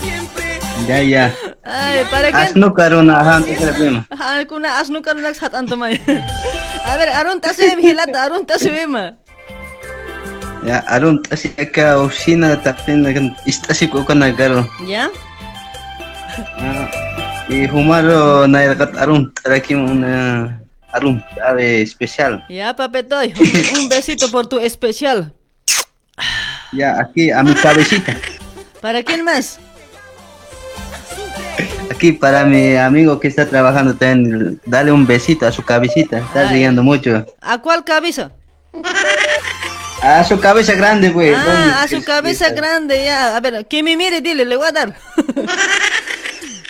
ya. 0.87 1.31
Ay, 1.63 2.03
para 2.11 2.31
que 2.31 2.37
Asno 2.37 2.73
karuna 2.73 3.19
ahan 3.21 3.43
te 3.45 3.55
krapima. 3.55 4.05
Ah, 4.19 4.41
kuna 4.47 4.79
asnu 4.79 5.01
karunak 5.01 5.35
sat 5.35 5.53
antumay. 5.53 5.99
A 6.89 6.97
ver, 6.97 7.09
Arun 7.09 7.39
tasem 7.39 7.79
hilata, 7.79 8.27
Arun 8.27 8.45
tasema. 8.45 9.15
Ya, 10.63 10.79
arun 10.87 11.19
tasi 11.19 11.51
ka 11.51 11.99
oficina 11.99 12.55
tapin 12.55 13.03
kan 13.03 13.35
istasi 13.43 13.87
ko 13.91 14.03
ka 14.07 14.15
nagaro. 14.15 14.63
¿Ya? 14.87 15.11
Ah, 16.59 16.87
Y 17.51 17.67
humaro 17.67 18.47
na 18.47 18.71
kat 18.71 18.95
arun 18.95 19.27
taraki 19.35 19.75
una 19.75 20.47
arun 20.95 21.19
especial. 21.59 22.39
Ya, 22.47 22.71
papetoy, 22.71 23.35
un 23.75 23.91
besito 23.91 24.31
por 24.31 24.47
tu 24.47 24.59
especial. 24.63 25.35
Ya, 26.71 26.95
aquí 26.95 27.29
a 27.29 27.43
mi 27.43 27.53
cabecita. 27.53 28.15
¿Para 28.79 29.03
quién 29.03 29.23
más? 29.27 29.59
Aquí 31.91 32.11
para 32.11 32.43
mi 32.45 32.75
amigo 32.75 33.19
que 33.19 33.27
está 33.27 33.47
trabajando 33.47 33.93
también, 33.95 34.59
dale 34.65 34.91
un 34.91 35.05
besito 35.07 35.45
a 35.47 35.51
su 35.51 35.63
cabecita, 35.63 36.17
está 36.19 36.41
Ay. 36.49 36.55
riendo 36.55 36.83
mucho. 36.83 37.25
¿A 37.41 37.57
cuál 37.59 37.83
cabeza? 37.83 38.31
A 40.01 40.23
su 40.23 40.39
cabeza 40.39 40.73
grande, 40.73 41.09
güey. 41.09 41.33
Ah, 41.33 41.83
a 41.83 41.87
su 41.87 42.03
cabeza 42.03 42.49
grande, 42.49 43.03
ya. 43.05 43.37
A 43.37 43.39
ver, 43.39 43.65
que 43.67 43.81
me 43.83 43.95
mire, 43.95 44.19
dile, 44.21 44.43
le 44.45 44.57
voy 44.57 44.67
a 44.67 44.71
dar. 44.71 44.95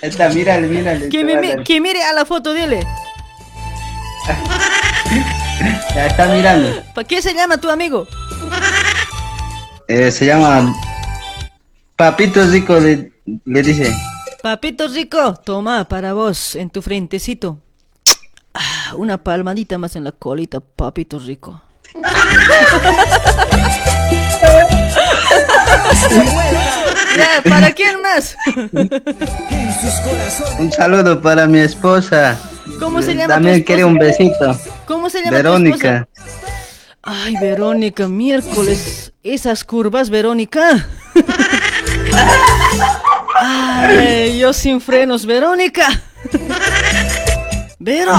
Está, 0.01 0.29
mírale, 0.29 0.67
mírale. 0.67 1.09
Que, 1.09 1.23
me, 1.23 1.37
mi- 1.37 1.63
que 1.63 1.79
mire 1.81 2.03
a 2.03 2.13
la 2.13 2.25
foto, 2.25 2.53
dile. 2.53 2.85
Ya 5.95 6.07
está 6.07 6.25
mirando. 6.27 6.83
¿Para 6.93 7.07
qué 7.07 7.21
se 7.21 7.33
llama 7.33 7.57
tu 7.57 7.69
amigo? 7.69 8.07
Eh, 9.87 10.11
se 10.11 10.25
llama 10.25 10.73
Papito 11.95 12.43
Rico, 12.47 12.79
le, 12.79 13.11
le 13.45 13.61
dice. 13.61 13.93
Papito 14.43 14.89
rico, 14.89 15.35
toma 15.35 15.87
para 15.87 16.11
vos 16.11 16.57
en 16.57 16.69
tu 16.69 16.81
frentecito. 16.81 17.61
Ah, 18.53 18.93
una 18.97 19.17
palmadita 19.23 19.77
más 19.77 19.95
en 19.95 20.03
la 20.03 20.11
colita, 20.11 20.59
papito 20.59 21.17
rico. 21.17 21.61
ya, 27.15 27.41
¿para 27.49 27.71
quién 27.71 28.01
más? 28.01 28.35
Un 30.59 30.73
saludo 30.73 31.21
para 31.21 31.47
mi 31.47 31.59
esposa. 31.59 32.37
¿Cómo 32.81 33.01
se 33.01 33.13
llama 33.15 33.35
También 33.35 33.63
quiere 33.63 33.85
un 33.85 33.95
besito. 33.95 34.59
¿Cómo 34.85 35.09
se 35.09 35.19
llama 35.19 35.29
tu 35.29 35.35
Verónica. 35.37 36.09
Ay, 37.01 37.37
Verónica, 37.39 38.09
miércoles. 38.09 39.13
Esas 39.23 39.63
curvas, 39.63 40.09
Verónica. 40.09 40.85
Ay, 43.45 44.39
yo 44.39 44.53
sin 44.53 44.79
frenos, 44.79 45.25
Verónica. 45.25 46.01
Vero. 47.77 48.13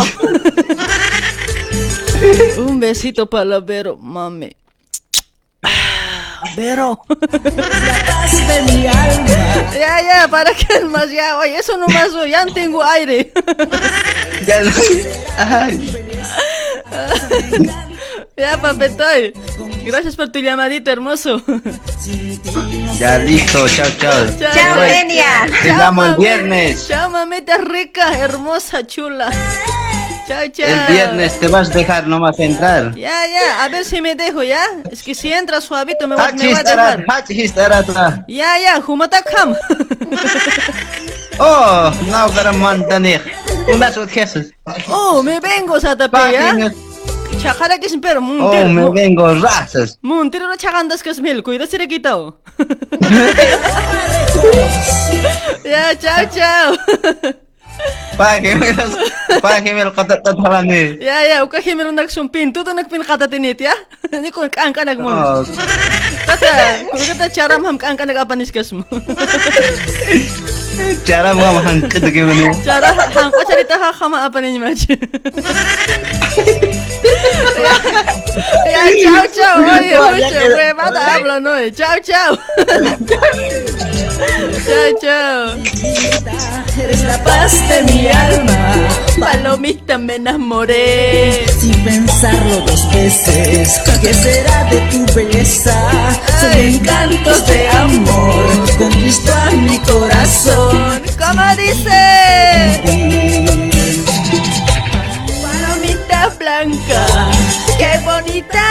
Un 2.59 2.78
besito 2.78 3.28
para 3.28 3.44
la 3.47 3.61
Vero, 3.61 3.97
mami. 3.97 4.55
Vero. 6.57 7.01
Ya, 9.73 10.03
ya, 10.03 10.28
¿para 10.31 10.53
qué 10.53 10.81
más? 10.85 11.11
Ya, 11.11 11.39
oye, 11.39 11.57
eso 11.57 11.78
nomás, 11.78 12.11
ya 12.28 12.44
no 12.44 12.53
tengo 12.53 12.85
aire. 12.85 13.33
Ya 14.47 14.61
no. 14.62 14.70
Ay. 15.39 15.91
Ya, 18.37 18.61
papetoy. 18.61 19.33
Gracias 19.85 20.17
por 20.17 20.31
tu 20.33 20.41
llamadito, 20.41 20.91
hermoso. 20.91 21.41
Ya 22.99 23.19
listo, 23.19 23.69
chao, 23.69 23.87
chao. 24.01 24.27
Chao, 24.39 24.81
Genia. 24.89 25.47
Te 25.63 25.69
llamo 25.69 26.05
el 26.05 26.17
viernes. 26.17 26.89
Chao, 26.89 27.11
mamita 27.11 27.59
rica, 27.59 28.19
hermosa, 28.19 28.85
chula. 28.87 29.31
Chao, 30.27 30.49
chao. 30.53 30.67
El 30.67 30.93
viernes 30.93 31.39
te 31.39 31.47
vas 31.49 31.71
a 31.71 31.75
dejar 31.75 32.07
nomás 32.09 32.39
entrar. 32.41 32.95
Ya, 32.97 33.27
ya, 33.29 33.63
a 33.65 33.69
ver 33.69 33.85
si 33.85 34.01
me 34.01 34.15
dejo, 34.17 34.43
¿ya? 34.43 34.65
Es 34.91 35.03
que 35.03 35.15
si 35.15 35.33
entra 35.33 35.61
suavito 35.61 36.09
me, 36.09 36.17
va- 36.17 36.33
me 36.33 36.39
voy 36.39 36.55
a 36.55 36.63
dejar. 36.77 37.05
Ya, 38.27 38.59
ya, 38.59 38.83
humatakam. 38.87 39.55
Oh, 41.37 41.91
no, 42.07 42.29
para 42.29 42.53
mantener. 42.53 43.21
Unas 43.67 43.97
otras. 43.97 44.37
Oh, 44.89 45.21
me 45.21 45.41
vengo, 45.41 45.81
Satape, 45.81 46.17
¿ya? 46.33 46.53
Chajara 47.39 47.78
que 47.78 47.86
es 47.86 47.97
pero 48.01 48.20
Oh, 48.20 48.23
muntir. 48.23 48.67
me 48.67 48.89
vengo 48.91 49.35
razas. 49.35 49.99
Muntir 50.03 50.41
no 50.43 50.57
chagandas 50.57 51.03
que 51.03 51.11
es 51.11 51.20
mil, 51.20 51.43
cuida 51.43 51.67
si 51.67 51.77
le 51.78 51.89
quitado. 51.89 52.41
ya, 55.65 55.99
chao, 55.99 56.27
chao. 56.35 56.77
Pahimil, 58.15 58.78
pahimil 59.43 59.89
ni. 60.62 61.02
Ya 61.02 61.18
ya, 61.26 61.36
uka 61.43 61.59
himil 61.59 61.91
nak 61.91 62.10
sumpin, 62.10 62.55
tuto 62.55 62.70
nak 62.70 62.86
pin 62.86 63.02
kata 63.02 63.26
tinit 63.26 63.59
ya. 63.59 63.75
Ini 64.07 64.31
kung 64.31 64.47
kangka 64.47 64.86
nak 64.86 64.99
mo. 65.02 65.10
Oh. 65.10 65.43
Tata, 66.25 66.78
kung 66.94 67.02
cara 67.34 67.59
mham 67.59 67.75
kangka 67.75 68.07
nak 68.07 68.23
apa 68.23 68.39
niskas 68.39 68.70
mo. 68.70 68.86
Cara 71.02 71.34
mo 71.34 71.59
mham 71.59 71.83
kita 71.91 72.09
gimana? 72.15 72.55
Cara 72.62 72.94
mham, 72.94 73.28
kau 73.34 73.44
cari 73.47 73.65
tahu 73.67 73.83
apa 74.15 74.36
nih 74.39 74.62
mas? 74.62 74.86
Ya 78.67 78.83
ciao 78.99 79.25
ciao, 79.31 79.57
oi 79.62 79.91
oi, 79.94 80.20
kau 80.23 80.59
yang 80.59 80.78
mana? 80.78 81.55
Ciao 81.75 81.99
ciao. 81.99 82.33
Ciao 84.65 84.89
ciao. 85.02 85.59
Mi 88.05 88.10
alma. 88.10 88.89
Palomita 89.18 89.97
me 89.97 90.16
enamoré. 90.16 91.47
Sin 91.58 91.73
pensarlo 91.84 92.60
dos 92.66 92.92
veces, 92.92 93.81
¿qué 94.02 94.12
será 94.12 94.65
de 94.65 94.81
tu 94.91 95.07
belleza? 95.15 95.74
Son 96.39 96.52
encantos 96.52 97.47
de 97.47 97.68
amor, 97.70 98.76
conquistó 98.76 99.33
a 99.33 99.50
mi 99.52 99.78
corazón. 99.78 101.02
¿Cómo 101.18 101.57
dice? 101.57 102.83
Palomita 105.42 106.28
blanca, 106.39 107.07
qué 107.78 108.00
bonita 108.05 108.62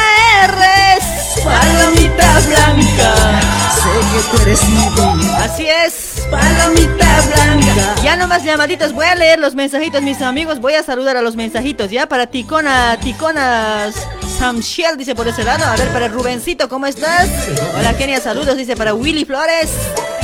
eres. 0.43 1.03
Palomita 1.43 2.39
blanca, 2.49 3.41
sé 3.81 3.91
que 4.11 4.37
tú 4.37 4.43
eres 4.43 4.63
mi 4.69 4.89
vida. 4.89 5.43
Así 5.43 5.65
es. 5.67 6.12
Palomita 6.33 7.21
blanca. 7.21 7.95
Ya 8.03 8.15
nomás 8.15 8.43
llamaditos, 8.43 8.91
voy 8.93 9.05
a 9.05 9.15
leer 9.15 9.39
los 9.39 9.55
mensajitos, 9.55 10.01
mis 10.01 10.21
amigos. 10.21 10.59
Voy 10.59 10.73
a 10.73 10.83
saludar 10.83 11.15
a 11.15 11.21
los 11.21 11.35
mensajitos, 11.35 11.91
ya 11.91 12.07
para 12.07 12.27
Ticona, 12.27 12.97
Ticonas. 12.99 13.95
Samshiel 14.39 14.97
dice 14.97 15.15
por 15.15 15.27
ese 15.27 15.43
lado. 15.43 15.63
A 15.63 15.75
ver, 15.75 15.87
para 15.89 16.07
Rubencito, 16.07 16.67
¿cómo 16.67 16.87
estás? 16.87 17.29
Hola, 17.77 17.95
Kenia, 17.95 18.19
saludos. 18.19 18.57
Dice 18.57 18.75
para 18.75 18.93
Willy 18.93 19.25
Flores. 19.25 19.69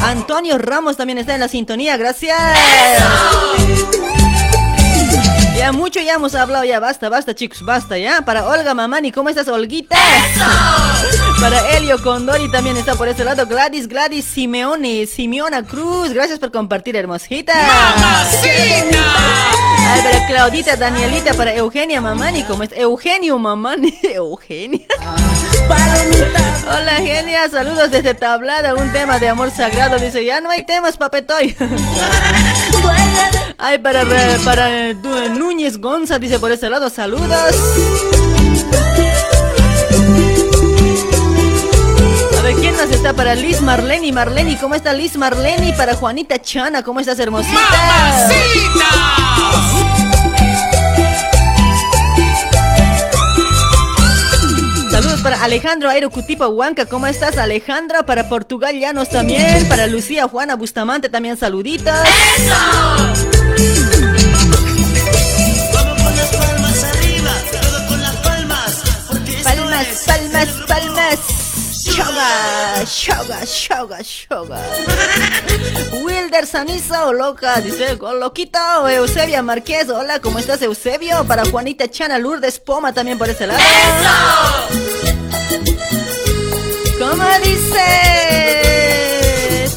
Antonio 0.01 0.57
Ramos 0.57 0.97
también 0.97 1.19
está 1.19 1.35
en 1.35 1.41
la 1.41 1.47
sintonía. 1.47 1.95
Gracias. 1.95 2.37
Ya 5.59 5.73
mucho 5.73 5.99
ya 5.99 6.13
hemos 6.13 6.35
hablado, 6.35 6.63
ya 6.63 6.79
basta, 6.79 7.09
basta 7.09 7.35
chicos, 7.35 7.63
basta 7.63 7.97
ya. 7.97 8.21
Para 8.21 8.47
Olga 8.47 8.73
Mamani, 8.73 9.11
¿cómo 9.11 9.27
estás 9.27 9.49
Olguita? 9.49 9.97
Para 11.41 11.75
Elio 11.75 12.01
Condori 12.01 12.49
también 12.49 12.77
está 12.77 12.95
por 12.95 13.09
ese 13.09 13.25
lado. 13.25 13.45
Gladys, 13.45 13.89
Gladys 13.89 14.23
Simeone, 14.23 15.05
Simeona 15.05 15.65
Cruz, 15.65 16.13
gracias 16.13 16.39
por 16.39 16.53
compartir, 16.53 16.95
hermosita. 16.95 17.51
¡Mamacita! 17.53 19.03
Ay, 19.91 20.01
para 20.03 20.27
Claudita, 20.27 20.75
Danielita, 20.75 21.33
para 21.33 21.55
Eugenia 21.55 21.99
Mamani, 21.99 22.43
¿cómo 22.43 22.61
es? 22.61 22.71
Eugenio 22.73 23.39
Mamani, 23.39 23.97
Eugenia. 24.03 24.85
Hola 26.67 26.95
Genia, 26.97 27.49
saludos 27.49 27.89
desde 27.89 28.13
Tablada, 28.13 28.75
un 28.75 28.91
tema 28.91 29.17
de 29.17 29.29
amor 29.29 29.49
sagrado. 29.49 29.97
Dice, 29.97 30.23
ya 30.23 30.41
no 30.41 30.51
hay 30.51 30.63
temas, 30.63 30.97
papetoy. 30.97 31.55
Ay, 33.57 33.79
para, 33.79 34.05
para 34.45 34.93
Núñez 34.93 35.79
Gonza, 35.79 36.19
dice 36.19 36.37
por 36.37 36.51
ese 36.51 36.69
lado, 36.69 36.89
saludos. 36.91 37.55
Ver, 42.53 42.61
¿quién 42.61 42.75
más 42.77 42.89
está 42.89 43.13
para 43.13 43.35
Liz 43.35 43.61
Marleni? 43.61 44.11
Marleni, 44.11 44.55
¿cómo 44.55 44.75
está 44.75 44.93
Liz 44.93 45.15
Marleni? 45.17 45.71
Para 45.73 45.95
Juanita 45.95 46.41
Chana, 46.41 46.83
¿cómo 46.83 46.99
estás, 46.99 47.19
hermosita? 47.19 47.57
Saludos 54.89 55.21
para 55.21 55.43
Alejandro 55.43 55.89
Airo 55.89 56.09
Cutipa 56.09 56.47
Huanca, 56.47 56.85
¿cómo 56.85 57.07
estás 57.07 57.37
Alejandro? 57.37 58.05
Para 58.05 58.27
Portugal 58.29 58.77
Llanos 58.79 59.09
también, 59.09 59.67
para 59.69 59.87
Lucía 59.87 60.27
Juana 60.27 60.55
Bustamante 60.55 61.09
también 61.09 61.37
saluditos. 61.37 61.93
Palmas, 69.43 70.03
palmas, 70.05 70.47
palmas. 70.67 71.38
Shoga, 71.99 72.85
shoga, 72.85 73.45
shoga, 73.45 73.99
shoga. 74.01 74.61
Wilder 76.01 76.45
Saniza 76.45 77.07
o 77.07 77.13
loca, 77.13 77.59
dice 77.59 77.97
loquito. 77.97 78.87
Eusebia 78.87 79.41
Márquez, 79.43 79.89
hola, 79.89 80.21
¿cómo 80.21 80.39
estás, 80.39 80.61
Eusebio? 80.61 81.25
Para 81.25 81.43
Juanita 81.43 81.89
Chana 81.89 82.17
Lourdes 82.17 82.57
Poma 82.61 82.93
también 82.93 83.17
por 83.17 83.27
ese 83.29 83.47
lado. 83.47 83.59
¿Cómo 86.97 87.25
dice? 87.43 87.85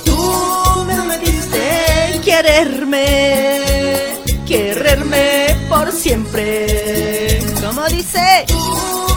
Tú 0.04 0.84
me 0.86 1.18
diste 1.18 2.20
quererme, 2.24 3.60
quererme 4.46 5.56
por 5.68 5.90
siempre. 5.90 7.42
¿Cómo 7.60 7.84
dice? 7.88 8.44
Tú 8.46 9.11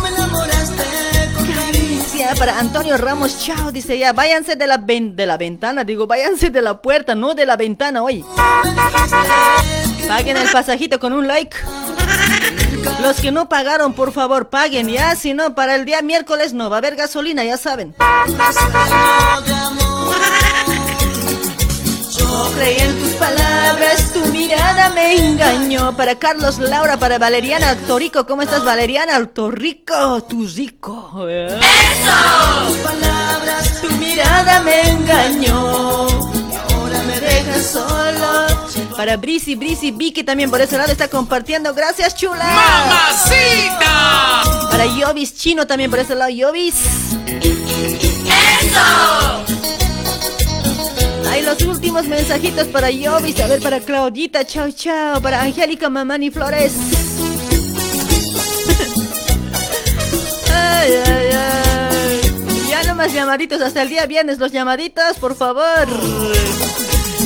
para 2.37 2.59
Antonio 2.59 2.97
Ramos, 2.97 3.39
chao, 3.43 3.71
dice 3.71 3.97
ya, 3.97 4.13
váyanse 4.13 4.55
de 4.55 4.67
la, 4.67 4.77
de 4.77 5.25
la 5.25 5.37
ventana, 5.37 5.83
digo, 5.83 6.07
váyanse 6.07 6.49
de 6.49 6.61
la 6.61 6.81
puerta, 6.81 7.15
no 7.15 7.33
de 7.33 7.45
la 7.45 7.55
ventana 7.55 8.03
hoy. 8.03 8.25
Paguen 10.07 10.37
el 10.37 10.49
pasajito 10.49 10.99
con 10.99 11.13
un 11.13 11.27
like. 11.27 11.55
Los 13.01 13.19
que 13.19 13.31
no 13.31 13.49
pagaron, 13.49 13.93
por 13.93 14.11
favor, 14.11 14.49
paguen 14.49 14.87
ya, 14.89 15.15
si 15.15 15.33
no, 15.33 15.55
para 15.55 15.75
el 15.75 15.85
día 15.85 16.01
miércoles 16.01 16.53
no 16.53 16.69
va 16.69 16.77
a 16.77 16.79
haber 16.79 16.95
gasolina, 16.95 17.43
ya 17.43 17.57
saben. 17.57 17.95
Yo 22.17 22.51
creí 22.55 22.77
en 22.79 22.99
tus 22.99 23.13
palabras, 23.13 24.04
mirada 24.45 24.89
me 24.89 25.15
engañó. 25.15 25.95
Para 25.95 26.15
Carlos 26.15 26.59
Laura, 26.59 26.97
para 26.97 27.17
Valeriana 27.17 27.75
Torico, 27.87 28.25
¿cómo 28.27 28.43
estás, 28.43 28.63
Valeriana 28.63 29.25
Torrico? 29.27 30.23
Tu 30.23 30.47
rico. 30.47 31.27
¡Eso! 31.27 32.67
Tus 32.67 32.77
palabras, 32.77 33.81
tu 33.81 33.89
mirada 33.93 34.59
me 34.61 34.89
engañó. 34.89 36.07
Ahora 36.73 37.01
me 37.07 37.19
dejas 37.19 37.65
solo. 37.65 38.95
Para 38.95 39.17
Brisi, 39.17 39.55
Brisi, 39.55 39.91
Vicky 39.91 40.23
también 40.23 40.49
por 40.51 40.61
ese 40.61 40.77
lado 40.77 40.91
está 40.91 41.07
compartiendo. 41.07 41.73
Gracias, 41.73 42.15
chula. 42.15 42.45
¡Mamacita! 42.45 43.89
Para 44.69 44.85
Yovis 44.85 45.35
Chino 45.35 45.65
también 45.65 45.89
por 45.89 45.99
ese 45.99 46.15
lado, 46.15 46.29
Yovis. 46.29 46.75
¡Eso! 48.61 49.74
Hay 51.35 51.41
los 51.41 51.61
últimos 51.63 52.07
mensajitos 52.07 52.65
para 52.67 52.89
Yovis, 52.89 53.37
a 53.41 53.47
ver, 53.47 53.61
para 53.61 53.81
Claudita, 53.81 54.45
chao, 54.45 54.71
chao, 54.71 55.19
para 55.19 55.41
Angélica 55.41 55.89
Mamani 55.89 56.31
Flores. 56.31 56.71
Ya 62.69 62.83
nomás 62.85 63.11
llamaditos 63.13 63.59
hasta 63.59 63.81
el 63.81 63.89
día 63.89 64.05
viernes, 64.05 64.39
los 64.39 64.53
llamaditos, 64.53 65.17
por 65.19 65.35
favor. 65.35 65.89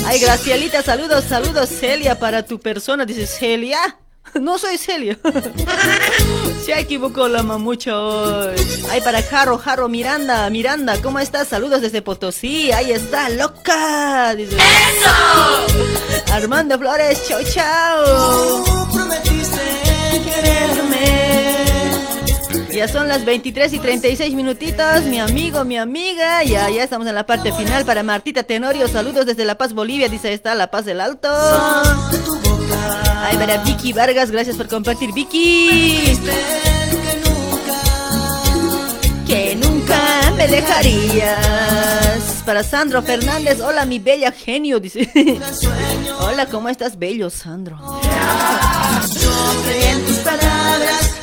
Ay, 0.06 0.18
Gracielita, 0.18 0.82
saludos, 0.82 1.26
saludos, 1.28 1.68
Celia, 1.68 2.18
para 2.18 2.44
tu 2.44 2.58
persona, 2.58 3.06
dices 3.06 3.36
Celia. 3.38 3.96
No 4.40 4.58
soy 4.58 4.78
Celia. 4.78 5.18
Se 6.64 6.78
equivocó 6.78 7.28
la 7.28 7.42
mamucha 7.42 7.98
hoy. 7.98 8.54
Ay, 8.90 9.00
para 9.00 9.22
Jaro, 9.22 9.58
Jaro, 9.58 9.88
Miranda, 9.88 10.48
Miranda, 10.50 11.00
¿cómo 11.02 11.18
estás? 11.18 11.48
Saludos 11.48 11.80
desde 11.80 12.02
Potosí. 12.02 12.70
Ahí 12.72 12.92
está, 12.92 13.28
loca. 13.30 14.34
Dice. 14.34 14.56
¡Eso! 14.56 16.32
Armando 16.32 16.78
Flores, 16.78 17.26
chao, 17.26 17.40
chao. 17.42 18.86
prometiste 18.92 19.60
quererme. 20.24 21.30
Ya 22.72 22.86
son 22.86 23.08
las 23.08 23.24
23 23.24 23.72
y 23.72 23.78
36 23.80 24.34
minutitos, 24.34 25.02
mi 25.04 25.18
amigo, 25.18 25.64
mi 25.64 25.76
amiga. 25.76 26.44
Ya, 26.44 26.70
ya 26.70 26.84
estamos 26.84 27.06
en 27.08 27.14
la 27.16 27.26
parte 27.26 27.52
final 27.52 27.84
para 27.84 28.02
Martita 28.04 28.44
Tenorio. 28.44 28.86
Saludos 28.86 29.26
desde 29.26 29.44
La 29.44 29.56
Paz, 29.58 29.72
Bolivia. 29.74 30.08
Dice, 30.08 30.32
está 30.32 30.54
La 30.54 30.70
Paz 30.70 30.84
del 30.84 31.00
Alto. 31.00 31.28
Ay, 33.22 33.36
para 33.36 33.58
Vicky 33.58 33.92
Vargas, 33.92 34.30
gracias 34.30 34.56
por 34.56 34.66
compartir, 34.66 35.12
Vicky. 35.12 36.18
Que 39.26 39.54
nunca 39.56 40.32
me 40.36 40.48
dejarías. 40.48 42.42
Para 42.46 42.62
Sandro 42.62 43.02
Fernández, 43.02 43.60
hola 43.60 43.84
mi 43.84 43.98
bella 43.98 44.32
genio, 44.32 44.80
dice. 44.80 45.08
Hola, 46.20 46.46
¿cómo 46.46 46.68
estás, 46.68 46.98
bello, 46.98 47.30
Sandro? 47.30 47.78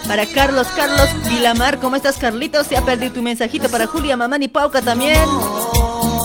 Para 0.07 0.25
Carlos, 0.25 0.67
Carlos 0.75 1.09
Vilamar, 1.27 1.79
¿cómo 1.79 1.95
estás, 1.95 2.17
Carlitos? 2.17 2.67
Se 2.67 2.77
ha 2.77 2.85
perdido 2.85 3.13
tu 3.13 3.21
mensajito 3.21 3.69
para 3.69 3.87
Julia, 3.87 4.15
Mamani 4.15 4.47
Pauca 4.47 4.81
también. 4.81 5.27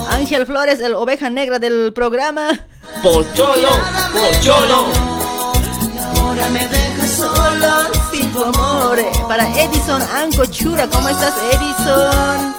Ángel 0.09 0.45
Flores, 0.45 0.79
el 0.79 0.93
oveja 0.93 1.29
negra 1.29 1.59
del 1.59 1.91
programa. 1.93 2.59
Pocholo, 3.01 3.69
pocholo. 4.13 5.12
Nunca 6.43 6.49
me 6.49 6.67
dejas 6.67 7.11
solo 7.11 7.91
sin 8.11 8.31
tu 8.31 8.43
amor. 8.43 8.99
Para 9.27 9.47
Edison 9.61 10.01
Ancochura, 10.01 10.87
¿cómo 10.87 11.09
estás, 11.09 11.33
Edison? 11.53 12.55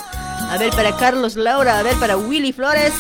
A 0.51 0.57
ver, 0.59 0.71
para 0.75 0.97
Carlos 0.97 1.37
Laura, 1.37 1.79
a 1.79 1.83
ver, 1.83 1.95
para 1.97 2.17
Willy 2.17 2.53
Flores. 2.53 2.93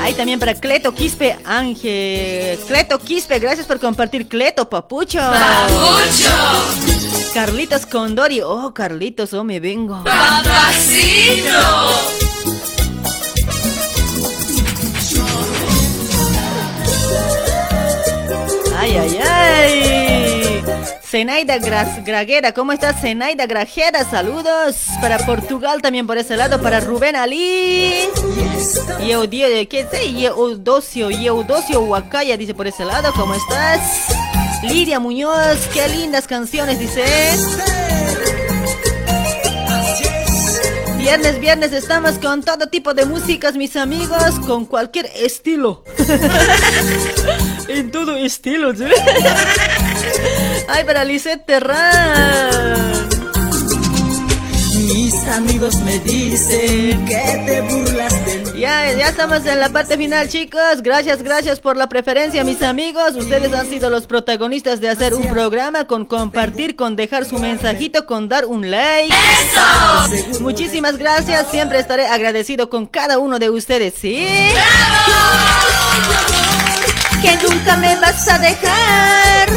Ahí 0.00 0.12
también 0.14 0.38
para 0.38 0.54
Cleto 0.54 0.94
Quispe, 0.94 1.38
Ángel. 1.44 2.58
Cleto 2.66 2.98
Quispe, 2.98 3.38
gracias 3.38 3.66
por 3.66 3.80
compartir. 3.80 4.28
Cleto, 4.28 4.68
papucho. 4.68 5.18
Papucho. 5.18 6.28
Carlitos 7.32 7.86
Condori. 7.86 8.42
Oh, 8.42 8.72
Carlitos, 8.74 9.32
oh, 9.32 9.44
me 9.44 9.60
vengo. 9.60 10.04
Papacito. 10.04 11.50
Ay. 19.44 20.62
Zenaida 21.14 21.58
Graguera, 21.58 22.52
¿cómo 22.52 22.72
estás, 22.72 23.00
Zenaida 23.00 23.46
Grajera? 23.46 24.04
Saludos 24.04 24.86
para 25.00 25.18
Portugal 25.18 25.80
también 25.80 26.08
por 26.08 26.18
ese 26.18 26.36
lado, 26.36 26.60
para 26.60 26.80
Rubén 26.80 27.14
Ali. 27.14 28.08
Y 29.00 29.10
Eudio, 29.12 29.46
¿qué 29.68 29.86
sé? 29.88 30.06
Y 30.06 30.26
Eudocio, 30.26 31.10
y 31.10 31.26
Eudocio 31.26 31.80
Huacaya 31.82 32.36
dice 32.36 32.52
por 32.52 32.66
ese 32.66 32.84
lado, 32.84 33.12
¿cómo 33.14 33.34
estás? 33.34 33.80
Lidia 34.64 34.98
Muñoz, 34.98 35.68
qué 35.72 35.88
lindas 35.88 36.26
canciones, 36.26 36.78
dice. 36.80 37.04
Viernes, 41.04 41.38
viernes 41.38 41.72
estamos 41.74 42.12
con 42.12 42.42
todo 42.42 42.66
tipo 42.68 42.94
de 42.94 43.04
músicas, 43.04 43.56
mis 43.56 43.76
amigos, 43.76 44.40
con 44.46 44.64
cualquier 44.64 45.04
estilo. 45.14 45.84
en 47.68 47.90
todo 47.90 48.16
estilo, 48.16 48.74
¿sí? 48.74 48.86
Ay, 50.66 50.82
para 50.84 51.04
Lisette 51.04 51.44
Terran. 51.44 52.93
Amigos 55.32 55.80
me 55.80 55.98
dicen 56.00 57.04
que 57.06 57.42
te 57.46 57.60
burlas 57.62 58.26
de 58.26 58.38
mí. 58.38 58.60
Ya, 58.60 58.92
ya 58.92 59.08
estamos 59.08 59.44
en 59.46 59.58
la 59.58 59.68
parte 59.70 59.96
final, 59.96 60.28
chicos. 60.28 60.82
Gracias, 60.82 61.22
gracias 61.22 61.60
por 61.60 61.76
la 61.76 61.88
preferencia, 61.88 62.44
mis 62.44 62.62
amigos. 62.62 63.16
Ustedes 63.16 63.52
han 63.52 63.68
sido 63.68 63.90
los 63.90 64.06
protagonistas 64.06 64.80
de 64.80 64.90
hacer 64.90 65.14
un 65.14 65.26
programa, 65.28 65.86
con 65.86 66.04
compartir, 66.04 66.76
con 66.76 66.94
dejar 66.94 67.24
su 67.24 67.38
mensajito, 67.38 68.06
con 68.06 68.28
dar 68.28 68.44
un 68.44 68.70
like. 68.70 69.14
¡Eso! 69.14 70.40
Muchísimas 70.40 70.98
gracias. 70.98 71.46
Siempre 71.50 71.78
estaré 71.78 72.06
agradecido 72.06 72.68
con 72.70 72.86
cada 72.86 73.18
uno 73.18 73.38
de 73.38 73.50
ustedes, 73.50 73.94
¿sí? 73.94 74.26
Que 77.22 77.36
nunca 77.48 77.76
me 77.76 77.96
vas 77.96 78.28
a 78.28 78.38
dejar. 78.38 79.48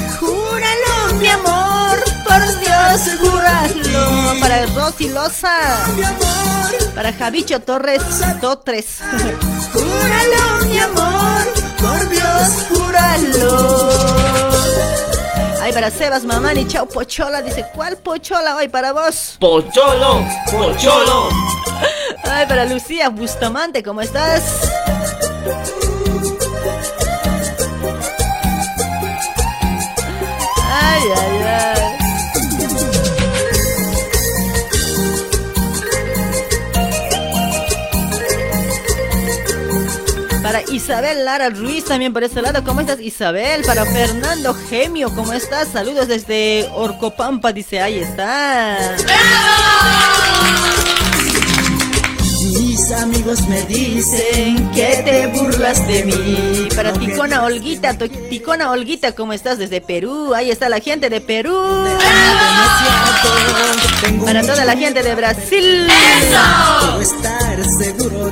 Dios, 2.87 3.19
júralo. 3.19 4.39
Para 4.39 4.65
Rosy 4.67 5.09
Loza. 5.09 5.59
Para 6.95 7.11
Javicho 7.13 7.59
Torres 7.59 8.01
Totres. 8.39 8.99
Júralo, 9.73 10.65
mi 10.65 10.79
amor. 10.79 11.47
Por 11.79 12.09
Dios, 12.09 12.65
júralo. 12.69 13.89
Ay, 15.61 15.73
para 15.73 15.91
Sebas 15.91 16.23
Mamani, 16.23 16.65
chao 16.67 16.85
Pochola. 16.87 17.41
Dice, 17.41 17.65
¿cuál 17.75 17.97
Pochola 17.97 18.55
hoy 18.55 18.69
para 18.69 18.93
vos? 18.93 19.35
Pocholo, 19.39 20.25
pocholo. 20.49 21.29
Ay, 22.23 22.45
para 22.47 22.65
Lucía 22.65 23.09
Bustamante, 23.09 23.83
¿cómo 23.83 24.01
estás? 24.01 24.43
Ay, 30.71 31.03
ay, 31.15 31.43
ay. 31.43 31.96
Para 40.47 40.61
Isabel 40.71 41.25
Lara 41.25 41.49
Ruiz 41.49 41.83
también 41.83 42.13
por 42.13 42.23
este 42.23 42.41
lado. 42.41 42.63
¿Cómo 42.63 42.79
estás, 42.79 43.01
Isabel? 43.01 43.63
Para 43.65 43.85
Fernando 43.85 44.53
Gemio, 44.53 45.13
¿cómo 45.13 45.33
estás? 45.33 45.67
Saludos 45.67 46.07
desde 46.07 46.69
Orcopampa, 46.73 47.51
dice, 47.51 47.81
ahí 47.81 47.99
está. 47.99 48.95
Mis 52.53 52.91
amigos 52.91 53.41
me 53.47 53.61
dicen 53.63 54.71
que 54.71 55.01
te 55.03 55.27
burlas 55.27 55.85
de 55.87 56.05
mí. 56.05 56.69
Para 56.75 56.93
Ticona 56.93 57.43
Olguita, 57.43 57.97
Ticona 58.29 58.71
Olguita, 58.71 59.11
¿cómo 59.13 59.33
estás? 59.33 59.57
Desde 59.57 59.81
Perú, 59.81 60.33
ahí 60.33 60.49
está 60.49 60.69
la 60.69 60.79
gente 60.79 61.09
de 61.09 61.19
Perú. 61.19 61.57
Para 64.23 64.41
toda 64.41 64.63
la 64.63 64.77
gente 64.77 65.03
de 65.03 65.15
Brasil. 65.15 65.87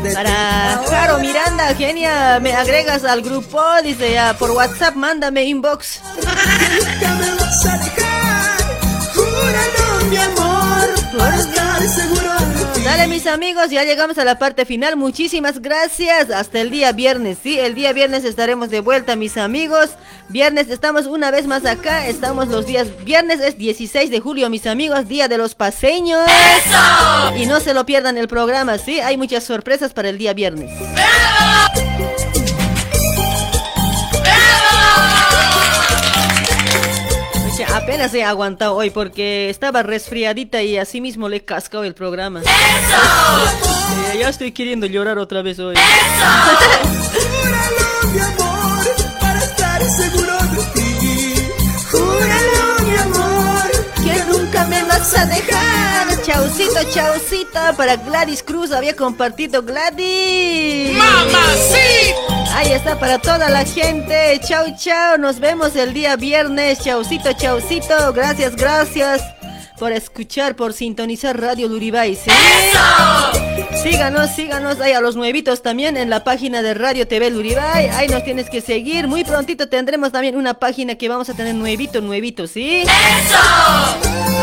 De 0.03 0.13
Para 0.13 0.81
Jaro 0.89 1.19
Miranda, 1.19 1.75
genia, 1.75 2.39
me 2.39 2.53
agregas 2.53 3.03
al 3.03 3.21
grupo, 3.21 3.61
dice 3.83 4.13
ya, 4.13 4.35
por 4.37 4.51
WhatsApp, 4.51 4.95
mándame 4.95 5.43
inbox. 5.45 5.99
Nunca 6.15 7.15
me 7.15 7.31
vas 7.35 7.65
a 7.65 7.77
dejar. 7.77 8.57
Júralo, 9.13 10.05
mi 10.09 10.17
amor. 10.17 10.64
Por 11.17 11.33
estar 11.33 11.81
seguro 11.81 12.33
de 12.33 12.65
ti. 12.73 12.83
Dale 12.83 13.07
mis 13.07 13.25
amigos, 13.25 13.69
ya 13.69 13.83
llegamos 13.83 14.17
a 14.17 14.25
la 14.25 14.37
parte 14.37 14.65
final. 14.65 14.95
Muchísimas 14.95 15.61
gracias. 15.61 16.29
Hasta 16.29 16.59
el 16.61 16.69
día 16.69 16.91
viernes. 16.91 17.37
Sí, 17.41 17.57
el 17.59 17.73
día 17.73 17.93
viernes 17.93 18.25
estaremos 18.25 18.69
de 18.69 18.81
vuelta, 18.81 19.15
mis 19.15 19.37
amigos. 19.37 19.91
Viernes 20.29 20.69
estamos 20.69 21.05
una 21.05 21.31
vez 21.31 21.47
más 21.47 21.65
acá. 21.65 22.07
Estamos 22.07 22.47
los 22.47 22.65
días. 22.65 22.87
Viernes 23.03 23.39
es 23.39 23.57
16 23.57 24.09
de 24.11 24.19
julio, 24.19 24.49
mis 24.49 24.67
amigos. 24.67 25.07
Día 25.07 25.27
de 25.27 25.37
los 25.37 25.55
paseños. 25.55 26.21
Y 27.37 27.45
no 27.45 27.59
se 27.59 27.73
lo 27.73 27.85
pierdan 27.85 28.17
el 28.17 28.27
programa, 28.27 28.77
sí. 28.77 28.99
Hay 28.99 29.17
muchas 29.17 29.43
sorpresas 29.43 29.93
para 29.93 30.09
el 30.09 30.17
día 30.17 30.33
viernes. 30.33 30.71
Oye, 31.75 32.24
Apenas 37.75 38.13
he 38.13 38.23
aguantado 38.23 38.73
hoy 38.73 38.89
porque 38.89 39.49
estaba 39.49 39.83
resfriadita 39.83 40.63
y 40.63 40.77
así 40.77 41.01
mismo 41.01 41.27
le 41.27 41.35
he 41.37 41.43
cascado 41.43 41.83
el 41.83 41.93
programa. 41.93 42.41
Eh, 42.41 44.17
ya 44.17 44.29
estoy 44.29 44.53
queriendo 44.53 44.87
llorar 44.87 45.19
otra 45.19 45.41
vez 45.41 45.59
hoy. 45.59 45.75
Júralo, 48.13 48.54
a 55.13 55.25
dejar. 55.25 56.21
Chaucito, 56.23 56.83
chaucito. 56.91 57.59
Para 57.77 57.95
Gladys 57.97 58.41
Cruz 58.41 58.71
había 58.71 58.95
compartido 58.95 59.61
Gladys. 59.61 60.97
¡Mamacita! 60.97 62.55
Ahí 62.57 62.71
está 62.71 62.97
para 62.99 63.19
toda 63.19 63.49
la 63.49 63.65
gente. 63.65 64.39
Chau, 64.47 64.65
chau. 64.77 65.17
Nos 65.17 65.39
vemos 65.39 65.75
el 65.75 65.93
día 65.93 66.15
viernes. 66.15 66.79
Chaucito, 66.79 67.33
chaucito. 67.33 68.13
Gracias, 68.13 68.55
gracias 68.55 69.34
por 69.79 69.91
escuchar, 69.91 70.55
por 70.55 70.73
sintonizar 70.73 71.39
Radio 71.39 71.67
Luribay. 71.67 72.15
¿sí? 72.15 72.31
Síganos, 73.83 74.31
síganos 74.31 74.79
ahí 74.79 74.93
a 74.93 75.01
los 75.01 75.15
nuevitos 75.15 75.61
también 75.61 75.97
en 75.97 76.09
la 76.09 76.23
página 76.23 76.61
de 76.61 76.73
Radio 76.73 77.07
TV 77.07 77.29
Luribay. 77.29 77.87
Ahí 77.89 78.07
nos 78.07 78.23
tienes 78.23 78.49
que 78.49 78.61
seguir. 78.61 79.07
Muy 79.07 79.23
prontito 79.23 79.67
tendremos 79.69 80.11
también 80.11 80.35
una 80.37 80.55
página 80.55 80.95
que 80.95 81.09
vamos 81.09 81.29
a 81.29 81.33
tener 81.33 81.55
nuevito, 81.55 82.01
nuevito, 82.01 82.47
¿sí? 82.47 82.83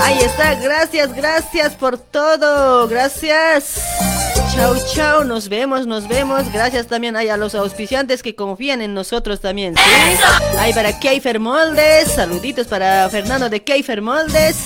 Ahí 0.03 0.19
está. 0.19 0.55
Gracias, 0.55 1.15
gracias 1.15 1.75
por 1.75 1.99
todo. 1.99 2.87
Gracias. 2.89 3.81
Chau, 4.55 4.77
chau, 4.95 5.25
nos 5.25 5.49
vemos, 5.49 5.87
nos 5.87 6.07
vemos. 6.09 6.53
Gracias 6.53 6.87
también 6.87 7.17
ahí 7.17 7.29
a 7.29 7.37
los 7.37 7.55
auspiciantes 7.55 8.23
que 8.23 8.35
confían 8.35 8.83
en 8.83 8.93
nosotros 8.93 9.41
también, 9.41 9.75
¿sí? 9.77 9.83
Ahí 10.59 10.75
para 10.75 10.99
Keifer 10.99 11.41
Moldes, 11.41 12.13
saluditos 12.13 12.67
para 12.67 13.09
Fernando 13.09 13.49
de 13.49 13.63
Keifer 13.65 14.03
Moldes. 14.03 14.57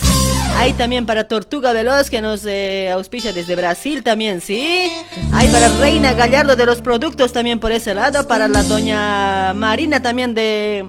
Ahí 0.57 0.73
también 0.73 1.05
para 1.07 1.29
Tortuga 1.29 1.73
Veloz 1.73 2.09
que 2.09 2.23
nos 2.23 2.45
eh, 2.47 2.91
auspicia 2.91 3.33
desde 3.33 3.55
Brasil 3.55 4.03
también, 4.03 4.41
¿sí? 4.41 4.91
Ahí 5.33 5.49
para 5.49 5.69
Reina 5.79 6.15
Gallardo 6.15 6.57
de 6.57 6.65
los 6.65 6.81
productos 6.81 7.33
también 7.33 7.61
por 7.61 7.73
ese 7.73 7.95
lado. 7.95 8.27
Para 8.27 8.49
la 8.49 8.63
doña 8.63 9.53
Marina 9.55 10.01
también 10.01 10.35
de... 10.35 10.87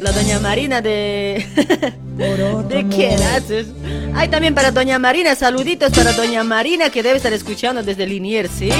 La 0.00 0.10
doña 0.10 0.40
Marina 0.40 0.80
de... 0.80 1.46
¿De 2.68 2.86
qué 2.88 3.14
haces? 3.14 3.68
Hay 4.14 4.28
también 4.28 4.54
para 4.54 4.70
doña 4.72 4.98
Marina, 4.98 5.34
saluditos 5.34 5.92
para 5.92 6.12
doña 6.12 6.42
Marina 6.42 6.90
que 6.90 7.02
debe 7.02 7.16
estar 7.18 7.32
escuchando 7.32 7.82
desde 7.82 8.06
Liniers, 8.06 8.50
¿sí? 8.50 8.70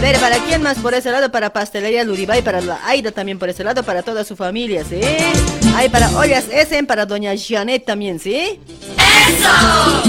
A 0.00 0.02
ver, 0.02 0.18
¿para 0.18 0.38
quién 0.38 0.62
más 0.62 0.78
por 0.78 0.94
ese 0.94 1.10
lado? 1.10 1.30
Para 1.30 1.52
Pastelería 1.52 2.04
Luribay, 2.04 2.40
para 2.40 2.62
la 2.62 2.80
Aida 2.86 3.12
también 3.12 3.38
por 3.38 3.50
ese 3.50 3.62
lado, 3.62 3.82
para 3.82 4.02
toda 4.02 4.24
su 4.24 4.34
familia, 4.34 4.82
¿sí? 4.82 4.98
Hay 5.76 5.90
para 5.90 6.08
Ollas 6.16 6.46
Essen, 6.50 6.86
para 6.86 7.04
doña 7.04 7.32
Janet 7.36 7.84
también, 7.84 8.18
¿sí? 8.18 8.58
Está 9.28 10.02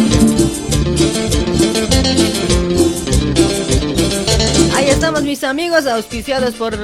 estamos 4.91 5.23
mis 5.23 5.43
amigos, 5.43 5.87
auspiciados 5.87 6.53
por, 6.55 6.77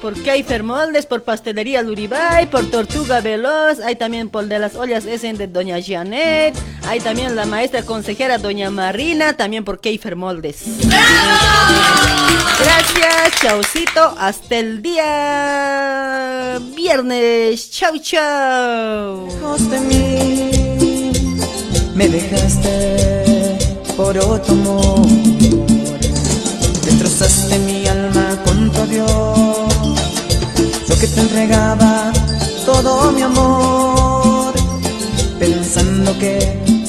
por 0.00 0.14
Keifer 0.22 0.62
Moldes, 0.62 1.06
por 1.06 1.22
Pastelería 1.22 1.80
Luribay, 1.82 2.46
por 2.50 2.66
Tortuga 2.70 3.20
Veloz, 3.20 3.80
hay 3.80 3.96
también 3.96 4.28
por 4.28 4.46
de 4.46 4.58
las 4.58 4.74
ollas 4.74 5.06
Essen 5.06 5.38
de 5.38 5.46
Doña 5.46 5.76
Janet, 5.80 6.54
hay 6.86 7.00
también 7.00 7.36
la 7.36 7.46
maestra 7.46 7.82
consejera 7.82 8.38
Doña 8.38 8.70
Marina, 8.70 9.34
también 9.34 9.64
por 9.64 9.80
Keifer 9.80 10.16
Moldes. 10.16 10.64
Gracias, 12.58 13.40
chaucito, 13.40 14.14
hasta 14.18 14.56
el 14.58 14.82
día 14.82 16.58
viernes, 16.74 17.70
chau 17.70 17.98
chau. 17.98 19.28
me 21.94 22.08
dejaste 22.08 23.58
por 23.96 24.18
otro 24.18 24.52
amor. 24.52 25.65
Destrozaste 27.18 27.58
mi 27.60 27.86
alma 27.86 28.38
con 28.44 28.70
tu 28.70 28.78
adiós. 28.82 29.72
Yo 30.86 30.98
que 30.98 31.08
te 31.08 31.20
entregaba 31.22 32.12
todo 32.66 33.10
mi 33.10 33.22
amor, 33.22 34.52
pensando 35.38 36.18
que 36.18 36.36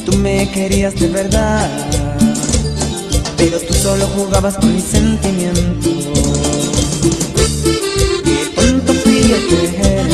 tú 0.06 0.18
me 0.18 0.52
querías 0.52 0.96
de 0.96 1.08
verdad. 1.08 1.70
Pero 3.38 3.58
tú 3.62 3.74
solo 3.74 4.06
jugabas 4.18 4.58
con 4.58 4.76
mis 4.76 4.84
sentimientos. 4.84 5.94
Y 8.26 8.54
tonto 8.54 8.94
fui 8.96 9.34
a 9.34 9.40
creer. 9.48 10.08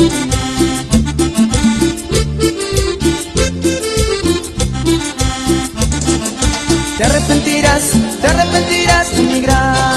Te 6.98 7.04
arrepentirás, 7.04 7.82
te 8.20 8.26
arrepentirás 8.28 9.16
de 9.16 9.22
mi 9.24 9.40
gran. 9.40 9.93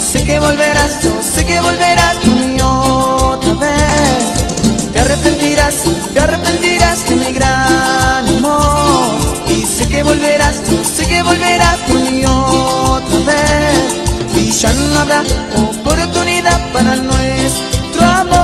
Sé 0.00 0.24
que 0.24 0.40
volverás, 0.40 1.02
yo 1.02 1.10
sé 1.22 1.44
que 1.44 1.60
volverás 1.60 2.16
y 2.24 2.60
otra 2.60 3.54
vez. 3.54 4.92
Te 4.92 5.00
arrepentirás, 5.00 5.74
te 6.12 6.20
arrepentirás 6.20 7.08
de 7.08 7.16
mi 7.16 7.32
gran 7.32 8.26
amor. 8.38 9.20
Y 9.48 9.62
sé 9.62 9.86
que 9.88 10.02
volverás, 10.02 10.56
yo 10.70 10.82
sé 10.84 11.06
que 11.06 11.22
volverás 11.22 11.78
y 11.88 12.24
otra 12.24 13.18
vez. 13.26 13.94
Y 14.36 14.50
ya 14.50 14.72
no 14.72 15.00
habrá 15.00 15.22
oportunidad 15.56 16.72
para 16.72 16.96
nuestro 16.96 18.02
amor. 18.02 18.40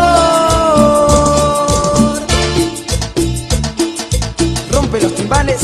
Rompe 4.70 5.00
los 5.00 5.14
timbales. 5.14 5.60